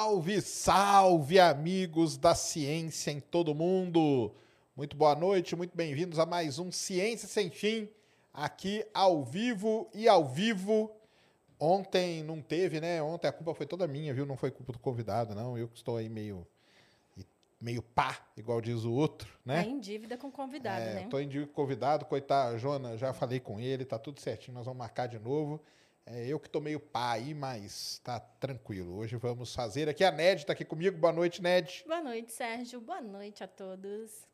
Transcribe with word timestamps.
Salve, 0.00 0.40
salve, 0.40 1.38
amigos 1.38 2.16
da 2.16 2.34
ciência 2.34 3.10
em 3.10 3.20
todo 3.20 3.54
mundo! 3.54 4.32
Muito 4.74 4.96
boa 4.96 5.14
noite, 5.14 5.54
muito 5.54 5.76
bem-vindos 5.76 6.18
a 6.18 6.24
mais 6.24 6.58
um 6.58 6.72
Ciência 6.72 7.28
Sem 7.28 7.50
Fim, 7.50 7.86
aqui 8.32 8.82
ao 8.94 9.22
vivo 9.22 9.90
e 9.92 10.08
ao 10.08 10.24
vivo. 10.24 10.90
Ontem 11.60 12.22
não 12.22 12.40
teve, 12.40 12.80
né? 12.80 13.02
Ontem 13.02 13.28
a 13.28 13.32
culpa 13.32 13.52
foi 13.52 13.66
toda 13.66 13.86
minha, 13.86 14.14
viu? 14.14 14.24
Não 14.24 14.38
foi 14.38 14.50
culpa 14.50 14.72
do 14.72 14.78
convidado, 14.78 15.34
não. 15.34 15.58
Eu 15.58 15.68
que 15.68 15.76
estou 15.76 15.98
aí 15.98 16.08
meio 16.08 16.46
meio 17.60 17.82
pá, 17.82 18.26
igual 18.38 18.58
diz 18.62 18.84
o 18.84 18.92
outro, 18.94 19.30
né? 19.44 19.62
Tá 19.62 19.68
em 19.68 19.78
dívida 19.78 20.16
com 20.16 20.28
o 20.28 20.32
convidado, 20.32 20.80
É, 20.82 20.94
né? 20.94 21.08
Tô 21.10 21.20
em 21.20 21.28
dívida 21.28 21.52
com 21.52 21.60
o 21.60 21.62
convidado, 21.62 22.06
coitado, 22.06 22.56
Jona, 22.56 22.96
já 22.96 23.12
falei 23.12 23.38
com 23.38 23.60
ele, 23.60 23.84
tá 23.84 23.98
tudo 23.98 24.18
certinho, 24.18 24.54
nós 24.54 24.64
vamos 24.64 24.78
marcar 24.78 25.08
de 25.08 25.18
novo. 25.18 25.60
É, 26.06 26.26
eu 26.26 26.40
que 26.40 26.48
tô 26.48 26.60
meio 26.60 26.80
pá 26.80 27.12
aí, 27.12 27.34
mas 27.34 28.00
tá 28.02 28.18
tranquilo. 28.18 28.96
Hoje 28.96 29.16
vamos 29.16 29.54
fazer 29.54 29.88
aqui. 29.88 30.02
A 30.02 30.10
Ned 30.10 30.44
tá 30.44 30.52
aqui 30.52 30.64
comigo. 30.64 30.98
Boa 30.98 31.12
noite, 31.12 31.40
Ned. 31.42 31.84
Boa 31.86 32.02
noite, 32.02 32.32
Sérgio. 32.32 32.80
Boa 32.80 33.00
noite 33.00 33.44
a 33.44 33.48
todos. 33.48 34.26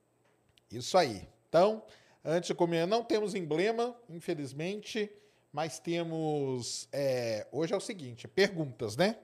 Isso 0.71 0.97
aí. 0.97 1.29
Então, 1.49 1.85
antes 2.25 2.49
de 2.49 2.55
comer, 2.55 2.87
não 2.87 3.05
temos 3.05 3.35
emblema, 3.35 3.95
infelizmente, 4.09 5.11
mas 5.53 5.79
temos. 5.79 6.89
é, 6.93 7.47
hoje 7.53 7.75
é 7.75 7.77
o 7.77 7.81
seguinte: 7.81 8.27
perguntas, 8.27 8.97
né? 8.97 9.19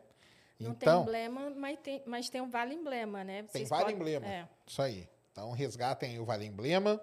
Não 0.61 0.73
então, 0.73 1.05
tem 1.05 1.15
emblema, 1.29 1.51
mas 1.51 1.79
tem, 1.81 2.03
mas 2.07 2.29
tem 2.31 2.41
um 2.41 2.51
vale 2.51 2.75
emblema, 2.75 3.25
né? 3.25 3.43
Tem 3.45 3.49
Vocês 3.49 3.69
vale 3.69 3.85
podem- 3.85 3.97
emblema. 3.97 4.27
É. 4.27 4.49
Isso 4.67 4.81
aí. 4.83 5.09
Então, 5.33 5.51
resgatem 5.53 6.11
aí 6.11 6.19
o 6.19 6.27
Vale 6.27 6.45
Emblema. 6.45 7.01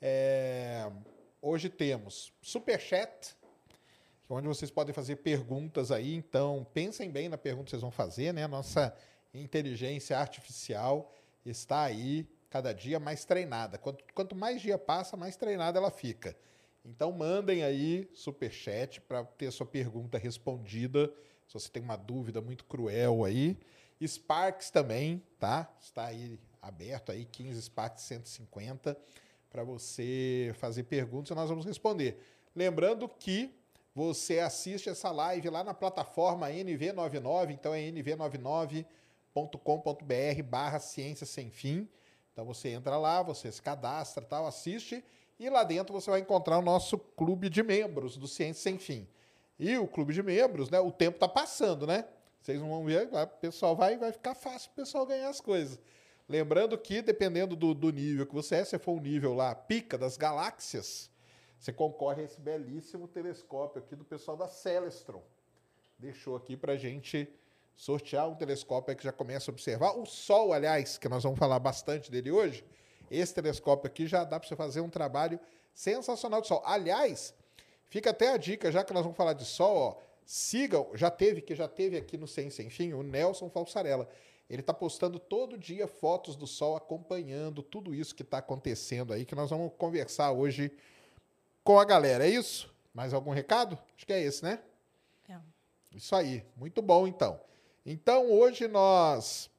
É, 0.00 0.92
Hoje 1.40 1.70
temos 1.70 2.30
Superchat, 2.42 3.34
onde 4.28 4.48
vocês 4.48 4.70
podem 4.70 4.94
fazer 4.94 5.16
perguntas 5.16 5.90
aí. 5.90 6.14
Então, 6.14 6.66
pensem 6.72 7.10
bem 7.10 7.28
na 7.28 7.38
pergunta 7.38 7.64
que 7.64 7.70
vocês 7.70 7.82
vão 7.82 7.90
fazer, 7.90 8.32
né? 8.32 8.46
Nossa 8.46 8.94
inteligência 9.34 10.18
artificial 10.18 11.12
está 11.44 11.82
aí 11.82 12.28
cada 12.50 12.72
dia 12.72 12.98
mais 13.00 13.24
treinada. 13.24 13.78
Quanto, 13.78 14.04
quanto 14.14 14.36
mais 14.36 14.60
dia 14.60 14.78
passa, 14.78 15.16
mais 15.16 15.36
treinada 15.36 15.78
ela 15.78 15.90
fica. 15.90 16.36
Então, 16.84 17.12
mandem 17.12 17.62
aí 17.62 18.10
Superchat 18.12 19.00
para 19.00 19.24
ter 19.24 19.50
sua 19.50 19.66
pergunta 19.66 20.18
respondida. 20.18 21.12
Se 21.46 21.54
você 21.54 21.68
tem 21.68 21.82
uma 21.82 21.96
dúvida 21.96 22.40
muito 22.40 22.64
cruel 22.64 23.24
aí. 23.24 23.56
Sparks 24.06 24.70
também, 24.70 25.22
tá? 25.38 25.72
Está 25.80 26.06
aí 26.06 26.38
aberto 26.60 27.10
aí, 27.12 27.24
15 27.24 27.62
Sparks 27.62 28.04
150, 28.04 28.96
para 29.50 29.64
você 29.64 30.52
fazer 30.56 30.84
perguntas 30.84 31.30
e 31.30 31.34
nós 31.34 31.48
vamos 31.48 31.64
responder. 31.64 32.18
Lembrando 32.54 33.08
que 33.08 33.54
você 33.94 34.38
assiste 34.38 34.88
essa 34.88 35.10
live 35.10 35.50
lá 35.50 35.62
na 35.62 35.74
plataforma 35.74 36.48
NV99, 36.48 37.50
então 37.50 37.74
é 37.74 37.80
nv99.com.br 37.80 40.42
barra 40.44 40.78
ciência 40.78 41.26
sem 41.26 41.50
fim. 41.50 41.88
Então 42.32 42.44
você 42.44 42.70
entra 42.70 42.96
lá, 42.96 43.22
você 43.22 43.52
se 43.52 43.60
cadastra, 43.60 44.24
tal, 44.24 44.46
assiste 44.46 45.04
e 45.42 45.50
lá 45.50 45.64
dentro 45.64 45.92
você 45.92 46.08
vai 46.08 46.20
encontrar 46.20 46.58
o 46.58 46.62
nosso 46.62 46.96
clube 46.96 47.50
de 47.50 47.64
membros 47.64 48.16
do 48.16 48.28
Ciência 48.28 48.62
Sem 48.62 48.78
Fim. 48.78 49.08
E 49.58 49.76
o 49.76 49.88
clube 49.88 50.14
de 50.14 50.22
membros, 50.22 50.70
né? 50.70 50.78
O 50.78 50.92
tempo 50.92 51.18
tá 51.18 51.26
passando, 51.26 51.84
né? 51.84 52.04
Vocês 52.40 52.60
vão 52.60 52.84
ver, 52.84 53.08
o 53.12 53.26
pessoal 53.40 53.74
vai, 53.74 53.96
vai 53.96 54.12
ficar 54.12 54.36
fácil 54.36 54.70
o 54.72 54.76
pessoal 54.76 55.04
ganhar 55.04 55.28
as 55.28 55.40
coisas. 55.40 55.80
Lembrando 56.28 56.78
que, 56.78 57.02
dependendo 57.02 57.56
do, 57.56 57.74
do 57.74 57.90
nível 57.90 58.24
que 58.24 58.32
você 58.32 58.56
é, 58.56 58.64
se 58.64 58.78
for 58.78 58.92
um 58.92 59.00
nível 59.00 59.34
lá, 59.34 59.52
pica 59.52 59.98
das 59.98 60.16
galáxias, 60.16 61.10
você 61.62 61.72
concorre 61.72 62.22
a 62.22 62.24
esse 62.24 62.40
belíssimo 62.40 63.06
telescópio 63.06 63.80
aqui 63.80 63.94
do 63.94 64.04
pessoal 64.04 64.36
da 64.36 64.48
Celestron. 64.48 65.22
Deixou 65.96 66.34
aqui 66.34 66.56
pra 66.56 66.74
gente 66.74 67.32
sortear 67.76 68.28
um 68.28 68.34
telescópio 68.34 68.96
que 68.96 69.04
já 69.04 69.12
começa 69.12 69.48
a 69.48 69.52
observar. 69.52 69.96
O 69.96 70.04
Sol, 70.04 70.52
aliás, 70.52 70.98
que 70.98 71.08
nós 71.08 71.22
vamos 71.22 71.38
falar 71.38 71.60
bastante 71.60 72.10
dele 72.10 72.32
hoje, 72.32 72.64
esse 73.08 73.32
telescópio 73.32 73.86
aqui 73.86 74.08
já 74.08 74.24
dá 74.24 74.40
para 74.40 74.48
você 74.48 74.56
fazer 74.56 74.80
um 74.80 74.90
trabalho 74.90 75.38
sensacional 75.72 76.40
de 76.40 76.48
Sol. 76.48 76.60
Aliás, 76.66 77.32
fica 77.88 78.10
até 78.10 78.30
a 78.32 78.36
dica, 78.36 78.72
já 78.72 78.82
que 78.82 78.92
nós 78.92 79.04
vamos 79.04 79.16
falar 79.16 79.34
de 79.34 79.44
Sol, 79.44 79.76
ó, 79.76 79.96
sigam, 80.26 80.90
já 80.94 81.12
teve, 81.12 81.40
que 81.40 81.54
já 81.54 81.68
teve 81.68 81.96
aqui 81.96 82.18
no 82.18 82.26
Ciência 82.26 82.64
Enfim, 82.64 82.92
o 82.92 83.04
Nelson 83.04 83.48
Falsarella. 83.48 84.08
Ele 84.50 84.62
está 84.62 84.74
postando 84.74 85.20
todo 85.20 85.56
dia 85.56 85.86
fotos 85.86 86.34
do 86.34 86.46
Sol, 86.48 86.74
acompanhando 86.74 87.62
tudo 87.62 87.94
isso 87.94 88.16
que 88.16 88.22
está 88.22 88.38
acontecendo 88.38 89.12
aí, 89.12 89.24
que 89.24 89.36
nós 89.36 89.48
vamos 89.48 89.70
conversar 89.78 90.32
hoje 90.32 90.72
com 91.64 91.78
a 91.78 91.84
galera. 91.84 92.26
É 92.26 92.30
isso? 92.30 92.72
Mais 92.94 93.14
algum 93.14 93.30
recado? 93.30 93.78
Acho 93.96 94.06
que 94.06 94.12
é 94.12 94.22
esse, 94.22 94.42
né? 94.42 94.60
É. 95.28 95.36
Isso 95.92 96.14
aí, 96.14 96.44
muito 96.56 96.82
bom 96.82 97.06
então. 97.06 97.40
Então 97.84 98.30
hoje 98.30 98.68
nós 98.68 99.50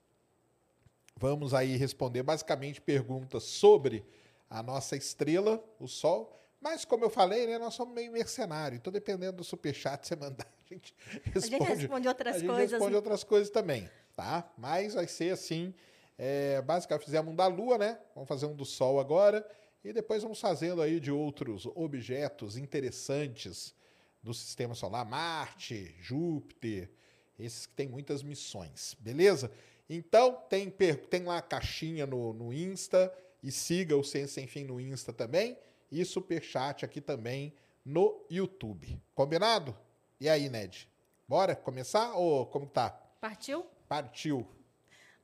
vamos 1.17 1.53
aí 1.53 1.75
responder 1.75 2.23
basicamente 2.23 2.81
perguntas 2.81 3.43
sobre 3.43 4.05
a 4.49 4.61
nossa 4.61 4.95
estrela, 4.95 5.63
o 5.79 5.87
Sol. 5.87 6.39
Mas 6.61 6.85
como 6.85 7.03
eu 7.03 7.09
falei, 7.09 7.45
né, 7.47 7.57
nós 7.57 7.73
somos 7.73 7.93
meio 7.93 8.11
mercenário, 8.11 8.77
então 8.77 8.93
dependendo 8.93 9.37
do 9.37 9.43
superchat 9.43 10.07
você 10.07 10.15
mandar, 10.15 10.47
a 10.63 10.73
gente 10.73 10.95
responde. 11.33 11.63
responde 11.63 12.07
outras 12.07 12.35
a 12.35 12.39
gente 12.39 12.47
coisas, 12.47 12.71
responde 12.71 12.95
outras 12.95 13.23
coisas 13.23 13.49
também, 13.49 13.89
tá? 14.15 14.49
Mas 14.57 14.93
vai 14.93 15.07
ser 15.07 15.33
assim, 15.33 15.73
é, 16.17 16.61
basicamente 16.61 17.03
fizemos 17.03 17.33
um 17.33 17.35
da 17.35 17.47
Lua, 17.47 17.77
né? 17.77 17.99
Vamos 18.15 18.29
fazer 18.29 18.45
um 18.45 18.55
do 18.55 18.63
Sol 18.63 18.99
agora 18.99 19.45
e 19.83 19.91
depois 19.91 20.23
vamos 20.23 20.39
fazendo 20.39 20.81
aí 20.81 20.99
de 20.99 21.11
outros 21.11 21.65
objetos 21.75 22.57
interessantes 22.57 23.75
do 24.21 24.33
sistema 24.33 24.73
solar, 24.73 25.05
Marte, 25.05 25.95
Júpiter, 25.99 26.89
esses 27.37 27.65
que 27.65 27.73
tem 27.73 27.87
muitas 27.87 28.23
missões, 28.23 28.95
beleza? 28.99 29.51
Então, 29.89 30.41
tem, 30.49 30.69
tem 30.69 31.23
lá 31.23 31.39
a 31.39 31.41
caixinha 31.41 32.07
no, 32.07 32.33
no 32.33 32.53
Insta, 32.53 33.13
e 33.43 33.51
siga 33.51 33.97
o 33.97 34.03
Ciência 34.03 34.35
Sem 34.35 34.47
Fim 34.47 34.63
no 34.63 34.79
Insta 34.79 35.11
também, 35.11 35.57
e 35.91 36.03
Superchat 36.05 36.85
aqui 36.85 37.01
também 37.01 37.53
no 37.83 38.25
YouTube. 38.29 38.97
Combinado? 39.13 39.77
E 40.19 40.29
aí, 40.29 40.49
Ned? 40.49 40.89
Bora 41.27 41.53
começar 41.53 42.13
ou 42.13 42.45
como 42.45 42.65
tá? 42.65 42.89
Partiu? 43.19 43.65
Partiu. 43.87 44.47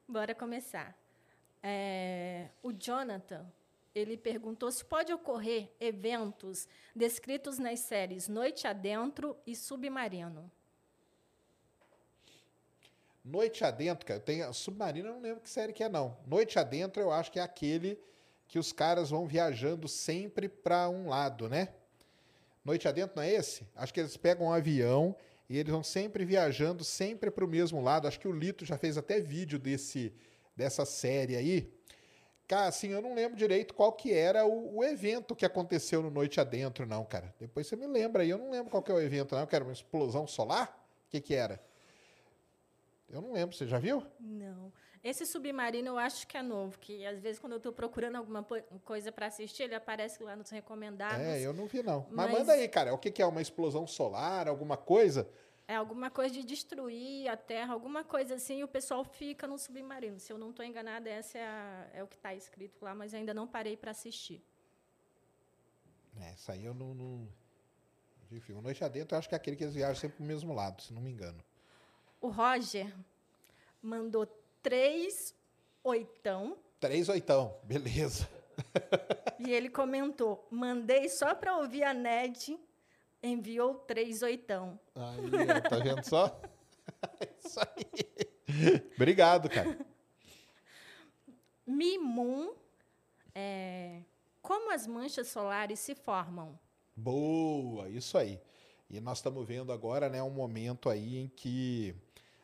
Bora 0.05 0.35
começar. 0.35 0.97
É, 1.63 2.49
o 2.61 2.73
Jonathan, 2.73 3.49
ele 3.99 4.17
perguntou 4.17 4.71
se 4.71 4.83
pode 4.83 5.13
ocorrer 5.13 5.71
eventos 5.79 6.67
descritos 6.95 7.59
nas 7.59 7.79
séries 7.79 8.27
Noite 8.27 8.67
Adentro 8.67 9.37
e 9.45 9.55
Submarino. 9.55 10.51
Noite 13.23 13.63
Adentro, 13.63 14.05
cara, 14.05 14.19
tem 14.19 14.51
Submarino, 14.53 15.09
eu 15.09 15.13
não 15.13 15.21
lembro 15.21 15.41
que 15.41 15.49
série 15.49 15.73
que 15.73 15.83
é 15.83 15.89
não. 15.89 16.17
Noite 16.25 16.57
Adentro 16.57 17.01
eu 17.01 17.11
acho 17.11 17.31
que 17.31 17.39
é 17.39 17.43
aquele 17.43 17.99
que 18.47 18.57
os 18.57 18.71
caras 18.71 19.09
vão 19.11 19.27
viajando 19.27 19.87
sempre 19.87 20.49
para 20.49 20.89
um 20.89 21.09
lado, 21.09 21.47
né? 21.47 21.69
Noite 22.65 22.87
Adentro 22.87 23.17
não 23.17 23.23
é 23.23 23.31
esse? 23.31 23.67
Acho 23.75 23.93
que 23.93 23.99
eles 23.99 24.17
pegam 24.17 24.47
um 24.47 24.51
avião 24.51 25.15
e 25.47 25.57
eles 25.57 25.71
vão 25.71 25.83
sempre 25.83 26.25
viajando 26.25 26.83
sempre 26.83 27.29
para 27.29 27.45
o 27.45 27.47
mesmo 27.47 27.81
lado. 27.81 28.07
Acho 28.07 28.19
que 28.19 28.27
o 28.27 28.31
Lito 28.31 28.65
já 28.65 28.77
fez 28.77 28.97
até 28.97 29.19
vídeo 29.19 29.59
desse 29.59 30.13
dessa 30.55 30.85
série 30.85 31.37
aí. 31.37 31.71
Cara, 32.49 32.65
assim, 32.65 32.87
eu 32.89 32.99
não 32.99 33.13
lembro 33.13 33.37
direito 33.37 33.75
qual 33.75 33.93
que 33.93 34.11
era 34.11 34.43
o, 34.43 34.77
o 34.77 34.83
evento 34.83 35.35
que 35.35 35.45
aconteceu 35.45 36.01
no 36.01 36.09
Noite 36.09 36.39
Adentro, 36.39 36.83
não, 36.83 37.05
cara. 37.05 37.31
Depois 37.39 37.67
você 37.67 37.75
me 37.75 37.85
lembra 37.85 38.23
aí. 38.23 38.31
Eu 38.31 38.39
não 38.39 38.49
lembro 38.49 38.71
qual 38.71 38.81
que 38.81 38.91
é 38.91 38.95
o 38.95 38.99
evento, 38.99 39.35
não. 39.35 39.47
Era 39.51 39.63
uma 39.63 39.71
explosão 39.71 40.25
solar? 40.25 40.67
O 41.05 41.11
que 41.11 41.21
que 41.21 41.35
era? 41.35 41.61
Eu 43.07 43.21
não 43.21 43.33
lembro. 43.33 43.55
Você 43.55 43.67
já 43.67 43.77
viu? 43.77 44.03
Não. 44.19 44.73
Esse 45.03 45.27
submarino 45.27 45.89
eu 45.89 45.97
acho 45.99 46.25
que 46.25 46.37
é 46.37 46.41
novo, 46.41 46.79
que 46.79 47.05
às 47.05 47.19
vezes 47.19 47.39
quando 47.39 47.53
eu 47.53 47.57
estou 47.57 47.71
procurando 47.71 48.15
alguma 48.15 48.43
coisa 48.83 49.11
para 49.11 49.27
assistir, 49.27 49.63
ele 49.63 49.75
aparece 49.75 50.23
lá 50.23 50.35
nos 50.35 50.49
recomendados. 50.49 51.19
É, 51.23 51.45
eu 51.45 51.53
não 51.53 51.67
vi, 51.67 51.83
não. 51.83 52.07
Mas, 52.09 52.31
Mas- 52.31 52.39
manda 52.39 52.53
aí, 52.53 52.67
cara. 52.67 52.95
O 52.95 52.97
que, 52.97 53.11
que 53.11 53.21
é? 53.21 53.25
Uma 53.27 53.43
explosão 53.43 53.85
solar, 53.85 54.47
alguma 54.47 54.75
coisa? 54.75 55.29
É 55.71 55.75
alguma 55.75 56.09
coisa 56.09 56.33
de 56.33 56.43
destruir 56.43 57.27
a 57.29 57.37
Terra, 57.37 57.73
alguma 57.73 58.03
coisa 58.03 58.33
assim, 58.35 58.57
e 58.59 58.63
o 58.63 58.67
pessoal 58.67 59.03
fica 59.03 59.45
no 59.45 59.55
submarino. 59.65 60.19
Se 60.19 60.33
eu 60.33 60.37
não 60.43 60.49
estou 60.49 60.65
enganada, 60.65 61.07
essa 61.07 61.37
é, 61.37 61.45
a- 61.47 61.87
é 61.93 62.03
o 62.03 62.07
que 62.07 62.15
está 62.15 62.33
escrito 62.33 62.83
lá, 62.83 62.95
mas 62.95 63.13
ainda 63.13 63.35
não 63.35 63.45
parei 63.47 63.77
para 63.77 63.91
assistir. 63.91 64.41
É, 66.19 66.29
essa 66.31 66.53
aí 66.53 66.65
eu 66.65 66.73
não. 66.73 66.95
não... 66.95 67.27
filme. 68.41 68.61
Noite 68.63 68.83
Adentro, 68.83 69.13
eu 69.15 69.19
acho 69.19 69.29
que 69.29 69.35
é 69.35 69.37
aquele 69.37 69.55
que 69.55 69.63
eles 69.63 69.75
viajam 69.75 69.95
sempre 69.95 70.17
pro 70.17 70.25
mesmo 70.25 70.53
lado, 70.55 70.81
se 70.81 70.91
não 70.91 71.03
me 71.03 71.11
engano. 71.11 71.43
O 72.19 72.29
Roger 72.29 72.91
mandou 73.81 74.25
três 74.63 75.35
oitão 75.83 76.57
Três 76.79 77.09
oitão, 77.09 77.55
beleza. 77.63 78.27
e 79.37 79.51
ele 79.51 79.69
comentou: 79.69 80.47
mandei 80.49 81.07
só 81.09 81.35
para 81.35 81.57
ouvir 81.57 81.83
a 81.83 81.93
Ned, 81.93 82.57
enviou 83.21 83.75
três 83.75 84.21
oitão. 84.21 84.79
Aí, 84.95 85.61
tá 85.69 85.77
vendo 85.77 86.03
só? 86.03 86.41
Isso 87.43 87.59
aí. 87.59 88.89
Obrigado, 88.95 89.49
cara. 89.49 89.77
Mimum, 91.65 92.53
é, 93.35 94.01
como 94.41 94.71
as 94.73 94.87
manchas 94.87 95.27
solares 95.27 95.79
se 95.79 95.93
formam? 95.93 96.57
Boa, 96.95 97.87
isso 97.89 98.17
aí. 98.17 98.41
E 98.89 98.99
nós 98.99 99.19
estamos 99.19 99.47
vendo 99.47 99.71
agora, 99.71 100.09
né, 100.09 100.21
um 100.21 100.31
momento 100.31 100.89
aí 100.89 101.17
em 101.17 101.27
que 101.27 101.95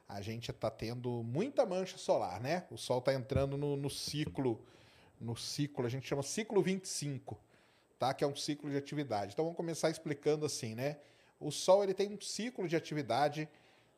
a 0.07 0.21
gente 0.21 0.51
está 0.51 0.69
tendo 0.69 1.23
muita 1.23 1.65
mancha 1.65 1.97
solar, 1.97 2.39
né? 2.39 2.65
O 2.69 2.77
Sol 2.77 2.99
está 2.99 3.13
entrando 3.13 3.57
no, 3.57 3.75
no 3.75 3.89
ciclo, 3.89 4.63
no 5.19 5.35
ciclo, 5.35 5.85
a 5.85 5.89
gente 5.89 6.07
chama 6.07 6.21
ciclo 6.21 6.61
25, 6.61 7.37
tá? 7.97 8.13
Que 8.13 8.23
é 8.23 8.27
um 8.27 8.35
ciclo 8.35 8.69
de 8.69 8.77
atividade. 8.77 9.33
Então 9.33 9.45
vamos 9.45 9.57
começar 9.57 9.89
explicando 9.89 10.45
assim, 10.45 10.75
né? 10.75 10.97
O 11.39 11.51
Sol 11.51 11.83
ele 11.83 11.93
tem 11.93 12.09
um 12.09 12.19
ciclo 12.19 12.67
de 12.67 12.75
atividade. 12.75 13.47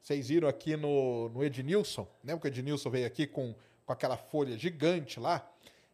Vocês 0.01 0.27
viram 0.27 0.47
aqui 0.47 0.75
no, 0.75 1.29
no 1.29 1.43
Ednilson, 1.43 2.07
né? 2.23 2.33
Porque 2.33 2.47
o 2.47 2.49
Ednilson 2.49 2.89
veio 2.89 3.07
aqui 3.07 3.27
com, 3.27 3.53
com 3.85 3.93
aquela 3.93 4.17
folha 4.17 4.57
gigante 4.57 5.19
lá, 5.19 5.49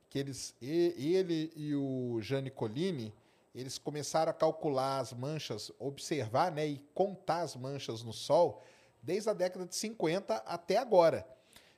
que 0.09 0.19
eles, 0.19 0.55
ele 0.61 1.51
e 1.55 1.75
o 1.75 2.19
Jane 2.21 2.49
Colini, 2.49 3.13
eles 3.53 3.77
começaram 3.77 4.31
a 4.31 4.33
calcular 4.33 4.99
as 4.99 5.13
manchas, 5.13 5.71
observar 5.77 6.51
né, 6.51 6.67
e 6.67 6.77
contar 6.93 7.41
as 7.41 7.55
manchas 7.55 8.03
no 8.03 8.11
Sol 8.11 8.63
desde 9.01 9.29
a 9.29 9.33
década 9.33 9.65
de 9.65 9.75
50 9.75 10.35
até 10.37 10.77
agora. 10.77 11.27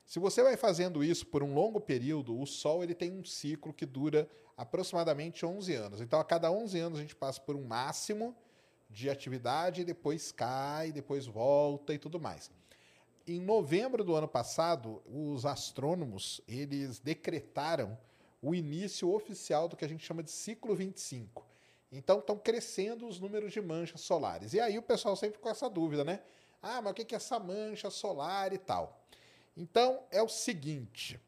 Se 0.06 0.20
você 0.20 0.44
vai 0.44 0.56
fazendo 0.56 1.04
isso 1.04 1.26
por 1.26 1.42
um 1.42 1.54
longo 1.54 1.82
período, 1.82 2.40
o 2.40 2.46
Sol 2.46 2.84
ele 2.84 2.94
tem 2.94 3.12
um 3.12 3.26
ciclo 3.26 3.74
que 3.74 3.86
dura 3.86 4.30
aproximadamente 4.58 5.46
11 5.46 5.74
anos. 5.74 6.02
Então, 6.02 6.20
a 6.20 6.24
cada 6.24 6.52
11 6.52 6.80
anos, 6.80 7.00
a 7.00 7.02
gente 7.02 7.16
passa 7.16 7.42
por 7.42 7.56
um 7.56 7.64
máximo 7.64 8.36
de 8.90 9.10
atividade, 9.10 9.84
depois 9.84 10.32
cai, 10.32 10.92
depois 10.92 11.26
volta 11.26 11.94
e 11.94 11.98
tudo 11.98 12.20
mais. 12.20 12.52
Em 13.28 13.40
novembro 13.40 14.04
do 14.04 14.16
ano 14.16 14.28
passado, 14.28 15.02
os 15.06 15.46
astrônomos 15.46 16.42
eles 16.48 17.00
decretaram 17.00 17.98
o 18.42 18.54
início 18.54 19.12
oficial 19.12 19.68
do 19.68 19.76
que 19.76 19.84
a 19.84 19.88
gente 19.88 20.06
chama 20.06 20.22
de 20.22 20.30
ciclo 20.30 20.76
25. 20.76 21.44
Então 21.92 22.20
estão 22.20 22.38
crescendo 22.38 23.08
os 23.08 23.20
números 23.20 23.52
de 23.52 23.60
manchas 23.62 24.02
solares. 24.02 24.54
E 24.54 24.60
aí 24.60 24.78
o 24.78 24.84
pessoal 24.84 25.16
sempre 25.16 25.40
com 25.40 25.50
essa 25.50 25.68
dúvida, 25.68 26.04
né? 26.04 26.22
Ah, 26.62 26.82
mas 26.82 26.92
o 26.92 26.94
que 26.94 27.16
é 27.16 27.18
essa 27.18 27.40
mancha 27.40 27.90
solar 27.90 28.54
e 28.54 28.58
tal? 28.58 29.04
Então 29.58 30.04
é 30.12 30.22
o 30.22 30.28
seguinte. 30.28 31.20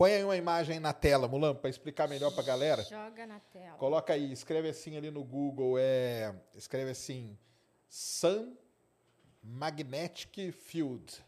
Põe 0.00 0.14
aí 0.14 0.24
uma 0.24 0.34
imagem 0.34 0.80
na 0.80 0.94
tela, 0.94 1.28
Mulan, 1.28 1.54
para 1.54 1.68
explicar 1.68 2.08
melhor 2.08 2.30
para 2.32 2.40
a 2.40 2.46
galera. 2.46 2.82
Joga 2.84 3.26
na 3.26 3.38
tela. 3.38 3.76
Coloca 3.76 4.14
aí, 4.14 4.32
escreve 4.32 4.70
assim 4.70 4.96
ali 4.96 5.10
no 5.10 5.22
Google, 5.22 5.76
é, 5.78 6.34
escreve 6.54 6.92
assim, 6.92 7.38
Sun 7.86 8.56
Magnetic 9.42 10.52
Field. 10.52 11.22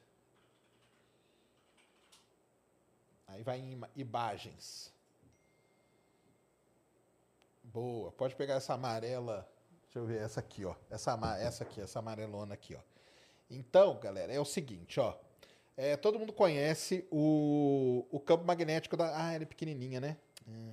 Aí 3.28 3.42
vai 3.42 3.58
em 3.58 3.72
ima- 3.72 3.90
imagens. 3.94 4.90
Boa, 7.64 8.10
pode 8.12 8.34
pegar 8.34 8.54
essa 8.54 8.72
amarela, 8.72 9.46
deixa 9.82 9.98
eu 9.98 10.06
ver, 10.06 10.22
essa 10.22 10.40
aqui, 10.40 10.64
ó, 10.64 10.74
essa, 10.88 11.12
essa 11.38 11.62
aqui, 11.64 11.78
essa 11.78 11.98
amarelona 11.98 12.54
aqui, 12.54 12.74
ó. 12.74 12.80
Então, 13.50 14.00
galera, 14.00 14.32
é 14.32 14.40
o 14.40 14.46
seguinte, 14.46 14.98
ó, 14.98 15.14
é, 15.76 15.96
todo 15.96 16.18
mundo 16.18 16.32
conhece 16.32 17.06
o, 17.10 18.06
o 18.10 18.20
campo 18.20 18.44
magnético 18.44 18.96
da... 18.96 19.26
Ah, 19.26 19.32
ela 19.32 19.42
é 19.44 19.46
pequenininha, 19.46 20.00
né? 20.00 20.16
É, 20.46 20.72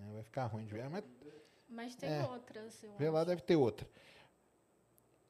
é, 0.00 0.12
vai 0.14 0.22
ficar 0.22 0.46
ruim 0.46 0.64
de 0.64 0.72
ver, 0.72 0.88
mas 0.88 1.04
Mas 1.68 1.94
tem 1.94 2.08
É. 2.08 2.24
outras, 2.24 2.82
eu 2.82 2.94
Vê 2.96 3.10
lá, 3.10 3.24
deve 3.24 3.42
ter 3.42 3.56
outra. 3.56 3.86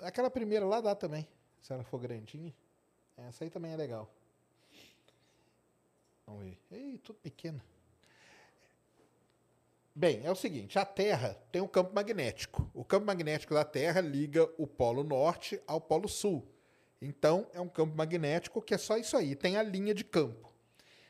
Aquela 0.00 0.30
primeira 0.30 0.64
lá 0.64 0.80
dá 0.80 0.94
também, 0.94 1.26
se 1.60 1.72
ela 1.72 1.82
for 1.82 1.98
grandinha. 1.98 2.54
Essa 3.16 3.42
aí 3.44 3.50
também 3.50 3.72
é 3.72 3.76
legal. 3.76 4.08
Vamos 6.24 6.44
ver. 6.44 6.58
Ei, 6.70 6.98
tudo 6.98 7.18
pequeno. 7.18 7.60
Bem, 9.94 10.24
é 10.24 10.30
o 10.30 10.36
seguinte, 10.36 10.78
a 10.78 10.84
Terra 10.84 11.34
tem 11.50 11.60
um 11.60 11.66
campo 11.66 11.92
magnético. 11.92 12.70
O 12.72 12.84
campo 12.84 13.04
magnético 13.06 13.52
da 13.54 13.64
Terra 13.64 14.00
liga 14.00 14.48
o 14.56 14.64
polo 14.64 15.02
norte 15.02 15.60
ao 15.66 15.80
polo 15.80 16.08
sul. 16.08 16.46
Então, 17.00 17.46
é 17.52 17.60
um 17.60 17.68
campo 17.68 17.96
magnético 17.96 18.60
que 18.60 18.74
é 18.74 18.78
só 18.78 18.96
isso 18.96 19.16
aí, 19.16 19.36
tem 19.36 19.56
a 19.56 19.62
linha 19.62 19.94
de 19.94 20.04
campo. 20.04 20.52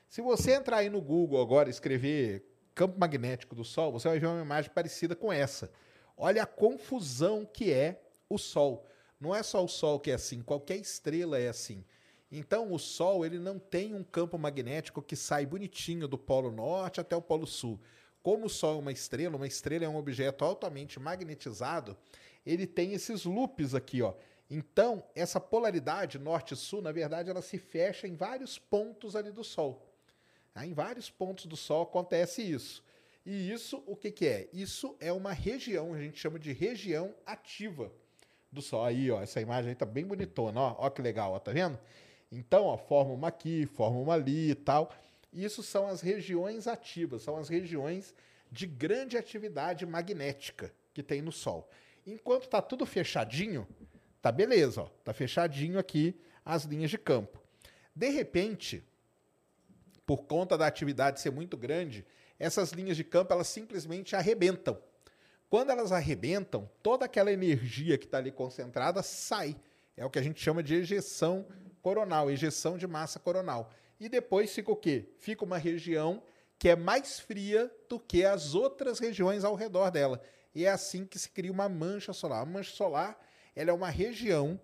Se 0.09 0.21
você 0.21 0.53
entrar 0.55 0.79
aí 0.79 0.91
no 0.91 1.01
Google 1.01 1.41
agora 1.41 1.69
e 1.69 1.71
escrever 1.71 2.45
campo 2.75 2.99
magnético 2.99 3.55
do 3.55 3.65
Sol, 3.65 3.93
você 3.93 4.09
vai 4.09 4.19
ver 4.19 4.27
uma 4.27 4.43
imagem 4.43 4.71
parecida 4.71 5.17
com 5.17 5.33
essa. 5.33 5.71
Olha 6.17 6.43
a 6.43 6.47
confusão 6.47 7.45
que 7.45 7.73
é 7.73 8.03
o 8.29 8.39
Sol. 8.39 8.87
Não 9.21 9.35
é 9.35 9.43
só 9.43 9.65
o 9.65 9.69
Sol 9.69 9.99
que 9.99 10.11
é 10.11 10.15
assim, 10.15 10.43
qualquer 10.43 10.77
estrela 10.77 11.39
é 11.39 11.49
assim. 11.49 11.85
Então, 12.31 12.73
o 12.73 12.79
Sol 12.79 13.25
ele 13.25 13.39
não 13.39 13.59
tem 13.59 13.95
um 13.95 14.05
campo 14.05 14.39
magnético 14.39 15.03
que 15.03 15.17
sai 15.17 15.47
bonitinho 15.47 16.07
do 16.07 16.19
Polo 16.19 16.51
Norte 16.51 17.01
até 17.01 17.17
o 17.17 17.23
Polo 17.23 17.47
Sul. 17.47 17.81
Como 18.23 18.47
o 18.47 18.51
Sol 18.51 18.77
é 18.77 18.79
uma 18.79 18.93
estrela, 18.93 19.37
uma 19.37 19.47
estrela 19.47 19.85
é 19.85 19.89
um 19.89 19.97
objeto 19.97 20.45
altamente 20.45 21.01
magnetizado, 21.01 21.97
ele 22.45 22.67
tem 22.67 22.93
esses 22.93 23.25
loops 23.25 23.75
aqui, 23.75 24.03
ó. 24.03 24.15
Então, 24.51 25.05
essa 25.15 25.39
polaridade 25.39 26.19
norte-sul, 26.19 26.81
na 26.81 26.91
verdade, 26.91 27.29
ela 27.29 27.43
se 27.43 27.59
fecha 27.59 28.09
em 28.09 28.15
vários 28.15 28.59
pontos 28.59 29.15
ali 29.15 29.31
do 29.31 29.45
Sol. 29.45 29.87
Tá? 30.55 30.65
Em 30.65 30.73
vários 30.73 31.11
pontos 31.11 31.45
do 31.47 31.57
Sol 31.57 31.83
acontece 31.83 32.43
isso. 32.43 32.83
E 33.27 33.53
isso, 33.53 33.83
o 33.87 33.95
que, 33.95 34.11
que 34.11 34.27
é? 34.27 34.49
Isso 34.53 34.97
é 35.01 35.13
uma 35.13 35.33
região, 35.33 35.93
a 35.93 36.01
gente 36.01 36.19
chama 36.19 36.39
de 36.39 36.53
região 36.53 37.15
ativa 37.27 37.93
do 38.51 38.63
Sol. 38.63 38.85
Aí, 38.85 39.11
ó, 39.11 39.21
essa 39.21 39.39
imagem 39.39 39.71
aí 39.71 39.75
tá 39.75 39.85
bem 39.85 40.07
bonitona, 40.07 40.59
ó, 40.59 40.77
ó 40.79 40.91
que 40.91 41.03
legal, 41.03 41.33
ó, 41.33 41.39
tá 41.39 41.53
vendo? 41.53 41.79
Então, 42.33 42.65
ó, 42.65 42.79
forma 42.79 43.13
uma 43.13 43.29
aqui, 43.29 43.67
forma 43.67 43.99
uma 43.99 44.15
ali 44.15 44.53
e 44.53 44.55
tal. 44.55 44.91
Isso 45.31 45.63
são 45.63 45.87
as 45.87 46.01
regiões 46.01 46.67
ativas, 46.67 47.23
são 47.23 47.37
as 47.37 47.51
regiões 47.51 48.15
de 48.51 48.67
grande 48.67 49.19
atividade 49.19 49.85
magnética 49.85 50.73
que 50.95 51.03
tem 51.03 51.21
no 51.21 51.31
Sol. 51.31 51.69
Enquanto 52.07 52.49
tá 52.49 52.63
tudo 52.63 52.87
fechadinho, 52.87 53.69
tá 54.21 54.33
beleza, 54.33 54.83
ó, 54.83 54.87
tá 55.05 55.13
fechadinho 55.13 55.79
aqui 55.79 56.19
as 56.45 56.65
linhas 56.65 56.91
de 56.91 56.99
campo. 56.99 57.41
De 57.95 58.09
repente, 58.09 58.83
por 60.07 60.25
conta 60.25 60.57
da 60.57 60.67
atividade 60.67 61.21
ser 61.21 61.31
muito 61.31 61.57
grande, 61.57 62.07
essas 62.39 62.73
linhas 62.73 62.97
de 62.97 63.05
campo 63.05 63.33
elas 63.33 63.49
simplesmente 63.49 64.17
arrebentam. 64.17 64.81
Quando 65.51 65.71
elas 65.71 65.93
arrebentam, 65.93 66.71
toda 66.83 67.07
aquela 67.07 67.33
energia 67.33 67.99
que 67.99 68.05
está 68.05 68.19
ali 68.19 68.31
concentrada 68.31 69.03
sai. 69.03 69.57
É 69.97 70.05
o 70.05 70.11
que 70.11 70.19
a 70.19 70.23
gente 70.23 70.41
chama 70.41 70.63
de 70.63 70.75
ejeção 70.75 71.47
coronal, 71.83 72.31
ejeção 72.31 72.79
de 72.79 72.87
massa 72.87 73.19
coronal. 73.19 73.71
E 73.99 74.09
depois 74.09 74.55
fica 74.55 74.71
o 74.71 74.77
quê? 74.77 75.09
Fica 75.19 75.45
uma 75.45 75.59
região 75.59 76.23
que 76.59 76.69
é 76.69 76.77
mais 76.77 77.19
fria 77.19 77.71
do 77.89 77.99
que 77.99 78.25
as 78.25 78.55
outras 78.55 78.99
regiões 78.99 79.45
ao 79.45 79.55
redor 79.55 79.91
dela. 79.91 80.21
E 80.55 80.65
é 80.65 80.71
assim 80.71 81.05
que 81.05 81.19
se 81.19 81.31
cria 81.31 81.53
uma 81.53 81.69
mancha 81.69 82.13
solar. 82.13 82.43
A 82.43 82.47
mancha 82.47 82.75
solar 82.75 83.19
ela 83.59 83.71
é 83.71 83.73
uma 83.73 83.91
região 83.91 84.59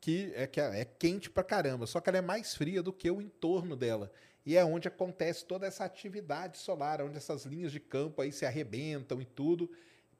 que 0.00 0.32
é, 0.34 0.48
que 0.48 0.60
é 0.60 0.84
quente 0.84 1.30
pra 1.30 1.44
caramba, 1.44 1.86
só 1.86 2.00
que 2.00 2.10
ela 2.10 2.18
é 2.18 2.20
mais 2.20 2.56
fria 2.56 2.82
do 2.82 2.92
que 2.92 3.08
o 3.08 3.22
entorno 3.22 3.76
dela. 3.76 4.10
E 4.44 4.56
é 4.56 4.64
onde 4.64 4.88
acontece 4.88 5.44
toda 5.44 5.64
essa 5.64 5.84
atividade 5.84 6.58
solar, 6.58 7.00
onde 7.00 7.16
essas 7.16 7.44
linhas 7.44 7.70
de 7.70 7.78
campo 7.78 8.20
aí 8.20 8.32
se 8.32 8.44
arrebentam 8.44 9.22
e 9.22 9.24
tudo, 9.24 9.70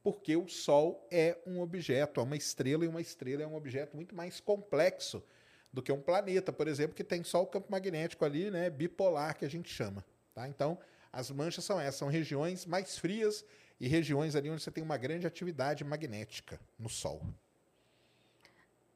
porque 0.04 0.36
o 0.36 0.46
Sol 0.46 1.04
é 1.10 1.36
um 1.44 1.60
objeto, 1.60 2.20
é 2.20 2.22
uma 2.22 2.36
estrela, 2.36 2.84
e 2.84 2.88
uma 2.88 3.00
estrela 3.00 3.42
é 3.42 3.46
um 3.46 3.56
objeto 3.56 3.96
muito 3.96 4.14
mais 4.14 4.38
complexo 4.38 5.20
do 5.72 5.82
que 5.82 5.90
um 5.90 6.00
planeta, 6.00 6.52
por 6.52 6.68
exemplo, 6.68 6.94
que 6.94 7.02
tem 7.02 7.24
só 7.24 7.42
o 7.42 7.46
campo 7.46 7.72
magnético 7.72 8.24
ali, 8.24 8.52
né, 8.52 8.70
bipolar, 8.70 9.36
que 9.36 9.44
a 9.44 9.50
gente 9.50 9.68
chama. 9.68 10.04
Tá? 10.32 10.46
Então, 10.46 10.78
as 11.12 11.28
manchas 11.32 11.64
são 11.64 11.80
essas, 11.80 11.96
são 11.96 12.06
regiões 12.06 12.66
mais 12.66 12.96
frias 12.96 13.44
e 13.80 13.88
regiões 13.88 14.36
ali 14.36 14.48
onde 14.48 14.62
você 14.62 14.70
tem 14.70 14.84
uma 14.84 14.96
grande 14.96 15.26
atividade 15.26 15.82
magnética 15.82 16.60
no 16.78 16.88
Sol. 16.88 17.20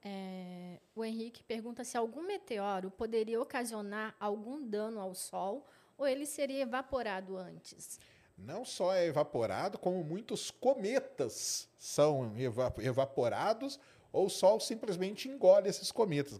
É, 0.08 0.78
o 0.94 1.04
Henrique 1.04 1.42
pergunta 1.42 1.82
se 1.82 1.96
algum 1.96 2.24
meteoro 2.24 2.92
poderia 2.92 3.40
ocasionar 3.40 4.14
algum 4.20 4.64
dano 4.64 5.00
ao 5.00 5.16
Sol 5.16 5.66
ou 5.98 6.06
ele 6.06 6.24
seria 6.24 6.62
evaporado 6.62 7.36
antes. 7.36 7.98
Não 8.38 8.64
só 8.64 8.94
é 8.94 9.06
evaporado, 9.06 9.78
como 9.78 10.04
muitos 10.04 10.48
cometas 10.48 11.68
são 11.76 12.32
eva 12.36 12.72
evaporados 12.78 13.80
ou 14.12 14.26
o 14.26 14.30
Sol 14.30 14.60
simplesmente 14.60 15.28
engole 15.28 15.68
esses 15.68 15.90
cometas. 15.90 16.38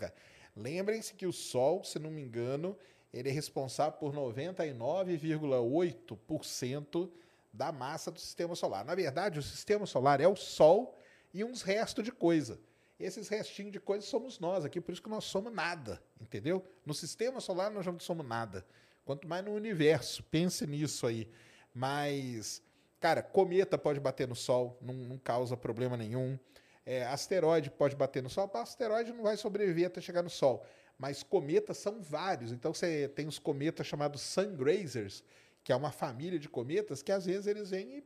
Lembrem-se 0.55 1.15
que 1.15 1.27
o 1.27 1.33
Sol, 1.33 1.83
se 1.83 1.99
não 1.99 2.13
me 2.13 2.23
engano, 2.23 2.79
ele 3.13 3.31
é 3.31 3.33
responsável 3.33 3.99
por 3.99 4.15
99,8% 4.15 7.11
da 7.53 7.73
massa 7.73 8.13
do 8.13 8.21
sistema 8.21 8.55
solar. 8.55 8.85
Na 8.85 8.95
verdade, 8.95 9.41
o 9.41 9.43
sistema 9.43 9.87
solar 9.87 10.21
é 10.21 10.29
o 10.29 10.37
Sol 10.37 10.97
e 11.35 11.43
uns 11.43 11.63
restos 11.63 12.05
de 12.05 12.13
coisa. 12.13 12.61
Esses 12.99 13.29
restinhos 13.29 13.73
de 13.73 13.81
coisa 13.81 14.07
somos 14.07 14.39
nós 14.39 14.65
aqui, 14.65 14.81
por 14.81 14.93
isso 14.93 15.03
que 15.03 15.09
nós 15.09 15.25
somos 15.25 15.53
nada, 15.53 16.03
entendeu? 16.21 16.65
No 16.85 16.95
sistema 16.95 17.41
solar 17.41 17.71
nós 17.71 17.85
não 17.85 17.99
somos 18.01 18.27
nada. 18.27 18.67
Quanto 19.05 19.29
mais 19.29 19.45
no 19.45 19.53
universo, 19.53 20.23
pense 20.25 20.67
nisso 20.67 21.07
aí. 21.07 21.29
Mas, 21.75 22.63
cara, 22.99 23.23
cometa 23.23 23.77
pode 23.77 24.01
bater 24.01 24.27
no 24.27 24.35
Sol, 24.35 24.79
não, 24.81 24.95
não 24.95 25.19
causa 25.19 25.57
problema 25.57 25.97
nenhum. 25.97 26.39
É, 26.87 27.05
asteroide 27.05 27.71
pode 27.71 27.95
bater 27.95 28.23
no 28.23 28.31
Sol, 28.31 28.51
asteroide 28.55 29.13
não 29.13 29.25
vai 29.25 29.37
sobreviver 29.37 29.87
até 29.87 30.01
chegar 30.01 30.23
no 30.23 30.31
Sol. 30.31 30.65
Mas 30.99 31.23
cometas 31.23 31.77
são 31.77 32.01
vários. 32.01 32.51
Então 32.51 32.73
você 32.73 33.09
tem 33.09 33.27
os 33.29 33.39
cometas 33.39 33.87
chamados 33.87 34.23
Sun 34.23 34.57
Grazers, 34.57 35.23
que 35.63 35.71
é 35.71 35.77
uma 35.77 35.93
família 35.93 36.39
de 36.39 36.49
cometas 36.49 37.03
que 37.03 37.13
às 37.13 37.27
vezes 37.27 37.47
eles 37.47 37.71
vêm 37.71 37.99
e 37.99 38.05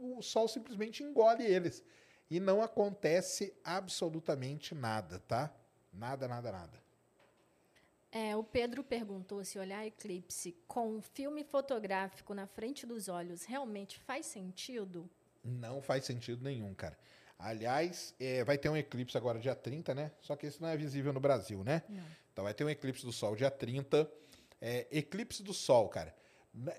o 0.00 0.20
Sol 0.20 0.46
simplesmente 0.46 1.02
engole 1.02 1.44
eles. 1.44 1.82
E 2.30 2.38
não 2.38 2.62
acontece 2.62 3.54
absolutamente 3.64 4.74
nada, 4.74 5.18
tá? 5.20 5.52
Nada, 5.92 6.28
nada, 6.28 6.52
nada. 6.52 6.88
É, 8.10 8.34
o 8.36 8.42
Pedro 8.42 8.82
perguntou 8.82 9.44
se 9.44 9.58
olhar 9.58 9.86
eclipse 9.86 10.56
com 10.66 10.96
um 10.96 11.00
filme 11.00 11.44
fotográfico 11.44 12.32
na 12.34 12.46
frente 12.46 12.86
dos 12.86 13.08
olhos 13.08 13.44
realmente 13.44 13.98
faz 13.98 14.26
sentido? 14.26 15.08
Não 15.44 15.82
faz 15.82 16.04
sentido 16.04 16.42
nenhum, 16.42 16.74
cara. 16.74 16.98
Aliás, 17.38 18.14
é, 18.18 18.42
vai 18.44 18.58
ter 18.58 18.68
um 18.68 18.76
eclipse 18.76 19.16
agora 19.16 19.38
dia 19.38 19.54
30, 19.54 19.94
né? 19.94 20.10
Só 20.20 20.34
que 20.36 20.46
esse 20.46 20.60
não 20.60 20.68
é 20.68 20.76
visível 20.76 21.12
no 21.12 21.20
Brasil, 21.20 21.62
né? 21.62 21.82
Não. 21.88 22.04
Então 22.32 22.44
vai 22.44 22.54
ter 22.54 22.64
um 22.64 22.70
eclipse 22.70 23.04
do 23.04 23.12
Sol 23.12 23.36
dia 23.36 23.50
30. 23.50 24.10
É, 24.60 24.86
eclipse 24.90 25.42
do 25.42 25.54
Sol, 25.54 25.88
cara. 25.88 26.14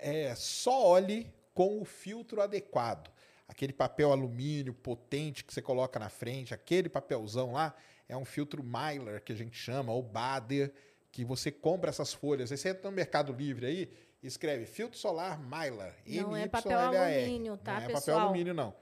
É, 0.00 0.34
só 0.34 0.84
olhe 0.84 1.32
com 1.54 1.80
o 1.80 1.84
filtro 1.84 2.40
adequado 2.40 3.10
aquele 3.50 3.72
papel 3.72 4.12
alumínio 4.12 4.72
potente 4.72 5.44
que 5.44 5.52
você 5.52 5.60
coloca 5.60 5.98
na 5.98 6.08
frente, 6.08 6.54
aquele 6.54 6.88
papelzão 6.88 7.52
lá, 7.52 7.74
é 8.08 8.16
um 8.16 8.24
filtro 8.24 8.62
Mylar 8.62 9.20
que 9.22 9.32
a 9.32 9.36
gente 9.36 9.56
chama, 9.56 9.92
ou 9.92 10.02
Bader, 10.04 10.72
que 11.10 11.24
você 11.24 11.50
compra 11.50 11.90
essas 11.90 12.14
folhas. 12.14 12.52
Aí 12.52 12.56
você 12.56 12.68
entra 12.68 12.88
no 12.88 12.94
Mercado 12.94 13.32
Livre 13.32 13.66
aí, 13.66 13.92
escreve 14.22 14.66
filtro 14.66 14.96
solar 14.96 15.40
Mylar. 15.40 15.96
Não 16.06 16.36
é 16.36 16.46
papel 16.46 16.78
alumínio, 16.78 17.56
tá, 17.56 17.74
não 17.74 17.80
é 17.80 17.86
pessoal? 17.88 18.00
papel 18.00 18.18
alumínio, 18.20 18.54
não. 18.54 18.72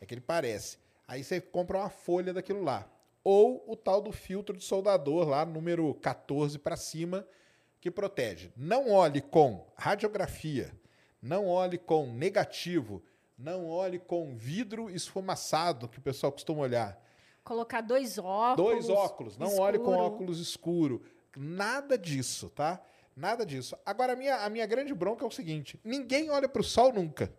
É 0.00 0.06
que 0.06 0.14
ele 0.14 0.22
parece. 0.22 0.78
Aí 1.06 1.22
você 1.22 1.38
compra 1.38 1.76
uma 1.76 1.90
folha 1.90 2.32
daquilo 2.32 2.62
lá. 2.62 2.90
Ou 3.22 3.62
o 3.70 3.76
tal 3.76 4.00
do 4.00 4.10
filtro 4.10 4.56
de 4.56 4.64
soldador 4.64 5.28
lá, 5.28 5.44
número 5.44 5.94
14 5.96 6.58
para 6.58 6.76
cima, 6.76 7.26
que 7.78 7.90
protege. 7.90 8.50
Não 8.56 8.90
olhe 8.90 9.20
com 9.20 9.70
radiografia, 9.76 10.72
não 11.20 11.46
olhe 11.46 11.76
com 11.76 12.10
negativo, 12.10 13.02
não 13.36 13.66
olhe 13.68 13.98
com 13.98 14.36
vidro 14.36 14.88
esfumaçado, 14.88 15.88
que 15.88 15.98
o 15.98 16.02
pessoal 16.02 16.32
costuma 16.32 16.60
olhar. 16.60 17.00
Colocar 17.42 17.80
dois 17.80 18.16
óculos. 18.18 18.56
Dois 18.56 18.88
óculos. 18.88 19.36
Não 19.36 19.48
escuro. 19.48 19.62
olhe 19.62 19.78
com 19.78 19.92
óculos 19.92 20.40
escuro. 20.40 21.02
Nada 21.36 21.98
disso, 21.98 22.48
tá? 22.48 22.80
Nada 23.14 23.44
disso. 23.44 23.76
Agora, 23.84 24.14
a 24.14 24.16
minha, 24.16 24.36
a 24.36 24.48
minha 24.48 24.66
grande 24.66 24.94
bronca 24.94 25.24
é 25.24 25.28
o 25.28 25.30
seguinte: 25.30 25.78
ninguém 25.84 26.30
olha 26.30 26.48
para 26.48 26.60
o 26.60 26.64
sol 26.64 26.92
nunca. 26.92 27.32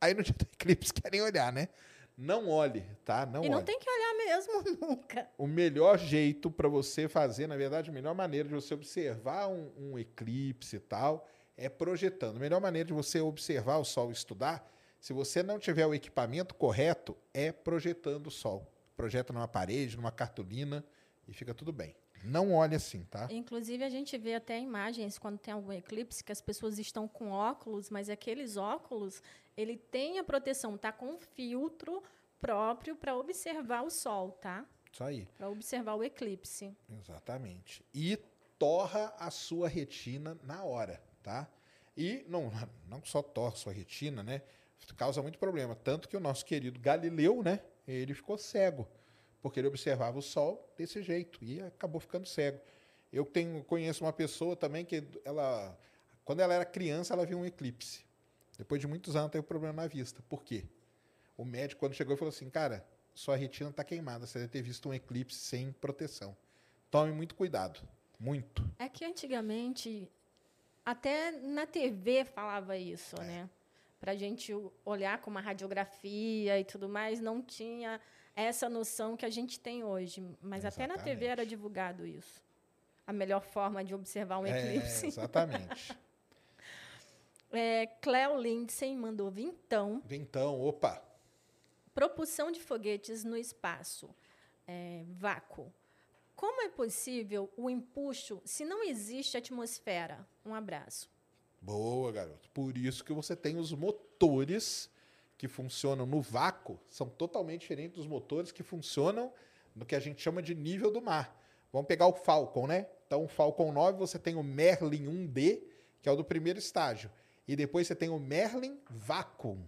Aí 0.00 0.12
no 0.12 0.22
dia 0.22 0.34
do 0.36 0.42
eclipse 0.42 0.92
querem 1.00 1.22
olhar, 1.22 1.52
né? 1.52 1.68
Não 2.16 2.48
olhe, 2.48 2.84
tá? 3.04 3.26
Não 3.26 3.44
e 3.44 3.48
não 3.48 3.62
tem 3.62 3.78
que 3.78 3.90
olhar 3.90 4.14
mesmo 4.14 4.62
nunca. 4.80 5.28
O 5.36 5.46
melhor 5.46 5.98
jeito 5.98 6.50
para 6.50 6.68
você 6.68 7.08
fazer, 7.08 7.46
na 7.46 7.56
verdade, 7.56 7.90
a 7.90 7.92
melhor 7.92 8.14
maneira 8.14 8.48
de 8.48 8.54
você 8.54 8.74
observar 8.74 9.48
um, 9.48 9.70
um 9.76 9.98
eclipse 9.98 10.76
e 10.76 10.80
tal, 10.80 11.26
é 11.56 11.68
projetando. 11.68 12.36
A 12.36 12.40
melhor 12.40 12.60
maneira 12.60 12.86
de 12.86 12.92
você 12.92 13.20
observar 13.20 13.78
o 13.78 13.84
sol 13.84 14.10
e 14.10 14.12
estudar 14.12 14.73
se 15.04 15.12
você 15.12 15.42
não 15.42 15.58
tiver 15.58 15.84
o 15.84 15.92
equipamento 15.92 16.54
correto, 16.54 17.14
é 17.34 17.52
projetando 17.52 18.28
o 18.28 18.30
sol. 18.30 18.66
Projeta 18.96 19.34
numa 19.34 19.46
parede, 19.46 19.98
numa 19.98 20.10
cartolina 20.10 20.82
e 21.28 21.34
fica 21.34 21.52
tudo 21.52 21.74
bem. 21.74 21.94
Não 22.24 22.54
olhe 22.54 22.74
assim, 22.74 23.04
tá? 23.04 23.28
Inclusive, 23.30 23.84
a 23.84 23.90
gente 23.90 24.16
vê 24.16 24.34
até 24.34 24.58
imagens 24.58 25.18
quando 25.18 25.36
tem 25.36 25.52
algum 25.52 25.74
eclipse 25.74 26.24
que 26.24 26.32
as 26.32 26.40
pessoas 26.40 26.78
estão 26.78 27.06
com 27.06 27.32
óculos, 27.32 27.90
mas 27.90 28.08
aqueles 28.08 28.56
óculos, 28.56 29.22
ele 29.54 29.76
tem 29.76 30.18
a 30.18 30.24
proteção, 30.24 30.78
tá 30.78 30.90
com 30.90 31.16
um 31.16 31.18
filtro 31.18 32.02
próprio 32.40 32.96
para 32.96 33.14
observar 33.14 33.82
o 33.82 33.90
sol, 33.90 34.30
tá? 34.30 34.64
Isso 34.90 35.04
aí. 35.04 35.28
Para 35.36 35.50
observar 35.50 35.96
o 35.96 36.02
eclipse. 36.02 36.74
Exatamente. 36.88 37.84
E 37.92 38.16
torra 38.58 39.14
a 39.18 39.30
sua 39.30 39.68
retina 39.68 40.34
na 40.44 40.64
hora, 40.64 40.98
tá? 41.22 41.46
E 41.94 42.24
não, 42.26 42.50
não 42.88 43.04
só 43.04 43.20
torra 43.20 43.52
a 43.52 43.56
sua 43.56 43.74
retina, 43.74 44.22
né? 44.22 44.40
Causa 44.96 45.22
muito 45.22 45.38
problema. 45.38 45.74
Tanto 45.74 46.08
que 46.08 46.16
o 46.16 46.20
nosso 46.20 46.44
querido 46.44 46.78
Galileu, 46.80 47.42
né, 47.42 47.60
ele 47.86 48.14
ficou 48.14 48.38
cego, 48.38 48.88
porque 49.42 49.60
ele 49.60 49.68
observava 49.68 50.18
o 50.18 50.22
Sol 50.22 50.72
desse 50.76 51.02
jeito 51.02 51.42
e 51.42 51.60
acabou 51.60 52.00
ficando 52.00 52.26
cego. 52.26 52.60
Eu 53.12 53.24
tenho, 53.24 53.62
conheço 53.64 54.04
uma 54.04 54.12
pessoa 54.12 54.56
também 54.56 54.84
que 54.84 55.04
ela, 55.24 55.78
quando 56.24 56.40
ela 56.40 56.54
era 56.54 56.64
criança, 56.64 57.14
ela 57.14 57.24
viu 57.24 57.38
um 57.38 57.46
eclipse. 57.46 58.04
Depois 58.58 58.80
de 58.80 58.86
muitos 58.86 59.16
anos, 59.16 59.30
teve 59.30 59.44
problema 59.44 59.82
na 59.82 59.86
vista. 59.86 60.22
Por 60.28 60.42
quê? 60.42 60.64
O 61.36 61.44
médico, 61.44 61.80
quando 61.80 61.94
chegou, 61.94 62.16
falou 62.16 62.30
assim: 62.30 62.48
Cara, 62.48 62.84
sua 63.14 63.36
retina 63.36 63.70
está 63.70 63.84
queimada, 63.84 64.26
você 64.26 64.38
deve 64.38 64.50
ter 64.50 64.62
visto 64.62 64.88
um 64.88 64.94
eclipse 64.94 65.38
sem 65.38 65.72
proteção. 65.72 66.36
Tome 66.90 67.12
muito 67.12 67.34
cuidado. 67.34 67.80
Muito. 68.18 68.68
É 68.78 68.88
que 68.88 69.04
antigamente, 69.04 70.08
até 70.84 71.32
na 71.32 71.66
TV 71.66 72.24
falava 72.24 72.76
isso, 72.76 73.16
é. 73.20 73.24
né? 73.24 73.50
Para 74.04 74.12
a 74.12 74.16
gente 74.16 74.52
olhar 74.84 75.18
com 75.22 75.30
uma 75.30 75.40
radiografia 75.40 76.60
e 76.60 76.64
tudo 76.64 76.86
mais, 76.86 77.20
não 77.20 77.40
tinha 77.40 77.98
essa 78.36 78.68
noção 78.68 79.16
que 79.16 79.24
a 79.24 79.30
gente 79.30 79.58
tem 79.58 79.82
hoje. 79.82 80.20
Mas 80.42 80.62
exatamente. 80.62 80.92
até 80.92 80.98
na 80.98 81.02
TV 81.02 81.24
era 81.24 81.46
divulgado 81.46 82.06
isso. 82.06 82.44
A 83.06 83.14
melhor 83.14 83.40
forma 83.40 83.82
de 83.82 83.94
observar 83.94 84.40
um 84.40 84.46
é, 84.46 84.50
eclipse. 84.50 85.06
Exatamente. 85.06 85.96
é, 87.50 87.86
Cleo 88.02 88.36
Lindsay 88.36 88.94
mandou 88.94 89.30
vintão. 89.30 90.02
Vintão, 90.04 90.60
opa. 90.60 91.02
Propulsão 91.94 92.50
de 92.50 92.60
foguetes 92.60 93.24
no 93.24 93.38
espaço. 93.38 94.14
É, 94.66 95.02
vácuo. 95.12 95.72
Como 96.36 96.60
é 96.60 96.68
possível 96.68 97.50
o 97.56 97.70
empuxo 97.70 98.42
se 98.44 98.66
não 98.66 98.82
existe 98.82 99.38
atmosfera? 99.38 100.28
Um 100.44 100.54
abraço. 100.54 101.13
Boa, 101.64 102.12
garoto. 102.12 102.46
Por 102.50 102.76
isso 102.76 103.02
que 103.02 103.12
você 103.12 103.34
tem 103.34 103.56
os 103.56 103.72
motores 103.72 104.90
que 105.38 105.48
funcionam 105.48 106.04
no 106.04 106.20
vácuo, 106.20 106.78
são 106.90 107.08
totalmente 107.08 107.62
diferentes 107.62 107.96
dos 107.96 108.06
motores 108.06 108.52
que 108.52 108.62
funcionam 108.62 109.32
no 109.74 109.86
que 109.86 109.96
a 109.96 110.00
gente 110.00 110.20
chama 110.20 110.42
de 110.42 110.54
nível 110.54 110.90
do 110.90 111.00
mar. 111.00 111.34
Vamos 111.72 111.88
pegar 111.88 112.06
o 112.06 112.12
Falcon, 112.12 112.66
né? 112.66 112.86
Então, 113.06 113.24
o 113.24 113.28
Falcon 113.28 113.72
9, 113.72 113.98
você 113.98 114.18
tem 114.18 114.34
o 114.36 114.42
Merlin 114.42 115.06
1D, 115.06 115.62
que 116.02 116.08
é 116.08 116.12
o 116.12 116.16
do 116.16 116.24
primeiro 116.24 116.58
estágio. 116.58 117.10
E 117.48 117.56
depois 117.56 117.86
você 117.86 117.94
tem 117.94 118.10
o 118.10 118.18
Merlin 118.18 118.78
Vacuum. 118.90 119.58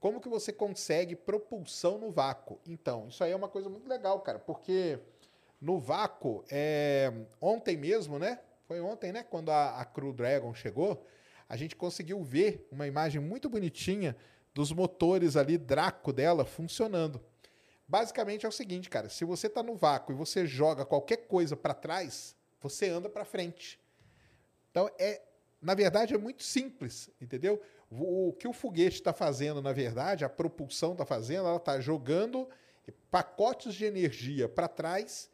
Como 0.00 0.20
que 0.20 0.28
você 0.28 0.52
consegue 0.52 1.14
propulsão 1.14 1.96
no 1.96 2.10
vácuo? 2.10 2.58
Então, 2.66 3.06
isso 3.08 3.22
aí 3.22 3.30
é 3.30 3.36
uma 3.36 3.48
coisa 3.48 3.68
muito 3.68 3.88
legal, 3.88 4.20
cara, 4.20 4.40
porque 4.40 4.98
no 5.60 5.78
vácuo, 5.78 6.44
é... 6.50 7.12
ontem 7.40 7.76
mesmo, 7.76 8.18
né? 8.18 8.40
Foi 8.66 8.80
ontem, 8.80 9.12
né? 9.12 9.22
Quando 9.22 9.50
a, 9.50 9.80
a 9.80 9.84
Crew 9.84 10.12
Dragon 10.12 10.52
chegou, 10.54 11.06
a 11.50 11.56
gente 11.56 11.74
conseguiu 11.74 12.22
ver 12.22 12.68
uma 12.70 12.86
imagem 12.86 13.20
muito 13.20 13.50
bonitinha 13.50 14.16
dos 14.54 14.70
motores 14.70 15.36
ali, 15.36 15.58
Draco 15.58 16.12
dela, 16.12 16.44
funcionando. 16.44 17.20
Basicamente 17.88 18.46
é 18.46 18.48
o 18.48 18.52
seguinte, 18.52 18.88
cara, 18.88 19.08
se 19.08 19.24
você 19.24 19.48
está 19.48 19.60
no 19.60 19.74
vácuo 19.74 20.12
e 20.12 20.16
você 20.16 20.46
joga 20.46 20.86
qualquer 20.86 21.26
coisa 21.26 21.56
para 21.56 21.74
trás, 21.74 22.36
você 22.60 22.88
anda 22.88 23.10
para 23.10 23.24
frente. 23.24 23.80
Então 24.70 24.88
é, 24.96 25.20
na 25.60 25.74
verdade 25.74 26.14
é 26.14 26.18
muito 26.18 26.44
simples, 26.44 27.10
entendeu? 27.20 27.60
O, 27.90 28.28
o 28.28 28.32
que 28.32 28.46
o 28.46 28.52
foguete 28.52 28.94
está 28.94 29.12
fazendo, 29.12 29.60
na 29.60 29.72
verdade, 29.72 30.24
a 30.24 30.28
propulsão 30.28 30.92
está 30.92 31.04
fazendo, 31.04 31.48
ela 31.48 31.56
está 31.56 31.80
jogando 31.80 32.48
pacotes 33.10 33.74
de 33.74 33.84
energia 33.84 34.48
para 34.48 34.68
trás 34.68 35.28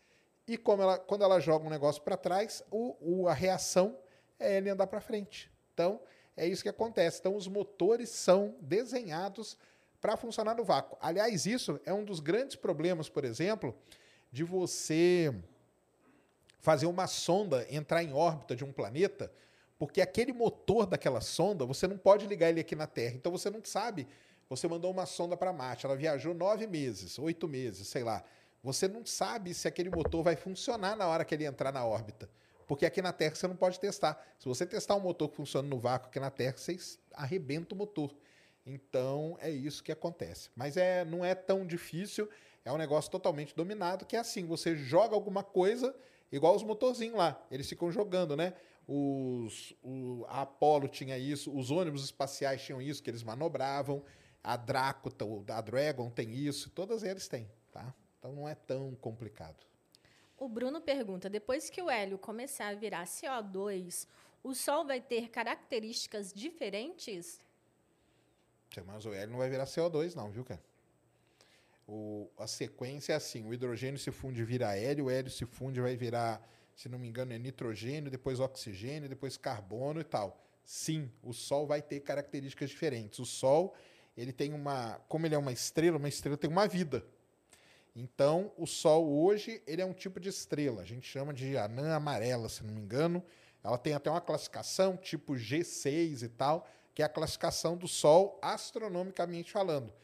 e 0.49 0.57
como 0.57 0.83
ela, 0.83 0.99
quando 0.99 1.25
ela 1.25 1.39
joga 1.41 1.67
um 1.67 1.71
negócio 1.71 2.01
para 2.01 2.17
trás, 2.17 2.65
o, 2.71 2.97
o, 3.01 3.29
a 3.29 3.35
reação 3.35 3.99
é 4.39 4.57
ele 4.57 4.71
andar 4.71 4.87
para 4.87 5.03
frente. 5.03 5.55
Então, 5.77 6.01
é 6.35 6.49
isso 6.49 6.63
que 6.63 6.71
acontece. 6.71 7.21
Então, 7.21 7.37
os 7.37 7.47
motores 7.47 8.09
são 8.09 8.57
desenhados 8.63 9.59
para 10.01 10.17
funcionar 10.17 10.55
no 10.55 10.65
vácuo. 10.65 10.97
Aliás, 11.03 11.45
isso 11.45 11.79
é 11.85 11.93
um 11.93 12.03
dos 12.03 12.19
grandes 12.19 12.57
problemas, 12.57 13.11
por 13.11 13.27
exemplo, 13.27 13.77
de 14.33 14.43
você 14.43 15.35
fazer 16.61 16.87
uma 16.87 17.07
sonda 17.07 17.67
entrar 17.71 18.03
em 18.03 18.15
órbita 18.15 18.57
de 18.57 18.65
um 18.65 18.73
planeta, 18.73 19.31
porque 19.79 20.01
aquele 20.01 20.33
motor 20.33 20.87
daquela 20.87 21.21
sonda, 21.21 21.67
você 21.67 21.87
não 21.87 21.99
pode 21.99 22.27
ligar 22.27 22.49
ele 22.49 22.61
aqui 22.61 22.75
na 22.75 22.87
Terra. 22.87 23.15
Então 23.17 23.31
você 23.31 23.51
não 23.51 23.63
sabe. 23.63 24.09
Você 24.49 24.67
mandou 24.67 24.91
uma 24.91 25.05
sonda 25.05 25.37
para 25.37 25.53
Marte, 25.53 25.85
ela 25.85 25.95
viajou 25.95 26.33
nove 26.33 26.67
meses, 26.67 27.19
oito 27.19 27.47
meses, 27.47 27.87
sei 27.89 28.03
lá. 28.03 28.25
Você 28.63 28.89
não 28.89 29.05
sabe 29.05 29.53
se 29.53 29.69
aquele 29.69 29.91
motor 29.91 30.23
vai 30.23 30.37
funcionar 30.37 30.97
na 30.97 31.07
hora 31.07 31.25
que 31.25 31.35
ele 31.35 31.45
entrar 31.45 31.71
na 31.71 31.85
órbita. 31.85 32.31
Porque 32.67 32.85
aqui 32.85 33.01
na 33.01 33.13
Terra 33.13 33.35
você 33.35 33.47
não 33.47 33.57
pode 33.57 33.79
testar. 33.79 34.21
Se 34.39 34.47
você 34.47 34.67
testar 34.67 34.97
um 34.97 35.01
motor 35.01 35.29
que 35.29 35.37
funciona 35.37 35.69
no 35.69 35.79
vácuo 35.79 36.09
aqui 36.09 36.19
na 36.19 36.31
Terra, 36.31 36.57
você 36.57 36.77
arrebenta 37.13 37.75
o 37.75 37.79
motor. 37.79 38.15
Então 38.67 39.39
é 39.41 39.49
isso 39.49 39.83
que 39.83 39.93
acontece. 39.93 40.51
Mas 40.57 40.77
é, 40.77 41.05
não 41.05 41.25
é 41.25 41.35
tão 41.35 41.65
difícil, 41.65 42.29
é 42.65 42.73
um 42.73 42.77
negócio 42.77 43.11
totalmente 43.11 43.55
dominado, 43.55 44.05
que 44.05 44.17
é 44.17 44.19
assim: 44.19 44.45
você 44.45 44.75
joga 44.77 45.15
alguma 45.15 45.45
coisa, 45.45 45.95
igual 46.33 46.57
os 46.57 46.65
motorzinhos 46.65 47.17
lá, 47.17 47.41
eles 47.51 47.69
ficam 47.69 47.91
jogando, 47.93 48.37
né? 48.37 48.55
Os, 48.89 49.75
o, 49.83 50.25
a 50.29 50.43
Apollo 50.43 50.89
tinha 50.89 51.17
isso, 51.17 51.57
os 51.57 51.71
ônibus 51.71 52.05
espaciais 52.05 52.63
tinham 52.63 52.83
isso, 52.83 53.03
que 53.03 53.11
eles 53.11 53.23
manobravam, 53.23 54.03
a 54.43 54.57
Draco, 54.57 55.13
a 55.49 55.61
Dragon 55.61 56.11
tem 56.11 56.33
isso, 56.33 56.71
todas 56.71 57.03
eles 57.03 57.27
têm, 57.29 57.49
tá? 57.73 57.95
Então 58.19 58.33
não 58.33 58.49
é 58.49 58.55
tão 58.55 58.95
complicado. 58.97 59.65
O 60.39 60.49
Bruno 60.49 60.81
pergunta: 60.81 61.31
depois 61.31 61.71
que 61.71 61.81
o 61.81 61.91
hélio 61.91 62.19
começar 62.19 62.69
a 62.69 62.75
virar 62.75 63.05
CO2, 63.05 64.07
o 64.43 64.55
Sol 64.55 64.85
vai 64.85 65.01
ter 65.01 65.31
características 65.31 66.33
diferentes? 66.33 67.41
Mas 68.85 69.07
o 69.07 69.15
hélio 69.15 69.31
não 69.31 69.39
vai 69.39 69.49
virar 69.49 69.65
CO2, 69.65 70.15
não, 70.15 70.31
viu, 70.31 70.45
cara? 70.45 70.63
O, 71.89 72.29
a 72.37 72.47
sequência 72.47 73.13
é 73.13 73.17
assim: 73.17 73.47
o 73.47 73.55
hidrogênio 73.55 73.99
se 73.99 74.11
funde 74.11 74.45
vira 74.45 74.77
hélio, 74.77 75.07
o 75.07 75.11
hélio 75.11 75.31
se 75.31 75.47
funde 75.47 75.81
vai 75.81 75.97
virar, 75.97 76.47
se 76.75 76.89
não 76.89 76.99
me 76.99 77.09
engano, 77.09 77.33
é 77.33 77.39
nitrogênio, 77.39 78.11
depois 78.11 78.41
oxigênio, 78.41 79.09
depois 79.09 79.37
carbono 79.37 80.01
e 80.01 80.05
tal. 80.05 80.43
Sim, 80.65 81.11
o 81.23 81.33
Sol 81.33 81.67
vai 81.67 81.81
ter 81.81 82.01
características 82.01 82.71
diferentes. 82.71 83.21
O 83.21 83.25
Sol, 83.25 83.75
ele 84.17 84.33
tem 84.33 84.53
uma. 84.53 85.01
Como 85.09 85.25
ele 85.25 85.35
é 85.35 85.39
uma 85.39 85.53
estrela, 85.53 85.97
uma 85.97 86.09
estrela 86.09 86.37
tem 86.37 86.51
uma 86.51 86.67
vida. 86.67 87.07
Então, 87.99 88.53
o 88.59 88.67
Sol 88.67 89.09
hoje, 89.11 89.63
ele 89.67 89.81
é 89.81 89.85
um 89.87 89.95
tipo 89.95 90.21
de 90.21 90.29
estrela. 90.29 90.83
A 90.83 90.85
gente 90.85 91.09
chama 91.09 91.33
de 91.33 91.57
anã 91.57 91.95
amarela, 91.95 92.47
se 92.47 92.63
não 92.63 92.75
me 92.75 92.83
engano. 92.83 93.25
Ela 93.65 93.79
tem 93.79 93.95
até 93.95 94.11
uma 94.11 94.21
classificação, 94.21 94.99
tipo 94.99 95.33
G6 95.33 96.23
e 96.23 96.29
tal, 96.29 96.69
que 96.95 97.01
é 97.01 97.07
a 97.07 97.09
classificação 97.09 97.75
do 97.75 97.89
Sol 97.89 98.39
astronomicamente 98.43 99.51
falando. 99.51 99.95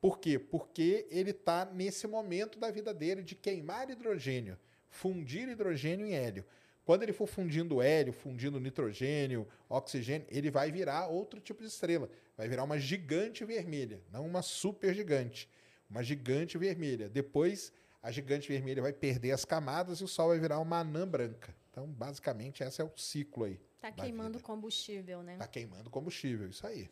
Por 0.00 0.20
quê? 0.20 0.38
Porque 0.38 1.08
ele 1.10 1.32
está 1.32 1.64
nesse 1.64 2.06
momento 2.06 2.56
da 2.56 2.70
vida 2.70 2.94
dele 2.94 3.20
de 3.20 3.34
queimar 3.34 3.90
hidrogênio, 3.90 4.56
fundir 4.88 5.48
hidrogênio 5.48 6.06
em 6.06 6.14
hélio. 6.14 6.44
Quando 6.84 7.02
ele 7.02 7.12
for 7.12 7.26
fundindo 7.26 7.82
hélio, 7.82 8.12
fundindo 8.12 8.60
nitrogênio, 8.60 9.46
oxigênio, 9.68 10.26
ele 10.30 10.50
vai 10.50 10.70
virar 10.70 11.08
outro 11.08 11.40
tipo 11.40 11.62
de 11.62 11.68
estrela. 11.68 12.08
Vai 12.36 12.48
virar 12.48 12.62
uma 12.62 12.78
gigante 12.78 13.44
vermelha, 13.44 14.00
não 14.10 14.24
uma 14.24 14.40
super 14.40 14.94
gigante. 14.94 15.48
Uma 15.90 16.02
gigante 16.02 16.56
vermelha. 16.56 17.08
Depois, 17.08 17.72
a 18.00 18.10
gigante 18.10 18.48
vermelha 18.48 18.80
vai 18.80 18.92
perder 18.92 19.32
as 19.32 19.44
camadas 19.44 20.00
e 20.00 20.04
o 20.04 20.08
Sol 20.08 20.28
vai 20.28 20.38
virar 20.38 20.60
uma 20.60 20.78
anã 20.78 21.06
branca. 21.06 21.54
Então, 21.70 21.86
basicamente, 21.86 22.62
esse 22.62 22.80
é 22.80 22.84
o 22.84 22.96
ciclo 22.96 23.44
aí. 23.44 23.60
Tá 23.80 23.90
queimando 23.90 24.38
vida. 24.38 24.44
combustível, 24.44 25.22
né? 25.22 25.36
Tá 25.36 25.48
queimando 25.48 25.90
combustível, 25.90 26.48
isso 26.48 26.66
aí. 26.66 26.88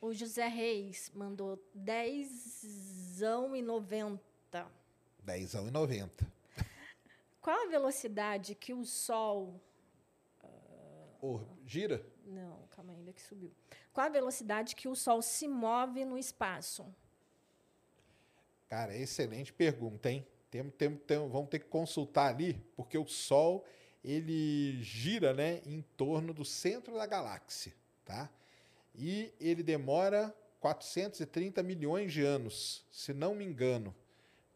O 0.00 0.12
José 0.12 0.46
Reis 0.46 1.10
mandou 1.14 1.60
10 1.74 2.62
e 3.54 3.62
90. 3.62 4.66
10 5.24 5.54
e 5.54 5.70
90. 5.70 6.32
Qual 7.40 7.66
a 7.66 7.70
velocidade 7.70 8.54
que 8.54 8.74
o 8.74 8.84
Sol. 8.84 9.60
Uh... 11.22 11.40
gira? 11.66 12.04
Não, 12.24 12.66
calma 12.70 12.92
ainda 12.92 13.12
que 13.12 13.22
subiu. 13.22 13.52
Qual 13.92 14.06
a 14.06 14.10
velocidade 14.10 14.76
que 14.76 14.86
o 14.86 14.94
Sol 14.94 15.22
se 15.22 15.48
move 15.48 16.04
no 16.04 16.18
espaço? 16.18 16.86
Cara, 18.68 18.96
excelente 18.96 19.52
pergunta, 19.52 20.10
hein? 20.10 20.26
Tem, 20.50 20.68
tem, 20.70 20.96
tem, 20.96 21.18
vamos 21.28 21.48
ter 21.48 21.58
que 21.58 21.66
consultar 21.66 22.28
ali, 22.28 22.54
porque 22.76 22.96
o 22.96 23.06
Sol 23.06 23.64
ele 24.04 24.82
gira 24.82 25.34
né, 25.34 25.60
em 25.66 25.82
torno 25.96 26.32
do 26.32 26.44
centro 26.44 26.94
da 26.94 27.06
galáxia. 27.06 27.74
Tá? 28.04 28.30
E 28.94 29.32
ele 29.40 29.62
demora 29.62 30.34
430 30.60 31.62
milhões 31.62 32.12
de 32.12 32.22
anos, 32.22 32.84
se 32.90 33.12
não 33.12 33.34
me 33.34 33.44
engano, 33.44 33.94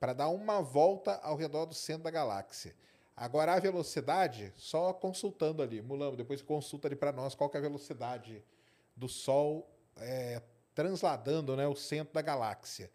para 0.00 0.12
dar 0.12 0.28
uma 0.28 0.60
volta 0.60 1.16
ao 1.22 1.36
redor 1.36 1.66
do 1.66 1.74
centro 1.74 2.04
da 2.04 2.10
galáxia. 2.10 2.74
Agora, 3.16 3.54
a 3.54 3.60
velocidade, 3.60 4.52
só 4.56 4.92
consultando 4.92 5.62
ali, 5.62 5.80
Mulambo, 5.82 6.16
depois 6.16 6.42
consulta 6.42 6.88
ali 6.88 6.96
para 6.96 7.12
nós 7.12 7.34
qual 7.34 7.50
é 7.52 7.58
a 7.58 7.60
velocidade 7.60 8.42
do 8.96 9.08
Sol 9.08 9.68
é, 9.96 10.42
transladando 10.74 11.56
né, 11.56 11.66
o 11.66 11.76
centro 11.76 12.14
da 12.14 12.22
galáxia. 12.22 12.90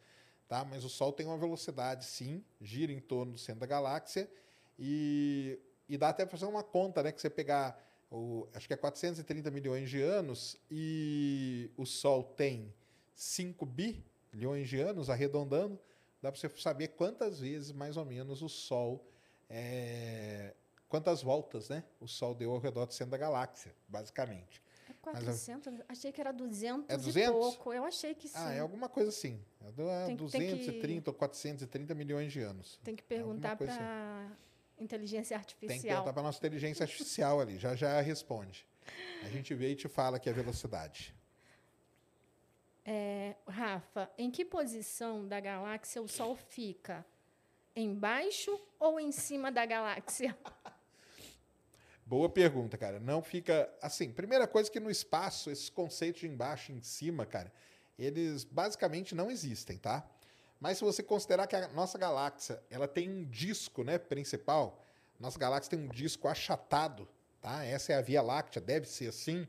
Tá? 0.47 0.63
Mas 0.63 0.83
o 0.83 0.89
Sol 0.89 1.11
tem 1.11 1.25
uma 1.25 1.37
velocidade, 1.37 2.05
sim, 2.05 2.43
gira 2.61 2.91
em 2.91 2.99
torno 2.99 3.33
do 3.33 3.37
centro 3.37 3.61
da 3.61 3.65
galáxia, 3.65 4.29
e 4.79 5.59
e 5.89 5.97
dá 5.97 6.09
até 6.09 6.25
para 6.25 6.37
fazer 6.37 6.49
uma 6.49 6.63
conta, 6.63 7.01
né? 7.01 7.11
Que 7.11 7.21
você 7.21 7.29
pegar, 7.29 7.79
o, 8.11 8.47
acho 8.53 8.67
que 8.67 8.73
é 8.73 8.77
430 8.77 9.49
milhões 9.51 9.89
de 9.89 10.01
anos 10.01 10.57
e 10.69 11.71
o 11.77 11.85
Sol 11.85 12.23
tem 12.23 12.73
5 13.15 13.65
bilhões 13.65 14.67
de 14.67 14.79
anos, 14.79 15.09
arredondando, 15.09 15.79
dá 16.21 16.31
para 16.31 16.39
você 16.39 16.49
saber 16.57 16.89
quantas 16.89 17.39
vezes, 17.39 17.71
mais 17.71 17.95
ou 17.97 18.05
menos, 18.05 18.41
o 18.41 18.49
Sol. 18.49 19.05
É, 19.49 20.53
quantas 20.89 21.21
voltas 21.21 21.69
né, 21.69 21.83
o 22.01 22.07
Sol 22.07 22.35
deu 22.35 22.51
ao 22.51 22.59
redor 22.59 22.85
do 22.85 22.93
centro 22.93 23.11
da 23.11 23.17
galáxia, 23.17 23.73
basicamente. 23.87 24.61
É 25.09 25.13
400? 25.13 25.73
Mas, 25.73 25.83
achei 25.89 26.11
que 26.11 26.21
era 26.21 26.31
200, 26.31 26.89
é 26.89 26.97
200 26.97 27.29
e 27.29 27.31
pouco. 27.31 27.73
Eu 27.73 27.85
achei 27.85 28.13
que 28.13 28.27
sim. 28.27 28.35
Ah, 28.37 28.53
é 28.53 28.59
alguma 28.59 28.89
coisa 28.89 29.09
assim. 29.09 29.39
É 29.65 30.15
230 30.15 31.01
que... 31.01 31.09
ou 31.09 31.13
430 31.13 31.95
milhões 31.95 32.31
de 32.31 32.41
anos. 32.41 32.79
Tem 32.83 32.95
que 32.95 33.03
perguntar 33.03 33.55
para 33.55 33.71
assim. 33.71 34.35
Inteligência 34.79 35.35
artificial. 35.35 35.69
Tem 35.69 35.81
que 35.81 35.87
perguntar 35.87 36.13
para 36.13 36.21
a 36.21 36.23
nossa 36.23 36.37
inteligência 36.37 36.83
artificial 36.83 37.39
ali, 37.39 37.57
já 37.57 37.75
já 37.75 37.99
responde. 37.99 38.67
A 39.23 39.29
gente 39.29 39.53
vê 39.53 39.71
e 39.71 39.75
te 39.75 39.87
fala 39.87 40.19
que 40.19 40.29
é 40.29 40.33
velocidade. 40.33 41.15
É, 42.85 43.35
Rafa, 43.45 44.09
em 44.17 44.31
que 44.31 44.45
posição 44.45 45.27
da 45.27 45.39
galáxia 45.39 46.01
o 46.01 46.07
Sol 46.07 46.35
fica? 46.35 47.05
Embaixo 47.75 48.57
ou 48.79 48.99
em 48.99 49.11
cima 49.11 49.51
da 49.51 49.65
galáxia? 49.65 50.37
Boa 52.07 52.29
pergunta, 52.29 52.77
cara. 52.77 53.01
Não 53.01 53.21
fica 53.21 53.69
assim. 53.81 54.13
Primeira 54.13 54.47
coisa 54.47 54.71
que 54.71 54.79
no 54.79 54.89
espaço 54.89 55.51
esses 55.51 55.69
conceitos 55.69 56.21
de 56.21 56.27
embaixo 56.29 56.71
e 56.71 56.75
em 56.75 56.81
cima, 56.81 57.25
cara, 57.25 57.51
eles 57.99 58.45
basicamente 58.45 59.13
não 59.13 59.29
existem, 59.29 59.77
tá? 59.77 60.09
Mas 60.57 60.77
se 60.77 60.85
você 60.85 61.03
considerar 61.03 61.47
que 61.47 61.55
a 61.57 61.67
nossa 61.67 61.97
galáxia 61.97 62.63
ela 62.69 62.87
tem 62.87 63.09
um 63.09 63.25
disco 63.25 63.83
né, 63.83 63.97
principal, 63.97 64.81
nossa 65.19 65.37
galáxia 65.37 65.71
tem 65.71 65.79
um 65.81 65.89
disco 65.89 66.29
achatado, 66.29 67.09
tá? 67.41 67.65
essa 67.65 67.91
é 67.91 67.97
a 67.97 68.01
Via 68.01 68.21
Láctea, 68.21 68.61
deve 68.61 68.87
ser 68.87 69.09
assim. 69.09 69.45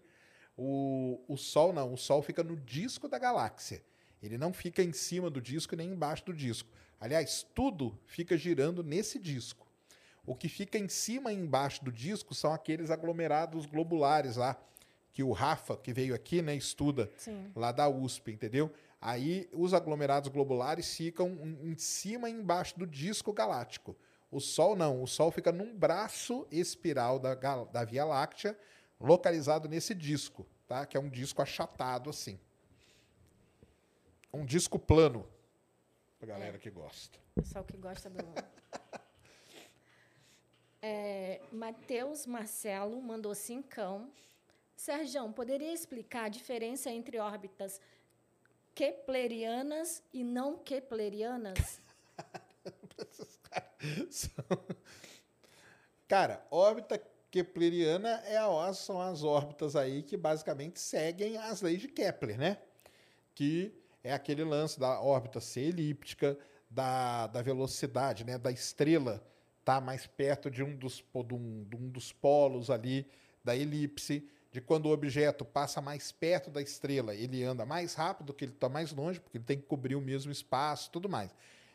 O, 0.57 1.23
o 1.29 1.37
Sol 1.37 1.73
não, 1.73 1.94
o 1.94 1.97
Sol 1.97 2.23
fica 2.23 2.42
no 2.42 2.57
disco 2.57 3.07
da 3.07 3.21
galáxia. 3.21 3.81
Ele 4.21 4.37
não 4.37 4.53
fica 4.53 4.83
em 4.83 4.92
cima 4.92 5.31
do 5.31 5.40
disco 5.40 5.77
nem 5.77 5.90
embaixo 5.90 6.25
do 6.25 6.35
disco. 6.35 6.68
Aliás, 6.99 7.47
tudo 7.55 7.97
fica 8.05 8.37
girando 8.37 8.83
nesse 8.83 9.16
disco. 9.16 9.67
O 10.29 10.35
que 10.35 10.47
fica 10.47 10.77
em 10.77 10.91
cima 10.91 11.33
e 11.33 11.37
embaixo 11.37 11.83
do 11.83 11.91
disco 11.91 12.35
são 12.35 12.53
aqueles 12.53 12.91
aglomerados 12.91 13.64
globulares 13.64 14.37
lá, 14.37 14.61
que 15.11 15.23
o 15.23 15.33
Rafa, 15.33 15.75
que 15.75 15.91
veio 15.91 16.14
aqui, 16.14 16.43
né, 16.43 16.55
estuda 16.55 17.11
Sim. 17.17 17.51
lá 17.57 17.73
da 17.73 17.88
USP, 17.88 18.33
entendeu? 18.33 18.71
Aí 19.01 19.49
os 19.55 19.73
aglomerados 19.73 20.29
globulares 20.29 20.95
ficam 20.95 21.31
em 21.62 21.75
cima 21.79 22.29
e 22.29 22.35
embaixo 22.35 22.79
do 22.79 22.87
disco 22.87 23.33
galáctico. 23.33 23.97
O 24.31 24.38
Sol 24.38 24.77
não, 24.77 25.03
o 25.03 25.07
Sol 25.07 25.31
fica 25.31 25.51
num 25.51 25.75
braço 25.75 26.47
espiral 26.51 27.19
da, 27.19 27.35
da 27.35 27.85
Via 27.87 28.05
Láctea, 28.05 28.55
localizado 29.01 29.67
nesse 29.67 29.95
disco, 29.95 30.47
tá? 30.67 30.85
Que 30.85 30.99
é 30.99 31.01
um 31.01 31.09
disco 31.09 31.41
achatado 31.41 32.11
assim. 32.11 32.38
Um 34.31 34.45
disco 34.45 34.79
plano. 34.79 35.27
Pra 36.19 36.29
galera 36.29 36.57
é. 36.57 36.59
que 36.59 36.69
gosta. 36.69 37.19
Pessoal 37.35 37.64
que 37.64 37.79
gosta 37.79 38.11
do. 38.11 38.19
é, 40.83 41.41
Matheus 41.53 42.27
Marcelo 42.27 43.01
mandou 43.01 43.33
cincão. 43.35 44.11
Sérgio, 44.77 45.33
poderia 45.33 45.73
explicar 45.73 46.27
a 46.27 46.29
diferença 46.29 46.91
entre 46.91 47.19
órbitas 47.19 47.81
keplerianas 48.75 50.03
e 50.12 50.23
não 50.23 50.57
keplerianas? 50.57 51.81
Cara, 56.07 56.47
órbita 56.51 57.03
kepleriana 57.31 58.23
é 58.25 58.38
a, 58.38 58.73
são 58.73 59.01
as 59.01 59.25
órbitas 59.25 59.77
aí 59.77 60.03
que 60.03 60.17
basicamente 60.17 60.81
seguem 60.81 61.37
as 61.37 61.61
leis 61.61 61.81
de 61.81 61.88
Kepler, 61.88 62.38
né? 62.38 62.59
Que 63.35 63.75
é 64.03 64.12
aquele 64.12 64.45
lance 64.45 64.79
da 64.79 65.01
órbita 65.01 65.41
ser 65.41 65.62
elíptica, 65.62 66.38
da, 66.71 67.27
da 67.27 67.43
velocidade, 67.43 68.25
né? 68.25 68.38
Da 68.38 68.53
estrela 68.53 69.23
está 69.68 69.83
mais 69.83 70.07
perto 70.07 70.50
de 70.50 70.62
um, 70.62 70.74
dos, 70.74 71.04
de, 71.26 71.35
um, 71.35 71.64
de 71.64 71.76
um 71.76 71.90
dos 71.90 72.11
polos 72.11 72.70
ali 72.70 73.07
da 73.44 73.54
elipse, 73.54 74.26
de 74.50 74.62
quando 74.62 74.87
o 74.87 74.92
objeto 74.92 75.44
passa 75.44 75.78
mais 75.83 76.11
perto 76.11 76.50
da 76.50 76.62
estrela, 76.62 77.14
ele 77.14 77.44
anda 77.44 77.66
mais 77.66 77.92
rápido 77.92 78.33
que 78.33 78.46
ele 78.46 78.52
está 78.52 78.66
mais 78.70 78.92
longe, 78.92 79.20
porque 79.20 79.37
ele 79.37 79.44
tem 79.44 79.59
que 79.59 79.66
cobrir 79.66 79.94
o 79.94 80.00
mesmo 80.00 80.33
espaço 80.33 80.90
tudo 80.90 81.07
mais. 81.07 81.35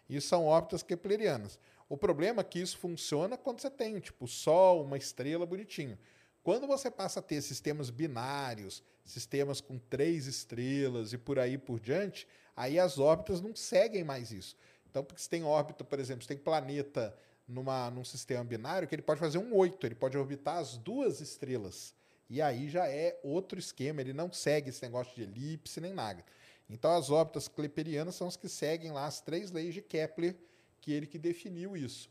Isso 0.09 0.27
são 0.27 0.45
órbitas 0.45 0.81
keplerianas. 0.81 1.59
O 1.87 1.95
problema 1.95 2.41
é 2.41 2.43
que 2.43 2.59
isso 2.59 2.79
funciona 2.79 3.37
quando 3.37 3.61
você 3.61 3.69
tem, 3.69 3.99
tipo, 3.99 4.27
Sol, 4.27 4.83
uma 4.83 4.97
estrela 4.97 5.45
bonitinho. 5.45 5.95
Quando 6.41 6.65
você 6.65 6.89
passa 6.89 7.19
a 7.19 7.23
ter 7.23 7.43
sistemas 7.43 7.91
binários, 7.91 8.81
sistemas 9.05 9.61
com 9.61 9.77
três 9.77 10.25
estrelas 10.25 11.13
e 11.13 11.17
por 11.17 11.37
aí 11.37 11.59
por 11.59 11.79
diante, 11.79 12.27
aí 12.55 12.79
as 12.79 12.97
órbitas 12.97 13.39
não 13.39 13.55
seguem 13.55 14.03
mais 14.03 14.31
isso. 14.31 14.57
Então, 14.89 15.03
porque 15.03 15.21
você 15.21 15.29
tem 15.29 15.43
órbita, 15.43 15.83
por 15.83 15.99
exemplo, 15.99 16.23
você 16.23 16.29
tem 16.29 16.37
planeta 16.37 17.15
numa, 17.47 17.89
num 17.89 18.03
sistema 18.03 18.43
binário 18.43 18.87
que 18.87 18.95
ele 18.95 19.01
pode 19.01 19.19
fazer 19.19 19.37
um 19.37 19.55
oito, 19.55 19.85
ele 19.85 19.95
pode 19.95 20.17
orbitar 20.17 20.57
as 20.57 20.77
duas 20.77 21.21
estrelas. 21.21 21.93
E 22.29 22.41
aí 22.41 22.69
já 22.69 22.87
é 22.87 23.19
outro 23.23 23.59
esquema, 23.59 24.01
ele 24.01 24.13
não 24.13 24.31
segue 24.31 24.69
esse 24.69 24.81
negócio 24.81 25.13
de 25.15 25.23
elipse 25.23 25.79
nem 25.79 25.93
nada. 25.93 26.23
Então 26.69 26.95
as 26.95 27.09
órbitas 27.09 27.47
kleperianas 27.47 28.15
são 28.15 28.27
as 28.27 28.35
que 28.35 28.49
seguem 28.49 28.91
lá 28.91 29.05
as 29.05 29.21
três 29.21 29.51
leis 29.51 29.73
de 29.73 29.81
Kepler, 29.81 30.35
que 30.81 30.91
ele 30.91 31.05
que 31.05 31.19
definiu 31.19 31.77
isso. 31.77 32.09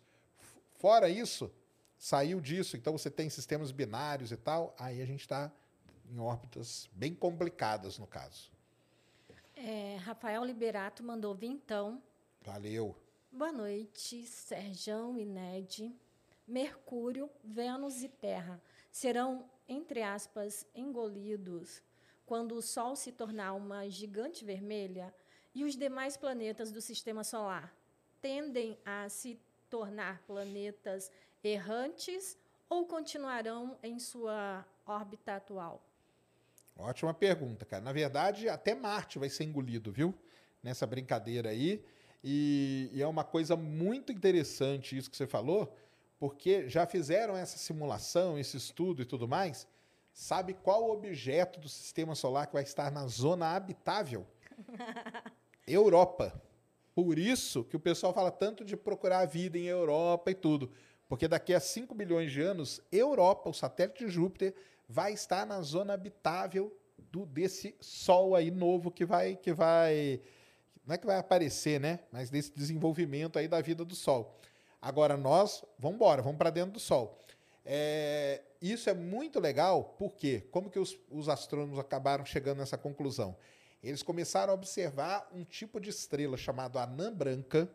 Fora 0.77 1.09
isso, 1.09 1.51
saiu 1.99 2.41
disso, 2.41 2.77
então 2.77 2.97
você 2.97 3.11
tem 3.11 3.31
sistemas 3.31 3.73
binários 3.73 4.33
e 4.33 4.37
tal, 4.37 4.75
aí 4.79 5.01
a 5.01 5.07
gente 5.07 5.21
está 5.21 5.51
em 6.11 6.19
órbitas 6.19 6.89
bem 6.93 7.15
complicadas 7.15 7.99
no 7.99 8.07
caso. 8.07 8.51
É, 9.55 9.97
Rafael 10.03 10.45
Liberato 10.45 11.03
mandou 11.03 11.35
vintão. 11.35 12.03
Valeu. 12.45 12.97
Boa 13.35 13.51
noite, 13.51 14.27
Serjão 14.27 15.19
e 15.19 15.25
Ned. 15.25 15.91
Mercúrio, 16.47 17.31
Vênus 17.43 18.03
e 18.03 18.09
Terra 18.09 18.61
serão, 18.91 19.49
entre 19.67 20.03
aspas, 20.03 20.67
engolidos 20.75 21.83
quando 22.27 22.55
o 22.55 22.61
Sol 22.61 22.95
se 22.95 23.11
tornar 23.11 23.55
uma 23.55 23.89
gigante 23.89 24.45
vermelha 24.45 25.15
e 25.55 25.65
os 25.65 25.75
demais 25.75 26.15
planetas 26.15 26.71
do 26.71 26.83
sistema 26.83 27.25
solar 27.25 27.75
tendem 28.21 28.79
a 28.85 29.09
se 29.09 29.41
tornar 29.71 30.21
planetas 30.27 31.11
errantes 31.43 32.37
ou 32.69 32.85
continuarão 32.85 33.79
em 33.83 33.99
sua 33.99 34.63
órbita 34.87 35.37
atual? 35.37 35.83
Ótima 36.77 37.15
pergunta, 37.15 37.65
cara. 37.65 37.83
Na 37.83 37.93
verdade, 37.95 38.51
até 38.51 38.75
Marte 38.75 39.19
vai 39.19 39.31
ser 39.31 39.45
engolido, 39.45 39.91
viu? 39.91 40.15
Nessa 40.63 40.87
brincadeira 40.87 41.49
aí. 41.49 41.83
E, 42.23 42.89
e, 42.93 43.03
é 43.03 43.07
uma 43.07 43.25
coisa 43.25 43.57
muito 43.57 44.13
interessante 44.13 44.97
isso 44.97 45.11
que 45.11 45.17
você 45.17 45.27
falou, 45.27 45.75
porque 46.19 46.69
já 46.69 46.87
fizeram 46.87 47.37
essa 47.37 47.59
simulação, 47.59 48.39
esse 48.39 48.57
estudo 48.57 49.03
e 49.03 49.05
tudo 49.05 49.27
mais. 49.27 49.67
Sabe 50.13 50.55
qual 50.55 50.91
objeto 50.91 51.59
do 51.59 51.69
sistema 51.69 52.15
solar 52.15 52.47
que 52.47 52.53
vai 52.53 52.63
estar 52.63 52.91
na 52.93 53.07
zona 53.07 53.57
habitável? 53.57 54.27
Europa. 55.67 56.41
Por 56.95 57.19
isso 57.19 57.65
que 57.65 57.77
o 57.77 57.81
pessoal 57.81 58.13
fala 58.13 58.31
tanto 58.31 58.65
de 58.65 58.77
procurar 58.77 59.25
vida 59.27 59.57
em 59.59 59.67
Europa 59.67 60.31
e 60.31 60.35
tudo. 60.35 60.71
Porque 61.09 61.27
daqui 61.27 61.55
a 61.55 61.61
5 61.61 61.95
bilhões 61.95 62.31
de 62.31 62.41
anos, 62.41 62.81
Europa, 62.91 63.49
o 63.49 63.55
satélite 63.55 64.05
de 64.05 64.11
Júpiter, 64.11 64.55
vai 64.89 65.13
estar 65.13 65.47
na 65.47 65.61
zona 65.63 65.95
habitável 65.95 66.75
do, 67.11 67.27
desse 67.27 67.75
Sol 67.81 68.35
aí 68.35 68.51
novo 68.51 68.91
que 68.91 69.05
vai, 69.05 69.37
que 69.37 69.53
vai. 69.53 70.21
Não 70.93 70.97
é 70.97 70.99
que 70.99 71.07
vai 71.07 71.17
aparecer, 71.17 71.81
né? 71.81 72.01
Mas 72.13 72.29
desse 72.29 72.53
desenvolvimento 72.55 73.39
aí 73.39 73.49
da 73.49 73.63
vida 73.63 73.83
do 73.83 73.95
Sol. 73.95 74.39
Agora 74.79 75.17
nós, 75.17 75.65
vamos 75.79 75.95
embora, 75.97 76.21
vamos 76.21 76.37
para 76.37 76.51
dentro 76.51 76.73
do 76.73 76.79
Sol. 76.79 77.19
É, 77.65 78.43
isso 78.61 78.91
é 78.91 78.93
muito 78.93 79.41
legal, 79.41 79.97
porque 79.99 80.43
como 80.51 80.69
que 80.69 80.79
os, 80.79 80.99
os 81.11 81.31
astrônomos 81.31 81.79
acabaram 81.79 82.27
chegando 82.27 82.59
nessa 82.59 82.77
conclusão? 82.77 83.35
Eles 83.83 84.03
começaram 84.03 84.53
a 84.53 84.55
observar 84.55 85.27
um 85.33 85.45
tipo 85.45 85.81
de 85.81 85.89
estrela 85.89 86.37
chamado 86.37 86.79
anã 86.79 87.11
branca, 87.11 87.67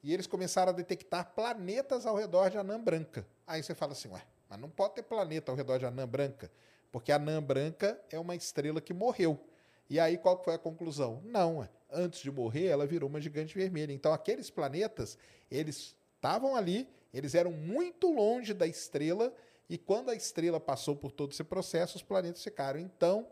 e 0.00 0.14
eles 0.14 0.28
começaram 0.28 0.70
a 0.70 0.72
detectar 0.72 1.32
planetas 1.34 2.06
ao 2.06 2.14
redor 2.14 2.50
de 2.50 2.58
anã 2.58 2.80
branca. 2.80 3.26
Aí 3.48 3.64
você 3.64 3.74
fala 3.74 3.94
assim, 3.94 4.10
ué, 4.10 4.22
mas 4.48 4.60
não 4.60 4.70
pode 4.70 4.94
ter 4.94 5.02
planeta 5.02 5.50
ao 5.50 5.56
redor 5.56 5.78
de 5.78 5.86
anã 5.86 6.06
branca, 6.06 6.48
porque 6.92 7.10
anã 7.10 7.42
branca 7.42 8.00
é 8.12 8.20
uma 8.20 8.36
estrela 8.36 8.80
que 8.80 8.94
morreu. 8.94 9.44
E 9.88 10.00
aí 10.00 10.16
qual 10.18 10.42
foi 10.42 10.54
a 10.54 10.58
conclusão? 10.58 11.20
Não, 11.24 11.68
antes 11.90 12.20
de 12.20 12.30
morrer 12.30 12.66
ela 12.66 12.86
virou 12.86 13.08
uma 13.08 13.20
gigante 13.20 13.54
vermelha. 13.54 13.92
Então 13.92 14.12
aqueles 14.12 14.50
planetas, 14.50 15.18
eles 15.50 15.94
estavam 16.16 16.56
ali, 16.56 16.88
eles 17.12 17.34
eram 17.34 17.52
muito 17.52 18.12
longe 18.12 18.54
da 18.54 18.66
estrela 18.66 19.32
e 19.68 19.78
quando 19.78 20.10
a 20.10 20.14
estrela 20.14 20.60
passou 20.60 20.94
por 20.96 21.12
todo 21.12 21.32
esse 21.32 21.44
processo, 21.44 21.96
os 21.96 22.02
planetas 22.02 22.42
ficaram. 22.42 22.78
Então, 22.78 23.26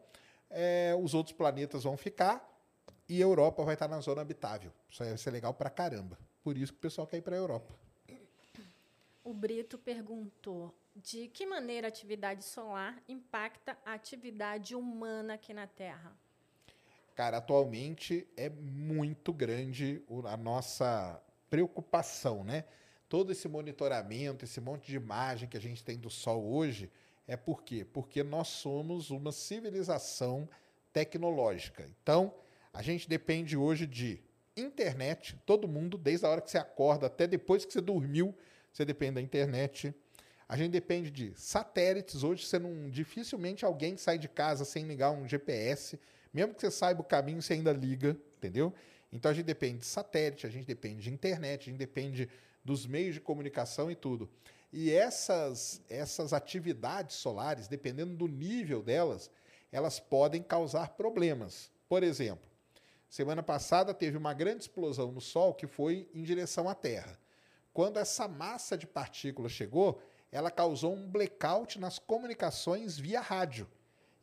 é, 0.50 0.96
os 1.00 1.14
outros 1.14 1.36
planetas 1.36 1.84
vão 1.84 1.96
ficar 1.96 2.48
e 3.08 3.18
a 3.18 3.24
Europa 3.24 3.64
vai 3.64 3.74
estar 3.74 3.88
na 3.88 4.00
zona 4.00 4.22
habitável. 4.22 4.72
Isso 4.88 5.04
vai 5.04 5.16
ser 5.16 5.30
legal 5.30 5.52
pra 5.52 5.70
caramba. 5.70 6.18
Por 6.42 6.56
isso 6.56 6.72
que 6.72 6.78
o 6.78 6.82
pessoal 6.82 7.06
quer 7.06 7.18
ir 7.18 7.22
para 7.22 7.36
a 7.36 7.38
Europa. 7.38 7.74
O 9.24 9.32
Brito 9.32 9.78
perguntou: 9.78 10.74
de 10.96 11.28
que 11.28 11.46
maneira 11.46 11.86
a 11.86 11.90
atividade 11.90 12.44
solar 12.44 13.02
impacta 13.08 13.76
a 13.84 13.94
atividade 13.94 14.74
humana 14.74 15.34
aqui 15.34 15.54
na 15.54 15.66
Terra? 15.66 16.16
Cara, 17.14 17.38
atualmente 17.38 18.26
é 18.36 18.48
muito 18.48 19.32
grande 19.32 20.02
a 20.24 20.36
nossa 20.36 21.22
preocupação, 21.50 22.42
né? 22.42 22.64
todo 23.12 23.30
esse 23.30 23.46
monitoramento, 23.46 24.46
esse 24.46 24.58
monte 24.58 24.86
de 24.86 24.96
imagem 24.96 25.46
que 25.46 25.58
a 25.58 25.60
gente 25.60 25.84
tem 25.84 25.98
do 25.98 26.08
Sol 26.08 26.50
hoje, 26.50 26.90
é 27.26 27.36
por 27.36 27.62
quê? 27.62 27.84
Porque 27.84 28.22
nós 28.22 28.48
somos 28.48 29.10
uma 29.10 29.30
civilização 29.30 30.48
tecnológica. 30.94 31.86
Então, 32.02 32.34
a 32.72 32.80
gente 32.80 33.06
depende 33.06 33.54
hoje 33.54 33.86
de 33.86 34.22
internet, 34.56 35.38
todo 35.44 35.68
mundo, 35.68 35.98
desde 35.98 36.24
a 36.24 36.30
hora 36.30 36.40
que 36.40 36.50
você 36.50 36.56
acorda 36.56 37.06
até 37.06 37.26
depois 37.26 37.66
que 37.66 37.74
você 37.74 37.82
dormiu, 37.82 38.34
você 38.72 38.82
depende 38.82 39.16
da 39.16 39.20
internet. 39.20 39.94
A 40.48 40.56
gente 40.56 40.70
depende 40.70 41.10
de 41.10 41.34
satélites. 41.36 42.22
Hoje 42.22 42.46
você 42.46 42.58
não 42.58 42.88
dificilmente 42.88 43.62
alguém 43.62 43.98
sai 43.98 44.16
de 44.16 44.26
casa 44.26 44.64
sem 44.64 44.86
ligar 44.86 45.10
um 45.10 45.28
GPS, 45.28 46.00
mesmo 46.32 46.54
que 46.54 46.60
você 46.60 46.70
saiba 46.70 47.00
o 47.00 47.04
caminho, 47.04 47.42
você 47.42 47.54
ainda 47.54 47.72
liga, 47.72 48.16
entendeu? 48.36 48.72
Então 49.12 49.30
a 49.30 49.34
gente 49.34 49.44
depende 49.44 49.78
de 49.78 49.86
satélite, 49.86 50.46
a 50.46 50.50
gente 50.50 50.66
depende 50.66 51.02
de 51.02 51.10
internet, 51.10 51.68
a 51.68 51.72
gente 51.72 51.78
depende 51.78 52.28
dos 52.64 52.86
meios 52.86 53.14
de 53.14 53.20
comunicação 53.20 53.90
e 53.90 53.94
tudo. 53.94 54.30
E 54.72 54.90
essas, 54.90 55.82
essas 55.88 56.32
atividades 56.32 57.16
solares, 57.16 57.68
dependendo 57.68 58.14
do 58.14 58.26
nível 58.26 58.82
delas, 58.82 59.30
elas 59.70 60.00
podem 60.00 60.42
causar 60.42 60.90
problemas. 60.90 61.70
Por 61.88 62.02
exemplo, 62.02 62.48
semana 63.08 63.42
passada 63.42 63.92
teve 63.92 64.16
uma 64.16 64.32
grande 64.32 64.62
explosão 64.62 65.12
no 65.12 65.20
Sol 65.20 65.52
que 65.52 65.66
foi 65.66 66.08
em 66.14 66.22
direção 66.22 66.68
à 66.68 66.74
Terra. 66.74 67.18
Quando 67.72 67.98
essa 67.98 68.26
massa 68.26 68.76
de 68.76 68.86
partículas 68.86 69.52
chegou, 69.52 70.00
ela 70.30 70.50
causou 70.50 70.94
um 70.94 71.06
blackout 71.06 71.78
nas 71.78 71.98
comunicações 71.98 72.98
via 72.98 73.20
rádio. 73.20 73.68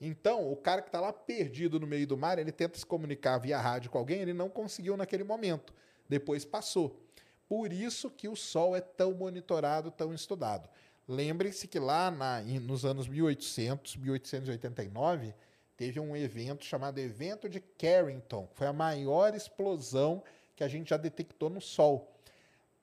Então, 0.02 0.50
o 0.50 0.56
cara 0.56 0.82
que 0.82 0.88
está 0.88 1.02
lá 1.02 1.12
perdido 1.12 1.80
no 1.80 1.86
meio 1.86 2.08
do 2.08 2.16
mar, 2.16 2.40
ele 2.40 2.52
tenta 2.52 2.78
se 2.78 2.86
comunicar 2.86 3.38
via 3.38 3.60
rádio 3.60 3.92
com 3.92 3.98
alguém, 3.98 4.22
ele 4.22 4.34
não 4.34 4.50
conseguiu 4.50 4.96
naquele 4.96 5.24
momento. 5.24 5.74
Depois 6.08 6.46
passou. 6.46 7.02
Por 7.48 7.74
isso 7.74 8.10
que 8.10 8.30
o 8.30 8.36
Sol 8.36 8.76
é 8.76 8.82
tão 8.82 9.14
monitorado, 9.14 9.92
tão 9.92 10.14
estudado. 10.14 10.70
Lembrem-se 11.08 11.68
que 11.68 11.80
lá 11.80 12.12
na, 12.12 12.42
nos 12.42 12.86
anos 12.86 13.08
1800, 13.08 13.98
1889, 13.98 15.34
teve 15.76 16.00
um 16.00 16.16
evento 16.16 16.64
chamado 16.64 17.00
Evento 17.00 17.50
de 17.50 17.60
Carrington, 17.60 18.46
que 18.48 18.56
foi 18.56 18.68
a 18.68 18.74
maior 18.74 19.34
explosão 19.34 20.24
que 20.56 20.64
a 20.64 20.68
gente 20.68 20.90
já 20.90 20.98
detectou 20.98 21.50
no 21.50 21.60
Sol. 21.60 22.14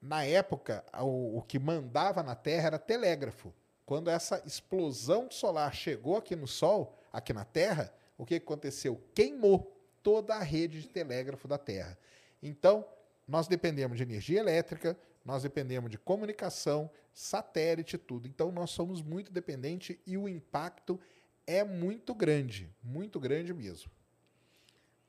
Na 0.02 0.24
época, 0.24 0.84
o, 1.00 1.38
o 1.38 1.42
que 1.42 1.58
mandava 1.58 2.22
na 2.22 2.34
Terra 2.34 2.66
era 2.66 2.78
telégrafo. 2.78 3.54
Quando 3.84 4.10
essa 4.10 4.42
explosão 4.44 5.30
solar 5.30 5.72
chegou 5.72 6.16
aqui 6.16 6.34
no 6.34 6.48
Sol, 6.48 6.98
aqui 7.16 7.32
na 7.32 7.44
Terra, 7.44 7.92
o 8.18 8.26
que 8.26 8.34
aconteceu? 8.34 9.02
Queimou 9.14 9.74
toda 10.02 10.34
a 10.34 10.42
rede 10.42 10.82
de 10.82 10.88
telégrafo 10.88 11.48
da 11.48 11.56
Terra. 11.56 11.98
Então, 12.42 12.86
nós 13.26 13.48
dependemos 13.48 13.96
de 13.96 14.02
energia 14.02 14.38
elétrica, 14.38 14.96
nós 15.24 15.42
dependemos 15.42 15.90
de 15.90 15.98
comunicação, 15.98 16.90
satélite, 17.12 17.96
tudo. 17.96 18.28
Então 18.28 18.52
nós 18.52 18.70
somos 18.70 19.02
muito 19.02 19.32
dependentes 19.32 19.96
e 20.06 20.16
o 20.16 20.28
impacto 20.28 21.00
é 21.46 21.64
muito 21.64 22.14
grande, 22.14 22.70
muito 22.82 23.18
grande 23.18 23.52
mesmo. 23.52 23.90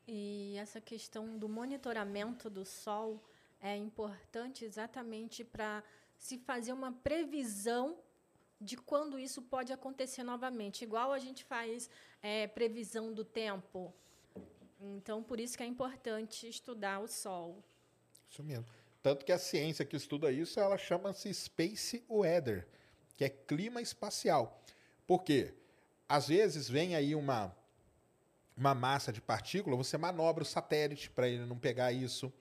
E 0.07 0.55
essa 0.57 0.79
questão 0.79 1.37
do 1.37 1.49
monitoramento 1.49 2.49
do 2.49 2.63
Sol 2.63 3.21
é 3.59 3.75
importante 3.75 4.63
exatamente 4.63 5.43
para 5.43 5.83
se 6.17 6.37
fazer 6.39 6.71
uma 6.71 6.91
previsão 6.91 7.99
de 8.59 8.75
quando 8.75 9.19
isso 9.19 9.41
pode 9.41 9.71
acontecer 9.71 10.23
novamente, 10.23 10.83
igual 10.83 11.11
a 11.11 11.19
gente 11.19 11.43
faz 11.43 11.89
é, 12.21 12.47
previsão 12.47 13.13
do 13.13 13.23
tempo. 13.23 13.93
Então, 14.79 15.23
por 15.23 15.39
isso 15.39 15.57
que 15.57 15.63
é 15.63 15.65
importante 15.65 16.47
estudar 16.47 16.99
o 16.99 17.07
Sol. 17.07 17.63
Isso 18.29 18.43
mesmo. 18.43 18.65
Tanto 19.01 19.25
que 19.25 19.31
a 19.31 19.37
ciência 19.37 19.85
que 19.85 19.95
estuda 19.95 20.31
isso, 20.31 20.59
ela 20.59 20.77
chama-se 20.77 21.33
Space 21.33 22.03
Weather, 22.09 22.67
que 23.15 23.23
é 23.23 23.29
clima 23.29 23.81
espacial. 23.81 24.61
Por 25.05 25.23
quê? 25.23 25.53
Às 26.09 26.27
vezes 26.27 26.69
vem 26.69 26.95
aí 26.95 27.15
uma, 27.15 27.55
uma 28.55 28.73
massa 28.73 29.11
de 29.11 29.21
partícula, 29.21 29.75
você 29.75 29.97
manobra 29.97 30.43
o 30.43 30.45
satélite 30.45 31.09
para 31.09 31.27
ele 31.27 31.45
não 31.45 31.57
pegar 31.57 31.91
isso 31.91 32.31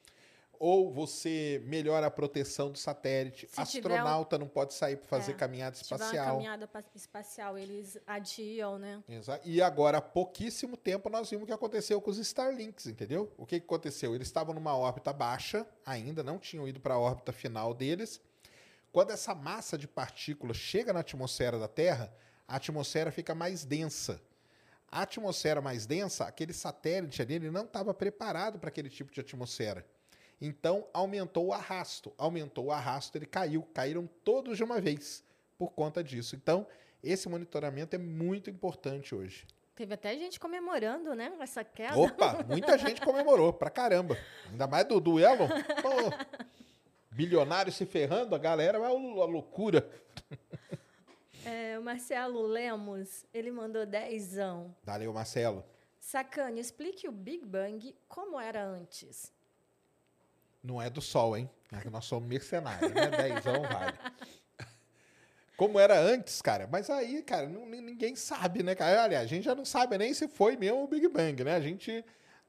ou 0.59 0.93
você 0.93 1.61
melhora 1.65 2.07
a 2.07 2.11
proteção 2.11 2.71
do 2.71 2.79
satélite. 2.79 3.47
Se 3.51 3.61
Astronauta 3.61 4.39
não 4.39 4.49
pode 4.49 4.75
sair 4.75 4.97
para 4.97 5.07
fazer 5.07 5.33
É, 5.33 5.35
caminhada 5.35 5.77
Se 5.77 5.85
tiver 5.85 5.97
uma 5.97 6.05
espacial. 6.05 6.27
caminhada 6.35 6.67
pa- 6.69 6.85
espacial, 6.95 7.59
eles 7.59 7.99
adiam, 8.07 8.79
né? 8.79 9.03
Exa- 9.09 9.41
E 9.45 9.61
agora, 9.63 9.99
há 9.99 10.03
pouquíssimo 10.03 10.77
tempo, 10.77 11.09
nós 11.11 11.29
vimos 11.31 11.45
o 11.45 11.47
que 11.47 11.53
aconteceu 11.53 12.01
com 12.01 12.11
os 12.11 12.19
Starlinks, 12.19 12.87
entendeu? 12.87 13.33
O 13.37 13.45
que, 13.47 13.59
que 13.61 13.65
aconteceu? 13.67 14.15
Eles 14.15 14.29
estavam 14.29 14.55
numa 14.55 14.77
órbita 14.77 15.13
baixa, 15.13 15.67
ainda 15.85 16.23
não 16.23 16.39
tinham 16.39 16.67
ido 16.67 16.81
para 16.81 16.95
a 16.95 16.99
órbita 16.99 17.33
final 17.33 17.73
deles. 17.75 18.21
Quando 18.93 19.11
essa 19.11 19.35
massa 19.35 19.77
de 19.77 19.87
partículas 19.87 20.57
chega 20.57 20.93
na 20.93 21.01
atmosfera 21.01 21.59
da 21.59 21.69
Terra, 21.69 22.13
a 22.49 22.57
atmosfera 22.57 23.11
fica 23.11 23.35
mais 23.35 23.65
densa. 23.65 24.21
A 24.89 25.03
atmosfera 25.03 25.61
mais 25.61 25.85
densa, 25.85 26.25
aquele 26.25 26.53
satélite 26.53 27.21
ali, 27.21 27.35
ele 27.35 27.51
não 27.51 27.65
estava 27.65 27.93
preparado 27.93 28.59
para 28.59 28.69
aquele 28.69 28.89
tipo 28.89 29.13
de 29.13 29.21
atmosfera. 29.21 29.85
Então, 30.41 30.87
aumentou 30.93 31.47
o 31.47 31.53
arrasto. 31.53 32.13
Aumentou 32.19 32.67
o 32.67 32.73
arrasto, 32.73 33.17
ele 33.17 33.27
caiu. 33.27 33.63
Caíram 33.75 34.09
todos 34.23 34.57
de 34.57 34.65
uma 34.65 34.81
vez 34.81 35.25
por 35.59 35.73
conta 35.73 36.05
disso. 36.05 36.37
Então, 36.37 36.67
esse 37.03 37.29
monitoramento 37.29 37.97
é 37.97 37.99
muito 37.99 38.51
importante 38.51 39.15
hoje. 39.15 39.47
Teve 39.75 39.93
até 39.95 40.17
gente 40.17 40.41
comemorando, 40.41 41.15
né? 41.15 41.33
Essa 41.39 41.63
queda. 41.63 41.97
Opa, 41.99 42.43
muita 42.45 42.77
gente 42.79 43.01
comemorou, 43.01 43.53
pra 43.53 43.71
caramba. 43.71 44.17
Ainda 44.51 44.67
mais 44.67 44.87
do, 44.87 44.99
do 45.01 45.21
Elon. 45.21 45.49
Pô, 45.83 46.47
bilionário 47.13 47.73
se 47.73 47.85
ferrando, 47.85 48.35
a 48.35 48.39
galera 48.39 48.79
vai 48.79 48.91
uma 48.91 49.25
loucura. 49.25 49.89
É, 51.45 51.79
o 51.79 51.83
Marcelo 51.83 52.43
Lemos, 52.47 53.25
ele 53.33 53.51
mandou 53.51 53.87
dezão. 53.87 54.75
Valeu, 54.83 55.13
Marcelo. 55.13 55.65
Sacane, 56.01 56.61
explique 56.61 57.07
o 57.07 57.13
Big 57.13 57.45
Bang 57.45 57.95
como 58.09 58.41
era 58.41 58.65
antes. 58.65 59.33
Não 60.67 60.83
é 60.83 60.91
do 60.91 61.01
sol, 61.01 61.37
hein? 61.37 61.49
É 61.73 61.89
nós 61.91 62.05
somos 62.05 62.29
mercenários, 62.29 62.93
né? 62.93 63.09
Dezão 63.11 63.63
vale. 63.63 63.97
Como 65.57 65.79
era 65.79 65.99
antes, 65.99 66.43
cara. 66.43 66.69
Mas 66.71 66.91
aí, 66.91 67.23
cara, 67.23 67.49
não- 67.49 67.67
ni- 67.67 67.81
ninguém 67.81 68.15
sabe, 68.15 68.63
né, 68.63 68.75
cara? 68.75 69.05
Olha, 69.05 69.21
a 69.21 69.27
gente 69.27 69.45
já 69.45 69.55
não 69.55 69.65
sabe 69.65 69.97
nem 69.97 70.13
se 70.13 70.29
foi 70.29 70.57
mesmo 70.57 70.83
o 70.85 70.89
Big 70.89 71.09
Bang, 71.09 71.43
né? 71.45 71.55
A 71.55 71.61
gente. 71.61 72.05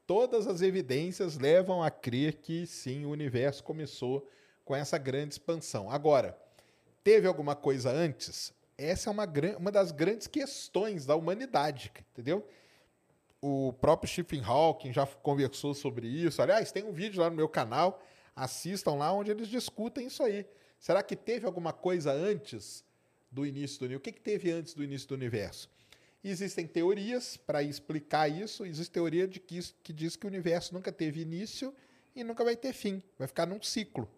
Todas 0.05 0.47
as 0.47 0.61
evidências 0.61 1.37
levam 1.37 1.83
a 1.83 1.91
crer 1.91 2.35
que 2.35 2.65
sim, 2.65 3.03
o 3.05 3.09
universo 3.09 3.61
começou 3.61 4.25
com 4.63 4.73
essa 4.73 4.97
grande 4.97 5.33
expansão. 5.33 5.91
Agora, 5.91 6.37
teve 7.03 7.27
alguma 7.27 7.55
coisa 7.57 7.91
antes? 7.91 8.53
Essa 8.77 9.09
é 9.09 9.11
uma, 9.11 9.25
uma 9.57 9.69
das 9.69 9.91
grandes 9.91 10.25
questões 10.25 11.05
da 11.05 11.13
humanidade, 11.15 11.91
entendeu? 12.13 12.47
O 13.41 13.73
próprio 13.73 14.09
Stephen 14.09 14.41
Hawking 14.43 14.91
já 14.91 15.05
conversou 15.05 15.73
sobre 15.73 16.07
isso. 16.07 16.41
Aliás, 16.41 16.71
tem 16.71 16.83
um 16.83 16.91
vídeo 16.91 17.21
lá 17.21 17.29
no 17.29 17.35
meu 17.35 17.47
canal, 17.47 18.01
assistam 18.35 18.93
lá, 18.93 19.11
onde 19.13 19.31
eles 19.31 19.47
discutem 19.47 20.07
isso 20.07 20.23
aí. 20.23 20.45
Será 20.79 21.03
que 21.03 21.15
teve 21.15 21.45
alguma 21.45 21.71
coisa 21.73 22.11
antes 22.11 22.83
do 23.31 23.45
início 23.45 23.79
do 23.79 23.85
universo? 23.85 23.99
O 23.99 24.03
que, 24.03 24.11
que 24.11 24.21
teve 24.21 24.51
antes 24.51 24.73
do 24.73 24.83
início 24.83 25.07
do 25.07 25.15
universo? 25.15 25.69
Existem 26.23 26.65
teorias 26.65 27.37
para 27.37 27.61
explicar 27.63 28.27
isso. 28.27 28.65
Existe 28.65 28.91
teoria 28.91 29.27
de 29.27 29.39
que, 29.39 29.59
que 29.83 29.93
diz 29.93 30.15
que 30.15 30.25
o 30.25 30.29
universo 30.29 30.73
nunca 30.73 30.91
teve 30.91 31.21
início 31.21 31.73
e 32.15 32.23
nunca 32.23 32.43
vai 32.43 32.55
ter 32.55 32.73
fim. 32.73 33.01
Vai 33.17 33.27
ficar 33.27 33.45
num 33.45 33.61
ciclo. 33.61 34.09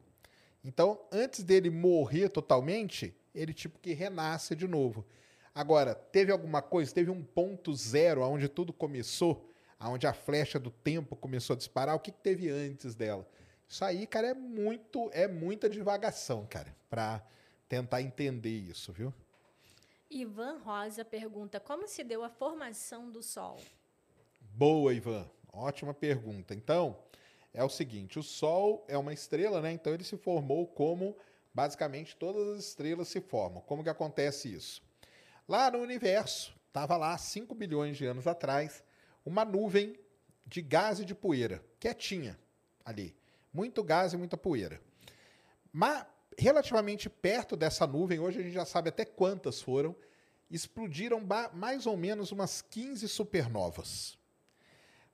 Então, 0.63 0.99
antes 1.11 1.43
dele 1.43 1.69
morrer 1.69 2.29
totalmente, 2.29 3.13
ele 3.33 3.53
tipo 3.53 3.79
que 3.79 3.93
renasce 3.93 4.55
de 4.55 4.67
novo. 4.67 5.05
Agora, 5.53 5.95
teve 5.95 6.31
alguma 6.31 6.61
coisa, 6.61 6.93
teve 6.93 7.09
um 7.09 7.23
ponto 7.23 7.73
zero 7.73 8.21
onde 8.23 8.47
tudo 8.47 8.71
começou, 8.71 9.49
aonde 9.79 10.07
a 10.07 10.13
flecha 10.13 10.59
do 10.59 10.71
tempo 10.71 11.15
começou 11.15 11.53
a 11.53 11.57
disparar, 11.57 11.95
o 11.95 11.99
que, 11.99 12.11
que 12.11 12.19
teve 12.19 12.49
antes 12.49 12.95
dela? 12.95 13.27
Isso 13.67 13.83
aí, 13.85 14.07
cara, 14.07 14.29
é 14.29 14.33
muito, 14.33 15.09
é 15.13 15.27
muita 15.27 15.69
divagação, 15.69 16.45
cara, 16.49 16.75
para 16.89 17.23
tentar 17.67 18.01
entender 18.01 18.49
isso, 18.49 18.91
viu? 18.91 19.13
Ivan 20.09 20.57
Rosa 20.57 21.05
pergunta 21.05 21.59
como 21.59 21.87
se 21.87 22.03
deu 22.03 22.23
a 22.23 22.29
formação 22.29 23.11
do 23.11 23.21
Sol. 23.21 23.57
Boa, 24.55 24.91
Ivan. 24.91 25.29
Ótima 25.53 25.93
pergunta. 25.93 26.55
Então, 26.55 26.97
é 27.53 27.63
o 27.63 27.69
seguinte: 27.69 28.17
o 28.17 28.23
Sol 28.23 28.83
é 28.87 28.97
uma 28.97 29.13
estrela, 29.13 29.61
né? 29.61 29.71
Então 29.71 29.93
ele 29.93 30.03
se 30.03 30.17
formou 30.17 30.65
como 30.65 31.15
basicamente 31.53 32.15
todas 32.15 32.47
as 32.57 32.65
estrelas 32.65 33.07
se 33.07 33.21
formam. 33.21 33.61
Como 33.61 33.83
que 33.83 33.89
acontece 33.89 34.51
isso? 34.51 34.81
Lá 35.49 35.71
no 35.71 35.79
universo, 35.79 36.53
estava 36.67 36.95
lá 36.95 37.17
5 37.17 37.55
bilhões 37.55 37.97
de 37.97 38.05
anos 38.05 38.27
atrás, 38.27 38.83
uma 39.25 39.43
nuvem 39.43 39.97
de 40.45 40.61
gás 40.61 40.99
e 40.99 41.05
de 41.05 41.15
poeira, 41.15 41.65
quietinha 41.79 42.39
ali. 42.85 43.17
Muito 43.51 43.83
gás 43.83 44.13
e 44.13 44.17
muita 44.17 44.37
poeira. 44.37 44.79
Mas 45.73 46.05
relativamente 46.37 47.09
perto 47.09 47.57
dessa 47.57 47.87
nuvem, 47.87 48.19
hoje 48.19 48.39
a 48.39 48.43
gente 48.43 48.53
já 48.53 48.63
sabe 48.63 48.89
até 48.89 49.03
quantas 49.03 49.59
foram, 49.59 49.95
explodiram 50.51 51.19
mais 51.51 51.87
ou 51.87 51.97
menos 51.97 52.31
umas 52.31 52.61
15 52.61 53.07
supernovas. 53.07 54.19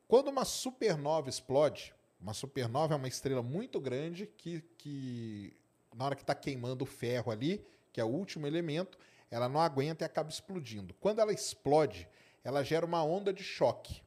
Quando 0.05 0.27
uma 0.27 0.43
supernova 0.43 1.29
explode, 1.29 1.95
uma 2.19 2.33
supernova 2.33 2.93
é 2.93 2.97
uma 2.97 3.07
estrela 3.07 3.41
muito 3.41 3.79
grande 3.79 4.27
que, 4.27 4.59
que 4.77 5.55
na 5.95 6.03
hora 6.03 6.15
que 6.15 6.23
está 6.23 6.35
queimando 6.35 6.83
o 6.83 6.85
ferro 6.85 7.31
ali, 7.31 7.65
que 7.93 8.01
é 8.01 8.03
o 8.03 8.09
último 8.09 8.45
elemento, 8.45 8.97
ela 9.29 9.49
não 9.49 9.59
aguenta 9.59 10.03
e 10.03 10.05
acaba 10.05 10.29
explodindo. 10.29 10.93
Quando 10.95 11.19
ela 11.19 11.33
explode, 11.33 12.07
ela 12.43 12.63
gera 12.63 12.85
uma 12.85 13.03
onda 13.03 13.33
de 13.33 13.43
choque. 13.43 14.01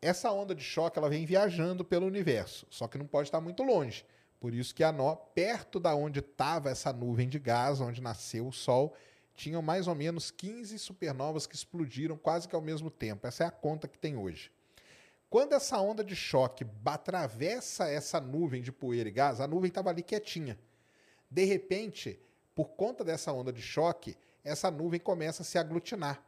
Essa 0.00 0.30
onda 0.30 0.54
de 0.54 0.62
choque 0.62 0.98
ela 0.98 1.08
vem 1.08 1.24
viajando 1.24 1.84
pelo 1.84 2.06
universo, 2.06 2.66
só 2.68 2.86
que 2.86 2.98
não 2.98 3.06
pode 3.06 3.28
estar 3.28 3.40
muito 3.40 3.62
longe. 3.62 4.04
Por 4.38 4.52
isso 4.52 4.74
que 4.74 4.84
a 4.84 4.92
nó, 4.92 5.14
perto 5.14 5.80
da 5.80 5.94
onde 5.94 6.20
estava 6.20 6.68
essa 6.68 6.92
nuvem 6.92 7.28
de 7.28 7.38
gás, 7.38 7.80
onde 7.80 8.02
nasceu 8.02 8.46
o 8.46 8.52
Sol, 8.52 8.94
tinham 9.34 9.62
mais 9.62 9.88
ou 9.88 9.94
menos 9.94 10.30
15 10.30 10.78
supernovas 10.78 11.46
que 11.46 11.54
explodiram 11.54 12.16
quase 12.16 12.46
que 12.46 12.54
ao 12.54 12.60
mesmo 12.60 12.90
tempo. 12.90 13.26
Essa 13.26 13.44
é 13.44 13.46
a 13.46 13.50
conta 13.50 13.88
que 13.88 13.98
tem 13.98 14.16
hoje. 14.16 14.52
Quando 15.30 15.54
essa 15.54 15.80
onda 15.80 16.04
de 16.04 16.14
choque 16.14 16.64
atravessa 16.84 17.88
essa 17.88 18.20
nuvem 18.20 18.62
de 18.62 18.70
poeira 18.70 19.08
e 19.08 19.12
gás, 19.12 19.40
a 19.40 19.48
nuvem 19.48 19.68
estava 19.68 19.90
ali 19.90 20.02
quietinha. 20.02 20.58
De 21.28 21.44
repente, 21.44 22.20
por 22.54 22.70
conta 22.70 23.04
dessa 23.04 23.32
onda 23.32 23.52
de 23.52 23.60
choque, 23.60 24.16
essa 24.42 24.70
nuvem 24.70 25.00
começa 25.00 25.42
a 25.42 25.44
se 25.44 25.58
aglutinar. 25.58 26.22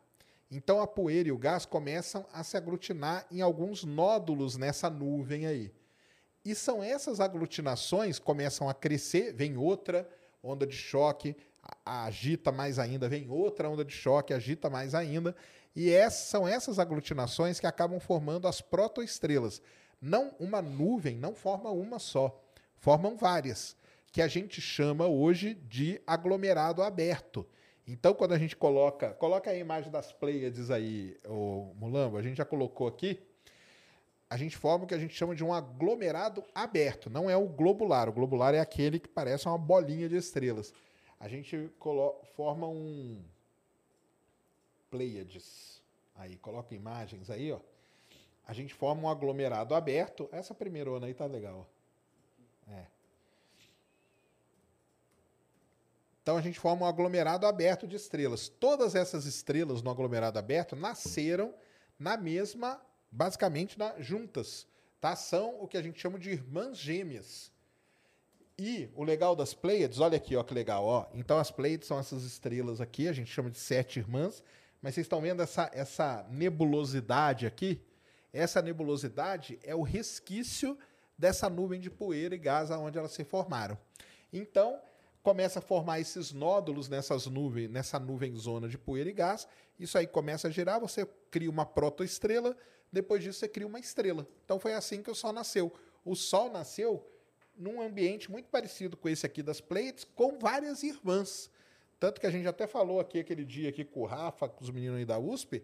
Então 0.51 0.81
a 0.81 0.87
poeira 0.87 1.29
e 1.29 1.33
o 1.33 1.39
gás 1.39 1.67
começam 1.67 2.25
a 2.33 2.43
se 2.43 2.57
aglutinar 2.57 3.27
em 3.31 3.41
alguns 3.41 3.85
nódulos 3.85 4.57
nessa 4.57 4.89
nuvem 4.89 5.47
aí. 5.47 5.73
E 6.45 6.55
são 6.55 6.83
essas 6.83 7.19
aglutinações 7.19 8.19
começam 8.19 8.69
a 8.69 8.75
crescer, 8.75 9.33
vem 9.33 9.57
outra 9.57 10.09
onda 10.43 10.65
de 10.65 10.77
choque, 10.77 11.37
agita 11.85 12.53
mais 12.53 12.79
ainda, 12.79 13.09
vem 13.09 13.29
outra 13.29 13.69
onda 13.69 13.85
de 13.85 13.93
choque, 13.93 14.33
agita 14.33 14.71
mais 14.71 14.95
ainda. 14.95 15.35
E 15.75 15.91
essas, 15.91 16.29
são 16.29 16.47
essas 16.47 16.79
aglutinações 16.79 17.59
que 17.59 17.67
acabam 17.67 17.99
formando 17.99 18.47
as 18.47 18.61
protoestrelas. 18.61 19.61
Não 20.01 20.33
uma 20.39 20.63
nuvem 20.63 21.17
não 21.17 21.35
forma 21.35 21.71
uma 21.71 21.99
só, 21.99 22.41
formam 22.77 23.17
várias, 23.17 23.77
que 24.17 24.23
a 24.23 24.29
gente 24.29 24.63
chama 24.63 25.07
hoje 25.07 25.53
de 25.53 26.01
aglomerado 26.07 26.83
aberto. 26.83 27.47
Então, 27.87 28.15
quando 28.15 28.33
a 28.33 28.39
gente 28.39 28.57
coloca, 28.57 29.11
coloca 29.11 29.51
a 29.51 29.55
imagem 29.55 29.91
das 29.93 30.11
Pleiades 30.11 30.71
aí, 30.71 31.19
o 31.27 31.75
Mulambo, 31.77 32.17
a 32.17 32.23
gente 32.23 32.39
já 32.39 32.45
colocou 32.47 32.89
aqui 32.89 33.21
a 34.31 34.39
gente 34.39 34.57
forma 34.57 34.87
o 34.87 34.89
que 34.89 34.95
a 34.95 34.99
gente 34.99 35.15
chama 35.15 35.37
de 35.37 35.45
um 35.45 35.53
aglomerado 35.53 36.43
aberto. 36.55 37.11
Não 37.11 37.29
é 37.29 37.37
o 37.37 37.47
globular. 37.47 38.09
O 38.09 38.13
globular 38.13 38.55
é 38.55 38.59
aquele 38.59 38.99
que 38.99 39.07
parece 39.07 39.47
uma 39.47 39.59
bolinha 39.59 40.09
de 40.09 40.17
estrelas. 40.17 40.73
A 41.21 41.29
gente 41.29 41.71
forma 42.35 42.67
um 42.67 43.23
Pleiades. 44.91 45.83
Aí, 46.15 46.39
coloca 46.39 46.75
imagens 46.75 47.29
aí, 47.29 47.53
ó. 47.53 47.61
A 48.49 48.55
gente 48.55 48.73
forma 48.73 49.03
um 49.03 49.11
aglomerado 49.11 49.75
aberto. 49.75 50.27
Essa 50.33 50.55
primeira 50.55 50.91
aí 51.05 51.13
tá 51.13 51.27
legal. 51.27 51.69
ó. 52.67 52.73
É. 52.73 52.96
Então 56.27 56.37
a 56.37 56.43
gente 56.43 56.59
forma 56.59 56.85
um 56.85 56.89
aglomerado 56.89 57.47
aberto 57.47 57.87
de 57.87 57.95
estrelas. 57.95 58.49
Todas 58.49 58.97
essas 58.97 59.27
estrelas 59.27 59.81
no 59.81 59.89
aglomerado 59.89 60.37
aberto 60.37 60.75
nasceram 60.75 61.55
na 61.97 62.17
mesma, 62.17 62.81
basicamente, 63.13 63.79
na, 63.79 63.95
juntas. 64.01 64.67
Tá? 65.01 65.15
São 65.15 65.63
o 65.63 65.69
que 65.69 65.77
a 65.77 65.83
gente 65.83 66.01
chama 66.01 66.19
de 66.19 66.31
irmãs 66.31 66.79
gêmeas. 66.79 67.53
E 68.59 68.91
o 68.97 69.05
legal 69.05 69.37
das 69.37 69.55
Pleiades, 69.55 70.01
olha 70.01 70.17
aqui, 70.17 70.35
ó, 70.35 70.43
que 70.43 70.53
legal, 70.53 70.85
ó. 70.85 71.07
Então 71.15 71.39
as 71.39 71.53
Pleiades 71.53 71.87
são 71.87 71.97
essas 71.97 72.25
estrelas 72.25 72.81
aqui, 72.81 73.07
a 73.07 73.13
gente 73.13 73.31
chama 73.31 73.49
de 73.49 73.61
sete 73.61 74.01
irmãs, 74.01 74.43
mas 74.83 74.97
vocês 74.97 75.05
estão 75.05 75.21
vendo 75.21 75.45
essa, 75.45 75.71
essa 75.73 76.27
nebulosidade 76.29 77.47
aqui? 77.47 77.81
Essa 78.33 78.61
nebulosidade 78.61 79.61
é 79.63 79.77
o 79.77 79.83
resquício 79.83 80.77
dessa 81.17 81.49
nuvem 81.49 81.79
de 81.79 81.89
poeira 81.89 82.35
e 82.35 82.39
gás 82.39 82.73
aonde 82.73 82.99
elas 82.99 83.13
se 83.13 83.23
formaram. 83.23 83.79
Então, 84.33 84.81
começa 85.27 85.59
a 85.59 85.63
formar 85.63 85.99
esses 85.99 86.31
nódulos 86.31 86.89
nessas 86.89 87.27
nuvens, 87.27 87.69
nessa 87.69 87.99
nuvem 87.99 88.33
zona 88.37 88.69
de 88.69 88.79
poeira 88.79 89.11
e 89.11 89.13
gás. 89.13 89.49
Isso 89.77 89.99
aí 89.99 90.07
começa 90.07 90.47
a 90.47 90.51
girar, 90.53 90.79
você 90.79 91.05
cria 91.33 91.51
uma 91.51 91.67
protoestrela, 91.67 92.57
depois 92.93 93.25
disso 93.25 93.41
você 93.41 93.49
cria 93.49 93.67
uma 93.67 93.81
estrela. 93.81 94.25
Então 94.45 94.61
foi 94.61 94.73
assim 94.75 95.03
que 95.03 95.11
o 95.11 95.17
Sol 95.17 95.33
nasceu. 95.33 95.75
O 96.05 96.15
Sol 96.15 96.49
nasceu 96.49 97.05
num 97.57 97.83
ambiente 97.83 98.31
muito 98.31 98.49
parecido 98.49 98.97
com 98.97 99.09
esse 99.09 99.27
aqui 99.27 99.43
das 99.43 99.61
Pleiades, 99.61 100.05
com 100.05 100.39
várias 100.39 100.85
irmãs. 100.85 101.51
Tanto 101.99 102.21
que 102.21 102.27
a 102.29 102.31
gente 102.31 102.47
até 102.47 102.69
falou 102.69 103.01
aqui 103.01 103.19
aquele 103.19 103.45
dia 103.45 103.71
aqui 103.71 103.85
com 103.85 104.03
o 104.03 104.07
Rafa, 104.07 104.49
com 104.49 104.63
os 104.63 104.71
meninos 104.71 104.97
aí 104.97 105.05
da 105.05 105.19
USP, 105.19 105.61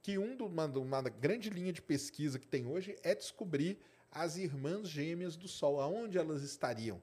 que 0.00 0.16
um 0.16 0.34
do, 0.34 0.46
uma, 0.46 0.64
uma 0.64 1.02
grande 1.02 1.50
linha 1.50 1.74
de 1.74 1.82
pesquisa 1.82 2.38
que 2.38 2.46
tem 2.46 2.66
hoje 2.66 2.96
é 3.02 3.14
descobrir 3.14 3.76
as 4.10 4.38
irmãs 4.38 4.88
gêmeas 4.88 5.36
do 5.36 5.46
Sol, 5.46 5.78
aonde 5.78 6.16
elas 6.16 6.42
estariam. 6.42 7.02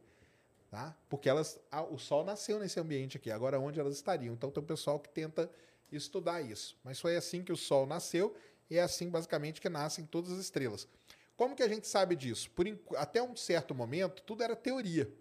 Tá? 0.72 0.96
Porque 1.10 1.28
elas, 1.28 1.60
a, 1.70 1.84
o 1.84 2.00
Sol 2.00 2.24
nasceu 2.24 2.58
nesse 2.58 2.80
ambiente 2.80 3.18
aqui, 3.18 3.30
agora 3.30 3.60
onde 3.60 3.78
elas 3.78 3.94
estariam. 3.94 4.34
Então 4.34 4.50
tem 4.50 4.64
um 4.64 4.66
pessoal 4.66 4.98
que 5.02 5.10
tenta 5.10 5.52
estudar 5.92 6.42
isso. 6.42 6.78
Mas 6.82 6.98
foi 6.98 7.18
assim 7.18 7.44
que 7.44 7.52
o 7.52 7.58
Sol 7.58 7.86
nasceu 7.86 8.34
e 8.70 8.78
é 8.78 8.82
assim 8.82 9.10
basicamente 9.10 9.60
que 9.60 9.68
nascem 9.68 10.06
todas 10.06 10.32
as 10.32 10.40
estrelas. 10.40 10.88
Como 11.36 11.58
que 11.58 11.62
a 11.62 11.68
gente 11.68 11.90
sabe 11.90 12.16
disso? 12.16 12.50
Por, 12.52 12.66
até 12.96 13.22
um 13.22 13.36
certo 13.36 13.76
momento, 13.76 14.22
tudo 14.22 14.44
era 14.44 14.56
teoria. 14.56 15.12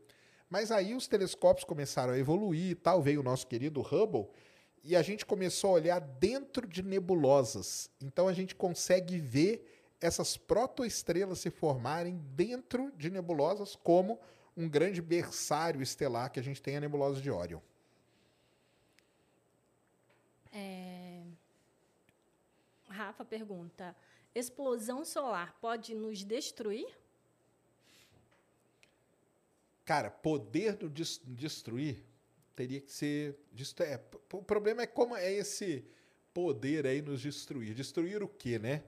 Mas 0.48 0.70
aí 0.70 0.94
os 0.94 1.08
telescópios 1.08 1.64
começaram 1.64 2.12
a 2.12 2.18
evoluir 2.18 2.70
e 2.70 2.74
tal, 2.76 3.02
veio 3.02 3.18
o 3.18 3.24
nosso 3.24 3.46
querido 3.48 3.80
Hubble, 3.80 4.28
e 4.84 4.94
a 4.94 5.02
gente 5.02 5.26
começou 5.26 5.70
a 5.70 5.74
olhar 5.74 6.00
dentro 6.00 6.66
de 6.66 6.80
nebulosas. 6.80 7.90
Então 8.00 8.28
a 8.28 8.32
gente 8.32 8.54
consegue 8.54 9.18
ver 9.18 9.66
essas 10.00 10.36
protoestrelas 10.36 11.40
se 11.40 11.50
formarem 11.50 12.18
dentro 12.36 12.92
de 12.96 13.10
nebulosas 13.10 13.74
como 13.74 14.18
um 14.56 14.68
grande 14.68 15.00
berçário 15.00 15.80
estelar 15.82 16.30
que 16.30 16.40
a 16.40 16.42
gente 16.42 16.60
tem 16.60 16.76
a 16.76 16.80
nebulosa 16.80 17.20
de 17.20 17.30
Órion. 17.30 17.60
É... 20.52 21.22
Rafa 22.88 23.24
pergunta: 23.24 23.94
explosão 24.34 25.04
solar 25.04 25.56
pode 25.60 25.94
nos 25.94 26.24
destruir? 26.24 26.88
Cara, 29.84 30.10
poder 30.10 30.76
do 30.76 30.88
destruir 30.88 32.04
teria 32.54 32.80
que 32.80 32.92
ser. 32.92 33.36
É, 33.80 34.00
o 34.32 34.42
problema 34.42 34.82
é 34.82 34.86
como 34.86 35.16
é 35.16 35.32
esse 35.32 35.84
poder 36.34 36.86
aí 36.86 37.00
nos 37.02 37.20
destruir. 37.20 37.74
Destruir 37.74 38.22
o 38.22 38.28
quê, 38.28 38.58
né? 38.58 38.84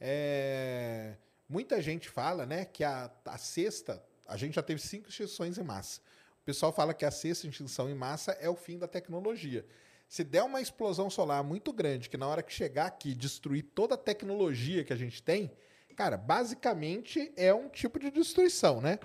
É, 0.00 1.16
muita 1.48 1.80
gente 1.80 2.08
fala, 2.08 2.46
né, 2.46 2.64
que 2.64 2.84
a, 2.84 3.10
a 3.24 3.38
sexta 3.38 4.02
a 4.26 4.36
gente 4.36 4.54
já 4.54 4.62
teve 4.62 4.80
cinco 4.80 5.08
extinções 5.08 5.58
em 5.58 5.62
massa. 5.62 6.00
O 6.42 6.44
pessoal 6.44 6.72
fala 6.72 6.94
que 6.94 7.04
a 7.04 7.10
sexta 7.10 7.46
extinção 7.46 7.90
em 7.90 7.94
massa 7.94 8.32
é 8.32 8.48
o 8.48 8.56
fim 8.56 8.78
da 8.78 8.86
tecnologia. 8.86 9.66
Se 10.08 10.22
der 10.22 10.42
uma 10.44 10.60
explosão 10.60 11.10
solar 11.10 11.42
muito 11.42 11.72
grande, 11.72 12.08
que 12.08 12.16
na 12.16 12.28
hora 12.28 12.42
que 12.42 12.52
chegar 12.52 12.86
aqui 12.86 13.14
destruir 13.14 13.64
toda 13.74 13.96
a 13.96 13.98
tecnologia 13.98 14.84
que 14.84 14.92
a 14.92 14.96
gente 14.96 15.22
tem, 15.22 15.50
cara, 15.96 16.16
basicamente 16.16 17.32
é 17.36 17.52
um 17.52 17.68
tipo 17.68 17.98
de 17.98 18.10
destruição, 18.10 18.80
né? 18.80 18.98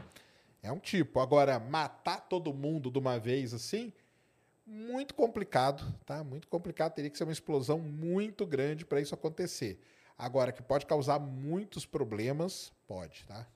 É 0.61 0.71
um 0.71 0.77
tipo. 0.77 1.19
Agora, 1.19 1.59
matar 1.59 2.21
todo 2.21 2.53
mundo 2.53 2.91
de 2.91 2.99
uma 2.99 3.17
vez 3.17 3.53
assim, 3.53 3.91
muito 4.65 5.15
complicado, 5.15 5.83
tá? 6.05 6.23
Muito 6.23 6.47
complicado. 6.47 6.93
Teria 6.93 7.09
que 7.09 7.17
ser 7.17 7.23
uma 7.23 7.33
explosão 7.33 7.79
muito 7.79 8.45
grande 8.45 8.85
para 8.85 9.01
isso 9.01 9.15
acontecer. 9.15 9.81
Agora, 10.17 10.51
que 10.51 10.61
pode 10.61 10.85
causar 10.85 11.17
muitos 11.17 11.85
problemas, 11.85 12.71
pode, 12.85 13.25
tá? 13.25 13.47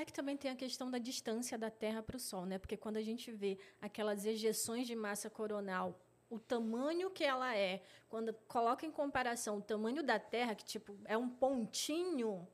É 0.00 0.04
que 0.04 0.14
também 0.14 0.34
tem 0.34 0.50
a 0.50 0.56
questão 0.56 0.90
da 0.90 0.96
distância 0.96 1.58
da 1.58 1.70
Terra 1.70 2.02
para 2.02 2.16
o 2.16 2.18
Sol, 2.18 2.46
né? 2.46 2.58
Porque 2.58 2.74
quando 2.74 2.96
a 2.96 3.02
gente 3.02 3.30
vê 3.30 3.58
aquelas 3.82 4.24
ejeções 4.24 4.86
de 4.86 4.96
massa 4.96 5.28
coronal, 5.28 6.00
o 6.30 6.38
tamanho 6.38 7.10
que 7.10 7.22
ela 7.22 7.54
é, 7.54 7.82
quando 8.08 8.32
coloca 8.48 8.86
em 8.86 8.90
comparação 8.90 9.58
o 9.58 9.60
tamanho 9.60 10.02
da 10.02 10.18
Terra, 10.18 10.54
que 10.54 10.64
tipo 10.64 10.96
é 11.04 11.18
um 11.18 11.28
pontinho, 11.28 12.48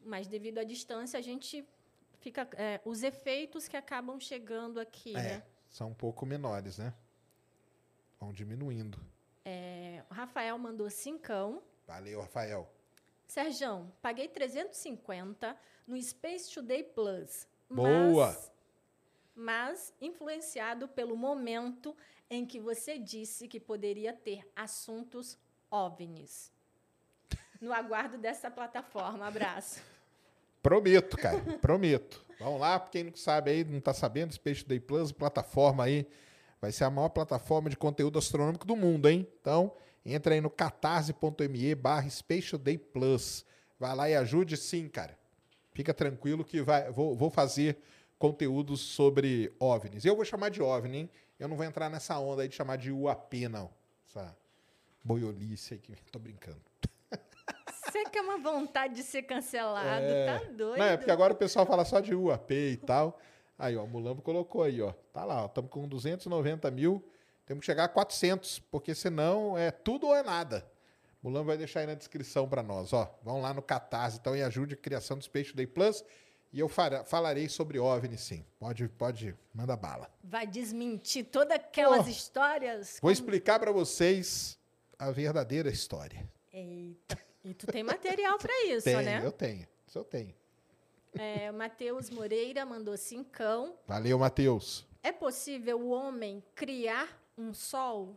mas 0.00 0.28
devido 0.28 0.58
à 0.58 0.64
distância 0.64 1.18
a 1.18 1.22
gente 1.22 1.66
fica 2.20 2.48
é, 2.52 2.80
os 2.84 3.02
efeitos 3.02 3.66
que 3.66 3.76
acabam 3.76 4.20
chegando 4.20 4.78
aqui, 4.78 5.16
é, 5.16 5.22
né? 5.22 5.42
São 5.68 5.88
um 5.88 5.94
pouco 5.94 6.24
menores, 6.24 6.78
né? 6.78 6.94
Vão 8.20 8.32
diminuindo. 8.32 9.04
É, 9.44 10.04
o 10.08 10.14
Rafael 10.14 10.56
mandou 10.56 10.88
cincão. 10.88 11.60
Valeu, 11.84 12.20
Rafael. 12.20 12.70
Serjão, 13.26 13.92
paguei 14.00 14.28
350 14.28 15.56
no 15.86 16.00
Space 16.00 16.52
Today 16.52 16.82
Plus. 16.82 17.46
Boa! 17.68 18.26
Mas, 18.26 18.52
mas 19.34 19.94
influenciado 20.00 20.88
pelo 20.88 21.16
momento 21.16 21.96
em 22.30 22.46
que 22.46 22.60
você 22.60 22.98
disse 22.98 23.48
que 23.48 23.60
poderia 23.60 24.12
ter 24.12 24.48
assuntos 24.54 25.38
OVNIs. 25.70 26.52
No 27.60 27.72
aguardo 27.72 28.18
dessa 28.18 28.50
plataforma. 28.50 29.26
Abraço. 29.26 29.80
Prometo, 30.62 31.16
cara. 31.16 31.40
prometo. 31.60 32.24
Vamos 32.38 32.60
lá, 32.60 32.80
quem 32.80 33.04
não 33.04 33.14
sabe 33.14 33.50
aí, 33.50 33.64
não 33.64 33.78
está 33.78 33.94
sabendo, 33.94 34.32
Space 34.32 34.62
Today 34.62 34.80
Plus, 34.80 35.12
plataforma 35.12 35.84
aí, 35.84 36.06
vai 36.60 36.72
ser 36.72 36.84
a 36.84 36.90
maior 36.90 37.08
plataforma 37.10 37.70
de 37.70 37.76
conteúdo 37.76 38.18
astronômico 38.18 38.66
do 38.66 38.74
mundo, 38.74 39.08
hein? 39.08 39.26
Então, 39.40 39.72
entra 40.04 40.34
aí 40.34 40.40
no 40.40 40.50
catarse.me 40.50 41.74
barra 41.74 42.08
Space 42.08 42.56
Day 42.58 42.78
Plus. 42.78 43.44
Vai 43.78 43.94
lá 43.94 44.08
e 44.08 44.14
ajude 44.14 44.56
sim, 44.56 44.88
cara. 44.88 45.18
Fica 45.72 45.92
tranquilo 45.92 46.44
que 46.44 46.62
vai, 46.62 46.90
vou, 46.90 47.16
vou 47.16 47.30
fazer 47.30 47.78
conteúdos 48.18 48.80
sobre 48.80 49.52
OVNIs. 49.58 50.04
Eu 50.04 50.14
vou 50.14 50.24
chamar 50.24 50.50
de 50.50 50.62
OVNI, 50.62 50.98
hein? 50.98 51.10
Eu 51.38 51.48
não 51.48 51.56
vou 51.56 51.66
entrar 51.66 51.90
nessa 51.90 52.18
onda 52.18 52.42
aí 52.42 52.48
de 52.48 52.54
chamar 52.54 52.76
de 52.76 52.92
UAP, 52.92 53.48
não. 53.48 53.70
Essa 54.08 54.36
boiolice 55.02 55.74
aí 55.74 55.80
que 55.80 55.94
tô 56.10 56.18
brincando. 56.18 56.60
Você 57.68 58.04
que 58.04 58.18
é 58.18 58.22
uma 58.22 58.38
vontade 58.38 58.94
de 58.94 59.02
ser 59.02 59.22
cancelado, 59.22 60.04
é... 60.04 60.26
tá 60.26 60.44
doido. 60.50 60.78
Não, 60.78 60.86
é 60.86 60.96
porque 60.96 61.10
agora 61.10 61.32
o 61.32 61.36
pessoal 61.36 61.66
fala 61.66 61.84
só 61.84 62.00
de 62.00 62.14
UAP 62.14 62.50
e 62.52 62.76
tal. 62.76 63.18
Aí, 63.58 63.76
ó, 63.76 63.84
o 63.84 63.86
Mulambo 63.86 64.20
colocou 64.22 64.62
aí, 64.62 64.80
ó. 64.82 64.92
Tá 65.12 65.24
lá, 65.24 65.42
ó. 65.42 65.46
Estamos 65.46 65.70
com 65.70 65.86
290 65.86 66.70
mil. 66.70 67.04
Temos 67.46 67.60
que 67.60 67.66
chegar 67.66 67.84
a 67.84 67.88
400, 67.88 68.58
porque 68.70 68.94
senão 68.94 69.56
é 69.56 69.70
tudo 69.70 70.06
ou 70.06 70.14
é 70.14 70.22
nada. 70.22 70.66
Mulan 71.22 71.42
vai 71.42 71.56
deixar 71.56 71.80
aí 71.80 71.86
na 71.86 71.94
descrição 71.94 72.48
para 72.48 72.62
nós. 72.62 72.92
Ó, 72.92 73.18
vão 73.22 73.40
lá 73.40 73.54
no 73.54 73.62
Catarse 73.62 74.18
então 74.18 74.36
e 74.36 74.42
ajude 74.42 74.74
a 74.74 74.76
criação 74.76 75.16
do 75.16 75.24
Space 75.24 75.54
Day 75.54 75.66
Plus. 75.66 76.04
E 76.52 76.60
eu 76.60 76.68
falarei 76.68 77.48
sobre 77.48 77.78
OVNI, 77.78 78.16
sim. 78.16 78.44
Pode, 78.58 78.88
pode, 78.90 79.34
manda 79.52 79.76
bala. 79.76 80.08
Vai 80.22 80.46
desmentir 80.46 81.24
todas 81.24 81.56
aquelas 81.56 82.06
oh, 82.06 82.10
histórias? 82.10 82.92
Vou 82.92 83.00
como... 83.00 83.12
explicar 83.12 83.58
para 83.58 83.72
vocês 83.72 84.58
a 84.98 85.10
verdadeira 85.10 85.68
história. 85.68 86.30
Eita. 86.52 87.18
E 87.42 87.52
tu 87.52 87.66
tem 87.66 87.82
material 87.82 88.38
para 88.38 88.52
isso, 88.68 88.84
tenho, 88.84 89.02
né? 89.02 89.20
Eu 89.24 89.32
tenho. 89.32 89.66
Isso 89.86 89.98
eu 89.98 90.04
tenho. 90.04 90.34
É, 91.14 91.50
Matheus 91.50 92.10
Moreira 92.10 92.64
mandou 92.64 92.96
cincão. 92.96 93.76
Valeu, 93.86 94.18
Matheus. 94.18 94.86
É 95.02 95.10
possível 95.10 95.80
o 95.80 95.88
homem 95.88 96.42
criar 96.54 97.23
um 97.36 97.52
sol? 97.52 98.16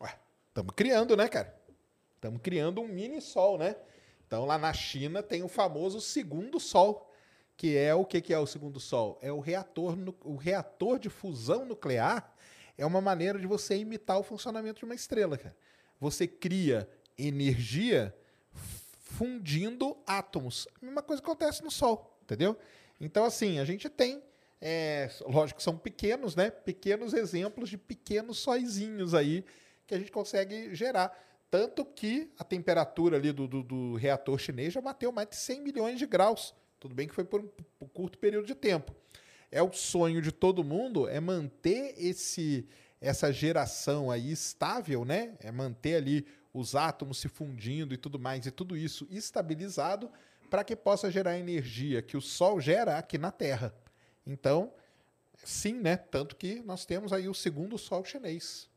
Ué, 0.00 0.18
estamos 0.48 0.74
criando, 0.74 1.16
né, 1.16 1.28
cara? 1.28 1.54
Estamos 2.16 2.40
criando 2.42 2.80
um 2.80 2.88
mini 2.88 3.20
sol, 3.20 3.58
né? 3.58 3.76
Então 4.26 4.44
lá 4.44 4.58
na 4.58 4.72
China 4.72 5.22
tem 5.22 5.42
o 5.42 5.48
famoso 5.48 6.00
segundo 6.00 6.58
sol, 6.58 7.12
que 7.56 7.76
é 7.76 7.94
o 7.94 8.04
que, 8.04 8.20
que 8.20 8.32
é 8.32 8.38
o 8.38 8.46
segundo 8.46 8.80
sol? 8.80 9.18
É 9.22 9.30
o 9.30 9.40
reator, 9.40 9.96
o 10.24 10.36
reator 10.36 10.98
de 10.98 11.08
fusão 11.08 11.64
nuclear. 11.64 12.34
É 12.76 12.84
uma 12.84 13.00
maneira 13.00 13.38
de 13.38 13.46
você 13.46 13.76
imitar 13.76 14.18
o 14.18 14.24
funcionamento 14.24 14.80
de 14.80 14.84
uma 14.84 14.94
estrela, 14.94 15.38
cara. 15.38 15.56
Você 16.00 16.26
cria 16.26 16.88
energia 17.16 18.14
fundindo 19.14 19.96
átomos. 20.06 20.66
A 20.82 20.84
mesma 20.84 21.02
coisa 21.02 21.22
acontece 21.22 21.62
no 21.62 21.70
Sol, 21.70 22.18
entendeu? 22.22 22.56
Então, 23.00 23.24
assim, 23.24 23.58
a 23.58 23.64
gente 23.64 23.88
tem, 23.88 24.22
é, 24.66 25.10
lógico 25.26 25.58
que 25.58 25.62
são 25.62 25.76
pequenos, 25.76 26.34
né? 26.34 26.50
Pequenos 26.50 27.12
exemplos 27.12 27.68
de 27.68 27.76
pequenos 27.76 28.38
sóizinhos 28.38 29.12
aí 29.12 29.44
que 29.86 29.94
a 29.94 29.98
gente 29.98 30.10
consegue 30.10 30.74
gerar. 30.74 31.14
Tanto 31.50 31.84
que 31.84 32.32
a 32.38 32.44
temperatura 32.44 33.18
ali 33.18 33.30
do, 33.30 33.46
do, 33.46 33.62
do, 33.62 33.94
reator 33.96 34.38
chinês 34.38 34.72
já 34.72 34.80
bateu 34.80 35.12
mais 35.12 35.28
de 35.28 35.36
100 35.36 35.60
milhões 35.60 35.98
de 35.98 36.06
graus. 36.06 36.54
Tudo 36.80 36.94
bem 36.94 37.06
que 37.06 37.14
foi 37.14 37.24
por 37.24 37.42
um, 37.42 37.46
por 37.46 37.84
um 37.84 37.88
curto 37.88 38.16
período 38.18 38.46
de 38.46 38.54
tempo. 38.54 38.96
É 39.52 39.62
o 39.62 39.70
sonho 39.70 40.22
de 40.22 40.32
todo 40.32 40.64
mundo 40.64 41.06
é 41.06 41.20
manter 41.20 41.94
esse 41.98 42.66
essa 43.02 43.30
geração 43.30 44.10
aí 44.10 44.32
estável, 44.32 45.04
né? 45.04 45.36
É 45.40 45.52
manter 45.52 45.96
ali 45.96 46.26
os 46.54 46.74
átomos 46.74 47.18
se 47.18 47.28
fundindo 47.28 47.92
e 47.92 47.98
tudo 47.98 48.18
mais, 48.18 48.46
e 48.46 48.50
tudo 48.50 48.78
isso 48.78 49.06
estabilizado 49.10 50.10
para 50.48 50.64
que 50.64 50.74
possa 50.74 51.10
gerar 51.10 51.38
energia 51.38 52.00
que 52.00 52.16
o 52.16 52.22
Sol 52.22 52.62
gera 52.62 52.96
aqui 52.96 53.18
na 53.18 53.30
Terra. 53.30 53.74
Então, 54.26 54.72
sim, 55.42 55.74
né? 55.74 55.96
Tanto 55.96 56.36
que 56.36 56.60
nós 56.62 56.84
temos 56.84 57.12
aí 57.12 57.28
o 57.28 57.34
segundo 57.34 57.76
Sol 57.78 58.04
chinês. 58.04 58.68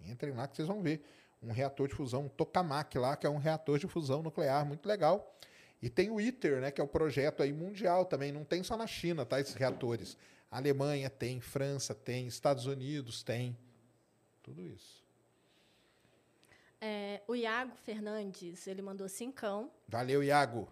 Entrem 0.00 0.32
lá 0.32 0.48
que 0.48 0.56
vocês 0.56 0.68
vão 0.68 0.82
ver 0.82 1.04
um 1.42 1.52
reator 1.52 1.88
de 1.88 1.94
fusão, 1.94 2.26
um 2.26 2.28
tokamak 2.28 2.96
lá, 2.98 3.16
que 3.16 3.26
é 3.26 3.30
um 3.30 3.38
reator 3.38 3.78
de 3.78 3.86
fusão 3.86 4.22
nuclear 4.22 4.64
muito 4.64 4.86
legal. 4.86 5.36
E 5.80 5.90
tem 5.90 6.10
o 6.10 6.20
ITER, 6.20 6.60
né, 6.60 6.70
que 6.70 6.80
é 6.80 6.84
o 6.84 6.88
projeto 6.88 7.42
aí 7.42 7.52
mundial 7.52 8.04
também, 8.04 8.30
não 8.30 8.44
tem 8.44 8.62
só 8.62 8.76
na 8.76 8.86
China, 8.86 9.26
tá, 9.26 9.40
esses 9.40 9.54
reatores. 9.54 10.16
A 10.48 10.58
Alemanha 10.58 11.10
tem, 11.10 11.40
França 11.40 11.94
tem, 11.94 12.26
Estados 12.28 12.66
Unidos 12.66 13.22
tem, 13.24 13.56
tudo 14.42 14.64
isso. 14.68 15.02
É, 16.80 17.22
o 17.26 17.34
Iago 17.34 17.74
Fernandes, 17.76 18.66
ele 18.66 18.82
mandou 18.82 19.08
cincão. 19.08 19.70
Valeu, 19.88 20.22
Iago. 20.22 20.68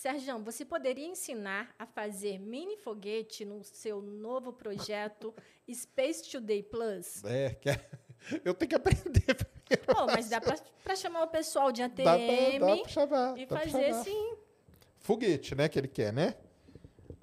Sérgio, 0.00 0.38
você 0.42 0.64
poderia 0.64 1.04
ensinar 1.06 1.74
a 1.78 1.84
fazer 1.84 2.38
mini 2.38 2.74
foguete 2.78 3.44
no 3.44 3.62
seu 3.62 4.00
novo 4.00 4.50
projeto 4.50 5.34
Space 5.70 6.22
Today 6.30 6.62
Plus? 6.62 7.22
É, 7.22 7.54
é- 7.66 7.80
eu 8.42 8.54
tenho 8.54 8.70
que 8.70 8.74
aprender. 8.76 9.34
Pô, 9.84 10.06
mas 10.06 10.30
dá 10.30 10.40
para 10.40 10.96
chamar 10.96 11.24
o 11.24 11.28
pessoal 11.28 11.70
de 11.70 11.82
ATM 11.82 12.02
Dá 12.04 12.16
pra, 12.16 12.58
dá 12.66 12.76
pra 12.78 12.88
chamar. 12.88 13.38
e 13.38 13.46
fazer 13.46 13.92
sim. 14.02 14.36
Foguete, 15.00 15.54
né, 15.54 15.68
que 15.68 15.78
ele 15.78 15.88
quer, 15.88 16.14
né? 16.14 16.34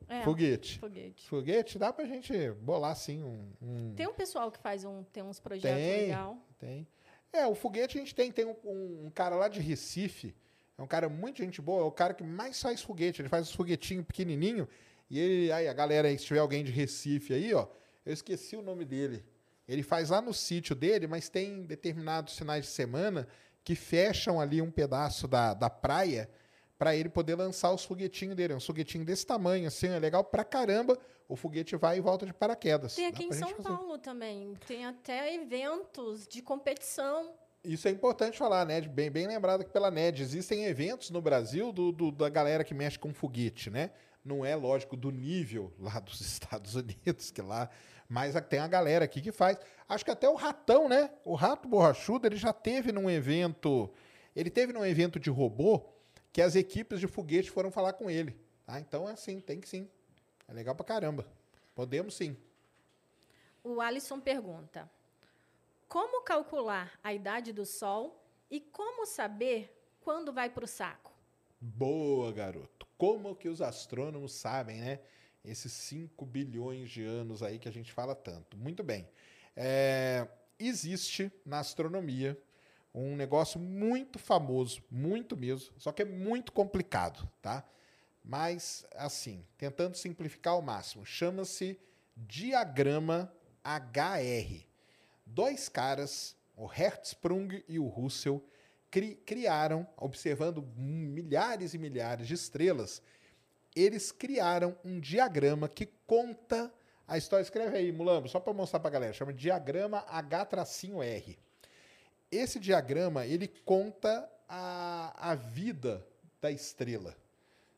É, 0.08 0.22
Foguete. 0.22 0.78
foguete. 0.80 1.28
Foguete, 1.28 1.80
dá 1.80 1.92
pra 1.92 2.06
gente 2.06 2.52
bolar, 2.62 2.92
assim, 2.92 3.24
um... 3.24 3.52
um- 3.60 3.94
Tem 3.96 4.08
um 4.08 4.14
pessoal 4.14 4.52
que 4.52 4.60
faz 4.60 4.86
um, 4.86 5.02
tem 5.06 5.24
uns 5.24 5.40
projetos 5.40 5.82
Tem. 5.84 6.02
legal. 6.04 6.38
Tem. 6.60 6.88
É, 7.34 7.48
o 7.48 7.56
foguete 7.56 7.98
a 7.98 8.02
gente 8.02 8.14
tem. 8.14 8.32
Tem 8.32 8.46
um- 8.46 9.06
um 9.06 9.10
cara 9.10 9.36
lá 9.36 9.48
de 9.48 9.60
Recife. 9.60 10.36
É 10.78 10.82
um 10.82 10.88
cara 10.88 11.10
muito 11.10 11.44
gente 11.44 11.62
boa. 11.62 11.82
É 11.82 11.86
o 11.86 11.92
cara 11.92 12.14
que 12.14 12.24
mais 12.24 12.62
faz 12.62 12.82
foguete. 12.82 13.22
Ele 13.22 13.30
faz 13.30 13.48
os 13.48 13.56
foguetinhos 13.56 14.06
pequenininho. 14.06 14.68
E 15.10 15.20
ele, 15.20 15.52
aí 15.52 15.68
a 15.68 15.74
galera 15.74 16.08
aí, 16.08 16.18
se 16.18 16.26
tiver 16.26 16.40
alguém 16.40 16.64
de 16.64 16.72
Recife 16.72 17.34
aí, 17.34 17.54
ó, 17.54 17.68
eu 18.06 18.14
esqueci 18.14 18.56
o 18.56 18.62
nome 18.62 18.86
dele. 18.86 19.26
Ele 19.68 19.84
faz 19.84 20.10
lá 20.10 20.22
no 20.22 20.34
sítio 20.34 20.76
dele, 20.76 21.08
mas 21.08 21.30
tem 21.30 21.64
determinados 21.64 22.38
finais 22.38 22.66
de 22.66 22.72
semana 22.72 23.28
que 23.64 23.76
fecham 23.76 24.40
ali 24.40 24.62
um 24.62 24.72
pedaço 24.72 25.28
da, 25.28 25.54
da 25.54 25.70
praia 25.70 26.30
para 26.78 26.96
ele 26.96 27.10
poder 27.10 27.36
lançar 27.36 27.74
os 27.74 27.84
foguetinhos 27.84 28.36
dele. 28.36 28.54
É 28.54 28.56
um 28.56 28.62
foguetinho 28.62 29.04
desse 29.04 29.26
tamanho, 29.26 29.68
assim, 29.68 29.88
é 29.88 30.00
legal 30.00 30.24
pra 30.24 30.44
caramba. 30.44 30.98
O 31.28 31.36
foguete 31.36 31.76
vai 31.76 31.98
e 31.98 32.02
volta 32.02 32.26
de 32.26 32.34
paraquedas. 32.34 32.96
Tem 32.96 33.12
Dá 33.12 33.18
aqui 33.18 33.26
em 33.26 33.30
pra 33.30 33.38
gente 33.38 33.62
São. 33.62 33.76
Paulo 33.76 33.98
também. 33.98 34.54
Tem 34.66 34.86
até 34.86 35.34
eventos 35.34 36.28
de 36.28 36.42
competição. 36.42 37.34
Isso 37.68 37.88
é 37.88 37.92
importante 37.92 38.38
falar, 38.38 38.66
né? 38.66 38.80
Bem, 38.80 39.12
bem 39.12 39.28
lembrado 39.28 39.62
aqui 39.62 39.70
pela 39.72 39.92
NED. 39.92 40.22
Existem 40.22 40.64
eventos 40.66 41.10
no 41.10 41.22
Brasil 41.22 41.74
do, 41.74 41.92
do- 41.92 42.12
da 42.12 42.30
galera 42.30 42.64
que 42.64 42.74
mexe 42.74 42.98
com 42.98 43.14
foguete, 43.14 43.70
né? 43.70 43.92
Não 44.24 44.46
é, 44.46 44.56
lógico, 44.56 44.96
do 44.96 45.12
nível 45.12 45.74
lá 45.80 46.00
dos 46.00 46.22
Estados 46.22 46.76
Unidos, 46.76 47.30
que 47.30 47.42
lá. 47.42 47.70
Mas 48.08 48.36
tem 48.48 48.60
a 48.60 48.68
galera 48.70 49.04
aqui 49.04 49.20
que 49.20 49.34
faz. 49.34 49.58
Acho 49.90 50.06
que 50.06 50.12
até 50.12 50.30
o 50.30 50.36
Ratão, 50.36 50.88
né? 50.88 51.12
O 51.26 51.36
Rato 51.36 51.68
Borrachudo, 51.68 52.26
ele 52.26 52.38
já 52.38 52.54
teve 52.54 52.94
num 52.94 53.10
evento. 53.10 53.92
Ele 54.34 54.50
teve 54.50 54.72
num 54.72 54.86
evento 54.86 55.20
de 55.20 55.30
robô 55.30 55.84
que 56.32 56.42
as 56.42 56.56
equipes 56.56 57.02
de 57.02 57.08
foguete 57.08 57.52
foram 57.52 57.70
falar 57.70 57.94
com 57.94 58.10
ele. 58.10 58.40
Tá? 58.66 58.80
Então 58.80 59.10
é 59.10 59.12
assim, 59.12 59.42
tem 59.42 59.60
que 59.60 59.68
sim. 59.68 59.90
É 60.48 60.54
legal 60.54 60.74
pra 60.74 60.86
caramba. 60.86 61.26
Podemos 61.76 62.16
sim. 62.16 62.38
O 63.62 63.82
Alisson 63.82 64.22
pergunta: 64.22 64.90
Como 65.88 66.22
calcular 66.22 67.00
a 67.02 67.14
idade 67.14 67.54
do 67.54 67.66
Sol 67.66 68.22
e 68.52 68.60
como 68.60 69.06
saber 69.06 69.74
quando 70.02 70.34
vai 70.34 70.50
para 70.50 70.66
o 70.66 70.68
saco? 70.68 71.14
Boa, 71.62 72.32
garoto. 72.34 72.86
Como 72.98 73.34
que 73.34 73.48
os 73.48 73.62
astrônomos 73.62 74.34
sabem, 74.34 74.82
né? 74.82 75.00
Esses 75.46 75.72
5 75.72 76.26
bilhões 76.26 76.90
de 76.90 77.04
anos 77.04 77.42
aí 77.42 77.58
que 77.58 77.70
a 77.70 77.72
gente 77.72 77.94
fala 77.94 78.14
tanto. 78.14 78.58
Muito 78.58 78.84
bem. 78.84 79.08
É, 79.56 80.28
existe 80.60 81.32
na 81.46 81.60
astronomia 81.60 82.38
um 82.94 83.16
negócio 83.16 83.58
muito 83.58 84.20
famoso, 84.20 84.84
muito 84.92 85.38
mesmo, 85.38 85.80
só 85.80 85.92
que 85.94 86.02
é 86.02 86.06
muito 86.06 86.52
complicado, 86.52 87.30
tá? 87.42 87.64
Mas, 88.24 88.86
assim, 88.94 89.46
tentando 89.58 89.96
simplificar 89.96 90.54
ao 90.54 90.62
máximo, 90.62 91.06
chama-se 91.06 91.80
diagrama 92.16 93.32
HR. 93.64 94.68
Dois 95.30 95.70
caras, 95.70 96.36
o 96.56 96.72
Hertzsprung 96.72 97.64
e 97.68 97.78
o 97.78 97.88
Russell, 97.88 98.44
cri- 98.90 99.16
criaram, 99.26 99.86
observando 99.98 100.62
milhares 100.76 101.74
e 101.74 101.78
milhares 101.78 102.28
de 102.28 102.34
estrelas, 102.34 103.02
eles 103.76 104.12
criaram 104.12 104.76
um 104.84 105.00
diagrama 105.00 105.68
que 105.70 105.86
conta 106.08 106.74
a 107.08 107.18
história. 107.18 107.44
Escreve 107.44 107.78
aí, 107.78 107.92
Mulambo, 107.92 108.28
só 108.28 108.40
para 108.40 108.54
mostrar 108.54 108.80
para 108.80 108.90
a 108.90 108.94
galera. 108.94 109.14
Chama 109.14 109.34
diagrama 109.34 110.04
H-R. 110.08 111.38
Esse 112.32 112.60
diagrama, 112.60 113.26
ele 113.26 113.48
conta 113.48 114.30
a, 114.50 115.32
a 115.32 115.36
vida 115.36 116.06
da 116.42 116.50
estrela. 116.50 117.16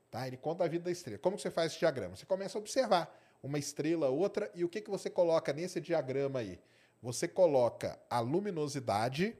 Tá? 0.09 0.27
Ele 0.27 0.37
conta 0.37 0.63
a 0.63 0.67
vida 0.67 0.85
da 0.85 0.91
estrela. 0.91 1.19
Como 1.19 1.35
que 1.35 1.41
você 1.41 1.51
faz 1.51 1.71
esse 1.71 1.79
diagrama? 1.79 2.15
Você 2.15 2.25
começa 2.25 2.57
a 2.57 2.61
observar 2.61 3.13
uma 3.43 3.59
estrela, 3.59 4.09
outra, 4.09 4.49
e 4.55 4.63
o 4.63 4.69
que, 4.69 4.81
que 4.81 4.89
você 4.89 5.09
coloca 5.09 5.51
nesse 5.51 5.81
diagrama 5.81 6.39
aí? 6.39 6.59
Você 7.01 7.27
coloca 7.27 7.99
a 8.09 8.19
luminosidade, 8.19 9.35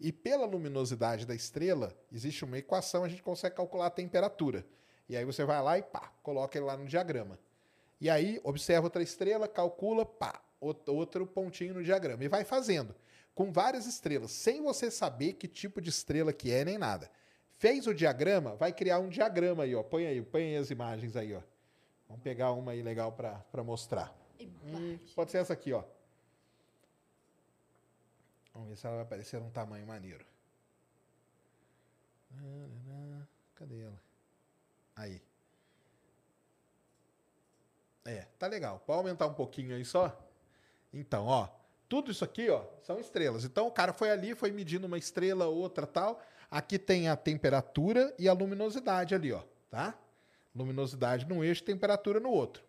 e 0.00 0.10
pela 0.10 0.46
luminosidade 0.46 1.26
da 1.26 1.34
estrela, 1.34 1.94
existe 2.10 2.44
uma 2.44 2.58
equação, 2.58 3.04
a 3.04 3.08
gente 3.08 3.22
consegue 3.22 3.54
calcular 3.56 3.86
a 3.86 3.90
temperatura. 3.90 4.66
E 5.08 5.16
aí 5.16 5.24
você 5.24 5.44
vai 5.44 5.60
lá 5.62 5.78
e 5.78 5.82
pá, 5.82 6.12
coloca 6.22 6.56
ele 6.56 6.64
lá 6.66 6.76
no 6.76 6.86
diagrama. 6.86 7.38
E 8.00 8.08
aí 8.10 8.40
observa 8.42 8.86
outra 8.86 9.02
estrela, 9.02 9.46
calcula, 9.46 10.04
pá, 10.04 10.42
out- 10.60 10.90
outro 10.90 11.26
pontinho 11.26 11.74
no 11.74 11.84
diagrama. 11.84 12.24
E 12.24 12.28
vai 12.28 12.44
fazendo. 12.44 12.94
Com 13.34 13.52
várias 13.52 13.86
estrelas, 13.86 14.30
sem 14.32 14.62
você 14.62 14.90
saber 14.90 15.34
que 15.34 15.46
tipo 15.46 15.80
de 15.80 15.90
estrela 15.90 16.32
que 16.32 16.50
é, 16.50 16.64
nem 16.64 16.78
nada. 16.78 17.10
Fez 17.58 17.86
o 17.86 17.94
diagrama, 17.94 18.56
vai 18.56 18.72
criar 18.72 18.98
um 18.98 19.08
diagrama 19.08 19.62
aí, 19.62 19.74
ó. 19.74 19.82
Põe 19.82 20.06
aí, 20.06 20.20
põe 20.20 20.42
aí 20.42 20.56
as 20.56 20.70
imagens 20.70 21.14
aí, 21.14 21.34
ó. 21.34 21.40
Vamos 22.08 22.22
pegar 22.22 22.52
uma 22.52 22.72
aí 22.72 22.82
legal 22.82 23.12
para 23.12 23.62
mostrar. 23.62 24.12
Hum, 24.66 24.98
pode 25.14 25.30
ser 25.30 25.38
essa 25.38 25.52
aqui, 25.52 25.72
ó. 25.72 25.84
Vamos 28.52 28.68
ver 28.68 28.76
se 28.76 28.86
ela 28.86 28.96
vai 28.96 29.04
aparecer 29.04 29.40
num 29.40 29.50
tamanho 29.50 29.86
maneiro. 29.86 30.24
Cadê 33.54 33.80
ela? 33.80 34.00
Aí. 34.96 35.22
É, 38.04 38.26
tá 38.38 38.46
legal. 38.46 38.82
Pode 38.86 38.98
aumentar 38.98 39.26
um 39.26 39.34
pouquinho 39.34 39.74
aí 39.74 39.84
só? 39.84 40.18
Então, 40.92 41.26
ó, 41.26 41.48
tudo 41.88 42.10
isso 42.10 42.24
aqui, 42.24 42.50
ó, 42.50 42.64
são 42.82 42.98
estrelas. 42.98 43.44
Então 43.44 43.66
o 43.66 43.70
cara 43.70 43.92
foi 43.92 44.10
ali, 44.10 44.34
foi 44.34 44.50
medindo 44.50 44.86
uma 44.86 44.98
estrela, 44.98 45.46
outra 45.46 45.86
tal. 45.86 46.20
Aqui 46.50 46.78
tem 46.78 47.08
a 47.08 47.16
temperatura 47.16 48.14
e 48.18 48.28
a 48.28 48.32
luminosidade 48.32 49.14
ali, 49.14 49.32
ó, 49.32 49.42
tá? 49.70 49.94
Luminosidade 50.54 51.26
num 51.26 51.42
eixo, 51.42 51.62
temperatura 51.64 52.20
no 52.20 52.30
outro. 52.30 52.62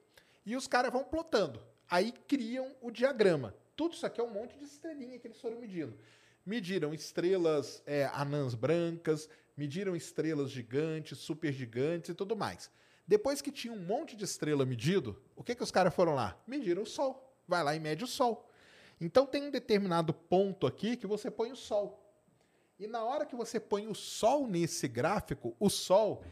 E 0.45 0.55
os 0.55 0.67
caras 0.67 0.91
vão 0.91 1.03
plotando. 1.03 1.61
Aí 1.89 2.11
criam 2.27 2.71
o 2.81 2.91
diagrama. 2.91 3.53
Tudo 3.75 3.93
isso 3.93 4.05
aqui 4.05 4.21
é 4.21 4.23
um 4.23 4.33
monte 4.33 4.57
de 4.57 4.65
estrelinha 4.65 5.17
que 5.17 5.27
eles 5.27 5.39
foram 5.39 5.59
medindo. 5.59 5.97
Mediram 6.45 6.93
estrelas 6.93 7.81
é, 7.85 8.05
anãs 8.13 8.53
brancas, 8.53 9.29
mediram 9.55 9.95
estrelas 9.95 10.51
gigantes, 10.51 11.17
supergigantes 11.19 12.09
e 12.09 12.13
tudo 12.13 12.35
mais. 12.35 12.69
Depois 13.07 13.41
que 13.41 13.51
tinha 13.51 13.73
um 13.73 13.79
monte 13.79 14.15
de 14.15 14.23
estrela 14.23 14.65
medido, 14.65 15.21
o 15.35 15.43
que, 15.43 15.55
que 15.55 15.63
os 15.63 15.71
caras 15.71 15.93
foram 15.93 16.15
lá? 16.15 16.37
Mediram 16.47 16.83
o 16.83 16.85
Sol. 16.85 17.35
Vai 17.47 17.63
lá 17.63 17.75
e 17.75 17.79
mede 17.79 18.03
o 18.03 18.07
Sol. 18.07 18.49
Então 18.99 19.25
tem 19.25 19.43
um 19.43 19.51
determinado 19.51 20.13
ponto 20.13 20.65
aqui 20.65 20.95
que 20.95 21.07
você 21.07 21.29
põe 21.29 21.51
o 21.51 21.55
Sol. 21.55 21.99
E 22.79 22.87
na 22.87 23.03
hora 23.03 23.25
que 23.25 23.35
você 23.35 23.59
põe 23.59 23.87
o 23.87 23.95
Sol 23.95 24.47
nesse 24.47 24.87
gráfico, 24.87 25.55
o 25.59 25.69
Sol, 25.69 26.23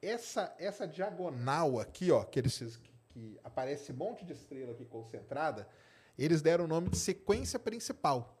essa, 0.00 0.54
essa 0.58 0.86
diagonal 0.86 1.78
aqui, 1.78 2.10
ó, 2.10 2.24
que, 2.24 2.38
eles, 2.38 2.58
que, 2.58 2.92
que 3.08 3.40
aparece 3.44 3.92
um 3.92 3.96
monte 3.96 4.24
de 4.24 4.32
estrela 4.32 4.72
aqui 4.72 4.84
concentrada, 4.84 5.68
eles 6.18 6.42
deram 6.42 6.64
o 6.64 6.68
nome 6.68 6.90
de 6.90 6.98
sequência 6.98 7.58
principal. 7.58 8.36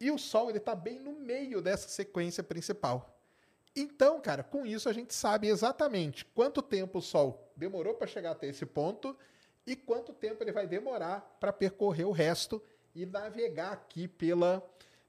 E 0.00 0.10
o 0.10 0.18
Sol 0.18 0.48
ele 0.48 0.58
está 0.58 0.74
bem 0.74 1.00
no 1.00 1.12
meio 1.12 1.60
dessa 1.62 1.88
sequência 1.88 2.42
principal. 2.42 3.18
Então, 3.74 4.20
cara, 4.20 4.42
com 4.42 4.66
isso 4.66 4.88
a 4.88 4.92
gente 4.92 5.14
sabe 5.14 5.48
exatamente 5.48 6.24
quanto 6.24 6.62
tempo 6.62 6.98
o 6.98 7.02
Sol 7.02 7.52
demorou 7.56 7.94
para 7.94 8.06
chegar 8.06 8.32
até 8.32 8.46
esse 8.46 8.64
ponto 8.64 9.16
e 9.66 9.74
quanto 9.74 10.12
tempo 10.12 10.42
ele 10.42 10.52
vai 10.52 10.66
demorar 10.66 11.20
para 11.40 11.52
percorrer 11.52 12.04
o 12.04 12.12
resto 12.12 12.62
e 12.94 13.04
navegar 13.04 13.72
aqui 13.72 14.08
pela, 14.08 14.66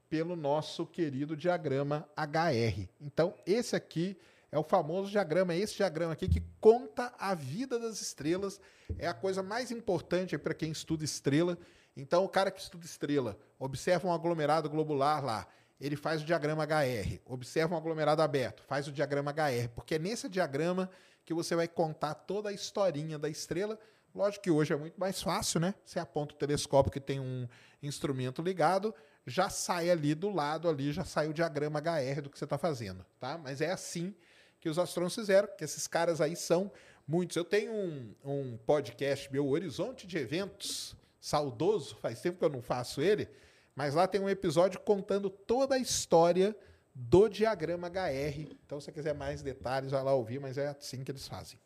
pelo 0.10 0.36
nosso 0.36 0.86
querido 0.86 1.38
diagrama 1.38 2.10
HR. 2.18 2.90
Então, 3.00 3.34
esse 3.46 3.76
aqui 3.76 4.18
é 4.52 4.58
o 4.58 4.64
famoso 4.64 5.10
diagrama, 5.10 5.54
é 5.54 5.58
esse 5.58 5.76
diagrama 5.76 6.14
aqui 6.14 6.28
que 6.28 6.42
conta 6.60 7.14
a 7.20 7.34
vida 7.34 7.78
das 7.78 8.02
estrelas, 8.02 8.60
é 8.98 9.08
a 9.08 9.14
coisa 9.14 9.44
mais 9.44 9.72
importante 9.72 10.38
para 10.38 10.54
quem 10.54 10.72
estuda 10.72 11.04
estrela. 11.04 11.58
Então, 11.96 12.24
o 12.24 12.30
cara 12.30 12.52
que 12.52 12.62
estuda 12.62 12.86
estrela 12.86 13.38
observa 13.60 14.08
um 14.08 14.14
aglomerado 14.14 14.70
globular 14.70 15.24
lá, 15.24 15.48
ele 15.80 15.96
faz 15.96 16.22
o 16.22 16.26
diagrama 16.26 16.64
HR, 16.64 17.20
observa 17.26 17.76
um 17.76 17.78
aglomerado 17.78 18.22
aberto, 18.22 18.64
faz 18.64 18.88
o 18.88 18.92
diagrama 18.92 19.32
HR, 19.32 19.70
porque 19.76 19.96
é 19.96 20.00
nesse 20.00 20.28
diagrama 20.30 20.90
que 21.26 21.34
você 21.34 21.56
vai 21.56 21.68
contar 21.68 22.16
toda 22.16 22.50
a 22.50 22.54
historinha 22.54 23.20
da 23.20 23.30
estrela. 23.30 23.78
Lógico 24.16 24.46
que 24.46 24.52
hoje 24.52 24.74
é 24.74 24.78
muito 24.78 25.00
mais 25.00 25.22
fácil, 25.22 25.60
né? 25.60 25.76
Você 25.84 26.00
aponta 26.00 26.34
o 26.34 26.38
telescópio 26.38 26.92
que 26.92 27.02
tem 27.02 27.20
um 27.20 27.48
instrumento 27.84 28.42
ligado, 28.42 28.96
já 29.26 29.50
sai 29.50 29.92
ali 29.92 30.16
do 30.16 30.30
lado 30.30 30.70
ali, 30.70 30.92
já 30.94 31.04
sai 31.04 31.28
o 31.28 31.34
diagrama 31.34 31.80
HR 31.80 32.22
do 32.22 32.30
que 32.30 32.40
você 32.40 32.46
está 32.46 32.58
fazendo, 32.58 33.06
tá? 33.20 33.38
Mas 33.38 33.60
é 33.60 33.72
assim 33.72 34.16
que 34.60 34.70
os 34.70 34.80
astrônomos 34.80 35.16
fizeram, 35.16 35.48
que 35.58 35.64
esses 35.64 35.88
caras 35.88 36.22
aí 36.22 36.36
são 36.36 36.72
muitos. 37.08 37.38
Eu 37.38 37.46
tenho 37.46 37.72
um, 37.72 38.16
um 38.24 38.58
podcast 38.58 39.32
meu, 39.32 39.48
Horizonte 39.48 40.06
de 40.06 40.18
Eventos, 40.18 40.96
saudoso, 41.20 41.96
faz 41.98 42.22
tempo 42.22 42.40
que 42.40 42.46
eu 42.46 42.50
não 42.50 42.62
faço 42.62 43.02
ele, 43.02 43.30
mas 43.76 43.94
lá 43.94 44.08
tem 44.08 44.22
um 44.22 44.30
episódio 44.30 44.80
contando 44.80 45.30
toda 45.30 45.76
a 45.76 45.78
história 45.78 46.56
do 46.94 47.30
diagrama 47.30 47.88
HR. 47.88 48.58
Então, 48.66 48.80
se 48.80 48.86
você 48.86 48.92
quiser 48.92 49.14
mais 49.14 49.42
detalhes, 49.42 49.92
vai 49.92 50.04
lá 50.04 50.14
ouvir, 50.14 50.40
mas 50.40 50.58
é 50.58 50.68
assim 50.68 51.04
que 51.04 51.12
eles 51.12 51.28
fazem. 51.28 51.60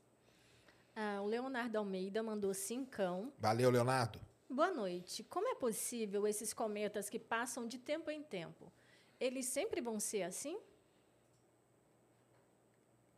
Ah, 0.94 1.22
o 1.22 1.26
Leonardo 1.26 1.78
Almeida 1.78 2.22
mandou 2.22 2.54
cincão. 2.54 3.32
Valeu, 3.40 3.70
Leonardo. 3.70 4.20
Boa 4.50 4.70
noite. 4.72 5.24
Como 5.24 5.48
é 5.48 5.56
possível 5.56 6.28
esses 6.28 6.54
cometas 6.54 7.10
que 7.10 7.18
passam 7.18 7.66
de 7.66 7.78
tempo 7.78 8.12
em 8.12 8.22
tempo? 8.22 8.72
Eles 9.18 9.46
sempre 9.46 9.80
vão 9.80 9.98
ser 9.98 10.24
assim? 10.24 10.60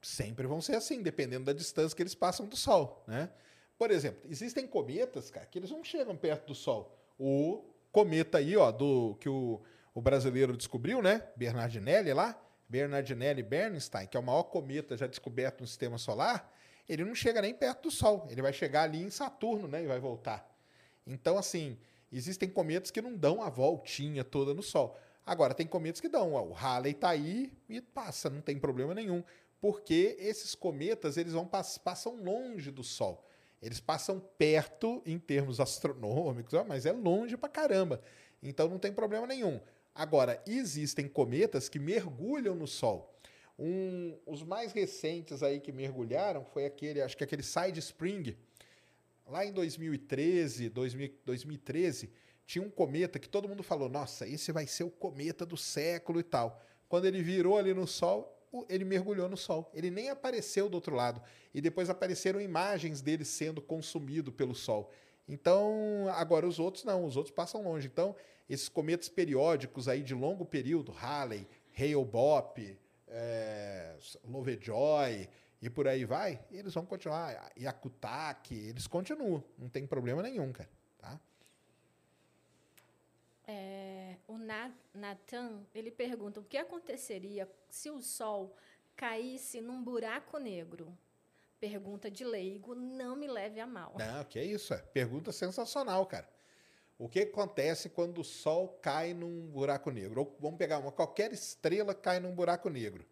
Sempre 0.04 0.46
vão 0.46 0.60
ser 0.60 0.76
assim, 0.76 1.02
dependendo 1.02 1.46
da 1.46 1.54
distância 1.54 1.96
que 1.96 2.04
eles 2.04 2.14
passam 2.14 2.46
do 2.46 2.58
Sol, 2.58 3.04
né? 3.08 3.30
Por 3.78 3.90
exemplo, 3.90 4.22
existem 4.30 4.68
cometas, 4.68 5.32
cara, 5.32 5.46
que 5.46 5.58
eles 5.58 5.72
não 5.72 5.84
chegam 5.84 6.16
perto 6.16 6.48
do 6.48 6.56
Sol. 6.56 6.94
O 7.18 7.64
cometa 7.90 8.38
aí, 8.38 8.58
ó, 8.58 8.70
do 8.70 9.16
que 9.22 9.30
o, 9.30 9.62
o 9.94 10.02
brasileiro 10.02 10.58
descobriu, 10.58 11.02
né? 11.02 11.26
Bernardinelli 11.38 12.14
lá, 12.14 12.38
Bernardinelli 12.68 13.42
Bernstein, 13.42 14.08
que 14.08 14.18
é 14.18 14.20
o 14.20 14.24
maior 14.24 14.44
cometa 14.44 14.98
já 14.98 15.08
descoberto 15.08 15.62
no 15.62 15.68
sistema 15.68 15.98
solar, 15.98 16.54
ele 16.88 17.06
não 17.06 17.16
chega 17.16 17.42
nem 17.42 17.54
perto 17.54 17.84
do 17.84 17.92
Sol. 17.92 18.28
Ele 18.30 18.42
vai 18.42 18.52
chegar 18.52 18.84
ali 18.84 19.02
em 19.02 19.10
Saturno, 19.10 19.70
né? 19.70 19.84
E 19.84 19.88
vai 19.88 20.00
voltar. 20.02 20.46
Então, 21.08 21.38
assim, 21.38 21.78
existem 22.12 22.50
cometas 22.50 22.92
que 22.92 23.02
não 23.02 23.16
dão 23.16 23.42
a 23.42 23.50
voltinha 23.50 24.24
toda 24.24 24.54
no 24.54 24.62
Sol. 24.62 25.00
Agora, 25.26 25.54
tem 25.54 25.66
cometas 25.66 26.02
que 26.02 26.10
dão. 26.10 26.34
O 26.34 26.52
Halley 26.52 26.92
está 26.92 27.10
aí 27.10 27.54
e 27.70 27.80
passa, 27.80 28.30
não 28.30 28.42
tem 28.42 28.60
problema 28.60 28.94
nenhum. 28.94 29.24
Porque 29.64 30.18
esses 30.20 30.56
cometas, 30.56 31.16
eles 31.16 31.32
vão 31.32 31.48
passam 31.48 32.22
longe 32.22 32.70
do 32.70 32.84
Sol. 32.84 33.26
Eles 33.62 33.80
passam 33.80 34.20
perto 34.38 35.02
em 35.06 35.18
termos 35.18 35.62
astronômicos, 35.62 36.52
mas 36.68 36.86
é 36.86 36.92
longe 36.92 37.38
pra 37.38 37.48
caramba. 37.48 38.02
Então 38.42 38.68
não 38.68 38.78
tem 38.78 38.92
problema 38.92 39.26
nenhum. 39.26 39.62
Agora, 39.96 40.44
existem 40.46 41.08
cometas 41.08 41.70
que 41.70 41.80
mergulham 41.80 42.56
no 42.56 42.68
Sol. 42.68 43.18
Um, 43.58 44.20
os 44.26 44.44
mais 44.44 44.74
recentes 44.74 45.42
aí 45.42 45.62
que 45.62 45.72
mergulharam 45.72 46.44
foi 46.44 46.66
aquele, 46.66 47.02
acho 47.02 47.16
que 47.16 47.24
aquele 47.24 47.42
Side 47.42 47.80
Spring. 47.80 48.36
Lá 49.26 49.46
em 49.46 49.54
2013, 49.54 50.68
2000, 50.68 51.10
2013, 51.24 52.12
tinha 52.46 52.66
um 52.66 52.70
cometa 52.70 53.18
que 53.18 53.30
todo 53.30 53.48
mundo 53.48 53.64
falou: 53.64 53.88
nossa, 53.88 54.28
esse 54.28 54.52
vai 54.52 54.68
ser 54.68 54.84
o 54.84 54.92
cometa 54.92 55.46
do 55.46 55.56
século 55.56 56.20
e 56.20 56.24
tal. 56.24 56.62
Quando 56.90 57.06
ele 57.06 57.24
virou 57.24 57.58
ali 57.58 57.74
no 57.74 57.88
Sol, 57.88 58.34
ele 58.70 58.86
mergulhou 58.86 59.28
no 59.28 59.38
Sol. 59.38 59.70
Ele 59.74 59.90
nem 59.90 60.10
apareceu 60.10 60.70
do 60.70 60.76
outro 60.76 60.96
lado. 60.96 61.22
E 61.54 61.62
depois 61.62 61.90
apareceram 61.90 62.40
imagens 62.40 63.02
dele 63.02 63.26
sendo 63.26 63.62
consumido 63.62 64.32
pelo 64.32 64.54
Sol. 64.54 64.92
Então, 65.28 66.08
agora 66.16 66.46
os 66.46 66.60
outros 66.60 66.84
não, 66.84 67.06
os 67.06 67.16
outros 67.16 67.34
passam 67.34 67.64
longe. 67.64 67.88
Então, 67.88 68.16
esses 68.50 68.70
cometas 68.70 69.10
periódicos 69.10 69.88
aí 69.88 70.04
de 70.04 70.14
longo 70.14 70.46
período, 70.46 70.92
Halley, 70.92 71.48
Hale-Bopp, 71.78 72.78
é, 73.08 73.96
Lovejoy 74.24 75.30
e 75.62 75.70
por 75.70 75.88
aí 75.88 76.04
vai, 76.04 76.44
eles 76.52 76.74
vão 76.74 76.86
continuar. 76.86 77.52
Yakutaki, 77.58 78.56
eles 78.56 78.86
continuam. 78.86 79.44
Não 79.58 79.70
tem 79.70 79.88
problema 79.88 80.22
nenhum, 80.22 80.52
cara. 80.52 80.70
É, 83.46 84.16
o 84.28 84.38
Nathan, 84.94 85.66
ele 85.76 85.92
pergunta 85.92 86.40
o 86.40 86.44
que 86.44 86.58
aconteceria 86.58 87.50
se 87.70 87.90
o 87.90 88.02
Sol 88.02 88.56
caísse 88.96 89.60
num 89.60 89.84
buraco 89.84 90.38
negro? 90.38 90.98
Pergunta 91.60 92.10
de 92.10 92.24
leigo, 92.24 92.76
não 92.76 93.16
me 93.16 93.28
leve 93.28 93.60
a 93.60 93.68
mal. 93.68 93.96
Não, 93.98 94.24
que 94.26 94.40
é 94.40 94.46
isso, 94.46 94.74
é. 94.74 94.78
Pergunta 94.78 95.32
sensacional, 95.32 96.06
cara. 96.06 96.28
O 96.98 97.10
que 97.10 97.22
acontece 97.22 97.90
quando 97.90 98.20
o 98.20 98.24
Sol 98.24 98.80
cai 98.82 99.14
num 99.14 99.48
buraco 99.48 99.90
negro? 99.90 100.22
Ou 100.22 100.38
vamos 100.40 100.58
pegar 100.58 100.78
uma 100.78 100.92
qualquer 100.92 101.34
estrela 101.34 101.94
cai 101.94 102.20
num 102.20 102.34
buraco 102.34 102.70
negro. 102.70 103.06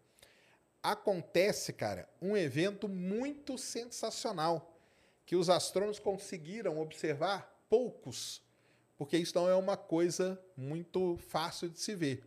Acontece, 0.82 1.72
cara, 1.72 2.08
um 2.20 2.36
evento 2.36 2.88
muito 2.88 3.58
sensacional 3.58 4.76
que 5.24 5.36
os 5.36 5.48
astrônomos 5.48 5.98
conseguiram 5.98 6.80
observar 6.80 7.64
poucos 7.68 8.42
porque 9.02 9.18
isso 9.18 9.34
não 9.34 9.48
é 9.48 9.56
uma 9.56 9.76
coisa 9.76 10.40
muito 10.56 11.16
fácil 11.16 11.68
de 11.68 11.80
se 11.80 11.92
ver. 11.92 12.22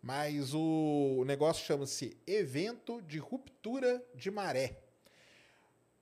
Mas 0.00 0.54
o 0.54 1.22
negócio 1.26 1.66
chama-se 1.66 2.16
evento 2.26 3.02
de 3.02 3.18
ruptura 3.18 4.02
de 4.14 4.30
maré. 4.30 4.78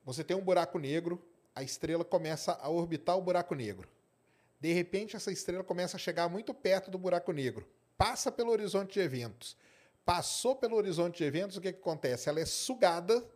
Você 0.04 0.22
tem 0.22 0.36
um 0.36 0.44
buraco 0.44 0.78
negro, 0.78 1.20
a 1.52 1.64
estrela 1.64 2.04
começa 2.04 2.52
a 2.52 2.68
orbitar 2.68 3.18
o 3.18 3.20
buraco 3.20 3.56
negro. 3.56 3.88
De 4.60 4.72
repente, 4.72 5.16
essa 5.16 5.32
estrela 5.32 5.64
começa 5.64 5.96
a 5.96 5.98
chegar 5.98 6.28
muito 6.28 6.54
perto 6.54 6.88
do 6.88 6.98
buraco 6.98 7.32
negro, 7.32 7.66
passa 7.98 8.30
pelo 8.30 8.52
horizonte 8.52 8.92
de 8.92 9.00
eventos. 9.00 9.56
Passou 10.04 10.54
pelo 10.54 10.76
horizonte 10.76 11.18
de 11.18 11.24
eventos, 11.24 11.56
o 11.56 11.60
que, 11.60 11.72
que 11.72 11.80
acontece? 11.80 12.28
Ela 12.28 12.38
é 12.38 12.46
sugada 12.46 13.28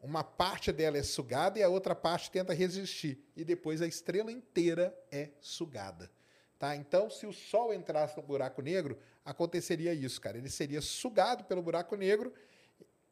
uma 0.00 0.22
parte 0.22 0.72
dela 0.72 0.96
é 0.96 1.02
sugada 1.02 1.58
e 1.58 1.62
a 1.62 1.68
outra 1.68 1.94
parte 1.94 2.30
tenta 2.30 2.54
resistir. 2.54 3.18
E 3.36 3.44
depois 3.44 3.82
a 3.82 3.86
estrela 3.86 4.30
inteira 4.30 4.96
é 5.10 5.30
sugada. 5.40 6.10
Tá? 6.58 6.74
Então, 6.74 7.08
se 7.08 7.26
o 7.26 7.32
Sol 7.32 7.72
entrasse 7.72 8.16
no 8.16 8.22
buraco 8.22 8.60
negro, 8.62 8.98
aconteceria 9.24 9.92
isso, 9.92 10.20
cara. 10.20 10.38
Ele 10.38 10.50
seria 10.50 10.80
sugado 10.80 11.44
pelo 11.44 11.62
buraco 11.62 11.96
negro, 11.96 12.32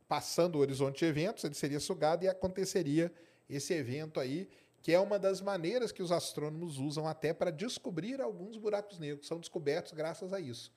passando 0.08 0.56
o 0.56 0.58
horizonte 0.58 0.98
de 0.98 1.04
eventos, 1.04 1.44
ele 1.44 1.54
seria 1.54 1.80
sugado 1.80 2.24
e 2.24 2.28
aconteceria 2.28 3.12
esse 3.48 3.72
evento 3.74 4.18
aí, 4.20 4.48
que 4.82 4.92
é 4.92 5.00
uma 5.00 5.18
das 5.18 5.40
maneiras 5.40 5.90
que 5.90 6.02
os 6.02 6.12
astrônomos 6.12 6.78
usam 6.78 7.06
até 7.08 7.32
para 7.32 7.50
descobrir 7.50 8.20
alguns 8.20 8.56
buracos 8.56 8.98
negros. 8.98 9.26
São 9.26 9.38
descobertos 9.38 9.92
graças 9.92 10.32
a 10.32 10.40
isso. 10.40 10.72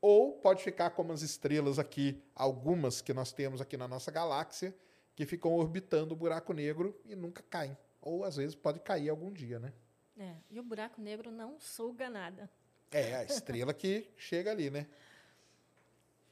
Ou 0.00 0.32
pode 0.32 0.62
ficar 0.62 0.90
como 0.90 1.12
as 1.12 1.22
estrelas 1.22 1.78
aqui, 1.78 2.22
algumas 2.34 3.00
que 3.00 3.14
nós 3.14 3.32
temos 3.32 3.60
aqui 3.60 3.76
na 3.76 3.88
nossa 3.88 4.10
galáxia, 4.10 4.74
que 5.16 5.24
ficam 5.24 5.54
orbitando 5.54 6.12
o 6.12 6.16
buraco 6.16 6.52
negro 6.52 6.94
e 7.06 7.16
nunca 7.16 7.42
caem. 7.42 7.76
Ou 8.02 8.22
às 8.22 8.36
vezes 8.36 8.54
pode 8.54 8.78
cair 8.80 9.08
algum 9.08 9.32
dia, 9.32 9.58
né? 9.58 9.72
É, 10.18 10.34
e 10.50 10.60
o 10.60 10.62
buraco 10.62 11.00
negro 11.00 11.30
não 11.30 11.58
suga 11.58 12.08
nada. 12.10 12.48
É, 12.90 13.16
a 13.16 13.24
estrela 13.24 13.74
que 13.74 14.08
chega 14.16 14.50
ali, 14.50 14.70
né? 14.70 14.86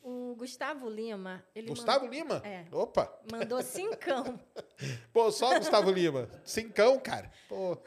O 0.02 0.34
Gustavo 0.36 0.88
Lima. 0.88 1.42
Ele 1.54 1.68
Gustavo 1.68 2.04
mandou, 2.04 2.18
Lima? 2.18 2.42
É. 2.44 2.66
Opa! 2.70 3.10
Mandou 3.32 3.62
cincão. 3.62 4.38
Pô, 5.12 5.32
só 5.32 5.58
Gustavo 5.58 5.90
Lima. 5.90 6.28
Cincão, 6.44 7.00
cara. 7.00 7.32
Pô. 7.48 7.78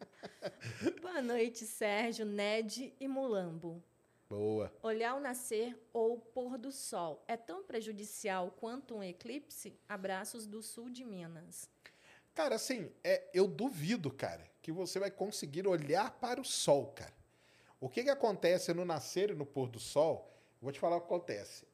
Boa 1.02 1.20
noite, 1.20 1.66
Sérgio, 1.66 2.24
Ned 2.24 2.94
e 2.98 3.06
Mulambo. 3.06 3.84
Boa. 4.32 4.72
Olhar 4.82 5.14
o 5.14 5.20
nascer 5.20 5.78
ou 5.92 6.18
pôr 6.18 6.56
do 6.56 6.72
sol 6.72 7.22
é 7.28 7.36
tão 7.36 7.62
prejudicial 7.62 8.50
quanto 8.52 8.94
um 8.94 9.02
eclipse? 9.02 9.78
Abraços 9.86 10.46
do 10.46 10.62
sul 10.62 10.88
de 10.88 11.04
Minas. 11.04 11.68
Cara, 12.34 12.54
assim, 12.54 12.90
é, 13.04 13.28
eu 13.34 13.46
duvido, 13.46 14.10
cara, 14.10 14.50
que 14.62 14.72
você 14.72 14.98
vai 14.98 15.10
conseguir 15.10 15.68
olhar 15.68 16.12
para 16.12 16.40
o 16.40 16.44
sol, 16.46 16.86
cara. 16.92 17.12
O 17.78 17.90
que, 17.90 18.04
que 18.04 18.08
acontece 18.08 18.72
no 18.72 18.86
nascer 18.86 19.28
e 19.28 19.34
no 19.34 19.44
pôr 19.44 19.68
do 19.68 19.78
sol? 19.78 20.34
vou 20.62 20.72
te 20.72 20.80
falar 20.80 20.96
o 20.96 21.00
que 21.00 21.06
acontece. 21.08 21.66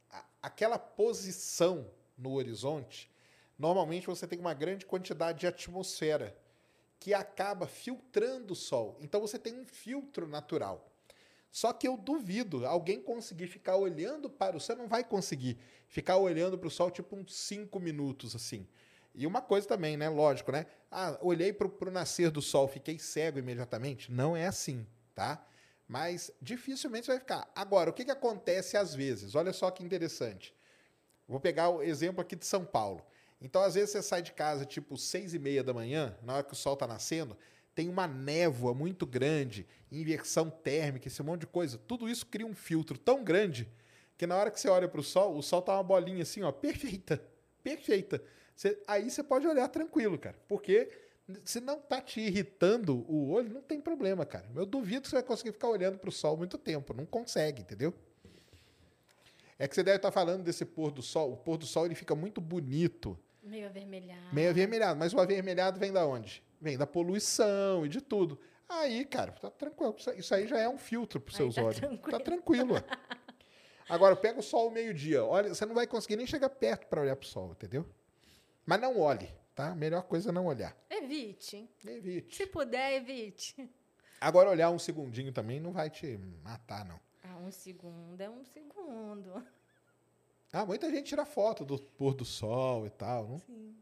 aquela 0.42 0.80
posição 0.80 1.88
no 2.16 2.32
horizonte, 2.32 3.08
normalmente 3.56 4.08
você 4.08 4.26
tem 4.26 4.40
uma 4.40 4.54
grande 4.54 4.84
quantidade 4.84 5.38
de 5.38 5.46
atmosfera 5.46 6.36
que 6.98 7.14
acaba 7.14 7.68
filtrando 7.68 8.54
o 8.54 8.56
sol. 8.56 8.96
Então 8.98 9.20
você 9.20 9.38
tem 9.38 9.54
um 9.54 9.64
filtro 9.64 10.26
natural. 10.26 10.88
Só 11.50 11.72
que 11.72 11.88
eu 11.88 11.96
duvido 11.96 12.66
alguém 12.66 13.00
conseguir 13.00 13.46
ficar 13.46 13.76
olhando 13.76 14.28
para 14.28 14.56
o 14.56 14.60
sol, 14.60 14.76
não 14.76 14.88
vai 14.88 15.02
conseguir 15.02 15.58
ficar 15.88 16.16
olhando 16.16 16.58
para 16.58 16.68
o 16.68 16.70
sol 16.70 16.90
tipo 16.90 17.16
uns 17.16 17.34
5 17.34 17.80
minutos 17.80 18.36
assim. 18.36 18.66
E 19.14 19.26
uma 19.26 19.40
coisa 19.40 19.66
também, 19.66 19.96
né? 19.96 20.08
Lógico, 20.08 20.52
né? 20.52 20.66
Ah, 20.90 21.18
olhei 21.20 21.52
para 21.52 21.66
o 21.66 21.90
nascer 21.90 22.30
do 22.30 22.40
sol, 22.40 22.68
fiquei 22.68 22.98
cego 22.98 23.38
imediatamente. 23.38 24.12
Não 24.12 24.36
é 24.36 24.46
assim, 24.46 24.86
tá? 25.14 25.44
Mas 25.88 26.30
dificilmente 26.40 27.08
vai 27.08 27.18
ficar. 27.18 27.50
Agora, 27.54 27.90
o 27.90 27.92
que, 27.92 28.04
que 28.04 28.10
acontece 28.10 28.76
às 28.76 28.94
vezes? 28.94 29.34
Olha 29.34 29.52
só 29.52 29.70
que 29.70 29.82
interessante. 29.82 30.54
Vou 31.26 31.40
pegar 31.40 31.70
o 31.70 31.82
exemplo 31.82 32.20
aqui 32.20 32.36
de 32.36 32.46
São 32.46 32.64
Paulo. 32.64 33.04
Então, 33.40 33.62
às 33.62 33.74
vezes, 33.74 33.90
você 33.90 34.02
sai 34.02 34.22
de 34.22 34.32
casa 34.32 34.64
tipo 34.64 34.96
seis 34.96 35.34
e 35.34 35.38
meia 35.38 35.62
da 35.62 35.72
manhã, 35.72 36.16
na 36.22 36.34
hora 36.34 36.44
que 36.44 36.52
o 36.52 36.56
sol 36.56 36.74
está 36.74 36.86
nascendo, 36.86 37.36
tem 37.78 37.88
uma 37.88 38.08
névoa 38.08 38.74
muito 38.74 39.06
grande, 39.06 39.64
inversão 39.92 40.50
térmica, 40.50 41.06
esse 41.06 41.22
monte 41.22 41.42
de 41.42 41.46
coisa. 41.46 41.78
Tudo 41.78 42.08
isso 42.08 42.26
cria 42.26 42.44
um 42.44 42.52
filtro 42.52 42.98
tão 42.98 43.22
grande 43.22 43.68
que 44.16 44.26
na 44.26 44.36
hora 44.36 44.50
que 44.50 44.58
você 44.58 44.68
olha 44.68 44.88
para 44.88 44.98
o 44.98 45.04
sol, 45.04 45.36
o 45.36 45.42
sol 45.44 45.62
tá 45.62 45.74
uma 45.74 45.84
bolinha 45.84 46.24
assim, 46.24 46.42
ó, 46.42 46.50
perfeita, 46.50 47.22
perfeita. 47.62 48.20
Você, 48.56 48.82
aí 48.84 49.08
você 49.08 49.22
pode 49.22 49.46
olhar 49.46 49.68
tranquilo, 49.68 50.18
cara, 50.18 50.36
porque 50.48 50.90
se 51.44 51.60
não 51.60 51.78
tá 51.78 52.00
te 52.00 52.20
irritando 52.20 53.06
o 53.08 53.30
olho, 53.30 53.48
não 53.48 53.62
tem 53.62 53.80
problema, 53.80 54.26
cara. 54.26 54.50
Eu 54.56 54.66
duvido 54.66 55.02
que 55.02 55.10
você 55.10 55.14
vai 55.14 55.22
conseguir 55.22 55.52
ficar 55.52 55.68
olhando 55.68 55.98
para 55.98 56.08
o 56.08 56.12
sol 56.12 56.36
muito 56.36 56.58
tempo, 56.58 56.92
não 56.92 57.06
consegue, 57.06 57.62
entendeu? 57.62 57.94
É 59.56 59.68
que 59.68 59.74
você 59.76 59.84
deve 59.84 59.98
estar 59.98 60.10
falando 60.10 60.42
desse 60.42 60.64
pôr 60.64 60.90
do 60.90 61.00
sol. 61.00 61.34
O 61.34 61.36
pôr 61.36 61.56
do 61.56 61.64
sol 61.64 61.86
ele 61.86 61.94
fica 61.94 62.16
muito 62.16 62.40
bonito, 62.40 63.16
Meio 63.48 63.66
avermelhado. 63.66 64.34
meio 64.34 64.50
avermelhado. 64.50 64.98
Mas 64.98 65.12
o 65.12 65.20
avermelhado 65.20 65.78
vem 65.80 65.92
da 65.92 66.06
onde? 66.06 66.42
Vem 66.60 66.76
da 66.76 66.86
poluição 66.86 67.84
e 67.84 67.88
de 67.88 68.00
tudo. 68.00 68.38
Aí, 68.68 69.04
cara, 69.04 69.32
tá 69.32 69.50
tranquilo. 69.50 69.96
Isso- 70.16 70.34
aí 70.34 70.46
já 70.46 70.58
é 70.58 70.68
um 70.68 70.76
filtro 70.78 71.20
para 71.20 71.34
seus 71.34 71.54
tá 71.54 71.62
olhos. 71.62 71.78
tranquilo. 71.78 72.18
Tá 72.18 72.20
tranquilo. 72.24 72.74
Agora, 73.88 74.14
pega 74.14 74.38
o 74.38 74.42
sol 74.42 74.66
ao 74.66 74.70
meio-dia. 74.70 75.24
Olha, 75.24 75.48
você 75.54 75.64
não 75.64 75.74
vai 75.74 75.86
conseguir 75.86 76.16
nem 76.16 76.26
chegar 76.26 76.50
perto 76.50 76.86
para 76.88 77.00
olhar 77.00 77.16
para 77.16 77.24
o 77.24 77.28
sol, 77.28 77.52
entendeu? 77.52 77.86
Mas 78.66 78.78
não 78.80 79.00
olhe, 79.00 79.30
tá? 79.54 79.68
A 79.70 79.74
melhor 79.74 80.02
coisa 80.02 80.28
é 80.28 80.32
não 80.32 80.44
olhar. 80.46 80.76
Evite. 80.90 81.70
Evite. 81.86 82.36
Se 82.36 82.46
puder, 82.46 82.96
evite. 82.96 83.70
Agora, 84.20 84.50
olhar 84.50 84.68
um 84.70 84.78
segundinho 84.78 85.32
também 85.32 85.58
não 85.58 85.72
vai 85.72 85.88
te 85.88 86.18
matar, 86.42 86.84
não. 86.84 87.00
Ah, 87.24 87.38
um 87.38 87.50
segundo 87.50 88.20
é 88.20 88.28
um 88.28 88.44
segundo. 88.44 89.42
Ah, 90.52 90.64
muita 90.64 90.90
gente 90.90 91.08
tira 91.08 91.24
foto 91.26 91.64
do 91.64 91.78
pôr 91.78 92.14
do 92.14 92.24
sol 92.24 92.86
e 92.86 92.90
tal. 92.90 93.28
Não? 93.28 93.74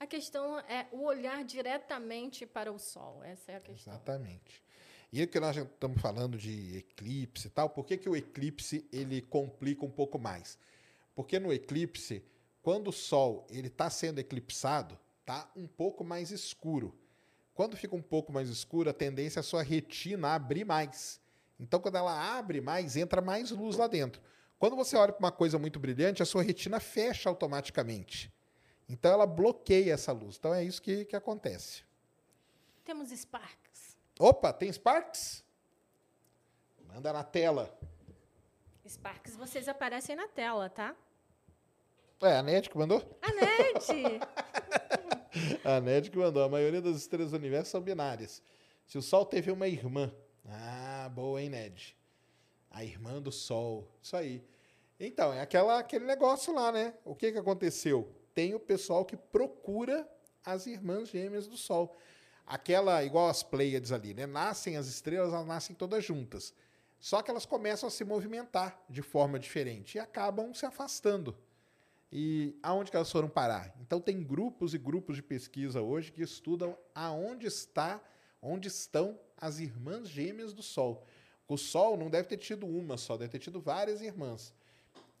A 0.00 0.06
questão 0.06 0.58
é 0.60 0.86
o 0.92 1.04
olhar 1.04 1.44
diretamente 1.44 2.44
para 2.44 2.72
o 2.72 2.78
sol. 2.78 3.22
Essa 3.22 3.52
é 3.52 3.56
a 3.56 3.60
questão. 3.60 3.94
Exatamente. 3.94 4.62
E 5.12 5.22
o 5.22 5.28
que 5.28 5.38
nós 5.38 5.56
estamos 5.56 6.02
falando 6.02 6.36
de 6.36 6.78
eclipse 6.78 7.46
e 7.46 7.50
tal, 7.50 7.70
por 7.70 7.86
que, 7.86 7.96
que 7.96 8.08
o 8.08 8.16
eclipse 8.16 8.86
ele 8.92 9.22
complica 9.22 9.84
um 9.84 9.90
pouco 9.90 10.18
mais? 10.18 10.58
Porque 11.14 11.38
no 11.38 11.52
eclipse, 11.52 12.24
quando 12.60 12.88
o 12.88 12.92
Sol 12.92 13.46
ele 13.48 13.68
está 13.68 13.88
sendo 13.88 14.18
eclipsado, 14.18 14.98
tá 15.24 15.48
um 15.54 15.68
pouco 15.68 16.02
mais 16.02 16.32
escuro. 16.32 16.92
Quando 17.54 17.76
fica 17.76 17.94
um 17.94 18.02
pouco 18.02 18.32
mais 18.32 18.48
escuro, 18.48 18.90
a 18.90 18.92
tendência 18.92 19.38
é 19.38 19.40
a 19.40 19.44
sua 19.44 19.62
retina 19.62 20.34
abrir 20.34 20.64
mais. 20.64 21.20
Então, 21.60 21.78
quando 21.78 21.96
ela 21.96 22.36
abre 22.36 22.60
mais, 22.60 22.96
entra 22.96 23.20
mais 23.22 23.52
luz 23.52 23.76
lá 23.76 23.86
dentro. 23.86 24.20
Quando 24.58 24.76
você 24.76 24.96
olha 24.96 25.12
para 25.12 25.24
uma 25.24 25.32
coisa 25.32 25.58
muito 25.58 25.78
brilhante, 25.78 26.22
a 26.22 26.26
sua 26.26 26.42
retina 26.42 26.80
fecha 26.80 27.28
automaticamente. 27.28 28.32
Então, 28.88 29.12
ela 29.12 29.26
bloqueia 29.26 29.94
essa 29.94 30.12
luz. 30.12 30.36
Então, 30.36 30.54
é 30.54 30.62
isso 30.62 30.80
que, 30.80 31.04
que 31.04 31.16
acontece. 31.16 31.82
Temos 32.84 33.10
Sparks. 33.10 33.96
Opa, 34.18 34.52
tem 34.52 34.70
Sparks? 34.70 35.42
Manda 36.86 37.12
na 37.12 37.24
tela. 37.24 37.76
Sparks, 38.86 39.34
vocês 39.36 39.68
aparecem 39.68 40.14
na 40.14 40.28
tela, 40.28 40.68
tá? 40.68 40.94
É, 42.22 42.36
a 42.36 42.42
Ned 42.42 42.70
que 42.70 42.78
mandou? 42.78 43.02
A 43.20 43.32
Ned! 43.32 44.20
A 45.64 45.80
Ned 45.80 46.10
que 46.10 46.18
mandou. 46.18 46.44
A 46.44 46.48
maioria 46.48 46.80
das 46.80 46.96
estrelas 46.96 47.32
do 47.32 47.36
universo 47.36 47.72
são 47.72 47.80
binárias. 47.80 48.42
Se 48.86 48.96
o 48.96 49.02
Sol 49.02 49.26
teve 49.26 49.50
uma 49.50 49.66
irmã. 49.66 50.14
Ah, 50.46 51.10
boa, 51.12 51.42
hein, 51.42 51.48
Ned? 51.48 51.96
A 52.74 52.84
irmã 52.84 53.22
do 53.22 53.32
Sol. 53.32 53.88
Isso 54.02 54.14
aí. 54.14 54.44
Então, 55.00 55.32
é 55.32 55.40
aquela, 55.40 55.78
aquele 55.78 56.04
negócio 56.04 56.52
lá, 56.52 56.70
né? 56.70 56.92
O 57.04 57.14
que, 57.14 57.32
que 57.32 57.38
aconteceu? 57.38 58.12
Tem 58.34 58.54
o 58.54 58.60
pessoal 58.60 59.04
que 59.04 59.16
procura 59.16 60.06
as 60.44 60.66
irmãs 60.66 61.08
gêmeas 61.08 61.46
do 61.46 61.56
Sol. 61.56 61.96
Aquela, 62.46 63.02
igual 63.02 63.28
as 63.28 63.42
Pleiades 63.42 63.92
ali, 63.92 64.12
né? 64.12 64.26
Nascem 64.26 64.76
as 64.76 64.86
estrelas, 64.86 65.32
elas 65.32 65.46
nascem 65.46 65.74
todas 65.74 66.04
juntas. 66.04 66.52
Só 67.00 67.22
que 67.22 67.30
elas 67.30 67.46
começam 67.46 67.86
a 67.86 67.90
se 67.90 68.04
movimentar 68.04 68.82
de 68.88 69.02
forma 69.02 69.38
diferente 69.38 69.96
e 69.96 69.98
acabam 69.98 70.52
se 70.52 70.66
afastando. 70.66 71.36
E 72.10 72.56
aonde 72.62 72.90
que 72.90 72.96
elas 72.96 73.10
foram 73.10 73.28
parar? 73.28 73.74
Então 73.80 74.00
tem 74.00 74.22
grupos 74.22 74.72
e 74.72 74.78
grupos 74.78 75.16
de 75.16 75.22
pesquisa 75.22 75.82
hoje 75.82 76.12
que 76.12 76.22
estudam 76.22 76.78
aonde 76.94 77.46
está, 77.46 78.00
onde 78.40 78.68
estão 78.68 79.18
as 79.36 79.58
irmãs 79.58 80.08
gêmeas 80.08 80.52
do 80.52 80.62
Sol. 80.62 81.04
O 81.46 81.56
Sol 81.56 81.96
não 81.96 82.08
deve 82.08 82.28
ter 82.28 82.38
tido 82.38 82.66
uma 82.66 82.96
só, 82.96 83.16
deve 83.16 83.32
ter 83.32 83.38
tido 83.38 83.60
várias 83.60 84.00
irmãs. 84.00 84.52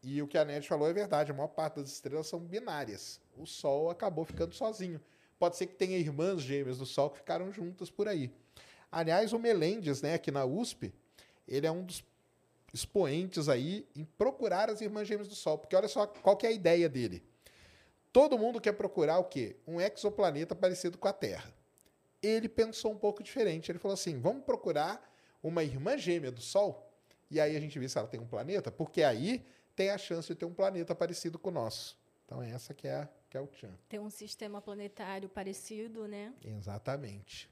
E 0.02 0.20
o 0.20 0.28
que 0.28 0.36
a 0.36 0.44
Ned 0.44 0.66
falou 0.66 0.88
é 0.88 0.92
verdade, 0.92 1.30
a 1.30 1.34
maior 1.34 1.48
parte 1.48 1.80
das 1.80 1.90
estrelas 1.90 2.26
são 2.26 2.38
binárias. 2.38 3.20
O 3.36 3.46
Sol 3.46 3.90
acabou 3.90 4.24
ficando 4.24 4.54
sozinho. 4.54 5.00
Pode 5.38 5.56
ser 5.56 5.66
que 5.66 5.74
tenha 5.74 5.98
irmãs 5.98 6.40
gêmeas 6.40 6.78
do 6.78 6.86
Sol 6.86 7.10
que 7.10 7.18
ficaram 7.18 7.50
juntas 7.52 7.90
por 7.90 8.08
aí. 8.08 8.30
Aliás, 8.90 9.32
o 9.32 9.38
Melendes, 9.38 10.02
né, 10.02 10.14
aqui 10.14 10.30
na 10.30 10.44
USP, 10.44 10.92
ele 11.48 11.66
é 11.66 11.70
um 11.70 11.84
dos 11.84 12.04
expoentes 12.72 13.48
aí 13.48 13.86
em 13.94 14.04
procurar 14.04 14.68
as 14.70 14.80
irmãs 14.80 15.08
gêmeas 15.08 15.28
do 15.28 15.34
Sol. 15.34 15.58
Porque 15.58 15.74
olha 15.74 15.88
só 15.88 16.06
qual 16.06 16.36
que 16.36 16.46
é 16.46 16.50
a 16.50 16.52
ideia 16.52 16.88
dele. 16.88 17.22
Todo 18.12 18.38
mundo 18.38 18.60
quer 18.60 18.72
procurar 18.72 19.18
o 19.18 19.24
quê? 19.24 19.56
Um 19.66 19.80
exoplaneta 19.80 20.54
parecido 20.54 20.96
com 20.96 21.08
a 21.08 21.12
Terra. 21.12 21.52
Ele 22.22 22.48
pensou 22.48 22.92
um 22.92 22.96
pouco 22.96 23.22
diferente. 23.22 23.70
Ele 23.72 23.78
falou 23.78 23.94
assim: 23.94 24.20
vamos 24.20 24.44
procurar 24.44 25.13
uma 25.44 25.62
irmã 25.62 25.96
gêmea 25.96 26.32
do 26.32 26.40
Sol? 26.40 26.90
E 27.30 27.38
aí 27.38 27.56
a 27.56 27.60
gente 27.60 27.78
vê 27.78 27.88
se 27.88 27.98
ela 27.98 28.08
tem 28.08 28.18
um 28.18 28.26
planeta, 28.26 28.72
porque 28.72 29.02
aí 29.02 29.44
tem 29.76 29.90
a 29.90 29.98
chance 29.98 30.28
de 30.28 30.34
ter 30.34 30.44
um 30.44 30.54
planeta 30.54 30.94
parecido 30.94 31.38
com 31.38 31.50
o 31.50 31.52
nosso. 31.52 31.96
Então, 32.24 32.42
essa 32.42 32.72
que 32.72 32.88
é, 32.88 32.94
a, 32.94 33.08
que 33.28 33.36
é 33.36 33.40
o 33.40 33.46
Tchan. 33.46 33.74
Tem 33.88 34.00
um 34.00 34.08
sistema 34.08 34.60
planetário 34.60 35.28
parecido, 35.28 36.08
né? 36.08 36.32
Exatamente. 36.42 37.50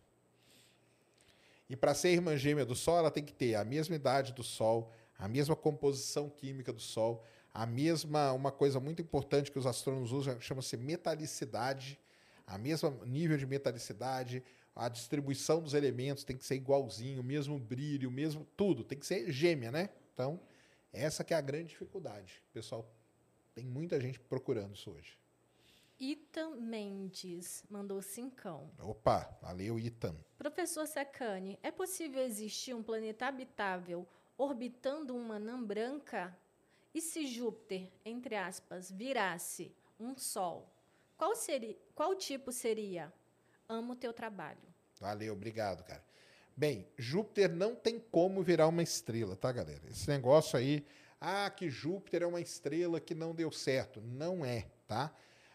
E 1.68 1.76
para 1.76 1.95
ser 1.95 2.11
irmã 2.11 2.36
gêmea 2.36 2.64
do 2.64 2.74
Sol, 2.74 2.99
ela 2.99 3.11
tem 3.11 3.24
que 3.24 3.32
ter 3.32 3.55
a 3.55 3.64
mesma 3.64 3.95
idade 3.95 4.32
do 4.32 4.43
Sol, 4.43 4.90
a 5.18 5.28
mesma 5.28 5.55
composição 5.55 6.30
química 6.30 6.72
do 6.72 6.80
Sol, 6.80 7.24
a 7.53 7.66
mesma, 7.66 8.32
uma 8.32 8.51
coisa 8.51 8.80
muito 8.80 9.03
importante 9.03 9.51
que 9.51 9.59
os 9.59 9.66
astrônomos 9.66 10.12
usam, 10.12 10.40
chama-se 10.40 10.76
metalicidade, 10.76 11.99
a 12.47 12.57
mesma 12.57 12.90
nível 13.05 13.36
de 13.36 13.47
metalicidade, 13.47 14.43
a 14.74 14.88
distribuição 14.88 15.62
dos 15.62 15.74
elementos 15.74 16.24
tem 16.24 16.36
que 16.36 16.44
ser 16.44 16.56
igualzinho, 16.56 17.20
o 17.20 17.24
mesmo 17.24 17.58
brilho, 17.58 18.08
o 18.08 18.12
mesmo 18.12 18.46
tudo, 18.56 18.84
tem 18.84 18.98
que 18.98 19.06
ser 19.06 19.30
gêmea, 19.30 19.70
né? 19.70 19.90
Então, 20.12 20.40
essa 20.92 21.22
que 21.22 21.34
é 21.34 21.36
a 21.36 21.40
grande 21.40 21.68
dificuldade. 21.68 22.42
Pessoal, 22.52 22.90
tem 23.54 23.64
muita 23.64 24.00
gente 24.00 24.18
procurando 24.18 24.74
isso 24.74 24.90
hoje. 24.90 25.18
Ita 26.00 26.50
Mendes 26.50 27.64
mandou 27.70 28.02
cincão. 28.02 28.70
Opa, 28.80 29.38
valeu, 29.40 29.78
Itan. 29.78 30.16
Professor 30.36 30.86
Sacani, 30.86 31.58
é 31.62 31.70
possível 31.70 32.22
existir 32.22 32.74
um 32.74 32.82
planeta 32.82 33.26
habitável 33.26 34.06
orbitando 34.36 35.14
uma 35.14 35.36
anã 35.36 35.62
branca? 35.62 36.36
E 36.94 37.00
se 37.00 37.26
Júpiter, 37.26 37.90
entre 38.04 38.34
aspas, 38.34 38.90
virasse 38.90 39.72
um 39.98 40.16
Sol, 40.16 40.68
qual, 41.16 41.36
seria, 41.36 41.76
qual 41.94 42.16
tipo 42.16 42.50
seria? 42.50 43.12
Amo 43.72 43.96
teu 43.96 44.12
trabalho. 44.12 44.60
Valeu, 45.00 45.32
obrigado, 45.32 45.82
cara. 45.82 46.04
Bem, 46.54 46.86
Júpiter 46.98 47.50
não 47.50 47.74
tem 47.74 47.98
como 47.98 48.42
virar 48.42 48.68
uma 48.68 48.82
estrela, 48.82 49.34
tá, 49.34 49.50
galera? 49.50 49.80
Esse 49.90 50.06
negócio 50.10 50.58
aí, 50.58 50.84
ah, 51.18 51.48
que 51.48 51.70
Júpiter 51.70 52.22
é 52.22 52.26
uma 52.26 52.42
estrela 52.42 53.00
que 53.00 53.14
não 53.14 53.34
deu 53.34 53.50
certo. 53.50 54.02
Não 54.02 54.44
é, 54.44 54.66
tá? 54.86 55.10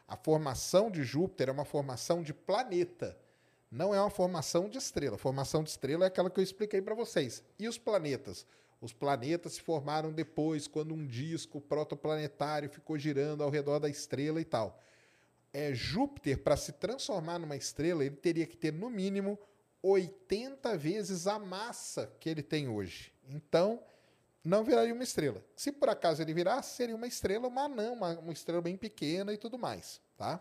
A 0.07 0.18
formação 0.18 0.89
de 0.89 1.03
Júpiter 1.03 1.49
é 1.49 1.51
uma 1.51 1.63
formação 1.63 2.24
de 2.24 2.34
planeta. 2.34 3.15
Não 3.70 3.93
é 3.93 4.01
uma 4.01 4.09
formação 4.09 4.68
de 4.68 4.80
estrela. 4.80 5.15
Formação 5.15 5.61
de 5.61 5.70
estrela 5.70 6.05
é 6.05 6.07
aquela 6.07 6.32
que 6.32 6.39
eu 6.39 6.43
expliquei 6.43 6.82
para 6.82 6.95
vocês. 6.95 7.43
E 7.59 7.68
os 7.68 7.78
planetas? 7.78 8.47
Os 8.82 8.93
planetas 8.93 9.53
se 9.53 9.61
formaram 9.61 10.11
depois, 10.11 10.68
quando 10.68 10.95
um 10.95 11.05
disco 11.05 11.61
protoplanetário 11.61 12.68
ficou 12.68 12.97
girando 12.97 13.43
ao 13.43 13.51
redor 13.51 13.78
da 13.78 13.89
estrela 13.89 14.41
e 14.41 14.45
tal. 14.45 14.82
É, 15.58 15.74
Júpiter, 15.74 16.38
para 16.43 16.55
se 16.55 16.72
transformar 16.74 17.39
numa 17.39 17.55
estrela, 17.55 18.05
ele 18.05 18.16
teria 18.16 18.45
que 18.45 18.55
ter, 18.55 18.72
no 18.72 18.91
mínimo, 18.91 19.39
80 19.82 20.78
vezes 20.78 21.26
a 21.26 21.39
massa 21.39 22.14
que 22.20 22.30
ele 22.30 22.43
tem 22.43 22.68
hoje. 22.68 23.12
Então, 23.28 23.82
não 24.43 24.64
viraria 24.64 24.93
uma 24.93 25.01
estrela. 25.01 25.43
Se 25.55 25.72
por 25.72 25.89
acaso 25.89 26.22
ele 26.22 26.32
virasse, 26.32 26.76
seria 26.76 26.95
uma 26.95 27.08
estrela, 27.08 27.47
uma 27.47 27.64
anã, 27.64 27.91
uma, 27.91 28.20
uma 28.20 28.32
estrela 28.32 28.62
bem 28.62 28.78
pequena 28.78 29.34
e 29.34 29.38
tudo 29.38 29.58
mais, 29.58 29.99
tá? 30.16 30.39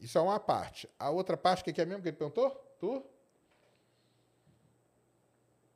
Isso 0.00 0.18
é 0.18 0.20
uma 0.20 0.40
parte. 0.40 0.90
A 0.98 1.08
outra 1.08 1.36
parte, 1.36 1.60
o 1.60 1.72
que 1.72 1.80
é 1.80 1.84
mesmo 1.86 2.02
que 2.02 2.08
ele 2.08 2.16
perguntou? 2.16 2.50
Tu? 2.80 3.00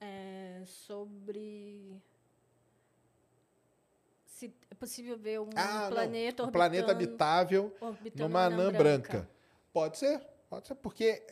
É 0.01 0.65
sobre. 0.67 2.03
Se 4.37 4.55
é 4.71 4.75
possível 4.75 5.17
ver 5.17 5.41
um 5.41 5.49
Ah, 5.57 5.85
não. 5.85 5.91
planeta 5.93 6.43
Um 6.43 6.47
orbitando, 6.47 6.53
planeta 6.53 6.93
habitável 6.93 7.75
orbitando 7.81 8.29
numa 8.29 8.47
uma 8.49 8.55
anã 8.55 8.71
branca. 8.71 9.27
Pode 9.73 9.97
ser, 9.97 10.21
pode 10.51 10.69
ser, 10.69 10.75
porque 10.75 11.23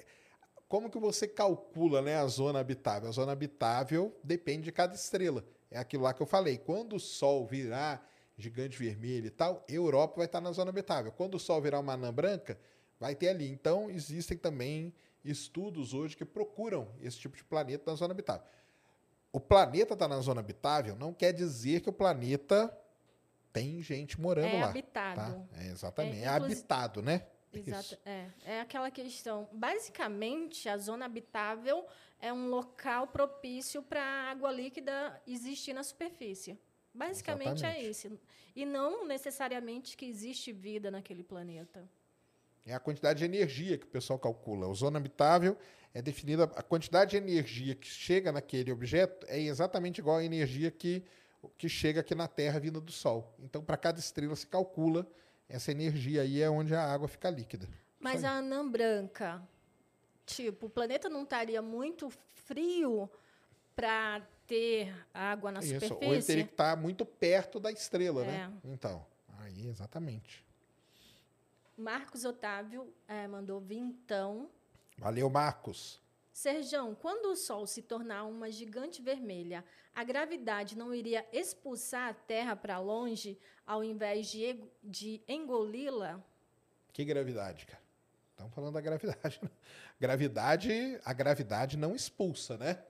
como 0.66 0.88
que 0.88 0.98
você 0.98 1.28
calcula 1.28 2.00
né, 2.00 2.16
a 2.16 2.26
zona 2.26 2.60
habitável? 2.60 3.10
A 3.10 3.12
zona 3.12 3.32
habitável 3.32 4.18
depende 4.24 4.62
de 4.62 4.72
cada 4.72 4.94
estrela. 4.94 5.44
É 5.70 5.78
aquilo 5.78 6.04
lá 6.04 6.14
que 6.14 6.22
eu 6.22 6.26
falei. 6.26 6.56
Quando 6.56 6.96
o 6.96 6.98
Sol 6.98 7.44
virar 7.44 8.10
gigante 8.38 8.78
vermelho 8.78 9.26
e 9.26 9.30
tal, 9.30 9.62
Europa 9.68 10.14
vai 10.16 10.24
estar 10.24 10.40
na 10.40 10.52
zona 10.52 10.70
habitável. 10.70 11.12
Quando 11.12 11.34
o 11.34 11.38
Sol 11.38 11.60
virar 11.60 11.80
uma 11.80 11.92
anã 11.92 12.10
branca, 12.10 12.58
vai 12.98 13.14
ter 13.14 13.28
ali. 13.28 13.50
Então, 13.50 13.90
existem 13.90 14.38
também 14.38 14.94
estudos 15.22 15.92
hoje 15.92 16.16
que 16.16 16.24
procuram 16.24 16.88
esse 17.02 17.18
tipo 17.18 17.36
de 17.36 17.44
planeta 17.44 17.90
na 17.90 17.96
zona 17.98 18.14
habitável. 18.14 18.46
O 19.30 19.38
planeta 19.38 19.92
está 19.92 20.08
na 20.08 20.20
zona 20.20 20.40
habitável 20.40 20.96
não 20.96 21.12
quer 21.12 21.32
dizer 21.32 21.80
que 21.82 21.90
o 21.90 21.92
planeta 21.92 22.74
tem 23.54 23.80
gente 23.80 24.20
morando 24.20 24.48
É 24.48 24.60
lá. 24.60 24.68
habitado. 24.68 25.46
Tá? 25.48 25.60
É, 25.62 25.68
exatamente. 25.68 26.18
É, 26.18 26.22
É, 26.24 26.28
habitado, 26.28 27.00
né? 27.00 27.24
Exato. 27.52 27.96
É, 28.04 28.26
é 28.44 28.60
aquela 28.60 28.90
questão. 28.90 29.48
Basicamente, 29.52 30.68
a 30.68 30.76
zona 30.76 31.06
habitável 31.06 31.86
é 32.20 32.32
um 32.32 32.48
local 32.48 33.06
propício 33.06 33.80
para 33.80 34.02
a 34.02 34.30
água 34.32 34.50
líquida 34.50 35.22
existir 35.24 35.72
na 35.72 35.84
superfície. 35.84 36.58
Basicamente 36.92 37.58
Exatamente. 37.60 37.86
é 37.86 37.90
isso. 37.90 38.18
E 38.56 38.66
não 38.66 39.06
necessariamente 39.06 39.96
que 39.96 40.04
existe 40.04 40.52
vida 40.52 40.90
naquele 40.90 41.22
planeta. 41.22 41.88
É 42.66 42.74
a 42.74 42.80
quantidade 42.80 43.20
de 43.20 43.24
energia 43.24 43.78
que 43.78 43.84
o 43.84 43.88
pessoal 43.88 44.18
calcula. 44.18 44.66
O 44.66 44.74
zona 44.74 44.98
habitável 44.98 45.56
é 45.92 46.02
definida. 46.02 46.44
A 46.44 46.62
quantidade 46.62 47.12
de 47.12 47.16
energia 47.18 47.74
que 47.76 47.86
chega 47.86 48.32
naquele 48.32 48.72
objeto 48.72 49.24
é 49.28 49.38
exatamente 49.38 49.98
igual 49.98 50.16
à 50.18 50.24
energia 50.24 50.70
que, 50.72 51.04
que 51.56 51.68
chega 51.68 52.00
aqui 52.00 52.14
na 52.14 52.28
Terra 52.28 52.58
vinda 52.58 52.80
do 52.80 52.92
Sol. 52.92 53.34
Então, 53.38 53.62
para 53.62 53.76
cada 53.76 53.98
estrela 53.98 54.34
se 54.36 54.46
calcula 54.46 55.06
essa 55.48 55.70
energia 55.70 56.22
aí 56.22 56.40
é 56.40 56.48
onde 56.48 56.74
a 56.74 56.82
água 56.82 57.08
fica 57.08 57.30
líquida. 57.30 57.68
Mas 58.00 58.24
a 58.24 58.38
anã 58.38 58.68
branca, 58.68 59.42
tipo, 60.26 60.66
o 60.66 60.70
planeta 60.70 61.08
não 61.08 61.22
estaria 61.22 61.62
muito 61.62 62.10
frio 62.10 63.10
para 63.74 64.20
ter 64.46 64.94
água 65.12 65.50
na 65.52 65.60
Isso. 65.60 65.74
superfície? 65.74 66.04
Ou 66.04 66.14
ele 66.14 66.22
teria 66.22 66.44
que 66.44 66.52
estar 66.52 66.76
muito 66.76 67.04
perto 67.06 67.58
da 67.58 67.70
estrela, 67.70 68.24
né? 68.24 68.52
É. 68.64 68.68
Então, 68.68 69.04
aí 69.38 69.68
exatamente. 69.68 70.44
Marcos 71.76 72.24
Otávio 72.24 72.92
eh, 73.08 73.26
mandou 73.26 73.60
vintão. 73.60 74.48
Valeu, 74.96 75.28
Marcos. 75.28 76.00
Serjão, 76.34 76.96
quando 76.96 77.26
o 77.26 77.36
Sol 77.36 77.64
se 77.64 77.80
tornar 77.80 78.24
uma 78.24 78.50
gigante 78.50 79.00
vermelha, 79.00 79.64
a 79.94 80.02
gravidade 80.02 80.76
não 80.76 80.92
iria 80.92 81.24
expulsar 81.32 82.08
a 82.08 82.12
Terra 82.12 82.56
para 82.56 82.80
longe 82.80 83.38
ao 83.64 83.84
invés 83.84 84.26
de, 84.26 84.60
de 84.82 85.22
engoli-la? 85.28 86.20
Que 86.92 87.04
gravidade, 87.04 87.64
cara? 87.66 87.80
Estamos 88.32 88.52
falando 88.52 88.74
da 88.74 88.80
gravidade. 88.80 89.38
né? 89.40 89.48
Gravidade, 90.00 91.00
a 91.04 91.12
gravidade 91.12 91.76
não 91.76 91.94
expulsa, 91.94 92.58
né? 92.58 92.82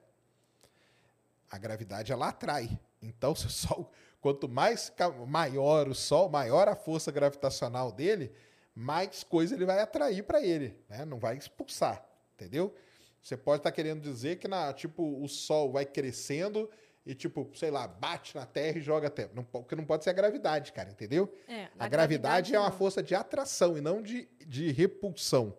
A 1.51 1.59
gravidade 1.59 2.11
ela 2.11 2.29
atrai. 2.29 2.79
Então, 2.99 3.35
se 3.35 3.45
o 3.45 3.51
Sol, 3.51 3.91
quanto 4.19 4.49
mais 4.49 4.91
maior 5.27 5.87
o 5.87 5.93
Sol, 5.93 6.29
maior 6.29 6.67
a 6.67 6.75
força 6.75 7.11
gravitacional 7.11 7.91
dele, 7.91 8.33
mais 8.73 9.23
coisa 9.23 9.53
ele 9.53 9.65
vai 9.65 9.79
atrair 9.79 10.23
para 10.23 10.41
ele, 10.41 10.83
né? 10.89 11.05
Não 11.05 11.19
vai 11.19 11.37
expulsar, 11.37 12.03
entendeu? 12.33 12.75
Você 13.25 13.35
pode 13.35 13.61
estar 13.61 13.71
querendo 13.71 14.01
dizer 14.01 14.35
que 14.35 14.47
na, 14.47 14.71
tipo, 14.71 15.01
o 15.19 15.27
Sol 15.27 15.71
vai 15.71 15.83
crescendo 15.83 16.69
e 17.03 17.15
tipo, 17.15 17.49
sei 17.55 17.71
lá, 17.71 17.87
bate 17.87 18.35
na 18.35 18.45
Terra 18.45 18.77
e 18.77 18.81
joga 18.81 19.07
a 19.07 19.09
Terra. 19.09 19.31
Não, 19.33 19.43
po- 19.43 19.61
porque 19.63 19.75
não 19.75 19.83
pode 19.83 20.03
ser 20.03 20.11
a 20.11 20.13
gravidade, 20.13 20.71
cara, 20.71 20.91
entendeu? 20.91 21.33
É, 21.47 21.67
A 21.79 21.87
gravidade 21.87 22.53
é 22.53 22.59
uma 22.59 22.69
não. 22.69 22.77
força 22.77 23.01
de 23.01 23.15
atração 23.15 23.75
e 23.75 23.81
não 23.81 23.99
de, 23.99 24.29
de 24.45 24.71
repulsão. 24.71 25.57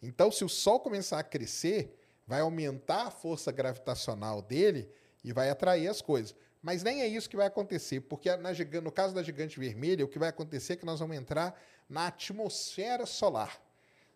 Então, 0.00 0.30
se 0.30 0.44
o 0.44 0.48
Sol 0.48 0.78
começar 0.78 1.18
a 1.18 1.24
crescer, 1.24 1.98
vai 2.28 2.42
aumentar 2.42 3.08
a 3.08 3.10
força 3.10 3.50
gravitacional 3.50 4.40
dele 4.40 4.88
e 5.24 5.32
vai 5.32 5.50
atrair 5.50 5.88
as 5.88 6.00
coisas. 6.00 6.32
Mas 6.62 6.84
nem 6.84 7.02
é 7.02 7.08
isso 7.08 7.28
que 7.28 7.36
vai 7.36 7.48
acontecer, 7.48 8.02
porque 8.02 8.34
na 8.36 8.50
no 8.80 8.92
caso 8.92 9.12
da 9.12 9.22
gigante 9.24 9.58
vermelha, 9.58 10.04
o 10.04 10.08
que 10.08 10.18
vai 10.18 10.28
acontecer 10.28 10.74
é 10.74 10.76
que 10.76 10.86
nós 10.86 11.00
vamos 11.00 11.16
entrar 11.16 11.60
na 11.88 12.06
atmosfera 12.06 13.04
solar. 13.04 13.60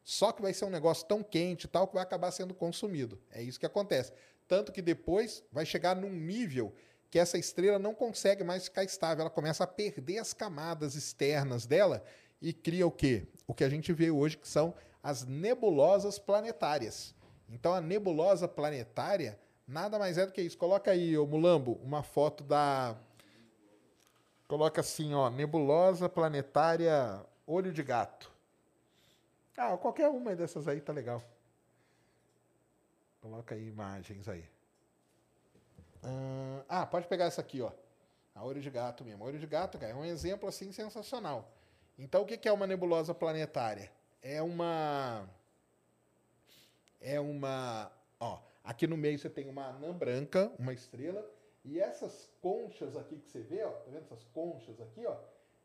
Só 0.05 0.31
que 0.31 0.43
vai 0.43 0.53
ser 0.53 0.67
um 0.67 0.71
negócio 0.71 1.07
tão 1.07 1.23
quente 1.23 1.65
e 1.65 1.69
tal 1.69 1.89
que 1.89 1.95
vai 1.95 2.03
acabar 2.03 2.31
sendo 2.31 2.53
consumido. 2.55 3.19
É 3.33 3.43
isso 3.43 3.59
que 3.59 3.65
acontece. 3.65 4.13
Tanto 4.47 4.71
que 4.71 4.83
depois 4.83 5.43
vai 5.51 5.65
chegar 5.65 5.97
num 5.97 6.11
nível 6.11 6.75
que 7.11 7.19
essa 7.19 7.39
estrela 7.39 7.79
não 7.79 7.95
consegue 7.95 8.45
mais 8.45 8.65
ficar 8.65 8.85
estável. 8.85 9.23
Ela 9.23 9.31
começa 9.31 9.65
a 9.65 9.67
perder 9.67 10.19
as 10.19 10.35
camadas 10.35 10.95
externas 10.95 11.65
dela 11.65 12.05
e 12.43 12.53
cria 12.53 12.87
o 12.87 12.91
quê? 12.91 13.27
O 13.47 13.55
que 13.55 13.65
a 13.65 13.69
gente 13.71 13.93
vê 13.93 14.11
hoje 14.11 14.37
que 14.37 14.47
são 14.47 14.75
as 15.03 15.25
nebulosas 15.25 16.19
planetárias. 16.19 17.15
Então 17.49 17.73
a 17.73 17.81
nebulosa 17.81 18.47
planetária 18.47 19.39
nada 19.67 19.99
mais 19.99 20.19
é 20.19 20.27
do 20.27 20.33
que 20.33 20.43
isso. 20.43 20.59
Coloca 20.59 20.91
aí, 20.91 21.17
ô 21.17 21.27
Mulambo, 21.27 21.81
uma 21.83 22.03
foto 22.03 22.45
da. 22.45 22.97
Coloca 24.47 24.83
assim, 24.83 25.15
ó, 25.15 25.31
nebulosa 25.31 26.09
planetária 26.09 27.25
olho 27.47 27.73
de 27.73 27.83
gato. 27.83 28.34
Ah, 29.57 29.77
qualquer 29.77 30.09
uma 30.09 30.35
dessas 30.35 30.67
aí 30.67 30.81
tá 30.81 30.93
legal. 30.93 31.23
Coloca 33.21 33.55
aí 33.55 33.67
imagens 33.67 34.29
aí. 34.29 34.45
Ah, 36.69 36.85
pode 36.87 37.07
pegar 37.07 37.25
essa 37.27 37.41
aqui, 37.41 37.63
ó. 37.63 37.73
A 38.35 38.45
olho 38.45 38.61
de 38.61 38.69
gato 38.69 39.05
mesmo. 39.05 39.25
A 39.25 39.27
olho 39.27 39.39
de 39.39 39.47
gato, 39.47 39.79
cara, 39.79 39.93
é 39.93 39.95
um 39.95 40.05
exemplo 40.05 40.49
assim 40.49 40.73
sensacional. 40.73 41.49
Então, 41.99 42.23
o 42.23 42.27
que 42.27 42.49
é 42.49 42.53
uma 42.53 42.67
nebulosa 42.67 43.15
planetária? 43.15 43.91
É 44.21 44.43
uma. 44.43 45.29
É 47.01 47.21
uma. 47.21 47.93
Ó, 48.19 48.41
aqui 48.63 48.87
no 48.87 48.97
meio 48.97 49.19
você 49.19 49.31
tem 49.31 49.49
uma 49.49 49.69
anã 49.69 49.93
branca, 49.93 50.51
uma 50.59 50.73
estrela, 50.73 51.25
e 51.65 51.79
essas 51.79 52.29
conchas 52.43 52.97
aqui 52.97 53.19
que 53.19 53.29
você 53.29 53.41
vê, 53.41 53.63
ó, 53.63 53.71
tá 53.71 53.91
vendo 53.91 54.03
essas 54.03 54.25
conchas 54.25 54.81
aqui, 54.81 55.07
ó? 55.07 55.17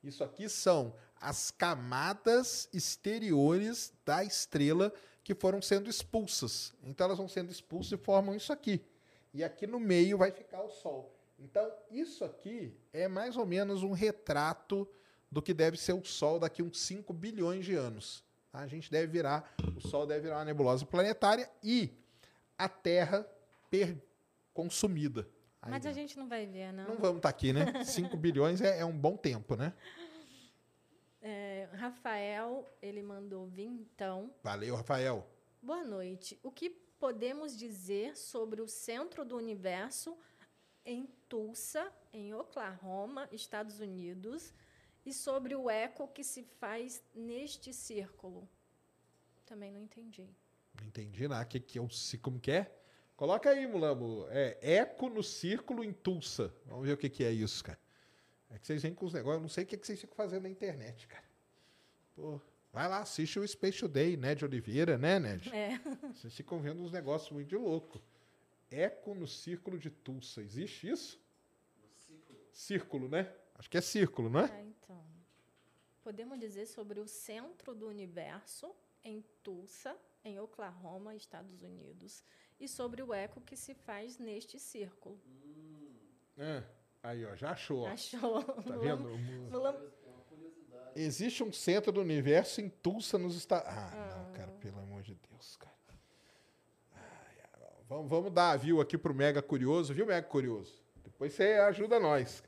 Isso 0.03 0.23
aqui 0.23 0.47
são 0.47 0.93
as 1.19 1.51
camadas 1.51 2.69
exteriores 2.73 3.93
da 4.05 4.23
estrela 4.23 4.93
que 5.23 5.35
foram 5.35 5.61
sendo 5.61 5.89
expulsas. 5.89 6.73
Então 6.83 7.05
elas 7.05 7.17
vão 7.17 7.27
sendo 7.27 7.51
expulsas 7.51 7.91
e 7.91 7.97
formam 7.97 8.35
isso 8.35 8.53
aqui. 8.53 8.81
E 9.33 9.43
aqui 9.43 9.67
no 9.67 9.79
meio 9.79 10.17
vai 10.17 10.31
ficar 10.31 10.61
o 10.61 10.69
Sol. 10.69 11.15
Então, 11.37 11.71
isso 11.89 12.25
aqui 12.25 12.75
é 12.91 13.07
mais 13.07 13.37
ou 13.37 13.45
menos 13.45 13.81
um 13.81 13.91
retrato 13.91 14.87
do 15.31 15.41
que 15.41 15.53
deve 15.53 15.77
ser 15.77 15.93
o 15.93 16.03
Sol 16.03 16.39
daqui 16.39 16.61
uns 16.61 16.79
5 16.81 17.13
bilhões 17.13 17.65
de 17.65 17.75
anos. 17.75 18.23
tá? 18.51 18.59
A 18.59 18.67
gente 18.67 18.91
deve 18.91 19.07
virar, 19.07 19.53
o 19.75 19.79
Sol 19.79 20.05
deve 20.05 20.21
virar 20.21 20.37
uma 20.37 20.45
nebulosa 20.45 20.85
planetária 20.85 21.49
e 21.63 21.91
a 22.57 22.67
Terra 22.67 23.25
consumida. 24.53 25.27
Aí 25.61 25.71
Mas 25.71 25.85
a 25.85 25.91
gente 25.91 26.17
não 26.17 26.27
vai 26.27 26.45
ver, 26.45 26.71
não. 26.71 26.87
Não 26.89 26.97
vamos 26.97 27.17
estar 27.17 27.29
aqui, 27.29 27.51
né? 27.51 27.83
5 27.83 28.15
bilhões 28.17 28.61
é, 28.61 28.79
é 28.79 28.85
um 28.85 28.97
bom 28.97 29.17
tempo, 29.17 29.55
né? 29.55 29.73
É, 31.21 31.67
Rafael, 31.73 32.65
ele 32.81 33.03
mandou 33.03 33.45
vintão. 33.45 34.33
Valeu, 34.41 34.75
Rafael. 34.75 35.27
Boa 35.61 35.83
noite. 35.83 36.39
O 36.41 36.49
que 36.49 36.69
podemos 36.69 37.57
dizer 37.57 38.15
sobre 38.15 38.61
o 38.61 38.67
centro 38.67 39.25
do 39.25 39.35
universo 39.35 40.17
em 40.85 41.05
Tulsa, 41.27 41.91
em 42.13 42.33
Oklahoma, 42.33 43.27
Estados 43.31 43.81
Unidos, 43.81 44.53
e 45.05 45.13
sobre 45.13 45.55
o 45.55 45.69
eco 45.69 46.07
que 46.07 46.23
se 46.23 46.43
faz 46.43 47.03
neste 47.13 47.73
círculo? 47.73 48.47
Também 49.45 49.71
não 49.71 49.81
entendi. 49.81 50.29
Não 50.79 50.87
entendi 50.87 51.27
nada. 51.27 51.43
Que, 51.43 51.59
que 51.59 51.77
é 51.77 51.81
o, 51.81 51.87
como 52.21 52.39
que 52.39 52.51
é? 52.51 52.78
Coloca 53.19 53.49
aí, 53.49 53.67
Mulambo. 53.67 54.25
É 54.29 54.57
eco 54.61 55.09
no 55.09 55.21
círculo 55.21 55.83
em 55.83 55.91
Tulsa. 55.91 56.55
Vamos 56.65 56.87
ver 56.87 56.93
o 56.93 56.97
que, 56.97 57.09
que 57.09 57.21
é 57.25 57.29
isso, 57.29 57.61
cara. 57.61 57.77
É 58.49 58.57
que 58.57 58.65
vocês 58.65 58.81
vêm 58.81 58.93
com 58.93 59.05
os 59.05 59.11
negócios. 59.11 59.39
Eu 59.39 59.41
não 59.41 59.49
sei 59.49 59.65
o 59.65 59.67
que, 59.67 59.75
que 59.75 59.85
vocês 59.85 59.99
ficam 59.99 60.15
fazendo 60.15 60.43
na 60.43 60.49
internet, 60.49 61.05
cara. 61.05 61.25
Pô, 62.15 62.39
vai 62.71 62.87
lá, 62.87 62.99
assiste 62.99 63.37
o 63.37 63.45
Space 63.45 63.77
Today, 63.77 64.15
Ned 64.15 64.45
Oliveira, 64.45 64.97
né, 64.97 65.19
Ned? 65.19 65.53
É. 65.53 65.77
Vocês 66.15 66.33
ficam 66.33 66.61
vendo 66.61 66.81
uns 66.81 66.93
negócios 66.93 67.29
muito 67.29 67.49
de 67.49 67.57
louco. 67.57 68.01
Eco 68.71 69.13
no 69.13 69.27
círculo 69.27 69.77
de 69.77 69.89
Tulsa. 69.89 70.41
Existe 70.41 70.87
isso? 70.87 71.21
Círculo, 72.53 73.09
né? 73.09 73.29
Acho 73.55 73.69
que 73.69 73.77
é 73.77 73.81
círculo, 73.81 74.29
não 74.29 74.39
é? 74.39 74.45
Ah, 74.45 74.63
então. 74.63 75.03
Podemos 76.01 76.39
dizer 76.39 76.67
sobre 76.67 77.01
o 77.01 77.05
centro 77.05 77.75
do 77.75 77.85
universo 77.89 78.73
em 79.03 79.21
Tulsa, 79.43 79.93
em 80.23 80.39
Oklahoma, 80.39 81.13
Estados 81.15 81.61
Unidos, 81.61 82.23
e 82.59 82.67
sobre 82.67 83.01
o 83.01 83.13
eco 83.13 83.39
que 83.41 83.55
se 83.55 83.73
faz 83.73 84.17
neste 84.17 84.59
círculo. 84.59 85.19
É. 86.37 86.63
Aí, 87.01 87.25
ó, 87.25 87.35
já 87.35 87.51
achou. 87.51 87.85
Achou? 87.87 88.43
Tá 88.43 88.75
vendo? 88.77 89.09
Mulam- 89.49 89.75
Existe 90.95 91.43
um 91.43 91.51
centro 91.53 91.91
do 91.91 92.01
universo 92.01 92.59
em 92.61 92.67
Tulsa, 92.69 93.17
nos 93.17 93.35
Estados 93.35 93.67
Ah, 93.71 94.15
não, 94.25 94.33
cara, 94.33 94.51
pelo 94.53 94.79
amor 94.79 95.01
de 95.03 95.13
Deus, 95.29 95.55
cara. 95.55 95.75
Ai, 96.93 97.37
vamos, 97.87 98.09
vamos 98.09 98.31
dar 98.33 98.51
a 98.51 98.57
view 98.57 98.81
aqui 98.81 98.97
pro 98.97 99.13
Mega 99.13 99.41
Curioso, 99.41 99.93
viu, 99.93 100.05
Mega 100.05 100.27
Curioso? 100.27 100.73
Depois 101.03 101.33
você 101.33 101.53
ajuda 101.53 101.99
nós. 101.99 102.43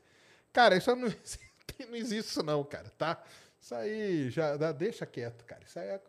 Cara, 0.52 0.76
isso 0.76 0.94
não, 0.94 1.08
não 1.88 1.96
existe 1.96 2.28
isso 2.30 2.42
não, 2.42 2.62
cara, 2.64 2.90
tá? 2.98 3.22
Isso 3.62 3.76
aí 3.76 4.28
já 4.28 4.56
dá- 4.56 4.72
deixa 4.72 5.06
quieto, 5.06 5.44
cara. 5.44 5.62
Isso 5.64 5.78
aí 5.78 5.86
é 5.90 6.00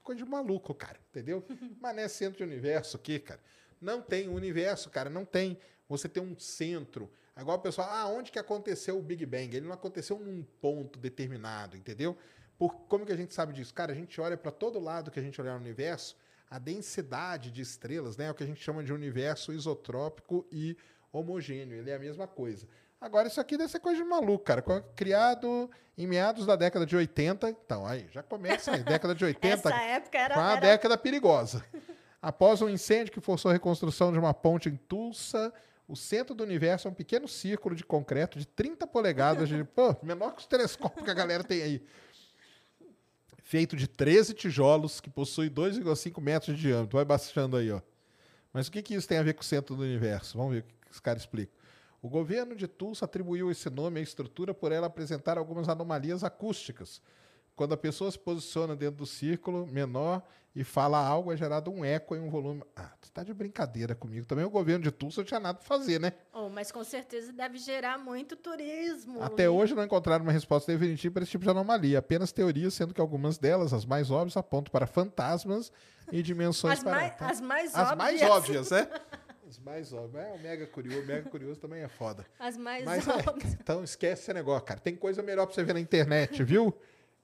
coisa 0.00 0.22
de 0.22 0.30
maluco, 0.30 0.72
cara, 0.72 0.96
entendeu? 1.10 1.44
Mas 1.80 1.96
não 1.96 2.02
é 2.04 2.06
centro 2.08 2.38
de 2.38 2.44
universo 2.44 2.96
aqui, 2.96 3.18
cara. 3.18 3.40
Não 3.80 4.00
tem 4.00 4.28
universo, 4.28 4.88
cara, 4.88 5.10
não 5.10 5.24
tem. 5.24 5.58
Você 5.88 6.08
tem 6.08 6.22
um 6.22 6.38
centro. 6.38 7.10
Agora 7.34 7.58
o 7.58 7.62
pessoal, 7.62 7.88
ah, 7.90 8.06
onde 8.06 8.30
que 8.30 8.38
aconteceu 8.38 8.96
o 8.96 9.02
Big 9.02 9.26
Bang? 9.26 9.56
Ele 9.56 9.66
não 9.66 9.72
aconteceu 9.74 10.20
num 10.20 10.44
ponto 10.60 11.00
determinado, 11.00 11.76
entendeu? 11.76 12.16
Por, 12.56 12.72
como 12.86 13.04
que 13.04 13.10
a 13.12 13.16
gente 13.16 13.34
sabe 13.34 13.54
disso? 13.54 13.74
Cara, 13.74 13.90
a 13.90 13.94
gente 13.94 14.20
olha 14.20 14.36
para 14.36 14.52
todo 14.52 14.78
lado 14.78 15.10
que 15.10 15.18
a 15.18 15.22
gente 15.22 15.40
olhar 15.40 15.54
no 15.54 15.60
universo, 15.60 16.16
a 16.48 16.60
densidade 16.60 17.50
de 17.50 17.60
estrelas, 17.60 18.16
né, 18.16 18.26
é 18.26 18.30
o 18.30 18.34
que 18.34 18.44
a 18.44 18.46
gente 18.46 18.62
chama 18.62 18.84
de 18.84 18.92
universo 18.92 19.52
isotrópico 19.52 20.46
e 20.52 20.76
homogêneo. 21.10 21.76
Ele 21.76 21.90
é 21.90 21.96
a 21.96 21.98
mesma 21.98 22.28
coisa. 22.28 22.68
Agora, 23.00 23.28
isso 23.28 23.40
aqui 23.40 23.56
deve 23.56 23.70
ser 23.70 23.80
coisa 23.80 24.02
de 24.02 24.08
maluco, 24.08 24.44
cara. 24.44 24.62
Criado 24.94 25.70
em 25.96 26.06
meados 26.06 26.44
da 26.46 26.54
década 26.54 26.84
de 26.84 26.94
80. 26.94 27.48
Então, 27.50 27.86
aí, 27.86 28.06
já 28.12 28.22
começa 28.22 28.72
aí, 28.72 28.82
década 28.84 29.14
de 29.14 29.24
80. 29.24 29.68
Essa 29.68 29.82
época 29.82 30.18
era, 30.18 30.36
uma 30.38 30.52
era- 30.52 30.60
década 30.60 30.98
perigosa. 30.98 31.64
Após 32.20 32.60
um 32.60 32.68
incêndio 32.68 33.12
que 33.12 33.20
forçou 33.20 33.48
a 33.50 33.52
reconstrução 33.54 34.12
de 34.12 34.18
uma 34.18 34.34
ponte 34.34 34.68
em 34.68 34.76
Tulsa, 34.76 35.52
O 35.88 35.96
centro 35.96 36.36
do 36.36 36.44
universo 36.44 36.86
é 36.86 36.90
um 36.92 36.94
pequeno 36.94 37.26
círculo 37.26 37.74
de 37.74 37.82
concreto 37.82 38.38
de 38.38 38.46
30 38.46 38.86
polegadas, 38.86 39.48
de, 39.48 39.64
pô, 39.64 39.96
menor 40.04 40.32
que 40.36 40.40
os 40.42 40.46
telescópios 40.46 41.04
que 41.04 41.10
a 41.10 41.14
galera 41.14 41.42
tem 41.42 41.62
aí. 41.62 41.84
Feito 43.42 43.74
de 43.74 43.88
13 43.88 44.32
tijolos, 44.34 45.00
que 45.00 45.10
possui 45.10 45.50
2,5 45.50 46.20
metros 46.20 46.54
de 46.54 46.62
diâmetro. 46.62 46.96
Vai 46.96 47.04
baixando 47.04 47.56
aí, 47.56 47.72
ó. 47.72 47.80
Mas 48.52 48.68
o 48.68 48.70
que, 48.70 48.82
que 48.82 48.94
isso 48.94 49.08
tem 49.08 49.18
a 49.18 49.22
ver 49.24 49.34
com 49.34 49.40
o 49.40 49.44
centro 49.44 49.74
do 49.74 49.82
universo? 49.82 50.38
Vamos 50.38 50.52
ver 50.54 50.60
o 50.60 50.62
que 50.62 50.92
os 50.92 51.00
caras 51.00 51.22
explicam. 51.22 51.58
O 52.02 52.08
governo 52.08 52.54
de 52.54 52.66
Tulsa 52.66 53.04
atribuiu 53.04 53.50
esse 53.50 53.68
nome 53.68 54.00
à 54.00 54.02
estrutura 54.02 54.54
por 54.54 54.72
ela 54.72 54.86
apresentar 54.86 55.36
algumas 55.36 55.68
anomalias 55.68 56.24
acústicas. 56.24 57.02
Quando 57.54 57.74
a 57.74 57.76
pessoa 57.76 58.10
se 58.10 58.18
posiciona 58.18 58.74
dentro 58.74 58.96
do 58.96 59.06
círculo 59.06 59.66
menor 59.66 60.22
e 60.56 60.64
fala 60.64 60.98
algo, 60.98 61.30
é 61.30 61.36
gerado 61.36 61.70
um 61.70 61.84
eco 61.84 62.16
em 62.16 62.20
um 62.20 62.30
volume. 62.30 62.62
Ah, 62.74 62.90
tu 62.98 63.12
tá 63.12 63.22
de 63.22 63.34
brincadeira 63.34 63.94
comigo. 63.94 64.24
Também 64.24 64.46
o 64.46 64.50
governo 64.50 64.82
de 64.82 64.90
Tulsa 64.90 65.20
não 65.20 65.26
tinha 65.26 65.38
nada 65.38 65.58
para 65.58 65.66
fazer, 65.68 66.00
né? 66.00 66.14
Oh, 66.32 66.48
mas 66.48 66.72
com 66.72 66.82
certeza 66.82 67.34
deve 67.34 67.58
gerar 67.58 67.98
muito 67.98 68.34
turismo. 68.34 69.22
Até 69.22 69.50
hoje 69.50 69.74
não 69.74 69.84
encontraram 69.84 70.24
uma 70.24 70.32
resposta 70.32 70.72
definitiva 70.72 71.12
para 71.12 71.22
esse 71.22 71.32
tipo 71.32 71.44
de 71.44 71.50
anomalia. 71.50 71.98
Apenas 71.98 72.32
teorias, 72.32 72.72
sendo 72.72 72.94
que 72.94 73.00
algumas 73.00 73.36
delas, 73.36 73.74
as 73.74 73.84
mais 73.84 74.10
óbvias, 74.10 74.38
apontam 74.38 74.72
para 74.72 74.86
fantasmas 74.86 75.70
e 76.10 76.22
dimensões 76.22 76.78
As 76.78 76.84
mais, 76.84 77.12
as 77.20 77.40
mais 77.42 77.74
As 77.74 77.92
óbvias. 77.92 77.98
mais 77.98 78.22
óbvias, 78.22 78.70
né? 78.70 78.88
As 79.50 79.58
mais 79.58 79.92
óbvias. 79.92 80.24
É 80.24 80.32
o 80.32 80.38
mega 80.38 80.64
curioso. 80.68 81.00
O 81.02 81.06
mega 81.06 81.28
curioso 81.28 81.58
também 81.58 81.82
é 81.82 81.88
foda. 81.88 82.24
As 82.38 82.56
mais 82.56 82.84
Mas 82.84 83.08
é, 83.08 83.10
óbvias. 83.28 83.54
então 83.60 83.82
esquece 83.82 84.22
esse 84.22 84.32
negócio, 84.32 84.64
cara. 84.64 84.78
Tem 84.78 84.94
coisa 84.94 85.22
melhor 85.24 85.44
pra 85.46 85.54
você 85.56 85.64
ver 85.64 85.72
na 85.72 85.80
internet, 85.80 86.42
viu? 86.44 86.72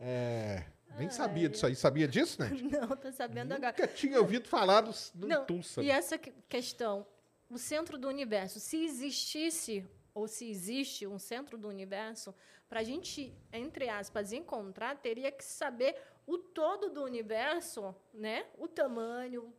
É, 0.01 0.65
nem 0.99 1.09
sabia 1.09 1.49
disso 1.49 1.65
aí. 1.67 1.77
Sabia 1.77 2.09
disso, 2.09 2.41
né? 2.43 2.51
Não, 2.69 2.89
tô 2.97 3.13
sabendo 3.13 3.53
agora. 3.53 3.71
Nunca 3.79 3.87
tinha 3.87 4.19
ouvido 4.19 4.49
falar 4.49 4.81
do, 4.81 4.91
do 5.15 5.29
Não, 5.29 5.45
Tulsa. 5.45 5.81
e 5.83 5.89
essa 5.89 6.19
que- 6.19 6.33
questão, 6.49 7.07
o 7.49 7.59
centro 7.59 7.97
do 7.97 8.09
universo, 8.09 8.59
se 8.59 8.85
existisse 8.85 9.87
ou 10.13 10.27
se 10.27 10.51
existe 10.51 11.07
um 11.07 11.21
centro 11.21 11.57
do 11.57 11.69
universo, 11.69 12.35
para 12.69 12.81
a 12.81 12.83
gente, 12.83 13.33
entre 13.53 13.89
aspas, 13.89 14.33
encontrar, 14.33 14.97
teria 14.97 15.31
que 15.31 15.45
saber 15.45 15.95
o 16.27 16.39
todo 16.39 16.91
do 16.91 17.05
universo, 17.05 17.95
né? 18.13 18.47
O 18.59 18.67
tamanho. 18.67 19.53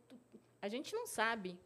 A 0.60 0.68
gente 0.68 0.92
não 0.92 1.06
sabe. 1.06 1.58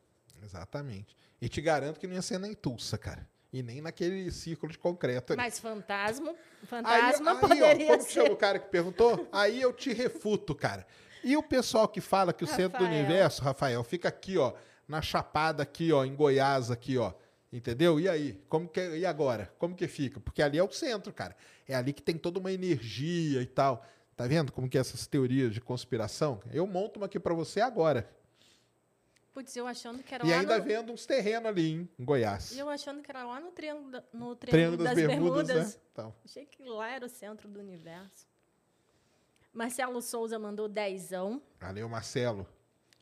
Exatamente. 0.43 1.17
E 1.41 1.49
te 1.49 1.61
garanto 1.61 1.99
que 1.99 2.07
não 2.07 2.15
ia 2.15 2.23
ser 2.23 2.39
nem 2.39 2.55
Tulsa, 2.55 2.97
cara. 2.99 3.29
E 3.53 3.63
nem 3.63 3.81
naquele 3.83 4.31
círculo 4.31 4.73
de 4.73 4.79
concreto 4.79 5.33
ali. 5.35 5.43
Mas 5.43 5.59
fantasma, 5.59 6.31
Aí, 6.31 6.67
fantasma 6.67 7.31
aí, 7.33 7.37
ó, 7.37 7.41
poderia 7.41 7.87
como 7.87 7.99
que 7.99 8.05
ser. 8.05 8.11
chama 8.13 8.31
o 8.33 8.37
cara 8.37 8.59
que 8.59 8.69
perguntou? 8.71 9.29
Aí 9.31 9.61
eu 9.61 9.73
te 9.73 9.93
refuto, 9.93 10.55
cara. 10.55 10.87
E 11.23 11.37
o 11.37 11.43
pessoal 11.43 11.87
que 11.87 12.01
fala 12.01 12.33
que 12.33 12.45
o 12.45 12.47
centro 12.47 12.79
do 12.79 12.85
Rafael. 12.85 13.01
universo, 13.01 13.43
Rafael, 13.43 13.85
fica 13.85 14.09
aqui, 14.09 14.39
ó, 14.39 14.55
na 14.89 15.03
chapada 15.03 15.63
aqui, 15.63 15.93
ó, 15.93 16.05
em 16.05 16.15
Goiás 16.15 16.71
aqui, 16.71 16.97
ó. 16.97 17.13
Entendeu? 17.53 18.01
E 18.01 18.09
aí? 18.09 18.43
Como 18.49 18.67
que 18.67 18.81
e 18.97 19.05
agora? 19.05 19.53
Como 19.59 19.75
que 19.77 19.87
fica? 19.87 20.19
Porque 20.19 20.41
ali 20.41 20.57
é 20.59 20.65
o 20.65 20.73
centro, 20.73 21.13
cara. 21.13 21.37
É 21.69 21.75
ali 21.75 21.93
que 21.93 22.01
tem 22.03 22.17
toda 22.17 22.39
uma 22.39 22.51
energia 22.51 23.43
e 23.43 23.47
tal. 23.47 23.85
Tá 24.17 24.27
vendo 24.27 24.51
como 24.51 24.69
que 24.69 24.79
é 24.79 24.81
essas 24.81 25.07
teorias 25.07 25.53
de 25.53 25.61
conspiração? 25.61 26.41
Eu 26.51 26.67
monto 26.67 26.99
uma 26.99 27.07
aqui 27.07 27.21
pra 27.21 27.35
você 27.35 27.61
agora. 27.61 28.09
Putz, 29.33 29.57
eu 29.57 29.67
achando 29.67 30.03
que 30.03 30.15
era 30.15 30.27
E 30.27 30.31
lá 30.31 30.41
ainda 30.41 30.59
no... 30.59 30.65
vendo 30.65 30.93
uns 30.93 31.07
terrenos 31.07 31.47
ali, 31.49 31.71
hein, 31.73 31.89
em 31.99 32.05
Goiás. 32.05 32.53
E 32.53 32.59
eu 32.59 32.69
achando 32.69 33.03
que 33.03 33.11
era 33.11 33.25
lá 33.25 33.41
no 33.41 33.51
Triângulo, 33.51 33.91
da- 33.91 34.05
no 34.13 34.37
Triângulo 34.37 34.37
triângulo 34.37 34.85
das, 34.85 34.95
das, 34.97 35.07
Bermudas, 35.07 35.47
Bermudas. 35.47 35.75
né? 35.77 35.81
Então, 35.93 36.15
Achei 36.25 36.45
que 36.47 36.63
lá 36.65 36.89
era 36.91 37.07
o 37.07 37.09
centro 37.09 37.49
do 37.49 37.59
universo. 37.59 38.27
Marcelo 39.53 40.01
Souza 40.01 40.39
mandou 40.39 40.69
dezão. 40.69 41.43
valeu, 41.61 41.89
Marcelo. 41.89 42.47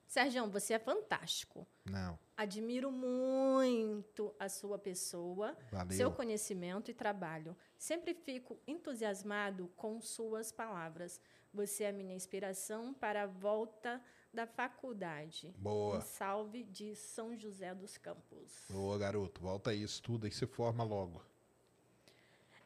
Sérgio, 0.06 0.48
você 0.50 0.74
é 0.74 0.78
fantástico. 0.78 1.64
Não, 1.84 2.18
Admiro 2.36 2.90
muito 2.90 4.34
a 4.40 4.48
sua 4.48 4.76
pessoa, 4.78 5.56
valeu. 5.70 5.96
seu 5.96 6.10
conhecimento 6.10 6.90
e 6.90 6.94
trabalho. 6.94 7.56
Sempre 7.78 8.14
fico 8.14 8.58
entusiasmado 8.66 9.68
com 9.76 10.00
suas 10.00 10.50
palavras. 10.50 11.20
Você 11.54 11.84
é 11.84 11.92
minha 11.92 12.14
inspiração 12.14 12.92
para 12.94 13.22
a 13.24 13.26
volta 13.26 14.00
da 14.32 14.46
faculdade. 14.46 15.52
Boa. 15.58 15.98
Um 15.98 16.00
salve 16.00 16.62
de 16.64 16.94
São 16.94 17.36
José 17.36 17.74
dos 17.74 17.98
Campos. 17.98 18.66
Boa, 18.70 18.96
garoto. 18.98 19.40
Volta 19.40 19.70
aí, 19.70 19.82
estuda 19.82 20.28
e 20.28 20.30
se 20.30 20.46
forma 20.46 20.84
logo. 20.84 21.22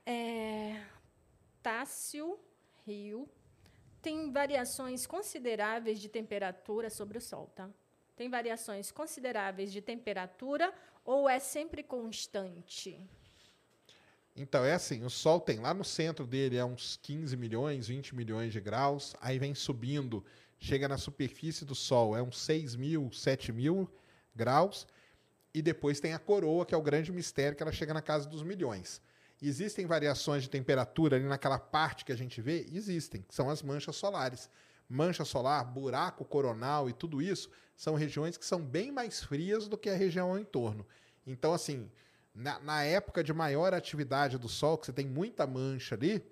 É, 0.07 0.85
Tássio 1.63 2.39
Rio 2.87 3.29
tem 4.03 4.31
variações 4.31 5.07
consideráveis 5.07 5.99
de 5.99 6.11
temperatura 6.11 6.91
sobre 6.91 7.17
o 7.17 7.21
Sol, 7.21 7.51
tá? 7.55 7.71
Tem 8.15 8.29
variações 8.29 8.93
consideráveis 8.93 9.73
de 9.73 9.81
temperatura 9.81 10.73
ou 11.05 11.29
é 11.29 11.39
sempre 11.39 11.83
constante? 11.83 13.01
Então, 14.37 14.65
é 14.65 14.75
assim, 14.75 15.05
o 15.05 15.11
Sol 15.11 15.41
tem 15.41 15.59
lá 15.59 15.73
no 15.73 15.85
centro 15.85 16.27
dele 16.27 16.57
é 16.57 16.65
uns 16.65 16.97
15 16.97 17.37
milhões, 17.37 17.89
20 17.89 18.15
milhões 18.15 18.53
de 18.53 18.61
graus, 18.61 19.15
aí 19.21 19.39
vem 19.39 19.55
subindo, 19.55 20.25
chega 20.59 20.89
na 20.89 20.97
superfície 20.97 21.65
do 21.65 21.75
Sol, 21.75 22.17
é 22.17 22.23
uns 22.23 22.39
6 22.39 22.77
mil, 22.77 23.11
7 23.13 23.53
mil 23.53 23.91
graus, 24.35 24.87
e 25.53 25.63
depois 25.63 26.01
tem 26.01 26.13
a 26.13 26.19
coroa, 26.19 26.67
que 26.67 26.75
é 26.75 26.79
o 26.79 26.83
grande 26.83 27.13
mistério, 27.13 27.57
que 27.57 27.63
ela 27.63 27.73
chega 27.73 27.95
na 27.95 28.03
casa 28.03 28.29
dos 28.29 28.43
milhões. 28.43 29.01
Existem 29.41 29.87
variações 29.87 30.43
de 30.43 30.51
temperatura 30.51 31.17
ali 31.17 31.27
naquela 31.27 31.59
parte 31.59 32.05
que 32.05 32.13
a 32.13 32.17
gente 32.17 32.41
vê? 32.41 32.67
Existem, 32.73 33.23
que 33.23 33.35
são 33.35 33.51
as 33.51 33.63
manchas 33.63 33.97
solares. 33.97 34.49
Mancha 34.89 35.25
solar, 35.25 35.65
buraco 35.65 36.25
coronal 36.25 36.89
e 36.89 36.93
tudo 36.93 37.23
isso 37.23 37.51
são 37.77 37.95
regiões 37.95 38.37
que 38.37 38.45
são 38.45 38.61
bem 38.61 38.93
mais 38.93 39.23
frias 39.23 39.67
do 39.67 39.79
que 39.79 39.89
a 39.89 39.97
região 39.97 40.31
ao 40.31 40.39
entorno. 40.39 40.87
Então, 41.27 41.53
assim, 41.53 41.91
na, 42.35 42.59
na 42.61 42.83
época 42.83 43.23
de 43.23 43.33
maior 43.33 43.73
atividade 43.73 44.39
do 44.39 44.49
Sol, 44.49 44.79
que 44.79 44.87
você 44.87 44.93
tem 44.93 45.07
muita 45.07 45.47
mancha 45.47 45.95
ali, 45.95 46.25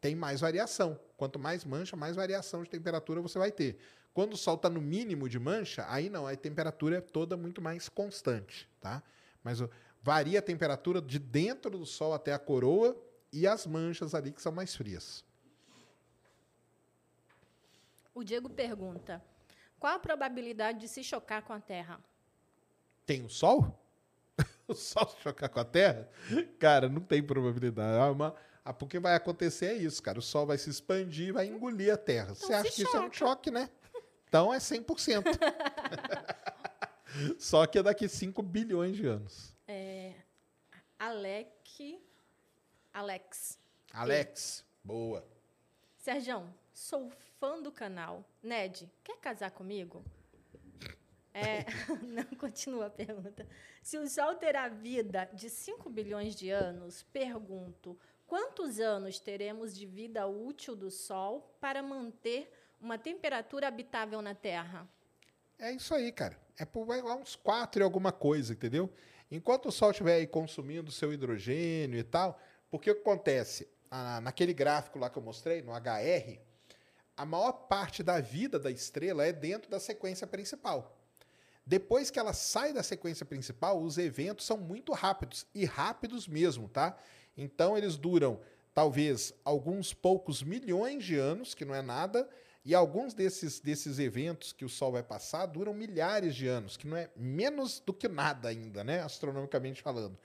tem 0.00 0.14
mais 0.14 0.40
variação. 0.40 0.98
Quanto 1.16 1.38
mais 1.38 1.64
mancha, 1.64 1.96
mais 1.96 2.16
variação 2.16 2.62
de 2.62 2.70
temperatura 2.70 3.20
você 3.20 3.38
vai 3.38 3.52
ter. 3.52 3.78
Quando 4.12 4.32
o 4.32 4.36
Sol 4.36 4.54
está 4.56 4.68
no 4.68 4.80
mínimo 4.80 5.28
de 5.28 5.38
mancha, 5.38 5.84
aí 5.88 6.08
não, 6.10 6.26
a 6.26 6.34
temperatura 6.34 6.96
é 6.96 7.00
toda 7.00 7.36
muito 7.36 7.60
mais 7.62 7.88
constante, 7.88 8.68
tá? 8.80 9.02
Mas 9.42 9.58
varia 10.02 10.38
a 10.38 10.42
temperatura 10.42 11.00
de 11.00 11.18
dentro 11.18 11.70
do 11.70 11.86
Sol 11.86 12.12
até 12.12 12.32
a 12.32 12.38
coroa 12.38 12.96
e 13.32 13.46
as 13.46 13.66
manchas 13.66 14.14
ali 14.14 14.32
que 14.32 14.42
são 14.42 14.50
mais 14.50 14.74
frias. 14.74 15.24
O 18.14 18.24
Diego 18.24 18.50
pergunta: 18.50 19.22
qual 19.78 19.94
a 19.94 19.98
probabilidade 19.98 20.80
de 20.80 20.88
se 20.88 21.04
chocar 21.04 21.42
com 21.42 21.52
a 21.52 21.60
Terra? 21.60 22.00
Tem 23.06 23.24
o 23.24 23.28
Sol? 23.28 23.78
o 24.66 24.74
Sol 24.74 25.08
se 25.08 25.20
chocar 25.22 25.48
com 25.48 25.60
a 25.60 25.64
Terra? 25.64 26.08
Cara, 26.58 26.88
não 26.88 27.00
tem 27.00 27.22
probabilidade. 27.22 27.98
Ah, 27.98 28.10
uma- 28.10 28.34
ah, 28.70 28.72
porque 28.72 28.98
vai 28.98 29.14
acontecer 29.14 29.66
é 29.66 29.74
isso, 29.74 30.02
cara. 30.02 30.18
O 30.18 30.22
Sol 30.22 30.46
vai 30.46 30.56
se 30.56 30.70
expandir 30.70 31.28
e 31.28 31.32
vai 31.32 31.46
engolir 31.46 31.92
a 31.92 31.96
Terra. 31.96 32.34
Você 32.34 32.52
acha 32.52 32.70
que 32.70 32.82
isso 32.82 32.96
é 32.96 33.00
um 33.00 33.12
choque, 33.12 33.50
né? 33.50 33.68
Então 34.28 34.54
é 34.54 34.58
100%. 34.58 35.24
Só 37.38 37.66
que 37.66 37.78
é 37.78 37.82
daqui 37.82 38.08
5 38.08 38.40
bilhões 38.42 38.96
de 38.96 39.06
anos. 39.06 39.52
Alec. 41.00 41.98
Alex. 42.92 43.58
Alex, 43.92 44.64
boa. 44.84 45.26
Sérgio, 45.96 46.46
sou 46.72 47.10
fã 47.40 47.60
do 47.60 47.72
canal. 47.72 48.24
Ned, 48.42 48.88
quer 49.02 49.16
casar 49.16 49.50
comigo? 49.50 50.04
É, 51.32 51.64
não, 52.06 52.24
continua 52.36 52.86
a 52.86 52.90
pergunta. 52.90 53.48
Se 53.82 53.96
o 53.96 54.06
Sol 54.06 54.34
terá 54.34 54.68
vida 54.68 55.28
de 55.32 55.48
5 55.48 55.88
bilhões 55.88 56.34
de 56.34 56.50
anos, 56.50 57.02
pergunto, 57.04 57.98
quantos 58.30 58.78
anos 58.78 59.18
teremos 59.18 59.74
de 59.74 59.84
vida 59.84 60.24
útil 60.28 60.76
do 60.76 60.88
Sol 60.88 61.52
para 61.60 61.82
manter 61.82 62.48
uma 62.80 62.96
temperatura 62.96 63.66
habitável 63.66 64.22
na 64.22 64.36
Terra? 64.36 64.88
É 65.58 65.72
isso 65.72 65.92
aí, 65.92 66.12
cara. 66.12 66.40
É 66.56 66.64
por 66.64 66.86
lá 66.86 67.16
uns 67.16 67.34
4 67.34 67.82
e 67.82 67.84
alguma 67.84 68.12
coisa, 68.12 68.52
entendeu? 68.52 68.88
Enquanto 69.32 69.66
o 69.66 69.72
Sol 69.72 69.90
estiver 69.90 70.14
aí 70.14 70.28
consumindo 70.28 70.92
seu 70.92 71.12
hidrogênio 71.12 71.98
e 71.98 72.04
tal, 72.04 72.40
porque 72.70 72.92
o 72.92 72.94
que 72.94 73.00
acontece? 73.00 73.68
Ah, 73.90 74.20
naquele 74.20 74.54
gráfico 74.54 75.00
lá 75.00 75.10
que 75.10 75.18
eu 75.18 75.22
mostrei, 75.22 75.60
no 75.60 75.72
HR, 75.72 76.38
a 77.16 77.24
maior 77.24 77.50
parte 77.52 78.00
da 78.00 78.20
vida 78.20 78.60
da 78.60 78.70
estrela 78.70 79.26
é 79.26 79.32
dentro 79.32 79.68
da 79.68 79.80
sequência 79.80 80.24
principal. 80.24 80.96
Depois 81.66 82.10
que 82.10 82.18
ela 82.18 82.32
sai 82.32 82.72
da 82.72 82.82
sequência 82.84 83.26
principal, 83.26 83.82
os 83.82 83.98
eventos 83.98 84.46
são 84.46 84.56
muito 84.56 84.92
rápidos 84.92 85.44
e 85.52 85.64
rápidos 85.64 86.28
mesmo, 86.28 86.68
tá? 86.68 86.96
Então 87.36 87.76
eles 87.76 87.96
duram 87.96 88.40
talvez 88.74 89.34
alguns 89.44 89.92
poucos 89.92 90.42
milhões 90.42 91.04
de 91.04 91.16
anos, 91.16 91.54
que 91.54 91.64
não 91.64 91.74
é 91.74 91.82
nada, 91.82 92.28
e 92.64 92.74
alguns 92.74 93.14
desses, 93.14 93.58
desses 93.58 93.98
eventos 93.98 94.52
que 94.52 94.64
o 94.64 94.68
Sol 94.68 94.92
vai 94.92 95.02
passar 95.02 95.46
duram 95.46 95.72
milhares 95.72 96.34
de 96.34 96.46
anos, 96.46 96.76
que 96.76 96.86
não 96.86 96.96
é 96.96 97.10
menos 97.16 97.80
do 97.80 97.92
que 97.92 98.08
nada 98.08 98.48
ainda, 98.48 98.84
né? 98.84 99.00
Astronomicamente 99.00 99.80
falando. 99.80 100.18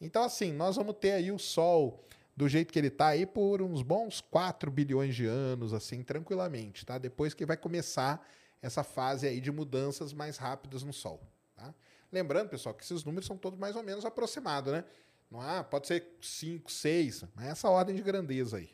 Então, 0.00 0.24
assim, 0.24 0.52
nós 0.52 0.76
vamos 0.76 0.96
ter 0.98 1.12
aí 1.12 1.30
o 1.30 1.38
Sol 1.38 2.02
do 2.34 2.48
jeito 2.48 2.72
que 2.72 2.78
ele 2.78 2.88
está 2.88 3.08
aí 3.08 3.26
por 3.26 3.60
uns 3.60 3.82
bons 3.82 4.20
4 4.20 4.70
bilhões 4.70 5.14
de 5.14 5.26
anos, 5.26 5.72
assim, 5.74 6.02
tranquilamente, 6.02 6.84
tá? 6.84 6.96
Depois 6.96 7.34
que 7.34 7.44
vai 7.44 7.56
começar 7.56 8.26
essa 8.62 8.82
fase 8.82 9.26
aí 9.26 9.40
de 9.40 9.52
mudanças 9.52 10.12
mais 10.12 10.38
rápidas 10.38 10.82
no 10.82 10.92
Sol, 10.92 11.20
tá? 11.54 11.74
Lembrando, 12.10 12.48
pessoal, 12.48 12.74
que 12.74 12.82
esses 12.82 13.04
números 13.04 13.26
são 13.26 13.36
todos 13.36 13.58
mais 13.58 13.76
ou 13.76 13.82
menos 13.82 14.04
aproximados, 14.04 14.72
né? 14.72 14.84
Não 15.32 15.40
há, 15.40 15.64
pode 15.64 15.86
ser 15.86 16.06
5, 16.20 16.70
6, 16.70 17.24
mas 17.34 17.46
essa 17.46 17.70
ordem 17.70 17.96
de 17.96 18.02
grandeza 18.02 18.58
aí. 18.58 18.68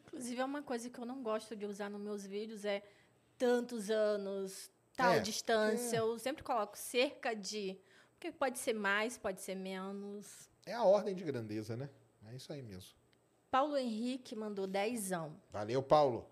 Inclusive, 0.00 0.40
é 0.40 0.44
uma 0.44 0.60
coisa 0.60 0.90
que 0.90 0.98
eu 0.98 1.06
não 1.06 1.22
gosto 1.22 1.54
de 1.54 1.64
usar 1.64 1.88
nos 1.88 2.00
meus 2.00 2.26
vídeos 2.26 2.64
é 2.64 2.82
tantos 3.38 3.88
anos, 3.88 4.68
tal 4.96 5.12
É, 5.12 5.20
distância. 5.20 5.96
é. 5.96 6.00
Eu 6.00 6.18
sempre 6.18 6.42
coloco 6.42 6.76
cerca 6.76 7.34
de. 7.36 7.78
Porque 8.14 8.32
pode 8.32 8.58
ser 8.58 8.72
mais, 8.72 9.16
pode 9.16 9.40
ser 9.42 9.54
menos. 9.54 10.48
É 10.64 10.72
a 10.72 10.82
ordem 10.82 11.14
de 11.14 11.22
grandeza, 11.22 11.76
né? 11.76 11.88
É 12.28 12.34
isso 12.34 12.52
aí 12.52 12.62
mesmo. 12.62 12.90
Paulo 13.48 13.76
Henrique 13.76 14.34
mandou 14.34 14.66
dezão. 14.66 15.40
Valeu, 15.52 15.80
Paulo. 15.84 16.28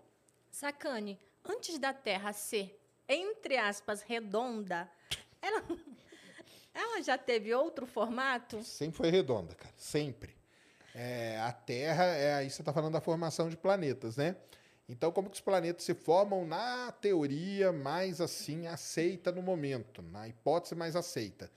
Sacane, 0.51 1.17
antes 1.45 1.79
da 1.79 1.93
Terra 1.93 2.33
ser, 2.33 2.77
entre 3.07 3.55
aspas, 3.55 4.01
redonda, 4.01 4.91
ela, 5.41 5.63
ela 6.75 7.01
já 7.01 7.17
teve 7.17 7.53
outro 7.53 7.87
formato? 7.87 8.61
Sempre 8.61 8.97
foi 8.97 9.09
redonda, 9.09 9.55
cara. 9.55 9.73
Sempre. 9.77 10.35
É, 10.93 11.39
a 11.39 11.51
Terra, 11.51 12.03
é, 12.03 12.35
aí 12.35 12.49
você 12.49 12.61
está 12.61 12.73
falando 12.73 12.93
da 12.93 13.01
formação 13.01 13.49
de 13.49 13.55
planetas, 13.55 14.17
né? 14.17 14.35
Então, 14.87 15.11
como 15.11 15.29
que 15.29 15.35
os 15.35 15.41
planetas 15.41 15.83
se 15.83 15.93
formam 15.93 16.45
na 16.45 16.91
teoria 16.91 17.71
mais 17.71 18.21
assim 18.21 18.67
aceita 18.67 19.31
no 19.31 19.41
momento, 19.41 20.01
na 20.01 20.27
hipótese 20.27 20.75
mais 20.75 20.95
aceita? 20.95 21.49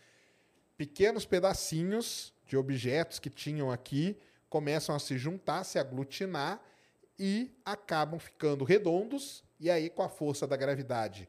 Pequenos 0.76 1.26
pedacinhos 1.26 2.32
de 2.46 2.56
objetos 2.56 3.18
que 3.18 3.28
tinham 3.28 3.70
aqui 3.70 4.16
começam 4.48 4.94
a 4.94 4.98
se 4.98 5.18
juntar, 5.18 5.64
se 5.64 5.78
aglutinar 5.78 6.62
e 7.18 7.52
acabam 7.64 8.18
ficando 8.18 8.64
redondos. 8.64 9.44
E 9.60 9.68
aí, 9.70 9.90
com 9.90 10.02
a 10.02 10.08
força 10.08 10.46
da 10.46 10.56
gravidade 10.56 11.28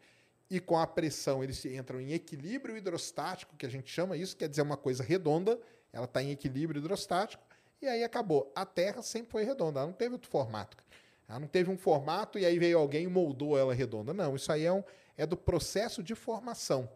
e 0.49 0.59
com 0.59 0.77
a 0.77 0.87
pressão, 0.87 1.43
eles 1.43 1.63
entram 1.65 2.01
em 2.01 2.13
equilíbrio 2.13 2.75
hidrostático, 2.75 3.55
que 3.55 3.65
a 3.65 3.69
gente 3.69 3.91
chama 3.91 4.17
isso, 4.17 4.35
quer 4.35 4.49
dizer 4.49 4.61
uma 4.61 4.77
coisa 4.77 5.03
redonda, 5.03 5.59
ela 5.93 6.05
está 6.05 6.23
em 6.23 6.31
equilíbrio 6.31 6.79
hidrostático, 6.79 7.43
e 7.81 7.87
aí 7.87 8.03
acabou. 8.03 8.51
A 8.55 8.65
Terra 8.65 9.01
sempre 9.01 9.31
foi 9.31 9.43
redonda, 9.43 9.79
ela 9.79 9.87
não 9.87 9.93
teve 9.93 10.13
outro 10.13 10.29
formato. 10.29 10.75
Ela 11.27 11.39
não 11.39 11.47
teve 11.47 11.69
um 11.69 11.77
formato 11.77 12.39
e 12.39 12.45
aí 12.45 12.57
veio 12.57 12.79
alguém 12.79 13.03
e 13.03 13.07
moldou 13.07 13.55
ela 13.55 13.73
redonda. 13.73 14.11
Não, 14.13 14.35
isso 14.35 14.51
aí 14.51 14.65
é, 14.65 14.73
um, 14.73 14.83
é 15.15 15.27
do 15.27 15.37
processo 15.37 16.01
de 16.01 16.15
formação. 16.15 16.89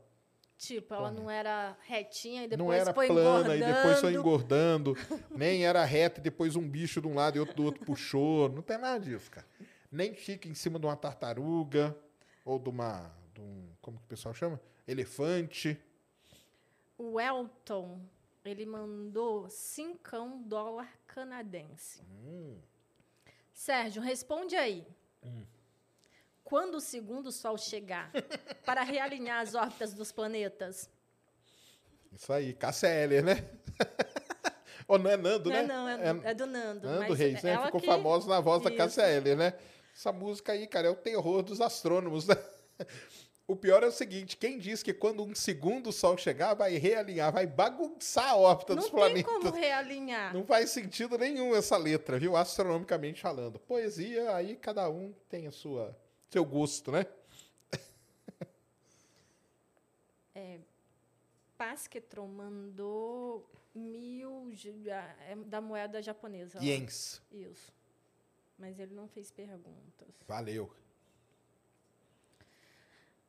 Tipo, 0.57 0.93
ela 0.93 1.11
não 1.11 1.29
era 1.29 1.77
retinha 1.87 2.45
e 2.45 2.47
depois 2.47 2.67
não 2.67 2.73
era 2.73 2.93
foi 2.93 3.07
plana 3.07 3.55
e 3.55 3.59
depois 3.59 3.99
foi 3.99 4.13
engordando. 4.13 4.91
engordando, 4.91 5.25
nem 5.37 5.65
era 5.65 5.83
reta 5.83 6.19
e 6.19 6.23
depois 6.23 6.55
um 6.55 6.67
bicho 6.67 7.01
de 7.01 7.07
um 7.07 7.13
lado 7.13 7.37
e 7.37 7.39
outro 7.39 7.55
do 7.55 7.63
outro 7.63 7.85
puxou. 7.85 8.49
Não 8.49 8.61
tem 8.61 8.77
nada 8.77 8.99
disso, 8.99 9.29
cara. 9.29 9.45
Nem 9.91 10.15
fica 10.15 10.47
em 10.47 10.53
cima 10.55 10.79
de 10.79 10.85
uma 10.85 10.95
tartaruga 10.95 11.95
ou 12.43 12.57
de 12.57 12.69
uma. 12.69 13.11
De 13.33 13.41
um, 13.41 13.69
como 13.81 13.97
que 13.99 14.05
o 14.05 14.07
pessoal 14.07 14.33
chama? 14.33 14.59
Elefante. 14.87 15.79
O 16.97 17.19
Elton, 17.19 17.99
ele 18.45 18.65
mandou 18.65 19.49
cincão 19.49 20.41
dólar 20.43 20.89
canadense. 21.07 22.01
Hum. 22.03 22.57
Sérgio, 23.53 24.01
responde 24.01 24.55
aí. 24.55 24.85
Quando 26.43 26.75
o 26.75 26.81
segundo 26.81 27.31
sol 27.31 27.57
chegar 27.57 28.11
para 28.65 28.83
realinhar 28.83 29.41
as 29.41 29.55
órbitas 29.55 29.93
dos 29.93 30.11
planetas? 30.11 30.89
Isso 32.11 32.31
aí, 32.31 32.53
Cássia 32.53 32.87
Eller, 32.89 33.23
né? 33.23 33.49
Ou 34.87 34.99
não 34.99 35.09
é 35.09 35.17
Nando, 35.17 35.49
não 35.49 35.55
né? 35.55 35.63
é 35.63 35.67
não, 35.67 35.89
é, 36.23 36.31
é 36.31 36.33
do 36.33 36.45
Nando. 36.45 36.87
Nando 36.87 37.13
Reis, 37.13 37.41
né? 37.41 37.57
Ficou 37.65 37.79
que- 37.79 37.87
famoso 37.87 38.27
na 38.27 38.39
voz 38.39 38.61
da 38.61 38.69
Isso. 38.69 38.77
Cássia 38.77 39.09
Eller, 39.09 39.37
né? 39.37 39.53
Essa 39.95 40.11
música 40.11 40.51
aí, 40.51 40.67
cara, 40.67 40.87
é 40.87 40.91
o 40.91 40.95
terror 40.95 41.41
dos 41.41 41.61
astrônomos, 41.61 42.27
né? 42.27 42.35
O 43.45 43.55
pior 43.55 43.83
é 43.83 43.87
o 43.87 43.91
seguinte, 43.91 44.37
quem 44.37 44.57
diz 44.57 44.81
que 44.81 44.93
quando 44.93 45.23
um 45.23 45.35
segundo 45.35 45.91
sol 45.91 46.17
chegar, 46.17 46.53
vai 46.53 46.77
realinhar, 46.77 47.31
vai 47.31 47.45
bagunçar 47.45 48.29
a 48.29 48.37
órbita 48.37 48.73
Não 48.73 48.81
dos 48.81 48.89
tem 48.89 48.99
planetas. 48.99 49.33
como 49.33 49.51
realinhar. 49.51 50.33
Não 50.33 50.45
faz 50.45 50.69
sentido 50.69 51.17
nenhum 51.17 51.53
essa 51.53 51.75
letra, 51.75 52.17
viu? 52.17 52.37
Astronomicamente 52.37 53.21
falando. 53.21 53.59
Poesia, 53.59 54.33
aí 54.33 54.55
cada 54.55 54.89
um 54.89 55.13
tem 55.29 55.45
a 55.47 55.51
sua 55.51 55.95
seu 56.29 56.45
gosto, 56.45 56.91
né? 56.91 57.05
Pasquetron 61.57 62.27
mandou 62.27 63.47
mil 63.73 64.51
ah, 64.91 65.15
é 65.29 65.35
da 65.35 65.61
moeda 65.61 66.01
japonesa. 66.01 66.59
Yens. 66.61 67.21
Isso. 67.31 67.71
Mas 68.57 68.79
ele 68.79 68.93
não 68.93 69.07
fez 69.07 69.31
perguntas. 69.31 70.09
Valeu. 70.27 70.71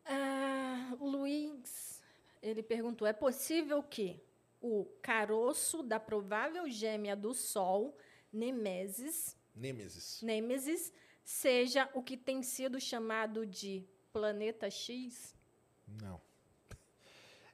Ah, 0.06 0.94
o 1.00 1.06
Luiz, 1.08 2.02
ele 2.42 2.62
perguntou: 2.62 3.06
é 3.06 3.12
possível 3.12 3.82
que 3.82 4.20
o 4.60 4.86
caroço 5.02 5.82
da 5.82 5.98
provável 6.00 6.68
gêmea 6.68 7.14
do 7.16 7.34
Sol, 7.34 7.96
Nemesis, 8.32 9.36
Nêmesis. 9.54 10.20
Nêmesis, 10.22 10.92
seja 11.24 11.88
o 11.94 12.02
que 12.02 12.16
tem 12.16 12.42
sido 12.42 12.80
chamado 12.80 13.46
de 13.46 13.84
planeta 14.12 14.68
X? 14.70 15.34
Não. 16.02 16.20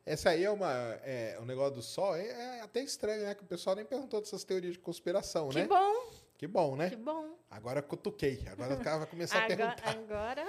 Essa 0.07 0.31
aí 0.31 0.45
é 0.45 0.51
uma. 0.51 0.73
É, 1.05 1.37
o 1.41 1.45
negócio 1.45 1.75
do 1.77 1.83
Sol 1.83 2.17
é, 2.17 2.59
é 2.59 2.61
até 2.63 2.83
estranho, 2.83 3.23
né? 3.23 3.35
Que 3.35 3.43
o 3.43 3.47
pessoal 3.47 3.77
nem 3.77 3.85
perguntou 3.85 4.21
dessas 4.21 4.45
teorias 4.45 4.73
de 4.75 4.79
conspiração, 4.79 5.49
Que 5.51 5.59
né? 5.61 5.67
bom, 5.67 6.11
Que 6.39 6.47
bom, 6.47 6.75
né? 6.77 6.91
que 6.91 6.97
bom. 6.97 7.37
Agora 7.51 7.83
cutuquei. 7.83 8.45
Agora 8.49 8.75
o 8.75 8.81
cara 8.83 8.99
vai 8.99 9.07
começar 9.07 9.45
a 9.45 9.47
perguntar. 9.47 9.89
agora 9.89 10.49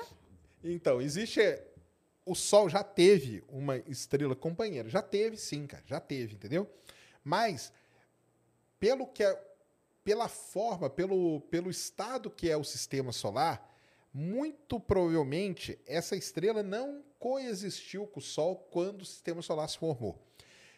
Então, 0.64 1.02
existe. 1.02 1.42
O 2.26 2.36
Sol 2.36 2.70
já 2.70 2.84
teve 2.84 3.44
uma 3.48 3.78
estrela 3.78 4.36
companheira. 4.36 4.90
Já 4.90 5.02
teve, 5.02 5.38
sim, 5.38 5.66
cara. 5.66 5.84
Já 5.86 6.00
teve, 6.00 6.36
entendeu? 6.36 6.70
Mas, 7.24 7.74
pelo 8.80 9.08
que 9.08 9.24
é, 9.24 9.42
pela 10.04 10.28
forma, 10.28 10.90
pelo, 10.90 11.42
pelo 11.42 11.70
estado 11.70 12.30
que 12.30 12.50
é 12.50 12.58
o 12.58 12.64
sistema 12.64 13.12
solar, 13.12 13.70
muito 14.14 14.80
provavelmente 14.80 15.80
essa 15.86 16.16
estrela 16.16 16.62
não 16.62 17.04
coexistiu 17.18 18.08
com 18.08 18.20
o 18.20 18.24
Sol 18.24 18.56
quando 18.72 19.04
o 19.04 19.06
sistema 19.06 19.42
solar 19.42 19.70
se 19.70 19.78
formou. 19.78 20.20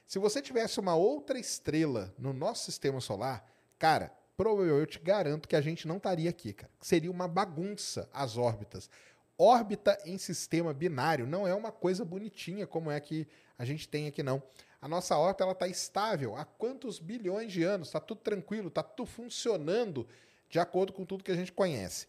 Se 0.06 0.20
você 0.20 0.42
tivesse 0.42 0.80
uma 0.80 0.96
outra 0.96 1.40
estrela 1.40 2.14
no 2.18 2.34
nosso 2.34 2.66
sistema 2.66 3.00
solar, 3.00 3.50
cara, 3.80 4.14
provavelmente 4.36 4.80
eu 4.80 4.86
te 4.86 5.00
garanto 5.00 5.48
que 5.48 5.56
a 5.56 5.62
gente 5.62 5.88
não 5.88 5.98
estaria 5.98 6.30
aqui, 6.30 6.54
cara. 6.54 6.72
Seria 6.82 7.10
uma 7.10 7.28
bagunça 7.28 8.10
as 8.14 8.38
órbitas. 8.38 8.90
Órbita 9.38 9.98
em 10.06 10.18
sistema 10.18 10.74
binário 10.74 11.26
não 11.26 11.48
é 11.48 11.54
uma 11.56 11.72
coisa 11.72 12.06
bonitinha 12.06 12.68
como 12.68 12.92
é 12.92 13.00
que 13.00 13.28
a 13.58 13.66
gente 13.66 13.88
tem 13.88 14.08
aqui, 14.08 14.22
não. 14.22 14.42
A 14.82 14.88
nossa 14.88 15.18
órbita 15.18 15.44
ela 15.44 15.54
está 15.54 15.68
estável 15.68 16.36
há 16.36 16.44
quantos 16.46 17.00
bilhões 17.00 17.52
de 17.52 17.64
anos? 17.64 17.88
Está 17.88 18.00
tudo 18.00 18.22
tranquilo, 18.22 18.68
está 18.68 18.84
tudo 18.84 19.08
funcionando 19.08 20.08
de 20.50 20.60
acordo 20.60 20.94
com 20.94 21.06
tudo 21.06 21.24
que 21.24 21.32
a 21.32 21.36
gente 21.36 21.52
conhece. 21.52 22.08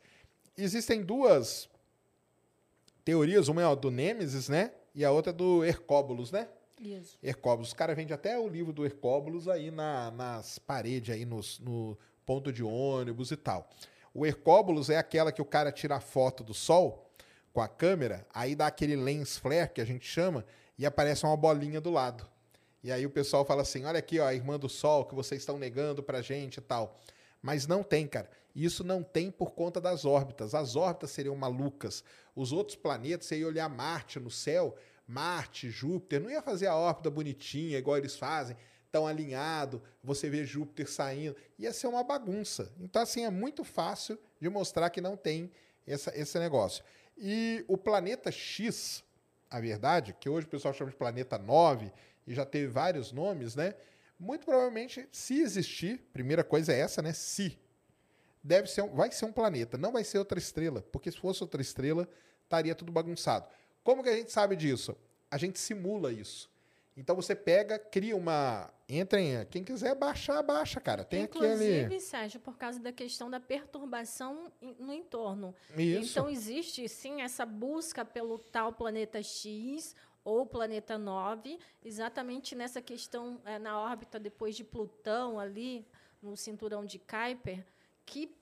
Existem 0.56 1.02
duas 1.02 1.68
teorias, 3.04 3.48
uma 3.48 3.62
é 3.62 3.64
a 3.64 3.74
do 3.74 3.90
Nêmesis, 3.90 4.48
né? 4.48 4.72
E 4.94 5.04
a 5.04 5.10
outra 5.10 5.30
é 5.30 5.34
do 5.34 5.64
Hercóbulos, 5.64 6.30
né? 6.30 6.48
Isso. 6.80 7.16
Hercóbulos. 7.22 7.68
Os 7.68 7.74
caras 7.74 7.96
vendem 7.96 8.14
até 8.14 8.38
o 8.38 8.48
livro 8.48 8.72
do 8.72 8.84
Hercóbulos 8.84 9.48
aí 9.48 9.70
na- 9.70 10.10
nas 10.10 10.58
paredes, 10.58 11.14
aí 11.14 11.24
nos, 11.24 11.58
no 11.58 11.96
ponto 12.26 12.52
de 12.52 12.62
ônibus 12.62 13.30
e 13.30 13.36
tal. 13.36 13.68
O 14.12 14.24
Hercóbulos 14.26 14.90
é 14.90 14.96
aquela 14.96 15.32
que 15.32 15.42
o 15.42 15.44
cara 15.44 15.72
tira 15.72 15.96
a 15.96 16.00
foto 16.00 16.42
do 16.44 16.54
Sol 16.54 17.03
com 17.54 17.60
a 17.60 17.68
câmera, 17.68 18.26
aí 18.34 18.56
dá 18.56 18.66
aquele 18.66 18.96
lens 18.96 19.38
flare 19.38 19.70
que 19.70 19.80
a 19.80 19.84
gente 19.84 20.04
chama 20.04 20.44
e 20.76 20.84
aparece 20.84 21.24
uma 21.24 21.36
bolinha 21.36 21.80
do 21.80 21.88
lado. 21.88 22.28
E 22.82 22.90
aí 22.90 23.06
o 23.06 23.10
pessoal 23.10 23.44
fala 23.44 23.62
assim: 23.62 23.84
olha 23.84 24.00
aqui, 24.00 24.18
ó, 24.18 24.26
a 24.26 24.34
irmã 24.34 24.58
do 24.58 24.68
Sol 24.68 25.06
que 25.06 25.14
vocês 25.14 25.40
estão 25.40 25.56
negando 25.56 26.02
pra 26.02 26.20
gente 26.20 26.56
e 26.56 26.60
tal. 26.60 27.00
Mas 27.40 27.66
não 27.66 27.82
tem, 27.82 28.08
cara. 28.08 28.28
Isso 28.56 28.82
não 28.82 29.02
tem 29.02 29.30
por 29.30 29.52
conta 29.52 29.80
das 29.80 30.04
órbitas. 30.04 30.52
As 30.54 30.74
órbitas 30.74 31.12
seriam 31.12 31.36
malucas. 31.36 32.02
Os 32.34 32.52
outros 32.52 32.76
planetas, 32.76 33.28
você 33.28 33.38
ia 33.38 33.46
olhar 33.46 33.68
Marte 33.68 34.18
no 34.18 34.30
céu, 34.30 34.74
Marte, 35.06 35.70
Júpiter, 35.70 36.20
não 36.20 36.30
ia 36.30 36.42
fazer 36.42 36.66
a 36.66 36.76
órbita 36.76 37.10
bonitinha, 37.10 37.78
igual 37.78 37.96
eles 37.96 38.16
fazem, 38.16 38.56
tão 38.90 39.06
alinhado, 39.06 39.82
você 40.02 40.28
vê 40.28 40.44
Júpiter 40.44 40.90
saindo. 40.90 41.36
Ia 41.58 41.72
ser 41.72 41.86
uma 41.86 42.02
bagunça. 42.02 42.72
Então, 42.80 43.02
assim, 43.02 43.24
é 43.24 43.30
muito 43.30 43.62
fácil 43.62 44.18
de 44.40 44.48
mostrar 44.48 44.90
que 44.90 45.00
não 45.00 45.16
tem 45.16 45.52
essa, 45.86 46.16
esse 46.18 46.38
negócio. 46.38 46.82
E 47.16 47.64
o 47.68 47.76
planeta 47.76 48.30
X, 48.30 49.04
a 49.50 49.60
verdade, 49.60 50.14
que 50.18 50.28
hoje 50.28 50.46
o 50.46 50.50
pessoal 50.50 50.74
chama 50.74 50.90
de 50.90 50.96
planeta 50.96 51.38
9, 51.38 51.92
e 52.26 52.34
já 52.34 52.44
teve 52.44 52.66
vários 52.66 53.12
nomes, 53.12 53.54
né? 53.54 53.74
Muito 54.18 54.44
provavelmente, 54.44 55.08
se 55.12 55.40
existir, 55.40 56.00
primeira 56.12 56.42
coisa 56.42 56.72
é 56.72 56.78
essa, 56.80 57.02
né? 57.02 57.12
Se. 57.12 57.58
Deve 58.42 58.68
ser 58.68 58.82
vai 58.88 59.10
ser 59.10 59.24
um 59.24 59.32
planeta, 59.32 59.78
não 59.78 59.92
vai 59.92 60.04
ser 60.04 60.18
outra 60.18 60.38
estrela, 60.38 60.82
porque 60.92 61.10
se 61.10 61.18
fosse 61.18 61.42
outra 61.42 61.62
estrela, 61.62 62.08
estaria 62.42 62.74
tudo 62.74 62.92
bagunçado. 62.92 63.48
Como 63.82 64.02
que 64.02 64.08
a 64.08 64.16
gente 64.16 64.32
sabe 64.32 64.56
disso? 64.56 64.96
A 65.30 65.38
gente 65.38 65.58
simula 65.58 66.12
isso. 66.12 66.50
Então 66.96 67.16
você 67.16 67.34
pega, 67.34 67.78
cria 67.78 68.16
uma. 68.16 68.72
Entrem, 68.88 69.44
quem 69.46 69.64
quiser 69.64 69.94
baixar, 69.94 70.42
baixa, 70.42 70.78
cara. 70.80 71.04
Tem 71.04 71.22
Inclusive, 71.22 71.84
aquele. 71.84 72.00
Sérgio, 72.00 72.38
por 72.38 72.56
causa 72.58 72.78
da 72.78 72.92
questão 72.92 73.30
da 73.30 73.40
perturbação 73.40 74.52
no 74.78 74.92
entorno. 74.92 75.54
Isso. 75.76 76.12
Então, 76.12 76.28
existe 76.28 76.86
sim 76.88 77.22
essa 77.22 77.46
busca 77.46 78.04
pelo 78.04 78.38
tal 78.38 78.72
planeta 78.72 79.22
X, 79.22 79.96
ou 80.24 80.46
planeta 80.46 80.96
9, 80.96 81.58
exatamente 81.84 82.54
nessa 82.54 82.80
questão 82.80 83.40
é, 83.44 83.58
na 83.58 83.78
órbita 83.78 84.18
depois 84.18 84.56
de 84.56 84.64
Plutão 84.64 85.38
ali 85.38 85.86
no 86.22 86.34
cinturão 86.36 86.84
de 86.84 86.98
Kuiper, 86.98 87.64
que 88.06 88.34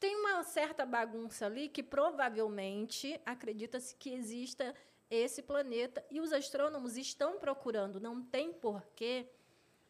tem 0.00 0.16
uma 0.16 0.42
certa 0.42 0.84
bagunça 0.84 1.46
ali 1.46 1.68
que 1.68 1.82
provavelmente 1.82 3.18
acredita-se 3.24 3.94
que 3.94 4.10
exista 4.10 4.74
esse 5.10 5.42
planeta 5.42 6.04
e 6.10 6.20
os 6.20 6.32
astrônomos 6.32 6.96
estão 6.96 7.38
procurando. 7.38 8.00
Não 8.00 8.22
tem 8.22 8.52
porquê 8.52 9.26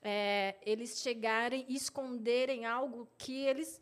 é, 0.02 0.56
eles 0.62 1.00
chegarem 1.00 1.64
e 1.68 1.74
esconderem 1.74 2.66
algo 2.66 3.08
que 3.16 3.44
eles 3.46 3.80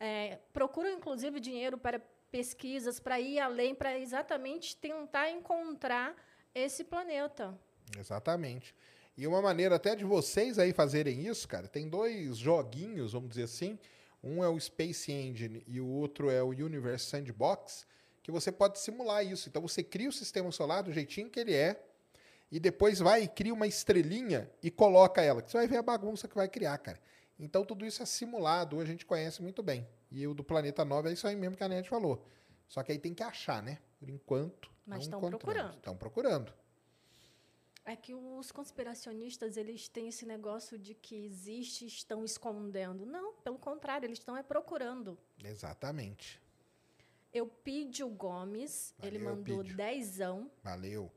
é, 0.00 0.38
procuram, 0.52 0.90
inclusive, 0.90 1.40
dinheiro 1.40 1.76
para 1.76 2.00
pesquisas, 2.30 3.00
para 3.00 3.20
ir 3.20 3.38
além, 3.38 3.74
para 3.74 3.98
exatamente 3.98 4.76
tentar 4.76 5.30
encontrar 5.30 6.14
esse 6.54 6.84
planeta. 6.84 7.58
Exatamente. 7.98 8.74
E 9.16 9.26
uma 9.26 9.42
maneira 9.42 9.76
até 9.76 9.96
de 9.96 10.04
vocês 10.04 10.58
aí 10.58 10.72
fazerem 10.72 11.26
isso, 11.26 11.48
cara, 11.48 11.66
tem 11.66 11.88
dois 11.88 12.36
joguinhos, 12.36 13.12
vamos 13.12 13.30
dizer 13.30 13.44
assim. 13.44 13.78
Um 14.22 14.42
é 14.42 14.48
o 14.48 14.58
Space 14.58 15.10
Engine 15.12 15.62
e 15.66 15.80
o 15.80 15.86
outro 15.86 16.30
é 16.30 16.42
o 16.42 16.48
Universe 16.48 17.06
Sandbox, 17.06 17.86
que 18.28 18.32
você 18.32 18.52
pode 18.52 18.78
simular 18.78 19.24
isso. 19.24 19.48
Então 19.48 19.62
você 19.62 19.82
cria 19.82 20.06
o 20.06 20.12
sistema 20.12 20.52
solar 20.52 20.82
do 20.82 20.92
jeitinho 20.92 21.30
que 21.30 21.40
ele 21.40 21.54
é, 21.54 21.82
e 22.52 22.60
depois 22.60 22.98
vai 22.98 23.22
e 23.22 23.28
cria 23.28 23.54
uma 23.54 23.66
estrelinha 23.66 24.50
e 24.62 24.70
coloca 24.70 25.22
ela. 25.22 25.40
Que 25.40 25.50
você 25.50 25.56
vai 25.56 25.66
ver 25.66 25.78
a 25.78 25.82
bagunça 25.82 26.28
que 26.28 26.34
vai 26.34 26.46
criar, 26.46 26.76
cara. 26.76 27.00
Então 27.38 27.64
tudo 27.64 27.86
isso 27.86 28.02
é 28.02 28.06
simulado, 28.06 28.80
a 28.80 28.84
gente 28.84 29.06
conhece 29.06 29.40
muito 29.40 29.62
bem. 29.62 29.88
E 30.10 30.26
o 30.26 30.34
do 30.34 30.44
Planeta 30.44 30.84
9 30.84 31.08
é 31.08 31.12
isso 31.14 31.26
aí 31.26 31.34
mesmo 31.36 31.56
que 31.56 31.64
a 31.64 31.68
Net 31.68 31.88
falou. 31.88 32.22
Só 32.68 32.82
que 32.82 32.92
aí 32.92 32.98
tem 32.98 33.14
que 33.14 33.22
achar, 33.22 33.62
né? 33.62 33.78
Por 33.98 34.10
enquanto. 34.10 34.70
Mas 34.84 35.04
estão 35.04 35.20
procurando. 35.22 35.76
Estão 35.76 35.96
procurando. 35.96 36.52
É 37.86 37.96
que 37.96 38.14
os 38.14 38.52
conspiracionistas 38.52 39.56
eles 39.56 39.88
têm 39.88 40.08
esse 40.08 40.26
negócio 40.26 40.78
de 40.78 40.92
que 40.92 41.24
existe 41.24 41.86
estão 41.86 42.22
escondendo. 42.22 43.06
Não, 43.06 43.32
pelo 43.36 43.58
contrário, 43.58 44.04
eles 44.04 44.18
estão 44.18 44.36
é 44.36 44.42
procurando. 44.42 45.16
Exatamente. 45.42 46.38
Eupídio 47.38 48.08
Gomes, 48.08 48.94
Valeu, 48.98 49.14
ele 49.14 49.24
mandou 49.24 49.56
Eupídio. 49.56 49.76
dezão. 49.76 50.50
Valeu. 50.62 51.10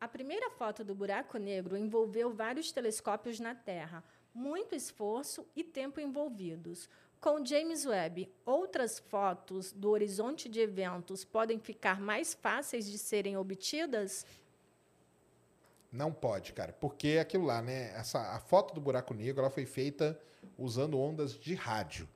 A 0.00 0.08
primeira 0.08 0.50
foto 0.50 0.82
do 0.82 0.94
buraco 0.94 1.38
negro 1.38 1.76
envolveu 1.76 2.32
vários 2.32 2.72
telescópios 2.72 3.38
na 3.38 3.54
Terra, 3.54 4.02
muito 4.34 4.74
esforço 4.74 5.46
e 5.54 5.62
tempo 5.62 6.00
envolvidos. 6.00 6.88
Com 7.20 7.44
James 7.44 7.84
Webb, 7.84 8.32
outras 8.46 8.98
fotos 8.98 9.72
do 9.72 9.90
horizonte 9.90 10.48
de 10.48 10.60
eventos 10.60 11.22
podem 11.22 11.58
ficar 11.58 12.00
mais 12.00 12.32
fáceis 12.32 12.90
de 12.90 12.96
serem 12.96 13.36
obtidas? 13.36 14.24
Não 15.92 16.12
pode, 16.12 16.52
cara, 16.52 16.72
porque 16.72 17.08
é 17.08 17.20
aquilo 17.20 17.44
lá, 17.44 17.60
né? 17.60 17.92
Essa, 17.94 18.20
a 18.34 18.38
foto 18.38 18.72
do 18.72 18.80
buraco 18.80 19.12
negro 19.12 19.40
ela 19.42 19.50
foi 19.50 19.66
feita 19.66 20.18
usando 20.56 20.98
ondas 20.98 21.38
de 21.38 21.54
rádio, 21.54 22.08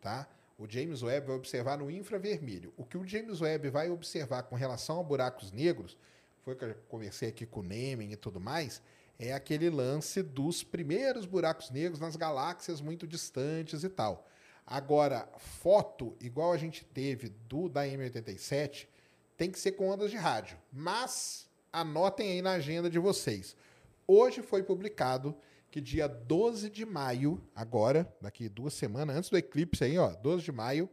tá? 0.00 0.28
O 0.62 0.70
James 0.70 1.02
Webb 1.02 1.26
vai 1.26 1.34
observar 1.34 1.76
no 1.76 1.90
infravermelho. 1.90 2.72
O 2.76 2.84
que 2.84 2.96
o 2.96 3.04
James 3.04 3.40
Webb 3.40 3.68
vai 3.68 3.90
observar 3.90 4.44
com 4.44 4.54
relação 4.54 5.00
a 5.00 5.02
buracos 5.02 5.50
negros, 5.50 5.98
foi 6.44 6.54
que 6.54 6.64
eu 6.64 6.76
conversei 6.88 7.30
aqui 7.30 7.44
com 7.44 7.58
o 7.58 7.62
Nemen 7.64 8.12
e 8.12 8.16
tudo 8.16 8.38
mais, 8.38 8.80
é 9.18 9.32
aquele 9.32 9.68
lance 9.68 10.22
dos 10.22 10.62
primeiros 10.62 11.26
buracos 11.26 11.68
negros 11.68 11.98
nas 11.98 12.14
galáxias 12.14 12.80
muito 12.80 13.08
distantes 13.08 13.82
e 13.82 13.88
tal. 13.88 14.28
Agora, 14.64 15.28
foto, 15.36 16.16
igual 16.20 16.52
a 16.52 16.56
gente 16.56 16.84
teve 16.84 17.30
do 17.48 17.68
da 17.68 17.84
M87, 17.84 18.86
tem 19.36 19.50
que 19.50 19.58
ser 19.58 19.72
com 19.72 19.88
ondas 19.88 20.12
de 20.12 20.16
rádio. 20.16 20.56
Mas 20.72 21.50
anotem 21.72 22.30
aí 22.30 22.40
na 22.40 22.52
agenda 22.52 22.88
de 22.88 23.00
vocês. 23.00 23.56
Hoje 24.06 24.42
foi 24.42 24.62
publicado 24.62 25.36
que 25.72 25.80
dia 25.80 26.06
12 26.06 26.68
de 26.68 26.84
maio, 26.84 27.42
agora, 27.54 28.06
daqui 28.20 28.46
duas 28.46 28.74
semanas, 28.74 29.16
antes 29.16 29.30
do 29.30 29.38
eclipse 29.38 29.82
aí, 29.82 29.96
ó, 29.96 30.10
12 30.10 30.44
de 30.44 30.52
maio, 30.52 30.86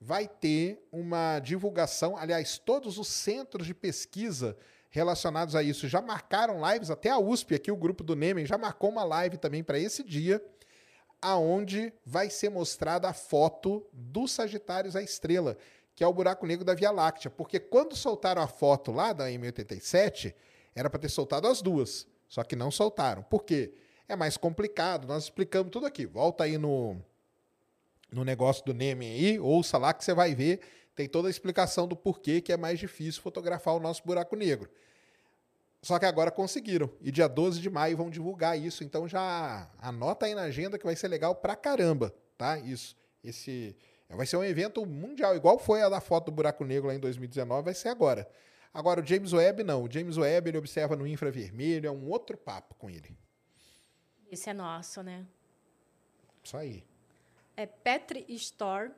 vai 0.00 0.26
ter 0.26 0.88
uma 0.90 1.38
divulgação. 1.38 2.16
Aliás, 2.16 2.56
todos 2.56 2.96
os 2.96 3.08
centros 3.08 3.66
de 3.66 3.74
pesquisa 3.74 4.56
relacionados 4.88 5.54
a 5.54 5.62
isso 5.62 5.86
já 5.86 6.00
marcaram 6.00 6.62
lives, 6.66 6.90
até 6.90 7.10
a 7.10 7.18
USP, 7.18 7.56
aqui 7.56 7.70
o 7.70 7.76
grupo 7.76 8.02
do 8.02 8.16
Nemen, 8.16 8.46
já 8.46 8.56
marcou 8.56 8.88
uma 8.88 9.04
live 9.04 9.36
também 9.36 9.62
para 9.62 9.78
esse 9.78 10.02
dia, 10.02 10.42
aonde 11.20 11.92
vai 12.02 12.30
ser 12.30 12.48
mostrada 12.48 13.10
a 13.10 13.12
foto 13.12 13.86
do 13.92 14.26
Sagitários 14.26 14.96
à 14.96 15.02
Estrela, 15.02 15.58
que 15.94 16.02
é 16.02 16.06
o 16.06 16.14
buraco 16.14 16.46
negro 16.46 16.64
da 16.64 16.72
Via 16.72 16.90
Láctea. 16.90 17.30
Porque 17.30 17.60
quando 17.60 17.94
soltaram 17.94 18.40
a 18.40 18.48
foto 18.48 18.92
lá 18.92 19.12
da 19.12 19.26
M87, 19.26 20.34
era 20.74 20.88
para 20.88 21.00
ter 21.00 21.10
soltado 21.10 21.46
as 21.46 21.60
duas, 21.60 22.06
só 22.26 22.42
que 22.42 22.56
não 22.56 22.70
soltaram. 22.70 23.22
Por 23.22 23.44
quê? 23.44 23.74
É 24.08 24.14
mais 24.14 24.36
complicado, 24.36 25.06
nós 25.06 25.24
explicamos 25.24 25.70
tudo 25.70 25.86
aqui. 25.86 26.06
Volta 26.06 26.44
aí 26.44 26.56
no, 26.58 26.96
no 28.10 28.24
negócio 28.24 28.64
do 28.64 28.72
Nemen 28.72 29.10
aí, 29.10 29.40
ouça 29.40 29.78
lá 29.78 29.92
que 29.92 30.04
você 30.04 30.14
vai 30.14 30.34
ver, 30.34 30.60
tem 30.94 31.08
toda 31.08 31.28
a 31.28 31.30
explicação 31.30 31.86
do 31.88 31.96
porquê 31.96 32.40
que 32.40 32.52
é 32.52 32.56
mais 32.56 32.78
difícil 32.78 33.20
fotografar 33.20 33.74
o 33.74 33.80
nosso 33.80 34.02
buraco 34.04 34.36
negro. 34.36 34.70
Só 35.82 35.98
que 35.98 36.06
agora 36.06 36.30
conseguiram. 36.30 36.90
E 37.00 37.12
dia 37.12 37.28
12 37.28 37.60
de 37.60 37.70
maio 37.70 37.96
vão 37.96 38.10
divulgar 38.10 38.58
isso. 38.58 38.82
Então 38.82 39.06
já 39.06 39.70
anota 39.78 40.26
aí 40.26 40.34
na 40.34 40.42
agenda 40.42 40.78
que 40.78 40.84
vai 40.84 40.96
ser 40.96 41.08
legal 41.08 41.34
pra 41.34 41.54
caramba, 41.54 42.12
tá? 42.36 42.58
Isso. 42.58 42.96
Esse 43.22 43.76
vai 44.08 44.26
ser 44.26 44.36
um 44.36 44.44
evento 44.44 44.86
mundial, 44.86 45.34
igual 45.34 45.58
foi 45.58 45.82
a 45.82 45.88
da 45.88 46.00
foto 46.00 46.26
do 46.26 46.32
buraco 46.32 46.64
negro 46.64 46.88
lá 46.88 46.94
em 46.94 46.98
2019, 46.98 47.62
vai 47.62 47.74
ser 47.74 47.88
agora. 47.88 48.28
Agora 48.72 49.00
o 49.00 49.06
James 49.06 49.32
Webb 49.32 49.64
não. 49.64 49.82
O 49.82 49.90
James 49.90 50.16
Webb 50.16 50.50
ele 50.50 50.58
observa 50.58 50.94
no 50.94 51.06
infravermelho, 51.06 51.88
é 51.88 51.90
um 51.90 52.08
outro 52.08 52.36
papo 52.36 52.74
com 52.76 52.88
ele. 52.88 53.16
Esse 54.30 54.50
é 54.50 54.54
nosso, 54.54 55.02
né? 55.02 55.24
Isso 56.42 56.56
aí. 56.56 56.84
É 57.56 57.66
Petri 57.66 58.24
Store, 58.28 58.90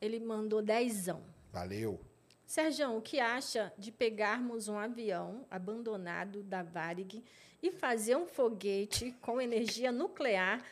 ele 0.00 0.18
mandou 0.20 0.62
dezão. 0.62 1.22
Valeu. 1.52 2.00
Sérgio, 2.46 2.96
o 2.96 3.02
que 3.02 3.18
acha 3.18 3.72
de 3.76 3.90
pegarmos 3.90 4.68
um 4.68 4.78
avião 4.78 5.44
abandonado 5.50 6.44
da 6.44 6.62
Varig 6.62 7.24
e 7.60 7.72
fazer 7.72 8.16
um 8.16 8.26
foguete 8.26 9.12
com 9.20 9.40
energia 9.40 9.90
nuclear 9.90 10.62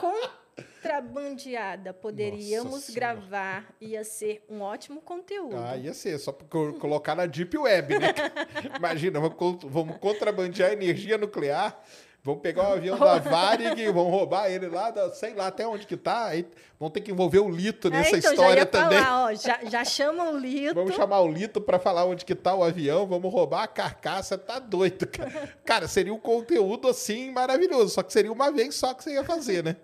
contrabandeada? 0.00 1.94
Poderíamos 1.94 2.90
gravar, 2.90 3.72
ia 3.80 4.02
ser 4.02 4.44
um 4.48 4.60
ótimo 4.60 5.00
conteúdo. 5.00 5.56
Ah, 5.56 5.76
ia 5.76 5.94
ser, 5.94 6.18
só 6.18 6.32
colocar 6.32 7.14
na 7.14 7.26
Deep 7.26 7.56
Web, 7.56 8.00
né? 8.00 8.08
Imagina, 8.76 9.20
vamos 9.20 9.96
contrabandear 9.98 10.72
energia 10.72 11.16
nuclear, 11.16 11.80
vamos 12.22 12.42
pegar 12.42 12.70
o 12.70 12.72
avião 12.74 12.98
da 12.98 13.18
Varig, 13.20 13.86
vamos 13.86 14.10
roubar 14.12 14.50
ele 14.50 14.68
lá, 14.68 14.90
da, 14.90 15.12
sei 15.12 15.34
lá 15.34 15.46
até 15.46 15.66
onde 15.66 15.86
que 15.86 15.96
tá, 15.96 16.26
aí 16.26 16.46
vão 16.78 16.90
ter 16.90 17.00
que 17.00 17.10
envolver 17.10 17.38
o 17.40 17.48
Lito 17.48 17.88
É, 17.88 17.90
nessa 17.90 18.16
então, 18.18 18.20
já 18.20 18.30
história 18.32 18.60
ia 18.60 18.66
também. 18.66 18.98
falar, 18.98 19.24
ó, 19.24 19.34
já, 19.34 19.60
já 19.64 19.84
chama 19.84 20.30
o 20.30 20.36
Lito. 20.38 20.74
Vamos 20.74 20.94
chamar 20.94 21.20
o 21.20 21.28
Lito 21.30 21.60
pra 21.60 21.78
falar 21.78 22.04
onde 22.04 22.24
que 22.24 22.34
tá 22.34 22.54
o 22.54 22.62
avião, 22.62 23.06
vamos 23.06 23.32
roubar 23.32 23.62
a 23.64 23.68
carcaça, 23.68 24.36
tá 24.38 24.58
doido, 24.58 25.06
cara. 25.06 25.30
Cara, 25.64 25.88
seria 25.88 26.12
um 26.12 26.18
conteúdo 26.18 26.88
assim 26.88 27.30
maravilhoso, 27.30 27.90
só 27.94 28.02
que 28.02 28.12
seria 28.12 28.32
uma 28.32 28.50
vez 28.50 28.74
só 28.74 28.92
que 28.94 29.02
você 29.04 29.12
ia 29.14 29.24
fazer, 29.24 29.62
né? 29.64 29.76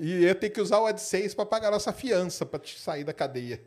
E 0.00 0.22
ia 0.22 0.34
ter 0.34 0.50
que 0.50 0.60
usar 0.60 0.80
o 0.80 0.86
AdSense 0.86 1.36
pra 1.36 1.46
pagar 1.46 1.70
nossa 1.70 1.92
fiança, 1.92 2.44
pra 2.44 2.58
te 2.58 2.78
sair 2.80 3.04
da 3.04 3.12
cadeia. 3.12 3.62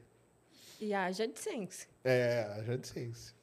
E 0.80 0.94
haja 0.94 1.28
de 1.28 1.40
sense. 1.40 1.88
É, 2.04 2.46
a 2.68 2.74
AdSense. 2.74 3.34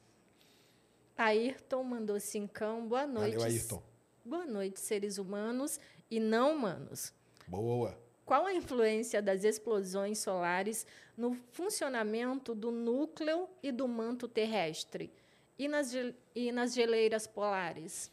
Ayrton 1.17 1.83
mandou 1.83 2.19
cincão. 2.19 2.87
Boa 2.87 3.07
noite. 3.07 3.37
Valeu, 3.37 3.43
Ayrton. 3.47 3.81
Boa 4.25 4.43
noite, 4.43 4.79
seres 4.79 5.19
humanos 5.19 5.79
e 6.09 6.19
não 6.19 6.55
humanos. 6.55 7.13
Boa. 7.47 7.95
Qual 8.25 8.47
a 8.47 8.55
influência 8.55 9.21
das 9.21 9.43
explosões 9.43 10.17
solares 10.17 10.83
no 11.15 11.35
funcionamento 11.51 12.55
do 12.55 12.71
núcleo 12.71 13.47
e 13.61 13.71
do 13.71 13.87
manto 13.87 14.27
terrestre? 14.27 15.13
E 15.59 15.67
nas, 15.67 15.93
e 16.33 16.51
nas 16.51 16.73
geleiras 16.73 17.27
polares? 17.27 18.09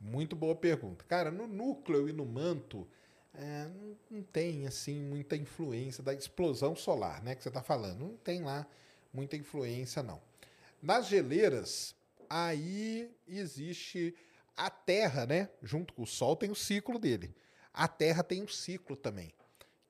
Muito 0.00 0.34
boa 0.34 0.56
pergunta. 0.56 1.04
Cara, 1.06 1.30
no 1.30 1.46
núcleo 1.46 2.08
e 2.08 2.14
no 2.14 2.24
manto, 2.24 2.88
é, 3.34 3.68
não, 3.68 3.96
não 4.10 4.22
tem, 4.22 4.66
assim, 4.66 4.98
muita 5.02 5.36
influência 5.36 6.02
da 6.02 6.14
explosão 6.14 6.74
solar, 6.74 7.22
né, 7.22 7.34
que 7.34 7.42
você 7.42 7.50
está 7.50 7.62
falando. 7.62 8.00
Não 8.00 8.16
tem 8.16 8.42
lá 8.42 8.66
muita 9.12 9.36
influência, 9.36 10.02
não. 10.02 10.18
Nas 10.82 11.08
geleiras, 11.08 11.94
aí 12.26 13.10
existe 13.28 14.14
a 14.56 14.70
Terra, 14.70 15.26
né, 15.26 15.48
junto 15.62 15.92
com 15.94 16.02
o 16.02 16.06
Sol, 16.06 16.36
tem 16.36 16.50
o 16.50 16.54
ciclo 16.54 16.98
dele. 16.98 17.34
A 17.72 17.88
Terra 17.88 18.22
tem 18.22 18.42
um 18.42 18.48
ciclo 18.48 18.96
também, 18.96 19.32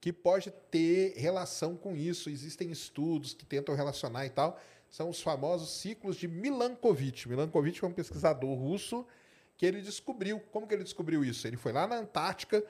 que 0.00 0.12
pode 0.12 0.50
ter 0.70 1.14
relação 1.16 1.76
com 1.76 1.96
isso. 1.96 2.30
Existem 2.30 2.70
estudos 2.70 3.34
que 3.34 3.44
tentam 3.44 3.74
relacionar 3.74 4.26
e 4.26 4.30
tal. 4.30 4.60
São 4.88 5.08
os 5.08 5.22
famosos 5.22 5.80
ciclos 5.80 6.16
de 6.16 6.26
Milankovitch. 6.28 7.26
Milankovitch 7.26 7.78
foi 7.78 7.88
um 7.88 7.92
pesquisador 7.92 8.54
russo 8.54 9.06
que 9.56 9.64
ele 9.64 9.80
descobriu. 9.80 10.40
Como 10.50 10.66
que 10.66 10.74
ele 10.74 10.84
descobriu 10.84 11.24
isso? 11.24 11.46
Ele 11.46 11.56
foi 11.56 11.72
lá 11.72 11.86
na 11.86 11.96
Antártica, 11.96 12.64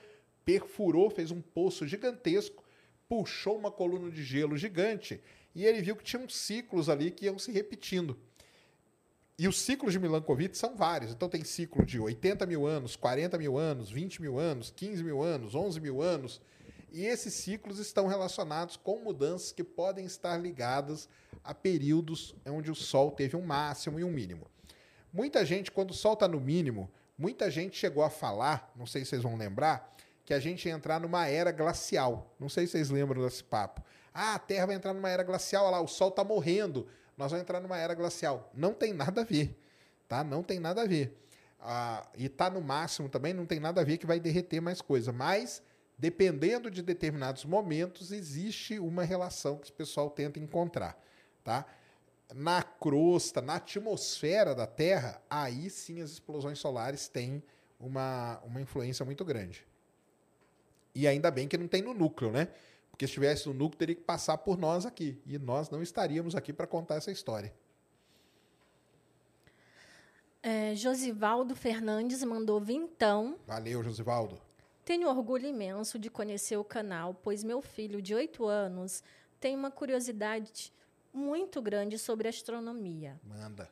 perfurou, 0.45 1.09
fez 1.09 1.31
um 1.31 1.41
poço 1.41 1.87
gigantesco, 1.87 2.63
puxou 3.07 3.57
uma 3.57 3.71
coluna 3.71 4.11
de 4.11 4.23
gelo 4.23 4.57
gigante 4.57 5.21
e 5.53 5.65
ele 5.65 5.81
viu 5.81 5.95
que 5.95 6.03
tinham 6.03 6.27
ciclos 6.29 6.89
ali 6.89 7.11
que 7.11 7.25
iam 7.25 7.37
se 7.37 7.51
repetindo. 7.51 8.17
E 9.41 9.47
os 9.47 9.59
ciclos 9.59 9.91
de 9.91 9.97
Milankovitch 9.97 10.53
são 10.53 10.75
vários. 10.75 11.11
Então 11.11 11.27
tem 11.27 11.43
ciclo 11.43 11.83
de 11.83 11.99
80 11.99 12.45
mil 12.45 12.67
anos, 12.67 12.95
40 12.95 13.39
mil 13.39 13.57
anos, 13.57 13.89
20 13.89 14.21
mil 14.21 14.37
anos, 14.37 14.69
15 14.69 15.03
mil 15.03 15.19
anos, 15.23 15.55
11 15.55 15.79
mil 15.79 15.99
anos. 15.99 16.39
E 16.91 17.07
esses 17.07 17.33
ciclos 17.33 17.79
estão 17.79 18.05
relacionados 18.05 18.77
com 18.77 18.99
mudanças 18.99 19.51
que 19.51 19.63
podem 19.63 20.05
estar 20.05 20.37
ligadas 20.37 21.09
a 21.43 21.55
períodos 21.55 22.35
onde 22.45 22.69
o 22.69 22.75
Sol 22.75 23.09
teve 23.09 23.35
um 23.35 23.41
máximo 23.41 23.99
e 23.99 24.03
um 24.03 24.11
mínimo. 24.11 24.45
Muita 25.11 25.43
gente, 25.43 25.71
quando 25.71 25.89
o 25.89 25.95
Sol 25.95 26.13
está 26.13 26.27
no 26.27 26.39
mínimo, 26.39 26.87
muita 27.17 27.49
gente 27.49 27.75
chegou 27.75 28.03
a 28.03 28.11
falar, 28.11 28.71
não 28.75 28.85
sei 28.85 29.03
se 29.03 29.09
vocês 29.09 29.23
vão 29.23 29.35
lembrar, 29.35 29.91
que 30.23 30.35
a 30.35 30.39
gente 30.39 30.67
ia 30.67 30.75
entrar 30.75 30.99
numa 30.99 31.25
era 31.25 31.51
glacial. 31.51 32.31
Não 32.39 32.47
sei 32.47 32.67
se 32.67 32.73
vocês 32.73 32.91
lembram 32.91 33.23
desse 33.23 33.43
papo. 33.43 33.81
Ah, 34.13 34.35
a 34.35 34.39
Terra 34.39 34.67
vai 34.67 34.75
entrar 34.75 34.93
numa 34.93 35.09
era 35.09 35.23
glacial, 35.23 35.65
olha 35.65 35.77
lá, 35.77 35.81
o 35.81 35.87
Sol 35.87 36.09
está 36.09 36.23
morrendo, 36.23 36.87
nós 37.17 37.31
vamos 37.31 37.43
entrar 37.43 37.59
numa 37.59 37.77
era 37.77 37.93
glacial. 37.93 38.49
Não 38.53 38.73
tem 38.73 38.93
nada 38.93 39.21
a 39.21 39.23
ver, 39.23 39.57
tá? 40.07 40.23
Não 40.23 40.43
tem 40.43 40.59
nada 40.59 40.81
a 40.81 40.87
ver. 40.87 41.17
Ah, 41.59 42.07
e 42.17 42.27
tá 42.27 42.49
no 42.49 42.61
máximo 42.61 43.07
também, 43.07 43.33
não 43.33 43.45
tem 43.45 43.59
nada 43.59 43.81
a 43.81 43.83
ver 43.83 43.97
que 43.97 44.05
vai 44.05 44.19
derreter 44.19 44.59
mais 44.59 44.81
coisa. 44.81 45.11
Mas, 45.11 45.61
dependendo 45.97 46.71
de 46.71 46.81
determinados 46.81 47.45
momentos, 47.45 48.11
existe 48.11 48.79
uma 48.79 49.03
relação 49.03 49.57
que 49.57 49.69
o 49.69 49.73
pessoal 49.73 50.09
tenta 50.09 50.39
encontrar, 50.39 50.99
tá? 51.43 51.65
Na 52.33 52.63
crosta, 52.63 53.41
na 53.41 53.55
atmosfera 53.55 54.55
da 54.55 54.65
Terra, 54.65 55.21
aí 55.29 55.69
sim 55.69 56.01
as 56.01 56.11
explosões 56.11 56.57
solares 56.57 57.07
têm 57.07 57.43
uma, 57.79 58.39
uma 58.45 58.61
influência 58.61 59.05
muito 59.05 59.23
grande. 59.23 59.67
E 60.93 61.07
ainda 61.07 61.29
bem 61.31 61.47
que 61.47 61.57
não 61.57 61.67
tem 61.67 61.81
no 61.81 61.93
núcleo, 61.93 62.31
né? 62.31 62.47
Porque 63.01 63.07
se 63.07 63.13
estivesse 63.13 63.47
no 63.47 63.55
núcleo, 63.55 63.79
teria 63.79 63.95
que 63.95 64.03
passar 64.03 64.37
por 64.37 64.59
nós 64.59 64.85
aqui. 64.85 65.19
E 65.25 65.39
nós 65.39 65.71
não 65.71 65.81
estaríamos 65.81 66.35
aqui 66.35 66.53
para 66.53 66.67
contar 66.67 66.97
essa 66.97 67.11
história. 67.11 67.51
É, 70.43 70.75
Josivaldo 70.75 71.55
Fernandes 71.55 72.23
mandou 72.23 72.61
vintão. 72.61 73.39
Valeu, 73.47 73.81
Josivaldo. 73.81 74.39
Tenho 74.85 75.09
orgulho 75.09 75.47
imenso 75.47 75.97
de 75.97 76.11
conhecer 76.11 76.57
o 76.57 76.63
canal, 76.63 77.15
pois 77.23 77.43
meu 77.43 77.59
filho 77.59 78.03
de 78.03 78.13
8 78.13 78.45
anos 78.45 79.03
tem 79.39 79.55
uma 79.55 79.71
curiosidade 79.71 80.71
muito 81.11 81.59
grande 81.59 81.97
sobre 81.97 82.27
astronomia. 82.27 83.19
Manda. 83.23 83.67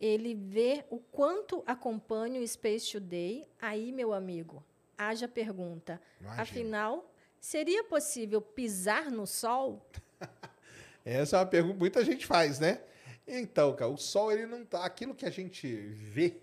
Ele 0.00 0.36
vê 0.36 0.84
o 0.88 1.00
quanto 1.00 1.64
acompanho 1.66 2.40
o 2.40 2.46
Space 2.46 2.92
Today. 2.92 3.44
Aí, 3.60 3.90
meu 3.90 4.12
amigo, 4.12 4.62
haja 4.96 5.26
pergunta. 5.26 6.00
Imagina. 6.20 6.42
Afinal, 6.42 7.07
seria 7.40 7.84
possível 7.84 8.40
pisar 8.40 9.10
no 9.10 9.26
Sol? 9.26 9.86
Essa 11.04 11.36
é 11.36 11.40
uma 11.40 11.46
pergunta 11.46 11.74
que 11.74 11.78
muita 11.80 12.04
gente 12.04 12.26
faz, 12.26 12.58
né? 12.58 12.80
Então, 13.26 13.74
cara, 13.74 13.90
o 13.90 13.96
Sol, 13.96 14.32
ele 14.32 14.46
não 14.46 14.64
tá. 14.64 14.84
Aquilo 14.84 15.14
que 15.14 15.26
a 15.26 15.30
gente 15.30 15.66
vê 15.76 16.40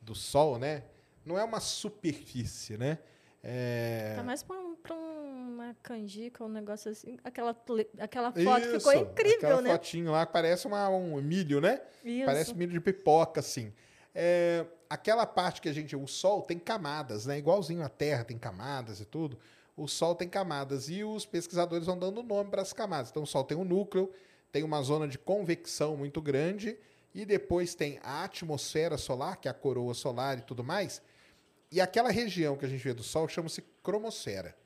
do 0.00 0.14
Sol, 0.14 0.58
né? 0.58 0.84
Não 1.24 1.38
é 1.38 1.44
uma 1.44 1.60
superfície, 1.60 2.78
né? 2.78 2.98
É... 3.42 4.14
Tá 4.16 4.22
mais 4.22 4.42
para 4.42 4.58
um, 4.58 4.74
pra 4.74 4.94
uma 4.94 5.76
canjica, 5.82 6.42
um 6.44 6.48
negócio 6.48 6.90
assim. 6.90 7.18
Aquela, 7.22 7.56
aquela 7.98 8.32
foto 8.32 8.62
ficou 8.62 8.92
Isso, 8.92 9.02
incrível, 9.02 9.36
aquela 9.36 9.62
né? 9.62 9.70
fotinho 9.70 10.10
lá 10.10 10.26
que 10.26 10.32
parece 10.32 10.66
uma, 10.66 10.88
um 10.88 11.20
milho, 11.20 11.60
né? 11.60 11.80
Isso. 12.04 12.26
Parece 12.26 12.54
milho 12.54 12.72
de 12.72 12.80
pipoca, 12.80 13.40
assim. 13.40 13.72
É, 14.14 14.64
aquela 14.88 15.26
parte 15.26 15.60
que 15.60 15.68
a 15.68 15.72
gente. 15.72 15.94
O 15.94 16.06
Sol 16.06 16.42
tem 16.42 16.58
camadas, 16.58 17.26
né? 17.26 17.38
Igualzinho 17.38 17.82
a 17.82 17.88
Terra 17.88 18.24
tem 18.24 18.38
camadas 18.38 19.00
e 19.00 19.04
tudo. 19.04 19.38
O 19.78 19.86
Sol 19.86 20.14
tem 20.14 20.28
camadas. 20.28 20.88
E 20.88 21.04
os 21.04 21.24
pesquisadores 21.24 21.86
vão 21.86 21.96
dando 21.96 22.22
nome 22.22 22.50
para 22.50 22.62
as 22.62 22.72
camadas. 22.72 23.10
Então, 23.10 23.22
o 23.22 23.26
Sol 23.26 23.44
tem 23.44 23.56
um 23.56 23.64
núcleo, 23.64 24.12
tem 24.50 24.64
uma 24.64 24.82
zona 24.82 25.06
de 25.06 25.16
convecção 25.16 25.96
muito 25.96 26.20
grande. 26.20 26.76
E 27.14 27.24
depois 27.24 27.74
tem 27.76 28.00
a 28.02 28.24
atmosfera 28.24 28.98
solar, 28.98 29.36
que 29.36 29.46
é 29.46 29.50
a 29.50 29.54
coroa 29.54 29.94
solar 29.94 30.38
e 30.38 30.42
tudo 30.42 30.64
mais. 30.64 31.00
E 31.70 31.80
aquela 31.80 32.10
região 32.10 32.56
que 32.56 32.64
a 32.64 32.68
gente 32.68 32.82
vê 32.82 32.92
do 32.92 33.04
Sol 33.04 33.28
chama-se 33.28 33.62
cromosfera. 33.82 34.56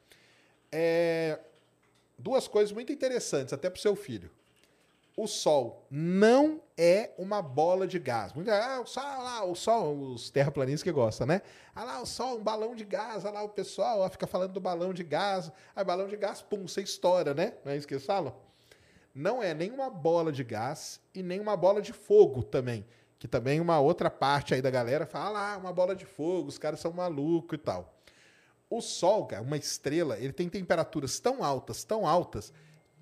É, 0.70 1.38
duas 2.18 2.48
coisas 2.48 2.72
muito 2.72 2.90
interessantes, 2.90 3.52
até 3.52 3.68
para 3.68 3.78
o 3.78 3.82
seu 3.82 3.94
filho. 3.94 4.30
O 5.16 5.26
Sol 5.26 5.86
não 5.90 6.62
é 6.76 7.12
uma 7.18 7.42
bola 7.42 7.86
de 7.86 7.98
gás. 7.98 8.32
Ah, 8.48 8.80
o 8.80 8.86
Sol, 8.86 9.02
ah 9.02 9.18
lá, 9.18 9.44
o 9.44 9.54
Sol, 9.54 9.98
os 9.98 10.30
terraplanistas 10.30 10.82
que 10.82 10.90
gostam, 10.90 11.26
né? 11.26 11.42
Ah 11.74 11.84
lá, 11.84 12.00
o 12.00 12.06
Sol, 12.06 12.38
um 12.38 12.42
balão 12.42 12.74
de 12.74 12.84
gás, 12.84 13.26
ah 13.26 13.30
lá, 13.30 13.42
o 13.42 13.48
pessoal 13.48 14.00
ó, 14.00 14.08
fica 14.08 14.26
falando 14.26 14.52
do 14.52 14.60
balão 14.60 14.92
de 14.94 15.04
gás. 15.04 15.52
Aí, 15.76 15.84
balão 15.84 16.08
de 16.08 16.16
gás, 16.16 16.40
pum, 16.40 16.66
você 16.66 16.82
estoura, 16.82 17.34
né? 17.34 17.54
Não 17.64 17.72
é 17.72 17.76
isso 17.76 17.86
que 17.86 17.92
eles 17.92 18.06
falam? 18.06 18.34
Não 19.14 19.42
é 19.42 19.52
nem 19.52 19.70
uma 19.70 19.90
bola 19.90 20.32
de 20.32 20.42
gás 20.42 20.98
e 21.14 21.22
nem 21.22 21.38
uma 21.38 21.56
bola 21.56 21.82
de 21.82 21.92
fogo 21.92 22.42
também. 22.42 22.86
Que 23.18 23.28
também 23.28 23.60
uma 23.60 23.78
outra 23.78 24.10
parte 24.10 24.54
aí 24.54 24.62
da 24.62 24.70
galera 24.70 25.04
fala, 25.04 25.52
ah, 25.52 25.58
uma 25.58 25.72
bola 25.72 25.94
de 25.94 26.06
fogo, 26.06 26.48
os 26.48 26.56
caras 26.56 26.80
são 26.80 26.90
malucos 26.90 27.58
e 27.58 27.62
tal. 27.62 27.94
O 28.70 28.80
Sol, 28.80 29.26
cara, 29.26 29.42
uma 29.42 29.58
estrela, 29.58 30.18
ele 30.18 30.32
tem 30.32 30.48
temperaturas 30.48 31.20
tão 31.20 31.44
altas, 31.44 31.84
tão 31.84 32.06
altas, 32.06 32.50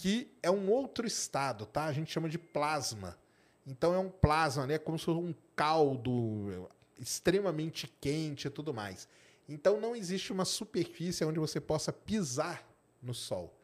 que 0.00 0.32
é 0.42 0.50
um 0.50 0.70
outro 0.70 1.06
estado, 1.06 1.66
tá? 1.66 1.84
A 1.84 1.92
gente 1.92 2.10
chama 2.10 2.26
de 2.26 2.38
plasma. 2.38 3.18
Então 3.66 3.92
é 3.92 3.98
um 3.98 4.08
plasma, 4.08 4.66
né? 4.66 4.78
Como 4.78 4.98
se 4.98 5.04
fosse 5.04 5.20
um 5.20 5.34
caldo 5.54 6.70
extremamente 6.98 7.86
quente 8.00 8.46
e 8.46 8.50
tudo 8.50 8.72
mais. 8.72 9.06
Então 9.46 9.78
não 9.78 9.94
existe 9.94 10.32
uma 10.32 10.46
superfície 10.46 11.22
onde 11.22 11.38
você 11.38 11.60
possa 11.60 11.92
pisar 11.92 12.66
no 13.02 13.12
Sol, 13.12 13.54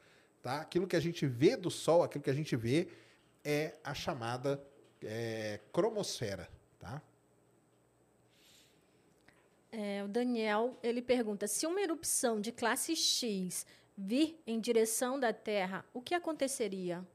tá? 0.43 0.61
Aquilo 0.61 0.87
que 0.87 0.95
a 0.95 1.01
gente 1.01 1.27
vê 1.27 1.57
do 1.57 1.71
Sol, 1.71 2.03
aquilo 2.03 2.23
que 2.23 2.29
a 2.29 2.35
gente 2.35 2.55
vê 2.55 2.87
é 3.43 3.79
a 3.83 3.95
chamada 3.95 4.63
é, 5.03 5.59
cromosfera, 5.73 6.51
tá? 6.79 7.01
É, 9.73 10.05
o 10.05 10.09
Daniel 10.09 10.79
ele 10.83 11.01
pergunta: 11.01 11.47
se 11.49 11.67
uma 11.67 11.81
erupção 11.81 12.43
de 12.43 12.53
classe 12.53 12.95
X 12.95 13.65
vir 13.97 14.41
em 14.47 14.61
direção 14.61 15.19
da 15.19 15.33
Terra, 15.33 15.85
o 15.95 16.03
que 16.03 16.15
aconteceria? 16.15 17.07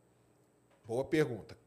Boa 0.85 1.05
pergunta. 1.05 1.57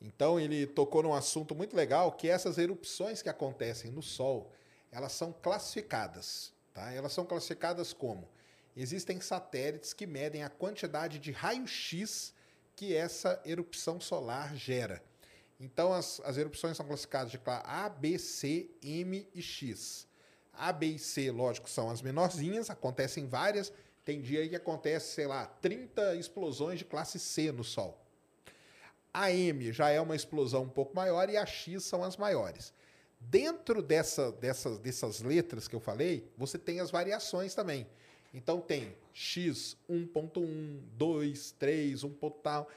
Então 0.00 0.40
ele 0.40 0.66
tocou 0.66 1.02
num 1.02 1.12
assunto 1.12 1.54
muito 1.54 1.76
legal, 1.76 2.12
que 2.12 2.28
essas 2.28 2.56
erupções 2.56 3.20
que 3.20 3.28
acontecem 3.28 3.90
no 3.90 4.02
Sol, 4.02 4.50
elas 4.90 5.12
são 5.12 5.32
classificadas, 5.32 6.52
tá? 6.72 6.90
Elas 6.92 7.12
são 7.12 7.26
classificadas 7.26 7.92
como 7.92 8.26
existem 8.74 9.20
satélites 9.20 9.92
que 9.92 10.06
medem 10.06 10.42
a 10.42 10.48
quantidade 10.48 11.18
de 11.18 11.32
raio-x 11.32 12.32
que 12.74 12.94
essa 12.94 13.40
erupção 13.44 14.00
solar 14.00 14.56
gera. 14.56 15.02
Então 15.58 15.92
as, 15.92 16.18
as 16.24 16.38
erupções 16.38 16.78
são 16.78 16.86
classificadas 16.86 17.30
de 17.30 17.38
classe 17.38 17.62
A, 17.66 17.88
B, 17.90 18.18
C, 18.18 18.70
M 18.82 19.28
e 19.34 19.42
X. 19.42 20.08
A, 20.54 20.72
B 20.72 20.86
e 20.86 20.98
C, 20.98 21.30
lógico, 21.30 21.68
são 21.68 21.90
as 21.90 22.00
menorzinhas, 22.00 22.70
acontecem 22.70 23.26
várias. 23.26 23.70
Tem 24.10 24.20
dia 24.20 24.48
que 24.48 24.56
acontece, 24.56 25.14
sei 25.14 25.28
lá, 25.28 25.46
30 25.46 26.16
explosões 26.16 26.80
de 26.80 26.84
classe 26.84 27.16
C 27.16 27.52
no 27.52 27.62
Sol. 27.62 28.04
A 29.14 29.30
M 29.30 29.70
já 29.70 29.88
é 29.88 30.00
uma 30.00 30.16
explosão 30.16 30.64
um 30.64 30.68
pouco 30.68 30.96
maior 30.96 31.30
e 31.30 31.36
a 31.36 31.46
X 31.46 31.84
são 31.84 32.02
as 32.02 32.16
maiores. 32.16 32.74
Dentro 33.20 33.80
dessa, 33.80 34.32
dessas, 34.32 34.80
dessas 34.80 35.20
letras 35.20 35.68
que 35.68 35.76
eu 35.76 35.78
falei, 35.78 36.28
você 36.36 36.58
tem 36.58 36.80
as 36.80 36.90
variações 36.90 37.54
também. 37.54 37.86
Então 38.34 38.60
tem 38.60 38.96
X 39.12 39.76
1.1, 39.88 40.80
2, 40.96 41.52
3, 41.52 42.02
1 42.02 42.10
ponto 42.14 42.40
tal, 42.42 42.68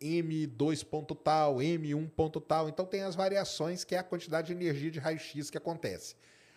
M 0.00 0.46
2 0.46 0.84
ponto 0.84 1.16
tal, 1.16 1.60
M 1.60 1.96
1 1.96 2.08
ponto 2.10 2.40
tal. 2.40 2.68
Então 2.68 2.86
tem 2.86 3.02
as 3.02 3.16
variações 3.16 3.82
que 3.82 3.96
é 3.96 3.98
a 3.98 4.04
quantidade 4.04 4.46
de 4.46 4.52
energia 4.52 4.92
de 4.92 5.00
raio-x 5.00 5.50
que 5.50 5.58
acontece. 5.58 6.14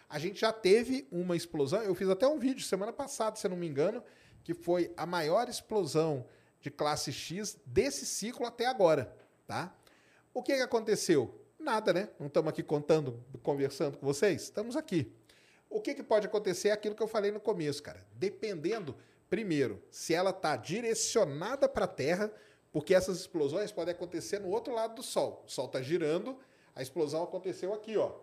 A 0.07 0.19
gente 0.19 0.39
já 0.39 0.53
teve 0.53 1.07
uma 1.11 1.35
explosão, 1.35 1.81
eu 1.81 1.95
fiz 1.95 2.09
até 2.09 2.27
um 2.27 2.37
vídeo 2.37 2.63
semana 2.63 2.93
passada, 2.93 3.35
se 3.35 3.45
eu 3.47 3.49
não 3.49 3.57
me 3.57 3.67
engano, 3.67 4.03
que 4.43 4.53
foi 4.53 4.91
a 4.97 5.05
maior 5.05 5.49
explosão 5.49 6.25
de 6.61 6.69
classe 6.69 7.11
X 7.11 7.57
desse 7.65 8.05
ciclo 8.05 8.45
até 8.45 8.65
agora, 8.65 9.15
tá? 9.47 9.73
O 10.33 10.43
que, 10.43 10.53
aconteceu? 10.53 11.33
Nada, 11.57 11.91
né? 11.93 12.09
Não 12.19 12.27
estamos 12.27 12.49
aqui 12.49 12.63
contando, 12.63 13.23
conversando 13.43 13.97
com 13.97 14.05
vocês? 14.05 14.43
Estamos 14.43 14.75
aqui. 14.75 15.11
O 15.69 15.81
que, 15.81 15.93
que 15.93 16.03
pode 16.03 16.27
acontecer 16.27 16.69
é 16.69 16.71
aquilo 16.71 16.95
que 16.95 17.03
eu 17.03 17.07
falei 17.07 17.31
no 17.31 17.39
começo, 17.39 17.83
cara. 17.83 18.05
Dependendo, 18.13 18.95
primeiro, 19.29 19.81
se 19.91 20.13
ela 20.13 20.31
está 20.31 20.55
direcionada 20.55 21.67
para 21.67 21.85
a 21.85 21.87
Terra, 21.87 22.31
porque 22.71 22.93
essas 22.93 23.19
explosões 23.19 23.71
podem 23.71 23.93
acontecer 23.93 24.39
no 24.39 24.49
outro 24.49 24.73
lado 24.73 24.95
do 24.95 25.03
Sol. 25.03 25.43
O 25.45 25.49
Sol 25.49 25.65
está 25.65 25.81
girando, 25.81 26.37
a 26.75 26.81
explosão 26.81 27.23
aconteceu 27.23 27.73
aqui, 27.73 27.97
ó. 27.97 28.13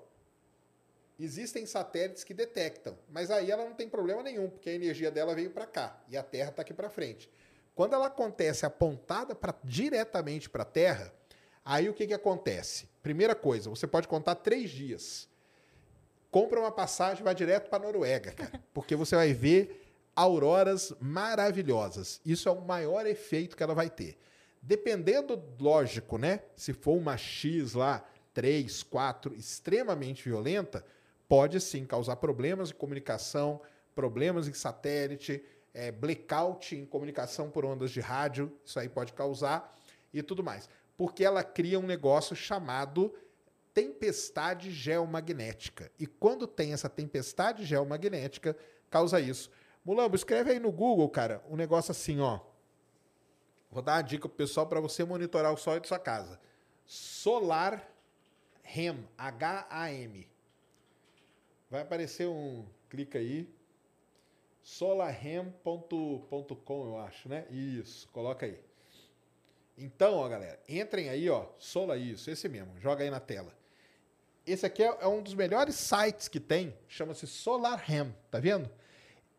Existem 1.19 1.65
satélites 1.65 2.25
que 2.25 2.35
detectam, 2.35 2.97
mas 3.09 3.31
aí 3.31 3.51
ela 3.51 3.65
não 3.65 3.73
tem 3.73 3.89
problema 3.89 4.23
nenhum, 4.23 4.51
porque 4.51 4.69
a 4.69 4.75
energia 4.75 5.11
dela 5.11 5.35
veio 5.35 5.51
para 5.51 5.65
cá 5.65 5.99
e 6.09 6.17
a 6.17 6.23
Terra 6.23 6.51
está 6.51 6.61
aqui 6.61 6.75
para 6.75 6.91
frente. 6.91 7.31
Quando 7.75 7.95
ela 7.95 8.07
acontece 8.07 8.67
apontada 8.67 9.35
pra, 9.35 9.55
diretamente 9.65 10.51
para 10.51 10.63
a 10.63 10.67
Terra, 10.67 11.13
aí 11.65 11.89
o 11.89 11.95
que, 11.95 12.07
que 12.07 12.15
acontece? 12.15 12.89
Primeira 13.03 13.35
coisa, 13.35 13.71
você 13.71 13.87
pode 13.87 14.07
contar 14.09 14.35
três 14.37 14.71
dias. 14.71 15.27
Compra 16.31 16.61
uma 16.61 16.73
passagem, 16.73 17.25
vai 17.25 17.35
direto 17.35 17.71
para 17.71 17.79
a 17.79 17.87
Noruega, 17.87 18.33
cara, 18.33 18.63
porque 18.75 18.95
você 18.95 19.17
vai 19.17 19.33
ver 19.33 19.87
auroras 20.15 20.93
maravilhosas. 21.01 22.21
Isso 22.27 22.47
é 22.49 22.53
o 22.53 22.61
maior 22.61 23.07
efeito 23.07 23.57
que 23.57 23.63
ela 23.63 23.75
vai 23.75 23.89
ter. 23.89 24.19
Dependendo, 24.61 25.43
lógico, 25.59 26.19
né? 26.19 26.41
Se 26.57 26.75
for 26.75 26.93
uma 26.93 27.17
X 27.17 27.73
lá 27.73 28.07
3, 28.35 28.83
4, 28.83 29.35
extremamente 29.35 30.25
violenta, 30.25 30.85
pode 31.29 31.61
sim 31.61 31.85
causar 31.85 32.17
problemas 32.17 32.69
de 32.69 32.75
comunicação, 32.75 33.61
problemas 33.95 34.49
em 34.49 34.53
satélite, 34.53 35.43
é, 35.73 35.91
blackout 35.93 36.75
em 36.75 36.87
comunicação 36.87 37.51
por 37.51 37.65
ondas 37.65 37.91
de 37.91 38.01
rádio, 38.01 38.53
isso 38.65 38.79
aí 38.79 38.89
pode 38.89 39.13
causar 39.13 39.75
e 40.13 40.23
tudo 40.23 40.43
mais. 40.43 40.69
Porque 40.97 41.25
ela 41.25 41.45
cria 41.45 41.79
um 41.79 41.87
negócio 41.87 42.35
chamado 42.35 43.15
tempestade 43.75 44.71
geomagnética. 44.71 45.91
E 45.99 46.07
quando 46.07 46.47
tem 46.47 46.73
essa 46.73 46.89
tempestade 46.89 47.67
geomagnética, 47.67 48.57
causa 48.89 49.21
isso. 49.21 49.51
Mulambo, 49.85 50.17
escreve 50.17 50.53
aí 50.53 50.59
no 50.59 50.73
Google, 50.73 51.09
cara, 51.11 51.45
um 51.49 51.57
negócio 51.57 51.93
assim, 51.93 52.19
ó. 52.21 52.41
Vou 53.71 53.83
dar 53.83 53.97
uma 53.97 54.03
dica 54.03 54.27
pro 54.27 54.37
pessoal 54.37 54.67
para 54.67 54.81
você 54.81 55.05
monitorar 55.05 55.53
o 55.53 55.57
sol 55.59 55.79
de 55.79 55.87
sua 55.87 55.99
casa. 55.99 56.41
Solar 56.87 57.87
Ham, 58.65 59.05
H-A-M. 59.19 60.27
Vai 61.69 61.83
aparecer 61.83 62.29
um, 62.29 62.65
clica 62.89 63.19
aí, 63.19 63.53
solarham.com, 64.63 66.87
eu 66.87 66.99
acho, 66.99 67.29
né? 67.29 67.47
Isso, 67.51 68.09
coloca 68.09 68.47
aí. 68.47 68.59
Então, 69.77 70.15
ó, 70.15 70.29
galera, 70.29 70.59
entrem 70.69 71.09
aí, 71.09 71.29
ó, 71.29 71.47
Sola 71.59 71.99
isso, 71.99 72.31
esse 72.31 72.49
mesmo, 72.49 72.79
joga 72.81 73.05
aí 73.05 73.11
na 73.11 73.21
tela. 73.21 73.53
Esse 74.47 74.65
aqui 74.65 74.83
é, 74.83 74.97
é 75.01 75.07
um 75.07 75.21
dos 75.21 75.35
melhores 75.35 75.75
sites 75.75 76.29
que 76.29 76.39
tem, 76.39 76.75
chama-se 76.89 77.27
SolarHam, 77.27 78.15
tá 78.31 78.39
vendo? 78.39 78.71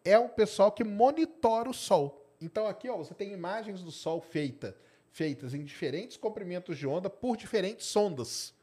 É 0.03 0.19
o 0.19 0.29
pessoal 0.29 0.71
que 0.71 0.83
monitora 0.83 1.69
o 1.69 1.73
sol. 1.73 2.25
Então 2.41 2.67
aqui, 2.67 2.89
ó, 2.89 2.97
você 2.97 3.13
tem 3.13 3.31
imagens 3.31 3.81
do 3.81 3.89
sol 3.89 4.21
feita, 4.21 4.77
feitas 5.11 5.53
em 5.53 5.63
diferentes 5.63 6.17
comprimentos 6.17 6.77
de 6.77 6.85
onda 6.85 7.09
por 7.09 7.35
diferentes 7.35 7.87
sondas, 7.87 8.53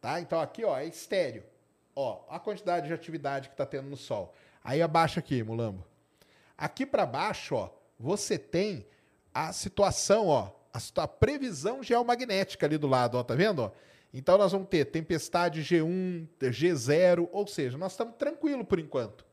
tá? 0.00 0.20
Então 0.20 0.40
aqui, 0.40 0.64
ó, 0.64 0.76
é 0.76 0.86
estéreo. 0.86 1.44
Ó, 1.96 2.24
a 2.28 2.38
quantidade 2.38 2.88
de 2.88 2.92
atividade 2.92 3.48
que 3.48 3.54
está 3.54 3.64
tendo 3.64 3.88
no 3.88 3.96
sol. 3.96 4.34
Aí 4.62 4.82
abaixa 4.82 5.20
aqui, 5.20 5.42
Mulambo. 5.42 5.84
Aqui 6.56 6.84
para 6.86 7.06
baixo, 7.06 7.54
ó, 7.54 7.70
você 7.98 8.38
tem 8.38 8.86
a 9.32 9.52
situação, 9.52 10.28
ó, 10.28 10.50
a, 10.72 11.02
a, 11.02 11.08
previsão 11.08 11.82
geomagnética 11.82 12.66
ali 12.66 12.78
do 12.78 12.86
lado, 12.86 13.16
ó, 13.16 13.22
tá 13.22 13.34
vendo? 13.34 13.60
Ó? 13.60 13.70
Então 14.12 14.38
nós 14.38 14.52
vamos 14.52 14.68
ter 14.68 14.84
tempestade 14.86 15.62
G1, 15.62 16.26
G0, 16.40 17.28
ou 17.32 17.46
seja, 17.46 17.76
nós 17.76 17.92
estamos 17.92 18.14
tranquilo 18.16 18.64
por 18.64 18.78
enquanto. 18.78 19.24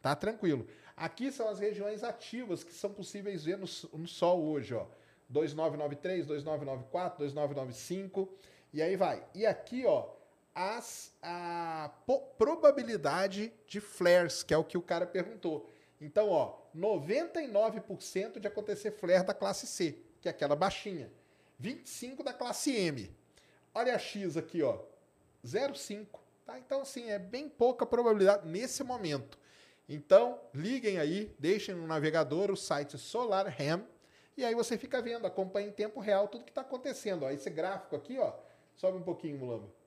Tá 0.00 0.14
tranquilo. 0.14 0.66
Aqui 0.96 1.30
são 1.30 1.48
as 1.48 1.58
regiões 1.58 2.02
ativas 2.02 2.64
que 2.64 2.72
são 2.72 2.90
possíveis 2.90 3.44
ver 3.44 3.58
no, 3.58 3.66
no 3.92 4.08
Sol 4.08 4.42
hoje, 4.44 4.74
ó. 4.74 4.86
2993, 5.28 6.26
2994, 6.26 7.18
2995 7.18 8.28
e 8.72 8.82
aí 8.82 8.96
vai. 8.96 9.22
E 9.34 9.46
aqui, 9.46 9.84
ó, 9.86 10.06
as, 10.58 11.12
a 11.22 11.88
probabilidade 12.36 13.52
de 13.68 13.80
flares, 13.80 14.42
que 14.42 14.52
é 14.52 14.58
o 14.58 14.64
que 14.64 14.76
o 14.76 14.82
cara 14.82 15.06
perguntou. 15.06 15.70
Então, 16.00 16.30
ó, 16.30 16.58
99% 16.74 18.40
de 18.40 18.48
acontecer 18.48 18.90
flare 18.90 19.24
da 19.24 19.32
classe 19.32 19.68
C, 19.68 19.96
que 20.20 20.26
é 20.26 20.32
aquela 20.32 20.56
baixinha. 20.56 21.12
25 21.60 22.24
da 22.24 22.32
classe 22.32 22.74
M. 22.74 23.08
Olha 23.72 23.94
a 23.94 23.98
X 24.00 24.36
aqui, 24.36 24.60
ó. 24.60 24.80
0,5. 25.46 26.06
Tá? 26.44 26.58
Então, 26.58 26.80
assim, 26.80 27.08
é 27.08 27.20
bem 27.20 27.48
pouca 27.48 27.86
probabilidade 27.86 28.48
nesse 28.48 28.82
momento. 28.82 29.38
Então, 29.88 30.40
liguem 30.52 30.98
aí, 30.98 31.32
deixem 31.38 31.72
no 31.72 31.86
navegador 31.86 32.50
o 32.50 32.56
site 32.56 32.98
SolarHam 32.98 33.86
e 34.36 34.44
aí 34.44 34.56
você 34.56 34.76
fica 34.76 35.00
vendo, 35.00 35.24
acompanha 35.24 35.68
em 35.68 35.72
tempo 35.72 36.00
real 36.00 36.26
tudo 36.26 36.44
que 36.44 36.50
está 36.50 36.62
acontecendo. 36.62 37.24
Ó, 37.24 37.30
esse 37.30 37.48
gráfico 37.48 37.94
aqui, 37.94 38.18
ó, 38.18 38.32
sobe 38.74 38.98
um 38.98 39.02
pouquinho, 39.02 39.38
Mulambo. 39.38 39.77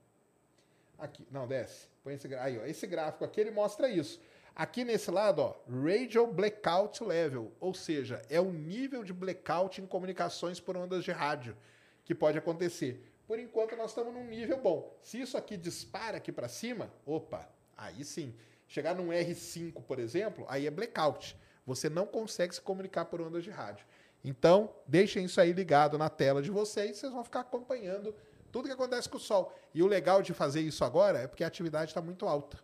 Aqui, 1.02 1.28
não, 1.32 1.48
desce. 1.48 1.88
Põe 2.04 2.14
esse, 2.14 2.34
aí, 2.36 2.60
ó, 2.60 2.66
esse 2.66 2.86
gráfico 2.86 3.26
aqui 3.26 3.42
ele 3.42 3.50
mostra 3.50 3.90
isso. 3.90 4.22
Aqui 4.56 4.84
nesse 4.84 5.10
lado, 5.10 5.40
ó, 5.42 5.56
Radio 5.68 6.28
Blackout 6.28 7.04
Level, 7.04 7.52
ou 7.60 7.74
seja, 7.74 8.22
é 8.30 8.40
o 8.40 8.52
nível 8.52 9.04
de 9.04 9.12
blackout 9.12 9.82
em 9.82 9.88
comunicações 9.88 10.60
por 10.60 10.78
ondas 10.78 11.04
de 11.04 11.12
rádio 11.12 11.58
que 12.06 12.14
pode 12.14 12.38
acontecer. 12.38 13.04
Por 13.26 13.40
enquanto 13.40 13.76
nós 13.76 13.90
estamos 13.90 14.14
num 14.14 14.26
nível 14.26 14.60
bom. 14.60 14.96
Se 15.02 15.20
isso 15.20 15.36
aqui 15.38 15.58
dispara 15.58 16.18
aqui 16.18 16.32
para 16.32 16.48
cima, 16.48 16.94
opa, 17.04 17.50
aí 17.76 18.06
sim. 18.06 18.36
Chegar 18.68 18.94
num 18.94 19.08
R5, 19.08 19.82
por 19.82 19.98
exemplo, 19.98 20.46
aí 20.48 20.68
é 20.68 20.72
blackout. 20.72 21.36
Você 21.66 21.90
não 21.90 22.06
consegue 22.06 22.54
se 22.54 22.62
comunicar 22.62 23.06
por 23.06 23.22
ondas 23.22 23.44
de 23.44 23.50
rádio. 23.50 23.88
Então, 24.24 24.72
deixem 24.86 25.26
isso 25.26 25.42
aí 25.42 25.52
ligado 25.52 25.98
na 25.98 26.10
tela 26.10 26.44
de 26.44 26.52
vocês, 26.52 26.98
vocês 26.98 27.12
vão 27.12 27.24
ficar 27.24 27.40
acompanhando 27.40 28.14
tudo 28.52 28.68
que 28.68 28.74
acontece 28.74 29.08
com 29.08 29.18
o 29.18 29.20
Sol. 29.20 29.54
E 29.74 29.82
o 29.82 29.88
legal 29.88 30.22
de 30.22 30.34
fazer 30.34 30.62
isso 30.62 30.84
agora 30.84 31.20
é 31.20 31.28
porque 31.28 31.44
a 31.44 31.48
atividade 31.48 31.92
está 31.92 32.02
muito 32.02 32.28
alta. 32.28 32.60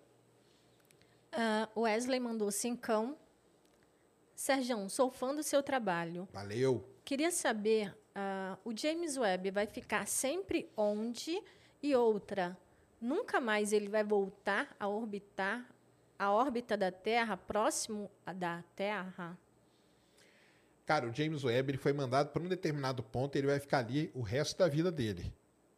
Uh, 1.33 1.81
Wesley 1.81 2.19
mandou 2.19 2.51
cincão. 2.51 3.17
Sérgio, 4.35 4.89
sou 4.89 5.09
fã 5.09 5.33
do 5.33 5.43
seu 5.43 5.63
trabalho. 5.63 6.27
Valeu. 6.31 6.87
Queria 7.03 7.31
saber, 7.31 7.89
uh, 7.89 8.57
o 8.63 8.75
James 8.75 9.17
Webb 9.17 9.51
vai 9.51 9.65
ficar 9.65 10.07
sempre 10.07 10.69
onde? 10.75 11.41
E 11.81 11.95
outra, 11.95 12.57
nunca 12.99 13.39
mais 13.39 13.71
ele 13.71 13.87
vai 13.87 14.03
voltar 14.03 14.75
a 14.79 14.87
orbitar 14.87 15.65
a 16.19 16.31
órbita 16.31 16.75
da 16.75 16.91
Terra, 16.91 17.37
próximo 17.37 18.09
da 18.35 18.63
Terra? 18.75 19.37
Cara, 20.85 21.07
o 21.07 21.13
James 21.13 21.43
Webb 21.43 21.71
ele 21.71 21.77
foi 21.77 21.93
mandado 21.93 22.29
para 22.29 22.41
um 22.41 22.47
determinado 22.47 23.03
ponto 23.03 23.35
e 23.35 23.39
ele 23.39 23.47
vai 23.47 23.59
ficar 23.59 23.79
ali 23.79 24.09
o 24.13 24.21
resto 24.21 24.57
da 24.57 24.67
vida 24.67 24.91
dele. 24.91 25.33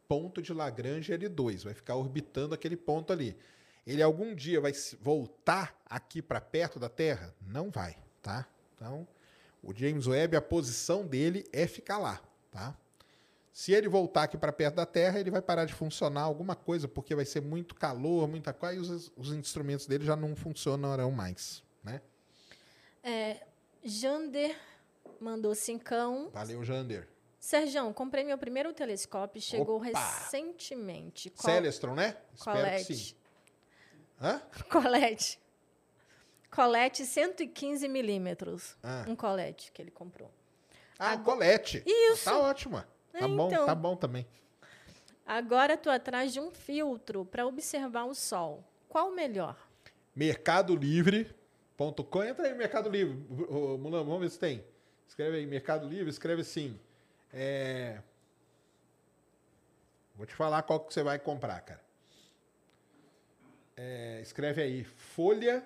Ponto 0.09 0.41
de 0.41 0.51
Lagrange 0.51 1.13
L2, 1.13 1.63
vai 1.63 1.73
ficar 1.73 1.95
orbitando 1.95 2.55
aquele 2.55 2.75
ponto 2.75 3.13
ali. 3.13 3.37
Ele 3.85 4.01
algum 4.01 4.33
dia 4.33 4.59
vai 4.59 4.73
voltar 4.99 5.79
aqui 5.85 6.19
para 6.21 6.41
perto 6.41 6.79
da 6.79 6.89
Terra? 6.89 7.33
Não 7.39 7.69
vai, 7.69 7.95
tá? 8.21 8.45
Então, 8.75 9.07
o 9.61 9.71
James 9.73 10.07
Webb, 10.07 10.35
a 10.35 10.41
posição 10.41 11.05
dele 11.05 11.45
é 11.53 11.67
ficar 11.67 11.99
lá, 11.99 12.21
tá? 12.51 12.75
Se 13.53 13.71
ele 13.71 13.87
voltar 13.87 14.23
aqui 14.23 14.35
para 14.35 14.51
perto 14.51 14.75
da 14.75 14.85
Terra, 14.85 15.19
ele 15.19 15.29
vai 15.29 15.43
parar 15.43 15.65
de 15.65 15.73
funcionar 15.73 16.21
alguma 16.21 16.55
coisa, 16.55 16.87
porque 16.87 17.13
vai 17.13 17.25
ser 17.25 17.41
muito 17.41 17.75
calor, 17.75 18.27
muita 18.27 18.51
coisa, 18.51 18.75
e 18.75 18.79
os, 18.79 19.11
os 19.15 19.31
instrumentos 19.31 19.85
dele 19.85 20.05
já 20.05 20.15
não 20.15 20.35
funcionarão 20.35 21.11
mais, 21.11 21.63
né? 21.83 22.01
É, 23.03 23.45
Jander 23.83 24.57
mandou 25.19 25.53
cincão. 25.53 26.31
Valeu, 26.31 26.63
Jander. 26.63 27.07
Serjão, 27.49 27.91
comprei 27.91 28.23
meu 28.23 28.37
primeiro 28.37 28.71
telescópio, 28.71 29.41
chegou 29.41 29.77
Opa! 29.77 29.87
recentemente. 29.87 31.33
Celestron, 31.35 31.95
né? 31.95 32.15
Sim. 32.83 33.15
Hã? 34.21 34.39
Colette. 34.69 35.39
Colette 36.51 37.07
115 37.07 37.87
milímetros. 37.87 38.77
Ah. 38.83 39.03
Um 39.07 39.15
colete 39.15 39.71
que 39.71 39.81
ele 39.81 39.89
comprou. 39.89 40.29
Ah, 40.99 41.13
Agora... 41.13 41.37
colete. 41.37 41.81
Isso. 41.87 42.25
Tá 42.25 42.37
ótima. 42.37 42.87
Tá 43.11 43.27
bom, 43.27 43.47
então, 43.47 43.65
tá 43.65 43.73
bom 43.73 43.95
também. 43.95 44.27
Agora 45.25 45.73
estou 45.73 45.91
atrás 45.91 46.31
de 46.31 46.39
um 46.39 46.51
filtro 46.51 47.25
para 47.25 47.47
observar 47.47 48.03
o 48.03 48.13
sol. 48.13 48.63
Qual 48.87 49.09
o 49.09 49.15
melhor? 49.15 49.57
Mercado 50.15 50.75
Livre.com. 50.75 52.23
Entra 52.23 52.45
aí, 52.45 52.53
Mercado 52.53 52.91
Livre. 52.91 53.15
Mulan, 53.79 54.03
vamos 54.03 54.19
ver 54.19 54.29
se 54.29 54.37
tem. 54.37 54.63
Escreve 55.07 55.37
aí, 55.37 55.47
Mercado 55.47 55.87
Livre, 55.87 56.11
escreve 56.11 56.41
assim. 56.41 56.79
É... 57.31 58.01
Vou 60.15 60.25
te 60.25 60.33
falar 60.35 60.63
qual 60.63 60.79
que 60.81 60.93
você 60.93 61.01
vai 61.03 61.17
comprar, 61.17 61.61
cara. 61.61 61.81
É, 63.77 64.19
escreve 64.21 64.61
aí, 64.61 64.83
folha 64.83 65.65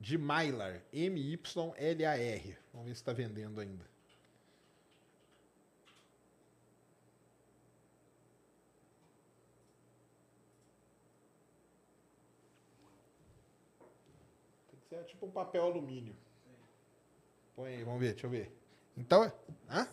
de 0.00 0.18
Mylar, 0.18 0.82
M-Y-L-A-R. 0.92 2.58
Vamos 2.72 2.88
ver 2.88 2.94
se 2.94 3.00
está 3.00 3.12
vendendo 3.12 3.60
ainda. 3.60 3.84
Tem 14.68 14.80
que 14.80 14.88
ser 14.88 15.04
tipo 15.04 15.26
um 15.26 15.30
papel 15.30 15.62
alumínio. 15.62 16.16
Põe 17.54 17.76
aí, 17.76 17.84
vamos 17.84 18.00
ver, 18.00 18.12
deixa 18.12 18.26
eu 18.26 18.30
ver. 18.30 18.52
Então, 18.96 19.32
hã? 19.70 19.88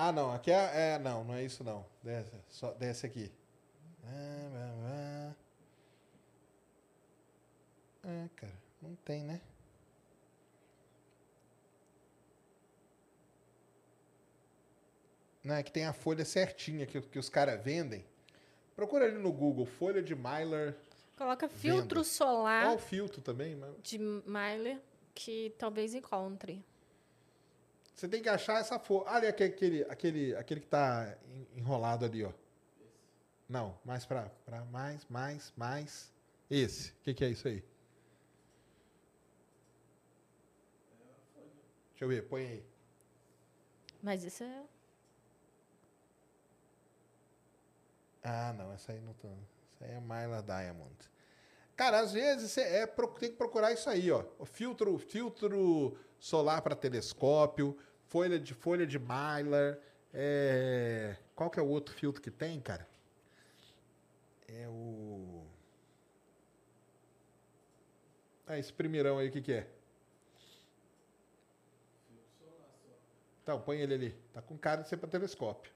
Ah, 0.00 0.12
não, 0.12 0.32
aqui 0.32 0.52
é, 0.52 0.92
é, 0.92 0.98
não, 1.00 1.24
não 1.24 1.34
é 1.34 1.42
isso 1.42 1.64
não. 1.64 1.84
Desce, 2.04 2.30
só 2.48 2.70
desce 2.70 3.04
aqui. 3.04 3.32
É, 8.04 8.28
cara, 8.36 8.52
não 8.80 8.94
tem, 9.04 9.24
né? 9.24 9.40
Não, 15.42 15.56
é 15.56 15.64
que 15.64 15.72
tem 15.72 15.84
a 15.84 15.92
folha 15.92 16.24
certinha 16.24 16.86
que, 16.86 17.00
que 17.00 17.18
os 17.18 17.28
caras 17.28 17.60
vendem. 17.60 18.04
Procura 18.76 19.04
ali 19.04 19.18
no 19.18 19.32
Google, 19.32 19.66
folha 19.66 20.00
de 20.00 20.14
Mylar. 20.14 20.76
Coloca 21.16 21.48
filtro 21.48 22.02
venda. 22.02 22.04
solar. 22.04 22.66
Qual 22.66 22.78
filtro 22.78 23.20
também? 23.20 23.56
Mas... 23.56 23.74
De 23.82 23.98
Mylar, 23.98 24.80
que 25.12 25.52
talvez 25.58 25.92
encontre. 25.92 26.64
Você 27.98 28.06
tem 28.06 28.22
que 28.22 28.28
achar 28.28 28.60
essa 28.60 28.78
folha. 28.78 29.10
Olha 29.10 29.28
aquele, 29.28 29.50
aquele, 29.52 29.82
aquele, 29.90 30.36
aquele 30.36 30.60
que 30.60 30.68
tá 30.68 31.18
en- 31.26 31.58
enrolado 31.58 32.04
ali, 32.04 32.22
ó. 32.22 32.32
Não, 33.48 33.76
mais 33.84 34.06
pra, 34.06 34.30
pra 34.46 34.64
mais, 34.66 35.04
mais, 35.06 35.52
mais. 35.56 36.12
Esse. 36.48 36.92
O 36.92 36.94
que, 37.02 37.12
que 37.12 37.24
é 37.24 37.30
isso 37.30 37.48
aí? 37.48 37.64
Deixa 41.90 42.04
eu 42.04 42.08
ver, 42.08 42.22
põe 42.28 42.46
aí. 42.46 42.64
Mas 44.00 44.22
isso 44.22 44.44
é. 44.44 44.62
Ah, 48.22 48.52
não, 48.56 48.72
essa 48.72 48.92
aí 48.92 49.00
não 49.00 49.14
tô. 49.14 49.26
Essa 49.74 49.86
aí 49.86 49.90
é 49.90 50.00
Myla 50.00 50.40
Diamond. 50.40 50.94
Cara, 51.74 51.98
às 51.98 52.12
vezes 52.12 52.52
você 52.52 52.60
é, 52.60 52.86
tem 52.86 53.30
que 53.30 53.36
procurar 53.36 53.72
isso 53.72 53.90
aí, 53.90 54.08
ó. 54.12 54.24
O 54.38 54.44
filtro, 54.44 54.96
filtro 54.98 55.98
solar 56.18 56.62
para 56.62 56.74
telescópio, 56.74 57.76
folha 58.08 58.38
de 58.38 58.54
folha 58.54 58.86
de 58.86 58.98
Mylar. 58.98 59.78
é, 60.12 61.16
Qual 61.34 61.50
que 61.50 61.58
é 61.58 61.62
o 61.62 61.68
outro 61.68 61.94
filtro 61.94 62.20
que 62.20 62.30
tem, 62.30 62.60
cara? 62.60 62.86
É 64.48 64.66
o. 64.68 65.44
Ah, 68.46 68.58
esse 68.58 68.72
primeirão 68.72 69.18
aí, 69.18 69.28
o 69.28 69.32
que, 69.32 69.42
que 69.42 69.52
é? 69.52 69.68
Então, 73.42 73.60
põe 73.60 73.78
ele 73.80 73.94
ali. 73.94 74.10
Tá 74.32 74.42
com 74.42 74.56
cara 74.58 74.82
de 74.82 74.88
ser 74.88 74.96
para 74.96 75.08
telescópio. 75.08 75.72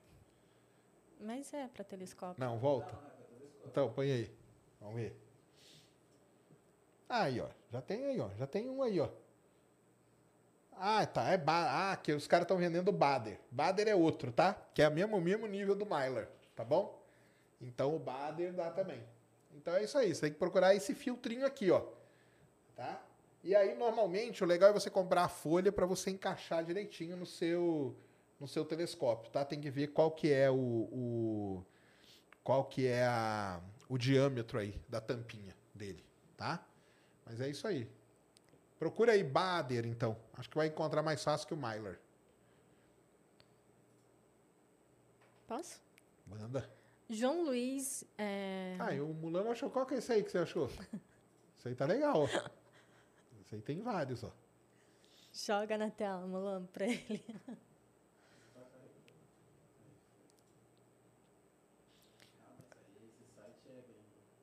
Mas 1.21 1.53
é 1.55 1.69
para 1.69 1.85
telescópio. 1.85 2.43
Não, 2.43 2.59
volta. 2.59 2.99
Então, 3.67 3.93
põe 3.93 4.11
aí. 4.11 4.35
Vamos 4.81 4.97
ver. 4.97 5.17
Aí, 7.09 7.41
ó. 7.41 7.49
Já 7.71 7.81
tem 7.81 8.05
aí, 8.05 8.21
ó. 8.21 8.29
Já 8.37 8.47
tem 8.47 8.69
um 8.69 8.83
aí, 8.83 8.99
ó. 9.01 9.09
Ah, 10.85 11.07
tá. 11.07 11.29
É 11.31 11.37
ba 11.39 11.93
ah, 11.93 11.97
que 11.97 12.13
os 12.13 12.27
caras 12.27 12.45
estão 12.45 12.57
vendendo 12.57 12.91
Bader. 12.91 13.39
Bader 13.51 13.87
é 13.89 13.95
outro, 13.95 14.33
tá? 14.33 14.55
Que 14.75 14.83
é 14.83 14.89
o 14.89 14.93
mesmo, 14.93 15.21
mesmo 15.21 15.47
nível 15.47 15.77
do 15.77 15.87
Mylar, 15.87 16.29
tá 16.57 16.65
bom? 16.65 17.01
Então 17.61 17.95
o 17.95 17.99
Bader 17.99 18.53
dá 18.55 18.71
também. 18.71 19.03
Então 19.55 19.75
é 19.75 19.85
isso 19.85 19.97
aí. 19.99 20.15
Você 20.15 20.23
tem 20.23 20.33
que 20.33 20.39
procurar 20.39 20.75
esse 20.75 20.95
filtrinho 20.95 21.47
aqui, 21.47 21.71
ó. 21.71 21.83
Tá? 22.77 23.03
E 23.45 23.55
aí, 23.57 23.75
normalmente, 23.77 24.45
o 24.45 24.47
legal 24.47 24.71
é 24.71 24.73
você 24.73 24.91
comprar 24.91 25.25
a 25.25 25.29
folha 25.29 25.73
para 25.73 25.87
você 25.87 26.11
encaixar 26.11 26.65
direitinho 26.65 27.17
no 27.17 27.27
seu, 27.27 27.97
no 28.41 28.49
seu 28.49 28.65
telescópio, 28.65 29.31
tá? 29.33 29.45
Tem 29.45 29.61
que 29.61 29.71
ver 29.71 29.89
qual 29.89 30.11
que 30.13 30.33
é 30.33 30.51
o, 30.51 30.55
o- 30.57 31.67
qual 32.45 32.65
que 32.67 32.87
é 32.87 33.05
a, 33.07 33.61
o 33.89 33.99
diâmetro 33.99 34.59
aí 34.59 34.81
da 34.89 35.01
tampinha 35.01 35.57
dele, 35.75 36.05
tá? 36.37 36.65
Mas 37.27 37.41
é 37.41 37.49
isso 37.49 37.67
aí. 37.69 37.89
Procura 38.83 39.13
aí 39.13 39.23
Bader, 39.23 39.87
então. 39.87 40.17
Acho 40.35 40.51
que 40.51 40.57
vai 40.57 40.67
encontrar 40.67 41.05
mais 41.05 41.23
fácil 41.23 41.47
que 41.47 41.55
o 41.55 41.57
Mylar. 41.57 42.01
Posso? 45.47 45.81
Manda. 46.27 46.69
João 47.09 47.45
Luiz. 47.45 48.03
é, 48.19 48.77
Ah, 48.81 48.93
e 48.93 49.01
o 49.01 49.07
Mulano 49.07 49.53
achou. 49.53 49.71
Qual 49.71 49.87
que 49.87 49.95
é 49.95 49.99
esse 49.99 50.13
aí 50.13 50.25
que 50.25 50.33
você 50.33 50.39
achou? 50.39 50.67
Esse 51.57 51.69
aí 51.69 51.77
tá 51.77 51.87
legal, 51.87 52.23
ó. 52.25 52.27
Esse 53.41 53.55
aí 53.55 53.63
tem 53.63 53.81
vários, 53.81 54.25
ó. 54.25 54.33
Joga 55.33 55.79
na 55.79 55.89
tela, 55.89 56.27
Mulan, 56.27 56.67
pra 56.67 56.85
ele. 56.85 57.25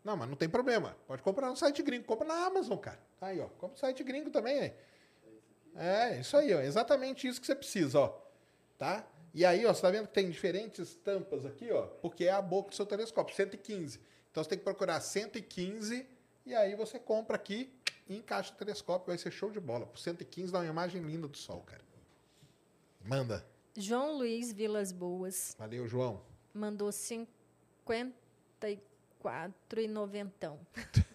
Não, 0.10 0.18
mas 0.18 0.27
não 0.27 0.36
tem 0.36 0.49
problema. 0.49 0.98
Pode 1.06 1.22
comprar 1.22 1.49
no 1.49 1.56
site 1.56 1.84
gringo. 1.84 2.03
Compra 2.03 2.27
na 2.27 2.48
Amazon, 2.48 2.80
cara. 2.80 2.99
Tá 3.19 3.27
aí, 3.27 3.40
ó. 3.40 3.45
Compra 3.45 3.69
no 3.69 3.77
site 3.77 4.03
gringo 4.03 4.31
também, 4.31 4.60
né? 4.60 4.73
É, 5.76 6.19
isso 6.19 6.36
aí, 6.36 6.52
ó. 6.52 6.61
Exatamente 6.61 7.27
isso 7.27 7.40
que 7.40 7.45
você 7.45 7.53
precisa, 7.53 7.99
ó. 7.99 8.19
Tá? 8.76 9.07
E 9.36 9.45
aí, 9.45 9.64
ó, 9.68 9.72
você 9.72 9.84
tá 9.84 9.91
vendo 9.91 10.07
que 10.07 10.14
tem 10.15 10.27
diferentes 10.31 10.95
tampas 10.95 11.45
aqui, 11.45 11.72
ó? 11.72 11.84
Porque 11.84 12.26
é 12.26 12.31
a 12.31 12.41
boca 12.41 12.72
do 12.72 12.76
seu 12.76 12.88
telescópio, 12.88 13.36
115. 13.36 14.02
Então 14.31 14.44
você 14.44 14.49
tem 14.49 14.57
que 14.57 14.64
procurar 14.64 14.99
115 14.99 16.07
e 16.44 16.56
aí 16.56 16.73
você 16.73 16.98
compra 16.98 17.36
aqui 17.36 17.72
e 18.07 18.18
encaixa 18.18 18.52
o 18.52 18.56
telescópio. 18.57 19.10
Vai 19.10 19.18
ser 19.19 19.30
show 19.30 19.52
de 19.52 19.60
bola. 19.60 19.86
Por 19.86 19.99
115 19.99 20.52
dá 20.52 20.57
uma 20.57 20.65
imagem 20.65 21.03
linda 21.03 21.27
do 21.27 21.38
sol, 21.38 21.61
cara. 21.61 21.84
Manda. 23.06 23.45
João 23.77 24.18
Luiz 24.18 24.52
Vilas 24.52 24.91
Boas 24.91 25.56
Valeu, 25.60 25.88
João. 25.88 26.26
mandou 26.52 26.91
54,90. 29.23 30.57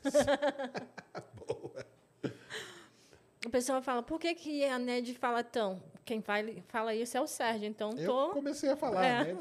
Boa. 1.47 1.87
O 3.47 3.51
pessoal 3.51 3.83
fala, 3.83 4.03
por 4.03 4.19
que, 4.19 4.35
que 4.35 4.65
a 4.65 4.79
Ned 4.79 5.15
fala 5.15 5.43
tão? 5.45 5.83
Quem 6.05 6.21
fala, 6.23 6.49
fala 6.69 6.95
isso 6.95 7.17
é 7.17 7.21
o 7.21 7.27
Sérgio, 7.27 7.67
então 7.67 7.91
Eu 7.97 8.07
tô. 8.07 8.31
comecei 8.31 8.71
a 8.71 8.77
falar, 8.77 9.05
É. 9.05 9.25
né? 9.25 9.37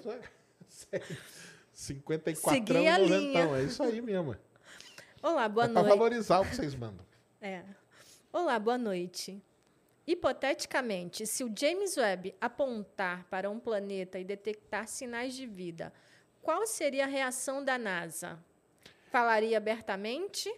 Isso 0.68 0.88
é- 0.92 1.02
54 1.74 2.52
Segui 2.54 2.88
a 2.88 2.98
linha. 2.98 3.46
noventão. 3.46 3.56
É 3.56 3.64
isso 3.64 3.82
aí 3.84 4.02
mesmo. 4.02 4.36
Olá, 5.22 5.48
boa 5.50 5.66
é 5.66 5.70
noite. 5.70 5.88
valorizar 5.90 6.40
o 6.42 6.46
que 6.46 6.56
vocês 6.56 6.76
mandam. 6.76 7.06
É. 7.42 7.64
Olá, 8.32 8.60
boa 8.60 8.78
noite. 8.78 9.42
Hipoteticamente, 10.06 11.26
se 11.26 11.44
o 11.46 11.52
James 11.58 11.96
Webb 11.98 12.36
apontar 12.42 13.26
para 13.30 13.50
um 13.50 13.58
planeta 13.60 14.20
e 14.20 14.24
detectar 14.26 14.86
sinais 14.88 15.34
de 15.34 15.48
vida, 15.48 15.94
qual 16.42 16.68
seria 16.68 17.06
a 17.06 17.08
reação 17.08 17.64
da 17.64 17.78
NASA? 17.78 18.38
Falaria 19.14 19.60
abertamente? 19.60 20.52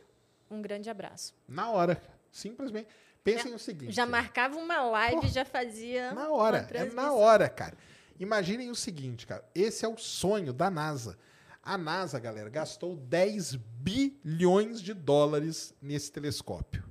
Um 0.49 0.61
grande 0.61 0.89
abraço. 0.89 1.35
Na 1.45 1.71
hora. 1.71 2.01
Simplesmente. 2.31 2.87
Pensem 3.21 3.53
o 3.53 3.59
seguinte. 3.59 3.91
Já 3.91 4.05
marcava 4.05 4.55
uma 4.55 4.81
live, 4.81 5.17
Porra, 5.17 5.27
já 5.27 5.43
fazia. 5.43 6.13
Na 6.13 6.29
uma 6.29 6.37
hora. 6.37 6.65
É 6.71 6.85
na 6.85 7.11
hora, 7.11 7.49
cara. 7.49 7.77
Imaginem 8.17 8.71
o 8.71 8.75
seguinte, 8.75 9.27
cara. 9.27 9.43
Esse 9.53 9.83
é 9.83 9.89
o 9.89 9.97
sonho 9.97 10.53
da 10.53 10.71
NASA. 10.71 11.17
A 11.61 11.77
NASA, 11.77 12.17
galera, 12.17 12.49
gastou 12.49 12.95
10 12.95 13.55
bilhões 13.57 14.81
de 14.81 14.93
dólares 14.93 15.73
nesse 15.81 16.09
telescópio. 16.09 16.81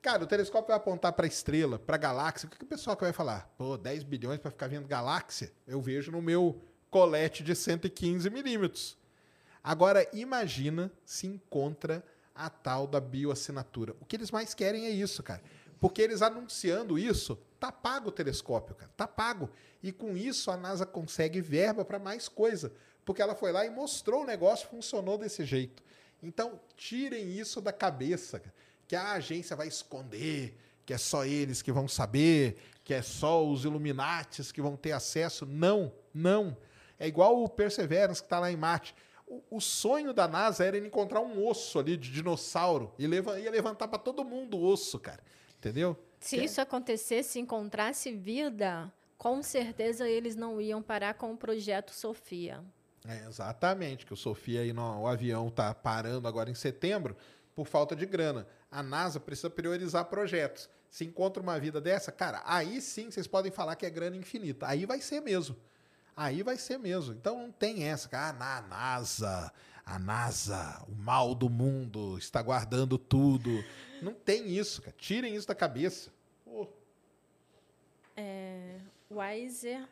Cara, 0.00 0.22
o 0.22 0.28
telescópio 0.28 0.68
vai 0.68 0.76
apontar 0.76 1.12
para 1.12 1.26
estrela, 1.26 1.80
para 1.80 1.96
galáxia. 1.96 2.46
O 2.46 2.50
que, 2.50 2.56
que 2.56 2.64
o 2.64 2.68
pessoal 2.68 2.96
que 2.96 3.02
vai 3.02 3.12
falar? 3.12 3.52
Pô, 3.58 3.76
10 3.76 4.04
bilhões 4.04 4.38
para 4.38 4.52
ficar 4.52 4.68
vendo 4.68 4.86
galáxia? 4.86 5.52
Eu 5.66 5.80
vejo 5.80 6.12
no 6.12 6.22
meu 6.22 6.62
colete 6.88 7.42
de 7.42 7.56
115 7.56 8.30
milímetros. 8.30 8.96
Agora, 9.68 10.08
imagina 10.14 10.90
se 11.04 11.26
encontra 11.26 12.02
a 12.34 12.48
tal 12.48 12.86
da 12.86 12.98
bioassinatura. 12.98 13.94
O 14.00 14.06
que 14.06 14.16
eles 14.16 14.30
mais 14.30 14.54
querem 14.54 14.86
é 14.86 14.90
isso, 14.90 15.22
cara. 15.22 15.42
Porque 15.78 16.00
eles 16.00 16.22
anunciando 16.22 16.98
isso, 16.98 17.38
tá 17.60 17.70
pago 17.70 18.08
o 18.08 18.10
telescópio, 18.10 18.74
cara. 18.74 18.90
Tá 18.96 19.06
pago. 19.06 19.50
E 19.82 19.92
com 19.92 20.16
isso 20.16 20.50
a 20.50 20.56
NASA 20.56 20.86
consegue 20.86 21.42
verba 21.42 21.84
para 21.84 21.98
mais 21.98 22.30
coisa. 22.30 22.72
Porque 23.04 23.20
ela 23.20 23.34
foi 23.34 23.52
lá 23.52 23.66
e 23.66 23.68
mostrou 23.68 24.22
o 24.22 24.26
negócio, 24.26 24.66
funcionou 24.68 25.18
desse 25.18 25.44
jeito. 25.44 25.82
Então, 26.22 26.58
tirem 26.74 27.30
isso 27.38 27.60
da 27.60 27.70
cabeça, 27.70 28.40
cara, 28.40 28.54
que 28.86 28.96
a 28.96 29.12
agência 29.12 29.54
vai 29.54 29.68
esconder, 29.68 30.56
que 30.86 30.94
é 30.94 30.98
só 30.98 31.26
eles 31.26 31.60
que 31.60 31.70
vão 31.70 31.86
saber, 31.86 32.56
que 32.82 32.94
é 32.94 33.02
só 33.02 33.46
os 33.46 33.66
Illuminates 33.66 34.50
que 34.50 34.62
vão 34.62 34.78
ter 34.78 34.92
acesso. 34.92 35.44
Não, 35.44 35.92
não. 36.14 36.56
É 36.98 37.06
igual 37.06 37.44
o 37.44 37.50
Perseverance 37.50 38.22
que 38.22 38.26
está 38.26 38.38
lá 38.38 38.50
em 38.50 38.56
Marte. 38.56 38.94
O, 39.50 39.60
sonho 39.60 40.12
da 40.12 40.26
NASA 40.26 40.64
era 40.64 40.76
ele 40.76 40.86
encontrar 40.86 41.20
um 41.20 41.46
osso 41.46 41.78
ali 41.78 41.96
de 41.96 42.10
dinossauro 42.10 42.92
e 42.98 43.06
leva, 43.06 43.38
ia 43.38 43.50
levantar 43.50 43.86
para 43.88 43.98
todo 43.98 44.24
mundo 44.24 44.56
o 44.56 44.64
osso, 44.64 44.98
cara. 44.98 45.22
Entendeu? 45.58 45.96
Se 46.20 46.42
isso 46.42 46.60
acontecesse, 46.60 47.30
se 47.30 47.38
encontrasse 47.38 48.12
vida, 48.12 48.92
com 49.16 49.42
certeza 49.42 50.08
eles 50.08 50.34
não 50.34 50.60
iam 50.60 50.82
parar 50.82 51.14
com 51.14 51.32
o 51.32 51.36
projeto 51.36 51.92
Sofia. 51.92 52.64
É, 53.06 53.26
exatamente, 53.26 54.06
que 54.06 54.12
o 54.12 54.16
Sofia 54.16 54.60
aí 54.60 54.72
no, 54.72 55.02
o 55.02 55.06
avião 55.06 55.50
tá 55.50 55.74
parando 55.74 56.26
agora 56.26 56.50
em 56.50 56.54
setembro 56.54 57.16
por 57.54 57.66
falta 57.66 57.96
de 57.96 58.06
grana. 58.06 58.46
A 58.70 58.82
NASA 58.82 59.18
precisa 59.18 59.50
priorizar 59.50 60.04
projetos. 60.06 60.68
Se 60.90 61.04
encontra 61.04 61.42
uma 61.42 61.58
vida 61.58 61.80
dessa, 61.80 62.10
cara, 62.12 62.42
aí 62.44 62.80
sim 62.80 63.10
vocês 63.10 63.26
podem 63.26 63.52
falar 63.52 63.76
que 63.76 63.84
é 63.84 63.90
grana 63.90 64.16
infinita. 64.16 64.66
Aí 64.66 64.86
vai 64.86 65.00
ser 65.00 65.20
mesmo. 65.20 65.56
Aí 66.20 66.42
vai 66.42 66.56
ser 66.56 66.78
mesmo. 66.78 67.14
Então 67.14 67.38
não 67.38 67.52
tem 67.52 67.84
essa, 67.84 68.08
cara, 68.08 68.30
ah, 68.30 68.32
na 68.32 68.60
NASA, 68.62 69.52
a 69.86 70.00
NASA, 70.00 70.84
o 70.88 70.94
mal 70.96 71.32
do 71.32 71.48
mundo 71.48 72.18
está 72.18 72.42
guardando 72.42 72.98
tudo. 72.98 73.64
Não 74.02 74.12
tem 74.12 74.48
isso, 74.48 74.82
cara. 74.82 74.96
Tirem 74.98 75.36
isso 75.36 75.46
da 75.46 75.54
cabeça. 75.54 76.10
Pô, 76.44 76.68
Weiser 79.08 79.88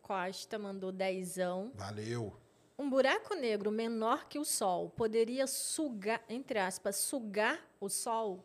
Costa 0.00 0.58
mandou 0.58 0.92
dezão. 0.92 1.72
valeu. 1.74 2.32
Um 2.78 2.88
buraco 2.88 3.34
negro 3.34 3.70
menor 3.70 4.28
que 4.28 4.38
o 4.38 4.44
Sol 4.44 4.90
poderia 4.90 5.46
sugar, 5.46 6.22
entre 6.28 6.58
aspas, 6.60 6.96
sugar 6.96 7.60
o 7.80 7.88
Sol? 7.88 8.44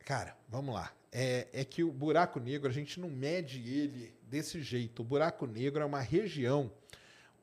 Cara, 0.00 0.36
vamos 0.48 0.74
lá. 0.74 0.92
É, 1.18 1.48
é 1.52 1.64
que 1.64 1.82
o 1.82 1.90
buraco 1.90 2.38
negro, 2.38 2.68
a 2.68 2.72
gente 2.72 3.00
não 3.00 3.08
mede 3.08 3.58
ele 3.66 4.14
desse 4.22 4.60
jeito. 4.60 5.00
O 5.00 5.04
buraco 5.04 5.46
negro 5.46 5.82
é 5.82 5.86
uma 5.86 6.00
região 6.00 6.70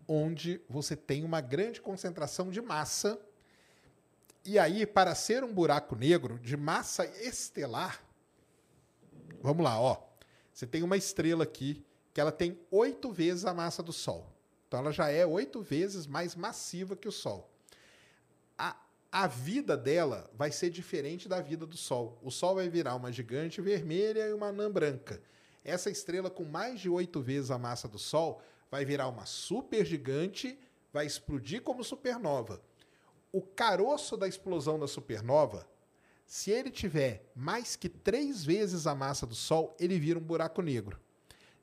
onde 0.08 0.62
você 0.70 0.96
tem 0.96 1.24
uma 1.24 1.42
grande 1.42 1.82
concentração 1.82 2.52
de 2.52 2.62
massa. 2.62 3.20
E 4.46 4.60
aí, 4.60 4.86
para 4.86 5.16
ser 5.16 5.44
um 5.44 5.52
buraco 5.52 5.96
negro 5.96 6.38
de 6.38 6.56
massa 6.56 7.06
estelar, 7.26 8.04
Vamos 9.44 9.62
lá, 9.62 9.78
ó. 9.78 10.02
Você 10.54 10.66
tem 10.66 10.84
uma 10.84 10.96
estrela 10.96 11.44
aqui 11.44 11.86
que 12.14 12.22
ela 12.22 12.32
tem 12.32 12.58
oito 12.72 13.12
vezes 13.12 13.44
a 13.44 13.54
massa 13.54 13.84
do 13.84 13.92
Sol. 13.92 14.32
Então 14.66 14.80
ela 14.80 14.94
já 14.94 15.10
é 15.10 15.26
oito 15.26 15.62
vezes 15.62 16.08
mais 16.08 16.34
massiva 16.34 16.96
que 16.96 17.10
o 17.10 17.12
Sol. 17.12 17.53
A, 19.16 19.28
vida 19.28 19.78
dela 19.78 20.28
vai 20.34 20.52
ser 20.52 20.72
diferente 20.72 21.30
da 21.30 21.40
vida 21.40 21.68
do 21.68 21.78
Sol. 21.78 22.18
O 22.24 22.32
Sol 22.32 22.56
vai 22.56 22.68
virar 22.68 22.96
uma 22.96 23.12
gigante 23.12 23.62
vermelha 23.62 24.28
e 24.28 24.34
uma 24.34 24.48
anã 24.48 24.72
branca. 24.72 25.22
Essa 25.64 25.92
estrela 25.92 26.32
com 26.32 26.44
mais 26.44 26.80
de 26.80 26.90
oito 26.90 27.22
vezes 27.22 27.52
a 27.52 27.60
massa 27.60 27.88
do 27.88 28.00
Sol 28.00 28.42
vai 28.72 28.84
virar 28.84 29.08
uma 29.08 29.28
supergigante, 29.28 30.58
vai 30.92 31.06
explodir 31.06 31.62
como 31.62 31.84
supernova. 31.84 32.60
O 33.32 33.40
caroço 33.40 34.18
da 34.18 34.28
explosão 34.28 34.80
da 34.80 34.88
supernova, 34.88 35.68
se 36.26 36.50
ele 36.50 36.72
tiver 36.72 37.32
mais 37.36 37.76
que 37.76 37.90
três 37.90 38.44
vezes 38.44 38.88
a 38.88 38.96
massa 38.96 39.28
do 39.28 39.36
Sol, 39.36 39.78
ele 39.80 40.00
vira 40.00 40.18
um 40.18 40.24
buraco 40.24 40.60
negro 40.60 41.00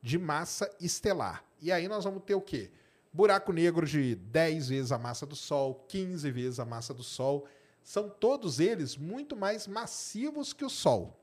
de 0.01 0.17
massa 0.19 0.73
estelar. 0.81 1.45
E 1.61 1.73
aí 1.73 1.89
nós 1.89 2.05
vamos 2.05 2.23
ter 2.23 2.37
o 2.37 2.41
quê? 2.41 2.71
Buraco 3.13 3.53
negro 3.53 3.87
de 3.87 4.15
10 4.15 4.69
vezes 4.69 4.93
a 4.93 4.99
massa 4.99 5.27
do 5.27 5.35
Sol, 5.35 5.85
15 5.89 6.31
vezes 6.31 6.61
a 6.61 6.65
massa 6.65 6.95
do 6.95 7.03
Sol. 7.03 7.47
São 7.83 8.09
todos 8.09 8.61
eles 8.61 8.97
muito 8.97 9.35
mais 9.35 9.67
massivos 9.67 10.53
que 10.53 10.65
o 10.65 10.71
Sol. 10.71 11.19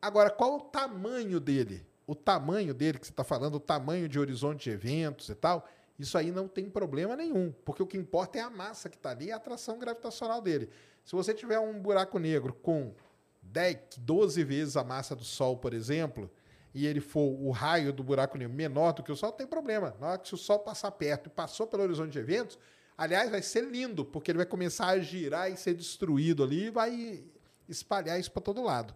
Agora, 0.00 0.30
qual 0.30 0.56
o 0.56 0.60
tamanho 0.60 1.40
dele? 1.40 1.84
O 2.06 2.14
tamanho 2.14 2.72
dele 2.72 2.98
que 2.98 3.06
você 3.06 3.12
está 3.12 3.24
falando, 3.24 3.56
o 3.56 3.60
tamanho 3.60 4.08
de 4.08 4.18
horizonte 4.18 4.64
de 4.64 4.70
eventos 4.70 5.28
e 5.28 5.34
tal, 5.34 5.68
isso 5.98 6.16
aí 6.16 6.30
não 6.30 6.48
tem 6.48 6.70
problema 6.70 7.14
nenhum, 7.14 7.52
porque 7.64 7.82
o 7.82 7.86
que 7.86 7.98
importa 7.98 8.38
é 8.38 8.40
a 8.40 8.48
massa 8.48 8.88
que 8.88 8.96
está 8.96 9.10
ali 9.10 9.26
e 9.26 9.32
a 9.32 9.36
atração 9.36 9.78
gravitacional 9.78 10.40
dele. 10.40 10.70
Se 11.04 11.14
você 11.14 11.34
tiver 11.34 11.58
um 11.58 11.78
buraco 11.78 12.18
negro 12.18 12.54
com 12.54 12.94
10, 13.42 13.98
12 13.98 14.42
vezes 14.44 14.76
a 14.76 14.84
massa 14.84 15.14
do 15.14 15.24
Sol, 15.24 15.56
por 15.56 15.74
exemplo, 15.74 16.30
e 16.74 16.86
ele 16.86 17.00
for 17.00 17.20
o 17.20 17.50
raio 17.50 17.92
do 17.92 18.02
buraco 18.02 18.38
negro 18.38 18.54
menor 18.54 18.92
do 18.92 19.02
que 19.02 19.10
o 19.10 19.16
Sol, 19.16 19.30
não 19.30 19.36
tem 19.36 19.46
problema. 19.46 19.96
Na 20.00 20.08
hora 20.08 20.18
que 20.18 20.34
o 20.34 20.38
Sol 20.38 20.60
passar 20.60 20.90
perto 20.92 21.26
e 21.26 21.30
passou 21.30 21.66
pelo 21.66 21.82
horizonte 21.82 22.12
de 22.12 22.18
eventos, 22.18 22.58
aliás, 22.96 23.30
vai 23.30 23.42
ser 23.42 23.64
lindo, 23.64 24.04
porque 24.04 24.30
ele 24.30 24.38
vai 24.38 24.46
começar 24.46 24.88
a 24.88 24.98
girar 25.00 25.50
e 25.50 25.56
ser 25.56 25.74
destruído 25.74 26.44
ali 26.44 26.66
e 26.66 26.70
vai 26.70 27.24
espalhar 27.68 28.18
isso 28.18 28.30
para 28.30 28.42
todo 28.42 28.62
lado. 28.62 28.94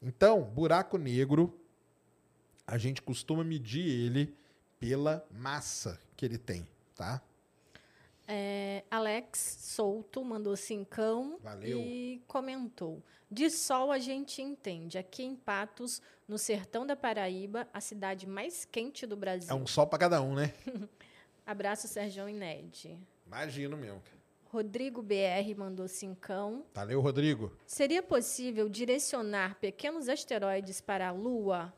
Então, 0.00 0.42
buraco 0.42 0.98
negro, 0.98 1.58
a 2.66 2.76
gente 2.76 3.00
costuma 3.00 3.44
medir 3.44 3.86
ele 3.86 4.36
pela 4.80 5.24
massa 5.30 6.00
que 6.16 6.24
ele 6.24 6.38
tem, 6.38 6.66
tá? 6.96 7.22
É, 8.26 8.84
Alex 8.90 9.58
Souto 9.60 10.24
mandou 10.24 10.56
cincão 10.56 11.38
Valeu. 11.42 11.78
e 11.78 12.22
comentou. 12.26 13.02
De 13.32 13.48
sol 13.48 13.90
a 13.90 13.98
gente 13.98 14.42
entende. 14.42 14.98
Aqui 14.98 15.22
em 15.22 15.34
Patos, 15.34 16.02
no 16.28 16.36
sertão 16.36 16.86
da 16.86 16.94
Paraíba, 16.94 17.66
a 17.72 17.80
cidade 17.80 18.26
mais 18.26 18.66
quente 18.66 19.06
do 19.06 19.16
Brasil. 19.16 19.50
É 19.50 19.54
um 19.54 19.66
sol 19.66 19.86
para 19.86 20.00
cada 20.00 20.20
um, 20.20 20.34
né? 20.34 20.52
Abraço, 21.46 21.88
Sérgio 21.88 22.28
e 22.28 22.34
Ned. 22.34 22.94
Imagino 23.26 23.74
mesmo. 23.74 24.02
Rodrigo 24.44 25.00
BR 25.00 25.56
mandou 25.56 25.88
cincão. 25.88 26.66
Valeu, 26.74 27.00
Rodrigo. 27.00 27.50
Seria 27.66 28.02
possível 28.02 28.68
direcionar 28.68 29.54
pequenos 29.54 30.10
asteroides 30.10 30.82
para 30.82 31.08
a 31.08 31.10
Lua? 31.10 31.72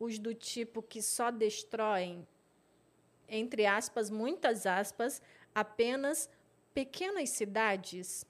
Os 0.00 0.18
do 0.18 0.34
tipo 0.34 0.82
que 0.82 1.00
só 1.00 1.30
destroem, 1.30 2.26
entre 3.28 3.66
aspas, 3.66 4.10
muitas 4.10 4.66
aspas, 4.66 5.22
apenas 5.54 6.28
pequenas 6.74 7.30
cidades? 7.30 8.26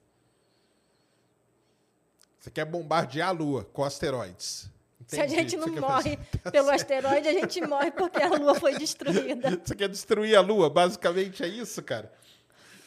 Você 2.39 2.51
quer 2.51 2.65
bombardear 2.65 3.29
a 3.29 3.33
Lua 3.33 3.65
com 3.65 3.85
asteroides. 3.85 4.71
Se 5.07 5.21
a 5.21 5.25
Entendi 5.25 5.51
gente 5.51 5.57
não 5.57 5.69
morre 5.69 6.19
pelo 6.53 6.71
asteroide, 6.71 7.29
a 7.29 7.33
gente 7.33 7.61
morre 7.63 7.91
porque 7.91 8.23
a 8.23 8.29
Lua 8.29 8.55
foi 8.55 8.77
destruída. 8.77 9.59
Você 9.65 9.75
quer 9.75 9.89
destruir 9.89 10.37
a 10.37 10.41
Lua? 10.41 10.69
Basicamente 10.69 11.43
é 11.43 11.49
isso, 11.49 11.83
cara. 11.83 12.13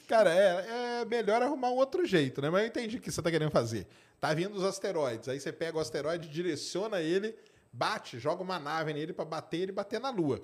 Cara, 0.07 0.31
é, 0.33 1.01
é 1.01 1.05
melhor 1.05 1.41
arrumar 1.41 1.71
um 1.71 1.77
outro 1.77 2.05
jeito, 2.05 2.41
né? 2.41 2.49
Mas 2.49 2.61
eu 2.61 2.67
entendi 2.67 2.97
o 2.97 3.01
que 3.01 3.09
você 3.09 3.21
tá 3.21 3.31
querendo 3.31 3.49
fazer. 3.49 3.87
Tá 4.19 4.33
vindo 4.33 4.55
os 4.55 4.63
asteroides. 4.63 5.29
Aí 5.29 5.39
você 5.39 5.51
pega 5.51 5.77
o 5.77 5.81
asteroide, 5.81 6.27
direciona 6.27 7.01
ele, 7.01 7.33
bate, 7.71 8.19
joga 8.19 8.43
uma 8.43 8.59
nave 8.59 8.93
nele 8.93 9.13
para 9.13 9.25
bater 9.25 9.61
ele 9.61 9.71
e 9.71 9.75
bater 9.75 9.99
na 9.99 10.09
Lua. 10.09 10.43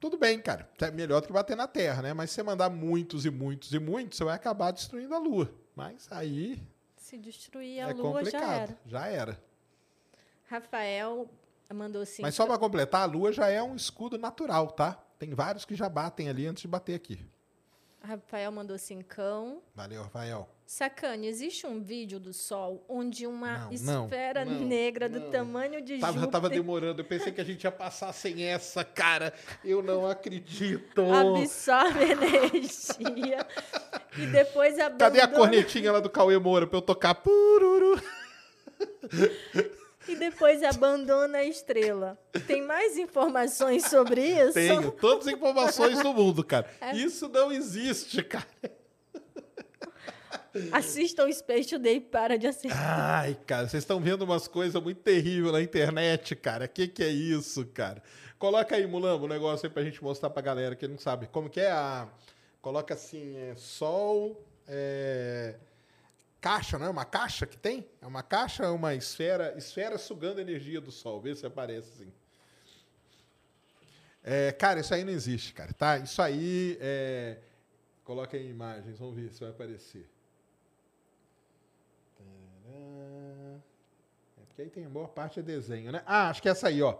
Tudo 0.00 0.18
bem, 0.18 0.40
cara. 0.40 0.68
É 0.80 0.90
melhor 0.90 1.20
do 1.20 1.28
que 1.28 1.32
bater 1.32 1.56
na 1.56 1.68
Terra, 1.68 2.02
né? 2.02 2.12
Mas 2.12 2.30
se 2.30 2.36
você 2.36 2.42
mandar 2.42 2.68
muitos 2.68 3.24
e 3.24 3.30
muitos 3.30 3.72
e 3.72 3.78
muitos, 3.78 4.18
você 4.18 4.24
vai 4.24 4.34
acabar 4.34 4.70
destruindo 4.70 5.14
a 5.14 5.18
Lua. 5.18 5.50
Mas 5.76 6.08
aí 6.10 6.60
Se 7.10 7.18
destruir 7.18 7.80
a 7.80 7.90
é 7.90 7.92
Lua, 7.92 8.18
complicado. 8.18 8.40
já 8.40 8.54
era. 8.54 8.78
Já 8.86 9.06
era. 9.08 9.42
Rafael 10.48 11.28
mandou 11.74 12.02
assim. 12.02 12.22
Mas 12.22 12.36
só 12.36 12.46
para 12.46 12.56
completar, 12.56 13.02
a 13.02 13.04
Lua 13.04 13.32
já 13.32 13.48
é 13.48 13.60
um 13.60 13.74
escudo 13.74 14.16
natural, 14.16 14.68
tá? 14.70 14.92
Tem 15.18 15.34
vários 15.34 15.64
que 15.64 15.74
já 15.74 15.88
batem 15.88 16.28
ali 16.28 16.46
antes 16.46 16.62
de 16.62 16.68
bater 16.68 16.94
aqui. 16.94 17.18
Rafael 18.00 18.52
mandou 18.52 18.78
cincão. 18.78 19.60
Valeu, 19.74 20.04
Rafael. 20.04 20.48
Sacane, 20.64 21.26
existe 21.26 21.66
um 21.66 21.82
vídeo 21.82 22.20
do 22.20 22.32
Sol 22.32 22.84
onde 22.88 23.26
uma 23.26 23.68
Não, 23.82 24.04
esfera 24.04 24.44
não, 24.44 24.60
negra 24.60 25.08
do 25.08 25.18
não. 25.18 25.30
tamanho 25.32 25.82
de 25.82 25.98
Tava, 25.98 26.12
Júpiter 26.12 26.30
tava 26.30 26.48
demorando. 26.48 27.00
Eu 27.00 27.04
pensei 27.04 27.32
que 27.32 27.40
a 27.40 27.44
gente 27.44 27.64
ia 27.64 27.72
passar 27.72 28.12
sem 28.12 28.44
essa, 28.44 28.84
cara. 28.84 29.34
Eu 29.64 29.82
não 29.82 30.06
acredito. 30.08 31.02
absorve 31.12 32.04
energia 32.06 33.44
e 34.16 34.26
depois 34.26 34.78
abandona... 34.78 34.98
Cadê 34.98 35.20
a 35.20 35.28
cornetinha 35.28 35.92
lá 35.92 36.00
do 36.00 36.10
Cauê 36.10 36.38
Moura 36.38 36.66
pra 36.66 36.78
eu 36.78 36.82
tocar? 36.82 37.14
Pururu. 37.14 38.00
E 40.08 40.16
depois 40.16 40.62
abandona 40.62 41.38
a 41.38 41.44
estrela. 41.44 42.18
Tem 42.46 42.62
mais 42.62 42.96
informações 42.96 43.84
sobre 43.84 44.22
isso? 44.22 44.54
Tenho 44.54 44.90
todas 44.90 45.28
as 45.28 45.34
informações 45.34 46.02
do 46.02 46.12
mundo, 46.12 46.42
cara. 46.42 46.68
É. 46.80 46.96
Isso 46.96 47.28
não 47.28 47.52
existe, 47.52 48.22
cara. 48.22 48.46
Assista 50.72 51.24
o 51.24 51.32
Space 51.32 51.68
Today 51.68 52.00
para 52.00 52.36
de 52.36 52.46
assistir. 52.46 52.76
Ai, 52.76 53.36
cara, 53.46 53.68
vocês 53.68 53.82
estão 53.82 54.00
vendo 54.00 54.22
umas 54.22 54.48
coisas 54.48 54.82
muito 54.82 55.00
terríveis 55.00 55.52
na 55.52 55.62
internet, 55.62 56.34
cara. 56.34 56.66
Que 56.66 56.88
que 56.88 57.04
é 57.04 57.08
isso, 57.08 57.64
cara? 57.66 58.02
Coloca 58.38 58.74
aí, 58.74 58.86
Mulambo, 58.86 59.26
o 59.26 59.28
negócio 59.28 59.66
aí 59.66 59.72
pra 59.72 59.84
gente 59.84 60.02
mostrar 60.02 60.30
pra 60.30 60.42
galera 60.42 60.74
que 60.74 60.88
não 60.88 60.98
sabe. 60.98 61.28
Como 61.28 61.48
que 61.48 61.60
é 61.60 61.70
a... 61.70 62.08
Coloca 62.60 62.94
assim, 62.94 63.36
é 63.36 63.54
sol... 63.56 64.44
É... 64.66 65.58
Caixa, 66.40 66.78
não 66.78 66.86
é 66.86 66.90
uma 66.90 67.04
caixa 67.04 67.46
que 67.46 67.58
tem? 67.58 67.86
É 68.00 68.06
uma 68.06 68.22
caixa, 68.22 68.64
é 68.64 68.68
uma 68.68 68.94
esfera, 68.94 69.56
esfera 69.58 69.98
sugando 69.98 70.40
energia 70.40 70.80
do 70.80 70.90
sol. 70.90 71.20
Vê 71.20 71.36
se 71.36 71.44
aparece 71.44 71.90
assim. 71.90 72.12
É, 74.22 74.52
cara, 74.52 74.80
isso 74.80 74.94
aí 74.94 75.04
não 75.04 75.12
existe, 75.12 75.52
cara, 75.52 75.72
tá? 75.72 75.98
Isso 75.98 76.20
aí 76.22 76.78
é... 76.80 77.38
Coloca 78.04 78.36
aí 78.36 78.48
imagens, 78.48 78.98
vamos 78.98 79.16
ver 79.16 79.30
se 79.30 79.40
vai 79.40 79.50
aparecer. 79.50 80.08
É 84.38 84.44
porque 84.48 84.62
aí 84.62 84.70
tem 84.70 84.88
boa 84.88 85.08
parte 85.08 85.40
é 85.40 85.42
desenho, 85.42 85.92
né? 85.92 86.02
Ah, 86.06 86.28
acho 86.28 86.42
que 86.42 86.48
é 86.48 86.52
essa 86.52 86.68
aí, 86.68 86.82
ó. 86.82 86.98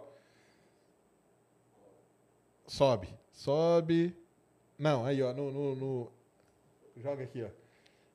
Sobe, 2.65 3.13
sobe. 3.31 4.15
Não, 4.81 5.05
aí, 5.05 5.21
ó, 5.21 5.31
no, 5.31 5.51
no, 5.51 5.75
no- 5.75 6.11
Joga 6.97 7.23
aqui, 7.23 7.43
ó. 7.43 7.49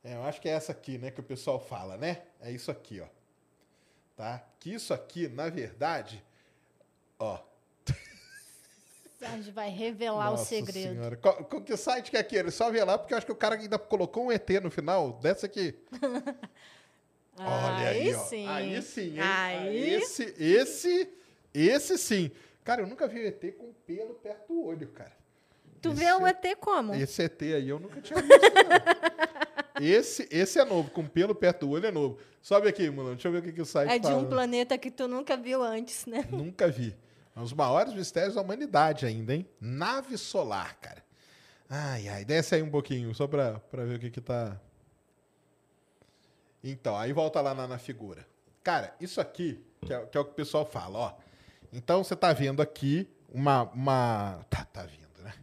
É, 0.02 0.16
eu 0.16 0.22
acho 0.24 0.40
que 0.40 0.48
é 0.48 0.52
essa 0.52 0.72
aqui, 0.72 0.98
né, 0.98 1.12
que 1.12 1.20
o 1.20 1.22
pessoal 1.22 1.60
fala, 1.60 1.97
né? 1.97 2.22
É 2.40 2.51
isso 2.51 2.72
aqui, 2.72 3.01
ó. 3.01 3.06
Tá? 4.16 4.44
Que 4.59 4.74
isso 4.74 4.93
aqui, 4.93 5.28
na 5.28 5.48
verdade, 5.48 6.20
ó. 7.20 7.38
Sérgio 9.16 9.52
vai 9.52 9.70
revelar 9.70 10.30
Nossa 10.30 10.43
o 10.43 10.47
segredo. 10.47 10.94
Senhora. 10.94 11.16
Qual, 11.16 11.36
qual 11.44 11.62
que 11.62 11.76
site 11.76 12.10
que 12.10 12.16
é 12.16 12.20
aquele? 12.20 12.51
Só 12.51 12.68
lá, 12.84 12.98
porque 12.98 13.14
eu 13.14 13.18
acho 13.18 13.26
que 13.26 13.32
o 13.32 13.36
cara 13.36 13.55
ainda 13.55 13.78
colocou 13.78 14.24
um 14.26 14.32
ET 14.32 14.48
no 14.60 14.70
final 14.70 15.12
dessa 15.22 15.47
aqui. 15.47 15.72
Olha 17.38 17.88
aí, 17.90 18.09
Aí 18.09 18.14
ó. 18.14 18.18
sim. 18.24 18.48
Aí 18.48 18.82
sim, 18.82 19.12
hein? 19.14 19.20
Aí- 19.20 19.94
Esse, 19.94 20.34
esse, 20.36 21.09
esse 21.55 21.97
sim. 21.98 22.30
Cara, 22.64 22.82
eu 22.82 22.88
nunca 22.88 23.06
vi 23.06 23.20
um 23.20 23.26
ET 23.28 23.52
com 23.56 23.72
pelo 23.86 24.14
perto 24.14 24.48
do 24.52 24.64
olho, 24.64 24.88
cara. 24.88 25.15
Tu 25.86 25.92
Esse 25.92 26.00
vê 26.04 26.12
o 26.12 26.26
ET 26.26 26.56
como? 26.60 26.94
Esse 26.94 27.22
ET 27.22 27.42
aí 27.42 27.68
eu 27.68 27.78
nunca 27.78 28.00
tinha 28.00 28.20
visto. 28.20 28.40
Esse, 29.80 30.28
esse 30.30 30.58
é 30.58 30.64
novo, 30.64 30.90
com 30.90 31.06
pelo 31.06 31.34
perto 31.34 31.66
do 31.66 31.72
olho 31.72 31.86
é 31.86 31.90
novo. 31.90 32.18
Sobe 32.40 32.68
aqui, 32.68 32.88
mano. 32.90 33.10
Deixa 33.10 33.28
eu 33.28 33.32
ver 33.32 33.38
o 33.38 33.42
que, 33.42 33.52
que 33.52 33.60
o 33.60 33.66
site 33.66 33.90
É 33.90 33.98
de 33.98 34.06
fala. 34.06 34.18
um 34.18 34.26
planeta 34.26 34.78
que 34.78 34.90
tu 34.90 35.06
nunca 35.06 35.36
viu 35.36 35.62
antes, 35.62 36.06
né? 36.06 36.26
Nunca 36.32 36.68
vi. 36.68 36.96
É 37.34 37.40
um 37.40 37.42
dos 37.42 37.52
maiores 37.52 37.92
mistérios 37.92 38.34
da 38.36 38.40
humanidade 38.40 39.04
ainda, 39.04 39.34
hein? 39.34 39.46
Nave 39.60 40.16
solar, 40.16 40.76
cara. 40.80 41.04
Ai, 41.68 42.08
ai. 42.08 42.24
Desce 42.24 42.54
aí 42.54 42.62
um 42.62 42.70
pouquinho, 42.70 43.14
só 43.14 43.26
pra, 43.26 43.58
pra 43.60 43.84
ver 43.84 43.96
o 43.96 43.98
que 43.98 44.10
que 44.10 44.20
tá... 44.20 44.58
Então, 46.64 46.96
aí 46.96 47.12
volta 47.12 47.40
lá 47.40 47.54
na, 47.54 47.66
na 47.68 47.78
figura. 47.78 48.26
Cara, 48.62 48.94
isso 49.00 49.20
aqui, 49.20 49.62
que 49.84 49.92
é, 49.92 50.06
que 50.06 50.16
é 50.16 50.20
o 50.20 50.24
que 50.24 50.30
o 50.30 50.34
pessoal 50.34 50.64
fala, 50.64 50.98
ó. 50.98 51.14
Então, 51.72 52.02
você 52.02 52.16
tá 52.16 52.32
vendo 52.32 52.62
aqui 52.62 53.08
uma... 53.28 53.64
uma... 53.64 54.40
Tá, 54.48 54.64
tá 54.64 54.82
vendo, 54.82 55.22
né? 55.22 55.34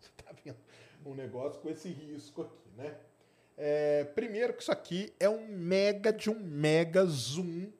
Você 0.00 0.10
tá 0.16 0.32
vendo 0.44 0.56
um 1.04 1.14
negócio 1.14 1.60
com 1.60 1.68
esse 1.68 1.88
risco 1.88 2.42
aqui, 2.42 2.70
né? 2.76 2.96
É, 3.56 4.04
primeiro 4.04 4.54
que 4.54 4.62
isso 4.62 4.72
aqui 4.72 5.12
é 5.20 5.28
um 5.28 5.46
mega 5.46 6.12
de 6.12 6.30
um 6.30 6.40
mega 6.40 7.04
zoom 7.04 7.70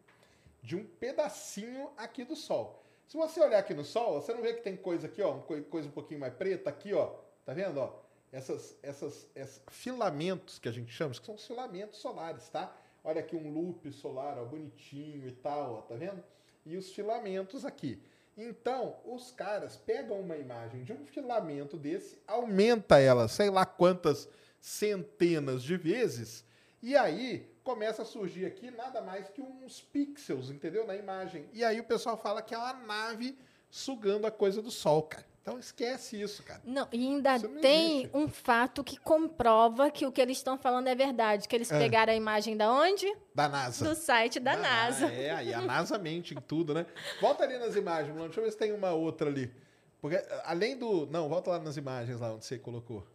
de 0.62 0.76
um 0.76 0.84
pedacinho 0.84 1.90
aqui 1.96 2.24
do 2.24 2.36
Sol. 2.36 2.84
Se 3.06 3.16
você 3.16 3.40
olhar 3.40 3.58
aqui 3.58 3.74
no 3.74 3.84
Sol, 3.84 4.20
você 4.20 4.32
não 4.32 4.42
vê 4.42 4.54
que 4.54 4.62
tem 4.62 4.76
coisa 4.76 5.06
aqui, 5.06 5.22
ó, 5.22 5.38
coisa 5.38 5.88
um 5.88 5.92
pouquinho 5.92 6.20
mais 6.20 6.34
preta 6.34 6.70
aqui, 6.70 6.92
ó. 6.92 7.14
Tá 7.44 7.54
vendo, 7.54 7.78
ó? 7.80 7.98
Essas, 8.30 8.76
essas, 8.82 9.26
esses 9.34 9.62
filamentos 9.68 10.58
que 10.58 10.68
a 10.68 10.72
gente 10.72 10.92
chama, 10.92 11.12
que 11.12 11.24
são 11.24 11.34
os 11.34 11.46
filamentos 11.46 11.98
solares, 11.98 12.48
tá? 12.50 12.76
Olha 13.02 13.20
aqui 13.20 13.34
um 13.34 13.50
loop 13.52 13.90
solar, 13.92 14.38
ó, 14.38 14.44
bonitinho 14.44 15.26
e 15.26 15.32
tal, 15.32 15.74
ó, 15.74 15.80
tá 15.80 15.96
vendo? 15.96 16.22
E 16.64 16.76
os 16.76 16.92
filamentos 16.92 17.64
aqui. 17.64 18.00
Então, 18.42 18.96
os 19.04 19.30
caras 19.30 19.76
pegam 19.76 20.18
uma 20.18 20.34
imagem 20.34 20.82
de 20.82 20.94
um 20.94 21.04
filamento 21.04 21.76
desse, 21.76 22.16
aumenta 22.26 22.98
ela, 22.98 23.28
sei 23.28 23.50
lá 23.50 23.66
quantas 23.66 24.26
centenas 24.58 25.62
de 25.62 25.76
vezes, 25.76 26.42
e 26.82 26.96
aí 26.96 27.54
começa 27.62 28.00
a 28.00 28.06
surgir 28.06 28.46
aqui 28.46 28.70
nada 28.70 29.02
mais 29.02 29.28
que 29.28 29.42
uns 29.42 29.82
pixels, 29.82 30.50
entendeu? 30.50 30.86
Na 30.86 30.96
imagem. 30.96 31.50
E 31.52 31.62
aí 31.62 31.78
o 31.80 31.84
pessoal 31.84 32.16
fala 32.16 32.40
que 32.40 32.54
é 32.54 32.58
uma 32.58 32.72
nave 32.72 33.38
sugando 33.68 34.26
a 34.26 34.30
coisa 34.30 34.62
do 34.62 34.70
sol, 34.70 35.02
cara. 35.02 35.29
Então 35.50 35.58
esquece 35.60 36.20
isso, 36.20 36.42
cara. 36.42 36.60
Não, 36.64 36.88
e 36.92 37.06
ainda 37.06 37.38
não 37.38 37.60
tem 37.60 37.98
existe. 38.02 38.16
um 38.16 38.28
fato 38.28 38.82
que 38.84 38.96
comprova 38.98 39.90
que 39.90 40.06
o 40.06 40.12
que 40.12 40.20
eles 40.20 40.36
estão 40.38 40.56
falando 40.56 40.86
é 40.88 40.94
verdade. 40.94 41.48
Que 41.48 41.56
eles 41.56 41.70
É. 41.70 41.78
pegaram 41.78 42.12
a 42.12 42.16
imagem 42.16 42.56
da 42.56 42.72
onde? 42.72 43.06
Da 43.34 43.48
NASA. 43.48 43.84
Do 43.84 43.94
site 43.94 44.38
da 44.40 44.52
Ah, 44.52 44.56
NASA. 44.56 45.06
É, 45.12 45.30
aí 45.30 45.52
a 45.52 45.60
NASA 45.60 45.98
mente 45.98 46.34
em 46.34 46.40
tudo, 46.40 46.72
né? 46.74 46.86
Volta 47.20 47.44
ali 47.44 47.58
nas 47.58 47.74
imagens, 47.76 48.08
Mulano. 48.10 48.28
Deixa 48.28 48.40
eu 48.40 48.44
ver 48.44 48.50
se 48.52 48.58
tem 48.58 48.72
uma 48.72 48.92
outra 48.92 49.28
ali. 49.28 49.52
Porque 50.00 50.16
além 50.44 50.76
do. 50.78 51.06
Não, 51.06 51.28
volta 51.28 51.50
lá 51.50 51.58
nas 51.58 51.76
imagens 51.76 52.18
lá 52.20 52.32
onde 52.32 52.44
você 52.44 52.58
colocou. 52.58 53.06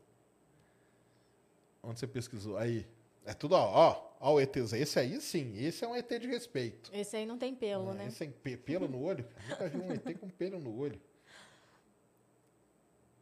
Onde 1.83 1.99
você 1.99 2.07
pesquisou. 2.07 2.57
Aí. 2.57 2.85
É 3.25 3.33
tudo, 3.33 3.55
ó, 3.55 3.63
ó. 3.73 4.05
Ó 4.19 4.33
o 4.35 4.39
ETZ. 4.41 4.73
Esse 4.73 4.99
aí 4.99 5.19
sim, 5.19 5.53
esse 5.57 5.83
é 5.83 5.87
um 5.87 5.95
ET 5.95 6.07
de 6.19 6.27
respeito. 6.27 6.89
Esse 6.93 7.17
aí 7.17 7.25
não 7.25 7.37
tem 7.37 7.53
pelo, 7.55 7.91
É, 7.91 7.93
né? 7.95 8.07
Esse 8.07 8.19
tem 8.19 8.31
pe- 8.31 8.55
pelo 8.57 8.87
no 8.87 9.03
olho? 9.03 9.25
Nunca 9.49 9.67
vi 9.67 9.77
um 9.77 9.91
ET 9.91 10.17
com 10.19 10.29
pelo 10.29 10.59
no 10.59 10.79
olho. 10.79 10.99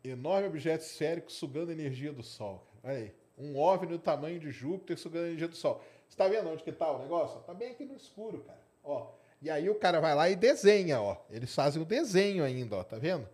Enorme 0.04 0.48
objeto 0.48 0.84
esférico 0.84 1.32
sugando 1.32 1.72
energia 1.72 2.12
do 2.12 2.22
Sol. 2.22 2.68
Olha 2.84 2.98
aí. 2.98 3.16
Um 3.38 3.58
OVNI 3.58 3.88
do 3.88 4.00
tamanho 4.00 4.40
de 4.40 4.52
Júpiter 4.52 4.98
sugando 4.98 5.28
energia 5.28 5.48
do 5.48 5.56
Sol. 5.56 5.82
Você 6.08 6.18
tá 6.18 6.28
vendo 6.28 6.50
onde 6.50 6.64
que 6.64 6.72
tá 6.72 6.92
o 6.92 7.00
negócio? 7.00 7.40
Tá 7.42 7.54
bem 7.54 7.72
aqui 7.72 7.86
no 7.86 7.96
escuro, 7.96 8.44
cara. 8.44 8.60
Ó. 8.84 9.12
E 9.42 9.50
aí 9.50 9.70
o 9.70 9.76
cara 9.76 10.00
vai 10.00 10.14
lá 10.14 10.30
e 10.30 10.36
desenha, 10.36 11.02
ó. 11.02 11.18
Eles 11.30 11.54
fazem 11.56 11.82
o 11.82 11.86
desenho 11.86 12.44
ainda, 12.44 12.78
ó. 12.78 12.84
Tá 12.84 12.98
vendo? 12.98 13.28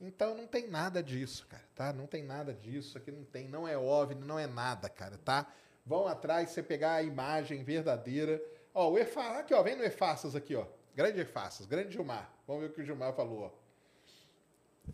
Então 0.00 0.34
não 0.34 0.46
tem 0.46 0.68
nada 0.68 1.02
disso, 1.02 1.46
cara, 1.48 1.62
tá? 1.74 1.92
Não 1.92 2.06
tem 2.06 2.22
nada 2.22 2.54
disso. 2.54 2.96
Aqui 2.98 3.10
não 3.10 3.24
tem, 3.24 3.48
não 3.48 3.66
é 3.66 3.76
OVNI, 3.76 4.24
não 4.24 4.38
é 4.38 4.46
nada, 4.46 4.88
cara, 4.88 5.18
tá? 5.18 5.46
Vão 5.84 6.06
atrás, 6.06 6.50
você 6.50 6.62
pegar 6.62 6.94
a 6.94 7.02
imagem 7.02 7.64
verdadeira. 7.64 8.40
Ó, 8.72 8.90
o 8.90 8.98
EFA, 8.98 9.38
aqui, 9.38 9.52
ó, 9.52 9.62
vem 9.62 9.76
no 9.76 9.84
EFASAS 9.84 10.34
aqui, 10.34 10.54
ó. 10.54 10.66
Grande 10.94 11.20
EFASAS, 11.20 11.66
grande 11.66 11.92
Gilmar. 11.92 12.32
Vamos 12.46 12.62
ver 12.62 12.70
o 12.70 12.72
que 12.72 12.80
o 12.80 12.84
Gilmar 12.84 13.12
falou, 13.12 13.42
ó. 13.42 13.50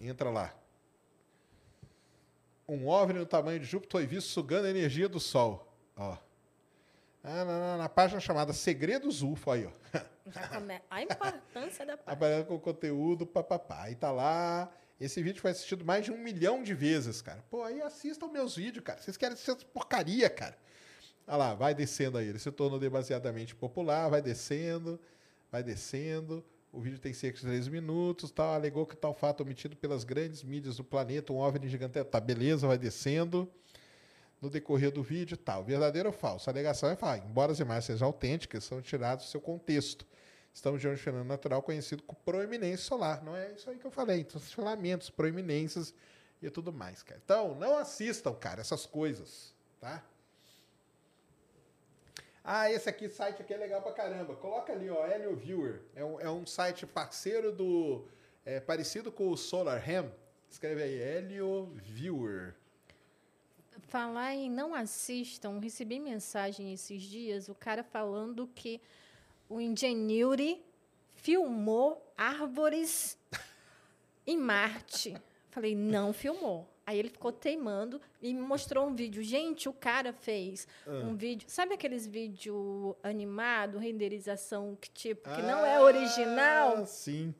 Entra 0.00 0.30
lá. 0.30 0.54
Um 2.68 2.86
OVNI 2.88 3.20
do 3.20 3.26
tamanho 3.26 3.58
de 3.58 3.66
Júpiter 3.66 3.92
foi 4.00 4.06
visto 4.06 4.28
sugando 4.28 4.66
a 4.66 4.70
energia 4.70 5.08
do 5.08 5.18
Sol. 5.18 5.66
Ó. 5.96 6.16
Ah, 7.24 7.44
na, 7.44 7.58
na- 7.58 7.76
na 7.78 7.88
página 7.88 8.20
chamada 8.20 8.52
Segredos 8.52 9.22
UFO, 9.22 9.50
aí, 9.50 9.66
ó. 9.66 9.70
A 10.90 11.02
importância 11.02 11.86
da 11.86 11.96
página. 11.96 12.04
Trabalhando 12.04 12.46
com 12.46 12.58
conteúdo, 12.60 13.26
papapá. 13.26 13.84
Aí 13.84 13.94
tá 13.94 14.10
lá. 14.12 14.70
Esse 15.00 15.22
vídeo 15.22 15.40
foi 15.40 15.52
assistido 15.52 15.84
mais 15.84 16.04
de 16.04 16.12
um 16.12 16.18
milhão 16.18 16.62
de 16.62 16.74
vezes, 16.74 17.22
cara. 17.22 17.42
Pô, 17.50 17.62
aí 17.62 17.80
assistam 17.80 18.28
meus 18.28 18.56
vídeos, 18.56 18.84
cara. 18.84 19.00
Vocês 19.00 19.16
querem 19.16 19.32
assistir 19.32 19.52
essa 19.52 19.64
porcaria, 19.66 20.28
cara. 20.28 20.56
Olha 21.26 21.36
lá, 21.36 21.54
vai 21.54 21.74
descendo 21.74 22.18
aí. 22.18 22.28
Ele 22.28 22.38
se 22.38 22.50
tornou 22.50 22.78
demasiadamente 22.78 23.54
popular, 23.54 24.08
vai 24.10 24.20
descendo, 24.20 25.00
vai 25.50 25.62
descendo. 25.62 26.44
O 26.78 26.80
vídeo 26.80 27.00
tem 27.00 27.12
cerca 27.12 27.40
de 27.40 27.44
3 27.44 27.66
minutos, 27.66 28.30
tal. 28.30 28.54
Alegou 28.54 28.86
que 28.86 28.96
tal 28.96 29.12
fato 29.12 29.40
omitido 29.40 29.74
pelas 29.74 30.04
grandes 30.04 30.44
mídias 30.44 30.76
do 30.76 30.84
planeta, 30.84 31.32
um 31.32 31.38
OVNI 31.38 31.68
gigantesco. 31.68 32.08
Tá, 32.08 32.20
beleza, 32.20 32.68
vai 32.68 32.78
descendo. 32.78 33.50
No 34.40 34.48
decorrer 34.48 34.92
do 34.92 35.02
vídeo, 35.02 35.36
tal. 35.36 35.64
Verdadeiro 35.64 36.10
ou 36.10 36.12
falso? 36.12 36.48
A 36.48 36.52
alegação 36.52 36.88
é 36.88 36.94
falsa. 36.94 37.24
Embora 37.28 37.50
as 37.50 37.58
imagens 37.58 37.86
sejam 37.86 38.06
autênticas, 38.06 38.62
são 38.62 38.80
tiradas 38.80 39.24
do 39.24 39.28
seu 39.28 39.40
contexto. 39.40 40.06
Estamos 40.54 40.80
diante 40.80 40.94
de 40.94 41.00
um 41.00 41.04
fenômeno 41.04 41.28
natural 41.28 41.60
conhecido 41.62 42.00
como 42.04 42.20
proeminência 42.24 42.86
solar. 42.86 43.24
Não 43.24 43.34
é 43.34 43.50
isso 43.50 43.68
aí 43.68 43.76
que 43.76 43.84
eu 43.84 43.90
falei. 43.90 44.20
Então, 44.20 44.40
filamentos, 44.40 45.10
proeminências 45.10 45.92
e 46.40 46.48
tudo 46.48 46.72
mais, 46.72 47.02
cara. 47.02 47.20
Então, 47.24 47.56
não 47.56 47.76
assistam, 47.76 48.32
cara, 48.34 48.60
essas 48.60 48.86
coisas, 48.86 49.52
tá? 49.80 50.00
Ah, 52.42 52.70
esse 52.70 52.88
aqui, 52.88 53.08
site 53.08 53.42
aqui 53.42 53.52
é 53.52 53.56
legal 53.56 53.82
pra 53.82 53.92
caramba. 53.92 54.34
Coloca 54.36 54.72
ali, 54.72 54.88
ó, 54.88 55.06
Helio 55.06 55.36
Viewer. 55.36 55.82
É 55.94 56.04
um, 56.04 56.20
é 56.20 56.30
um 56.30 56.46
site 56.46 56.86
parceiro 56.86 57.52
do... 57.52 58.06
É, 58.44 58.60
parecido 58.60 59.12
com 59.12 59.28
o 59.28 59.36
Solar 59.36 59.82
Ham. 59.88 60.10
Escreve 60.48 60.82
aí, 60.82 60.98
Helio 60.98 61.70
Viewer. 61.74 62.54
Falar 63.88 64.34
em 64.34 64.50
não 64.50 64.74
assistam, 64.74 65.58
recebi 65.58 66.00
mensagem 66.00 66.72
esses 66.72 67.02
dias, 67.02 67.48
o 67.48 67.54
cara 67.54 67.82
falando 67.82 68.46
que 68.46 68.80
o 69.48 69.60
Ingenuity 69.60 70.62
filmou 71.14 72.12
árvores 72.16 73.18
em 74.26 74.36
Marte. 74.36 75.16
Falei, 75.50 75.74
não 75.74 76.12
filmou. 76.12 76.68
Aí 76.88 76.98
ele 76.98 77.10
ficou 77.10 77.30
teimando 77.30 78.00
e 78.22 78.32
me 78.32 78.40
mostrou 78.40 78.86
um 78.88 78.94
vídeo. 78.94 79.22
Gente, 79.22 79.68
o 79.68 79.74
cara 79.74 80.10
fez 80.10 80.66
um 80.86 81.14
vídeo. 81.14 81.46
Sabe 81.46 81.74
aqueles 81.74 82.06
vídeos 82.06 82.96
animados, 83.02 83.78
renderização 83.78 84.74
que 84.80 84.88
tipo, 84.88 85.28
que 85.28 85.42
não 85.42 85.66
é 85.66 85.78
original? 85.78 86.78
Ah, 86.78 86.86
sim. 86.86 87.34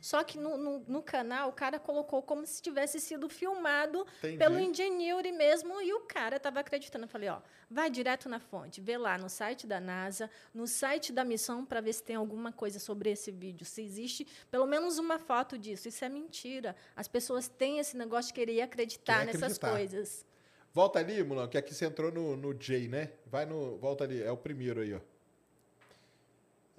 Só 0.00 0.22
que 0.22 0.38
no, 0.38 0.56
no, 0.56 0.78
no 0.86 1.02
canal 1.02 1.48
o 1.48 1.52
cara 1.52 1.78
colocou 1.78 2.22
como 2.22 2.46
se 2.46 2.62
tivesse 2.62 3.00
sido 3.00 3.28
filmado 3.28 4.06
Entendi. 4.18 4.38
pelo 4.38 4.58
Ingenuity 4.58 5.32
mesmo 5.32 5.80
e 5.80 5.92
o 5.92 6.00
cara 6.00 6.36
estava 6.36 6.60
acreditando. 6.60 7.04
Eu 7.04 7.08
falei, 7.08 7.28
ó, 7.28 7.40
vai 7.70 7.90
direto 7.90 8.28
na 8.28 8.38
fonte, 8.38 8.80
vê 8.80 8.96
lá 8.96 9.18
no 9.18 9.28
site 9.28 9.66
da 9.66 9.80
NASA, 9.80 10.30
no 10.54 10.66
site 10.66 11.12
da 11.12 11.24
missão 11.24 11.64
para 11.64 11.80
ver 11.80 11.92
se 11.92 12.02
tem 12.02 12.16
alguma 12.16 12.52
coisa 12.52 12.78
sobre 12.78 13.10
esse 13.10 13.30
vídeo, 13.30 13.66
se 13.66 13.82
existe 13.82 14.26
pelo 14.50 14.66
menos 14.66 14.98
uma 14.98 15.18
foto 15.18 15.58
disso. 15.58 15.88
Isso 15.88 16.04
é 16.04 16.08
mentira. 16.08 16.76
As 16.94 17.08
pessoas 17.08 17.48
têm 17.48 17.78
esse 17.78 17.96
negócio 17.96 18.28
de 18.28 18.34
querer 18.34 18.60
acreditar 18.62 19.20
Quer 19.20 19.26
nessas 19.26 19.42
acreditar. 19.42 19.70
coisas. 19.72 20.26
Volta 20.72 20.98
ali, 20.98 21.22
Mulão, 21.24 21.48
que 21.48 21.58
aqui 21.58 21.74
você 21.74 21.86
entrou 21.86 22.12
no, 22.12 22.36
no 22.36 22.54
J, 22.54 22.88
né? 22.88 23.10
Vai 23.26 23.44
no. 23.46 23.78
Volta 23.78 24.04
ali, 24.04 24.22
é 24.22 24.30
o 24.30 24.36
primeiro 24.36 24.80
aí, 24.80 24.94
ó. 24.94 25.00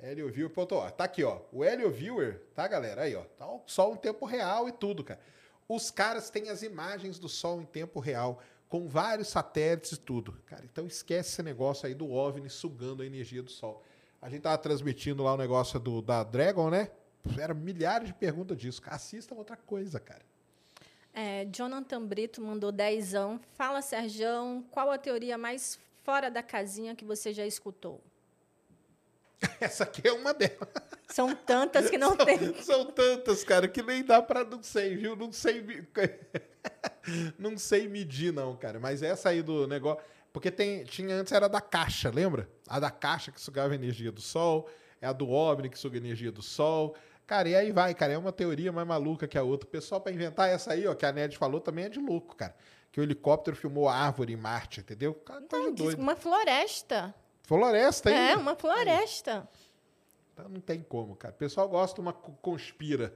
Helio 0.02 0.32
Viewer. 0.32 0.52
Ponto, 0.52 0.76
ó, 0.76 0.90
tá 0.90 1.04
aqui, 1.04 1.24
ó. 1.24 1.42
O 1.52 1.64
Helio 1.64 1.90
Viewer, 1.92 2.42
tá, 2.56 2.68
galera? 2.68 3.04
Aí, 3.04 3.16
ó. 3.16 3.24
Tá 3.38 3.48
o 3.48 3.62
sol 3.66 3.94
em 3.94 3.98
tempo 3.98 4.26
real 4.26 4.68
e 4.68 4.72
tudo, 4.72 5.04
cara. 5.04 5.20
Os 5.68 5.92
caras 5.92 6.30
têm 6.30 6.50
as 6.50 6.64
imagens 6.64 7.20
do 7.20 7.30
sol 7.30 7.62
em 7.62 7.66
tempo 7.66 8.00
real, 8.00 8.42
com 8.68 8.88
vários 8.88 9.28
satélites 9.28 9.94
e 9.94 9.98
tudo. 9.98 10.34
Cara, 10.46 10.64
então 10.66 10.86
esquece 10.86 11.30
esse 11.30 11.44
negócio 11.44 11.88
aí 11.88 11.94
do 11.94 12.12
OVNI 12.12 12.50
sugando 12.50 13.04
a 13.04 13.06
energia 13.06 13.44
do 13.44 13.52
sol. 13.52 13.84
A 14.22 14.30
gente 14.30 14.42
tava 14.42 14.58
transmitindo 14.58 15.24
lá 15.24 15.34
o 15.34 15.38
negócio 15.38 15.80
do, 15.80 16.02
da 16.02 16.24
Dragon, 16.24 16.70
né? 16.70 16.90
Era 17.38 17.54
milhares 17.54 18.08
de 18.08 18.14
perguntas 18.14 18.58
disso. 18.58 18.82
Assistam 18.88 19.36
outra 19.36 19.56
coisa, 19.56 20.00
cara. 20.00 20.22
É, 21.14 21.46
Jonathan 21.46 22.06
Brito 22.06 22.42
mandou 22.42 22.72
dezão. 22.72 23.40
Fala, 23.54 23.82
Serjão, 23.82 24.64
qual 24.72 24.92
a 24.92 24.98
teoria 24.98 25.38
mais 25.38 25.80
fora 26.04 26.30
da 26.30 26.42
casinha 26.42 26.96
que 26.96 27.06
você 27.06 27.34
já 27.34 27.46
escutou? 27.46 28.02
Essa 29.60 29.84
aqui 29.84 30.08
é 30.08 30.12
uma 30.12 30.34
delas. 30.34 30.70
São 31.08 31.34
tantas 31.36 31.90
que 31.90 31.98
não 31.98 32.16
tem. 32.16 32.62
São 32.62 32.86
tantas, 32.86 33.44
cara, 33.44 33.68
que 33.68 33.82
nem 33.82 34.04
dá 34.04 34.22
pra 34.22 34.44
não 34.44 34.62
sei, 34.62 34.96
viu? 34.96 35.16
Não 35.16 35.32
sei. 35.32 35.64
não 37.38 37.58
sei 37.58 37.88
medir, 37.88 38.34
não, 38.34 38.56
cara. 38.56 38.80
Mas 38.80 39.02
essa 39.02 39.30
aí 39.30 39.42
do 39.42 39.68
negócio. 39.68 40.04
Porque 40.32 40.52
tem, 40.52 40.84
tinha 40.84 41.16
antes 41.16 41.32
era 41.34 41.48
da 41.48 41.60
caixa, 41.60 42.12
lembra? 42.14 42.50
A 42.68 42.80
da 42.80 42.92
caixa 42.92 43.32
que 43.32 43.42
sugava 43.42 43.74
energia 43.74 44.12
do 44.12 44.22
sol, 44.22 44.70
é 45.02 45.08
a 45.08 45.14
do 45.14 45.30
OVNI 45.30 45.70
que 45.70 45.80
suga 45.80 45.98
energia 45.98 46.32
do 46.32 46.42
sol. 46.42 46.96
Cara, 47.26 47.50
e 47.50 47.56
aí 47.56 47.72
vai, 47.72 47.94
cara. 47.96 48.14
É 48.14 48.18
uma 48.18 48.32
teoria 48.32 48.72
mais 48.72 48.88
maluca 48.88 49.28
que 49.28 49.38
a 49.38 49.44
outra. 49.44 49.68
O 49.68 49.72
pessoal, 49.72 50.02
pra 50.02 50.12
inventar 50.12 50.50
essa 50.50 50.74
aí, 50.74 50.86
ó, 50.88 50.94
que 50.94 51.06
a 51.06 51.12
Ned 51.12 51.38
falou, 51.38 51.60
também 51.60 51.86
é 51.86 51.90
de 51.90 52.00
louco, 52.00 52.36
cara. 52.36 52.56
Que 52.92 53.00
o 53.00 53.04
helicóptero 53.04 53.56
filmou 53.56 53.88
a 53.88 53.96
árvore 53.96 54.34
em 54.34 54.36
Marte, 54.36 54.82
entendeu? 54.82 55.14
Cara, 55.14 55.42
coisa 55.42 55.66
Não, 55.66 55.74
diz 55.74 55.86
doida. 55.86 56.02
uma 56.02 56.16
floresta. 56.16 57.14
Floresta, 57.50 58.12
hein? 58.12 58.16
É, 58.18 58.36
uma 58.38 58.56
floresta. 58.56 59.50
Então 60.34 60.48
não 60.48 60.62
tem 60.62 60.84
como, 60.84 61.16
cara. 61.16 61.34
O 61.34 61.38
pessoal 61.38 61.68
gosta 61.68 61.96
de 61.96 62.02
uma 62.02 62.14
co- 62.14 62.32
conspira. 62.42 63.12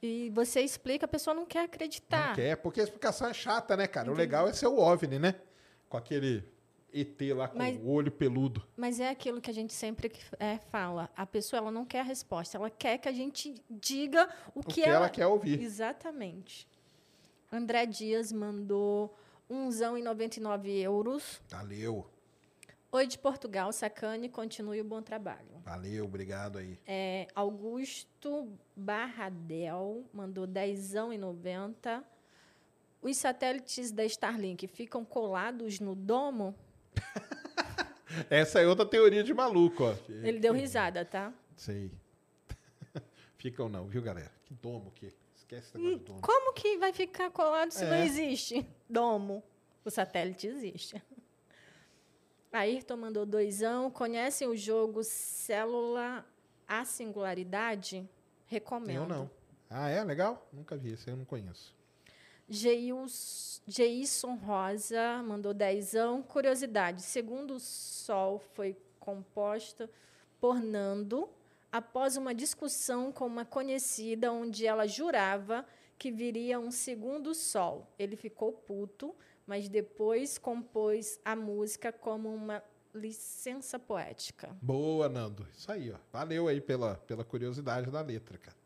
E 0.00 0.30
você 0.30 0.60
explica, 0.60 1.06
a 1.06 1.08
pessoa 1.08 1.34
não 1.34 1.44
quer 1.44 1.64
acreditar. 1.64 2.28
Não 2.28 2.34
quer, 2.36 2.56
porque 2.58 2.80
a 2.80 2.84
explicação 2.84 3.26
é 3.28 3.34
chata, 3.34 3.76
né, 3.76 3.88
cara? 3.88 4.12
O 4.12 4.14
legal 4.14 4.46
é 4.46 4.52
ser 4.52 4.68
o 4.68 4.78
OVNI, 4.78 5.18
né? 5.18 5.34
Com 5.88 5.96
aquele 5.96 6.44
ET 6.92 7.20
lá 7.34 7.48
com 7.48 7.58
Mas- 7.58 7.76
o 7.82 7.88
olho 7.88 8.12
peludo. 8.12 8.62
Mas 8.76 9.00
é 9.00 9.08
aquilo 9.08 9.40
que 9.40 9.50
a 9.50 9.54
gente 9.54 9.72
sempre 9.72 10.12
é, 10.38 10.58
fala. 10.70 11.10
A 11.16 11.26
pessoa 11.26 11.58
ela 11.58 11.70
não 11.72 11.84
quer 11.84 12.00
a 12.00 12.04
resposta, 12.04 12.56
ela 12.56 12.70
quer 12.70 12.98
que 12.98 13.08
a 13.08 13.12
gente 13.12 13.54
diga 13.68 14.28
o, 14.54 14.60
O 14.60 14.62
que 14.62 14.82
ela 14.84 15.08
quer 15.10 15.26
ouvir. 15.26 15.60
Exatamente. 15.60 16.68
André 17.50 17.86
Dias 17.86 18.30
mandou 18.32 19.12
umzão 19.50 19.98
em 19.98 20.02
99 20.02 20.70
euros. 20.80 21.40
Valeu. 21.48 22.06
Oi 22.94 23.08
de 23.08 23.18
Portugal, 23.18 23.72
Sacane, 23.72 24.28
continue 24.28 24.80
o 24.80 24.84
bom 24.84 25.02
trabalho. 25.02 25.60
Valeu, 25.64 26.04
obrigado 26.04 26.58
aí. 26.58 26.78
É, 26.86 27.26
Augusto 27.34 28.56
Barradel 28.76 30.04
mandou 30.12 30.46
10,90. 30.46 32.04
Os 33.02 33.16
satélites 33.16 33.90
da 33.90 34.04
Starlink 34.04 34.68
ficam 34.68 35.04
colados 35.04 35.80
no 35.80 35.96
domo? 35.96 36.54
Essa 38.30 38.60
é 38.60 38.66
outra 38.68 38.86
teoria 38.86 39.24
de 39.24 39.34
maluco, 39.34 39.82
ó. 39.82 39.96
Ele 40.08 40.38
deu 40.38 40.52
risada, 40.52 41.04
tá? 41.04 41.34
Sei. 41.56 41.90
Ficam 43.36 43.68
não, 43.68 43.88
viu, 43.88 44.02
galera? 44.02 44.30
Que 44.44 44.54
domo 44.54 44.92
que. 44.92 45.12
Esquece 45.34 45.66
esse 45.66 45.78
negócio 45.78 45.98
de 45.98 46.04
domo. 46.04 46.20
Como 46.20 46.52
que 46.52 46.78
vai 46.78 46.92
ficar 46.92 47.28
colado 47.32 47.72
se 47.72 47.84
não 47.84 47.94
É. 47.94 48.06
existe 48.06 48.64
domo? 48.88 49.42
O 49.84 49.90
satélite 49.90 50.46
existe. 50.46 51.02
Ayrton 52.58 52.96
mandou 52.96 53.26
doisão. 53.26 53.90
Conhecem 53.90 54.46
o 54.48 54.56
jogo 54.56 55.02
Célula 55.02 56.24
A 56.68 56.84
Singularidade? 56.84 58.08
Recomendo. 58.46 58.96
Eu 59.02 59.06
não. 59.08 59.30
Ah, 59.68 59.88
é? 59.88 60.04
Legal? 60.04 60.46
Nunca 60.52 60.76
vi, 60.76 60.92
esse 60.92 61.08
eu 61.10 61.16
não 61.16 61.24
conheço. 61.24 61.74
Geils- 62.48 63.60
Geisson 63.66 64.34
Rosa 64.36 65.22
mandou 65.24 65.52
dezão. 65.54 66.22
Curiosidade, 66.22 67.02
segundo 67.02 67.54
o 67.54 67.60
Sol 67.60 68.38
foi 68.38 68.76
composta 69.00 69.90
por 70.40 70.60
Nando 70.60 71.28
após 71.72 72.16
uma 72.16 72.34
discussão 72.34 73.10
com 73.10 73.26
uma 73.26 73.44
conhecida 73.44 74.30
onde 74.32 74.66
ela 74.66 74.86
jurava 74.86 75.66
que 75.98 76.10
viria 76.10 76.60
um 76.60 76.70
segundo 76.70 77.34
Sol. 77.34 77.86
Ele 77.98 78.14
ficou 78.14 78.52
puto, 78.52 79.14
mas 79.46 79.68
depois 79.68 80.38
compôs 80.38 81.20
a 81.24 81.34
música 81.36 81.92
como 81.92 82.32
uma 82.34 82.62
licença 82.94 83.78
poética. 83.78 84.56
Boa, 84.62 85.08
Nando. 85.08 85.46
Isso 85.56 85.70
aí, 85.70 85.90
ó. 85.92 85.96
Valeu 86.12 86.46
aí 86.48 86.60
pela, 86.60 86.94
pela 87.06 87.24
curiosidade 87.24 87.90
da 87.90 88.00
letra, 88.00 88.38
cara. 88.38 88.56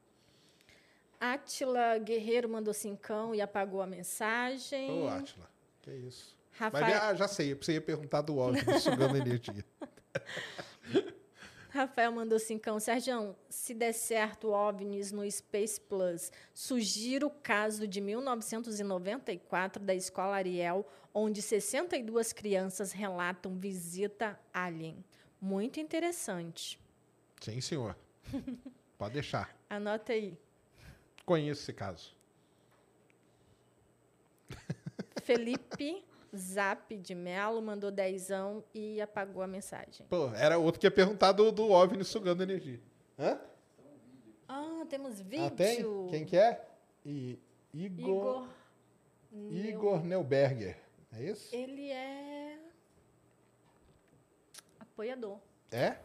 Átila 1.21 1.99
Guerreiro 1.99 2.49
mandou 2.49 2.73
cincão 2.73 3.35
e 3.35 3.41
apagou 3.41 3.81
a 3.83 3.87
mensagem. 3.87 4.91
Ô, 4.91 5.09
Átila. 5.09 5.49
Que 5.83 5.91
isso. 5.91 6.37
Rafael- 6.53 6.85
Mas, 6.85 7.03
ah, 7.03 7.15
já 7.15 7.27
sei. 7.29 7.55
Você 7.55 7.75
ia 7.75 7.81
perguntar 7.81 8.21
do 8.21 8.37
do 8.37 8.79
sugando 8.81 9.17
energia. 9.17 9.65
Rafael 11.71 12.11
mandou 12.13 12.39
cincão. 12.39 12.81
Sérgio, 12.81 13.37
se 13.49 13.75
der 13.75 13.93
certo 13.93 14.51
OVNIs 14.51 15.13
no 15.13 15.31
Space 15.31 15.81
Plus, 15.81 16.33
sugiro 16.55 17.27
o 17.27 17.31
caso 17.31 17.87
de 17.87 18.01
1994 18.01 19.83
da 19.83 19.95
Escola 19.95 20.37
Ariel, 20.37 20.87
onde 21.13 21.43
62 21.43 22.33
crianças 22.33 22.93
relatam 22.93 23.59
visita 23.59 24.39
alien. 24.53 25.05
Muito 25.41 25.79
interessante. 25.79 26.81
Sim, 27.41 27.61
senhor. 27.61 27.97
Pode 28.99 29.15
deixar. 29.15 29.57
Anota 29.71 30.13
aí. 30.13 30.37
Conheço 31.25 31.63
esse 31.63 31.73
caso. 31.73 32.17
Felipe 35.23 36.05
Zap 36.37 36.97
de 36.97 37.15
Melo 37.15 37.61
mandou 37.63 37.91
dezão 37.91 38.63
e 38.75 39.01
apagou 39.01 39.43
a 39.43 39.47
mensagem. 39.47 40.07
Pô, 40.09 40.29
era 40.35 40.59
outro 40.59 40.81
que 40.81 40.87
ia 40.87 40.91
perguntar 40.91 41.33
do, 41.33 41.51
do 41.51 41.71
OVNI 41.71 42.05
sugando 42.05 42.43
energia. 42.43 42.81
Hã? 43.19 43.39
Ah, 44.49 44.85
temos 44.89 45.21
vídeo. 45.21 45.45
Ah, 45.47 45.51
tem? 45.51 45.85
Quem 46.11 46.25
que 46.25 46.37
é? 46.37 46.65
I- 47.05 47.39
Igor, 47.75 48.47
Igor. 49.33 49.55
Igor 49.67 50.05
Neuberger. 50.05 50.77
É 51.13 51.23
isso? 51.23 51.55
Ele 51.55 51.91
é 51.91 52.59
apoiador. 54.81 55.39
É? 55.71 55.97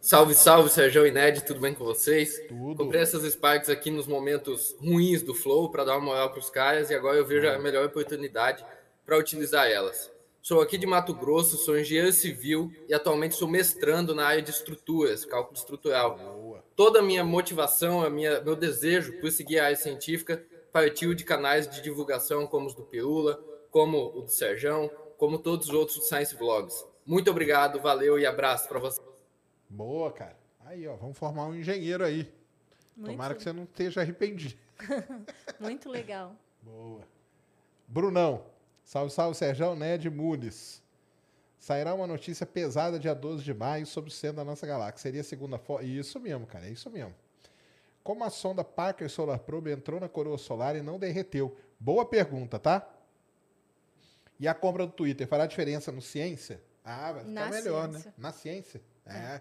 Salve, 0.00 0.34
salve, 0.34 0.68
Sérgio 0.68 1.06
e 1.06 1.12
Ned, 1.12 1.44
tudo 1.44 1.60
bem 1.60 1.72
com 1.72 1.84
vocês? 1.84 2.40
Tudo. 2.48 2.76
Comprei 2.76 3.00
essas 3.02 3.22
Sparks 3.32 3.68
aqui 3.68 3.90
nos 3.90 4.06
momentos 4.06 4.74
ruins 4.80 5.22
do 5.22 5.32
Flow 5.32 5.70
para 5.70 5.84
dar 5.84 5.96
uma 5.96 6.06
moral 6.06 6.30
para 6.30 6.40
os 6.40 6.50
caras 6.50 6.90
e 6.90 6.94
agora 6.94 7.16
eu 7.16 7.24
vejo 7.24 7.48
a 7.48 7.58
melhor 7.58 7.86
oportunidade 7.86 8.64
para 9.06 9.16
utilizar 9.16 9.70
elas. 9.70 10.12
Sou 10.42 10.60
aqui 10.60 10.76
de 10.76 10.86
Mato 10.86 11.14
Grosso, 11.14 11.56
sou 11.56 11.78
engenheiro 11.78 12.12
civil 12.12 12.70
e 12.88 12.94
atualmente 12.94 13.34
sou 13.34 13.48
mestrando 13.48 14.14
na 14.14 14.26
área 14.26 14.42
de 14.42 14.50
estruturas, 14.50 15.24
cálculo 15.24 15.56
estrutural. 15.56 16.18
Boa. 16.18 16.64
Toda 16.76 16.98
a 16.98 17.02
minha 17.02 17.24
motivação, 17.24 18.02
a 18.02 18.10
minha, 18.10 18.40
meu 18.42 18.54
desejo 18.54 19.18
por 19.20 19.30
seguir 19.30 19.58
a 19.58 19.64
área 19.64 19.76
científica 19.76 20.44
partiu 20.72 21.14
de 21.14 21.24
canais 21.24 21.68
de 21.68 21.80
divulgação 21.80 22.46
como 22.46 22.66
os 22.66 22.74
do 22.74 22.82
Peula, 22.82 23.42
como 23.70 24.12
o 24.14 24.22
do 24.22 24.30
Serjão, 24.30 24.90
como 25.16 25.38
todos 25.38 25.68
os 25.68 25.74
outros 25.74 26.06
Science 26.06 26.36
Vlogs. 26.36 26.84
Muito 27.04 27.30
obrigado, 27.30 27.80
valeu 27.80 28.18
e 28.18 28.26
abraço 28.26 28.68
para 28.68 28.78
vocês. 28.78 29.04
Boa, 29.68 30.12
cara. 30.12 30.36
Aí, 30.64 30.86
ó, 30.86 30.96
vamos 30.96 31.16
formar 31.18 31.46
um 31.46 31.54
engenheiro 31.54 32.04
aí. 32.04 32.32
Muito, 32.96 33.12
Tomara 33.12 33.34
que 33.34 33.42
você 33.42 33.52
não 33.52 33.64
esteja 33.64 34.00
arrependido. 34.00 34.54
muito 35.58 35.88
legal. 35.88 36.36
Boa. 36.62 37.00
Brunão. 37.88 38.55
Salve, 38.86 39.10
salve, 39.12 39.36
Sérgio 39.36 39.74
Ned 39.74 40.08
Mules. 40.08 40.80
Sairá 41.58 41.92
uma 41.92 42.06
notícia 42.06 42.46
pesada 42.46 43.00
dia 43.00 43.12
12 43.16 43.42
de 43.42 43.52
maio 43.52 43.84
sobre 43.84 44.10
o 44.10 44.12
centro 44.12 44.36
da 44.36 44.44
nossa 44.44 44.64
galáxia. 44.64 45.02
Seria 45.02 45.22
a 45.22 45.24
segunda 45.24 45.58
foto. 45.58 45.84
Isso 45.84 46.20
mesmo, 46.20 46.46
cara, 46.46 46.66
é 46.66 46.70
isso 46.70 46.88
mesmo. 46.88 47.12
Como 48.04 48.22
a 48.22 48.30
sonda 48.30 48.62
Parker 48.62 49.10
Solar 49.10 49.40
Probe 49.40 49.72
entrou 49.72 49.98
na 49.98 50.08
coroa 50.08 50.38
solar 50.38 50.76
e 50.76 50.82
não 50.82 51.00
derreteu? 51.00 51.56
Boa 51.80 52.06
pergunta, 52.06 52.60
tá? 52.60 52.88
E 54.38 54.46
a 54.46 54.54
compra 54.54 54.86
do 54.86 54.92
Twitter 54.92 55.26
fará 55.26 55.46
diferença 55.46 55.90
no 55.90 56.00
ciência? 56.00 56.62
Ah, 56.84 57.10
vai 57.10 57.24
ficar 57.24 57.32
Na 57.32 57.50
melhor, 57.50 57.90
ciência. 57.90 58.08
né? 58.10 58.14
Na 58.16 58.32
ciência. 58.32 58.80
É. 59.04 59.40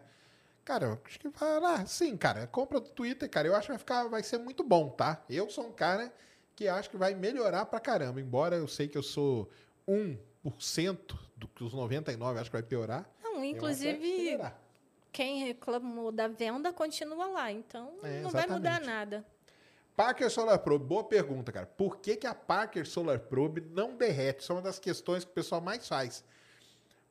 Cara, 0.63 0.85
eu 0.87 0.99
acho 1.05 1.19
que 1.19 1.29
vai 1.29 1.59
lá. 1.59 1.85
Sim, 1.85 2.17
cara, 2.17 2.47
compra 2.47 2.79
do 2.79 2.89
Twitter, 2.89 3.29
cara, 3.29 3.47
eu 3.47 3.53
acho 3.53 3.67
que 3.67 3.73
vai 3.73 3.77
ficar, 3.77 4.07
vai 4.07 4.23
ser 4.23 4.39
muito 4.39 4.63
bom, 4.63 4.89
tá? 4.89 5.23
Eu 5.29 5.47
sou 5.51 5.67
um 5.67 5.71
cara 5.71 6.11
que 6.55 6.67
acho 6.67 6.89
que 6.89 6.97
vai 6.97 7.13
melhorar 7.13 7.65
pra 7.65 7.79
caramba. 7.79 8.21
Embora 8.21 8.55
eu 8.55 8.67
sei 8.67 8.87
que 8.87 8.97
eu 8.97 9.03
sou 9.03 9.49
1% 9.87 11.17
do 11.35 11.47
que 11.47 11.63
os 11.63 11.73
99 11.73 12.39
acho 12.39 12.49
que 12.49 12.55
vai 12.55 12.63
piorar. 12.63 13.09
Não, 13.21 13.43
inclusive, 13.43 14.39
quem 15.11 15.45
reclamou 15.45 16.11
da 16.11 16.27
venda 16.27 16.71
continua 16.71 17.27
lá, 17.27 17.51
então 17.51 17.93
É, 18.03 18.21
não 18.21 18.29
vai 18.29 18.47
mudar 18.47 18.79
nada. 18.81 19.25
Parker 19.95 20.29
Solar 20.29 20.59
Probe, 20.59 20.85
boa 20.85 21.03
pergunta, 21.05 21.53
cara. 21.53 21.65
Por 21.65 21.97
que, 21.97 22.17
que 22.17 22.27
a 22.27 22.35
Parker 22.35 22.85
Solar 22.85 23.19
Probe 23.19 23.61
não 23.61 23.95
derrete? 23.95 24.41
Isso 24.41 24.51
é 24.51 24.55
uma 24.55 24.61
das 24.61 24.77
questões 24.77 25.23
que 25.23 25.31
o 25.31 25.33
pessoal 25.33 25.61
mais 25.61 25.87
faz. 25.87 26.23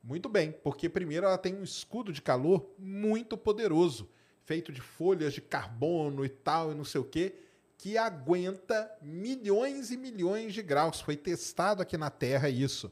Muito 0.03 0.29
bem, 0.29 0.51
porque 0.51 0.87
primeiro 0.87 1.25
ela 1.25 1.37
tem 1.37 1.55
um 1.55 1.63
escudo 1.63 2.13
de 2.13 2.21
calor 2.21 2.69
muito 2.77 3.35
poderoso, 3.35 4.07
feito 4.43 4.71
de 4.71 4.81
folhas 4.81 5.33
de 5.33 5.41
carbono 5.41 6.23
e 6.23 6.29
tal, 6.29 6.71
e 6.71 6.75
não 6.75 6.83
sei 6.83 7.01
o 7.01 7.03
quê, 7.03 7.33
que 7.77 7.97
aguenta 7.97 8.89
milhões 9.01 9.91
e 9.91 9.97
milhões 9.97 10.53
de 10.53 10.61
graus. 10.61 11.01
Foi 11.01 11.15
testado 11.15 11.81
aqui 11.81 11.97
na 11.97 12.09
Terra 12.09 12.49
isso. 12.49 12.91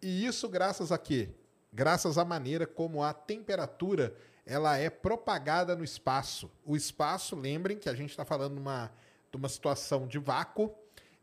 E 0.00 0.26
isso 0.26 0.48
graças 0.48 0.92
a 0.92 0.98
quê? 0.98 1.30
Graças 1.72 2.18
à 2.18 2.24
maneira 2.24 2.66
como 2.66 3.02
a 3.02 3.12
temperatura 3.12 4.14
ela 4.46 4.76
é 4.76 4.90
propagada 4.90 5.74
no 5.74 5.82
espaço. 5.82 6.50
O 6.64 6.76
espaço, 6.76 7.34
lembrem 7.34 7.78
que 7.78 7.88
a 7.88 7.94
gente 7.94 8.10
está 8.10 8.24
falando 8.24 8.54
numa, 8.54 8.92
de 9.30 9.36
uma 9.36 9.48
situação 9.48 10.06
de 10.06 10.18
vácuo. 10.18 10.74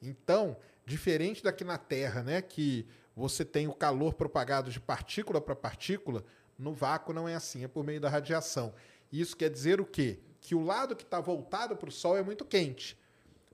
Então, 0.01 0.57
diferente 0.85 1.43
daqui 1.43 1.63
na 1.63 1.77
Terra, 1.77 2.23
né, 2.23 2.41
que 2.41 2.88
você 3.15 3.45
tem 3.45 3.68
o 3.68 3.73
calor 3.73 4.13
propagado 4.13 4.72
de 4.72 4.80
partícula 4.80 5.39
para 5.39 5.55
partícula, 5.55 6.26
no 6.57 6.73
vácuo 6.73 7.13
não 7.13 7.27
é 7.27 7.35
assim, 7.35 7.63
é 7.63 7.68
por 7.68 7.84
meio 7.84 8.01
da 8.01 8.09
radiação. 8.09 8.73
Isso 9.11 9.35
quer 9.38 9.49
dizer 9.49 9.80
o 9.80 9.85
quê? 9.85 10.19
Que 10.41 10.53
o 10.53 10.61
lado 10.61 10.95
que 10.95 11.03
está 11.03 11.22
voltado 11.22 11.77
para 11.77 11.88
o 11.88 11.91
Sol 11.91 12.18
é 12.18 12.23
muito 12.23 12.43
quente. 12.43 12.99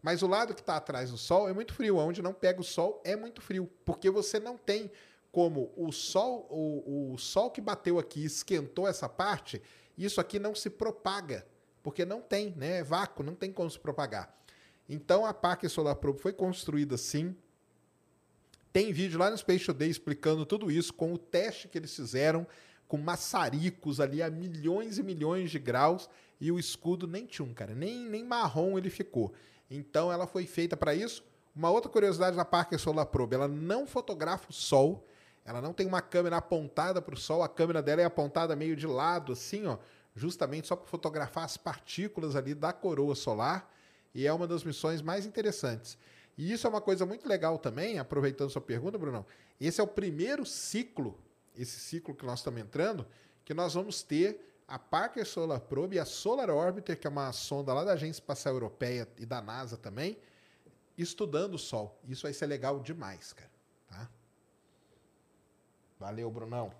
Mas 0.01 0.23
o 0.23 0.27
lado 0.27 0.55
que 0.55 0.61
está 0.61 0.77
atrás 0.77 1.11
do 1.11 1.17
Sol 1.17 1.47
é 1.47 1.53
muito 1.53 1.73
frio. 1.73 1.97
Onde 1.97 2.21
não 2.21 2.33
pega 2.33 2.59
o 2.59 2.63
Sol 2.63 3.01
é 3.03 3.15
muito 3.15 3.41
frio. 3.41 3.69
Porque 3.85 4.09
você 4.09 4.39
não 4.39 4.57
tem 4.57 4.89
como 5.31 5.71
o 5.75 5.91
Sol, 5.91 6.47
o, 6.49 7.13
o 7.13 7.17
Sol 7.17 7.51
que 7.51 7.61
bateu 7.61 7.99
aqui 7.99 8.25
esquentou 8.25 8.87
essa 8.87 9.07
parte, 9.07 9.61
isso 9.97 10.19
aqui 10.19 10.39
não 10.39 10.55
se 10.55 10.69
propaga. 10.69 11.45
Porque 11.83 12.05
não 12.05 12.21
tem, 12.21 12.55
né? 12.55 12.79
É 12.79 12.83
vácuo, 12.83 13.23
não 13.23 13.35
tem 13.35 13.51
como 13.51 13.69
se 13.69 13.79
propagar. 13.79 14.35
Então 14.89 15.25
a 15.25 15.33
Parker 15.33 15.69
Solar 15.69 15.95
Probe 15.95 16.19
foi 16.19 16.33
construída 16.33 16.95
assim. 16.95 17.35
Tem 18.71 18.91
vídeo 18.93 19.19
lá 19.19 19.29
no 19.29 19.37
Space 19.37 19.65
Today 19.65 19.89
explicando 19.89 20.45
tudo 20.45 20.71
isso, 20.71 20.93
com 20.93 21.13
o 21.13 21.17
teste 21.17 21.67
que 21.67 21.77
eles 21.77 21.95
fizeram, 21.95 22.47
com 22.87 22.97
maçaricos 22.97 23.99
ali 23.99 24.21
a 24.21 24.29
milhões 24.29 24.97
e 24.97 25.03
milhões 25.03 25.51
de 25.51 25.59
graus, 25.59 26.09
e 26.39 26.51
o 26.51 26.59
escudo 26.59 27.07
nem 27.07 27.25
tinha 27.25 27.45
um, 27.45 27.53
cara, 27.53 27.73
nem, 27.73 28.07
nem 28.07 28.23
marrom 28.23 28.77
ele 28.77 28.89
ficou. 28.89 29.33
Então 29.69 30.11
ela 30.11 30.27
foi 30.27 30.45
feita 30.45 30.77
para 30.77 30.93
isso. 30.93 31.23
Uma 31.55 31.69
outra 31.71 31.91
curiosidade 31.91 32.37
da 32.37 32.45
Parker 32.45 32.79
Solar 32.79 33.07
Probe, 33.07 33.35
ela 33.35 33.47
não 33.47 33.87
fotografa 33.87 34.49
o 34.49 34.53
Sol, 34.53 35.05
ela 35.43 35.61
não 35.61 35.73
tem 35.73 35.87
uma 35.87 36.01
câmera 36.01 36.37
apontada 36.37 37.01
para 37.01 37.15
o 37.15 37.17
Sol, 37.17 37.41
a 37.41 37.49
câmera 37.49 37.81
dela 37.81 38.01
é 38.01 38.05
apontada 38.05 38.55
meio 38.55 38.75
de 38.75 38.85
lado, 38.85 39.33
assim, 39.33 39.65
ó, 39.65 39.77
justamente 40.15 40.67
só 40.67 40.75
para 40.75 40.87
fotografar 40.87 41.45
as 41.45 41.57
partículas 41.57 42.35
ali 42.35 42.53
da 42.53 42.71
coroa 42.71 43.15
solar, 43.15 43.73
e 44.13 44.27
é 44.27 44.31
uma 44.31 44.47
das 44.47 44.63
missões 44.63 45.01
mais 45.01 45.25
interessantes. 45.25 45.97
E 46.37 46.51
isso 46.51 46.67
é 46.67 46.69
uma 46.69 46.81
coisa 46.81 47.05
muito 47.05 47.27
legal 47.27 47.57
também, 47.57 47.97
aproveitando 47.97 48.49
sua 48.49 48.61
pergunta, 48.61 48.97
Brunão. 48.97 49.25
Esse 49.59 49.81
é 49.81 49.83
o 49.83 49.87
primeiro 49.87 50.45
ciclo, 50.45 51.17
esse 51.57 51.79
ciclo 51.79 52.15
que 52.15 52.25
nós 52.25 52.39
estamos 52.39 52.61
entrando, 52.61 53.05
que 53.43 53.53
nós 53.53 53.73
vamos 53.73 54.01
ter 54.03 54.47
a 54.67 54.77
Parker 54.77 55.25
Solar 55.25 55.61
Probe 55.61 55.95
e 55.95 55.99
a 55.99 56.05
Solar 56.05 56.49
Orbiter, 56.49 56.99
que 56.99 57.07
é 57.07 57.09
uma 57.09 57.31
sonda 57.31 57.73
lá 57.73 57.83
da 57.83 57.93
Agência 57.93 58.19
Espacial 58.19 58.53
Europeia 58.53 59.07
e 59.17 59.25
da 59.25 59.41
NASA 59.41 59.77
também, 59.77 60.17
estudando 60.97 61.53
o 61.53 61.59
Sol. 61.59 61.97
Isso 62.07 62.23
vai 62.23 62.33
ser 62.33 62.47
legal 62.47 62.79
demais, 62.79 63.33
cara. 63.33 63.51
Tá? 63.87 64.09
Valeu, 65.99 66.29
Brunão. 66.29 66.71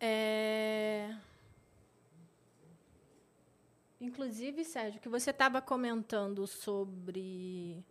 É... 0.00 1.14
Inclusive, 4.00 4.64
Sérgio, 4.64 5.00
que 5.00 5.08
você 5.08 5.30
estava 5.30 5.60
comentando 5.60 6.46
sobre 6.46 7.84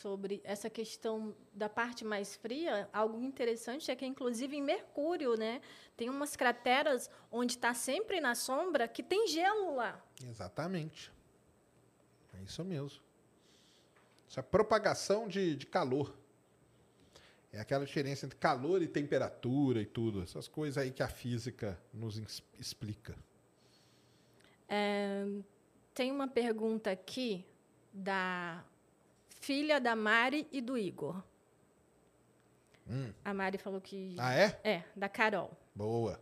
sobre 0.00 0.40
essa 0.44 0.70
questão 0.70 1.34
da 1.52 1.68
parte 1.68 2.04
mais 2.04 2.34
fria, 2.36 2.88
algo 2.92 3.22
interessante 3.22 3.90
é 3.90 3.96
que, 3.96 4.06
inclusive, 4.06 4.56
em 4.56 4.62
Mercúrio, 4.62 5.36
né, 5.36 5.60
tem 5.96 6.08
umas 6.08 6.34
crateras 6.36 7.10
onde 7.30 7.54
está 7.54 7.74
sempre 7.74 8.20
na 8.20 8.34
sombra 8.34 8.88
que 8.88 9.02
tem 9.02 9.28
gelo 9.28 9.76
lá. 9.76 10.02
Exatamente. 10.24 11.12
É 12.38 12.42
isso 12.42 12.64
mesmo. 12.64 13.00
Isso 14.28 14.40
é 14.40 14.42
propagação 14.42 15.28
de, 15.28 15.54
de 15.56 15.66
calor. 15.66 16.16
É 17.52 17.60
aquela 17.60 17.84
diferença 17.84 18.24
entre 18.26 18.38
calor 18.38 18.80
e 18.80 18.86
temperatura 18.86 19.82
e 19.82 19.86
tudo. 19.86 20.22
Essas 20.22 20.48
coisas 20.48 20.78
aí 20.78 20.92
que 20.92 21.02
a 21.02 21.08
física 21.08 21.78
nos 21.92 22.42
explica. 22.58 23.16
É, 24.68 25.26
tem 25.92 26.12
uma 26.12 26.28
pergunta 26.28 26.92
aqui 26.92 27.44
da 27.92 28.64
filha 29.40 29.80
da 29.80 29.96
Mari 29.96 30.46
e 30.52 30.60
do 30.60 30.78
Igor. 30.78 31.20
Hum. 32.88 33.12
A 33.24 33.34
Mari 33.34 33.58
falou 33.58 33.80
que. 33.80 34.14
Ah, 34.18 34.34
é? 34.34 34.60
É, 34.62 34.84
da 34.94 35.08
Carol. 35.08 35.50
Boa. 35.74 36.20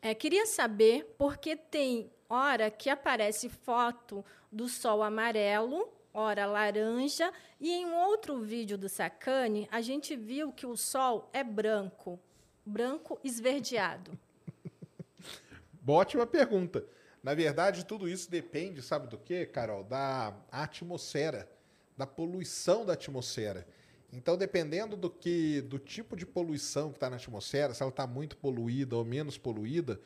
É, 0.00 0.14
queria 0.14 0.46
saber 0.46 1.14
porque 1.16 1.54
tem 1.54 2.10
hora 2.28 2.70
que 2.70 2.90
aparece 2.90 3.48
foto 3.48 4.24
do 4.50 4.68
sol 4.68 5.02
amarelo, 5.02 5.88
hora 6.12 6.44
laranja, 6.44 7.32
e 7.60 7.70
em 7.70 7.86
um 7.86 7.94
outro 7.94 8.40
vídeo 8.40 8.76
do 8.76 8.88
Sacane, 8.88 9.68
a 9.70 9.80
gente 9.80 10.16
viu 10.16 10.50
que 10.50 10.66
o 10.66 10.76
sol 10.76 11.30
é 11.32 11.44
branco, 11.44 12.18
branco 12.66 13.20
esverdeado. 13.22 14.18
Ótima 15.86 16.26
pergunta. 16.26 16.84
Na 17.22 17.34
verdade, 17.34 17.84
tudo 17.86 18.08
isso 18.08 18.28
depende, 18.28 18.82
sabe 18.82 19.06
do 19.06 19.16
que, 19.16 19.46
Carol? 19.46 19.84
Da 19.84 20.34
atmosfera 20.50 21.48
da 22.02 22.06
poluição 22.06 22.84
da 22.84 22.94
atmosfera. 22.94 23.64
Então, 24.12 24.36
dependendo 24.36 24.96
do 24.96 25.08
que 25.08 25.60
do 25.62 25.78
tipo 25.78 26.16
de 26.16 26.26
poluição 26.26 26.90
que 26.90 26.96
está 26.96 27.08
na 27.08 27.14
atmosfera, 27.14 27.72
se 27.72 27.82
ela 27.82 27.90
está 27.90 28.06
muito 28.08 28.36
poluída 28.36 28.96
ou 28.96 29.04
menos 29.04 29.38
poluída, 29.38 30.00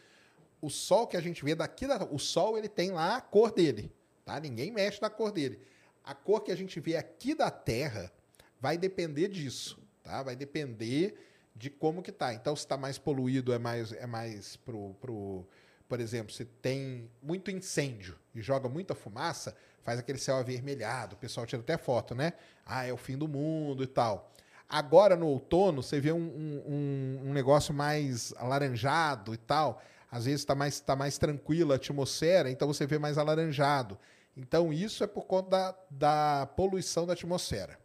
o 0.61 0.69
sol 0.69 1.07
que 1.07 1.17
a 1.17 1.21
gente 1.21 1.43
vê 1.43 1.55
daqui, 1.55 1.87
da, 1.87 2.05
o 2.05 2.19
sol 2.19 2.59
ele 2.59 2.69
tem 2.69 2.91
lá 2.91 3.17
a 3.17 3.21
cor 3.23 3.51
dele, 3.51 3.91
tá? 4.27 4.39
Ninguém 4.39 4.71
mexe 4.71 5.01
na 5.01 5.09
cor 5.09 5.33
dele. 5.33 5.59
A 6.05 6.15
cor 6.15 6.43
que 6.43 6.53
a 6.53 6.57
gente 6.57 6.79
vê 6.81 6.97
aqui 6.97 7.35
da 7.35 7.51
Terra 7.51 8.13
vai 8.61 8.77
depender 8.77 9.29
disso, 9.29 9.79
tá? 10.03 10.23
Vai 10.23 10.37
depender 10.37 11.17
de 11.55 11.71
como 11.71 12.03
que 12.03 12.13
tá. 12.13 12.35
Então, 12.35 12.55
se 12.55 12.63
está 12.63 12.77
mais 12.77 12.99
poluído, 12.99 13.55
é 13.55 13.59
mais 13.59 13.91
é 13.93 14.07
mais 14.07 14.57
pro, 14.57 14.95
pro 15.01 15.49
por 15.89 15.99
exemplo, 15.99 16.33
se 16.33 16.45
tem 16.45 17.11
muito 17.23 17.51
incêndio 17.51 18.19
e 18.35 18.43
joga 18.43 18.69
muita 18.69 18.95
fumaça, 18.95 19.57
faz 19.87 20.01
aquele 20.01 20.19
céu 20.19 20.37
avermelhado, 20.37 21.15
o 21.15 21.19
pessoal 21.19 21.47
tira 21.47 21.63
até 21.63 21.79
foto, 21.79 22.13
né? 22.13 22.33
Ah, 22.67 22.85
é 22.85 22.93
o 22.93 22.97
fim 22.97 23.17
do 23.17 23.29
mundo 23.29 23.85
e 23.85 23.87
tal. 23.87 24.33
Agora, 24.69 25.15
no 25.15 25.29
outono, 25.29 25.81
você 25.81 26.01
vê 26.01 26.11
um, 26.11 26.19
um, 26.19 27.21
um 27.27 27.33
negócio 27.33 27.73
mais 27.73 28.35
alaranjado 28.37 29.33
e 29.33 29.37
tal. 29.37 29.81
Às 30.11 30.25
vezes 30.25 30.41
está 30.41 30.57
mais, 30.57 30.81
tá 30.81 30.97
mais 30.97 31.19
tranquila 31.19 31.75
a 31.75 31.77
atmosfera, 31.77 32.51
então 32.51 32.67
você 32.67 32.85
vê 32.85 32.99
mais 32.99 33.17
alaranjado. 33.17 33.97
Então, 34.37 34.73
isso 34.73 35.05
é 35.05 35.07
por 35.07 35.25
conta 35.25 35.49
da, 35.49 35.79
da 35.89 36.47
poluição 36.47 37.07
da 37.07 37.13
atmosfera. 37.13 37.79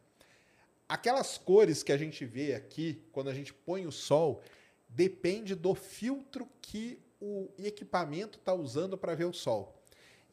Aquelas 0.90 1.38
cores 1.38 1.84
que 1.84 1.91
a 1.91 1.98
gente 1.98 2.26
vê 2.26 2.56
aqui, 2.56 3.07
quando 3.11 3.30
a 3.30 3.34
gente 3.34 3.53
põe 3.53 3.86
o 3.86 3.91
sol, 3.91 4.41
depende 4.90 5.53
do 5.53 5.76
filtro 5.76 6.49
que 6.60 6.99
o 7.22 7.48
equipamento 7.60 8.40
está 8.40 8.56
usando 8.56 8.98
para 8.98 9.14
ver 9.14 9.26
o 9.26 9.34
sol. 9.34 9.81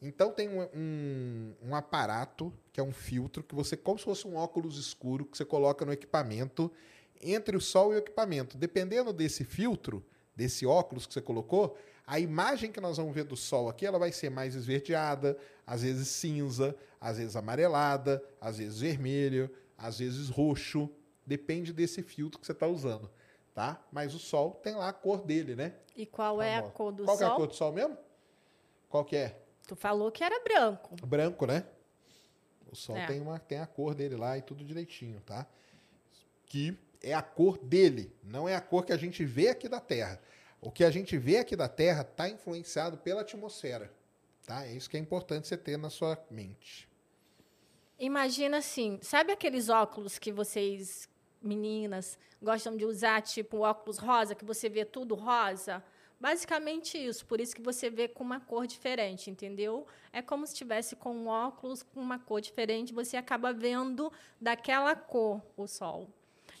Então 0.01 0.31
tem 0.31 0.47
um, 0.47 0.61
um, 0.73 1.53
um, 1.69 1.75
aparato 1.75 2.53
que 2.71 2.79
é 2.79 2.83
um 2.83 2.91
filtro 2.91 3.43
que 3.43 3.53
você, 3.53 3.75
como 3.75 3.99
se 3.99 4.05
fosse 4.05 4.25
um 4.25 4.35
óculos 4.35 4.77
escuro, 4.77 5.25
que 5.25 5.37
você 5.37 5.43
coloca 5.43 5.85
no 5.85 5.91
equipamento 5.91 6.71
entre 7.21 7.57
o 7.57 7.61
sol 7.61 7.91
e 7.91 7.95
o 7.95 7.99
equipamento. 7.99 8.57
Dependendo 8.57 9.11
desse 9.11 9.43
filtro, 9.43 10.03
desse 10.35 10.65
óculos 10.65 11.05
que 11.05 11.13
você 11.13 11.21
colocou, 11.21 11.77
a 12.07 12.19
imagem 12.19 12.71
que 12.71 12.79
nós 12.79 12.97
vamos 12.97 13.13
ver 13.13 13.25
do 13.25 13.35
sol 13.35 13.67
aqui, 13.67 13.85
ela 13.85 13.99
vai 13.99 14.11
ser 14.11 14.29
mais 14.29 14.55
esverdeada, 14.55 15.37
às 15.67 15.81
vezes 15.81 16.07
cinza, 16.07 16.75
às 16.99 17.17
vezes 17.17 17.35
amarelada, 17.35 18.23
às 18.39 18.57
vezes 18.57 18.79
vermelho, 18.79 19.49
às 19.77 19.99
vezes 19.99 20.29
roxo. 20.29 20.89
Depende 21.25 21.73
desse 21.73 22.01
filtro 22.01 22.39
que 22.39 22.45
você 22.45 22.53
está 22.53 22.67
usando, 22.67 23.11
tá? 23.53 23.85
Mas 23.91 24.15
o 24.15 24.19
sol 24.19 24.51
tem 24.63 24.75
lá 24.75 24.89
a 24.89 24.93
cor 24.93 25.21
dele, 25.21 25.55
né? 25.55 25.75
E 25.95 26.05
qual 26.05 26.37
tá 26.37 26.45
é 26.45 26.55
a 26.55 26.63
cor 26.63 26.91
do 26.91 27.03
qual 27.03 27.17
sol? 27.17 27.27
Qual 27.27 27.31
é 27.31 27.33
a 27.33 27.37
cor 27.37 27.47
do 27.47 27.53
sol 27.53 27.73
mesmo? 27.73 27.97
Qual 28.89 29.05
que 29.05 29.15
é? 29.15 29.37
Tu 29.69 29.75
falou 29.75 30.11
que 30.11 30.23
era 30.23 30.43
branco. 30.43 30.95
Branco, 31.05 31.45
né? 31.45 31.63
O 32.71 32.75
sol 32.75 32.97
é. 32.97 33.05
tem, 33.05 33.21
uma, 33.21 33.37
tem 33.37 33.59
a 33.59 33.67
cor 33.67 33.93
dele 33.93 34.15
lá 34.15 34.35
e 34.35 34.41
tudo 34.41 34.65
direitinho, 34.65 35.21
tá? 35.21 35.45
Que 36.47 36.75
é 37.03 37.13
a 37.13 37.21
cor 37.21 37.59
dele, 37.59 38.11
não 38.23 38.49
é 38.49 38.55
a 38.55 38.61
cor 38.61 38.83
que 38.83 38.91
a 38.91 38.97
gente 38.97 39.23
vê 39.23 39.49
aqui 39.49 39.69
da 39.69 39.79
Terra. 39.79 40.19
O 40.59 40.71
que 40.71 40.83
a 40.83 40.89
gente 40.89 41.15
vê 41.19 41.37
aqui 41.37 41.55
da 41.55 41.69
Terra 41.69 42.01
está 42.01 42.27
influenciado 42.27 42.97
pela 42.97 43.21
atmosfera, 43.21 43.93
tá? 44.43 44.65
É 44.65 44.71
isso 44.71 44.89
que 44.89 44.97
é 44.97 44.99
importante 44.99 45.47
você 45.47 45.55
ter 45.55 45.77
na 45.77 45.91
sua 45.91 46.17
mente. 46.31 46.89
Imagina 47.99 48.57
assim, 48.57 48.97
sabe 49.03 49.31
aqueles 49.31 49.69
óculos 49.69 50.17
que 50.17 50.31
vocês, 50.31 51.07
meninas, 51.39 52.17
gostam 52.41 52.75
de 52.75 52.85
usar, 52.85 53.21
tipo 53.21 53.59
óculos 53.59 53.99
rosa, 53.99 54.33
que 54.33 54.43
você 54.43 54.67
vê 54.67 54.83
tudo 54.83 55.13
rosa? 55.13 55.83
Basicamente 56.19 56.97
isso, 56.97 57.25
por 57.25 57.39
isso 57.39 57.55
que 57.55 57.61
você 57.61 57.89
vê 57.89 58.07
com 58.07 58.23
uma 58.23 58.41
cor 58.41 58.67
diferente, 58.67 59.31
entendeu? 59.31 59.87
É 60.11 60.21
como 60.21 60.45
se 60.45 60.53
estivesse 60.53 60.95
com 60.95 61.15
um 61.15 61.27
óculos 61.27 61.81
com 61.81 62.01
uma 62.01 62.19
cor 62.19 62.41
diferente, 62.41 62.93
você 62.93 63.15
acaba 63.15 63.53
vendo 63.53 64.11
daquela 64.39 64.95
cor 64.95 65.41
o 65.55 65.65
sol. 65.65 66.09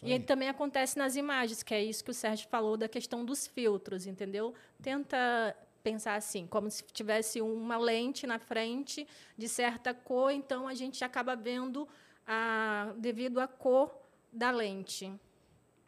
E 0.01 0.17
também 0.17 0.47
acontece 0.47 0.97
nas 0.97 1.17
imagens, 1.17 1.61
que 1.61 1.73
é 1.73 1.83
isso 1.83 2.05
que 2.05 2.11
o 2.11 2.13
Sérgio 2.13 2.47
falou 2.47 2.77
da 2.77 2.87
questão 2.87 3.25
dos 3.25 3.47
filtros, 3.47 4.05
entendeu? 4.05 4.53
Tenta 4.81 5.53
pensar 5.83 6.15
assim, 6.15 6.47
como 6.47 6.69
se 6.71 6.83
tivesse 6.83 7.41
uma 7.41 7.77
lente 7.77 8.25
na 8.25 8.39
frente 8.39 9.05
de 9.37 9.49
certa 9.49 9.93
cor, 9.93 10.31
então 10.31 10.67
a 10.69 10.73
gente 10.73 11.03
acaba 11.03 11.35
vendo 11.35 11.87
a, 12.25 12.93
devido 12.97 13.39
à 13.39 13.47
cor 13.47 13.93
da 14.31 14.51
lente. 14.51 15.11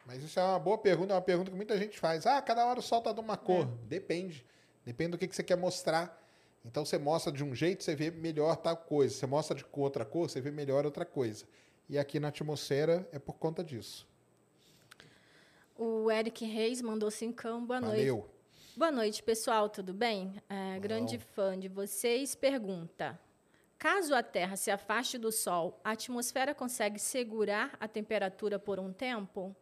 Mas 0.04 0.22
isso 0.22 0.38
é 0.38 0.42
uma 0.42 0.58
boa 0.58 0.78
pergunta, 0.78 1.12
é 1.12 1.16
uma 1.16 1.22
pergunta 1.22 1.50
que 1.50 1.56
muita 1.56 1.78
gente 1.78 1.98
faz. 1.98 2.26
Ah, 2.26 2.40
cada 2.42 2.66
hora 2.66 2.80
o 2.80 2.82
sol 2.82 2.98
está 2.98 3.12
de 3.12 3.20
uma 3.20 3.36
cor. 3.36 3.66
É. 3.66 3.86
Depende. 3.86 4.44
Depende 4.84 5.12
do 5.12 5.18
que, 5.18 5.28
que 5.28 5.36
você 5.36 5.42
quer 5.42 5.56
mostrar. 5.56 6.20
Então 6.64 6.84
você 6.84 6.98
mostra 6.98 7.32
de 7.32 7.42
um 7.42 7.54
jeito, 7.54 7.82
você 7.82 7.94
vê 7.94 8.10
melhor 8.10 8.56
tal 8.56 8.76
coisa. 8.76 9.14
Você 9.14 9.26
mostra 9.26 9.56
de 9.56 9.64
outra 9.72 10.04
cor, 10.04 10.28
você 10.28 10.40
vê 10.40 10.50
melhor 10.50 10.84
outra 10.84 11.04
coisa. 11.04 11.44
E 11.88 11.98
aqui 11.98 12.18
na 12.18 12.28
atmosfera 12.28 13.08
é 13.12 13.18
por 13.18 13.34
conta 13.34 13.62
disso. 13.62 14.08
O 15.76 16.10
Eric 16.10 16.44
Reis 16.44 16.80
mandou 16.80 17.10
cincão. 17.10 17.64
Boa 17.64 17.80
Valeu. 17.80 18.16
noite. 18.16 18.32
Boa 18.76 18.90
noite, 18.90 19.22
pessoal. 19.22 19.68
Tudo 19.68 19.92
bem? 19.92 20.34
É, 20.48 20.78
grande 20.78 21.18
fã 21.18 21.58
de 21.58 21.68
vocês. 21.68 22.34
Pergunta: 22.34 23.18
Caso 23.78 24.14
a 24.14 24.22
Terra 24.22 24.56
se 24.56 24.70
afaste 24.70 25.18
do 25.18 25.32
Sol, 25.32 25.80
a 25.82 25.90
atmosfera 25.90 26.54
consegue 26.54 26.98
segurar 26.98 27.76
a 27.80 27.88
temperatura 27.88 28.58
por 28.58 28.78
um 28.78 28.92
tempo? 28.92 29.54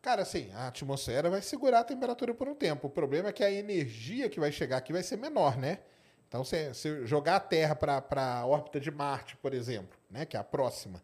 Cara, 0.00 0.22
assim, 0.22 0.50
a 0.54 0.68
atmosfera 0.68 1.28
vai 1.28 1.42
segurar 1.42 1.80
a 1.80 1.84
temperatura 1.84 2.32
por 2.32 2.48
um 2.48 2.54
tempo. 2.54 2.86
O 2.86 2.90
problema 2.90 3.28
é 3.28 3.32
que 3.32 3.42
a 3.42 3.50
energia 3.50 4.28
que 4.28 4.38
vai 4.38 4.52
chegar 4.52 4.76
aqui 4.76 4.92
vai 4.92 5.02
ser 5.02 5.16
menor, 5.16 5.56
né? 5.56 5.80
Então, 6.28 6.44
se, 6.44 6.72
se 6.74 7.06
jogar 7.06 7.36
a 7.36 7.40
Terra 7.40 7.74
para 7.74 8.38
a 8.38 8.46
órbita 8.46 8.78
de 8.78 8.90
Marte, 8.90 9.36
por 9.38 9.54
exemplo, 9.54 9.98
né, 10.10 10.26
que 10.26 10.36
é 10.36 10.40
a 10.40 10.44
próxima, 10.44 11.02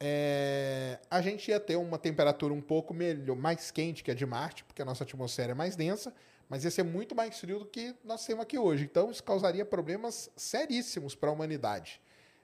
é, 0.00 0.98
a 1.10 1.20
gente 1.20 1.50
ia 1.50 1.60
ter 1.60 1.76
uma 1.76 1.98
temperatura 1.98 2.54
um 2.54 2.60
pouco 2.60 2.94
melhor, 2.94 3.36
mais 3.36 3.70
quente 3.70 4.02
que 4.02 4.10
a 4.10 4.14
de 4.14 4.24
Marte, 4.24 4.64
porque 4.64 4.80
a 4.80 4.84
nossa 4.84 5.04
atmosfera 5.04 5.52
é 5.52 5.54
mais 5.54 5.76
densa, 5.76 6.14
mas 6.48 6.64
ia 6.64 6.70
ser 6.70 6.84
muito 6.84 7.14
mais 7.14 7.38
frio 7.38 7.58
do 7.58 7.66
que 7.66 7.94
nós 8.02 8.24
temos 8.24 8.42
aqui 8.42 8.58
hoje. 8.58 8.84
Então, 8.84 9.10
isso 9.10 9.22
causaria 9.22 9.64
problemas 9.64 10.30
seríssimos 10.34 11.14
para 11.14 11.28
a 11.28 11.32
humanidade, 11.32 12.00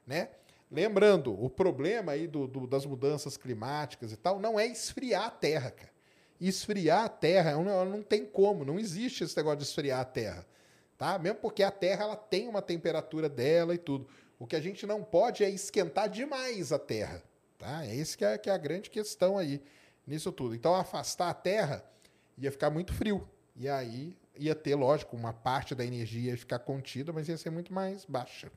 né? 0.07 0.29
Lembrando, 0.75 1.33
o 1.41 1.49
problema 1.49 2.13
aí 2.13 2.27
do, 2.27 2.49
do, 2.49 2.67
das 2.67 2.85
mudanças 2.85 3.37
climáticas 3.37 4.11
e 4.11 4.17
tal 4.17 4.41
não 4.41 4.59
é 4.59 4.67
esfriar 4.67 5.27
a 5.27 5.31
Terra, 5.31 5.71
cara. 5.71 5.95
Esfriar 6.41 7.05
a 7.05 7.09
Terra 7.09 7.53
não, 7.53 7.85
não 7.85 8.03
tem 8.03 8.27
como, 8.27 8.65
não 8.65 8.77
existe 8.77 9.23
esse 9.23 9.37
negócio 9.37 9.59
de 9.59 9.65
esfriar 9.65 10.01
a 10.01 10.05
Terra. 10.05 10.45
Tá? 10.99 11.17
Mesmo 11.17 11.39
porque 11.39 11.63
a 11.63 11.71
Terra 11.71 12.05
ela 12.05 12.17
tem 12.17 12.49
uma 12.49 12.61
temperatura 12.61 13.29
dela 13.29 13.73
e 13.73 13.79
tudo. 13.79 14.09
O 14.37 14.49
que 14.49 14.57
a 14.57 14.61
gente 14.61 14.85
não 14.85 15.05
pode 15.05 15.45
é 15.45 15.49
esquentar 15.49 16.09
demais 16.09 16.73
a 16.73 16.79
Terra. 16.79 17.23
Tá? 17.57 17.87
É 17.87 17.95
esse 17.95 18.19
que 18.19 18.25
é, 18.25 18.37
que 18.37 18.51
é 18.51 18.53
a 18.53 18.59
grande 18.59 18.91
questão 18.91 19.39
aí 19.39 19.63
nisso 20.05 20.33
tudo. 20.33 20.57
Então, 20.57 20.75
afastar 20.75 21.31
a 21.31 21.35
Terra 21.35 21.85
ia 22.37 22.51
ficar 22.51 22.69
muito 22.69 22.93
frio. 22.93 23.29
E 23.55 23.69
aí 23.69 24.17
ia 24.37 24.57
ter, 24.57 24.75
lógico, 24.75 25.17
uma 25.17 25.33
parte 25.33 25.73
da 25.73 25.85
energia 25.85 26.33
ia 26.33 26.37
ficar 26.37 26.59
contida, 26.59 27.13
mas 27.13 27.29
ia 27.29 27.39
ser 27.39 27.51
muito 27.51 27.73
mais 27.73 28.05
baixa. 28.05 28.51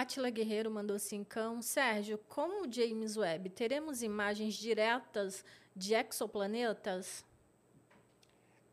Atila 0.00 0.28
Guerreiro 0.28 0.70
mandou 0.70 0.98
cincão. 0.98 1.62
Sérgio, 1.62 2.18
como 2.28 2.66
o 2.66 2.70
James 2.70 3.16
Webb, 3.16 3.48
teremos 3.48 4.02
imagens 4.02 4.52
diretas 4.52 5.42
de 5.74 5.94
exoplanetas? 5.94 7.24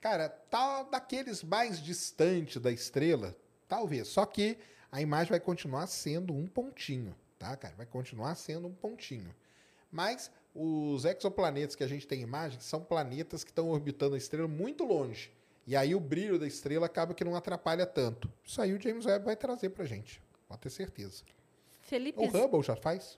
Cara, 0.01 0.27
tá 0.27 0.83
daqueles 0.83 1.41
mais 1.41 1.81
distantes 1.81 2.61
da 2.61 2.69
estrela, 2.69 3.33
talvez. 3.69 4.09
Só 4.09 4.25
que 4.25 4.57
a 4.91 5.01
imagem 5.01 5.29
vai 5.29 5.39
continuar 5.39 5.87
sendo 5.87 6.33
um 6.33 6.45
pontinho, 6.45 7.15
tá, 7.39 7.55
cara? 7.55 7.73
Vai 7.77 7.85
continuar 7.85 8.35
sendo 8.35 8.67
um 8.67 8.73
pontinho. 8.73 9.33
Mas 9.89 10.29
os 10.53 11.05
exoplanetas 11.05 11.73
que 11.73 11.85
a 11.85 11.87
gente 11.87 12.05
tem 12.05 12.19
imagem 12.19 12.59
são 12.59 12.83
planetas 12.83 13.45
que 13.45 13.51
estão 13.51 13.69
orbitando 13.69 14.15
a 14.15 14.17
estrela 14.17 14.49
muito 14.49 14.83
longe. 14.83 15.31
E 15.65 15.73
aí 15.73 15.95
o 15.95 16.01
brilho 16.01 16.37
da 16.37 16.45
estrela 16.45 16.87
acaba 16.87 17.13
que 17.13 17.23
não 17.23 17.33
atrapalha 17.33 17.85
tanto. 17.85 18.29
Isso 18.43 18.61
aí 18.61 18.73
o 18.73 18.81
James 18.81 19.05
Webb 19.05 19.23
vai 19.23 19.37
trazer 19.37 19.69
pra 19.69 19.85
gente. 19.85 20.21
Pode 20.53 20.61
ter 20.61 20.69
certeza. 20.69 21.23
Felipe, 21.81 22.19
O 22.19 22.25
Hubble 22.27 22.61
já 22.61 22.75
faz? 22.75 23.17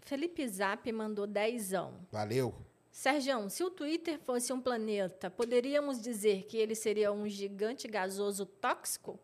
Felipe 0.00 0.46
Zap 0.46 0.92
mandou 0.92 1.26
dezão. 1.26 1.94
Valeu. 2.12 2.54
Sérgio, 2.92 3.48
se 3.48 3.64
o 3.64 3.70
Twitter 3.70 4.18
fosse 4.18 4.52
um 4.52 4.60
planeta, 4.60 5.30
poderíamos 5.30 6.00
dizer 6.02 6.44
que 6.44 6.58
ele 6.58 6.74
seria 6.74 7.12
um 7.12 7.26
gigante 7.26 7.88
gasoso 7.88 8.44
tóxico? 8.44 9.18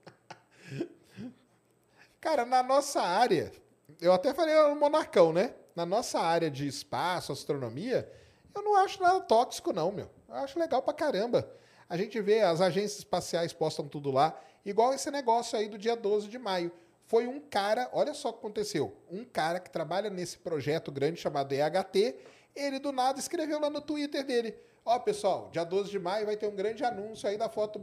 Cara, 2.20 2.46
na 2.46 2.62
nossa 2.62 3.02
área, 3.02 3.52
eu 4.00 4.12
até 4.12 4.32
falei 4.32 4.54
no 4.54 4.76
Monarcão, 4.76 5.32
né? 5.32 5.54
Na 5.74 5.84
nossa 5.84 6.18
área 6.18 6.50
de 6.50 6.66
espaço, 6.66 7.32
astronomia, 7.32 8.10
eu 8.54 8.62
não 8.62 8.76
acho 8.76 9.02
nada 9.02 9.20
tóxico, 9.20 9.74
não, 9.74 9.92
meu. 9.92 10.10
Eu 10.26 10.36
acho 10.36 10.58
legal 10.58 10.80
pra 10.80 10.94
caramba. 10.94 11.50
A 11.86 11.98
gente 11.98 12.18
vê, 12.18 12.40
as 12.40 12.62
agências 12.62 13.00
espaciais 13.00 13.52
postam 13.52 13.86
tudo 13.86 14.10
lá, 14.10 14.40
igual 14.64 14.94
esse 14.94 15.10
negócio 15.10 15.58
aí 15.58 15.68
do 15.68 15.76
dia 15.76 15.94
12 15.94 16.28
de 16.28 16.38
maio. 16.38 16.72
Foi 17.06 17.26
um 17.26 17.40
cara, 17.40 17.88
olha 17.92 18.12
só 18.14 18.30
o 18.30 18.32
que 18.32 18.38
aconteceu. 18.40 18.96
Um 19.10 19.24
cara 19.24 19.60
que 19.60 19.70
trabalha 19.70 20.10
nesse 20.10 20.38
projeto 20.38 20.90
grande 20.90 21.20
chamado 21.20 21.52
EHT, 21.52 22.16
ele 22.54 22.78
do 22.78 22.90
nada 22.90 23.18
escreveu 23.18 23.60
lá 23.60 23.70
no 23.70 23.80
Twitter 23.80 24.24
dele: 24.24 24.54
Ó, 24.84 24.98
pessoal, 24.98 25.48
dia 25.52 25.64
12 25.64 25.90
de 25.90 25.98
maio 25.98 26.26
vai 26.26 26.36
ter 26.36 26.48
um 26.48 26.54
grande 26.56 26.84
anúncio 26.84 27.28
aí 27.28 27.36
da 27.36 27.48
foto. 27.48 27.80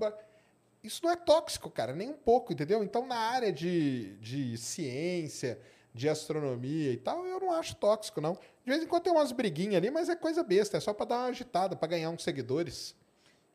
Isso 0.83 1.01
não 1.03 1.11
é 1.11 1.15
tóxico, 1.15 1.69
cara, 1.69 1.93
nem 1.93 2.09
um 2.09 2.17
pouco, 2.17 2.51
entendeu? 2.51 2.83
Então, 2.83 3.05
na 3.05 3.15
área 3.15 3.51
de, 3.53 4.15
de 4.17 4.57
ciência, 4.57 5.57
de 5.93 6.09
astronomia 6.09 6.91
e 6.91 6.97
tal, 6.97 7.25
eu 7.25 7.39
não 7.39 7.53
acho 7.53 7.75
tóxico, 7.75 8.19
não. 8.19 8.33
De 8.65 8.71
vez 8.71 8.83
em 8.83 8.87
quando 8.87 9.03
tem 9.03 9.13
umas 9.13 9.31
briguinhas 9.31 9.75
ali, 9.75 9.89
mas 9.89 10.09
é 10.09 10.15
coisa 10.15 10.43
besta, 10.43 10.75
é 10.75 10.79
só 10.81 10.93
pra 10.93 11.05
dar 11.05 11.17
uma 11.19 11.27
agitada, 11.27 11.77
pra 11.77 11.87
ganhar 11.87 12.09
uns 12.09 12.23
seguidores. 12.23 12.93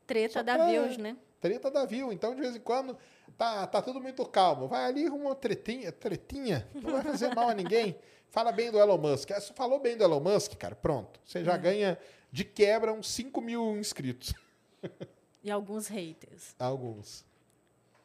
Treta 0.07 0.35
Só 0.35 0.43
da 0.43 0.55
pra- 0.55 0.67
views, 0.67 0.97
né? 0.97 1.17
Treta 1.41 1.71
da 1.71 1.85
view. 1.85 2.13
Então, 2.13 2.35
de 2.35 2.41
vez 2.41 2.57
em 2.57 2.61
quando, 2.61 2.97
tá, 3.37 3.67
tá 3.67 3.81
tudo 3.81 4.01
muito 4.01 4.25
calmo. 4.27 4.67
Vai 4.69 4.85
ali, 4.87 5.07
arruma 5.07 5.27
uma 5.27 5.35
tretinha, 5.35 5.93
tretinha. 5.93 6.69
Não 6.75 6.93
vai 6.93 7.03
fazer 7.03 7.35
mal 7.35 7.49
a 7.49 7.55
ninguém. 7.55 7.97
Fala 8.31 8.53
bem 8.53 8.71
do 8.71 8.79
Elon 8.79 8.99
Musk. 8.99 9.31
Ah, 9.31 9.41
Se 9.41 9.53
falou 9.53 9.79
bem 9.81 9.97
do 9.97 10.05
Elon 10.05 10.21
Musk, 10.21 10.55
cara, 10.57 10.75
pronto. 10.75 11.21
Você 11.25 11.45
já 11.45 11.57
ganha 11.57 11.99
de 12.31 12.45
quebra 12.45 12.93
uns 12.93 13.09
5 13.11 13.41
mil 13.41 13.77
inscritos. 13.77 14.35
E 15.41 15.53
alguns 15.53 15.87
haters. 15.87 16.55
Alguns. 16.59 17.25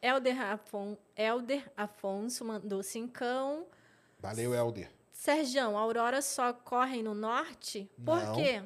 Elder, 0.00 0.40
Afon, 0.40 0.96
Elder 1.16 1.68
Afonso 1.76 2.44
mandou 2.44 2.80
cincão. 2.82 3.66
Valeu, 4.20 4.54
Helder. 4.54 4.88
Serjão, 5.12 5.76
auroras 5.76 6.26
só 6.26 6.52
correm 6.52 7.02
no 7.02 7.12
norte? 7.12 7.90
Por 8.04 8.22
Não. 8.22 8.34
quê? 8.36 8.62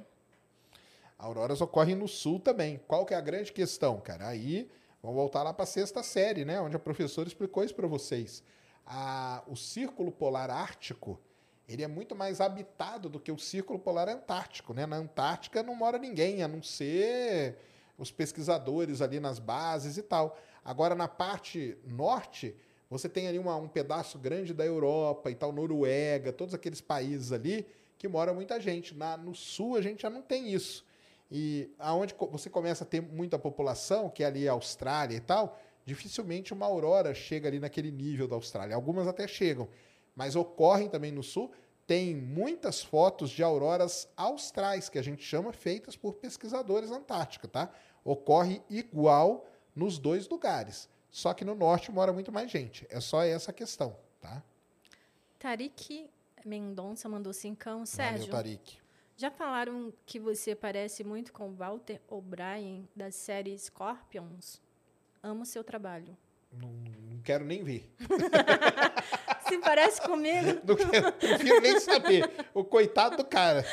Auroras 1.18 1.60
ocorrem 1.60 1.96
no 1.96 2.06
sul 2.06 2.38
também. 2.38 2.80
Qual 2.86 3.04
que 3.04 3.12
é 3.12 3.16
a 3.16 3.20
grande 3.20 3.52
questão, 3.52 4.00
cara? 4.00 4.28
Aí, 4.28 4.70
vamos 5.02 5.16
voltar 5.16 5.42
lá 5.42 5.52
para 5.52 5.64
a 5.64 5.66
sexta 5.66 6.02
série, 6.02 6.44
né? 6.44 6.60
Onde 6.60 6.76
a 6.76 6.78
professora 6.78 7.26
explicou 7.28 7.64
isso 7.64 7.74
para 7.74 7.88
vocês. 7.88 8.42
A- 8.86 9.42
o 9.48 9.56
círculo 9.56 10.12
polar 10.12 10.48
ártico, 10.48 11.20
ele 11.68 11.82
é 11.82 11.88
muito 11.88 12.14
mais 12.14 12.40
habitado 12.40 13.08
do 13.08 13.18
que 13.18 13.32
o 13.32 13.38
círculo 13.38 13.78
polar 13.78 14.08
antártico, 14.08 14.72
né? 14.72 14.86
Na 14.86 14.96
Antártica 14.96 15.62
não 15.62 15.74
mora 15.74 15.98
ninguém, 15.98 16.42
a 16.42 16.48
não 16.48 16.62
ser 16.62 17.58
os 17.98 18.12
pesquisadores 18.12 19.02
ali 19.02 19.18
nas 19.18 19.38
bases 19.40 19.96
e 19.98 20.02
tal. 20.02 20.38
Agora, 20.64 20.94
na 20.94 21.08
parte 21.08 21.76
norte, 21.84 22.54
você 22.88 23.08
tem 23.08 23.26
ali 23.26 23.38
uma- 23.38 23.56
um 23.56 23.68
pedaço 23.68 24.18
grande 24.18 24.54
da 24.54 24.64
Europa 24.64 25.30
e 25.30 25.34
tal, 25.34 25.50
Noruega, 25.52 26.32
todos 26.32 26.54
aqueles 26.54 26.80
países 26.80 27.32
ali 27.32 27.66
que 27.98 28.06
mora 28.06 28.32
muita 28.32 28.60
gente. 28.60 28.94
Na, 28.94 29.16
no 29.16 29.34
sul, 29.34 29.76
a 29.76 29.82
gente 29.82 30.02
já 30.02 30.08
não 30.10 30.22
tem 30.22 30.52
isso. 30.52 30.86
E 31.30 31.70
aonde 31.78 32.14
você 32.30 32.48
começa 32.48 32.84
a 32.84 32.86
ter 32.86 33.00
muita 33.00 33.38
população, 33.38 34.08
que 34.08 34.22
é 34.22 34.26
ali 34.26 34.48
a 34.48 34.52
Austrália 34.52 35.16
e 35.16 35.20
tal, 35.20 35.58
dificilmente 35.84 36.52
uma 36.52 36.66
aurora 36.66 37.14
chega 37.14 37.48
ali 37.48 37.58
naquele 37.58 37.90
nível 37.90 38.26
da 38.26 38.34
Austrália. 38.34 38.74
Algumas 38.74 39.06
até 39.06 39.28
chegam, 39.28 39.68
mas 40.14 40.36
ocorrem 40.36 40.88
também 40.88 41.12
no 41.12 41.22
sul. 41.22 41.52
Tem 41.86 42.14
muitas 42.14 42.82
fotos 42.82 43.30
de 43.30 43.42
auroras 43.42 44.08
austrais, 44.14 44.88
que 44.90 44.98
a 44.98 45.02
gente 45.02 45.22
chama, 45.22 45.52
feitas 45.52 45.96
por 45.96 46.14
pesquisadores 46.14 46.90
na 46.90 46.96
Antártica, 46.96 47.48
tá? 47.48 47.70
Ocorre 48.04 48.62
igual 48.68 49.46
nos 49.74 49.98
dois 49.98 50.28
lugares. 50.28 50.88
Só 51.10 51.32
que 51.32 51.44
no 51.44 51.54
norte 51.54 51.90
mora 51.90 52.12
muito 52.12 52.30
mais 52.30 52.50
gente. 52.50 52.86
É 52.90 53.00
só 53.00 53.22
essa 53.22 53.52
questão, 53.52 53.96
tá? 54.20 54.42
Tarik 55.38 56.10
Mendonça 56.44 57.08
mandou 57.08 57.32
cincão. 57.32 57.84
Valeu, 57.84 57.86
Sérgio, 57.86 58.30
Tarik. 58.30 58.78
Já 59.18 59.32
falaram 59.32 59.92
que 60.06 60.20
você 60.20 60.54
parece 60.54 61.02
muito 61.02 61.32
com 61.32 61.52
Walter 61.52 62.00
O'Brien 62.08 62.88
da 62.94 63.10
série 63.10 63.58
Scorpions? 63.58 64.62
Amo 65.20 65.44
seu 65.44 65.64
trabalho. 65.64 66.16
Não, 66.52 66.70
não 67.10 67.20
quero 67.20 67.44
nem 67.44 67.64
ver. 67.64 67.92
Se 69.48 69.58
parece 69.58 70.00
comigo? 70.02 70.60
Não 70.64 70.76
quero, 70.76 71.12
prefiro 71.14 71.60
nem 71.60 71.80
saber. 71.80 72.30
O 72.54 72.62
coitado 72.62 73.16
do 73.16 73.24
cara. 73.24 73.64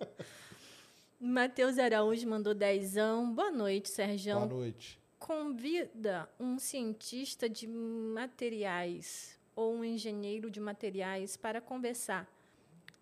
Matheus 1.18 1.78
Araújo 1.78 2.28
mandou 2.28 2.52
dezão. 2.52 3.34
Boa 3.34 3.50
noite, 3.50 3.88
Serjão. 3.88 4.46
Boa 4.46 4.60
noite. 4.60 5.00
Convida 5.18 6.28
um 6.38 6.58
cientista 6.58 7.48
de 7.48 7.66
materiais 7.66 9.40
ou 9.56 9.74
um 9.74 9.82
engenheiro 9.82 10.50
de 10.50 10.60
materiais 10.60 11.34
para 11.34 11.62
conversar. 11.62 12.28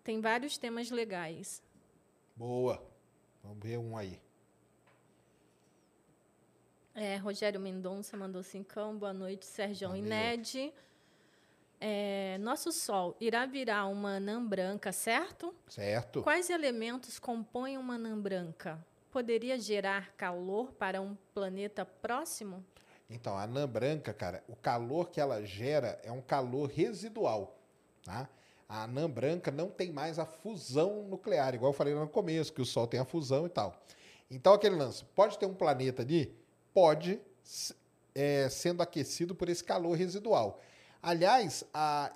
Tem 0.03 0.19
vários 0.19 0.57
temas 0.57 0.91
legais. 0.91 1.63
Boa. 2.35 2.83
Vamos 3.41 3.59
ver 3.61 3.77
um 3.77 3.97
aí. 3.97 4.19
É, 6.93 7.15
Rogério 7.17 7.59
Mendonça 7.59 8.17
mandou 8.17 8.43
cincão. 8.43 8.97
Boa 8.97 9.13
noite, 9.13 9.45
Serjão 9.45 9.95
e. 9.95 10.01
Ned. 10.01 10.73
É, 11.79 12.37
nosso 12.39 12.71
Sol 12.71 13.15
irá 13.19 13.45
virar 13.45 13.87
uma 13.87 14.17
anã 14.17 14.45
branca, 14.45 14.91
certo? 14.91 15.53
Certo? 15.67 16.21
Quais 16.21 16.49
elementos 16.49 17.19
compõem 17.19 17.77
uma 17.77 17.95
anã 17.95 18.17
branca? 18.17 18.85
Poderia 19.11 19.59
gerar 19.59 20.13
calor 20.13 20.71
para 20.73 21.01
um 21.01 21.15
planeta 21.33 21.85
próximo? 21.85 22.63
Então, 23.09 23.37
a 23.37 23.43
anã 23.43 23.67
branca, 23.67 24.13
cara, 24.13 24.43
o 24.47 24.55
calor 24.55 25.09
que 25.09 25.19
ela 25.19 25.45
gera 25.45 25.99
é 26.03 26.11
um 26.11 26.21
calor 26.21 26.69
residual, 26.69 27.59
tá? 28.03 28.29
A 28.73 28.85
anã 28.85 29.07
branca 29.07 29.51
não 29.51 29.69
tem 29.69 29.91
mais 29.91 30.17
a 30.17 30.25
fusão 30.25 31.03
nuclear, 31.03 31.53
igual 31.53 31.71
eu 31.71 31.77
falei 31.77 31.93
lá 31.93 32.01
no 32.01 32.09
começo, 32.09 32.51
que 32.51 32.59
o 32.59 32.65
Sol 32.65 32.87
tem 32.87 32.99
a 32.99 33.05
fusão 33.05 33.45
e 33.45 33.49
tal. 33.49 33.79
Então, 34.31 34.51
aquele 34.51 34.75
lance, 34.75 35.05
pode 35.13 35.37
ter 35.37 35.45
um 35.45 35.53
planeta 35.53 36.01
ali? 36.01 36.35
Pode, 36.73 37.21
é, 38.15 38.49
sendo 38.49 38.81
aquecido 38.81 39.35
por 39.35 39.47
esse 39.47 39.63
calor 39.63 39.95
residual. 39.95 40.59
Aliás, 41.03 41.63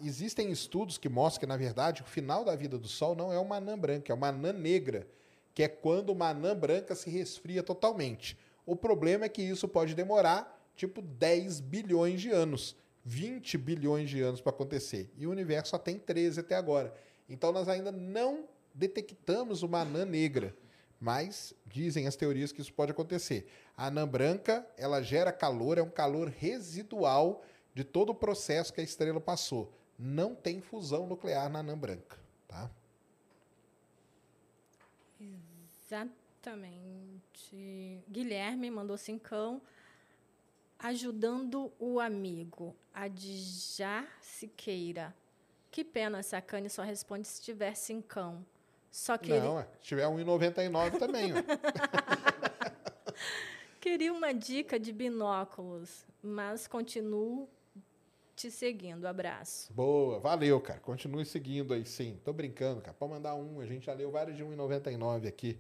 existem 0.02 0.52
estudos 0.52 0.98
que 0.98 1.08
mostram 1.08 1.42
que, 1.42 1.46
na 1.46 1.58
verdade, 1.58 2.02
o 2.02 2.06
final 2.06 2.44
da 2.44 2.56
vida 2.56 2.76
do 2.76 2.88
Sol 2.88 3.14
não 3.14 3.32
é 3.32 3.38
uma 3.38 3.58
anã 3.58 3.78
branca, 3.78 4.12
é 4.12 4.16
uma 4.16 4.30
anã 4.30 4.52
negra, 4.52 5.08
que 5.54 5.62
é 5.62 5.68
quando 5.68 6.10
uma 6.10 6.30
anã 6.30 6.56
branca 6.56 6.96
se 6.96 7.08
resfria 7.08 7.62
totalmente. 7.62 8.36
O 8.66 8.76
problema 8.76 9.26
é 9.26 9.30
que 9.30 9.44
isso 9.44 9.68
pode 9.68 9.94
demorar 9.94 10.60
tipo 10.76 11.04
10 11.04 11.60
bilhões 11.60 12.20
de 12.20 12.32
anos, 12.32 12.76
20 13.08 13.58
bilhões 13.58 14.10
de 14.10 14.22
anos 14.22 14.42
para 14.42 14.50
acontecer. 14.50 15.10
E 15.18 15.26
o 15.26 15.32
universo 15.32 15.70
só 15.70 15.78
tem 15.78 15.98
13 15.98 16.42
até 16.42 16.56
agora. 16.56 16.94
Então 17.30 17.54
nós 17.54 17.70
ainda 17.70 17.90
não 17.90 18.50
detectamos 18.74 19.64
uma 19.64 19.80
anã 19.80 20.04
negra, 20.04 20.54
mas 21.00 21.54
dizem 21.66 22.06
as 22.06 22.18
teorias 22.18 22.52
que 22.52 22.60
isso 22.60 22.74
pode 22.74 22.92
acontecer. 22.92 23.50
A 23.78 23.88
anã 23.88 24.06
branca, 24.06 24.68
ela 24.78 25.02
gera 25.02 25.32
calor, 25.32 25.78
é 25.78 25.82
um 25.82 25.90
calor 25.90 26.28
residual 26.28 27.46
de 27.74 27.86
todo 27.86 28.10
o 28.10 28.16
processo 28.16 28.74
que 28.74 28.82
a 28.82 28.84
estrela 28.84 29.22
passou. 29.22 29.74
Não 29.98 30.36
tem 30.36 30.60
fusão 30.60 31.08
nuclear 31.08 31.50
na 31.50 31.60
anã 31.60 31.78
branca, 31.78 32.20
tá? 32.46 32.70
Exatamente. 35.88 36.44
Guilherme 38.10 38.70
mandou 38.70 38.98
cincão. 38.98 39.62
Ajudando 40.80 41.72
o 41.80 42.00
amigo, 42.00 42.76
Adjar 42.94 44.08
Siqueira. 44.22 45.14
Que 45.72 45.84
pena, 45.84 46.22
Sacane 46.24 46.70
só 46.70 46.84
responde 46.84 47.28
se 47.28 47.42
tiver 47.42 47.76
cincão. 47.76 48.46
Só 48.92 49.18
que 49.18 49.30
Não, 49.38 49.60
é. 49.60 49.64
se 49.82 49.90
tiver 49.90 50.06
1,99 50.08 50.98
também. 50.98 51.34
Queria 53.80 54.12
uma 54.12 54.34
dica 54.34 54.80
de 54.80 54.92
binóculos, 54.92 56.06
mas 56.22 56.68
continuo 56.68 57.48
te 58.36 58.52
seguindo. 58.52 59.06
Abraço. 59.06 59.72
Boa, 59.74 60.20
valeu, 60.20 60.60
cara. 60.62 60.80
Continue 60.80 61.26
seguindo 61.26 61.74
aí, 61.74 61.86
sim. 61.86 62.20
Tô 62.24 62.34
brincando, 62.34 62.82
cara. 62.82 62.94
Pode 62.94 63.14
mandar 63.14 63.36
um. 63.36 63.60
A 63.60 63.66
gente 63.66 63.86
já 63.86 63.94
leu 63.94 64.12
vários 64.12 64.38
de 64.38 64.44
1,99 64.44 65.28
aqui. 65.28 65.60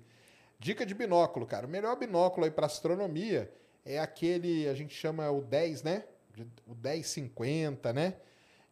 Dica 0.60 0.86
de 0.86 0.94
binóculo, 0.94 1.46
cara. 1.46 1.66
O 1.66 1.70
melhor 1.70 1.96
binóculo 1.98 2.46
aí 2.46 2.52
para 2.52 2.66
astronomia 2.66 3.52
é 3.88 4.00
aquele, 4.00 4.68
a 4.68 4.74
gente 4.74 4.94
chama 4.94 5.30
o 5.32 5.42
10, 5.42 5.84
né? 5.84 6.04
O 6.68 6.76
1050, 6.76 7.94
né? 7.94 8.16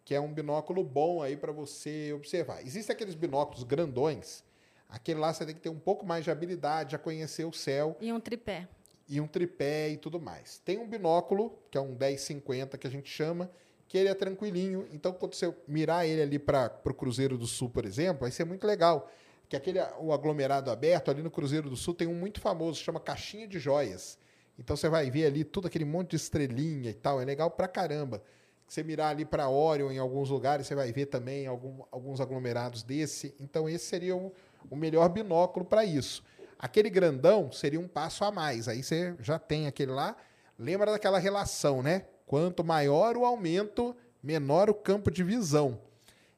Que 0.04 0.14
é 0.14 0.20
um 0.20 0.32
binóculo 0.32 0.84
bom 0.84 1.22
aí 1.24 1.36
para 1.36 1.52
você 1.52 2.14
observar. 2.14 2.62
Existem 2.62 2.94
aqueles 2.94 3.16
binóculos 3.16 3.64
grandões. 3.64 4.44
Aquele 4.88 5.20
lá 5.20 5.34
você 5.34 5.46
tem 5.46 5.56
que 5.56 5.62
ter 5.62 5.70
um 5.70 5.80
pouco 5.80 6.06
mais 6.06 6.24
de 6.24 6.30
habilidade 6.32 6.96
a 6.96 7.00
conhecer 7.00 7.44
o 7.46 7.52
céu 7.52 7.98
E 8.00 8.14
um 8.14 8.20
tripé. 8.20 8.68
e 9.10 9.20
um 9.20 9.28
tripé 9.28 9.90
e 9.90 9.98
tudo 9.98 10.20
mais. 10.20 10.60
Tem 10.60 10.78
um 10.78 10.88
binóculo, 10.88 11.58
que 11.72 11.78
é 11.78 11.82
um 11.82 11.96
1050 11.96 12.78
que 12.78 12.86
a 12.86 12.90
gente 12.90 13.10
chama, 13.10 13.50
que 13.88 13.98
ele 13.98 14.10
é 14.10 14.14
tranquilinho. 14.14 14.88
Então, 14.92 15.12
quando 15.14 15.34
você 15.34 15.52
mirar 15.68 16.08
ele 16.08 16.22
ali 16.22 16.38
para 16.40 16.72
o 16.86 16.94
Cruzeiro 16.94 17.38
do 17.38 17.48
Sul, 17.48 17.70
por 17.70 17.84
exemplo, 17.86 18.22
vai 18.22 18.32
ser 18.32 18.46
muito 18.46 18.66
legal. 18.68 19.10
Que 19.50 19.56
aquele 19.56 19.80
o 20.00 20.12
aglomerado 20.14 20.70
aberto 20.72 21.10
ali 21.10 21.22
no 21.24 21.32
Cruzeiro 21.32 21.70
do 21.70 21.76
Sul 21.76 21.94
tem 21.96 22.08
um 22.08 22.16
muito 22.16 22.40
famoso, 22.40 22.80
chama 22.80 23.00
Caixinha 23.00 23.48
de 23.48 23.58
Joias. 23.60 24.18
Então 24.58 24.76
você 24.76 24.88
vai 24.90 25.10
ver 25.12 25.26
ali 25.26 25.44
todo 25.44 25.68
aquele 25.68 25.86
monte 25.86 26.12
de 26.12 26.16
estrelinha 26.16 26.90
e 26.90 26.94
tal, 26.94 27.22
é 27.22 27.26
legal 27.26 27.52
pra 27.52 27.68
caramba. 27.68 28.22
Você 28.68 28.84
mirar 28.84 29.10
ali 29.12 29.26
para 29.26 29.50
Orion 29.50 29.92
em 29.92 29.98
alguns 30.00 30.30
lugares, 30.30 30.66
você 30.66 30.74
vai 30.74 30.92
ver 30.92 31.06
também 31.08 31.46
algum- 31.46 31.84
alguns 31.92 32.20
aglomerados 32.20 32.82
desse. 32.84 33.36
Então 33.40 33.70
esse 33.70 33.86
seria 33.86 34.16
o, 34.16 34.34
o 34.70 34.76
melhor 34.76 35.08
binóculo 35.10 35.66
para 35.66 35.86
isso. 35.86 36.24
Aquele 36.58 36.90
grandão 36.90 37.52
seria 37.52 37.80
um 37.80 37.88
passo 37.88 38.24
a 38.24 38.32
mais. 38.32 38.68
Aí 38.68 38.82
você 38.82 39.14
já 39.20 39.38
tem 39.38 39.68
aquele 39.68 39.92
lá. 39.92 40.16
Lembra 40.58 40.92
daquela 40.92 41.20
relação, 41.20 41.84
né? 41.84 42.06
Quanto 42.26 42.64
maior 42.64 43.18
o 43.18 43.26
aumento, 43.26 43.96
menor 44.24 44.70
o 44.70 44.74
campo 44.74 45.12
de 45.12 45.24
visão. 45.24 45.80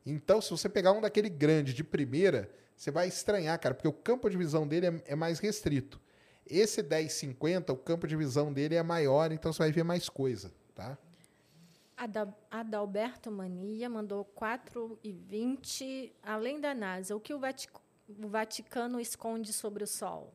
Então, 0.05 0.41
se 0.41 0.49
você 0.49 0.67
pegar 0.67 0.91
um 0.91 1.01
daquele 1.01 1.29
grande 1.29 1.73
de 1.73 1.83
primeira, 1.83 2.49
você 2.75 2.91
vai 2.91 3.07
estranhar, 3.07 3.57
cara, 3.59 3.75
porque 3.75 3.87
o 3.87 3.93
campo 3.93 4.29
de 4.29 4.37
visão 4.37 4.67
dele 4.67 4.87
é, 4.87 5.13
é 5.13 5.15
mais 5.15 5.39
restrito. 5.39 5.99
Esse 6.49 6.81
1050, 6.83 7.71
o 7.73 7.77
campo 7.77 8.07
de 8.07 8.15
visão 8.15 8.51
dele 8.53 8.75
é 8.75 8.83
maior, 8.83 9.31
então 9.31 9.51
você 9.53 9.59
vai 9.59 9.71
ver 9.71 9.83
mais 9.83 10.07
coisa, 10.09 10.51
tá? 10.75 10.97
Ada- 11.95 12.33
Adalberto 12.51 13.31
Mania 13.31 13.89
mandou 13.89 14.23
4,20. 14.39 16.11
Além 16.21 16.59
da 16.59 16.73
NASA, 16.73 17.15
o 17.15 17.19
que 17.19 17.33
o, 17.33 17.39
Vati- 17.39 17.69
o 18.07 18.27
Vaticano 18.27 18.99
esconde 18.99 19.51
sobre 19.51 19.83
o 19.83 19.87
Sol? 19.87 20.31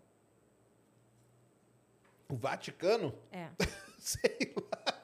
O 2.29 2.35
Vaticano? 2.37 3.15
É. 3.31 3.49
Sei 3.99 4.53
lá. 4.57 5.03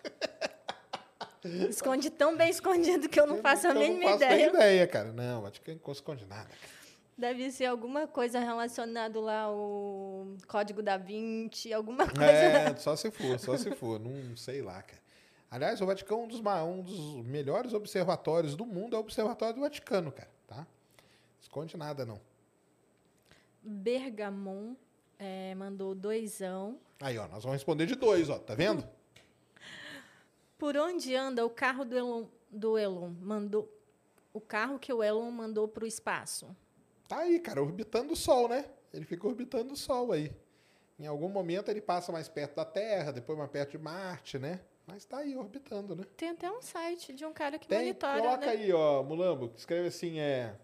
Esconde 1.70 2.10
tão 2.10 2.36
bem 2.36 2.50
escondido 2.50 3.08
que 3.08 3.18
eu 3.18 3.26
não 3.26 3.38
faço 3.38 3.66
a 3.68 3.70
eu 3.70 3.74
não 3.74 3.80
mínima 3.82 4.10
faço 4.10 4.18
nem 4.24 4.32
ideia. 4.34 4.48
ideia, 4.50 4.86
cara. 4.88 5.12
Não, 5.12 5.38
o 5.38 5.42
Vaticano 5.42 5.80
não 5.84 5.92
esconde 5.92 6.26
nada. 6.26 6.48
cara. 6.48 6.77
Deve 7.18 7.50
ser 7.50 7.64
alguma 7.64 8.06
coisa 8.06 8.38
relacionada 8.38 9.18
lá 9.18 9.42
ao 9.42 10.28
Código 10.46 10.80
da 10.80 10.96
Vinci, 10.96 11.72
alguma 11.72 12.06
coisa. 12.06 12.22
É, 12.22 12.76
só 12.78 12.94
se 12.94 13.10
for, 13.10 13.36
só 13.40 13.56
se 13.56 13.72
for. 13.72 13.98
Não 13.98 14.36
sei 14.36 14.62
lá, 14.62 14.80
cara. 14.80 15.02
Aliás, 15.50 15.80
o 15.80 15.86
Vaticano, 15.86 16.22
um 16.22 16.28
dos, 16.28 16.40
um 16.40 16.82
dos 16.82 17.26
melhores 17.26 17.74
observatórios 17.74 18.54
do 18.54 18.64
mundo 18.64 18.94
é 18.94 18.98
o 18.98 19.00
Observatório 19.00 19.56
do 19.56 19.62
Vaticano, 19.62 20.12
cara, 20.12 20.30
tá? 20.46 20.64
Esconde 21.40 21.76
nada, 21.76 22.06
não. 22.06 22.20
Bergamon 23.62 24.76
é, 25.18 25.56
mandou 25.56 25.96
doisão. 25.96 26.78
Aí, 27.00 27.18
ó, 27.18 27.26
nós 27.26 27.42
vamos 27.42 27.56
responder 27.56 27.86
de 27.86 27.96
dois, 27.96 28.30
ó, 28.30 28.38
tá 28.38 28.54
vendo? 28.54 28.86
Por 30.56 30.76
onde 30.76 31.16
anda 31.16 31.44
o 31.44 31.50
carro 31.50 31.84
do 31.84 31.96
Elon? 31.96 32.26
Do 32.50 32.78
Elon? 32.78 33.10
Mandou, 33.20 33.68
o 34.32 34.40
carro 34.40 34.78
que 34.78 34.92
o 34.92 35.02
Elon 35.02 35.30
mandou 35.32 35.66
para 35.66 35.84
o 35.84 35.86
espaço. 35.86 36.54
Tá 37.08 37.20
aí, 37.20 37.40
cara, 37.40 37.62
orbitando 37.62 38.12
o 38.12 38.16
Sol, 38.16 38.48
né? 38.48 38.66
Ele 38.92 39.06
fica 39.06 39.26
orbitando 39.26 39.72
o 39.72 39.76
Sol 39.76 40.12
aí. 40.12 40.30
Em 41.00 41.06
algum 41.06 41.28
momento 41.28 41.70
ele 41.70 41.80
passa 41.80 42.12
mais 42.12 42.28
perto 42.28 42.56
da 42.56 42.66
Terra, 42.66 43.12
depois 43.12 43.38
mais 43.38 43.50
perto 43.50 43.70
de 43.70 43.78
Marte, 43.78 44.38
né? 44.38 44.60
Mas 44.86 45.04
tá 45.04 45.18
aí 45.18 45.36
orbitando, 45.36 45.96
né? 45.96 46.04
Tem 46.16 46.30
até 46.30 46.50
um 46.50 46.60
site 46.60 47.12
de 47.14 47.24
um 47.24 47.32
cara 47.32 47.58
que 47.58 47.66
Tem, 47.66 47.78
monitora, 47.78 48.20
coloca 48.20 48.46
né? 48.46 48.52
aí, 48.52 48.72
ó, 48.72 49.02
Mulambo, 49.02 49.48
que 49.48 49.58
escreve 49.58 49.88
assim, 49.88 50.18
é... 50.18 50.54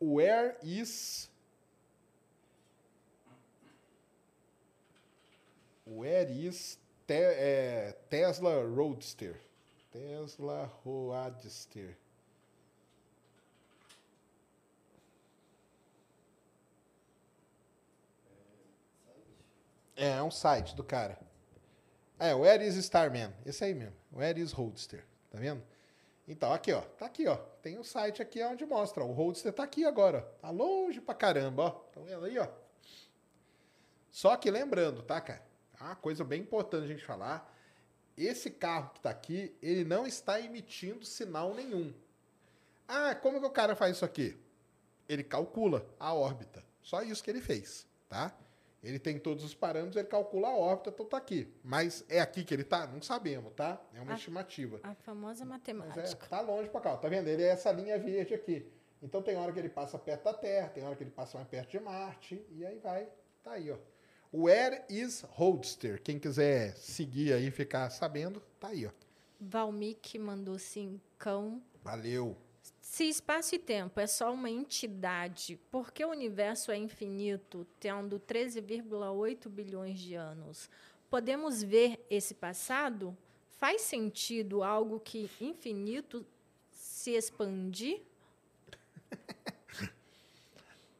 Where 0.00 0.56
is... 0.62 1.30
Where 5.86 6.32
is 6.32 6.78
te, 7.06 7.14
é, 7.14 7.96
Tesla 8.10 8.64
Roadster? 8.64 9.40
Tesla 9.92 10.70
Roadster. 10.84 11.96
É, 19.96 20.10
é 20.10 20.22
um 20.22 20.30
site 20.30 20.74
do 20.76 20.84
cara. 20.84 21.18
É, 22.18 22.34
Where 22.34 22.64
is 22.66 22.76
Starman? 22.76 23.32
Esse 23.44 23.64
aí 23.64 23.74
mesmo. 23.74 23.94
Where 24.12 24.40
is 24.40 24.52
Roadster? 24.52 25.04
Tá 25.30 25.38
vendo? 25.38 25.62
Então, 26.28 26.52
aqui, 26.52 26.72
ó. 26.72 26.80
Tá 26.80 27.06
aqui, 27.06 27.26
ó. 27.26 27.36
Tem 27.62 27.78
um 27.78 27.84
site 27.84 28.20
aqui 28.20 28.42
onde 28.42 28.64
mostra. 28.66 29.02
ó, 29.04 29.06
O 29.06 29.12
Roadster 29.12 29.52
tá 29.52 29.62
aqui 29.62 29.84
agora. 29.84 30.18
ó. 30.26 30.40
Tá 30.40 30.50
longe 30.50 31.00
pra 31.00 31.14
caramba, 31.14 31.62
ó. 31.64 31.70
Tá 31.70 32.00
vendo 32.00 32.24
aí, 32.24 32.38
ó? 32.38 32.48
Só 34.10 34.36
que 34.36 34.50
lembrando, 34.50 35.02
tá, 35.02 35.20
cara? 35.20 35.42
É 35.78 35.84
Uma 35.84 35.96
coisa 35.96 36.24
bem 36.24 36.40
importante 36.42 36.84
a 36.84 36.88
gente 36.88 37.04
falar. 37.04 37.52
Esse 38.16 38.50
carro 38.50 38.90
que 38.94 39.00
tá 39.00 39.10
aqui, 39.10 39.54
ele 39.60 39.84
não 39.84 40.06
está 40.06 40.40
emitindo 40.40 41.04
sinal 41.04 41.52
nenhum. 41.54 41.92
Ah, 42.88 43.14
como 43.14 43.38
que 43.40 43.46
o 43.46 43.50
cara 43.50 43.76
faz 43.76 43.96
isso 43.96 44.04
aqui? 44.04 44.38
Ele 45.08 45.22
calcula 45.22 45.86
a 46.00 46.14
órbita. 46.14 46.64
Só 46.82 47.02
isso 47.02 47.22
que 47.22 47.28
ele 47.30 47.42
fez, 47.42 47.86
tá? 48.08 48.34
Ele 48.86 48.98
tem 48.98 49.18
todos 49.18 49.42
os 49.44 49.54
parâmetros, 49.54 49.96
ele 49.96 50.06
calcula 50.08 50.48
a 50.48 50.54
órbita, 50.56 50.90
então 50.90 51.04
tá 51.06 51.16
aqui. 51.16 51.48
Mas 51.64 52.04
é 52.08 52.20
aqui 52.20 52.44
que 52.44 52.54
ele 52.54 52.64
tá? 52.64 52.86
Não 52.86 53.02
sabemos, 53.02 53.52
tá? 53.54 53.80
É 53.92 54.00
uma 54.00 54.12
Ah. 54.12 54.16
estimativa. 54.16 54.78
A 54.82 54.94
famosa 54.94 55.44
Mas 55.44 55.60
é, 55.68 55.72
matemática. 55.72 56.26
tá 56.28 56.40
longe 56.40 56.68
pra 56.70 56.80
cá, 56.80 56.92
ó. 56.94 56.96
tá 56.96 57.08
vendo? 57.08 57.26
Ele 57.28 57.42
é 57.42 57.48
essa 57.48 57.72
linha 57.72 57.98
verde 57.98 58.32
aqui. 58.34 58.70
Então 59.02 59.20
tem 59.22 59.36
hora 59.36 59.52
que 59.52 59.58
ele 59.58 59.68
passa 59.68 59.98
perto 59.98 60.24
da 60.24 60.32
Terra, 60.34 60.68
tem 60.68 60.84
hora 60.84 60.94
que 60.96 61.02
ele 61.02 61.10
passa 61.10 61.36
mais 61.36 61.48
perto 61.48 61.70
de 61.70 61.80
Marte, 61.80 62.44
e 62.50 62.64
aí 62.64 62.78
vai. 62.78 63.08
Tá 63.42 63.52
aí, 63.52 63.70
ó. 63.70 63.76
Where 64.32 64.82
is 64.88 65.22
Roadster? 65.30 66.02
Quem 66.02 66.18
quiser 66.18 66.74
seguir 66.76 67.32
aí 67.32 67.46
e 67.46 67.50
ficar 67.50 67.88
sabendo, 67.90 68.40
tá 68.60 68.68
aí, 68.68 68.86
ó. 68.86 68.90
Valmik 69.40 70.18
mandou 70.18 70.58
cincão. 70.58 71.62
Valeu. 71.82 72.36
Se 72.88 73.02
espaço 73.04 73.54
e 73.54 73.58
tempo 73.58 73.98
é 73.98 74.06
só 74.06 74.32
uma 74.32 74.48
entidade, 74.48 75.58
por 75.72 75.92
que 75.92 76.04
o 76.04 76.08
universo 76.08 76.70
é 76.70 76.78
infinito, 76.78 77.66
tendo 77.80 78.18
13,8 78.18 79.48
bilhões 79.48 79.98
de 79.98 80.14
anos? 80.14 80.70
Podemos 81.10 81.62
ver 81.62 82.06
esse 82.08 82.32
passado? 82.32 83.14
Faz 83.58 83.82
sentido 83.82 84.62
algo 84.62 85.00
que 85.00 85.28
infinito 85.40 86.24
se 86.70 87.10
expandir? 87.10 88.02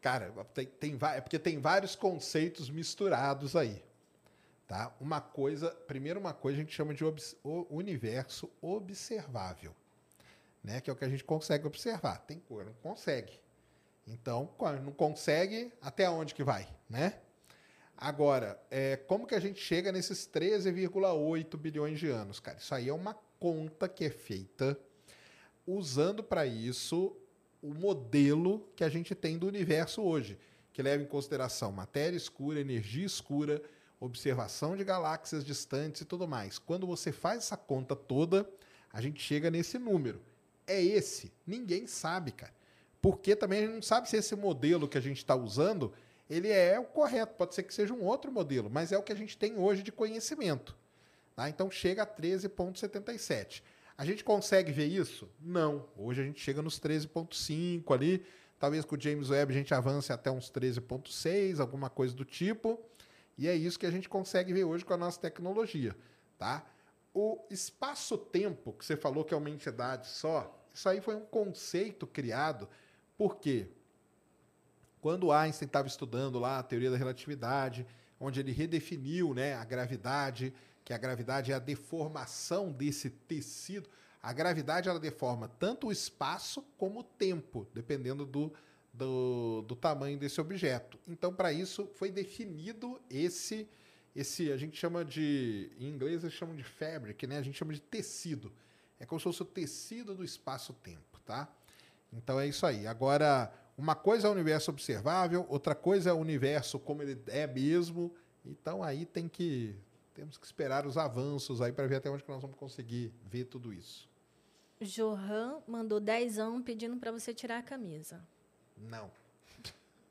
Cara, 0.02 0.30
tem, 0.52 0.66
tem, 0.66 0.98
é 1.14 1.20
porque 1.20 1.38
tem 1.38 1.60
vários 1.60 1.94
conceitos 1.94 2.68
misturados 2.68 3.54
aí. 3.54 3.82
Tá? 4.66 4.92
Uma 5.00 5.20
coisa, 5.20 5.70
primeiro 5.86 6.18
uma 6.18 6.34
coisa 6.34 6.58
a 6.58 6.60
gente 6.60 6.74
chama 6.74 6.92
de 6.92 7.04
obs- 7.04 7.36
universo 7.70 8.50
observável, 8.60 9.72
né? 10.66 10.80
Que 10.80 10.90
é 10.90 10.92
o 10.92 10.96
que 10.96 11.04
a 11.04 11.08
gente 11.08 11.24
consegue 11.24 11.66
observar. 11.66 12.18
Tem 12.26 12.40
que 12.40 12.52
não 12.52 12.74
consegue. 12.82 13.40
Então, 14.06 14.50
não 14.84 14.92
consegue, 14.92 15.72
até 15.80 16.10
onde 16.10 16.34
que 16.34 16.42
vai, 16.42 16.68
né? 16.90 17.20
Agora, 17.96 18.60
é, 18.70 18.96
como 18.96 19.26
que 19.26 19.34
a 19.34 19.40
gente 19.40 19.58
chega 19.60 19.90
nesses 19.90 20.28
13,8 20.28 21.56
bilhões 21.56 21.98
de 21.98 22.08
anos, 22.08 22.38
cara? 22.38 22.58
Isso 22.58 22.74
aí 22.74 22.88
é 22.88 22.92
uma 22.92 23.14
conta 23.40 23.88
que 23.88 24.04
é 24.04 24.10
feita 24.10 24.78
usando 25.66 26.22
para 26.22 26.44
isso 26.46 27.16
o 27.62 27.72
modelo 27.72 28.68
que 28.76 28.84
a 28.84 28.88
gente 28.88 29.14
tem 29.14 29.38
do 29.38 29.46
universo 29.46 30.02
hoje, 30.02 30.38
que 30.72 30.82
leva 30.82 31.02
em 31.02 31.06
consideração 31.06 31.72
matéria 31.72 32.16
escura, 32.16 32.60
energia 32.60 33.06
escura, 33.06 33.62
observação 33.98 34.76
de 34.76 34.84
galáxias 34.84 35.44
distantes 35.44 36.02
e 36.02 36.04
tudo 36.04 36.28
mais. 36.28 36.58
Quando 36.58 36.86
você 36.86 37.10
faz 37.10 37.38
essa 37.38 37.56
conta 37.56 37.96
toda, 37.96 38.48
a 38.92 39.00
gente 39.00 39.20
chega 39.20 39.50
nesse 39.50 39.78
número. 39.78 40.20
É 40.66 40.82
esse. 40.82 41.32
Ninguém 41.46 41.86
sabe, 41.86 42.32
cara. 42.32 42.54
Porque 43.00 43.36
também 43.36 43.60
a 43.60 43.62
gente 43.66 43.74
não 43.74 43.82
sabe 43.82 44.08
se 44.08 44.16
esse 44.16 44.34
modelo 44.34 44.88
que 44.88 44.98
a 44.98 45.00
gente 45.00 45.18
está 45.18 45.34
usando 45.34 45.92
ele 46.28 46.48
é 46.48 46.78
o 46.78 46.84
correto. 46.84 47.34
Pode 47.34 47.54
ser 47.54 47.62
que 47.62 47.72
seja 47.72 47.94
um 47.94 48.02
outro 48.02 48.30
modelo, 48.30 48.68
mas 48.68 48.92
é 48.92 48.98
o 48.98 49.02
que 49.02 49.12
a 49.12 49.16
gente 49.16 49.36
tem 49.36 49.56
hoje 49.58 49.82
de 49.82 49.92
conhecimento. 49.92 50.76
tá? 51.34 51.48
Então 51.48 51.70
chega 51.70 52.02
a 52.02 52.06
13,77. 52.06 53.62
A 53.96 54.04
gente 54.04 54.22
consegue 54.22 54.72
ver 54.72 54.86
isso? 54.86 55.28
Não. 55.40 55.86
Hoje 55.96 56.20
a 56.20 56.24
gente 56.24 56.40
chega 56.40 56.60
nos 56.60 56.78
13.5 56.78 57.94
ali. 57.94 58.24
Talvez 58.58 58.84
com 58.84 58.96
o 58.96 59.00
James 59.00 59.30
Webb 59.30 59.52
a 59.52 59.56
gente 59.56 59.72
avance 59.72 60.12
até 60.12 60.30
uns 60.30 60.50
13.6, 60.50 61.60
alguma 61.60 61.88
coisa 61.88 62.14
do 62.14 62.24
tipo. 62.24 62.78
E 63.38 63.48
é 63.48 63.54
isso 63.54 63.78
que 63.78 63.86
a 63.86 63.90
gente 63.90 64.08
consegue 64.08 64.52
ver 64.52 64.64
hoje 64.64 64.84
com 64.84 64.94
a 64.94 64.96
nossa 64.96 65.20
tecnologia, 65.20 65.94
tá? 66.38 66.66
O 67.18 67.42
espaço-tempo, 67.48 68.74
que 68.74 68.84
você 68.84 68.94
falou 68.94 69.24
que 69.24 69.32
é 69.32 69.36
uma 69.38 69.48
entidade 69.48 70.06
só, 70.06 70.54
isso 70.74 70.86
aí 70.86 71.00
foi 71.00 71.16
um 71.16 71.24
conceito 71.24 72.06
criado 72.06 72.68
porque 73.16 73.68
quando 75.00 75.32
Einstein 75.32 75.66
estava 75.66 75.88
estudando 75.88 76.38
lá 76.38 76.58
a 76.58 76.62
teoria 76.62 76.90
da 76.90 76.96
relatividade, 76.98 77.86
onde 78.20 78.40
ele 78.40 78.52
redefiniu 78.52 79.32
né, 79.32 79.54
a 79.54 79.64
gravidade, 79.64 80.52
que 80.84 80.92
a 80.92 80.98
gravidade 80.98 81.52
é 81.52 81.54
a 81.54 81.58
deformação 81.58 82.70
desse 82.70 83.08
tecido. 83.08 83.88
A 84.22 84.34
gravidade 84.34 84.86
ela 84.86 85.00
deforma 85.00 85.48
tanto 85.48 85.86
o 85.86 85.92
espaço 85.92 86.62
como 86.76 87.00
o 87.00 87.04
tempo, 87.04 87.66
dependendo 87.72 88.26
do, 88.26 88.52
do, 88.92 89.62
do 89.62 89.74
tamanho 89.74 90.18
desse 90.18 90.38
objeto. 90.38 90.98
Então, 91.08 91.32
para 91.32 91.50
isso, 91.50 91.88
foi 91.94 92.10
definido 92.10 93.00
esse, 93.08 93.66
esse, 94.16 94.50
a 94.50 94.56
gente 94.56 94.76
chama 94.76 95.04
de, 95.04 95.70
em 95.78 95.88
inglês 95.88 96.24
eles 96.24 96.34
chamam 96.34 96.56
de 96.56 96.64
fabric, 96.64 97.26
né? 97.26 97.38
a 97.38 97.42
gente 97.42 97.58
chama 97.58 97.72
de 97.72 97.80
tecido. 97.80 98.50
É 98.98 99.04
como 99.04 99.20
se 99.20 99.24
fosse 99.24 99.42
o 99.42 99.44
tecido 99.44 100.14
do 100.14 100.24
espaço-tempo, 100.24 101.20
tá? 101.24 101.48
Então 102.12 102.40
é 102.40 102.46
isso 102.46 102.64
aí. 102.64 102.86
Agora, 102.86 103.52
uma 103.76 103.94
coisa 103.94 104.26
é 104.26 104.30
o 104.30 104.32
universo 104.32 104.70
observável, 104.70 105.44
outra 105.50 105.74
coisa 105.74 106.10
é 106.10 106.12
o 106.12 106.16
universo 106.16 106.78
como 106.78 107.02
ele 107.02 107.20
é 107.26 107.46
mesmo. 107.46 108.14
Então 108.44 108.82
aí 108.82 109.04
tem 109.04 109.28
que 109.28 109.76
temos 110.14 110.38
que 110.38 110.46
esperar 110.46 110.86
os 110.86 110.96
avanços 110.96 111.60
aí 111.60 111.70
para 111.72 111.86
ver 111.86 111.96
até 111.96 112.08
onde 112.08 112.24
que 112.24 112.30
nós 112.30 112.40
vamos 112.40 112.56
conseguir 112.56 113.12
ver 113.22 113.44
tudo 113.44 113.70
isso. 113.70 114.08
Johan 114.80 115.60
mandou 115.66 116.00
dezão 116.00 116.62
pedindo 116.62 116.96
para 116.96 117.12
você 117.12 117.34
tirar 117.34 117.58
a 117.58 117.62
camisa. 117.62 118.26
Não. 118.78 119.10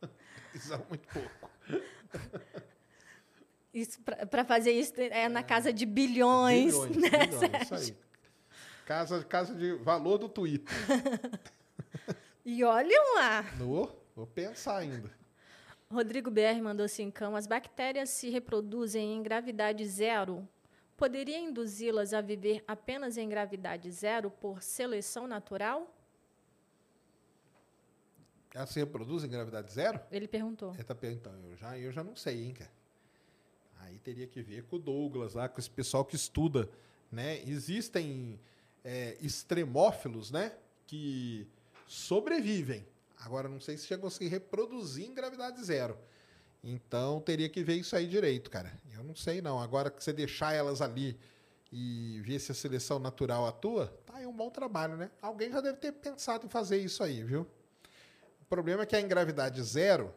Isso 0.53 0.73
é 0.73 0.77
muito 0.89 1.07
pouco. 1.07 1.49
Para 4.29 4.45
fazer 4.45 4.71
isso 4.71 4.93
é 4.97 5.27
na 5.27 5.43
casa 5.43 5.73
de 5.73 5.85
bilhões, 5.85 6.73
Bilhões, 6.73 6.97
né? 6.97 7.09
bilhões, 7.09 7.61
isso 7.63 7.75
aí. 7.75 7.97
Casa, 8.85 9.23
casa 9.23 9.53
de 9.55 9.73
valor 9.77 10.17
do 10.17 10.29
Twitter. 10.29 10.73
E 12.47 12.63
olhem 12.63 13.15
lá. 13.15 13.41
No, 13.57 13.91
vou 14.15 14.27
pensar 14.27 14.77
ainda. 14.77 15.11
Rodrigo 15.91 16.29
BR 16.29 16.61
mandou 16.61 16.87
cincão. 16.87 17.35
As 17.35 17.47
bactérias 17.47 18.11
se 18.11 18.29
reproduzem 18.29 19.15
em 19.15 19.23
gravidade 19.23 19.83
zero. 19.87 20.47
Poderia 20.95 21.39
induzi-las 21.39 22.13
a 22.13 22.21
viver 22.21 22.63
apenas 22.67 23.17
em 23.17 23.27
gravidade 23.27 23.91
zero 23.91 24.29
por 24.29 24.61
seleção 24.61 25.27
natural? 25.27 25.91
Elas 28.53 28.69
se 28.69 28.79
reproduzem 28.79 29.27
em 29.27 29.33
gravidade 29.33 29.73
zero? 29.73 29.99
Ele 30.11 30.27
perguntou. 30.27 30.71
Ele 30.75 30.83
tá 30.83 30.93
perguntando, 30.93 31.47
eu 31.47 31.57
já, 31.57 31.77
eu 31.79 31.91
já 31.91 32.03
não 32.03 32.15
sei, 32.15 32.45
hein, 32.45 32.53
cara. 32.53 32.71
Aí 33.95 33.99
teria 33.99 34.27
que 34.27 34.41
ver 34.41 34.63
com 34.63 34.75
o 34.75 34.79
Douglas 34.79 35.35
lá, 35.35 35.47
com 35.47 35.57
esse 35.57 35.69
pessoal 35.69 36.03
que 36.03 36.17
estuda, 36.17 36.69
né? 37.09 37.41
Existem 37.47 38.37
é, 38.83 39.15
extremófilos, 39.21 40.31
né? 40.31 40.51
Que 40.85 41.47
sobrevivem. 41.87 42.85
Agora, 43.17 43.47
não 43.47 43.61
sei 43.61 43.77
se 43.77 43.87
chegou 43.87 44.09
a 44.09 44.11
se 44.11 44.27
reproduzir 44.27 45.05
em 45.05 45.13
gravidade 45.13 45.63
zero. 45.63 45.97
Então, 46.61 47.21
teria 47.21 47.47
que 47.47 47.63
ver 47.63 47.75
isso 47.75 47.95
aí 47.95 48.05
direito, 48.05 48.49
cara. 48.49 48.69
Eu 48.93 49.01
não 49.01 49.15
sei, 49.15 49.41
não. 49.41 49.61
Agora 49.61 49.89
que 49.89 50.03
você 50.03 50.11
deixar 50.11 50.51
elas 50.51 50.81
ali 50.81 51.17
e 51.71 52.19
ver 52.25 52.39
se 52.39 52.51
a 52.51 52.55
seleção 52.55 52.99
natural 52.99 53.47
atua, 53.47 53.97
tá 54.05 54.15
aí 54.17 54.25
um 54.25 54.35
bom 54.35 54.49
trabalho, 54.49 54.97
né? 54.97 55.09
Alguém 55.21 55.49
já 55.49 55.61
deve 55.61 55.77
ter 55.77 55.93
pensado 55.93 56.47
em 56.47 56.49
fazer 56.49 56.79
isso 56.79 57.01
aí, 57.01 57.23
viu? 57.23 57.47
O 58.41 58.45
problema 58.49 58.83
é 58.83 58.85
que 58.85 58.95
a 58.95 58.99
em 58.99 59.07
gravidade 59.07 59.63
zero, 59.63 60.13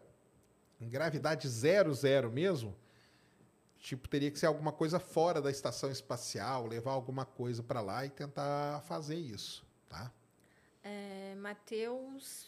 em 0.81 0.89
gravidade 0.89 1.49
zero, 1.49 1.95
zero 1.95 2.29
mesmo, 2.29 2.75
tipo, 3.79 4.09
teria 4.09 4.31
que 4.31 4.39
ser 4.39 4.47
alguma 4.47 4.73
coisa 4.73 4.99
fora 4.99 5.41
da 5.41 5.51
estação 5.51 5.91
espacial, 5.91 6.67
levar 6.67 6.93
alguma 6.93 7.25
coisa 7.25 7.63
para 7.63 7.81
lá 7.81 8.05
e 8.05 8.11
tentar 8.11 8.83
fazer 8.83 9.17
isso, 9.17 9.65
tá? 9.89 10.13
É, 10.83 11.35
Matheus 11.37 12.47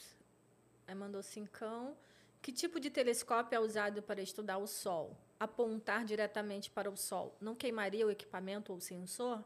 é, 0.86 0.94
mandou 0.94 1.22
cincão. 1.22 1.96
Que 2.42 2.52
tipo 2.52 2.80
de 2.80 2.90
telescópio 2.90 3.56
é 3.56 3.60
usado 3.60 4.02
para 4.02 4.22
estudar 4.22 4.58
o 4.58 4.66
Sol? 4.66 5.16
Apontar 5.38 6.04
diretamente 6.04 6.70
para 6.70 6.90
o 6.90 6.96
Sol 6.96 7.36
não 7.40 7.54
queimaria 7.54 8.06
o 8.06 8.10
equipamento 8.10 8.72
ou 8.72 8.80
sensor? 8.80 9.44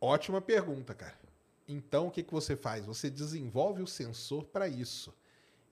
Ótima 0.00 0.40
pergunta, 0.40 0.94
cara. 0.94 1.18
Então, 1.66 2.06
o 2.06 2.10
que, 2.10 2.22
que 2.22 2.32
você 2.32 2.56
faz? 2.56 2.86
Você 2.86 3.10
desenvolve 3.10 3.82
o 3.82 3.86
sensor 3.86 4.44
para 4.44 4.68
isso. 4.68 5.12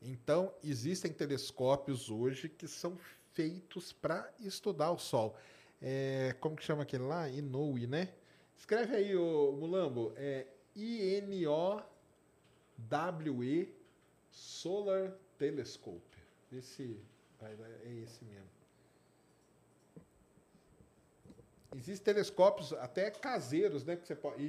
Então, 0.02 0.52
existem 0.62 1.12
telescópios 1.12 2.10
hoje 2.10 2.48
que 2.48 2.68
são 2.68 2.98
feitos 3.36 3.92
para 3.92 4.32
estudar 4.40 4.90
o 4.90 4.98
Sol. 4.98 5.36
É, 5.80 6.34
como 6.40 6.56
que 6.56 6.64
chama 6.64 6.82
aquele 6.84 7.04
lá? 7.04 7.28
Inoue, 7.28 7.86
né? 7.86 8.14
Escreve 8.56 8.96
aí, 8.96 9.14
ô, 9.14 9.52
Mulambo. 9.52 10.14
É 10.16 10.46
I-N-O-W-E 10.74 11.84
Solar 14.30 15.12
Telescope. 15.38 16.16
Vê 16.50 16.62
se 16.62 16.98
vai 17.38 17.54
dar- 17.54 17.68
é 17.84 17.92
esse 18.02 18.24
mesmo. 18.24 18.56
Existem 21.76 22.14
telescópios 22.14 22.72
até 22.72 23.10
caseiros, 23.10 23.84
né? 23.84 23.96
Que 23.96 24.06
você 24.06 24.16
pode. 24.16 24.42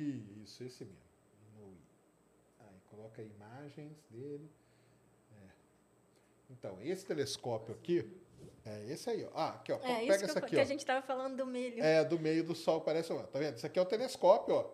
Isso, 0.43 0.63
esse 0.63 0.85
mesmo. 0.85 1.01
Inoue. 1.57 1.77
Aí 2.61 2.79
coloca 2.89 3.21
imagens 3.21 3.97
dele. 4.09 4.49
É. 5.33 5.49
Então, 6.51 6.81
esse 6.81 7.05
telescópio 7.05 7.75
aqui. 7.75 8.09
É 8.69 8.85
esse 8.91 9.09
aí, 9.09 9.23
ó. 9.25 9.29
Ah, 9.33 9.49
aqui, 9.53 9.71
ó. 9.71 9.75
É 9.77 9.79
Pega 9.79 10.01
isso 10.01 10.19
que, 10.19 10.25
essa 10.25 10.39
aqui, 10.39 10.49
que 10.49 10.57
ó. 10.57 10.61
a 10.61 10.65
gente 10.65 10.79
estava 10.79 11.01
falando 11.05 11.37
do 11.37 11.45
milho. 11.45 11.81
É, 11.83 12.03
do 12.03 12.19
meio 12.19 12.43
do 12.43 12.53
Sol, 12.53 12.81
parece. 12.81 13.13
Ó, 13.13 13.21
tá 13.23 13.39
vendo? 13.39 13.55
Isso 13.57 13.65
aqui 13.65 13.79
é 13.79 13.81
o 13.81 13.85
telescópio, 13.85 14.55
ó. 14.55 14.69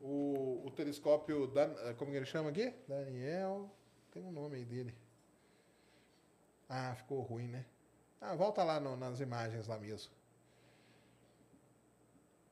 O, 0.00 0.62
o 0.66 0.70
telescópio. 0.70 1.46
Da, 1.48 1.94
como 1.94 2.10
que 2.10 2.16
ele 2.16 2.26
chama 2.26 2.50
aqui? 2.50 2.72
Daniel. 2.86 3.70
Tem 4.12 4.22
um 4.22 4.30
nome 4.32 4.56
aí 4.56 4.64
dele. 4.64 4.94
Ah, 6.68 6.94
ficou 6.96 7.20
ruim, 7.20 7.48
né? 7.48 7.64
Ah, 8.20 8.34
volta 8.34 8.62
lá 8.62 8.78
no- 8.78 8.96
nas 8.96 9.20
imagens 9.20 9.66
lá 9.66 9.78
mesmo. 9.78 10.12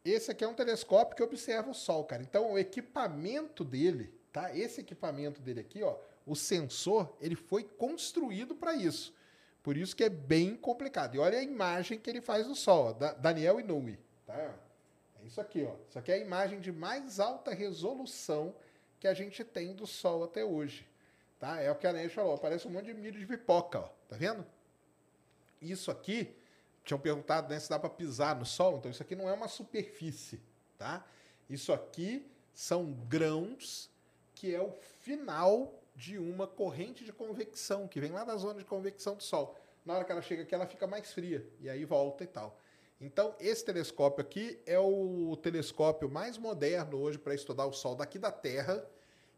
Esse 0.04 0.30
aqui 0.30 0.42
é 0.42 0.48
um 0.48 0.54
telescópio 0.54 1.14
que 1.16 1.22
observa 1.22 1.70
o 1.70 1.74
Sol, 1.74 2.04
cara. 2.04 2.22
Então, 2.22 2.52
o 2.52 2.58
equipamento 2.58 3.62
dele, 3.64 4.12
tá? 4.32 4.54
Esse 4.56 4.80
equipamento 4.80 5.40
dele 5.40 5.60
aqui, 5.60 5.82
ó, 5.82 5.96
o 6.26 6.34
sensor, 6.34 7.14
ele 7.20 7.36
foi 7.36 7.64
construído 7.64 8.54
para 8.54 8.74
isso. 8.74 9.14
Por 9.62 9.76
isso 9.76 9.94
que 9.94 10.04
é 10.04 10.08
bem 10.08 10.56
complicado. 10.56 11.14
E 11.14 11.18
olha 11.18 11.38
a 11.38 11.42
imagem 11.42 11.98
que 11.98 12.08
ele 12.08 12.20
faz 12.20 12.46
do 12.46 12.54
Sol, 12.54 12.86
ó, 12.86 12.92
da 12.92 13.12
Daniel 13.12 13.60
Inouye, 13.60 13.98
tá? 14.26 14.54
É 15.22 15.26
isso 15.26 15.40
aqui, 15.40 15.64
ó. 15.64 15.74
Isso 15.88 15.98
aqui 15.98 16.10
é 16.10 16.14
a 16.14 16.18
imagem 16.18 16.60
de 16.60 16.72
mais 16.72 17.20
alta 17.20 17.52
resolução 17.52 18.54
que 18.98 19.06
a 19.06 19.14
gente 19.14 19.44
tem 19.44 19.74
do 19.74 19.86
Sol 19.86 20.24
até 20.24 20.44
hoje, 20.44 20.86
tá? 21.38 21.60
É 21.60 21.70
o 21.70 21.74
que 21.74 21.86
a 21.86 21.92
Neide 21.92 22.14
falou, 22.14 22.38
parece 22.38 22.66
um 22.66 22.70
monte 22.70 22.86
de 22.86 22.94
milho 22.94 23.18
de 23.18 23.26
pipoca, 23.26 23.80
ó. 23.80 23.88
Tá 24.08 24.16
vendo? 24.16 24.46
Isso 25.60 25.90
aqui, 25.90 26.34
tinham 26.82 26.98
perguntado 26.98 27.48
né, 27.48 27.60
se 27.60 27.68
dá 27.68 27.78
para 27.78 27.90
pisar 27.90 28.34
no 28.36 28.46
Sol, 28.46 28.78
então 28.78 28.90
isso 28.90 29.02
aqui 29.02 29.14
não 29.14 29.28
é 29.28 29.32
uma 29.32 29.48
superfície, 29.48 30.40
tá? 30.78 31.04
Isso 31.48 31.72
aqui 31.72 32.26
são 32.54 32.92
grãos 33.08 33.90
que 34.34 34.54
é 34.54 34.60
o 34.60 34.72
final 35.02 35.80
de 35.94 36.18
uma 36.18 36.46
corrente 36.46 37.04
de 37.04 37.12
convecção 37.12 37.86
que 37.86 38.00
vem 38.00 38.12
lá 38.12 38.24
da 38.24 38.36
zona 38.36 38.58
de 38.58 38.64
convecção 38.64 39.14
do 39.14 39.22
Sol. 39.22 39.56
Na 39.84 39.94
hora 39.94 40.04
que 40.04 40.12
ela 40.12 40.22
chega 40.22 40.42
aqui, 40.42 40.54
ela 40.54 40.66
fica 40.66 40.86
mais 40.86 41.12
fria 41.12 41.46
e 41.60 41.68
aí 41.68 41.84
volta 41.84 42.24
e 42.24 42.26
tal. 42.26 42.58
Então, 43.00 43.34
esse 43.40 43.64
telescópio 43.64 44.20
aqui 44.20 44.60
é 44.66 44.78
o 44.78 45.34
telescópio 45.42 46.10
mais 46.10 46.36
moderno 46.36 46.98
hoje 46.98 47.18
para 47.18 47.34
estudar 47.34 47.66
o 47.66 47.72
Sol 47.72 47.94
daqui 47.94 48.18
da 48.18 48.30
Terra 48.30 48.86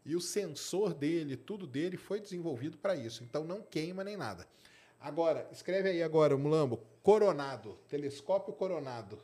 e 0.05 0.15
o 0.15 0.21
sensor 0.21 0.93
dele, 0.93 1.37
tudo 1.37 1.65
dele 1.65 1.95
foi 1.95 2.19
desenvolvido 2.19 2.77
para 2.77 2.93
isso. 2.93 3.23
Então, 3.23 3.45
não 3.45 3.61
queima 3.61 4.03
nem 4.03 4.17
nada. 4.17 4.45
Agora, 4.99 5.47
escreve 5.51 5.89
aí 5.89 6.03
agora, 6.03 6.37
Mulambo, 6.37 6.81
coronado, 7.01 7.77
telescópio 7.87 8.53
coronado. 8.53 9.17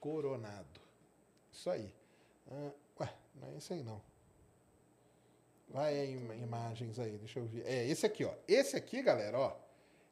Coronado. 0.00 0.80
Isso 1.52 1.70
aí. 1.70 1.99
Ah, 2.50 2.70
ué, 3.00 3.14
não 3.34 3.48
é 3.48 3.56
esse 3.56 3.72
aí 3.72 3.82
não. 3.82 4.00
Vai 5.68 5.98
aí 5.98 6.14
em 6.14 6.42
imagens 6.42 6.98
aí, 6.98 7.16
deixa 7.16 7.38
eu 7.38 7.46
ver. 7.46 7.64
É 7.64 7.86
esse 7.86 8.04
aqui, 8.04 8.24
ó. 8.24 8.34
Esse 8.48 8.76
aqui, 8.76 9.02
galera, 9.02 9.38
ó. 9.38 9.56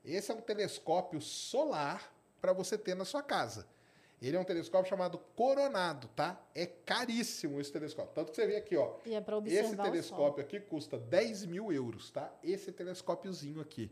Esse 0.05 0.31
é 0.31 0.35
um 0.35 0.41
telescópio 0.41 1.21
solar 1.21 2.15
para 2.41 2.53
você 2.53 2.79
ter 2.79 2.95
na 2.95 3.05
sua 3.05 3.23
casa. 3.23 3.67
Ele 4.21 4.37
é 4.37 4.41
um 4.41 4.45
telescópio 4.45 4.89
chamado 4.89 5.19
Coronado, 5.37 6.09
tá? 6.09 6.41
É 6.55 6.67
caríssimo 6.67 7.61
esse 7.61 7.73
telescópio. 7.73 8.13
Tanto 8.15 8.31
que 8.31 8.37
você 8.37 8.47
vê 8.47 8.57
aqui, 8.57 8.77
ó. 8.77 8.97
E 9.05 9.15
é 9.15 9.21
para 9.21 9.37
observar 9.37 9.65
Esse 9.65 9.73
o 9.73 9.77
Sol. 9.77 9.85
telescópio 9.85 10.45
aqui 10.45 10.61
custa 10.61 10.99
10 10.99 11.47
mil 11.47 11.73
euros, 11.73 12.11
tá? 12.11 12.33
Esse 12.43 12.73
telescópiozinho 12.73 13.61
aqui. 13.61 13.91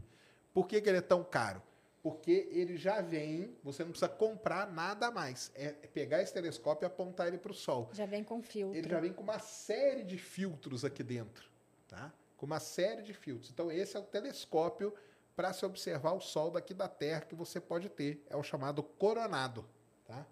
Por 0.53 0.67
que, 0.67 0.81
que 0.81 0.89
ele 0.89 0.99
é 0.99 1.03
tão 1.03 1.23
caro? 1.23 1.63
Porque 2.07 2.49
ele 2.53 2.77
já 2.77 3.01
vem, 3.01 3.59
você 3.65 3.83
não 3.83 3.91
precisa 3.91 4.09
comprar 4.09 4.71
nada 4.71 5.11
mais. 5.11 5.51
É 5.57 5.73
pegar 5.73 6.23
esse 6.23 6.33
telescópio 6.33 6.85
e 6.85 6.87
apontar 6.87 7.27
ele 7.27 7.37
para 7.37 7.51
o 7.51 7.55
Sol. 7.55 7.91
Já 7.93 8.07
vem 8.07 8.23
com 8.23 8.41
filtro. 8.41 8.79
Ele 8.79 8.89
já 8.89 9.01
vem 9.01 9.13
com 9.13 9.25
uma 9.25 9.41
série 9.41 10.05
de 10.05 10.17
filtros 10.17 10.85
aqui 10.85 11.03
dentro, 11.03 11.51
tá? 11.89 12.13
Com 12.37 12.47
uma 12.47 12.61
série 12.61 13.03
de 13.03 13.13
filtros. 13.13 13.51
Então 13.51 13.73
esse 13.73 13.97
é 13.97 13.99
o 13.99 14.05
telescópio 14.05 14.95
para 15.35 15.53
se 15.53 15.67
observar 15.67 16.13
o 16.13 16.21
Sol 16.21 16.53
daqui 16.53 16.73
da 16.73 16.87
Terra 16.87 17.23
que 17.23 17.35
você 17.35 17.61
pode 17.61 17.89
ter. 17.89 18.25
É 18.31 18.37
o 18.37 18.43
chamado 18.45 18.85
coronado, 18.85 19.69
tá? 20.05 20.25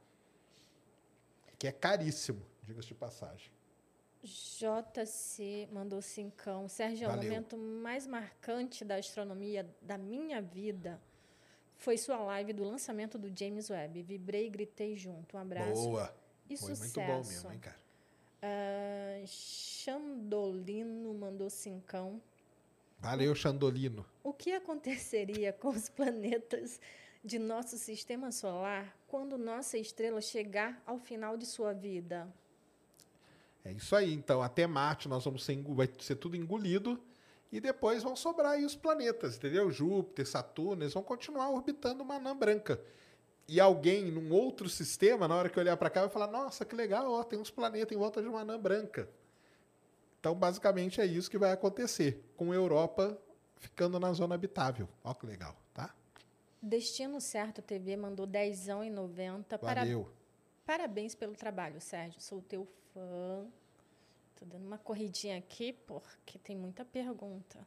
Que 1.58 1.66
é 1.66 1.72
caríssimo, 1.72 2.46
diga-se 2.62 2.86
de 2.86 2.94
passagem. 2.94 3.50
JC 4.22 5.68
mandou 5.72 6.00
cincão. 6.00 6.68
Sérgio, 6.68 7.08
o 7.08 7.10
Valeu. 7.10 7.24
momento 7.24 7.58
mais 7.58 8.06
marcante 8.06 8.84
da 8.84 8.94
astronomia 8.94 9.68
da 9.82 9.98
minha 9.98 10.40
vida 10.40 11.02
foi 11.84 11.98
sua 11.98 12.16
live 12.16 12.54
do 12.54 12.64
lançamento 12.64 13.18
do 13.18 13.30
James 13.38 13.68
Webb. 13.68 14.02
Vibrei 14.02 14.46
e 14.46 14.50
gritei 14.50 14.96
junto. 14.96 15.36
Um 15.36 15.40
abraço. 15.40 15.74
Boa. 15.74 16.14
E 16.48 16.56
Foi 16.56 16.74
sucesso. 16.74 16.98
muito 16.98 17.12
bom 17.12 17.28
mesmo, 17.28 17.52
hein, 17.52 17.58
cara? 17.58 17.76
Ah, 18.42 19.22
Chandolino 19.26 21.12
mandou 21.14 21.50
cincão. 21.50 22.20
Valeu, 22.98 23.34
Chandolino. 23.34 24.04
O 24.22 24.32
que 24.32 24.52
aconteceria 24.52 25.52
com 25.52 25.68
os 25.68 25.88
planetas 25.90 26.80
de 27.22 27.38
nosso 27.38 27.76
sistema 27.76 28.32
solar 28.32 28.96
quando 29.06 29.36
nossa 29.36 29.76
estrela 29.76 30.20
chegar 30.22 30.82
ao 30.86 30.98
final 30.98 31.36
de 31.36 31.44
sua 31.44 31.74
vida? 31.74 32.26
É 33.62 33.72
isso 33.72 33.94
aí. 33.94 34.12
Então, 34.14 34.42
até 34.42 34.66
Marte 34.66 35.06
nós 35.06 35.24
vamos 35.24 35.44
ser, 35.44 35.62
vai 35.62 35.88
ser 35.98 36.16
tudo 36.16 36.34
engolido 36.34 36.98
e 37.56 37.60
depois 37.60 38.02
vão 38.02 38.16
sobrar 38.16 38.52
aí 38.54 38.64
os 38.64 38.74
planetas, 38.74 39.36
entendeu? 39.36 39.70
Júpiter, 39.70 40.26
Saturno, 40.26 40.82
eles 40.82 40.92
vão 40.92 41.04
continuar 41.04 41.50
orbitando 41.50 42.02
uma 42.02 42.16
anã 42.16 42.36
branca. 42.36 42.80
E 43.46 43.60
alguém 43.60 44.10
num 44.10 44.32
outro 44.32 44.68
sistema, 44.68 45.28
na 45.28 45.36
hora 45.36 45.48
que 45.48 45.60
olhar 45.60 45.76
para 45.76 45.88
cá, 45.88 46.00
vai 46.00 46.10
falar: 46.10 46.26
Nossa, 46.26 46.64
que 46.64 46.74
legal, 46.74 47.08
ó, 47.12 47.22
tem 47.22 47.38
uns 47.38 47.50
planetas 47.50 47.94
em 47.96 47.98
volta 47.98 48.20
de 48.20 48.26
uma 48.28 48.40
anã 48.40 48.58
branca. 48.58 49.08
Então, 50.18 50.34
basicamente, 50.34 51.00
é 51.00 51.06
isso 51.06 51.30
que 51.30 51.38
vai 51.38 51.52
acontecer, 51.52 52.24
com 52.36 52.50
a 52.50 52.54
Europa 52.54 53.16
ficando 53.56 54.00
na 54.00 54.12
zona 54.12 54.34
habitável. 54.34 54.88
Ó, 55.04 55.14
que 55.14 55.24
legal, 55.24 55.54
tá? 55.72 55.94
Destino 56.60 57.20
Certo 57.20 57.62
TV 57.62 57.96
mandou 57.96 58.26
10 58.26 58.66
e 58.66 58.90
90. 58.90 59.58
Para- 59.58 59.82
Valeu. 59.82 60.10
Parabéns 60.66 61.14
pelo 61.14 61.34
trabalho, 61.36 61.80
Sérgio. 61.80 62.20
Sou 62.20 62.40
teu 62.42 62.66
fã. 62.92 63.46
Dando 64.44 64.66
uma 64.66 64.78
corridinha 64.78 65.38
aqui 65.38 65.72
porque 65.72 66.38
tem 66.38 66.56
muita 66.56 66.84
pergunta. 66.84 67.66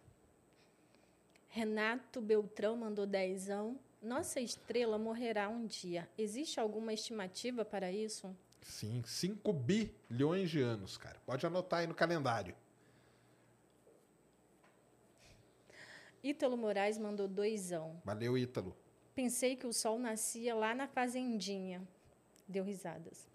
Renato 1.50 2.22
Beltrão 2.22 2.78
mandou 2.78 3.06
dezão. 3.06 3.80
Nossa 4.02 4.40
estrela 4.40 4.98
morrerá 4.98 5.50
um 5.50 5.66
dia. 5.66 6.08
Existe 6.18 6.60
alguma 6.60 6.94
estimativa 6.94 7.66
para 7.66 7.92
isso? 7.92 8.36
Sim, 8.62 9.02
5 9.06 9.54
bilhões 9.54 10.50
de 10.50 10.62
anos, 10.62 10.98
cara. 10.98 11.20
Pode 11.26 11.46
anotar 11.46 11.80
aí 11.80 11.88
no 11.88 11.96
calendário. 11.96 12.56
Ítalo 16.24 16.58
Moraes 16.58 16.98
mandou 16.98 17.28
doisão. 17.28 18.02
Valeu, 18.04 18.38
Ítalo. 18.38 18.76
Pensei 19.16 19.56
que 19.56 19.66
o 19.66 19.74
sol 19.74 19.98
nascia 19.98 20.54
lá 20.54 20.76
na 20.76 20.88
fazendinha. 20.88 21.82
Deu 22.48 22.64
risadas. 22.64 23.28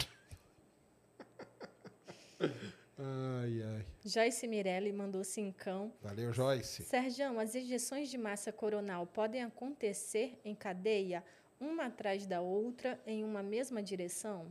Ai, 2.98 3.62
ai. 3.62 3.86
Joyce 4.04 4.46
Mirelli 4.46 4.92
mandou 4.92 5.24
cincão. 5.24 5.92
Valeu, 6.02 6.32
Joyce. 6.32 6.82
Sergião, 6.84 7.38
as 7.38 7.54
ejeções 7.54 8.08
de 8.10 8.18
massa 8.18 8.52
coronal 8.52 9.06
podem 9.06 9.42
acontecer 9.42 10.38
em 10.44 10.54
cadeia, 10.54 11.24
uma 11.60 11.86
atrás 11.86 12.26
da 12.26 12.40
outra, 12.40 13.00
em 13.06 13.24
uma 13.24 13.42
mesma 13.42 13.82
direção? 13.82 14.46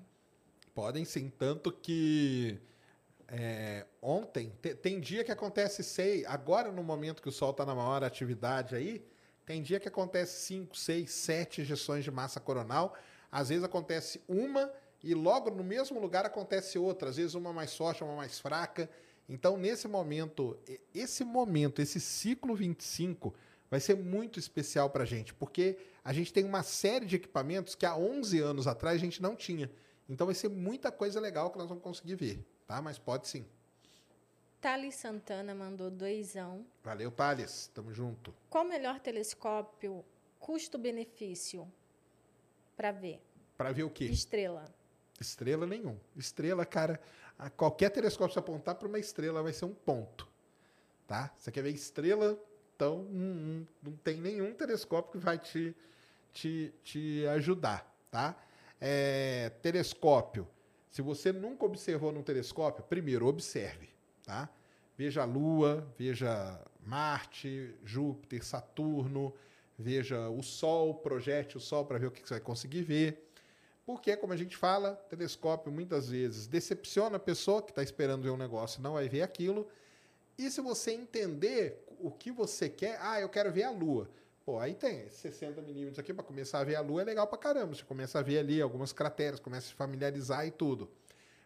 Podem 0.73 1.05
sim, 1.05 1.29
tanto 1.29 1.71
que 1.71 2.57
é, 3.27 3.85
ontem, 4.01 4.51
te- 4.61 4.73
tem 4.75 4.99
dia 4.99 5.23
que 5.23 5.31
acontece 5.31 5.83
seis, 5.83 6.25
agora 6.25 6.71
no 6.71 6.81
momento 6.83 7.21
que 7.21 7.29
o 7.29 7.31
Sol 7.31 7.51
está 7.51 7.65
na 7.65 7.75
maior 7.75 8.03
atividade 8.03 8.75
aí, 8.75 9.05
tem 9.45 9.61
dia 9.61 9.79
que 9.79 9.87
acontece 9.87 10.45
cinco, 10.45 10.75
seis, 10.77 11.11
sete 11.11 11.61
ejeções 11.61 12.03
de 12.03 12.11
massa 12.11 12.39
coronal, 12.39 12.95
às 13.31 13.49
vezes 13.49 13.63
acontece 13.63 14.21
uma 14.27 14.71
e 15.03 15.13
logo 15.13 15.49
no 15.49 15.63
mesmo 15.63 15.99
lugar 15.99 16.25
acontece 16.25 16.77
outra, 16.77 17.09
às 17.09 17.17
vezes 17.17 17.33
uma 17.33 17.51
mais 17.51 17.75
forte, 17.75 18.03
uma 18.03 18.15
mais 18.15 18.39
fraca. 18.39 18.89
Então, 19.27 19.57
nesse 19.57 19.87
momento, 19.87 20.57
esse 20.93 21.23
momento, 21.23 21.81
esse 21.81 21.99
ciclo 21.99 22.55
25 22.55 23.33
vai 23.69 23.79
ser 23.79 23.95
muito 23.95 24.37
especial 24.37 24.89
para 24.89 25.03
a 25.03 25.05
gente, 25.05 25.33
porque 25.33 25.77
a 26.03 26.11
gente 26.11 26.33
tem 26.33 26.43
uma 26.43 26.61
série 26.61 27.05
de 27.05 27.15
equipamentos 27.15 27.73
que 27.73 27.85
há 27.85 27.95
11 27.95 28.39
anos 28.39 28.67
atrás 28.67 28.97
a 28.97 28.99
gente 28.99 29.21
não 29.21 29.35
tinha. 29.35 29.71
Então 30.09 30.27
vai 30.27 30.35
ser 30.35 30.49
muita 30.49 30.91
coisa 30.91 31.19
legal 31.19 31.49
que 31.49 31.57
nós 31.57 31.69
vamos 31.69 31.83
conseguir 31.83 32.15
ver, 32.15 32.45
tá? 32.67 32.81
Mas 32.81 32.99
pode 32.99 33.27
sim. 33.27 33.45
Thales 34.59 34.95
Santana 34.95 35.55
mandou 35.55 35.89
doisão. 35.89 36.65
Valeu, 36.83 37.09
Thales. 37.09 37.71
Tamo 37.73 37.91
junto. 37.93 38.35
Qual 38.49 38.63
o 38.63 38.67
melhor 38.67 38.99
telescópio 38.99 40.05
custo-benefício 40.37 41.67
para 42.75 42.91
ver? 42.91 43.21
Para 43.57 43.71
ver 43.71 43.83
o 43.83 43.89
quê? 43.89 44.05
Estrela. 44.05 44.65
Estrela 45.21 45.67
nenhum. 45.67 45.97
Estrela, 46.17 46.65
cara, 46.65 46.99
qualquer 47.55 47.89
telescópio 47.91 48.33
você 48.33 48.39
apontar 48.39 48.75
para 48.75 48.87
uma 48.87 48.99
estrela 48.99 49.43
vai 49.43 49.53
ser 49.53 49.65
um 49.65 49.73
ponto. 49.73 50.27
Tá? 51.07 51.31
Você 51.37 51.51
quer 51.51 51.61
ver 51.61 51.71
estrela? 51.71 52.37
Então 52.75 53.01
hum, 53.01 53.05
hum, 53.11 53.65
não 53.83 53.93
tem 53.97 54.19
nenhum 54.19 54.53
telescópio 54.53 55.11
que 55.11 55.17
vai 55.17 55.37
te, 55.37 55.75
te, 56.33 56.73
te 56.83 57.25
ajudar. 57.27 57.87
Tá? 58.09 58.35
É, 58.79 59.51
telescópio. 59.61 60.47
Se 60.89 61.01
você 61.01 61.31
nunca 61.31 61.65
observou 61.65 62.11
num 62.11 62.23
telescópio, 62.23 62.83
primeiro 62.83 63.27
observe. 63.27 63.89
Tá? 64.25 64.49
Veja 64.97 65.21
a 65.21 65.25
Lua, 65.25 65.87
veja 65.97 66.59
Marte, 66.83 67.75
Júpiter, 67.85 68.43
Saturno, 68.43 69.33
veja 69.77 70.29
o 70.29 70.41
Sol, 70.41 70.95
projete 70.95 71.57
o 71.57 71.59
Sol 71.59 71.85
para 71.85 71.99
ver 71.99 72.07
o 72.07 72.11
que 72.11 72.27
você 72.27 72.33
vai 72.35 72.41
conseguir 72.41 72.81
ver. 72.81 73.30
Porque, 73.85 74.15
como 74.15 74.31
a 74.31 74.37
gente 74.37 74.55
fala, 74.55 74.95
telescópio 75.09 75.71
muitas 75.71 76.09
vezes 76.09 76.47
decepciona 76.47 77.17
a 77.17 77.19
pessoa 77.19 77.61
que 77.61 77.71
está 77.71 77.81
esperando 77.81 78.23
ver 78.23 78.29
um 78.29 78.37
negócio 78.37 78.79
e 78.79 78.83
não 78.83 78.93
vai 78.93 79.09
ver 79.09 79.23
aquilo. 79.23 79.67
E 80.37 80.49
se 80.49 80.61
você 80.61 80.91
entender 80.91 81.83
o 81.99 82.11
que 82.11 82.31
você 82.31 82.69
quer, 82.69 82.97
ah, 83.01 83.19
eu 83.19 83.29
quero 83.29 83.51
ver 83.51 83.63
a 83.63 83.71
Lua. 83.71 84.09
Pô, 84.45 84.59
aí 84.59 84.73
tem 84.73 85.07
60 85.07 85.61
milímetros 85.61 85.99
aqui 85.99 86.13
para 86.13 86.23
começar 86.23 86.59
a 86.59 86.63
ver 86.63 86.75
a 86.75 86.81
Lua, 86.81 87.01
é 87.01 87.05
legal 87.05 87.27
para 87.27 87.37
caramba. 87.37 87.75
Você 87.75 87.83
começa 87.83 88.19
a 88.19 88.21
ver 88.21 88.39
ali 88.39 88.61
algumas 88.61 88.91
crateras, 88.91 89.39
começa 89.39 89.67
a 89.67 89.69
se 89.69 89.75
familiarizar 89.75 90.45
e 90.45 90.51
tudo. 90.51 90.89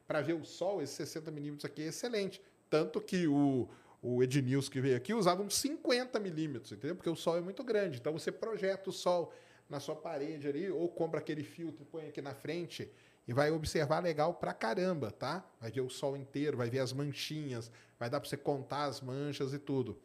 Para 0.08 0.22
ver 0.22 0.34
o 0.34 0.46
Sol, 0.46 0.82
esses 0.82 0.96
60 0.96 1.32
milímetros 1.32 1.66
aqui 1.66 1.84
é 1.84 1.88
excelente. 1.88 2.42
Tanto 2.70 3.02
que 3.02 3.28
o, 3.28 3.68
o 4.02 4.24
Ednilson 4.24 4.72
que 4.72 4.80
veio 4.80 4.96
aqui 4.96 5.14
usava 5.14 5.42
uns 5.42 5.58
50 5.58 6.20
milímetros, 6.20 6.72
entendeu? 6.72 6.96
Porque 6.96 7.10
o 7.10 7.16
Sol 7.16 7.38
é 7.38 7.42
muito 7.42 7.64
grande. 7.64 7.98
Então 7.98 8.14
você 8.14 8.32
projeta 8.32 8.90
o 8.90 8.94
Sol 8.94 9.34
na 9.70 9.80
sua 9.80 9.96
parede 9.96 10.48
ali, 10.48 10.70
ou 10.70 10.88
compra 10.90 11.20
aquele 11.20 11.44
filtro 11.44 11.84
e 11.84 11.86
põe 11.86 12.08
aqui 12.08 12.22
na 12.22 12.34
frente 12.34 12.92
e 13.28 13.34
vai 13.34 13.52
observar 13.52 14.04
legal 14.04 14.34
pra 14.36 14.54
caramba, 14.54 15.12
tá? 15.12 15.44
Vai 15.60 15.72
ver 15.72 15.82
o 15.82 15.90
sol 15.90 16.16
inteiro, 16.16 16.58
vai 16.58 16.70
ver 16.70 16.80
as 16.80 16.94
manchinhas, 16.94 17.72
vai 18.00 18.10
dar 18.10 18.20
para 18.20 18.30
você 18.30 18.38
contar 18.38 18.84
as 18.84 19.02
manchas 19.02 19.54
e 19.54 19.60
tudo. 19.60 20.00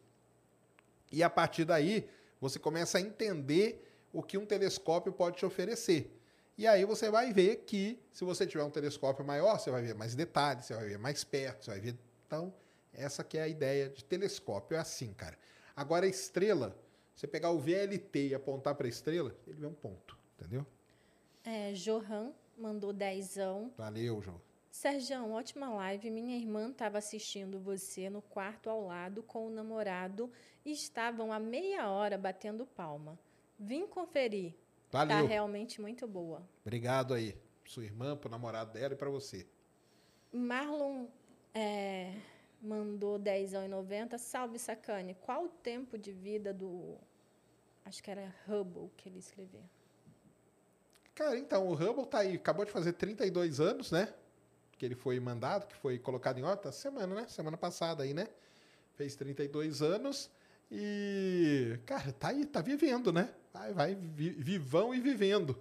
E 1.11 1.21
a 1.21 1.29
partir 1.29 1.65
daí, 1.65 2.09
você 2.39 2.57
começa 2.57 2.97
a 2.97 3.01
entender 3.01 3.87
o 4.11 4.23
que 4.23 4.37
um 4.37 4.45
telescópio 4.45 5.11
pode 5.11 5.37
te 5.37 5.45
oferecer. 5.45 6.17
E 6.57 6.67
aí 6.67 6.83
você 6.85 7.09
vai 7.09 7.31
ver 7.31 7.57
que, 7.57 7.99
se 8.11 8.23
você 8.23 8.45
tiver 8.45 8.63
um 8.63 8.69
telescópio 8.69 9.25
maior, 9.25 9.59
você 9.59 9.69
vai 9.69 9.81
ver 9.81 9.95
mais 9.95 10.15
detalhes, 10.15 10.65
você 10.65 10.73
vai 10.73 10.87
ver 10.87 10.97
mais 10.97 11.23
perto, 11.23 11.65
você 11.65 11.71
vai 11.71 11.79
ver. 11.79 11.95
Então, 12.25 12.53
essa 12.93 13.23
que 13.23 13.37
é 13.37 13.43
a 13.43 13.47
ideia 13.47 13.89
de 13.89 14.03
telescópio, 14.03 14.75
é 14.75 14.79
assim, 14.79 15.13
cara. 15.13 15.37
Agora, 15.75 16.07
estrela, 16.07 16.77
você 17.21 17.27
pegar 17.27 17.51
o 17.51 17.59
VLT 17.59 18.29
e 18.29 18.33
apontar 18.33 18.73
para 18.73 18.87
a 18.87 18.89
estrela, 18.89 19.35
ele 19.45 19.59
vê 19.59 19.67
um 19.67 19.75
ponto, 19.75 20.17
entendeu? 20.35 20.65
É, 21.43 21.71
Johan 21.73 22.31
mandou 22.57 22.91
dezão. 22.91 23.71
Valeu, 23.77 24.19
João. 24.23 24.41
Sergião, 24.71 25.31
ótima 25.31 25.69
live. 25.69 26.09
Minha 26.09 26.35
irmã 26.35 26.71
estava 26.71 26.97
assistindo 26.97 27.59
você 27.59 28.09
no 28.09 28.23
quarto 28.23 28.71
ao 28.71 28.87
lado 28.87 29.21
com 29.21 29.45
o 29.45 29.51
namorado 29.51 30.31
e 30.65 30.71
estavam 30.71 31.31
há 31.31 31.39
meia 31.39 31.91
hora 31.91 32.17
batendo 32.17 32.65
palma. 32.65 33.19
Vim 33.59 33.85
conferir. 33.85 34.55
Tá 34.89 35.05
Valeu. 35.05 35.27
realmente 35.27 35.79
muito 35.79 36.07
boa. 36.07 36.41
Obrigado 36.65 37.13
aí. 37.13 37.37
Sua 37.65 37.83
irmã, 37.83 38.17
pro 38.17 38.31
namorado 38.31 38.73
dela 38.73 38.95
e 38.95 38.97
para 38.97 39.11
você. 39.11 39.45
Marlon 40.33 41.05
é, 41.53 42.15
mandou 42.59 43.19
10,90. 43.19 44.17
Salve, 44.17 44.57
Sacane. 44.57 45.15
Qual 45.21 45.45
o 45.45 45.49
tempo 45.49 45.99
de 45.99 46.11
vida 46.11 46.51
do. 46.51 46.97
Acho 47.85 48.01
que 48.03 48.11
era 48.11 48.33
Hubble 48.47 48.89
que 48.95 49.09
ele 49.09 49.19
escreveu. 49.19 49.63
Cara, 51.13 51.37
então, 51.37 51.67
o 51.67 51.73
Hubble 51.73 52.05
tá 52.05 52.19
aí, 52.19 52.35
acabou 52.35 52.65
de 52.65 52.71
fazer 52.71 52.93
32 52.93 53.59
anos, 53.59 53.91
né? 53.91 54.13
Que 54.77 54.85
ele 54.85 54.95
foi 54.95 55.19
mandado, 55.19 55.67
que 55.67 55.75
foi 55.75 55.99
colocado 55.99 56.39
em 56.39 56.43
órbita 56.43 56.71
semana, 56.71 57.13
né? 57.13 57.27
Semana 57.27 57.57
passada 57.57 58.03
aí, 58.03 58.13
né? 58.13 58.27
Fez 58.95 59.15
32 59.15 59.81
anos 59.81 60.29
e, 60.71 61.77
cara, 61.85 62.13
tá 62.13 62.29
aí, 62.29 62.45
tá 62.45 62.61
vivendo, 62.61 63.11
né? 63.11 63.33
Vai, 63.53 63.73
vai 63.73 63.95
vi- 63.95 64.31
vivão 64.31 64.95
e 64.95 65.01
vivendo. 65.01 65.59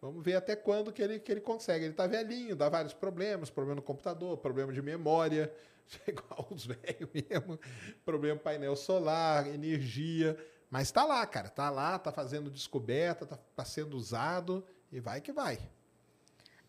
Vamos 0.00 0.22
ver 0.22 0.34
até 0.36 0.54
quando 0.54 0.92
que 0.92 1.02
ele, 1.02 1.18
que 1.18 1.32
ele 1.32 1.40
consegue. 1.40 1.86
Ele 1.86 1.94
tá 1.94 2.06
velhinho, 2.06 2.54
dá 2.54 2.68
vários 2.68 2.92
problemas, 2.92 3.50
problema 3.50 3.76
no 3.76 3.82
computador, 3.82 4.36
problema 4.36 4.72
de 4.72 4.80
memória, 4.80 5.52
igual 6.06 6.46
os 6.50 6.66
velhos 6.66 7.08
mesmo, 7.12 7.58
problema 8.04 8.38
painel 8.38 8.76
solar, 8.76 9.48
energia, 9.48 10.36
mas 10.74 10.90
tá 10.90 11.04
lá, 11.04 11.24
cara, 11.24 11.48
tá 11.48 11.70
lá, 11.70 11.96
tá 12.00 12.10
fazendo 12.10 12.50
descoberta, 12.50 13.24
tá, 13.24 13.38
tá 13.54 13.64
sendo 13.64 13.96
usado 13.96 14.66
e 14.90 14.98
vai 14.98 15.20
que 15.20 15.32
vai. 15.32 15.56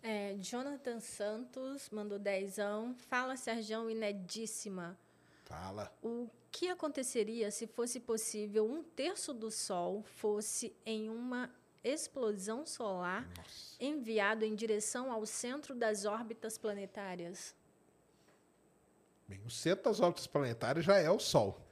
É, 0.03 0.35
Jonathan 0.37 0.99
Santos 0.99 1.89
mandou 1.89 2.19
dezão. 2.19 2.93
Fala, 3.09 3.35
Serjão, 3.35 3.89
inedíssima. 3.89 4.95
Fala. 5.45 5.91
O 6.03 6.29
que 6.51 6.69
aconteceria 6.69 7.49
se 7.49 7.65
fosse 7.65 7.99
possível 7.99 8.69
um 8.69 8.83
terço 8.83 9.33
do 9.33 9.49
Sol 9.49 10.03
fosse 10.03 10.71
em 10.85 11.09
uma 11.09 11.49
explosão 11.83 12.63
solar 12.63 13.27
enviado 13.79 14.45
em 14.45 14.53
direção 14.53 15.11
ao 15.11 15.25
centro 15.25 15.73
das 15.73 16.05
órbitas 16.05 16.59
planetárias? 16.59 17.55
Bem, 19.27 19.41
o 19.43 19.49
centro 19.49 19.85
das 19.85 19.99
órbitas 19.99 20.27
planetárias 20.27 20.85
já 20.85 20.97
é 20.99 21.09
o 21.09 21.17
Sol. 21.17 21.64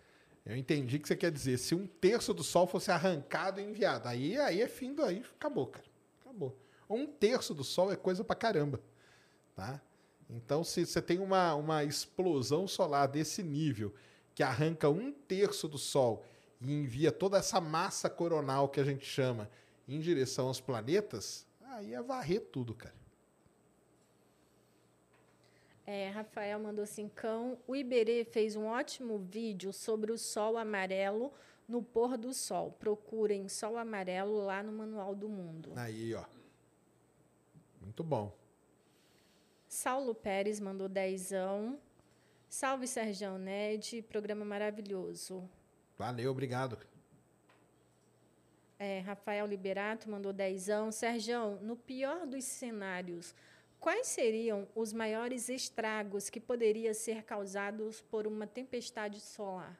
Eu 0.45 0.57
entendi 0.57 0.99
que 0.99 1.07
você 1.07 1.15
quer 1.15 1.31
dizer, 1.31 1.57
se 1.57 1.73
um 1.73 1.87
terço 1.87 2.33
do 2.33 2.43
Sol 2.43 2.67
fosse 2.67 2.91
arrancado 2.91 3.61
e 3.61 3.63
enviado, 3.63 4.07
aí, 4.07 4.37
aí 4.37 4.61
é 4.61 4.67
fim 4.67 4.93
do 4.93 5.03
aí, 5.03 5.23
acabou, 5.35 5.67
cara. 5.67 5.85
Acabou. 6.21 6.57
Um 6.89 7.07
terço 7.07 7.53
do 7.53 7.63
Sol 7.63 7.91
é 7.91 7.95
coisa 7.95 8.23
pra 8.23 8.35
caramba, 8.35 8.81
tá? 9.55 9.81
Então, 10.29 10.63
se 10.63 10.85
você 10.85 11.01
tem 11.01 11.19
uma, 11.19 11.55
uma 11.55 11.83
explosão 11.83 12.67
solar 12.67 13.07
desse 13.07 13.41
nível, 13.41 13.93
que 14.35 14.43
arranca 14.43 14.89
um 14.89 15.11
terço 15.11 15.67
do 15.67 15.77
Sol 15.77 16.25
e 16.59 16.71
envia 16.73 17.11
toda 17.11 17.37
essa 17.37 17.61
massa 17.61 18.09
coronal 18.09 18.67
que 18.67 18.79
a 18.79 18.83
gente 18.83 19.05
chama 19.05 19.49
em 19.87 19.99
direção 19.99 20.47
aos 20.47 20.59
planetas, 20.59 21.45
aí 21.61 21.93
é 21.93 22.01
varrer 22.01 22.41
tudo, 22.51 22.73
cara. 22.73 23.02
É, 25.85 26.09
Rafael 26.09 26.59
mandou 26.59 26.85
cincão. 26.85 27.57
O 27.67 27.75
Iberê 27.75 28.23
fez 28.23 28.55
um 28.55 28.65
ótimo 28.65 29.19
vídeo 29.19 29.73
sobre 29.73 30.11
o 30.11 30.17
sol 30.17 30.57
amarelo 30.57 31.33
no 31.67 31.81
pôr 31.81 32.17
do 32.17 32.33
sol. 32.33 32.71
Procurem 32.71 33.49
sol 33.49 33.77
amarelo 33.77 34.45
lá 34.45 34.63
no 34.63 34.71
Manual 34.71 35.13
do 35.13 35.27
Mundo. 35.27 35.73
Aí, 35.75 36.13
ó. 36.13 36.23
Muito 37.81 38.03
bom. 38.03 38.33
Saulo 39.67 40.15
Pérez 40.15 40.59
mandou 40.59 40.87
dezão. 40.87 41.77
Salve, 42.47 42.87
Serjão 42.87 43.37
Ned. 43.37 44.03
Programa 44.03 44.45
maravilhoso. 44.45 45.49
Valeu, 45.97 46.31
obrigado. 46.31 46.77
É, 48.79 48.99
Rafael 48.99 49.45
Liberato 49.47 50.09
mandou 50.09 50.31
dezão. 50.31 50.91
Serjão, 50.91 51.55
no 51.61 51.75
pior 51.75 52.25
dos 52.25 52.43
cenários, 52.43 53.33
quais 53.83 54.07
seriam 54.07 54.65
os 54.73 54.93
maiores 54.93 55.49
estragos 55.49 56.29
que 56.29 56.39
poderiam 56.39 56.93
ser 56.93 57.21
causados 57.23 57.99
por 57.99 58.25
uma 58.25 58.47
tempestade 58.47 59.19
solar? 59.19 59.77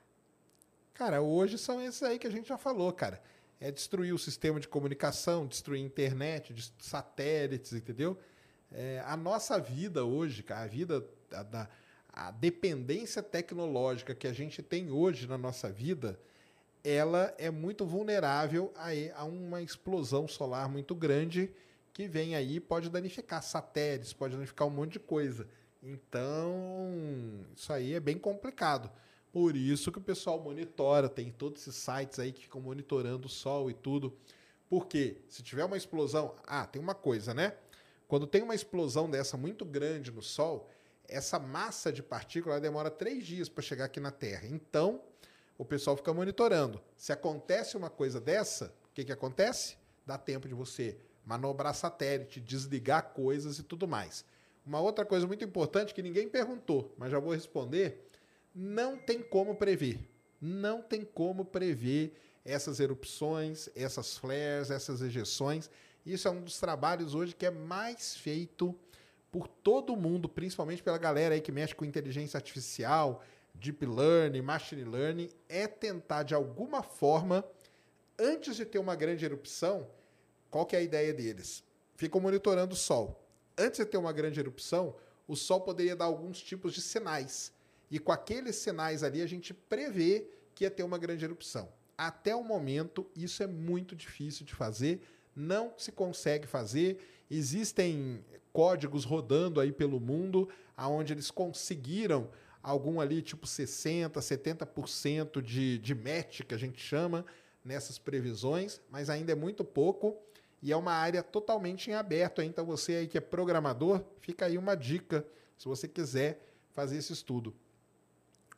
Cara, 0.93 1.21
hoje 1.21 1.57
são 1.57 1.81
esses 1.81 2.03
aí 2.03 2.19
que 2.19 2.27
a 2.27 2.30
gente 2.30 2.49
já 2.49 2.57
falou, 2.57 2.91
cara. 2.91 3.23
É 3.61 3.71
destruir 3.71 4.13
o 4.13 4.19
sistema 4.19 4.59
de 4.59 4.67
comunicação, 4.67 5.47
destruir 5.47 5.81
a 5.81 5.85
internet, 5.85 6.53
satélites, 6.80 7.71
entendeu? 7.71 8.19
É, 8.69 9.01
a 9.05 9.15
nossa 9.15 9.57
vida 9.57 10.03
hoje, 10.03 10.43
cara, 10.43 10.65
a 10.65 10.67
vida 10.67 11.07
da, 11.30 11.69
a 12.11 12.30
dependência 12.30 13.23
tecnológica 13.23 14.13
que 14.13 14.27
a 14.27 14.34
gente 14.34 14.61
tem 14.61 14.91
hoje 14.91 15.27
na 15.27 15.38
nossa 15.38 15.71
vida, 15.71 16.19
ela 16.84 17.34
é 17.38 17.49
muito 17.49 17.85
vulnerável 17.85 18.73
a, 18.75 18.89
a 19.15 19.23
uma 19.23 19.61
explosão 19.61 20.27
solar 20.27 20.67
muito 20.67 20.93
grande 20.93 21.53
que 21.94 22.07
vem 22.07 22.36
aí 22.36 22.60
pode 22.60 22.90
danificar 22.90 23.44
satélites, 23.44 24.11
pode 24.11 24.34
danificar 24.34 24.68
um 24.68 24.72
monte 24.72 24.94
de 24.94 24.99
coisa. 24.99 25.48
Então, 25.82 27.45
isso 27.56 27.72
aí 27.72 27.94
é 27.94 27.99
bem 27.99 28.18
complicado. 28.18 28.90
Por 29.32 29.56
isso 29.56 29.91
que 29.91 29.99
o 29.99 30.02
pessoal 30.02 30.40
monitora, 30.40 31.07
tem 31.07 31.32
todos 31.32 31.61
esses 31.61 31.76
sites 31.76 32.20
aí 32.20 32.32
que 32.32 32.41
ficam 32.44 32.61
monitorando 32.61 33.28
o 33.28 33.30
sol 33.30 33.70
e 33.70 33.74
tudo. 33.74 34.18
Porque 34.70 35.18
se 35.28 35.44
tiver 35.44 35.64
uma 35.65 35.78
explosão, 35.78 36.36
ah, 36.48 36.65
tem 36.65 36.82
uma 36.82 36.95
coisa, 36.95 37.34
né? 37.34 37.56
Quando 38.07 38.26
tem 38.26 38.41
uma 38.41 38.56
explosão 38.56 39.10
dessa 39.10 39.38
muito 39.38 39.64
grande 39.65 40.11
no 40.11 40.22
sol, 40.22 40.70
essa 41.07 41.38
massa 41.38 41.91
de 41.91 42.02
partícula 42.02 42.60
demora 42.60 42.90
três 42.90 43.26
dias 43.26 43.49
para 43.49 43.61
chegar 43.61 43.86
aqui 43.86 43.99
na 43.99 44.11
Terra. 44.11 44.48
Então, 44.48 45.02
o 45.57 45.65
pessoal 45.65 45.95
fica 45.95 46.14
monitorando. 46.14 46.82
Se 46.95 47.11
acontece 47.11 47.78
uma 47.78 47.90
coisa 47.90 48.20
dessa, 48.20 48.74
o 48.90 48.94
que, 48.94 49.06
que 49.06 49.11
acontece? 49.11 49.78
Dá 50.06 50.18
tempo 50.18 50.48
de 50.48 50.53
você 50.53 50.98
manobrar 51.26 51.74
satélite, 51.74 52.40
desligar 52.40 53.14
coisas 53.14 53.60
e 53.60 53.64
tudo 53.64 53.88
mais. 53.88 54.26
Uma 54.66 54.80
outra 54.80 55.06
coisa 55.06 55.28
muito 55.28 55.44
importante 55.44 55.94
que 55.94 56.02
ninguém 56.02 56.30
perguntou, 56.30 56.94
mas 56.98 57.12
já 57.12 57.20
vou 57.20 57.34
responder: 57.34 58.10
não 58.54 58.98
tem 58.98 59.22
como 59.22 59.56
prever. 59.56 60.10
Não 60.40 60.82
tem 60.82 61.06
como 61.06 61.45
prever 61.45 62.14
essas 62.44 62.80
erupções, 62.80 63.70
essas 63.76 64.18
flares, 64.18 64.70
essas 64.70 65.02
ejeções. 65.02 65.70
Isso 66.06 66.28
é 66.28 66.32
um 66.32 66.41
dos 66.41 66.60
trabalhos 66.60 67.16
hoje 67.16 67.34
que 67.34 67.45
é 67.45 67.52
mais 67.52 68.16
feito 68.16 68.76
por 69.32 69.48
todo 69.48 69.95
mundo, 69.95 70.30
principalmente 70.30 70.84
pela 70.84 70.98
galera 70.98 71.34
aí 71.34 71.41
que 71.41 71.52
mexe 71.52 71.74
com 71.74 71.86
inteligência 71.86 72.38
artificial, 72.38 73.24
deep 73.54 73.86
learning, 73.86 74.41
machine 74.41 74.84
learning, 74.84 75.30
é 75.48 75.66
tentar 75.68 76.24
de 76.24 76.36
alguma 76.36 76.84
forma, 76.84 77.44
antes 78.20 78.56
de 78.56 78.66
ter 78.66 78.80
uma 78.80 78.95
grande 78.95 79.26
erupção, 79.26 79.88
qual 80.53 80.67
que 80.67 80.75
é 80.75 80.80
a 80.80 80.84
ideia 80.84 81.11
deles? 81.11 81.63
Ficam 81.95 82.21
monitorando 82.21 82.75
o 82.75 82.77
Sol. 82.77 83.19
Antes 83.57 83.80
de 83.80 83.85
ter 83.88 83.97
uma 83.97 84.13
grande 84.13 84.39
erupção, 84.39 84.95
o 85.27 85.35
Sol 85.35 85.61
poderia 85.61 85.95
dar 85.95 86.05
alguns 86.05 86.39
tipos 86.39 86.75
de 86.75 86.81
sinais. 86.81 87.51
E 87.89 87.97
com 87.97 88.11
aqueles 88.11 88.57
sinais 88.57 89.01
ali, 89.01 89.23
a 89.23 89.25
gente 89.25 89.51
prevê 89.51 90.27
que 90.53 90.63
ia 90.63 90.69
ter 90.69 90.84
uma 90.84 90.99
grande 90.99 91.25
erupção. 91.25 91.69
Até 91.97 92.35
o 92.35 92.43
momento, 92.43 93.09
isso 93.15 93.41
é 93.41 93.47
muito 93.47 93.95
difícil 93.95 94.45
de 94.45 94.53
fazer, 94.53 95.01
não 95.35 95.73
se 95.75 95.91
consegue 95.91 96.45
fazer. 96.45 96.99
Existem 97.31 98.23
códigos 98.51 99.05
rodando 99.05 99.59
aí 99.59 99.71
pelo 99.71 99.99
mundo, 99.99 100.47
aonde 100.77 101.13
eles 101.13 101.31
conseguiram 101.31 102.30
algum 102.61 103.01
ali, 103.01 103.23
tipo 103.23 103.47
60%, 103.47 104.11
70% 104.11 105.41
de, 105.41 105.80
de 105.80 105.95
match, 105.95 106.41
que 106.41 106.53
a 106.53 106.59
gente 106.59 106.80
chama, 106.80 107.25
nessas 107.65 107.97
previsões, 107.97 108.80
mas 108.91 109.09
ainda 109.09 109.31
é 109.31 109.35
muito 109.35 109.63
pouco 109.63 110.21
e 110.64 110.72
é 110.72 110.77
uma 110.77 110.94
área 110.94 111.22
totalmente 111.22 111.91
em 111.91 111.94
aberto. 111.94 112.41
Então, 112.41 112.65
você 112.65 112.94
aí 112.94 113.07
que 113.07 113.18
é 113.18 113.22
programador, 113.22 114.02
fica 114.22 114.45
aí 114.45 114.57
uma 114.57 114.76
dica 114.76 115.27
se 115.57 115.68
você 115.68 115.90
quiser 115.90 116.41
fazer 116.72 116.95
esse 116.95 117.11
estudo. 117.11 117.53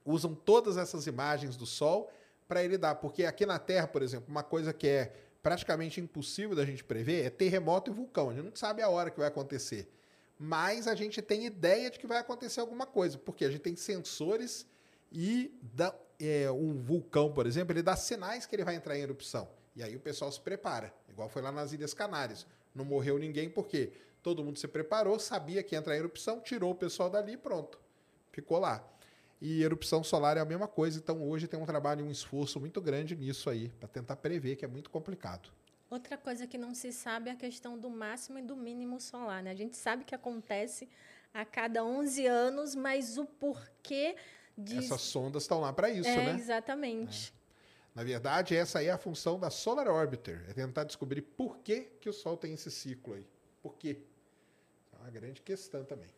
Usam 0.05 0.35
todas 0.35 0.77
essas 0.77 1.07
imagens 1.07 1.57
do 1.57 1.65
Sol 1.65 2.11
para 2.47 2.63
ele 2.63 2.77
dar, 2.77 2.93
porque 2.93 3.25
aqui 3.25 3.43
na 3.43 3.57
Terra, 3.57 3.87
por 3.87 4.03
exemplo, 4.03 4.27
uma 4.29 4.43
coisa 4.43 4.71
que 4.71 4.87
é 4.87 5.15
praticamente 5.41 5.99
impossível 5.99 6.55
da 6.55 6.63
gente 6.63 6.83
prever 6.83 7.25
é 7.25 7.29
terremoto 7.31 7.89
e 7.89 7.93
vulcão. 7.93 8.29
A 8.29 8.33
gente 8.35 8.45
não 8.45 8.55
sabe 8.55 8.83
a 8.83 8.89
hora 8.89 9.09
que 9.09 9.17
vai 9.17 9.27
acontecer. 9.27 9.91
Mas 10.37 10.87
a 10.87 10.93
gente 10.93 11.23
tem 11.23 11.47
ideia 11.47 11.89
de 11.89 11.97
que 11.97 12.05
vai 12.05 12.19
acontecer 12.19 12.59
alguma 12.59 12.85
coisa, 12.85 13.17
porque 13.17 13.43
a 13.45 13.49
gente 13.49 13.61
tem 13.61 13.75
sensores 13.75 14.67
e 15.11 15.51
é, 16.19 16.51
um 16.51 16.79
vulcão, 16.83 17.31
por 17.33 17.47
exemplo, 17.47 17.73
ele 17.73 17.81
dá 17.81 17.95
sinais 17.95 18.45
que 18.45 18.55
ele 18.55 18.63
vai 18.63 18.75
entrar 18.75 18.95
em 18.95 19.01
erupção. 19.01 19.49
E 19.75 19.81
aí 19.81 19.95
o 19.95 19.99
pessoal 19.99 20.31
se 20.31 20.39
prepara, 20.39 20.93
igual 21.15 21.29
foi 21.29 21.41
lá 21.41 21.51
nas 21.51 21.71
Ilhas 21.71 21.93
Canárias. 21.93 22.45
Não 22.73 22.83
morreu 22.83 23.17
ninguém 23.17 23.49
porque 23.49 23.93
todo 24.21 24.43
mundo 24.43 24.59
se 24.59 24.67
preparou, 24.67 25.17
sabia 25.17 25.63
que 25.63 25.73
ia 25.73 25.79
entrar 25.79 25.95
em 25.95 25.99
erupção, 25.99 26.41
tirou 26.41 26.71
o 26.71 26.75
pessoal 26.75 27.09
dali 27.09 27.33
e 27.33 27.37
pronto. 27.37 27.79
Ficou 28.31 28.59
lá. 28.59 28.85
E 29.41 29.63
erupção 29.63 30.03
solar 30.03 30.37
é 30.37 30.41
a 30.41 30.45
mesma 30.45 30.67
coisa, 30.67 30.97
então 30.97 31.21
hoje 31.23 31.47
tem 31.47 31.59
um 31.59 31.65
trabalho 31.65 32.01
e 32.01 32.03
um 32.03 32.11
esforço 32.11 32.59
muito 32.59 32.81
grande 32.81 33.15
nisso 33.15 33.49
aí, 33.49 33.69
para 33.79 33.87
tentar 33.87 34.17
prever, 34.17 34.55
que 34.55 34.65
é 34.65 34.67
muito 34.67 34.89
complicado. 34.89 35.49
Outra 35.89 36.17
coisa 36.17 36.47
que 36.47 36.57
não 36.57 36.73
se 36.73 36.91
sabe 36.91 37.29
é 37.29 37.33
a 37.33 37.35
questão 37.35 37.77
do 37.77 37.89
máximo 37.89 38.39
e 38.39 38.41
do 38.41 38.55
mínimo 38.55 38.99
solar. 38.99 39.43
Né? 39.43 39.51
A 39.51 39.55
gente 39.55 39.77
sabe 39.77 40.03
que 40.03 40.15
acontece 40.15 40.89
a 41.33 41.45
cada 41.45 41.83
11 41.83 42.25
anos, 42.25 42.75
mas 42.75 43.17
o 43.17 43.25
porquê 43.25 44.15
disso... 44.57 44.93
Essas 44.93 45.01
sondas 45.01 45.43
estão 45.43 45.61
lá 45.61 45.71
para 45.71 45.89
isso, 45.89 46.09
é, 46.09 46.33
né? 46.33 46.35
Exatamente. 46.39 47.34
Na 47.95 48.03
verdade, 48.03 48.53
essa 48.53 48.83
é 48.83 48.91
a 48.91 48.97
função 48.97 49.39
da 49.39 49.49
Solar 49.49 49.87
Orbiter, 49.87 50.43
é 50.49 50.53
tentar 50.53 50.83
descobrir 50.83 51.21
por 51.21 51.59
que, 51.59 51.83
que 52.01 52.09
o 52.09 52.13
Sol 52.13 52.35
tem 52.35 52.53
esse 52.53 52.69
ciclo 52.69 53.13
aí. 53.13 53.25
Por 53.63 53.77
quê? 53.77 54.01
É 54.91 54.97
uma 54.97 55.09
grande 55.09 55.41
questão 55.41 55.85
também. 55.85 56.09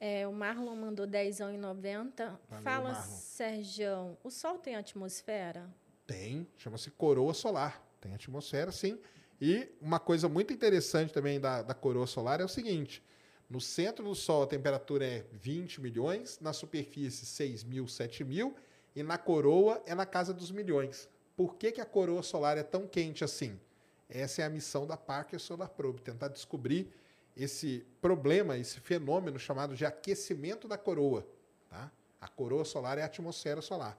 É, 0.00 0.26
o 0.26 0.32
Marlon 0.32 0.74
mandou 0.74 1.06
10 1.06 1.40
em 1.40 1.58
90. 1.58 2.26
Valeu, 2.26 2.64
Fala, 2.64 2.92
Marlon. 2.92 3.16
Sergião, 3.16 4.18
o 4.24 4.30
Sol 4.30 4.58
tem 4.58 4.74
atmosfera? 4.74 5.72
Tem, 6.04 6.46
chama-se 6.58 6.90
coroa 6.90 7.32
solar. 7.32 7.80
Tem 8.00 8.12
atmosfera, 8.12 8.72
sim. 8.72 8.98
E 9.40 9.68
uma 9.80 10.00
coisa 10.00 10.28
muito 10.28 10.52
interessante 10.52 11.12
também 11.12 11.38
da, 11.38 11.62
da 11.62 11.72
coroa 11.72 12.06
solar 12.06 12.40
é 12.40 12.44
o 12.44 12.48
seguinte: 12.48 13.00
no 13.48 13.60
centro 13.60 14.04
do 14.04 14.14
Sol 14.14 14.42
a 14.42 14.46
temperatura 14.48 15.06
é 15.06 15.24
20 15.32 15.80
milhões, 15.80 16.40
na 16.40 16.52
superfície 16.52 17.24
6 17.24 17.62
mil, 17.62 17.86
7 17.86 18.24
mil, 18.24 18.56
e 18.94 19.02
na 19.02 19.18
coroa 19.18 19.82
é 19.86 19.94
na 19.94 20.06
casa 20.06 20.32
dos 20.32 20.50
milhões. 20.50 21.08
por 21.36 21.56
que, 21.56 21.72
que 21.72 21.80
a 21.80 21.84
coroa 21.84 22.22
solar 22.22 22.56
é 22.56 22.62
tão 22.62 22.86
quente 22.86 23.24
assim? 23.24 23.58
Essa 24.08 24.42
é 24.42 24.44
a 24.44 24.48
missão 24.48 24.86
da 24.86 24.96
Parker 24.96 25.40
Solar 25.40 25.68
Probe, 25.68 26.00
tentar 26.00 26.28
descobrir 26.28 26.92
esse 27.36 27.84
problema, 28.00 28.56
esse 28.56 28.78
fenômeno 28.78 29.38
chamado 29.38 29.74
de 29.74 29.84
aquecimento 29.84 30.68
da 30.68 30.78
coroa. 30.78 31.26
Tá? 31.68 31.90
A 32.20 32.28
coroa 32.28 32.64
solar 32.64 32.98
é 32.98 33.02
a 33.02 33.06
atmosfera 33.06 33.60
solar. 33.60 33.98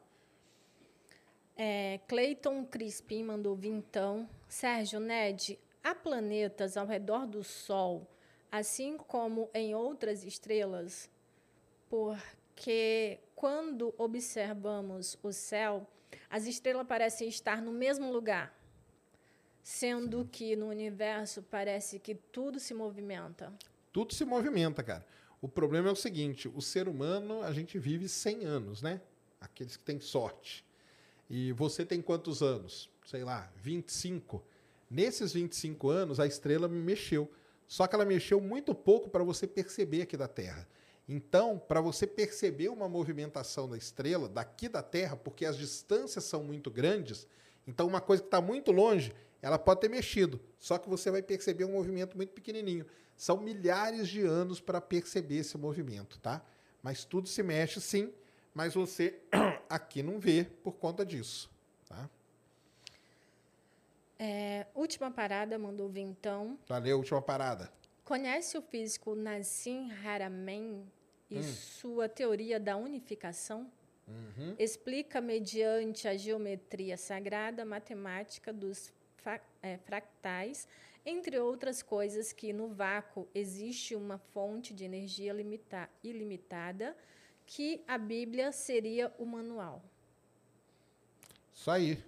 É, 1.57 1.99
Clayton 2.07 2.65
Crispim 2.65 3.23
mandou 3.23 3.55
vintão. 3.55 4.29
Sérgio 4.47 4.99
Ned, 4.99 5.59
há 5.83 5.93
planetas 5.93 6.77
ao 6.77 6.85
redor 6.85 7.25
do 7.25 7.43
Sol, 7.43 8.07
assim 8.51 8.97
como 8.97 9.49
em 9.53 9.75
outras 9.75 10.23
estrelas? 10.23 11.09
Porque 11.89 13.19
quando 13.35 13.93
observamos 13.97 15.17
o 15.21 15.31
céu, 15.31 15.87
as 16.29 16.45
estrelas 16.45 16.87
parecem 16.87 17.27
estar 17.27 17.61
no 17.61 17.71
mesmo 17.71 18.11
lugar, 18.11 18.57
sendo 19.61 20.25
que 20.31 20.55
no 20.55 20.67
universo 20.67 21.43
parece 21.43 21.99
que 21.99 22.15
tudo 22.15 22.59
se 22.59 22.73
movimenta. 22.73 23.53
Tudo 23.91 24.13
se 24.13 24.23
movimenta, 24.23 24.81
cara. 24.81 25.05
O 25.41 25.47
problema 25.47 25.89
é 25.89 25.91
o 25.91 25.95
seguinte: 25.95 26.47
o 26.47 26.61
ser 26.61 26.87
humano, 26.87 27.41
a 27.43 27.51
gente 27.51 27.77
vive 27.77 28.07
100 28.07 28.45
anos, 28.45 28.81
né? 28.81 29.01
Aqueles 29.39 29.75
que 29.77 29.83
têm 29.83 29.99
sorte. 29.99 30.65
E 31.29 31.51
você 31.51 31.85
tem 31.85 32.01
quantos 32.01 32.41
anos? 32.41 32.89
Sei 33.05 33.23
lá, 33.23 33.51
25. 33.57 34.43
Nesses 34.89 35.33
25 35.33 35.89
anos, 35.89 36.19
a 36.19 36.27
estrela 36.27 36.67
mexeu. 36.67 37.29
Só 37.67 37.87
que 37.87 37.95
ela 37.95 38.05
mexeu 38.05 38.39
muito 38.39 38.75
pouco 38.75 39.09
para 39.09 39.23
você 39.23 39.47
perceber 39.47 40.03
aqui 40.03 40.15
da 40.15 40.27
Terra. 40.27 40.67
Então, 41.07 41.59
para 41.59 41.79
você 41.79 42.07
perceber 42.07 42.69
uma 42.69 42.89
movimentação 42.89 43.69
da 43.69 43.77
estrela 43.77 44.27
daqui 44.27 44.67
da 44.67 44.81
Terra, 44.81 45.15
porque 45.15 45.45
as 45.45 45.55
distâncias 45.55 46.23
são 46.23 46.43
muito 46.43 46.71
grandes, 46.71 47.27
então 47.67 47.85
uma 47.87 48.01
coisa 48.01 48.23
que 48.23 48.27
está 48.27 48.41
muito 48.41 48.71
longe, 48.71 49.13
ela 49.41 49.59
pode 49.59 49.81
ter 49.81 49.89
mexido, 49.89 50.41
só 50.57 50.79
que 50.79 50.89
você 50.89 51.11
vai 51.11 51.21
perceber 51.21 51.65
um 51.65 51.73
movimento 51.73 52.17
muito 52.17 52.33
pequenininho. 52.33 52.85
São 53.15 53.37
milhares 53.37 54.07
de 54.09 54.21
anos 54.21 54.59
para 54.59 54.81
perceber 54.81 55.37
esse 55.37 55.57
movimento, 55.57 56.19
tá? 56.19 56.43
Mas 56.81 57.05
tudo 57.05 57.29
se 57.29 57.43
mexe 57.43 57.79
sim, 57.79 58.11
mas 58.53 58.73
você 58.73 59.19
aqui 59.69 60.01
não 60.01 60.19
vê 60.19 60.47
por 60.63 60.73
conta 60.73 61.05
disso, 61.05 61.51
tá? 61.87 62.09
É, 64.17 64.65
última 64.73 65.11
parada, 65.11 65.59
mandou 65.59 65.89
vintão. 65.89 66.57
Valeu, 66.67 66.97
última 66.97 67.21
parada. 67.21 67.71
Conhece 68.05 68.55
o 68.57 68.61
físico 68.61 69.15
Nassim 69.15 69.91
Haramein 69.91 70.85
e 71.29 71.39
Hum. 71.39 71.43
sua 71.43 72.07
teoria 72.07 72.59
da 72.59 72.77
unificação? 72.77 73.69
Uhum. 74.07 74.55
Explica 74.59 75.19
mediante 75.19 76.07
a 76.07 76.15
geometria 76.15 76.95
sagrada, 76.97 77.65
matemática 77.65 78.53
dos 78.53 78.93
eh, 79.63 79.77
fractais, 79.79 80.67
entre 81.03 81.39
outras 81.39 81.81
coisas, 81.81 82.31
que 82.31 82.53
no 82.53 82.67
vácuo 82.67 83.27
existe 83.33 83.95
uma 83.95 84.19
fonte 84.19 84.71
de 84.71 84.83
energia 84.85 85.33
limita- 85.33 85.89
ilimitada, 86.03 86.95
que 87.47 87.83
a 87.87 87.97
Bíblia 87.97 88.51
seria 88.51 89.11
o 89.17 89.25
manual. 89.25 89.81
Isso 91.51 91.71
aí. 91.71 92.03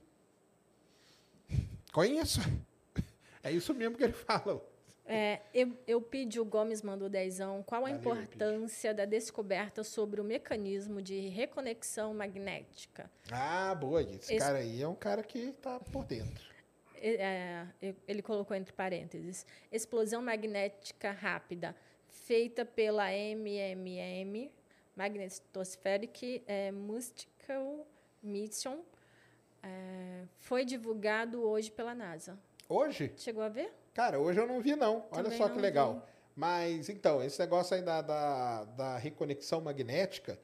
Conheço. 1.92 2.40
É 3.44 3.52
isso 3.52 3.74
mesmo 3.74 3.96
que 3.96 4.04
ele 4.04 4.12
fala. 4.14 4.62
É, 5.10 5.40
eu, 5.54 5.74
Eupídio 5.88 6.44
Gomes 6.44 6.82
mandou 6.82 7.08
dezão. 7.08 7.64
Qual 7.64 7.86
a 7.86 7.90
Valeu, 7.90 7.98
importância 8.00 8.94
da 8.94 9.06
descoberta 9.06 9.84
sobre 9.84 10.20
o 10.20 10.24
mecanismo 10.24 11.02
de 11.02 11.28
reconexão 11.30 12.14
magnética? 12.14 13.10
Ah, 13.32 13.74
boa. 13.74 14.02
Esse, 14.02 14.34
Esse- 14.34 14.38
cara 14.38 14.58
aí 14.58 14.82
é 14.82 14.88
um 14.88 14.96
cara 14.96 15.24
que 15.24 15.40
está 15.40 15.80
por 15.80 16.04
dentro. 16.04 16.46
É, 17.00 17.66
e- 17.82 17.96
ele 18.08 18.22
colocou 18.22 18.56
entre 18.58 18.74
parênteses, 18.74 19.46
explosão 19.72 20.22
magnética 20.22 21.12
rápida, 21.12 21.76
feita 22.10 22.66
pela 22.66 23.10
MMM, 23.14 24.52
Magnetospheric 24.96 26.44
é, 26.48 26.72
Mystical 26.72 27.86
Mission, 28.22 28.80
é, 29.64 30.24
foi 30.40 30.66
divulgado 30.66 31.42
hoje 31.44 31.72
pela 31.72 31.94
NASA. 31.94 32.38
Hoje? 32.68 33.14
Chegou 33.16 33.44
a 33.44 33.50
ver? 33.50 33.72
Cara, 33.98 34.20
hoje 34.20 34.40
eu 34.40 34.46
não 34.46 34.62
vi, 34.62 34.76
não. 34.76 35.08
Olha 35.10 35.24
Também 35.24 35.40
só 35.40 35.50
que 35.50 35.60
legal. 35.60 35.96
vi. 35.96 36.02
Mas, 36.36 36.88
então, 36.88 37.24
esse 37.24 37.40
negócio 37.40 37.76
aí 37.76 37.82
da, 37.82 38.00
da, 38.00 38.64
da 38.64 38.98
reconexão 39.00 39.60
magnética 39.60 40.40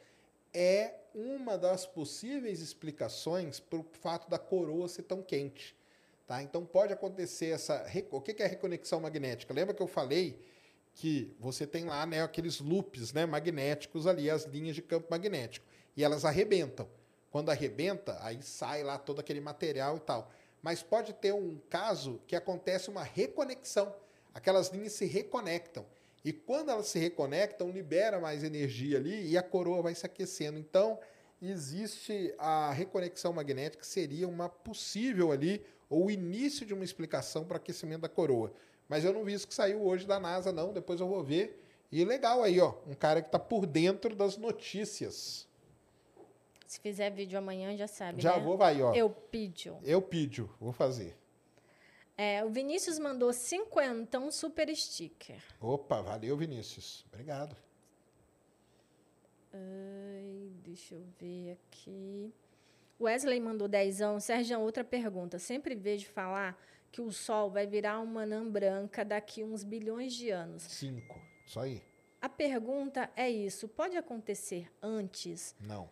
é 0.51 0.95
uma 1.13 1.55
das 1.55 1.85
possíveis 1.85 2.61
explicações 2.61 3.59
para 3.59 3.77
o 3.77 3.85
fato 4.01 4.27
da 4.27 4.39
coroa 4.39 4.87
ser 4.87 5.03
tão 5.03 5.21
quente. 5.21 5.77
Tá? 6.25 6.41
Então, 6.41 6.65
pode 6.65 6.93
acontecer 6.93 7.49
essa... 7.49 7.85
O 8.09 8.19
que 8.19 8.33
que 8.33 8.41
é 8.41 8.47
reconexão 8.47 8.99
magnética? 8.99 9.53
Lembra 9.53 9.75
que 9.75 9.83
eu 9.83 9.87
falei 9.87 10.43
que 10.95 11.31
você 11.39 11.67
tem 11.67 11.85
lá 11.85 12.07
né, 12.07 12.23
aqueles 12.23 12.59
loops 12.59 13.13
né, 13.13 13.27
magnéticos 13.27 14.07
ali, 14.07 14.31
as 14.31 14.45
linhas 14.45 14.73
de 14.75 14.81
campo 14.81 15.05
magnético, 15.11 15.63
e 15.95 16.03
elas 16.03 16.25
arrebentam. 16.25 16.89
Quando 17.29 17.51
arrebenta, 17.51 18.17
aí 18.21 18.41
sai 18.41 18.81
lá 18.81 18.97
todo 18.97 19.19
aquele 19.19 19.41
material 19.41 19.97
e 19.97 19.99
tal. 19.99 20.31
Mas 20.63 20.81
pode 20.81 21.13
ter 21.13 21.33
um 21.33 21.59
caso 21.69 22.21
que 22.25 22.37
acontece 22.37 22.89
uma 22.89 23.03
reconexão. 23.03 23.93
Aquelas 24.33 24.69
linhas 24.69 24.93
se 24.93 25.05
reconectam. 25.05 25.85
E 26.23 26.31
quando 26.31 26.71
elas 26.71 26.87
se 26.87 26.97
reconectam, 26.97 27.69
libera 27.69 28.17
mais 28.17 28.45
energia 28.45 28.97
ali 28.97 29.29
e 29.29 29.37
a 29.37 29.43
coroa 29.43 29.81
vai 29.81 29.93
se 29.93 30.05
aquecendo. 30.05 30.57
Então, 30.57 30.97
existe 31.41 32.33
a 32.37 32.71
reconexão 32.71 33.33
magnética, 33.33 33.83
seria 33.83 34.25
uma 34.25 34.47
possível 34.47 35.33
ali, 35.33 35.61
ou 35.89 36.05
o 36.05 36.11
início 36.11 36.65
de 36.65 36.73
uma 36.73 36.85
explicação 36.85 37.43
para 37.43 37.57
aquecimento 37.57 38.01
da 38.01 38.09
coroa. 38.09 38.53
Mas 38.87 39.03
eu 39.03 39.11
não 39.11 39.25
vi 39.25 39.33
isso 39.33 39.47
que 39.47 39.53
saiu 39.53 39.85
hoje 39.85 40.07
da 40.07 40.17
NASA, 40.17 40.53
não. 40.53 40.71
Depois 40.71 40.99
eu 41.01 41.07
vou 41.07 41.21
ver. 41.21 41.61
E 41.91 42.05
legal 42.05 42.41
aí, 42.41 42.59
ó. 42.59 42.73
Um 42.87 42.93
cara 42.93 43.21
que 43.21 43.27
está 43.27 43.37
por 43.37 43.65
dentro 43.65 44.15
das 44.15 44.37
notícias. 44.37 45.45
Se 46.73 46.79
fizer 46.79 47.11
vídeo 47.11 47.37
amanhã, 47.37 47.77
já 47.77 47.85
sabe, 47.85 48.19
Já 48.19 48.35
né? 48.35 48.43
vou, 48.43 48.57
vai, 48.57 48.81
ó. 48.81 48.95
Eupídio. 48.95 49.77
Eu 49.83 50.01
pido, 50.01 50.49
vou 50.59 50.71
fazer. 50.71 51.15
É, 52.17 52.43
o 52.43 52.49
Vinícius 52.49 52.97
mandou 52.97 53.31
cinquentão 53.31 54.31
super 54.31 54.75
sticker. 54.75 55.39
Opa, 55.61 56.01
valeu, 56.01 56.35
Vinícius. 56.35 57.05
Obrigado. 57.13 57.55
Ai, 59.53 60.49
deixa 60.63 60.95
eu 60.95 61.05
ver 61.19 61.51
aqui. 61.51 62.33
Wesley 62.99 63.39
mandou 63.39 63.67
dezão. 63.67 64.19
Sérgio, 64.19 64.59
outra 64.59 64.83
pergunta. 64.83 65.37
Sempre 65.37 65.75
vejo 65.75 66.07
falar 66.07 66.59
que 66.91 67.01
o 67.01 67.11
Sol 67.11 67.51
vai 67.51 67.67
virar 67.67 67.99
uma 67.99 68.23
anã 68.23 68.49
branca 68.49 69.05
daqui 69.05 69.43
uns 69.43 69.63
bilhões 69.63 70.15
de 70.15 70.31
anos. 70.31 70.63
Cinco. 70.63 71.21
Isso 71.45 71.59
aí. 71.59 71.83
A 72.19 72.27
pergunta 72.27 73.11
é 73.15 73.29
isso. 73.29 73.67
Pode 73.67 73.95
acontecer 73.95 74.71
antes? 74.81 75.55
Não. 75.59 75.87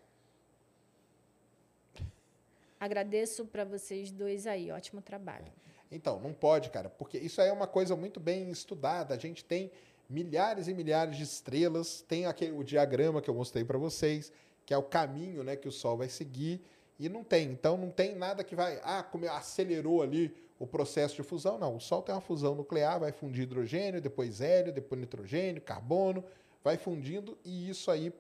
Agradeço 2.81 3.45
para 3.45 3.63
vocês 3.63 4.09
dois 4.09 4.47
aí. 4.47 4.71
Ótimo 4.71 5.03
trabalho. 5.03 5.53
Então, 5.91 6.19
não 6.19 6.33
pode, 6.33 6.71
cara, 6.71 6.89
porque 6.89 7.15
isso 7.19 7.39
aí 7.39 7.49
é 7.49 7.53
uma 7.53 7.67
coisa 7.67 7.95
muito 7.95 8.19
bem 8.19 8.49
estudada. 8.49 9.13
A 9.13 9.19
gente 9.19 9.45
tem 9.45 9.71
milhares 10.09 10.67
e 10.67 10.73
milhares 10.73 11.15
de 11.15 11.21
estrelas, 11.21 12.01
tem 12.01 12.25
aquele, 12.25 12.53
o 12.53 12.63
diagrama 12.63 13.21
que 13.21 13.29
eu 13.29 13.35
mostrei 13.35 13.63
para 13.63 13.77
vocês, 13.77 14.33
que 14.65 14.73
é 14.73 14.77
o 14.79 14.81
caminho 14.81 15.43
né, 15.43 15.55
que 15.55 15.67
o 15.67 15.71
Sol 15.71 15.95
vai 15.95 16.09
seguir, 16.09 16.59
e 16.97 17.07
não 17.07 17.23
tem. 17.23 17.51
Então, 17.51 17.77
não 17.77 17.91
tem 17.91 18.15
nada 18.15 18.43
que 18.43 18.55
vai. 18.55 18.81
Ah, 18.83 19.03
como 19.03 19.29
acelerou 19.29 20.01
ali 20.01 20.35
o 20.57 20.65
processo 20.65 21.15
de 21.15 21.21
fusão. 21.21 21.59
Não, 21.59 21.75
o 21.75 21.79
Sol 21.79 22.01
tem 22.01 22.15
uma 22.15 22.21
fusão 22.21 22.55
nuclear, 22.55 22.99
vai 22.99 23.11
fundir 23.11 23.43
hidrogênio, 23.43 24.01
depois 24.01 24.41
hélio, 24.41 24.73
depois 24.73 24.99
nitrogênio, 24.99 25.61
carbono, 25.61 26.23
vai 26.63 26.77
fundindo, 26.77 27.37
e 27.45 27.69
isso 27.69 27.91
aí 27.91 28.11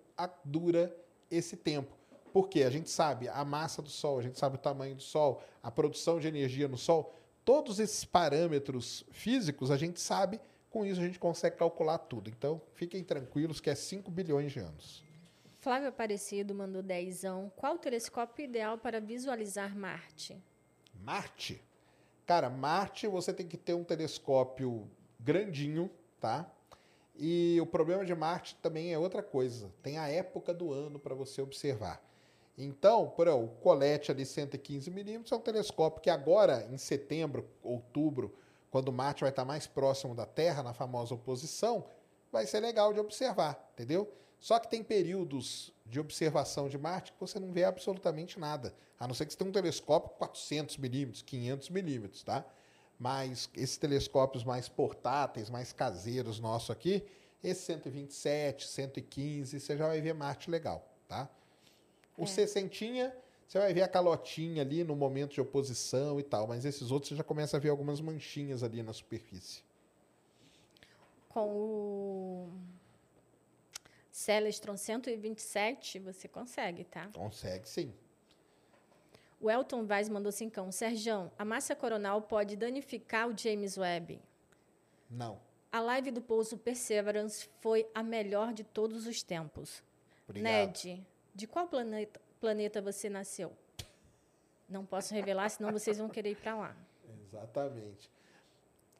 dura 0.45 0.95
esse 1.31 1.57
tempo. 1.57 2.00
Porque 2.31 2.63
a 2.63 2.69
gente 2.69 2.89
sabe 2.89 3.27
a 3.27 3.43
massa 3.43 3.81
do 3.81 3.89
Sol, 3.89 4.19
a 4.19 4.21
gente 4.21 4.39
sabe 4.39 4.55
o 4.55 4.59
tamanho 4.59 4.95
do 4.95 5.01
Sol, 5.01 5.41
a 5.61 5.69
produção 5.69 6.19
de 6.19 6.27
energia 6.27 6.67
no 6.67 6.77
Sol, 6.77 7.13
todos 7.43 7.79
esses 7.79 8.05
parâmetros 8.05 9.03
físicos 9.11 9.69
a 9.69 9.77
gente 9.77 9.99
sabe, 9.99 10.39
com 10.69 10.85
isso 10.85 11.01
a 11.01 11.03
gente 11.03 11.19
consegue 11.19 11.57
calcular 11.57 11.97
tudo. 11.97 12.29
Então, 12.29 12.61
fiquem 12.73 13.03
tranquilos 13.03 13.59
que 13.59 13.69
é 13.69 13.75
5 13.75 14.09
bilhões 14.09 14.51
de 14.51 14.59
anos. 14.59 15.03
Flávio 15.59 15.89
Aparecido 15.89 16.55
mandou 16.55 16.81
dezão. 16.81 17.51
Qual 17.55 17.75
o 17.75 17.79
telescópio 17.79 18.45
ideal 18.45 18.77
para 18.77 18.99
visualizar 18.99 19.77
Marte? 19.77 20.41
Marte. 21.03 21.61
Cara, 22.25 22.49
Marte 22.49 23.07
você 23.07 23.33
tem 23.33 23.47
que 23.47 23.57
ter 23.57 23.73
um 23.73 23.83
telescópio 23.83 24.89
grandinho, 25.19 25.91
tá? 26.19 26.49
E 27.15 27.59
o 27.61 27.65
problema 27.65 28.05
de 28.05 28.15
Marte 28.15 28.55
também 28.55 28.93
é 28.93 28.97
outra 28.97 29.21
coisa. 29.21 29.71
Tem 29.83 29.97
a 29.97 30.07
época 30.07 30.53
do 30.53 30.71
ano 30.71 30.97
para 30.97 31.13
você 31.13 31.41
observar. 31.41 32.01
Então, 32.57 33.13
exemplo, 33.19 33.43
o 33.43 33.47
Colette 33.47 34.11
ali 34.11 34.25
115 34.25 34.89
milímetros 34.91 35.31
é 35.31 35.35
um 35.35 35.41
telescópio 35.41 36.01
que 36.01 36.09
agora, 36.09 36.67
em 36.71 36.77
setembro, 36.77 37.47
outubro, 37.63 38.35
quando 38.69 38.91
Marte 38.91 39.21
vai 39.21 39.29
estar 39.29 39.45
mais 39.45 39.67
próximo 39.67 40.15
da 40.15 40.25
Terra, 40.25 40.63
na 40.63 40.73
famosa 40.73 41.13
oposição, 41.13 41.85
vai 42.31 42.45
ser 42.45 42.59
legal 42.59 42.93
de 42.93 42.99
observar, 42.99 43.71
entendeu? 43.73 44.11
Só 44.39 44.57
que 44.57 44.69
tem 44.69 44.83
períodos 44.83 45.73
de 45.85 45.99
observação 45.99 46.69
de 46.69 46.77
Marte 46.77 47.11
que 47.11 47.19
você 47.19 47.39
não 47.39 47.51
vê 47.51 47.63
absolutamente 47.63 48.39
nada. 48.39 48.73
A 48.99 49.07
não 49.07 49.13
ser 49.13 49.25
que 49.25 49.33
você 49.33 49.37
tenha 49.37 49.49
um 49.49 49.53
telescópio 49.53 50.11
400 50.17 50.77
milímetros, 50.77 51.21
500 51.21 51.69
milímetros, 51.69 52.23
tá? 52.23 52.45
Mas 52.97 53.49
esses 53.55 53.77
telescópios 53.77 54.43
mais 54.43 54.69
portáteis, 54.69 55.49
mais 55.49 55.73
caseiros 55.73 56.39
nossos 56.39 56.69
aqui, 56.69 57.03
esse 57.43 57.61
127, 57.65 58.67
115, 58.67 59.59
você 59.59 59.77
já 59.77 59.87
vai 59.87 59.99
ver 59.99 60.13
Marte 60.13 60.49
legal, 60.49 60.87
tá? 61.07 61.29
O 62.17 62.23
É. 62.23 62.27
60, 62.27 63.15
você 63.47 63.59
vai 63.59 63.73
ver 63.73 63.81
a 63.81 63.87
calotinha 63.87 64.61
ali 64.61 64.83
no 64.83 64.95
momento 64.95 65.33
de 65.33 65.41
oposição 65.41 66.19
e 66.19 66.23
tal, 66.23 66.47
mas 66.47 66.63
esses 66.63 66.91
outros 66.91 67.09
você 67.09 67.15
já 67.15 67.23
começa 67.23 67.57
a 67.57 67.59
ver 67.59 67.69
algumas 67.69 67.99
manchinhas 67.99 68.63
ali 68.63 68.81
na 68.81 68.93
superfície. 68.93 69.61
Com 71.27 71.49
o 71.49 72.49
Celestron 74.11 74.77
127, 74.77 75.99
você 75.99 76.27
consegue, 76.27 76.83
tá? 76.83 77.09
Consegue 77.13 77.67
sim. 77.67 77.93
O 79.39 79.49
Elton 79.49 79.85
Vaz 79.85 80.07
mandou 80.07 80.31
cincão. 80.31 80.71
Serjão, 80.71 81.31
a 81.37 81.43
massa 81.43 81.75
coronal 81.75 82.21
pode 82.21 82.55
danificar 82.55 83.27
o 83.27 83.35
James 83.37 83.77
Webb? 83.77 84.21
Não. 85.09 85.39
A 85.71 85.79
live 85.79 86.11
do 86.11 86.21
pouso 86.21 86.57
Perseverance 86.57 87.49
foi 87.59 87.87
a 87.95 88.03
melhor 88.03 88.53
de 88.53 88.63
todos 88.63 89.07
os 89.07 89.23
tempos. 89.23 89.81
Obrigado. 90.27 90.51
Ned, 90.51 91.05
de 91.41 91.47
qual 91.47 91.67
planeta, 91.67 92.21
planeta 92.39 92.79
você 92.83 93.09
nasceu? 93.09 93.51
Não 94.69 94.85
posso 94.85 95.11
revelar, 95.11 95.49
senão 95.49 95.71
vocês 95.71 95.97
vão 95.97 96.07
querer 96.07 96.31
ir 96.31 96.35
para 96.35 96.55
lá. 96.55 96.77
Exatamente. 97.25 98.11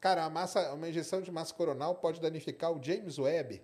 Cara, 0.00 0.28
massa, 0.28 0.72
uma 0.74 0.88
injeção 0.88 1.22
de 1.22 1.30
massa 1.30 1.54
coronal 1.54 1.94
pode 1.94 2.20
danificar 2.20 2.72
o 2.72 2.82
James 2.82 3.16
Webb. 3.16 3.62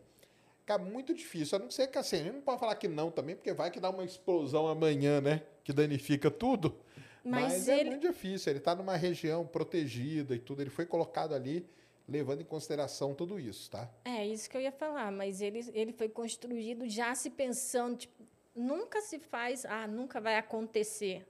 Cara, 0.65 0.81
muito 0.81 1.13
difícil. 1.13 1.59
A 1.59 1.61
não 1.61 1.73
ser 1.73 1.89
que 1.89 1.99
assim, 1.99 2.21
a 2.21 2.23
gente 2.23 2.35
não 2.35 2.41
pode 2.43 2.61
falar 2.61 2.77
que 2.77 2.87
não 2.87 3.11
também, 3.11 3.35
porque 3.35 3.53
vai 3.53 3.69
que 3.69 3.81
dá 3.81 3.91
uma 3.91 4.05
explosão 4.05 4.69
amanhã, 4.69 5.21
né? 5.21 5.43
Que 5.65 5.73
danifica 5.73 6.31
tudo. 6.31 6.79
Mas 7.25 7.53
Mas, 7.53 7.69
é 7.69 7.81
ele- 7.81 7.91
muito 7.91 8.07
difícil. 8.07 8.53
Ele 8.53 8.61
está 8.61 8.77
numa 8.77 8.95
região 8.95 9.45
protegida 9.45 10.37
e 10.37 10.39
tudo. 10.39 10.63
Ele 10.63 10.71
foi 10.71 10.87
colocado 10.87 11.35
ali, 11.35 11.67
levando 12.09 12.43
em 12.43 12.45
consideração 12.45 13.13
tudo 13.13 13.41
isso, 13.41 13.69
tá? 13.71 13.91
É, 14.05 14.25
isso 14.25 14.49
que 14.49 14.57
eu 14.57 14.61
ia 14.61 14.71
falar, 14.73 15.11
mas 15.11 15.41
ele, 15.41 15.69
ele 15.75 15.93
foi 15.93 16.09
construído 16.09 16.89
já 16.89 17.13
se 17.17 17.29
pensando, 17.29 17.97
tipo, 17.97 18.18
nunca 18.59 19.01
se 19.01 19.19
faz, 19.19 19.65
ah, 19.65 19.87
nunca 19.87 20.21
vai 20.21 20.37
acontecer. 20.37 21.27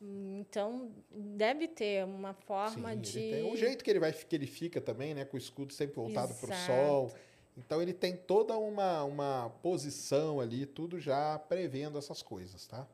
Então, 0.00 0.92
deve 1.10 1.66
ter 1.66 2.04
uma 2.04 2.32
forma 2.32 2.90
Sim, 2.90 2.92
ele 2.92 3.00
de. 3.00 3.20
tem- 3.20 3.52
o 3.52 3.56
jeito 3.56 3.82
que 3.84 3.90
ele, 3.90 3.98
vai, 3.98 4.12
que 4.12 4.34
ele 4.36 4.46
fica 4.46 4.80
também, 4.80 5.12
né? 5.12 5.24
Com 5.24 5.36
o 5.36 5.38
escudo 5.38 5.72
sempre 5.72 5.96
voltado 5.96 6.32
para 6.34 6.50
o 6.50 6.66
sol. 6.66 7.12
Então 7.56 7.82
ele 7.82 7.92
tem 7.92 8.16
toda 8.16 8.56
uma, 8.56 9.02
uma 9.02 9.50
posição 9.60 10.38
ali, 10.40 10.64
tudo 10.64 11.00
já 11.00 11.36
prevendo 11.40 11.98
essas 11.98 12.22
coisas, 12.22 12.68
tá? 12.68 12.86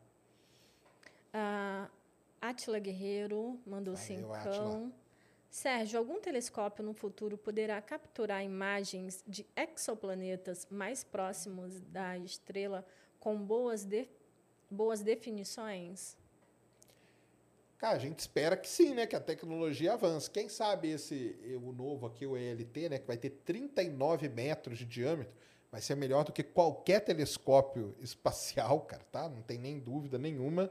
Ah, 1.34 1.90
Atila 2.40 2.78
Guerreiro 2.78 3.60
mandou 3.66 3.94
Valeu, 3.94 4.06
cincão. 4.06 4.34
Átila. 4.34 4.92
Sérgio, 5.50 5.98
algum 5.98 6.18
telescópio 6.18 6.82
no 6.82 6.94
futuro 6.94 7.36
poderá 7.36 7.80
capturar 7.82 8.42
imagens 8.42 9.22
de 9.26 9.46
exoplanetas 9.54 10.66
mais 10.70 11.04
próximos 11.04 11.80
da 11.82 12.16
estrela 12.18 12.84
com 13.24 13.36
boas, 13.38 13.84
de- 13.86 14.08
boas 14.70 15.02
definições? 15.02 16.16
Cara, 17.78 17.96
a 17.96 17.98
gente 17.98 18.18
espera 18.20 18.56
que 18.56 18.68
sim, 18.68 18.94
né? 18.94 19.06
Que 19.06 19.16
a 19.16 19.20
tecnologia 19.20 19.94
avance. 19.94 20.30
Quem 20.30 20.48
sabe 20.48 20.90
esse, 20.90 21.36
o 21.62 21.72
novo 21.72 22.06
aqui, 22.06 22.26
o 22.26 22.36
ELT, 22.36 22.88
né? 22.90 22.98
Que 22.98 23.06
vai 23.06 23.16
ter 23.16 23.30
39 23.30 24.28
metros 24.28 24.78
de 24.78 24.84
diâmetro, 24.84 25.32
vai 25.72 25.80
ser 25.80 25.94
melhor 25.94 26.24
do 26.24 26.32
que 26.32 26.42
qualquer 26.42 27.00
telescópio 27.00 27.94
espacial, 28.00 28.80
cara, 28.82 29.02
tá? 29.10 29.28
Não 29.28 29.42
tem 29.42 29.58
nem 29.58 29.78
dúvida 29.78 30.18
nenhuma. 30.18 30.70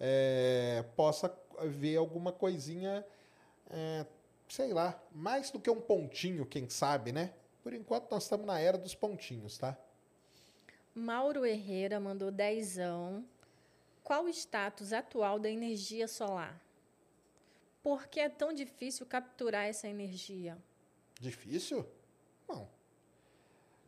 É, 0.00 0.84
possa 0.96 1.32
ver 1.64 1.96
alguma 1.96 2.32
coisinha, 2.32 3.04
é, 3.70 4.06
sei 4.48 4.72
lá, 4.72 5.00
mais 5.12 5.50
do 5.50 5.58
que 5.60 5.68
um 5.70 5.80
pontinho, 5.80 6.46
quem 6.46 6.68
sabe, 6.70 7.12
né? 7.12 7.32
Por 7.62 7.72
enquanto 7.74 8.10
nós 8.10 8.22
estamos 8.24 8.46
na 8.46 8.58
era 8.60 8.78
dos 8.78 8.94
pontinhos, 8.94 9.58
tá? 9.58 9.76
Mauro 10.98 11.46
Herrera 11.46 11.98
mandou 11.98 12.30
dezão. 12.30 13.24
Qual 14.02 14.24
o 14.24 14.28
status 14.28 14.92
atual 14.92 15.38
da 15.38 15.50
energia 15.50 16.08
solar? 16.08 16.60
Por 17.82 18.06
que 18.06 18.20
é 18.20 18.28
tão 18.28 18.52
difícil 18.52 19.06
capturar 19.06 19.66
essa 19.66 19.86
energia? 19.88 20.58
Difícil? 21.20 21.86
Não. 22.48 22.68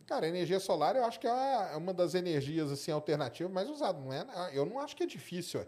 Cara, 0.07 0.27
a 0.27 0.29
energia 0.29 0.59
solar 0.61 0.97
eu 0.97 1.05
acho 1.05 1.21
que 1.21 1.27
é 1.27 1.33
uma, 1.33 1.71
é 1.71 1.77
uma 1.77 1.95
das 1.95 2.15
energias 2.15 2.71
assim, 2.73 2.91
alternativas 2.91 3.53
mais 3.53 3.69
usadas. 3.69 4.03
Não 4.03 4.13
é, 4.13 4.25
eu 4.53 4.65
não 4.65 4.79
acho 4.79 4.97
que 4.97 5.03
é 5.03 5.07
difícil. 5.07 5.61
ué. 5.61 5.67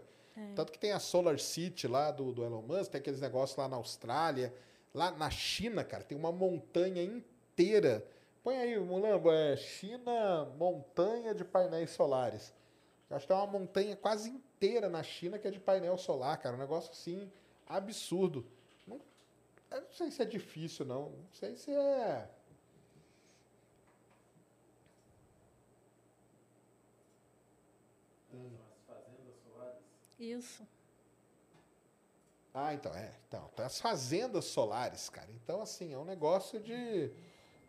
Tanto 0.55 0.71
que 0.71 0.79
tem 0.79 0.91
a 0.91 0.99
Solar 0.99 1.39
City 1.39 1.87
lá 1.87 2.09
do, 2.09 2.31
do 2.31 2.43
Elon 2.43 2.61
Musk, 2.63 2.91
tem 2.91 2.99
aqueles 2.99 3.21
negócios 3.21 3.55
lá 3.57 3.67
na 3.67 3.75
Austrália. 3.75 4.53
Lá 4.93 5.11
na 5.11 5.29
China, 5.29 5.83
cara, 5.83 6.03
tem 6.03 6.17
uma 6.17 6.31
montanha 6.31 7.03
inteira. 7.03 8.05
Põe 8.43 8.57
aí, 8.57 8.77
Mulambo, 8.77 9.31
é 9.31 9.55
China, 9.55 10.45
montanha 10.57 11.33
de 11.33 11.45
painéis 11.45 11.91
solares. 11.91 12.53
Acho 13.09 13.27
que 13.27 13.33
tem 13.33 13.37
uma 13.37 13.47
montanha 13.47 13.95
quase 13.95 14.29
inteira 14.29 14.89
na 14.89 15.03
China 15.03 15.37
que 15.37 15.47
é 15.47 15.51
de 15.51 15.59
painel 15.59 15.97
solar, 15.97 16.37
cara. 16.39 16.55
Um 16.55 16.59
negócio 16.59 16.91
assim, 16.91 17.31
absurdo. 17.67 18.45
Não, 18.87 18.99
não 19.71 19.91
sei 19.91 20.09
se 20.11 20.21
é 20.21 20.25
difícil, 20.25 20.85
não. 20.85 21.09
Não 21.09 21.31
sei 21.31 21.55
se 21.55 21.71
é. 21.71 22.29
Isso. 30.19 30.65
Ah, 32.53 32.73
então, 32.73 32.93
é. 32.95 33.11
Então, 33.27 33.49
tem 33.55 33.65
as 33.65 33.79
fazendas 33.79 34.45
solares, 34.45 35.09
cara. 35.09 35.29
Então, 35.31 35.61
assim, 35.61 35.93
é 35.93 35.97
um 35.97 36.05
negócio 36.05 36.59
de. 36.59 37.11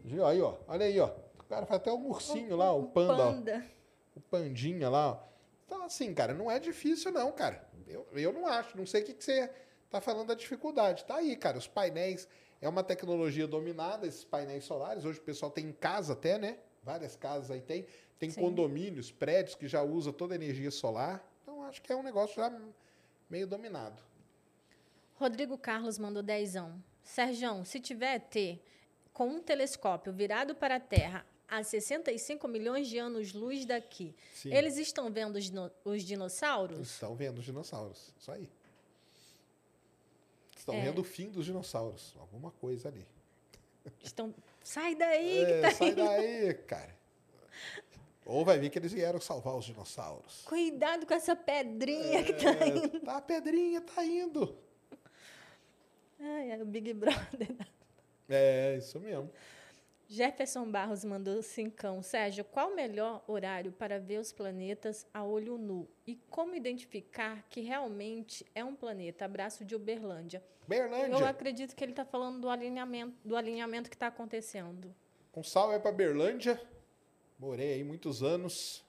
De 0.04 0.20
aí, 0.22 0.40
ó. 0.42 0.56
Olha 0.68 0.84
aí, 0.84 1.00
ó. 1.00 1.10
O 1.40 1.44
cara 1.44 1.64
faz 1.64 1.80
até 1.80 1.92
um 1.92 2.08
ursinho 2.08 2.56
lá, 2.56 2.72
o 2.72 2.88
panda, 2.88 3.12
ó. 3.14 3.32
Panda. 3.32 3.66
O 4.14 4.20
pandinha 4.20 4.90
lá, 4.90 5.12
ó. 5.12 5.18
Então, 5.66 5.82
assim, 5.82 6.12
cara, 6.12 6.34
não 6.34 6.50
é 6.50 6.58
difícil, 6.58 7.10
não, 7.10 7.32
cara. 7.32 7.66
Eu, 7.86 8.06
eu 8.12 8.32
não 8.32 8.46
acho. 8.46 8.76
Não 8.76 8.84
sei 8.84 9.02
o 9.02 9.04
que, 9.04 9.14
que 9.14 9.24
você 9.24 9.50
tá 9.88 10.00
falando 10.00 10.28
da 10.28 10.34
dificuldade. 10.34 11.04
Tá 11.04 11.16
aí, 11.16 11.34
cara. 11.36 11.56
Os 11.56 11.66
painéis. 11.66 12.28
É 12.60 12.68
uma 12.68 12.82
tecnologia 12.82 13.46
dominada, 13.46 14.06
esses 14.06 14.24
painéis 14.24 14.64
solares. 14.64 15.04
Hoje 15.04 15.18
o 15.18 15.22
pessoal 15.22 15.50
tem 15.50 15.66
em 15.66 15.72
casa 15.72 16.12
até, 16.12 16.38
né? 16.38 16.58
Várias 16.82 17.16
casas 17.16 17.50
aí 17.50 17.60
tem. 17.60 17.86
Tem 18.18 18.30
Sim. 18.30 18.40
condomínios, 18.40 19.10
prédios 19.10 19.54
que 19.54 19.66
já 19.66 19.82
usam 19.82 20.12
toda 20.12 20.34
a 20.34 20.36
energia 20.36 20.70
solar. 20.70 21.26
Então, 21.42 21.62
acho 21.64 21.82
que 21.82 21.92
é 21.92 21.96
um 21.96 22.02
negócio 22.02 22.36
já 22.36 22.52
meio 23.28 23.46
dominado. 23.46 24.02
Rodrigo 25.14 25.58
Carlos 25.58 25.98
mandou 25.98 26.22
dezão. 26.22 26.82
Serjão, 27.02 27.64
se 27.64 27.80
tiver 27.80 28.14
ET 28.14 28.60
com 29.14 29.28
um 29.28 29.40
telescópio 29.42 30.12
virado 30.12 30.54
para 30.54 30.76
a 30.76 30.80
Terra 30.80 31.24
a 31.48 31.62
65 31.62 32.46
milhões 32.48 32.88
de 32.88 32.98
anos-luz 32.98 33.64
daqui, 33.64 34.14
Sim. 34.34 34.52
eles 34.52 34.76
estão 34.76 35.10
vendo 35.10 35.36
os, 35.36 35.50
os 35.84 36.02
dinossauros? 36.02 36.80
Estão 36.80 37.14
vendo 37.14 37.38
os 37.38 37.44
dinossauros. 37.44 38.12
Isso 38.18 38.30
aí. 38.32 38.50
Estão 40.56 40.74
É. 40.74 40.80
vendo 40.82 41.00
o 41.00 41.04
fim 41.04 41.30
dos 41.30 41.44
dinossauros. 41.44 42.14
Alguma 42.18 42.50
coisa 42.50 42.88
ali. 42.88 43.06
Estão... 44.02 44.34
Sai 44.62 44.94
daí! 44.94 45.44
que 45.46 45.52
É, 45.52 45.60
tá 45.60 45.70
sai 45.72 45.88
indo. 45.88 45.96
daí, 46.04 46.54
cara. 46.66 46.96
Ou 48.24 48.42
vai 48.44 48.58
ver 48.58 48.70
que 48.70 48.78
eles 48.78 48.90
vieram 48.92 49.20
salvar 49.20 49.54
os 49.54 49.66
dinossauros. 49.66 50.42
Cuidado 50.46 51.04
com 51.06 51.12
essa 51.12 51.36
pedrinha 51.36 52.24
que 52.24 52.32
tá 52.32 52.66
indo. 52.66 52.96
É, 52.96 53.00
tá, 53.00 53.16
a 53.18 53.20
pedrinha 53.20 53.80
tá 53.82 54.02
indo. 54.04 54.58
Ai, 56.18 56.52
é 56.52 56.62
o 56.62 56.64
Big 56.64 56.94
Brother. 56.94 57.54
É, 58.28 58.76
isso 58.76 58.98
mesmo. 59.00 59.30
Jefferson 60.06 60.70
Barros 60.70 61.04
mandou 61.04 61.42
cincão. 61.42 62.02
Sérgio, 62.02 62.44
qual 62.44 62.70
o 62.70 62.76
melhor 62.76 63.24
horário 63.26 63.72
para 63.72 63.98
ver 63.98 64.18
os 64.18 64.32
planetas 64.32 65.06
a 65.12 65.24
olho 65.24 65.56
nu? 65.56 65.88
E 66.06 66.16
como 66.30 66.54
identificar 66.54 67.42
que 67.48 67.60
realmente 67.60 68.44
é 68.54 68.64
um 68.64 68.74
planeta? 68.76 69.24
Abraço 69.24 69.64
de 69.64 69.74
Uberlândia. 69.74 70.42
Eu 70.62 70.68
Berlândia. 70.68 71.28
acredito 71.28 71.74
que 71.74 71.84
ele 71.84 71.92
está 71.92 72.04
falando 72.04 72.40
do 72.40 72.48
alinhamento, 72.48 73.14
do 73.24 73.36
alinhamento 73.36 73.90
que 73.90 73.96
está 73.96 74.06
acontecendo. 74.06 74.94
Um 75.34 75.42
salve 75.42 75.78
pra 75.78 75.90
Berlândia. 75.90 76.60
Morei 77.38 77.74
aí 77.74 77.84
muitos 77.84 78.22
anos 78.22 78.84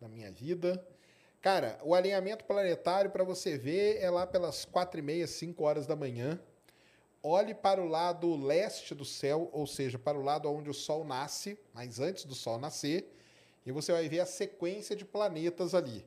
na 0.00 0.08
minha 0.08 0.30
vida. 0.30 0.86
Cara, 1.40 1.78
o 1.82 1.94
alinhamento 1.94 2.44
planetário 2.44 3.10
para 3.10 3.24
você 3.24 3.56
ver 3.56 3.96
é 4.00 4.10
lá 4.10 4.26
pelas 4.26 4.64
quatro 4.64 5.00
e 5.00 5.02
meia, 5.02 5.26
cinco 5.26 5.64
horas 5.64 5.86
da 5.86 5.96
manhã. 5.96 6.38
Olhe 7.22 7.54
para 7.54 7.82
o 7.82 7.86
lado 7.86 8.34
leste 8.34 8.94
do 8.94 9.04
céu, 9.04 9.50
ou 9.52 9.66
seja, 9.66 9.98
para 9.98 10.18
o 10.18 10.22
lado 10.22 10.50
onde 10.50 10.70
o 10.70 10.74
Sol 10.74 11.04
nasce, 11.04 11.58
mas 11.74 12.00
antes 12.00 12.24
do 12.24 12.34
Sol 12.34 12.58
nascer, 12.58 13.14
e 13.64 13.70
você 13.70 13.92
vai 13.92 14.08
ver 14.08 14.20
a 14.20 14.26
sequência 14.26 14.96
de 14.96 15.04
planetas 15.04 15.74
ali. 15.74 16.04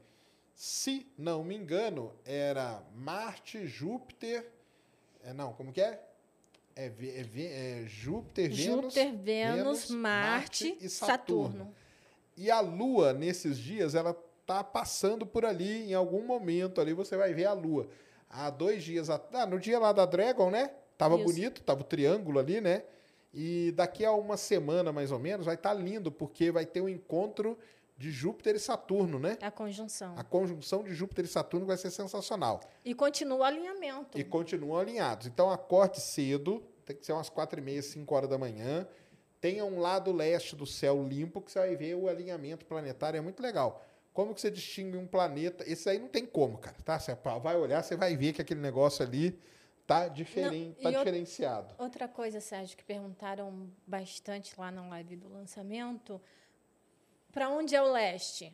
Se 0.56 1.08
não 1.17 1.43
me 1.43 1.56
engano, 1.56 2.11
era 2.25 2.83
Marte, 2.95 3.66
Júpiter. 3.66 4.51
É, 5.24 5.33
não, 5.33 5.53
como 5.53 5.72
que 5.72 5.82
é? 5.82 6.03
É, 6.75 6.85
é 6.85 7.25
é 7.35 7.85
Júpiter, 7.85 8.51
Vênus, 8.51 8.93
Júpiter, 8.95 9.14
Vênus, 9.16 9.92
Marte, 9.92 10.77
e 10.82 10.90
Saturno. 10.90 11.74
E 12.35 12.50
a 12.50 12.59
Lua, 12.59 13.14
nesses 13.14 13.59
dias, 13.59 13.93
ela 13.93 14.16
tá 14.45 14.64
passando 14.64 15.25
por 15.25 15.45
ali, 15.45 15.92
em 15.92 15.93
algum 15.93 16.25
momento 16.25 16.82
ali 16.82 16.93
você 16.93 17.16
vai 17.16 17.33
ver 17.33 17.45
a 17.45 17.53
Lua. 17.53 17.88
Há 18.27 18.50
dois 18.50 18.83
dias, 18.83 19.11
ah, 19.11 19.45
no 19.48 19.59
dia 19.59 19.77
lá 19.77 19.93
da 19.93 20.08
Dragon, 20.08 20.50
né? 20.50 20.72
Tava 21.03 21.17
Isso. 21.17 21.25
bonito, 21.25 21.61
tava 21.64 21.82
o 21.82 21.83
triângulo 21.83 22.40
ali, 22.40 22.61
né? 22.61 22.83
E 23.33 23.73
daqui 23.75 24.06
a 24.06 24.14
uma 24.14 24.38
semana, 24.38 24.93
mais 24.93 25.11
ou 25.11 25.19
menos, 25.19 25.45
vai 25.45 25.56
estar 25.56 25.73
lindo, 25.73 26.09
porque 26.09 26.49
vai 26.49 26.65
ter 26.65 26.80
um 26.80 26.88
encontro 26.88 27.57
de 27.98 28.09
Júpiter 28.09 28.56
e 28.56 28.59
Saturno, 28.59 29.19
né? 29.19 29.38
A 29.41 29.51
conjunção. 29.51 30.15
A 30.17 30.23
conjunção 30.23 30.82
de 30.82 30.93
Júpiter 30.93 31.25
e 31.25 31.27
Saturno 31.27 31.65
vai 31.65 31.75
ser 31.75 31.91
sensacional. 31.91 32.61
E 32.85 32.95
continua 32.95 33.40
o 33.40 33.43
alinhamento. 33.43 34.17
E 34.17 34.23
continuam 34.23 34.80
alinhados. 34.80 35.27
Então 35.27 35.51
acorde 35.51 35.99
cedo, 35.99 36.64
tem 36.85 36.95
que 36.95 37.06
ser 37.06 37.11
umas 37.11 37.27
quatro 37.27 37.59
e 37.59 37.61
meia, 37.61 37.82
cinco 37.82 38.15
horas 38.15 38.30
da 38.30 38.38
manhã. 38.38 38.88
Tenha 39.41 39.65
um 39.65 39.82
lado 39.82 40.09
leste 40.14 40.56
do 40.56 40.65
céu 40.65 41.06
limpo, 41.06 41.41
que 41.41 41.51
você 41.51 41.59
vai 41.59 41.75
ver 41.75 41.95
o 41.95 42.07
alinhamento 42.07 42.65
planetário, 42.65 43.17
é 43.17 43.22
muito 43.22 43.43
legal. 43.43 43.85
Como 44.14 44.33
que 44.33 44.40
você 44.40 44.49
distingue 44.49 44.95
um 44.95 45.06
planeta? 45.06 45.69
Esse 45.69 45.90
aí 45.90 45.99
não 45.99 46.07
tem 46.07 46.25
como, 46.25 46.57
cara, 46.59 46.77
tá? 46.85 46.98
Você 46.98 47.14
vai 47.41 47.57
olhar, 47.57 47.83
você 47.83 47.98
vai 47.98 48.15
ver 48.15 48.32
que 48.32 48.41
aquele 48.41 48.61
negócio 48.61 49.03
ali 49.06 49.38
tá, 49.85 50.07
diferen... 50.07 50.75
Não, 50.81 50.91
tá 50.91 50.97
diferenciado. 50.97 51.75
Outra 51.77 52.07
coisa, 52.07 52.39
Sérgio, 52.39 52.77
que 52.77 52.83
perguntaram 52.83 53.69
bastante 53.85 54.53
lá 54.59 54.71
na 54.71 54.87
live 54.87 55.15
do 55.15 55.29
lançamento, 55.29 56.21
para 57.31 57.49
onde 57.49 57.75
é 57.75 57.81
o 57.81 57.91
leste? 57.91 58.53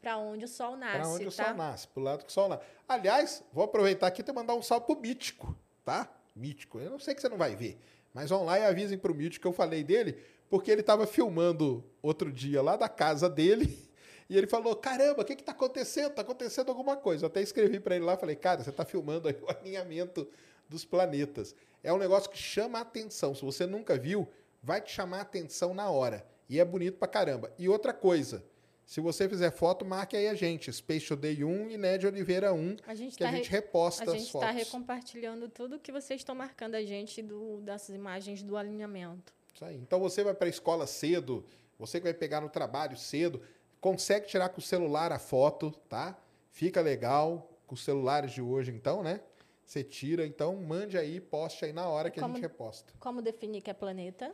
Para 0.00 0.18
onde 0.18 0.44
o 0.44 0.48
sol 0.48 0.76
nasce, 0.76 0.98
Para 0.98 1.08
onde 1.08 1.26
o 1.28 1.32
tá? 1.32 1.44
sol 1.44 1.54
nasce, 1.54 1.88
pro 1.88 2.02
lado 2.02 2.24
que 2.24 2.30
o 2.30 2.32
sol 2.32 2.48
nasce. 2.48 2.64
Aliás, 2.88 3.44
vou 3.52 3.64
aproveitar 3.64 4.08
aqui 4.08 4.24
e 4.26 4.32
mandar 4.32 4.54
um 4.54 4.62
salve 4.62 4.86
pro 4.86 5.00
Mítico, 5.00 5.56
tá? 5.84 6.08
Mítico. 6.34 6.80
Eu 6.80 6.90
não 6.90 6.98
sei 6.98 7.14
que 7.14 7.20
você 7.20 7.28
não 7.28 7.38
vai 7.38 7.54
ver, 7.54 7.78
mas 8.12 8.30
vão 8.30 8.44
lá 8.44 8.58
e 8.58 8.64
avisem 8.64 8.98
pro 8.98 9.14
Mítico 9.14 9.42
que 9.42 9.48
eu 9.48 9.52
falei 9.52 9.84
dele, 9.84 10.20
porque 10.50 10.70
ele 10.70 10.80
estava 10.80 11.06
filmando 11.06 11.84
outro 12.02 12.32
dia 12.32 12.60
lá 12.60 12.76
da 12.76 12.88
casa 12.88 13.28
dele 13.30 13.91
e 14.32 14.38
ele 14.38 14.46
falou: 14.46 14.74
Caramba, 14.76 15.22
o 15.22 15.24
que 15.24 15.36
que 15.36 15.42
tá 15.44 15.52
acontecendo? 15.52 16.12
Tá 16.12 16.22
acontecendo 16.22 16.68
alguma 16.70 16.96
coisa. 16.96 17.24
Eu 17.24 17.28
até 17.28 17.42
escrevi 17.42 17.78
para 17.80 17.96
ele 17.96 18.04
lá, 18.04 18.16
falei: 18.16 18.36
Cara, 18.36 18.62
você 18.62 18.72
tá 18.72 18.84
filmando 18.84 19.28
aí 19.28 19.36
o 19.42 19.50
alinhamento 19.50 20.26
dos 20.68 20.84
planetas. 20.84 21.54
É 21.82 21.92
um 21.92 21.98
negócio 21.98 22.30
que 22.30 22.38
chama 22.38 22.78
a 22.78 22.82
atenção. 22.82 23.34
Se 23.34 23.44
você 23.44 23.66
nunca 23.66 23.98
viu, 23.98 24.26
vai 24.62 24.80
te 24.80 24.90
chamar 24.92 25.18
a 25.18 25.22
atenção 25.22 25.74
na 25.74 25.90
hora. 25.90 26.24
E 26.48 26.58
é 26.60 26.64
bonito 26.64 26.98
pra 26.98 27.08
caramba. 27.08 27.52
E 27.58 27.68
outra 27.68 27.92
coisa, 27.92 28.42
se 28.86 29.00
você 29.00 29.28
fizer 29.28 29.50
foto, 29.50 29.84
marque 29.84 30.16
aí 30.16 30.28
a 30.28 30.34
gente. 30.34 30.72
Space 30.72 31.06
Today 31.06 31.42
1 31.44 31.70
e 31.70 31.76
Ned 31.76 32.06
Oliveira 32.06 32.52
1, 32.52 32.76
A 32.86 32.94
gente 32.94 33.16
que 33.16 33.24
a 33.24 33.28
tá 33.30 33.32
gente 33.36 33.50
re- 33.50 33.56
reposta 33.56 34.02
A 34.02 34.06
as 34.06 34.12
gente 34.12 34.26
está 34.26 34.38
fotos. 34.40 34.54
recompartilhando 34.56 35.48
tudo 35.48 35.78
que 35.78 35.90
vocês 35.92 36.20
estão 36.20 36.34
marcando 36.34 36.74
a 36.74 36.82
gente 36.82 37.20
do, 37.22 37.60
das 37.60 37.88
imagens 37.88 38.42
do 38.42 38.56
alinhamento. 38.56 39.32
Isso 39.54 39.64
aí. 39.64 39.76
Então 39.76 39.98
você 40.00 40.22
vai 40.24 40.34
para 40.34 40.46
a 40.46 40.50
escola 40.50 40.86
cedo, 40.86 41.44
você 41.78 41.98
que 41.98 42.04
vai 42.04 42.14
pegar 42.14 42.40
no 42.40 42.48
trabalho 42.48 42.96
cedo, 42.96 43.42
consegue 43.82 44.26
tirar 44.28 44.48
com 44.48 44.60
o 44.60 44.62
celular 44.62 45.10
a 45.12 45.18
foto, 45.18 45.72
tá? 45.88 46.16
Fica 46.52 46.80
legal 46.80 47.50
com 47.66 47.74
os 47.74 47.84
celulares 47.84 48.30
de 48.30 48.40
hoje, 48.40 48.70
então, 48.70 49.02
né? 49.02 49.20
Você 49.66 49.82
tira, 49.82 50.24
então 50.24 50.54
mande 50.56 50.96
aí, 50.96 51.20
poste 51.20 51.64
aí 51.64 51.72
na 51.72 51.88
hora 51.88 52.08
que 52.10 52.20
a 52.20 52.22
Como- 52.22 52.34
gente 52.36 52.42
reposta. 52.42 52.92
Como 53.00 53.20
definir 53.20 53.60
que 53.60 53.70
é 53.70 53.74
planeta? 53.74 54.32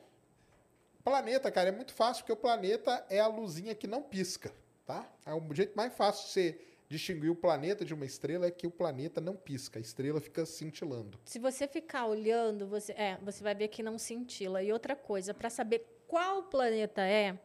Planeta, 1.02 1.50
cara, 1.50 1.70
é 1.70 1.72
muito 1.72 1.94
fácil, 1.94 2.22
porque 2.24 2.32
o 2.32 2.36
planeta 2.36 3.04
é 3.08 3.18
a 3.20 3.26
luzinha 3.26 3.74
que 3.74 3.86
não 3.86 4.02
pisca, 4.02 4.52
tá? 4.84 5.10
É 5.24 5.32
o 5.32 5.54
jeito 5.54 5.74
mais 5.74 5.94
fácil 5.94 6.26
de 6.26 6.30
você 6.32 6.60
distinguir 6.88 7.30
o 7.30 7.34
planeta 7.36 7.84
de 7.84 7.94
uma 7.94 8.04
estrela 8.04 8.46
é 8.46 8.50
que 8.50 8.66
o 8.66 8.70
planeta 8.70 9.18
não 9.20 9.34
pisca, 9.34 9.78
a 9.78 9.82
estrela 9.82 10.20
fica 10.20 10.44
cintilando. 10.44 11.18
Se 11.24 11.38
você 11.38 11.66
ficar 11.66 12.06
olhando, 12.06 12.66
você, 12.66 12.92
é, 12.92 13.16
você 13.22 13.42
vai 13.42 13.54
ver 13.54 13.68
que 13.68 13.82
não 13.82 13.98
cintila. 13.98 14.62
E 14.62 14.72
outra 14.72 14.94
coisa, 14.96 15.32
para 15.32 15.48
saber 15.48 15.86
qual 16.06 16.42
planeta 16.44 17.02
é, 17.02 17.38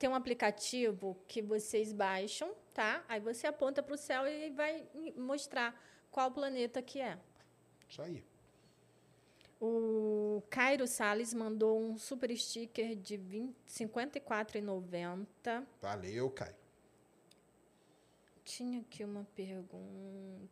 tem 0.00 0.08
um 0.08 0.14
aplicativo 0.14 1.14
que 1.28 1.42
vocês 1.42 1.92
baixam, 1.92 2.54
tá? 2.72 3.04
Aí 3.06 3.20
você 3.20 3.46
aponta 3.46 3.82
para 3.82 3.94
o 3.94 3.98
céu 3.98 4.26
e 4.26 4.48
vai 4.48 4.88
mostrar 5.14 5.78
qual 6.10 6.32
planeta 6.32 6.80
que 6.80 6.98
é. 6.98 7.18
Isso 7.86 8.00
aí. 8.00 8.24
O 9.60 10.42
Cairo 10.48 10.86
Salles 10.86 11.34
mandou 11.34 11.78
um 11.78 11.98
super 11.98 12.34
sticker 12.34 12.96
de 12.96 13.18
20 13.18 13.54
54,90. 13.68 15.66
Valeu, 15.82 16.30
Caio. 16.30 16.56
Tinha 18.42 18.80
aqui 18.80 19.04
uma 19.04 19.26
pergunta. 19.36 20.48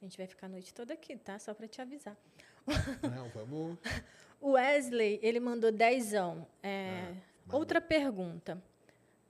A 0.00 0.04
gente 0.04 0.18
vai 0.18 0.26
ficar 0.26 0.46
a 0.46 0.50
noite 0.50 0.74
toda 0.74 0.92
aqui, 0.92 1.16
tá? 1.16 1.38
Só 1.38 1.54
para 1.54 1.68
te 1.68 1.80
avisar. 1.80 2.16
Não, 3.14 3.28
vamos. 3.28 3.78
O 4.40 4.54
Wesley, 4.54 5.20
ele 5.22 5.38
mandou 5.38 5.70
dezão. 5.70 6.44
É, 6.60 7.14
outra 7.50 7.80
pergunta. 7.80 8.62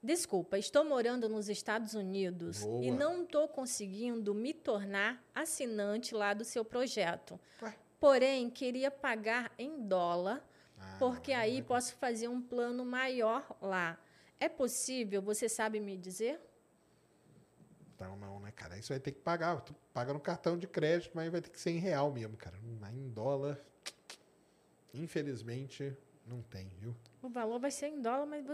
Desculpa, 0.03 0.59
estou 0.59 0.85
morando 0.85 1.29
nos 1.29 1.49
Estados 1.49 1.95
Unidos 1.95 2.65
Boa. 2.65 2.85
e 2.85 2.91
não 2.91 3.23
estou 3.23 3.47
conseguindo 3.47 4.35
me 4.35 4.53
tornar 4.53 5.23
assinante 5.33 6.13
lá 6.13 6.35
do 6.35 6.45
seu 6.45 6.65
projeto. 6.65 7.39
Ué. 7.63 7.77
Porém, 8.01 8.51
queria 8.51 8.91
pagar 8.91 9.53
em 9.57 9.81
dólar, 9.87 10.45
Ah, 10.77 10.97
porque 10.99 11.33
aí 11.33 11.63
posso 11.63 11.95
fazer 11.95 12.27
um 12.27 12.43
plano 12.43 12.85
maior 12.85 13.57
lá. 13.61 13.97
É 14.41 14.49
possível? 14.49 15.23
Você 15.23 15.49
sabe 15.49 15.79
me 15.79 15.97
dizer? 15.97 16.41
Então 17.95 18.17
não, 18.17 18.41
né, 18.41 18.51
cara? 18.51 18.77
Isso 18.77 18.89
vai 18.89 18.99
ter 18.99 19.13
que 19.13 19.21
pagar. 19.21 19.61
Tu 19.61 19.73
paga 19.95 20.13
no 20.13 20.19
cartão 20.19 20.59
de 20.59 20.67
crédito, 20.67 21.13
mas 21.15 21.31
vai 21.31 21.41
ter 21.41 21.51
que 21.51 21.61
ser 21.61 21.71
em 21.71 21.79
real 21.79 22.11
mesmo, 22.11 22.37
cara. 22.37 22.59
Aí 22.83 22.99
Em 22.99 23.09
dólar, 23.09 23.61
infelizmente, 24.93 25.97
não 26.27 26.41
tem, 26.43 26.69
viu? 26.79 26.95
O 27.23 27.29
valor 27.29 27.59
vai 27.61 27.71
ser 27.71 27.87
em 27.89 28.01
dólar, 28.01 28.27
mas 28.27 28.45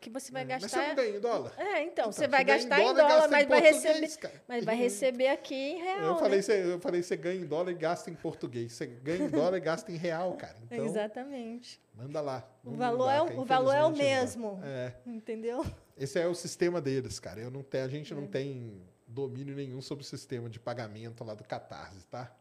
que 0.00 0.10
você 0.10 0.30
vai 0.30 0.42
É, 0.42 0.44
Mas 0.46 0.62
gastar. 0.62 0.80
você 0.82 0.88
não 0.88 0.94
ganha 0.94 1.16
em 1.16 1.20
dólar? 1.20 1.52
É, 1.56 1.82
então, 1.82 1.86
Então, 1.86 2.12
você 2.12 2.28
vai 2.28 2.44
gastar 2.44 2.80
em 2.80 2.84
dólar, 2.94 3.08
gasta 3.08 3.28
mas 3.28 3.44
em 3.44 3.48
vai 3.48 3.60
receber, 3.60 4.16
cara. 4.18 4.42
mas 4.48 4.64
vai 4.64 4.76
receber 4.76 5.28
aqui 5.28 5.54
em 5.54 5.82
real. 5.82 6.00
Eu 6.04 6.12
né? 6.14 6.18
falei, 6.20 6.42
você, 6.42 6.62
eu 6.74 6.78
falei, 6.80 7.02
você 7.02 7.16
ganha 7.16 7.40
em 7.40 7.46
dólar 7.46 7.70
e 7.70 7.74
gasta 7.74 8.10
em 8.10 8.14
português. 8.14 8.72
Você 8.72 8.86
ganha 8.86 9.24
em 9.24 9.30
dólar 9.30 9.56
e 9.56 9.60
gasta 9.60 9.90
em 9.90 9.96
real, 9.96 10.34
cara. 10.36 10.56
Então, 10.70 10.84
Exatamente. 10.84 11.80
manda 11.94 12.20
lá. 12.20 12.46
O 12.64 12.72
valor, 12.72 13.06
dá, 13.06 13.14
é, 13.14 13.22
o, 13.22 13.40
o 13.40 13.44
valor 13.44 13.74
é 13.74 13.84
o 13.84 13.90
mesmo. 13.90 14.60
É. 14.64 14.92
Entendeu? 15.06 15.64
Esse 15.96 16.18
é 16.18 16.26
o 16.26 16.34
sistema 16.34 16.80
deles, 16.80 17.18
cara. 17.20 17.40
Eu 17.40 17.50
não 17.50 17.62
tenho, 17.62 17.84
a 17.84 17.88
gente 17.88 18.12
É. 18.12 18.16
não 18.16 18.26
tem 18.26 18.82
domínio 19.06 19.54
nenhum 19.54 19.80
sobre 19.80 20.02
o 20.04 20.06
sistema 20.06 20.48
de 20.50 20.58
pagamento 20.60 21.22
lá 21.24 21.34
do 21.34 21.44
Catarse, 21.44 22.06
tá? 22.06 22.34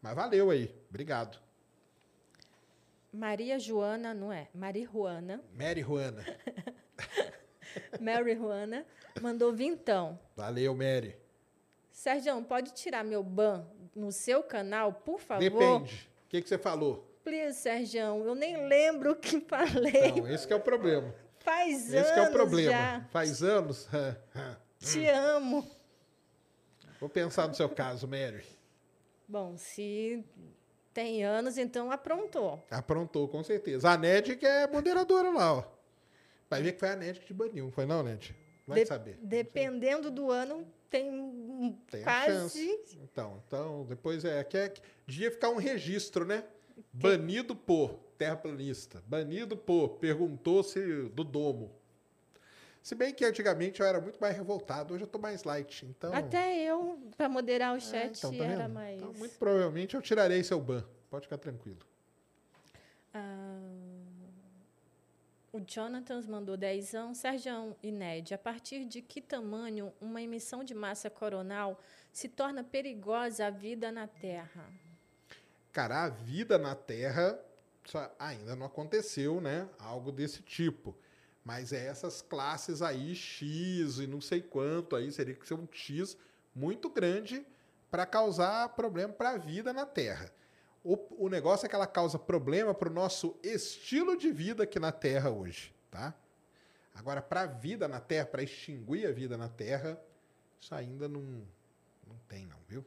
Mas 0.00 0.14
valeu 0.14 0.50
aí. 0.50 0.74
Obrigado. 0.88 1.38
Maria 3.12 3.58
Joana, 3.58 4.12
não 4.14 4.32
é? 4.32 4.48
Maria 4.54 4.86
Juana. 4.86 5.42
Mary 5.54 5.82
Juana. 5.82 6.24
Mary 8.00 8.34
Juana 8.34 8.86
mandou 9.20 9.52
vintão. 9.52 10.18
Valeu, 10.36 10.74
Mary. 10.74 11.16
Sérgio, 11.90 12.40
pode 12.44 12.72
tirar 12.72 13.04
meu 13.04 13.22
ban 13.22 13.66
no 13.94 14.12
seu 14.12 14.42
canal, 14.42 14.92
por 14.92 15.20
favor? 15.20 15.40
Depende. 15.40 16.08
O 16.26 16.28
que, 16.28 16.42
que 16.42 16.48
você 16.48 16.58
falou? 16.58 17.04
Please, 17.24 17.58
Sérgio, 17.60 18.00
eu 18.00 18.34
nem 18.34 18.66
lembro 18.68 19.12
o 19.12 19.16
que 19.16 19.40
falei. 19.48 20.12
Não, 20.12 20.28
esse 20.28 20.46
que 20.46 20.52
é 20.52 20.56
o 20.56 20.60
problema. 20.60 21.14
Faz 21.40 21.92
Esse 21.94 22.12
que 22.12 22.18
é 22.18 22.22
o 22.22 22.26
anos 22.26 22.32
problema. 22.32 22.70
já. 22.72 23.00
Faz 23.10 23.42
anos. 23.42 23.88
Te 24.78 25.06
amo. 25.08 25.66
Vou 27.00 27.08
pensar 27.08 27.48
no 27.48 27.54
seu 27.54 27.68
caso, 27.68 28.06
Mary. 28.06 28.44
Bom, 29.26 29.56
se 29.56 30.24
tem 30.92 31.24
anos, 31.24 31.56
então 31.58 31.90
aprontou. 31.90 32.62
Aprontou, 32.70 33.28
com 33.28 33.42
certeza. 33.42 33.90
A 33.90 33.96
Ned 33.96 34.36
que 34.36 34.46
é 34.46 34.66
moderadora 34.66 35.30
lá, 35.30 35.54
ó. 35.54 35.64
Vai 36.50 36.62
ver 36.62 36.72
que 36.72 36.78
foi 36.80 36.88
a 36.88 36.96
Ned 36.96 37.20
que 37.20 37.26
te 37.26 37.34
baniu. 37.34 37.70
Foi 37.70 37.86
não, 37.86 38.02
Ned? 38.02 38.34
Vai 38.66 38.80
De- 38.80 38.86
saber. 38.86 39.18
Dependendo 39.22 40.10
do 40.10 40.30
ano, 40.30 40.66
tem, 40.90 41.10
um- 41.10 41.76
Tem 41.90 42.02
quase. 42.02 42.80
Então, 43.02 43.42
então, 43.46 43.84
depois 43.88 44.24
é 44.24 44.42
que 44.44 44.56
é, 44.56 44.72
devia 45.06 45.30
ficar 45.30 45.50
um 45.50 45.56
registro, 45.56 46.24
né? 46.24 46.44
Banido 46.92 47.54
por 47.56 47.94
terraplanista. 48.16 49.02
Banido 49.06 49.56
por 49.56 49.90
perguntou 49.98 50.62
se 50.62 50.80
do 51.10 51.24
domo. 51.24 51.72
Se 52.82 52.94
bem 52.94 53.12
que 53.12 53.24
antigamente 53.24 53.80
eu 53.80 53.86
era 53.86 54.00
muito 54.00 54.18
mais 54.18 54.36
revoltado, 54.36 54.94
hoje 54.94 55.04
eu 55.04 55.08
tô 55.08 55.18
mais 55.18 55.44
light. 55.44 55.84
Então, 55.84 56.12
Até 56.14 56.58
eu, 56.62 56.98
para 57.16 57.28
moderar 57.28 57.74
o 57.74 57.76
É, 57.76 57.80
chat, 57.80 58.18
então, 58.18 58.34
tá 58.36 58.44
era 58.44 58.68
mais. 58.68 58.96
Então, 58.96 59.12
muito 59.12 59.38
provavelmente 59.38 59.94
eu 59.94 60.02
tirarei 60.02 60.42
seu 60.42 60.60
ban. 60.60 60.84
Pode 61.10 61.26
ficar 61.26 61.38
tranquilo. 61.38 61.78
Ah, 63.12 63.60
o 65.52 65.60
Jonathan 65.60 66.22
mandou 66.28 66.56
dezão. 66.56 67.14
Sérgio 67.14 67.76
e 67.82 67.90
Ned, 67.90 68.34
a 68.34 68.38
partir 68.38 68.84
de 68.84 69.02
que 69.02 69.20
tamanho 69.20 69.92
uma 70.00 70.20
emissão 70.22 70.62
de 70.62 70.74
massa 70.74 71.10
coronal 71.10 71.80
se 72.12 72.28
torna 72.28 72.62
perigosa 72.62 73.46
à 73.46 73.50
vida 73.50 73.90
na 73.90 74.06
Terra? 74.06 74.64
Cara, 75.72 76.04
a 76.04 76.08
vida 76.08 76.58
na 76.58 76.74
Terra 76.74 77.38
só 77.84 78.10
ainda 78.18 78.54
não 78.54 78.66
aconteceu, 78.66 79.40
né? 79.40 79.68
Algo 79.78 80.12
desse 80.12 80.42
tipo. 80.42 80.94
Mas 81.48 81.72
é 81.72 81.86
essas 81.86 82.20
classes 82.20 82.82
aí, 82.82 83.14
X 83.14 84.00
e 84.00 84.06
não 84.06 84.20
sei 84.20 84.42
quanto, 84.42 84.94
aí 84.94 85.10
seria 85.10 85.34
que 85.34 85.48
ser 85.48 85.54
um 85.54 85.66
X 85.72 86.14
muito 86.54 86.90
grande 86.90 87.42
para 87.90 88.04
causar 88.04 88.68
problema 88.76 89.14
para 89.14 89.30
a 89.30 89.38
vida 89.38 89.72
na 89.72 89.86
Terra. 89.86 90.30
O, 90.84 91.24
o 91.24 91.30
negócio 91.30 91.64
é 91.64 91.68
que 91.70 91.74
ela 91.74 91.86
causa 91.86 92.18
problema 92.18 92.74
para 92.74 92.90
o 92.90 92.92
nosso 92.92 93.34
estilo 93.42 94.14
de 94.14 94.30
vida 94.30 94.64
aqui 94.64 94.78
na 94.78 94.92
Terra 94.92 95.30
hoje, 95.30 95.74
tá? 95.90 96.12
Agora, 96.94 97.22
para 97.22 97.40
a 97.40 97.46
vida 97.46 97.88
na 97.88 97.98
Terra, 97.98 98.26
para 98.26 98.42
extinguir 98.42 99.06
a 99.06 99.12
vida 99.12 99.38
na 99.38 99.48
Terra, 99.48 99.98
isso 100.60 100.74
ainda 100.74 101.08
não, 101.08 101.22
não 101.22 102.18
tem, 102.28 102.44
não, 102.44 102.58
viu? 102.68 102.84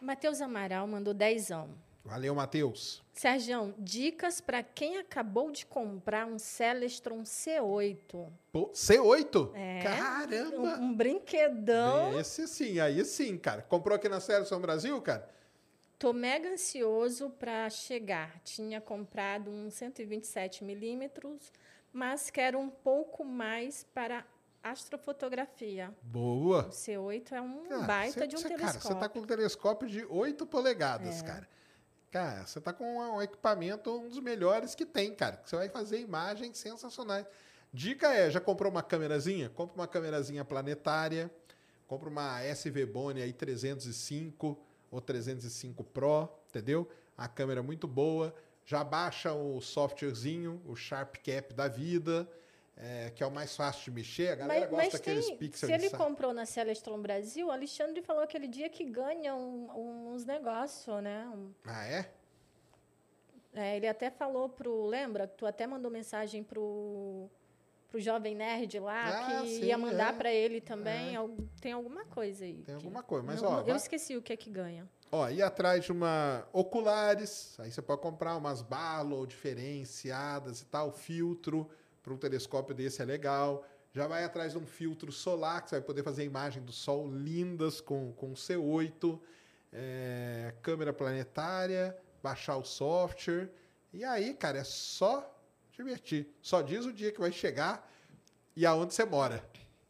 Matheus 0.00 0.40
Amaral 0.40 0.88
mandou 0.88 1.14
dezão. 1.14 1.70
Valeu, 2.04 2.34
Matheus. 2.34 3.02
Sérgio, 3.14 3.74
dicas 3.78 4.38
para 4.40 4.62
quem 4.62 4.98
acabou 4.98 5.50
de 5.50 5.64
comprar 5.64 6.26
um 6.26 6.38
Celestron 6.38 7.22
C8. 7.22 8.28
Pô, 8.52 8.68
C8? 8.74 9.50
É, 9.54 9.82
Caramba! 9.82 10.78
Um, 10.78 10.84
um 10.84 10.94
brinquedão. 10.94 12.18
Esse 12.20 12.46
sim, 12.46 12.78
aí 12.78 13.02
sim, 13.06 13.38
cara. 13.38 13.62
Comprou 13.62 13.96
aqui 13.96 14.08
na 14.08 14.20
São 14.20 14.60
Brasil, 14.60 15.00
cara? 15.00 15.26
Tô 15.98 16.12
mega 16.12 16.50
ansioso 16.50 17.30
para 17.30 17.70
chegar. 17.70 18.38
Tinha 18.44 18.80
comprado 18.82 19.50
um 19.50 19.70
127 19.70 20.62
milímetros, 20.62 21.50
mas 21.90 22.28
quero 22.28 22.58
um 22.58 22.68
pouco 22.68 23.24
mais 23.24 23.84
para 23.94 24.26
astrofotografia. 24.62 25.94
Boa. 26.02 26.66
O 26.66 26.70
C8 26.70 27.32
é 27.32 27.40
um 27.40 27.62
Cara, 27.64 27.82
baita 27.82 28.20
cê- 28.20 28.26
de 28.26 28.36
um 28.36 28.38
cê- 28.38 28.48
telescópio. 28.48 28.80
Cara, 28.82 28.94
você 28.94 29.00
tá 29.00 29.08
com 29.08 29.20
um 29.20 29.26
telescópio 29.26 29.88
de 29.88 30.04
8 30.04 30.44
polegadas, 30.44 31.22
É. 31.22 31.24
cara. 31.24 31.48
Cara, 32.14 32.46
você 32.46 32.60
tá 32.60 32.72
com 32.72 32.84
um 32.84 33.20
equipamento 33.20 33.90
um 33.90 34.08
dos 34.08 34.20
melhores 34.20 34.72
que 34.72 34.86
tem, 34.86 35.12
cara. 35.12 35.36
que 35.36 35.50
Você 35.50 35.56
vai 35.56 35.68
fazer 35.68 35.98
imagens 35.98 36.56
sensacionais. 36.56 37.26
Dica 37.72 38.14
é, 38.14 38.30
já 38.30 38.40
comprou 38.40 38.70
uma 38.70 38.84
câmerazinha? 38.84 39.48
Compra 39.48 39.74
uma 39.74 39.88
câmerazinha 39.88 40.44
planetária. 40.44 41.28
Compra 41.88 42.08
uma 42.08 42.40
SV 42.40 42.86
Bone 42.86 43.20
aí 43.20 43.32
305 43.32 44.56
ou 44.92 45.00
305 45.00 45.82
Pro, 45.82 46.28
entendeu? 46.50 46.88
A 47.18 47.26
câmera 47.26 47.64
muito 47.64 47.88
boa. 47.88 48.32
Já 48.64 48.84
baixa 48.84 49.32
o 49.32 49.60
softwarezinho, 49.60 50.62
o 50.66 50.76
Sharp 50.76 51.16
Cap 51.16 51.52
da 51.52 51.66
vida, 51.66 52.30
é, 52.76 53.10
que 53.10 53.22
é 53.22 53.26
o 53.26 53.30
mais 53.30 53.54
fácil 53.56 53.84
de 53.84 53.90
mexer. 53.92 54.28
A 54.32 54.34
galera 54.36 54.60
Mas, 54.62 54.70
gosta 54.70 54.84
mas 54.84 54.92
daqueles 54.92 55.26
tem, 55.26 55.36
pixels 55.36 55.70
se 55.70 55.72
ele 55.72 55.90
comprou 55.90 56.32
na 56.34 56.44
Celestron 56.44 57.00
Brasil, 57.00 57.46
o 57.46 57.50
Alexandre 57.50 58.02
falou 58.02 58.22
aquele 58.22 58.48
dia 58.48 58.68
que 58.68 58.84
ganha 58.84 59.34
um- 59.34 60.12
uns 60.12 60.24
negócios, 60.24 61.02
né? 61.02 61.26
Um- 61.34 61.52
Ah, 61.64 61.86
é? 61.86 62.10
é, 63.54 63.76
ele 63.76 63.86
até 63.86 64.10
falou 64.10 64.48
pro. 64.48 64.86
Lembra? 64.86 65.26
Tu 65.28 65.46
até 65.46 65.66
mandou 65.66 65.90
mensagem 65.90 66.42
pro, 66.42 67.28
pro 67.88 68.00
Jovem 68.00 68.34
Nerd 68.34 68.80
lá, 68.80 69.04
Ah, 69.06 69.42
que 69.42 69.48
sim, 69.48 69.64
ia 69.66 69.78
mandar 69.78 70.12
é. 70.12 70.16
para 70.16 70.32
ele 70.32 70.60
também. 70.60 71.16
É. 71.16 71.20
Tem 71.60 71.72
alguma 71.72 72.04
coisa 72.06 72.44
aí. 72.44 72.54
Tem 72.54 72.64
que- 72.64 72.84
alguma 72.84 73.02
coisa, 73.02 73.24
mas 73.24 73.40
Não- 73.40 73.50
ó, 73.50 73.60
Eu 73.60 73.66
vai- 73.66 73.76
esqueci 73.76 74.16
o 74.16 74.22
que 74.22 74.32
é 74.32 74.36
que 74.36 74.50
ganha. 74.50 74.88
Ó, 75.12 75.28
ir 75.28 75.42
atrás 75.42 75.84
de 75.84 75.92
uma 75.92 76.44
oculares, 76.52 77.54
aí 77.60 77.70
você 77.70 77.80
pode 77.80 78.00
comprar 78.02 78.36
umas 78.36 78.62
Barlow 78.62 79.24
diferenciadas 79.24 80.60
e 80.62 80.66
tal, 80.66 80.90
filtro 80.90 81.70
para 82.04 82.12
um 82.12 82.16
telescópio 82.18 82.74
desse 82.74 83.00
é 83.00 83.04
legal. 83.04 83.66
Já 83.92 84.06
vai 84.06 84.22
atrás 84.24 84.52
de 84.52 84.58
um 84.58 84.66
filtro 84.66 85.10
solar, 85.10 85.62
que 85.62 85.70
você 85.70 85.76
vai 85.76 85.84
poder 85.84 86.02
fazer 86.02 86.24
imagem 86.24 86.62
do 86.62 86.70
Sol 86.70 87.10
lindas 87.10 87.80
com, 87.80 88.12
com 88.12 88.34
C8, 88.34 89.18
é, 89.72 90.52
câmera 90.60 90.92
planetária, 90.92 91.96
baixar 92.22 92.56
o 92.56 92.64
software. 92.64 93.48
E 93.92 94.04
aí, 94.04 94.34
cara, 94.34 94.58
é 94.58 94.64
só 94.64 95.34
divertir. 95.72 96.28
Só 96.42 96.60
diz 96.60 96.84
o 96.84 96.92
dia 96.92 97.10
que 97.10 97.20
vai 97.20 97.32
chegar 97.32 97.90
e 98.54 98.66
aonde 98.66 98.92
você 98.92 99.04
mora. 99.04 99.42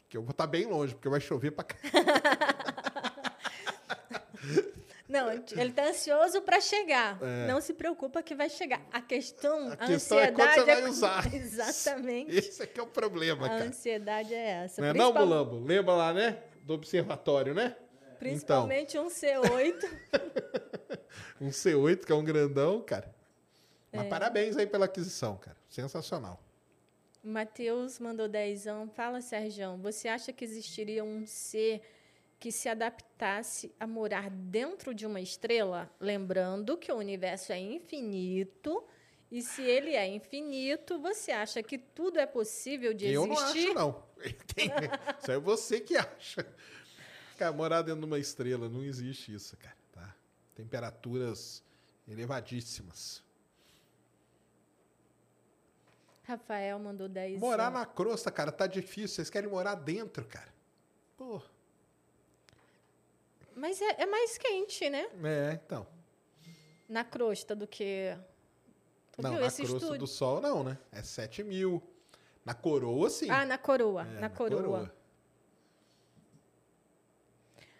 Que 0.08 0.16
eu 0.16 0.22
vou 0.22 0.30
estar 0.30 0.46
bem 0.46 0.66
longe, 0.66 0.94
porque 0.94 1.08
vai 1.08 1.20
chover 1.20 1.50
pra 1.50 1.64
cá. 1.64 1.76
Não, 5.14 5.30
ele 5.62 5.72
tá 5.72 5.84
ansioso 5.88 6.42
para 6.42 6.60
chegar. 6.60 7.18
Não 7.46 7.60
se 7.60 7.72
preocupa 7.74 8.22
que 8.22 8.34
vai 8.34 8.48
chegar. 8.50 8.80
A 8.92 9.00
questão, 9.00 9.70
É. 9.72 9.76
A 9.78 9.84
a, 9.84 9.86
questão 9.86 10.18
é 10.18 10.22
ansiedade 10.30 10.34
quando 10.34 10.54
você 10.54 10.64
vai 10.64 10.82
com- 10.82 10.88
usar. 10.88 11.26
Exatamente. 11.34 12.36
Esse 12.36 12.62
aqui 12.62 12.80
é 12.80 12.82
o 12.82 12.86
problema, 12.86 13.46
A 13.46 13.48
cara. 13.50 13.64
ansiedade 13.64 14.34
é 14.34 14.64
essa. 14.64 14.80
Não 14.82 14.88
é 14.88 14.92
não, 14.92 15.12
Principal- 15.12 15.26
Mulambo? 15.26 15.64
Lembra 15.66 15.94
lá, 15.94 16.12
né? 16.12 16.38
Do 16.62 16.74
observatório, 16.74 17.54
né? 17.54 17.76
Principalmente 18.18 18.98
um 18.98 19.08
C8. 19.08 19.74
Um 21.40 21.48
C8, 21.48 22.04
que 22.04 22.12
é 22.12 22.14
um 22.14 22.24
grandão, 22.24 22.80
cara. 22.82 23.12
É. 23.92 23.98
Mas 23.98 24.08
parabéns 24.08 24.56
aí 24.56 24.66
pela 24.66 24.86
aquisição, 24.86 25.36
cara. 25.36 25.56
Sensacional. 25.68 26.40
Matheus 27.22 27.98
mandou 27.98 28.28
dezão. 28.28 28.88
Fala, 28.88 29.20
Sérgio, 29.20 29.76
você 29.78 30.08
acha 30.08 30.32
que 30.32 30.44
existiria 30.44 31.02
um 31.04 31.26
ser 31.26 31.82
que 32.44 32.52
se 32.52 32.68
adaptasse 32.68 33.74
a 33.80 33.86
morar 33.86 34.28
dentro 34.28 34.94
de 34.94 35.06
uma 35.06 35.18
estrela? 35.18 35.90
Lembrando 35.98 36.76
que 36.76 36.92
o 36.92 36.96
universo 36.96 37.52
é 37.54 37.58
infinito. 37.58 38.84
E 39.32 39.40
se 39.40 39.62
ele 39.62 39.94
é 39.96 40.06
infinito, 40.06 40.98
você 40.98 41.32
acha 41.32 41.62
que 41.62 41.78
tudo 41.78 42.18
é 42.20 42.26
possível 42.26 42.92
de 42.92 43.06
Eu 43.06 43.26
não 43.26 43.32
existir? 43.34 43.68
acho, 43.68 43.74
não. 43.74 44.04
Tem- 44.54 44.68
Isso 45.22 45.32
é 45.32 45.38
você 45.38 45.80
que 45.80 45.96
acha. 45.96 46.46
Cara, 47.38 47.50
morar 47.50 47.80
dentro 47.80 48.00
de 48.00 48.06
uma 48.06 48.18
estrela, 48.18 48.68
não 48.68 48.84
existe 48.84 49.32
isso, 49.32 49.56
cara. 49.56 49.76
Tá? 49.90 50.14
Temperaturas 50.54 51.64
elevadíssimas. 52.06 53.24
Rafael 56.24 56.78
mandou 56.78 57.08
10. 57.08 57.40
Morar 57.40 57.70
na 57.70 57.86
crosta, 57.86 58.30
cara, 58.30 58.52
tá 58.52 58.66
difícil. 58.66 59.08
Vocês 59.16 59.30
querem 59.30 59.48
morar 59.48 59.76
dentro, 59.76 60.26
cara. 60.26 60.52
Pô. 61.16 61.40
Mas 63.56 63.80
é, 63.80 64.02
é 64.02 64.06
mais 64.06 64.36
quente, 64.38 64.88
né? 64.90 65.08
É, 65.22 65.60
então. 65.64 65.86
Na 66.88 67.04
crosta 67.04 67.54
do 67.54 67.66
que. 67.66 68.16
Tu 69.12 69.22
não, 69.22 69.30
viu 69.30 69.40
na 69.40 69.46
esse 69.46 69.62
crosta 69.62 69.76
estúdio? 69.78 69.98
do 69.98 70.06
sol, 70.06 70.40
não, 70.40 70.64
né? 70.64 70.78
É 70.92 71.02
7 71.02 71.42
mil. 71.44 71.82
Na 72.44 72.52
coroa, 72.52 73.08
sim. 73.08 73.30
Ah, 73.30 73.46
na 73.46 73.56
coroa. 73.56 74.02
É, 74.02 74.20
na, 74.20 74.28
coroa. 74.28 74.62
coroa. 74.62 74.94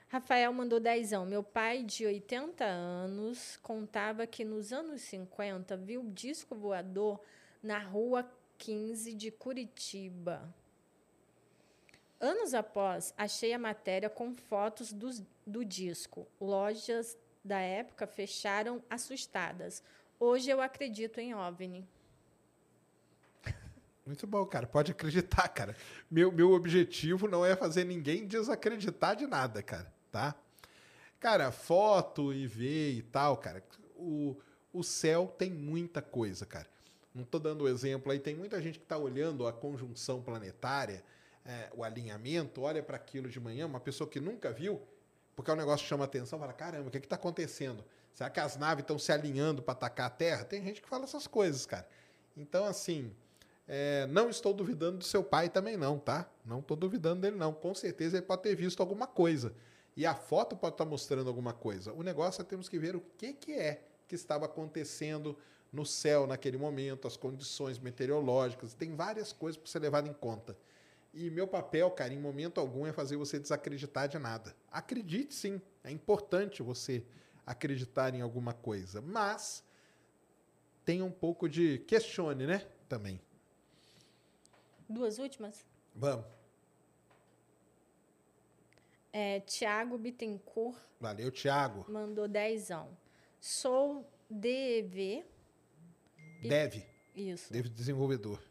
Rafael 0.09 0.53
mandou 0.53 0.79
dezão. 0.79 1.27
Meu 1.27 1.43
pai, 1.43 1.83
de 1.83 2.07
80 2.07 2.65
anos, 2.65 3.59
contava 3.63 4.27
que 4.27 4.45
nos 4.45 4.73
anos 4.73 5.03
50 5.03 5.77
viu 5.77 6.05
disco 6.05 6.55
voador 6.55 7.21
na 7.63 7.79
rua 7.79 8.25
15 8.57 9.13
de 9.13 9.31
Curitiba. 9.33 10.55
Anos 12.21 12.55
após, 12.55 13.13
achei 13.19 13.53
a 13.53 13.59
matéria 13.59 14.09
com 14.09 14.33
fotos 14.33 14.93
dos- 14.93 15.21
do 15.47 15.65
disco. 15.65 16.27
Lojas 16.41 17.17
da 17.45 17.59
época 17.59 18.07
fecharam 18.07 18.83
assustadas. 18.89 19.83
Hoje 20.19 20.51
eu 20.51 20.61
acredito 20.61 21.19
em 21.19 21.35
OVNI. 21.35 21.87
Muito 24.07 24.27
bom, 24.27 24.45
cara. 24.45 24.67
Pode 24.67 24.93
acreditar, 24.93 25.49
cara. 25.49 25.75
Meu, 26.11 26.31
meu 26.31 26.53
objetivo 26.53 27.27
não 27.27 27.45
é 27.45 27.57
fazer 27.57 27.85
ninguém 27.85 28.27
desacreditar 28.27 29.17
de 29.17 29.27
nada, 29.27 29.63
cara, 29.63 29.93
tá? 30.13 30.35
Cara, 31.19 31.51
foto 31.51 32.33
e 32.33 32.47
ver 32.47 32.93
e 32.93 33.03
tal, 33.03 33.37
cara. 33.39 33.65
O, 33.97 34.37
o 34.73 34.83
céu 34.83 35.35
tem 35.39 35.51
muita 35.51 36.03
coisa, 36.03 36.45
cara. 36.45 36.69
Não 37.15 37.25
tô 37.25 37.39
dando 37.39 37.69
exemplo 37.69 38.13
aí. 38.13 38.19
Tem 38.19 38.35
muita 38.35 38.61
gente 38.61 38.79
que 38.79 38.85
tá 38.85 38.99
olhando 38.99 39.47
a 39.47 39.53
conjunção 39.53 40.21
planetária, 40.21 41.03
é, 41.45 41.71
o 41.75 41.83
alinhamento, 41.83 42.61
olha 42.61 42.83
para 42.83 42.97
aquilo 42.97 43.29
de 43.29 43.39
manhã, 43.41 43.67
uma 43.67 43.81
pessoa 43.81 44.09
que 44.09 44.21
nunca 44.21 44.51
viu, 44.53 44.83
porque 45.35 45.51
é 45.51 45.55
um 45.55 45.57
negócio 45.57 45.87
chama 45.87 46.05
atenção, 46.05 46.39
fala: 46.39 46.53
caramba, 46.53 46.89
o 46.89 46.91
que 46.91 46.99
está 46.99 47.17
acontecendo? 47.17 47.85
Será 48.15 48.31
que 48.31 48.39
as 48.39 48.57
naves 48.57 48.83
estão 48.83 48.99
se 48.99 49.11
alinhando 49.11 49.63
para 49.63 49.73
atacar 49.73 50.07
a 50.07 50.11
Terra? 50.11 50.45
Tem 50.45 50.63
gente 50.63 50.81
que 50.81 50.89
fala 50.89 51.05
essas 51.05 51.27
coisas, 51.27 51.67
cara. 51.67 51.87
Então, 52.37 52.65
assim, 52.65 53.13
é, 53.67 54.07
não 54.07 54.31
estou 54.31 54.53
duvidando 54.53 54.99
do 54.99 55.05
seu 55.05 55.25
pai 55.25 55.49
também, 55.49 55.77
não, 55.77 55.99
tá? 55.99 56.29
Não 56.45 56.61
estou 56.61 56.77
duvidando 56.77 57.23
dele, 57.23 57.37
não. 57.37 57.53
Com 57.53 57.75
certeza 57.75 58.17
ele 58.17 58.27
pode 58.27 58.43
ter 58.43 58.55
visto 58.55 58.81
alguma 58.81 59.07
coisa. 59.07 59.53
E 59.97 60.05
a 60.07 60.15
foto 60.15 60.57
pode 60.57 60.75
estar 60.75 60.85
mostrando 60.85 61.29
alguma 61.29 61.53
coisa. 61.53 61.93
O 61.93 62.03
negócio 62.03 62.41
é 62.41 62.45
temos 62.45 62.69
que 62.69 62.79
ver 62.79 62.95
o 62.95 63.03
que, 63.17 63.33
que 63.33 63.53
é 63.53 63.83
que 64.07 64.15
estava 64.15 64.45
acontecendo 64.45 65.37
no 65.73 65.85
céu 65.85 66.27
naquele 66.27 66.57
momento, 66.57 67.09
as 67.09 67.17
condições 67.17 67.79
meteorológicas. 67.79 68.75
Tem 68.75 68.95
várias 68.95 69.33
coisas 69.33 69.57
para 69.57 69.71
ser 69.71 69.81
levado 69.81 70.09
em 70.09 70.13
conta. 70.13 70.57
E 71.15 71.31
meu 71.31 71.47
papel, 71.47 71.89
cara, 71.93 72.13
em 72.13 72.19
momento 72.19 72.59
algum 72.59 72.85
é 72.85 72.93
fazer 72.93 73.17
você 73.17 73.39
desacreditar 73.39 74.09
de 74.09 74.19
nada. 74.19 74.55
Acredite 74.71 75.33
sim, 75.33 75.63
é 75.85 75.91
importante 75.91 76.61
você 76.61 77.07
acreditar 77.47 78.13
em 78.15 78.21
alguma 78.21 78.53
coisa, 78.53 79.01
mas 79.01 79.65
tenha 80.85 81.05
um 81.05 81.13
pouco 81.13 81.49
de 81.49 81.79
questione, 81.87 82.47
né? 82.47 82.67
Também. 82.89 83.21
Duas 84.89 85.19
últimas? 85.19 85.65
Vamos. 85.95 86.27
É, 89.13 89.39
Tiago 89.41 89.97
Bittencourt 89.97 90.77
Valeu, 91.01 91.31
Thiago. 91.31 91.87
mandou 91.89 92.27
dezão. 92.27 92.89
Sou 93.41 94.05
DEV. 94.29 95.25
Deve, 96.43 96.85
Isso. 97.15 97.53
deve 97.53 97.69
desenvolvedor. 97.69 98.43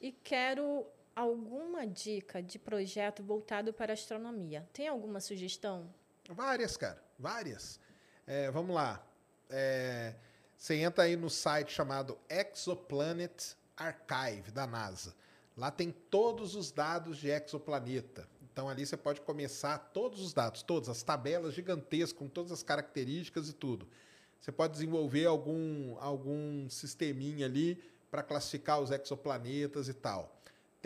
E 0.00 0.10
quero 0.10 0.84
alguma 1.16 1.86
dica 1.86 2.42
de 2.42 2.58
projeto 2.58 3.22
voltado 3.22 3.72
para 3.72 3.94
astronomia. 3.94 4.68
Tem 4.74 4.86
alguma 4.86 5.18
sugestão? 5.18 5.88
Várias, 6.28 6.76
cara, 6.76 7.02
várias. 7.18 7.80
É, 8.26 8.50
vamos 8.50 8.74
lá. 8.74 9.02
É, 9.48 10.14
você 10.58 10.74
entra 10.74 11.04
aí 11.04 11.16
no 11.16 11.30
site 11.30 11.72
chamado 11.72 12.18
Exoplanet 12.28 13.56
Archive 13.74 14.50
da 14.50 14.66
NASA. 14.66 15.14
Lá 15.56 15.70
tem 15.70 15.90
todos 15.90 16.54
os 16.54 16.70
dados 16.70 17.16
de 17.16 17.28
exoplaneta. 17.28 18.28
Então 18.52 18.68
ali 18.68 18.84
você 18.84 18.96
pode 18.96 19.22
começar 19.22 19.78
todos 19.78 20.20
os 20.20 20.34
dados, 20.34 20.62
todas 20.62 20.88
as 20.90 21.02
tabelas 21.02 21.54
gigantescas 21.54 22.12
com 22.12 22.28
todas 22.28 22.52
as 22.52 22.62
características 22.62 23.48
e 23.48 23.54
tudo. 23.54 23.88
Você 24.38 24.52
pode 24.52 24.74
desenvolver 24.74 25.24
algum 25.26 25.96
algum 25.98 26.68
sisteminha 26.68 27.46
ali 27.46 27.82
para 28.10 28.22
classificar 28.22 28.80
os 28.80 28.90
exoplanetas 28.90 29.88
e 29.88 29.94
tal. 29.94 30.35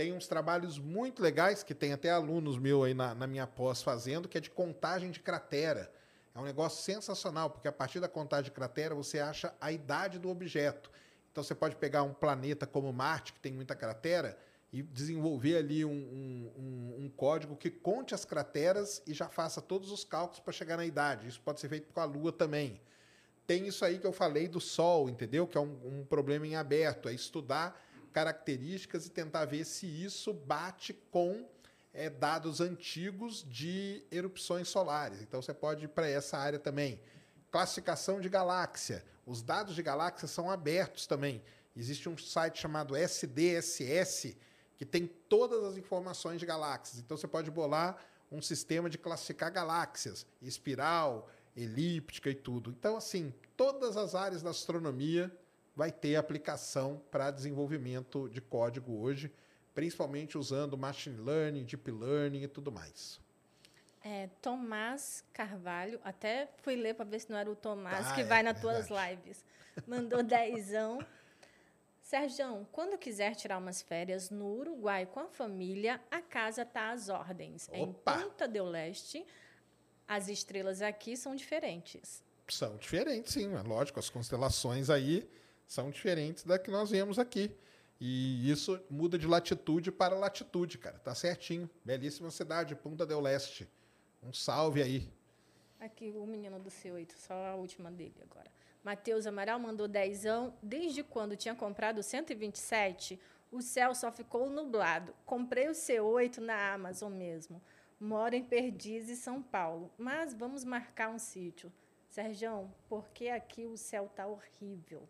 Tem 0.00 0.14
uns 0.14 0.26
trabalhos 0.26 0.78
muito 0.78 1.20
legais 1.20 1.62
que 1.62 1.74
tem 1.74 1.92
até 1.92 2.08
alunos 2.08 2.56
meus 2.56 2.86
aí 2.86 2.94
na, 2.94 3.14
na 3.14 3.26
minha 3.26 3.46
pós 3.46 3.82
fazendo, 3.82 4.30
que 4.30 4.38
é 4.38 4.40
de 4.40 4.48
contagem 4.48 5.10
de 5.10 5.20
cratera. 5.20 5.92
É 6.34 6.38
um 6.38 6.44
negócio 6.44 6.82
sensacional, 6.82 7.50
porque 7.50 7.68
a 7.68 7.72
partir 7.72 8.00
da 8.00 8.08
contagem 8.08 8.44
de 8.44 8.50
cratera 8.50 8.94
você 8.94 9.18
acha 9.18 9.52
a 9.60 9.70
idade 9.70 10.18
do 10.18 10.30
objeto. 10.30 10.90
Então 11.30 11.44
você 11.44 11.54
pode 11.54 11.76
pegar 11.76 12.02
um 12.02 12.14
planeta 12.14 12.66
como 12.66 12.90
Marte, 12.94 13.34
que 13.34 13.40
tem 13.40 13.52
muita 13.52 13.76
cratera, 13.76 14.38
e 14.72 14.80
desenvolver 14.80 15.58
ali 15.58 15.84
um, 15.84 15.90
um, 15.90 16.52
um, 16.56 17.04
um 17.04 17.10
código 17.10 17.54
que 17.54 17.70
conte 17.70 18.14
as 18.14 18.24
crateras 18.24 19.02
e 19.06 19.12
já 19.12 19.28
faça 19.28 19.60
todos 19.60 19.90
os 19.92 20.02
cálculos 20.02 20.40
para 20.40 20.54
chegar 20.54 20.78
na 20.78 20.86
idade. 20.86 21.28
Isso 21.28 21.42
pode 21.42 21.60
ser 21.60 21.68
feito 21.68 21.92
com 21.92 22.00
a 22.00 22.06
Lua 22.06 22.32
também. 22.32 22.80
Tem 23.46 23.66
isso 23.66 23.84
aí 23.84 23.98
que 23.98 24.06
eu 24.06 24.12
falei 24.14 24.48
do 24.48 24.62
Sol, 24.62 25.10
entendeu? 25.10 25.46
Que 25.46 25.58
é 25.58 25.60
um, 25.60 26.06
problema 26.08 26.46
em 26.46 26.56
aberto, 26.56 27.06
é 27.06 27.12
estudar 27.12 27.78
características 28.12 29.06
e 29.06 29.10
tentar 29.10 29.44
ver 29.44 29.64
se 29.64 29.86
isso 29.86 30.32
bate 30.32 30.92
com 31.10 31.48
é, 31.92 32.08
dados 32.08 32.60
antigos 32.60 33.44
de 33.48 34.04
erupções 34.10 34.68
solares. 34.68 35.20
Então 35.22 35.40
você 35.40 35.54
pode 35.54 35.84
ir 35.84 35.88
para 35.88 36.08
essa 36.08 36.38
área 36.38 36.58
também. 36.58 37.00
Classificação 37.50 38.20
de 38.20 38.28
galáxia. 38.28 39.04
Os 39.26 39.42
dados 39.42 39.74
de 39.74 39.82
galáxia 39.82 40.28
são 40.28 40.50
abertos 40.50 41.06
também. 41.06 41.42
Existe 41.76 42.08
um 42.08 42.16
site 42.16 42.60
chamado 42.60 42.96
SDSS, 42.96 44.36
que 44.76 44.84
tem 44.84 45.06
todas 45.06 45.64
as 45.64 45.76
informações 45.76 46.40
de 46.40 46.46
galáxias. 46.46 47.00
Então 47.00 47.16
você 47.16 47.28
pode 47.28 47.50
bolar 47.50 47.96
um 48.30 48.40
sistema 48.40 48.88
de 48.88 48.96
classificar 48.96 49.52
galáxias, 49.52 50.26
espiral, 50.40 51.28
elíptica 51.56 52.30
e 52.30 52.34
tudo. 52.34 52.70
Então, 52.70 52.96
assim, 52.96 53.34
todas 53.56 53.96
as 53.96 54.14
áreas 54.14 54.42
da 54.42 54.50
astronomia 54.50 55.30
vai 55.80 55.90
ter 55.90 56.16
aplicação 56.16 57.02
para 57.10 57.30
desenvolvimento 57.30 58.28
de 58.28 58.42
código 58.42 59.00
hoje, 59.00 59.32
principalmente 59.72 60.36
usando 60.36 60.76
machine 60.76 61.16
learning, 61.16 61.64
deep 61.64 61.90
learning 61.90 62.42
e 62.42 62.48
tudo 62.48 62.70
mais. 62.70 63.18
É, 64.04 64.28
Tomás 64.42 65.24
Carvalho, 65.32 65.98
até 66.04 66.50
fui 66.58 66.76
ler 66.76 66.92
para 66.92 67.06
ver 67.06 67.20
se 67.20 67.30
não 67.30 67.38
era 67.38 67.50
o 67.50 67.56
Tomás 67.56 68.08
ah, 68.08 68.14
que 68.14 68.20
é, 68.20 68.24
vai 68.24 68.42
nas 68.42 68.60
tuas 68.60 68.88
lives. 68.90 69.42
Mandou 69.86 70.22
dezão. 70.22 70.98
Sérgio, 72.02 72.68
quando 72.70 72.98
quiser 72.98 73.34
tirar 73.34 73.56
umas 73.56 73.80
férias 73.80 74.28
no 74.28 74.48
Uruguai 74.58 75.06
com 75.06 75.20
a 75.20 75.28
família, 75.28 75.98
a 76.10 76.20
casa 76.20 76.60
está 76.60 76.90
às 76.90 77.08
ordens. 77.08 77.70
Opa. 77.72 78.16
Em 78.16 78.22
Punta 78.22 78.46
del 78.46 78.66
Leste, 78.66 79.26
as 80.06 80.28
estrelas 80.28 80.82
aqui 80.82 81.16
são 81.16 81.34
diferentes. 81.34 82.22
São 82.46 82.76
diferentes, 82.76 83.32
sim. 83.32 83.54
É 83.54 83.62
lógico, 83.62 83.98
as 83.98 84.10
constelações 84.10 84.90
aí 84.90 85.26
são 85.70 85.88
diferentes 85.88 86.42
da 86.42 86.58
que 86.58 86.68
nós 86.68 86.90
vemos 86.90 87.16
aqui. 87.16 87.56
E 88.00 88.50
isso 88.50 88.82
muda 88.90 89.16
de 89.16 89.24
latitude 89.24 89.92
para 89.92 90.16
latitude, 90.16 90.76
cara. 90.76 90.98
Tá 90.98 91.14
certinho. 91.14 91.70
Belíssima 91.84 92.28
cidade, 92.28 92.74
Punta 92.74 93.06
del 93.06 93.20
Leste. 93.20 93.68
Um 94.20 94.32
salve 94.32 94.82
aí. 94.82 95.08
Aqui 95.78 96.12
o 96.16 96.26
menino 96.26 96.58
do 96.58 96.70
C8, 96.70 97.12
só 97.14 97.34
a 97.34 97.54
última 97.54 97.88
dele 97.88 98.16
agora. 98.20 98.50
Matheus 98.82 99.28
Amaral 99.28 99.60
mandou 99.60 99.86
dezão. 99.86 100.52
Desde 100.60 101.04
quando 101.04 101.36
tinha 101.36 101.54
comprado 101.54 101.98
o 101.98 102.02
127, 102.02 103.20
o 103.52 103.62
céu 103.62 103.94
só 103.94 104.10
ficou 104.10 104.50
nublado. 104.50 105.14
Comprei 105.24 105.68
o 105.68 105.72
C8 105.72 106.38
na 106.38 106.72
Amazon 106.72 107.12
mesmo. 107.12 107.62
Moro 108.00 108.34
em 108.34 108.42
Perdizes, 108.42 109.20
São 109.20 109.40
Paulo. 109.40 109.88
Mas 109.96 110.34
vamos 110.34 110.64
marcar 110.64 111.10
um 111.10 111.18
sítio. 111.18 111.72
Sérgio, 112.08 112.68
porque 112.88 113.28
aqui 113.28 113.66
o 113.66 113.76
céu 113.76 114.10
tá 114.16 114.26
horrível. 114.26 115.08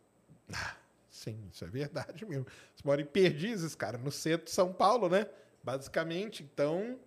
Ah, 0.55 0.77
sim, 1.11 1.39
isso 1.53 1.65
é 1.65 1.69
verdade 1.69 2.25
mesmo. 2.27 2.47
Você 2.75 2.83
mora 2.85 3.01
em 3.01 3.07
Perdizes, 3.07 3.75
cara, 3.75 3.99
no 3.99 4.11
centro 4.11 4.47
de 4.47 4.51
São 4.51 4.73
Paulo, 4.73 5.09
né? 5.09 5.27
Basicamente, 5.62 6.43
então 6.43 6.99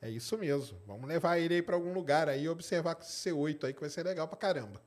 é 0.00 0.10
isso 0.10 0.36
mesmo. 0.36 0.78
Vamos 0.86 1.08
levar 1.08 1.38
ele 1.38 1.54
aí 1.54 1.62
para 1.62 1.74
algum 1.74 1.92
lugar 1.92 2.28
aí 2.28 2.44
e 2.44 2.48
observar 2.48 2.94
com 2.94 3.02
esse 3.02 3.30
C8 3.30 3.64
aí 3.64 3.72
que 3.72 3.80
vai 3.80 3.88
ser 3.88 4.04
legal 4.04 4.28
pra 4.28 4.36
caramba. 4.36 4.80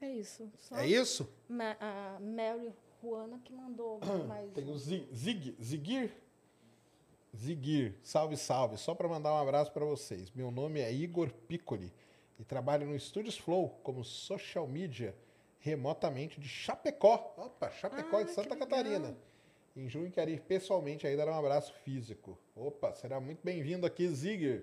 É 0.00 0.08
isso. 0.08 0.50
Só 0.58 0.76
é 0.76 0.86
isso? 0.86 1.28
Ma 1.48 1.76
a 1.80 2.18
Mary 2.20 2.72
Juana 3.00 3.40
que 3.44 3.52
mandou 3.52 4.00
mais. 4.26 4.52
Tem 4.52 4.68
o 4.68 4.76
Zig, 4.76 5.08
Zig, 5.14 5.56
Zigir? 5.62 6.10
Zigir, 7.36 7.94
salve, 8.02 8.36
salve. 8.36 8.76
Só 8.76 8.94
para 8.94 9.08
mandar 9.08 9.32
um 9.32 9.38
abraço 9.38 9.72
para 9.72 9.84
vocês. 9.84 10.30
Meu 10.32 10.50
nome 10.50 10.80
é 10.80 10.92
Igor 10.92 11.30
Piccoli 11.48 11.92
e 12.38 12.44
trabalho 12.44 12.86
no 12.86 12.98
Studios 12.98 13.38
Flow 13.38 13.68
como 13.82 14.04
social 14.04 14.66
media 14.66 15.14
remotamente 15.64 16.38
de 16.38 16.46
Chapecó. 16.46 17.34
Opa, 17.38 17.70
Chapecó 17.70 18.18
ah, 18.18 18.22
de 18.22 18.30
Santa 18.32 18.54
Catarina. 18.54 19.16
Em 19.74 19.88
junho 19.88 20.10
quero 20.10 20.30
ir 20.30 20.42
pessoalmente 20.42 21.06
aí 21.06 21.16
dar 21.16 21.26
um 21.26 21.34
abraço 21.34 21.72
físico. 21.82 22.38
Opa, 22.54 22.92
será 22.92 23.18
muito 23.18 23.40
bem-vindo 23.42 23.86
aqui, 23.86 24.06
Zigir, 24.06 24.62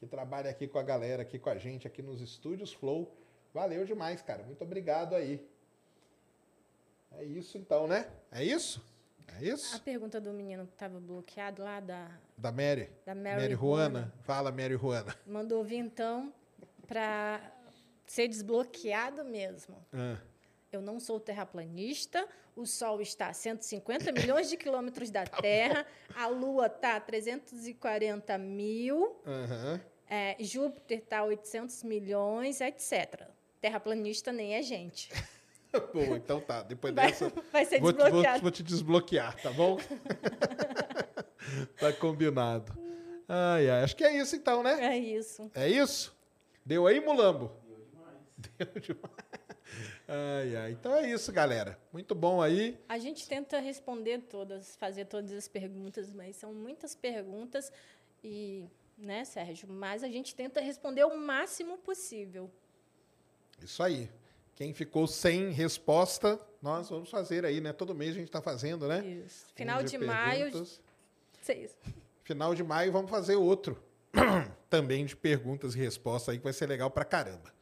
que 0.00 0.08
trabalha 0.08 0.50
aqui 0.50 0.66
com 0.66 0.76
a 0.76 0.82
galera, 0.82 1.22
aqui 1.22 1.38
com 1.38 1.48
a 1.48 1.56
gente, 1.56 1.86
aqui 1.86 2.02
nos 2.02 2.20
Estúdios 2.20 2.72
Flow. 2.72 3.16
Valeu 3.54 3.84
demais, 3.84 4.22
cara. 4.22 4.42
Muito 4.42 4.62
obrigado 4.64 5.14
aí. 5.14 5.40
É 7.12 7.22
isso 7.22 7.56
então, 7.56 7.86
né? 7.86 8.10
É 8.32 8.42
isso? 8.42 8.84
É 9.38 9.44
isso? 9.44 9.76
A 9.76 9.78
pergunta 9.78 10.20
do 10.20 10.32
menino 10.32 10.66
que 10.66 10.72
estava 10.72 10.98
bloqueado 10.98 11.62
lá 11.62 11.78
da. 11.78 12.10
Da 12.36 12.50
Mary. 12.50 12.90
Da 13.06 13.14
Mary, 13.14 13.40
Mary 13.40 13.54
Juana. 13.54 14.12
Fala, 14.22 14.50
Mary 14.50 14.76
Juana. 14.76 15.16
Mandou 15.24 15.62
vir 15.62 15.78
então 15.78 16.34
para 16.88 17.40
ser 18.04 18.26
desbloqueado 18.26 19.24
mesmo. 19.24 19.76
Ah. 19.92 20.18
Eu 20.72 20.80
não 20.80 21.00
sou 21.00 21.18
terraplanista, 21.18 22.26
o 22.54 22.64
Sol 22.66 23.00
está 23.00 23.28
a 23.28 23.32
150 23.32 24.12
milhões 24.12 24.48
de 24.48 24.56
quilômetros 24.56 25.10
da 25.10 25.24
tá 25.26 25.40
Terra, 25.40 25.86
bom. 26.08 26.20
a 26.20 26.26
Lua 26.28 26.66
está 26.66 26.96
a 26.96 27.00
340 27.00 28.38
mil, 28.38 29.16
uhum. 29.26 29.80
é, 30.08 30.36
Júpiter 30.38 30.98
está 30.98 31.18
a 31.18 31.24
800 31.24 31.82
milhões, 31.82 32.60
etc 32.60 33.30
terraplanista 33.60 34.32
nem 34.32 34.54
é 34.54 34.62
gente. 34.62 35.10
bom, 35.92 36.16
então 36.16 36.40
tá. 36.40 36.62
Depois 36.62 36.94
vai, 36.94 37.08
dessa. 37.08 37.30
Vai 37.52 37.64
ser 37.64 37.80
vou, 37.80 37.92
desbloqueado. 37.92 38.34
Vou, 38.34 38.42
vou 38.42 38.50
te 38.50 38.62
desbloquear, 38.62 39.40
tá 39.40 39.50
bom? 39.50 39.78
tá 41.78 41.92
combinado. 41.92 42.72
Ai, 43.28 43.70
ai, 43.70 43.84
acho 43.84 43.94
que 43.94 44.02
é 44.02 44.16
isso 44.16 44.34
então, 44.34 44.62
né? 44.62 44.94
É 44.94 44.98
isso. 44.98 45.50
É 45.54 45.68
isso? 45.68 46.16
Deu 46.64 46.86
aí, 46.86 47.00
Mulambo? 47.00 47.52
Deu 47.64 47.78
demais. 47.86 48.16
Deu 48.58 48.94
demais. 48.94 49.39
Ai, 50.12 50.56
ai. 50.56 50.72
Então 50.72 50.92
é 50.96 51.08
isso, 51.08 51.30
galera. 51.30 51.78
Muito 51.92 52.16
bom 52.16 52.42
aí. 52.42 52.76
A 52.88 52.98
gente 52.98 53.28
tenta 53.28 53.60
responder 53.60 54.18
todas, 54.28 54.74
fazer 54.74 55.04
todas 55.04 55.30
as 55.30 55.46
perguntas, 55.46 56.12
mas 56.12 56.34
são 56.34 56.52
muitas 56.52 56.96
perguntas 56.96 57.70
e, 58.24 58.64
né, 58.98 59.24
Sérgio? 59.24 59.68
Mas 59.68 60.02
a 60.02 60.08
gente 60.08 60.34
tenta 60.34 60.60
responder 60.60 61.04
o 61.04 61.16
máximo 61.16 61.78
possível. 61.78 62.50
Isso 63.62 63.80
aí. 63.84 64.10
Quem 64.56 64.74
ficou 64.74 65.06
sem 65.06 65.52
resposta, 65.52 66.40
nós 66.60 66.90
vamos 66.90 67.08
fazer 67.08 67.44
aí, 67.44 67.60
né? 67.60 67.72
Todo 67.72 67.94
mês 67.94 68.10
a 68.10 68.14
gente 68.14 68.26
está 68.26 68.42
fazendo, 68.42 68.88
né? 68.88 69.06
Isso. 69.06 69.46
Final 69.54 69.80
de, 69.80 69.90
de 69.90 69.98
maio. 69.98 70.66
Seis. 71.40 71.76
Final 72.24 72.52
de 72.52 72.64
maio 72.64 72.90
vamos 72.90 73.10
fazer 73.10 73.36
outro. 73.36 73.80
Também 74.68 75.06
de 75.06 75.14
perguntas 75.14 75.76
e 75.76 75.78
respostas 75.78 76.32
aí, 76.32 76.38
que 76.38 76.44
vai 76.44 76.52
ser 76.52 76.66
legal 76.66 76.90
pra 76.90 77.04
caramba. 77.04 77.54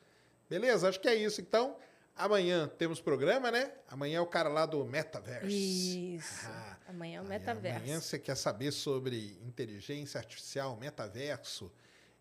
Beleza? 0.48 0.88
Acho 0.88 0.98
que 0.98 1.08
é 1.08 1.14
isso. 1.14 1.42
Então, 1.42 1.76
amanhã 2.18 2.68
temos 2.68 3.00
programa, 3.00 3.50
né? 3.50 3.72
Amanhã 3.88 4.18
é 4.18 4.20
o 4.20 4.26
cara 4.26 4.48
lá 4.48 4.66
do 4.66 4.84
Metaverse. 4.84 6.16
Isso. 6.16 6.46
Ah, 6.46 6.76
amanhã 6.88 7.18
é 7.18 7.22
o 7.22 7.24
Metaverse. 7.24 7.78
Amanhã 7.78 8.00
você 8.00 8.18
quer 8.18 8.36
saber 8.36 8.72
sobre 8.72 9.38
inteligência 9.46 10.18
artificial, 10.18 10.76
metaverso 10.76 11.72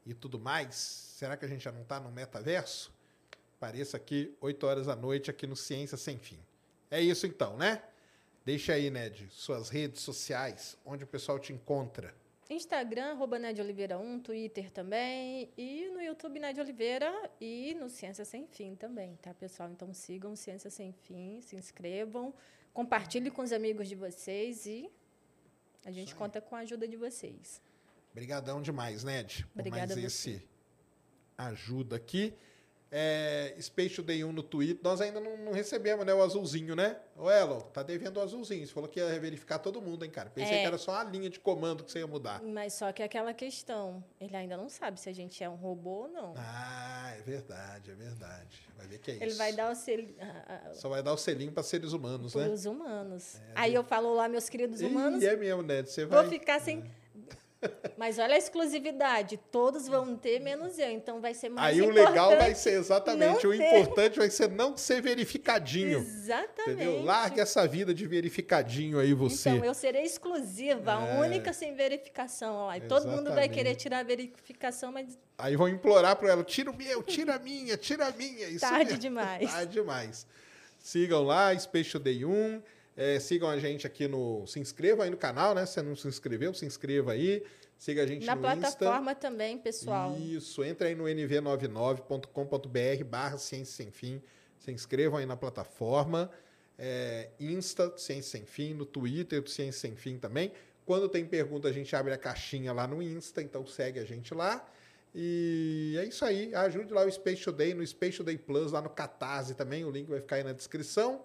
e 0.05 0.13
tudo 0.13 0.39
mais. 0.39 0.75
Será 0.75 1.35
que 1.35 1.43
a 1.43 1.47
gente 1.47 1.63
já 1.63 1.71
não 1.71 1.81
está 1.81 1.99
no 1.99 2.11
metaverso? 2.11 2.93
Apareça 3.57 3.97
aqui 3.97 4.37
8 4.39 4.67
horas 4.67 4.85
da 4.85 4.95
noite 4.95 5.31
aqui 5.31 5.47
no 5.47 5.55
Ciência 5.55 5.97
Sem 5.97 6.17
Fim. 6.17 6.39
É 6.91 7.01
isso 7.01 7.25
então, 7.25 7.57
né? 7.57 7.81
Deixa 8.45 8.73
aí, 8.73 8.89
Ned, 8.89 9.27
suas 9.31 9.67
redes 9.67 10.01
sociais, 10.01 10.77
onde 10.85 11.03
o 11.03 11.07
pessoal 11.07 11.37
te 11.37 11.51
encontra. 11.51 12.13
Instagram, 12.49 13.11
arroba 13.11 13.37
Ned 13.37 13.59
Oliveira 13.61 13.97
1, 13.97 14.19
Twitter 14.21 14.71
também, 14.71 15.51
e 15.57 15.89
no 15.89 16.01
YouTube 16.01 16.39
Ned 16.39 16.59
Oliveira 16.59 17.11
e 17.41 17.73
no 17.75 17.89
Ciência 17.89 18.23
Sem 18.23 18.47
Fim 18.47 18.75
também, 18.75 19.15
tá, 19.21 19.33
pessoal? 19.33 19.69
Então 19.69 19.93
sigam 19.93 20.35
Ciência 20.35 20.69
Sem 20.69 20.93
Fim, 20.93 21.41
se 21.41 21.55
inscrevam, 21.55 22.33
compartilhem 22.73 23.31
com 23.31 23.41
os 23.41 23.51
amigos 23.51 23.87
de 23.89 23.95
vocês 23.95 24.65
e 24.65 24.89
a 25.85 25.91
gente 25.91 26.15
conta 26.15 26.39
com 26.39 26.55
a 26.55 26.59
ajuda 26.59 26.87
de 26.87 26.95
vocês. 26.95 27.61
Obrigadão 28.11 28.61
demais, 28.61 29.03
Ned, 29.03 29.45
por 29.53 29.59
Obrigada 29.59 29.93
mais 29.93 30.05
esse 30.05 30.41
ajuda 31.37 31.97
aqui. 31.97 32.33
É, 32.89 33.53
Space 33.59 34.01
Day 34.01 34.23
1 34.23 34.31
no 34.31 34.41
Twitter. 34.41 34.79
Nós 34.81 35.01
ainda 35.01 35.19
não, 35.19 35.35
não 35.37 35.51
recebemos, 35.51 36.05
né? 36.05 36.13
O 36.13 36.21
azulzinho, 36.23 36.75
né? 36.75 36.97
Ô, 37.17 37.29
Elo, 37.29 37.61
tá 37.73 37.83
devendo 37.83 38.17
o 38.17 38.21
azulzinho. 38.21 38.65
Você 38.65 38.73
falou 38.73 38.89
que 38.89 38.99
ia 38.99 39.19
verificar 39.19 39.59
todo 39.59 39.81
mundo, 39.81 40.05
hein, 40.05 40.11
cara? 40.11 40.29
Pensei 40.29 40.57
É. 40.57 40.61
que 40.61 40.67
era 40.67 40.77
só 40.77 40.95
a 40.95 41.03
linha 41.03 41.29
de 41.29 41.39
comando 41.39 41.83
que 41.83 41.91
você 41.91 41.99
ia 41.99 42.07
mudar. 42.07 42.41
Mas 42.41 42.73
só 42.73 42.91
que 42.91 43.01
é 43.01 43.05
aquela 43.05 43.33
questão, 43.33 44.03
ele 44.21 44.35
ainda 44.35 44.55
não 44.55 44.69
sabe 44.69 44.99
se 45.01 45.09
a 45.09 45.13
gente 45.13 45.43
é 45.43 45.49
um 45.49 45.55
robô 45.55 46.03
ou 46.03 46.07
não. 46.07 46.33
Ah, 46.37 47.13
é 47.17 47.21
verdade, 47.21 47.91
é 47.91 47.95
verdade. 47.95 48.61
Vai 48.77 48.87
ver 48.87 48.99
que 48.99 49.11
é 49.11 49.13
isso. 49.15 49.23
ele 49.23 49.33
vai 49.33 49.51
dar 49.53 49.71
o 49.71 49.75
selo 49.75 50.07
ah, 50.19 50.61
ah, 50.69 50.73
Só 50.75 50.87
vai 50.87 51.01
dar 51.03 51.11
o 51.11 51.17
selinho 51.17 51.51
para 51.51 51.63
seres 51.63 51.91
humanos, 51.93 52.33
para 52.33 52.47
né? 52.47 52.53
os 52.53 52.65
humanos. 52.65 53.37
Aí 53.55 53.73
eu 53.73 53.83
falo 53.83 54.13
lá, 54.13 54.29
meus 54.29 54.47
queridos 54.47 54.79
humanos, 54.81 55.21
E 55.23 55.27
é 55.27 55.35
mesmo, 55.35 55.63
né? 55.63 55.83
Você 55.83 56.05
vou 56.05 56.19
vai... 56.21 56.29
ficar 56.29 56.61
sem. 56.61 56.83
Mas 57.97 58.19
olha 58.19 58.35
a 58.35 58.37
exclusividade, 58.37 59.37
todos 59.51 59.87
vão 59.87 60.15
ter, 60.15 60.39
menos 60.39 60.77
eu. 60.77 60.91
Então 60.91 61.19
vai 61.19 61.33
ser 61.33 61.49
mais 61.49 61.75
Aí 61.75 61.81
o 61.81 61.89
legal 61.89 62.37
vai 62.37 62.53
ser 62.53 62.73
exatamente, 62.79 63.47
o 63.47 63.57
ter. 63.57 63.65
importante 63.79 64.19
vai 64.19 64.29
ser 64.29 64.49
não 64.49 64.77
ser 64.77 65.01
verificadinho. 65.01 65.99
Exatamente. 65.99 66.71
Entendeu? 66.83 67.03
Larga 67.03 67.41
essa 67.41 67.67
vida 67.67 67.93
de 67.93 68.05
verificadinho 68.05 68.99
aí 68.99 69.13
você. 69.13 69.49
Então, 69.49 69.65
eu 69.65 69.73
serei 69.73 70.03
exclusiva, 70.03 70.95
a 70.95 71.07
É. 71.07 71.19
única 71.19 71.51
sem 71.51 71.75
verificação. 71.75 72.53
Ó. 72.53 72.73
E 72.75 72.81
todo 72.81 73.07
mundo 73.07 73.33
vai 73.33 73.49
querer 73.49 73.75
tirar 73.75 73.99
a 73.99 74.03
verificação, 74.03 74.91
mas 74.91 75.17
Aí 75.39 75.55
vão 75.55 75.67
implorar 75.69 76.15
para 76.15 76.29
ela, 76.31 76.43
tira 76.43 76.71
o 76.71 76.75
meu, 76.75 77.03
tira 77.03 77.35
a 77.35 77.39
minha, 77.39 77.77
tira 77.77 78.07
a 78.07 78.11
minha. 78.11 78.47
Isso 78.47 78.61
Tarde 78.61 78.85
mesmo. 78.85 78.97
demais. 78.99 79.49
Tarde 79.51 79.71
demais. 79.73 80.27
Sigam 80.79 81.23
lá, 81.23 81.57
Space 81.57 81.97
Day 81.99 82.23
1. 82.25 82.61
É, 82.97 83.19
sigam 83.19 83.47
a 83.47 83.59
gente 83.59 83.85
aqui 83.85 84.07
no... 84.07 84.47
Se 84.47 84.59
inscreva 84.59 85.03
aí 85.03 85.11
no 85.11 85.17
canal, 85.17 85.53
né? 85.53 85.67
Se 85.67 85.75
você 85.75 85.83
não 85.83 85.95
se 85.95 86.07
inscreveu, 86.07 86.51
se 86.53 86.65
inscreva 86.65 87.11
aí. 87.11 87.43
Siga 87.77 88.03
a 88.03 88.07
gente 88.07 88.25
na 88.25 88.35
no 88.35 88.41
plataforma 88.41 89.13
também, 89.13 89.59
pessoal. 89.59 90.17
Isso, 90.17 90.63
entra 90.63 90.87
aí 90.87 90.95
no 90.95 91.03
nv99.com.br 91.03 93.03
barra 93.05 93.37
Ciência 93.37 93.75
Sem 93.75 93.91
Fim. 93.91 94.19
Se 94.57 94.71
inscrevam 94.71 95.19
aí 95.19 95.27
na 95.27 95.37
plataforma. 95.37 96.31
É, 96.75 97.29
Insta, 97.39 97.95
Ciência 97.95 98.39
Sem 98.39 98.45
Fim, 98.45 98.73
no 98.73 98.85
Twitter 98.85 99.43
do 99.43 99.49
Ciência 99.49 99.79
Sem 99.79 99.95
Fim 99.95 100.17
também. 100.17 100.51
Quando 100.85 101.07
tem 101.07 101.23
pergunta, 101.23 101.67
a 101.67 101.71
gente 101.71 101.95
abre 101.95 102.13
a 102.13 102.17
caixinha 102.17 102.73
lá 102.73 102.87
no 102.87 102.99
Insta, 102.99 103.43
então 103.43 103.63
segue 103.67 103.99
a 103.99 104.05
gente 104.05 104.33
lá. 104.33 104.67
E 105.13 105.95
é 105.99 106.05
isso 106.05 106.25
aí. 106.25 106.55
Ajude 106.55 106.91
lá 106.91 107.05
o 107.05 107.11
Space 107.11 107.43
Today 107.43 107.75
no 107.75 107.85
Space 107.85 108.17
Today 108.17 108.37
Plus, 108.37 108.71
lá 108.71 108.81
no 108.81 108.89
Catarse 108.89 109.53
também. 109.53 109.85
O 109.85 109.91
link 109.91 110.07
vai 110.07 110.19
ficar 110.19 110.37
aí 110.37 110.43
na 110.43 110.53
descrição. 110.53 111.21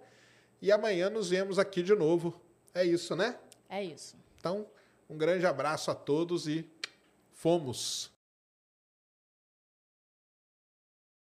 E 0.62 0.70
amanhã 0.70 1.10
nos 1.10 1.30
vemos 1.30 1.58
aqui 1.58 1.82
de 1.82 1.92
novo. 1.92 2.40
É 2.72 2.84
isso, 2.84 3.16
né? 3.16 3.36
É 3.68 3.82
isso. 3.82 4.14
Então, 4.38 4.64
um 5.10 5.18
grande 5.18 5.44
abraço 5.44 5.90
a 5.90 5.94
todos 5.94 6.46
e 6.46 6.64
fomos! 7.32 8.11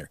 winner. 0.00 0.10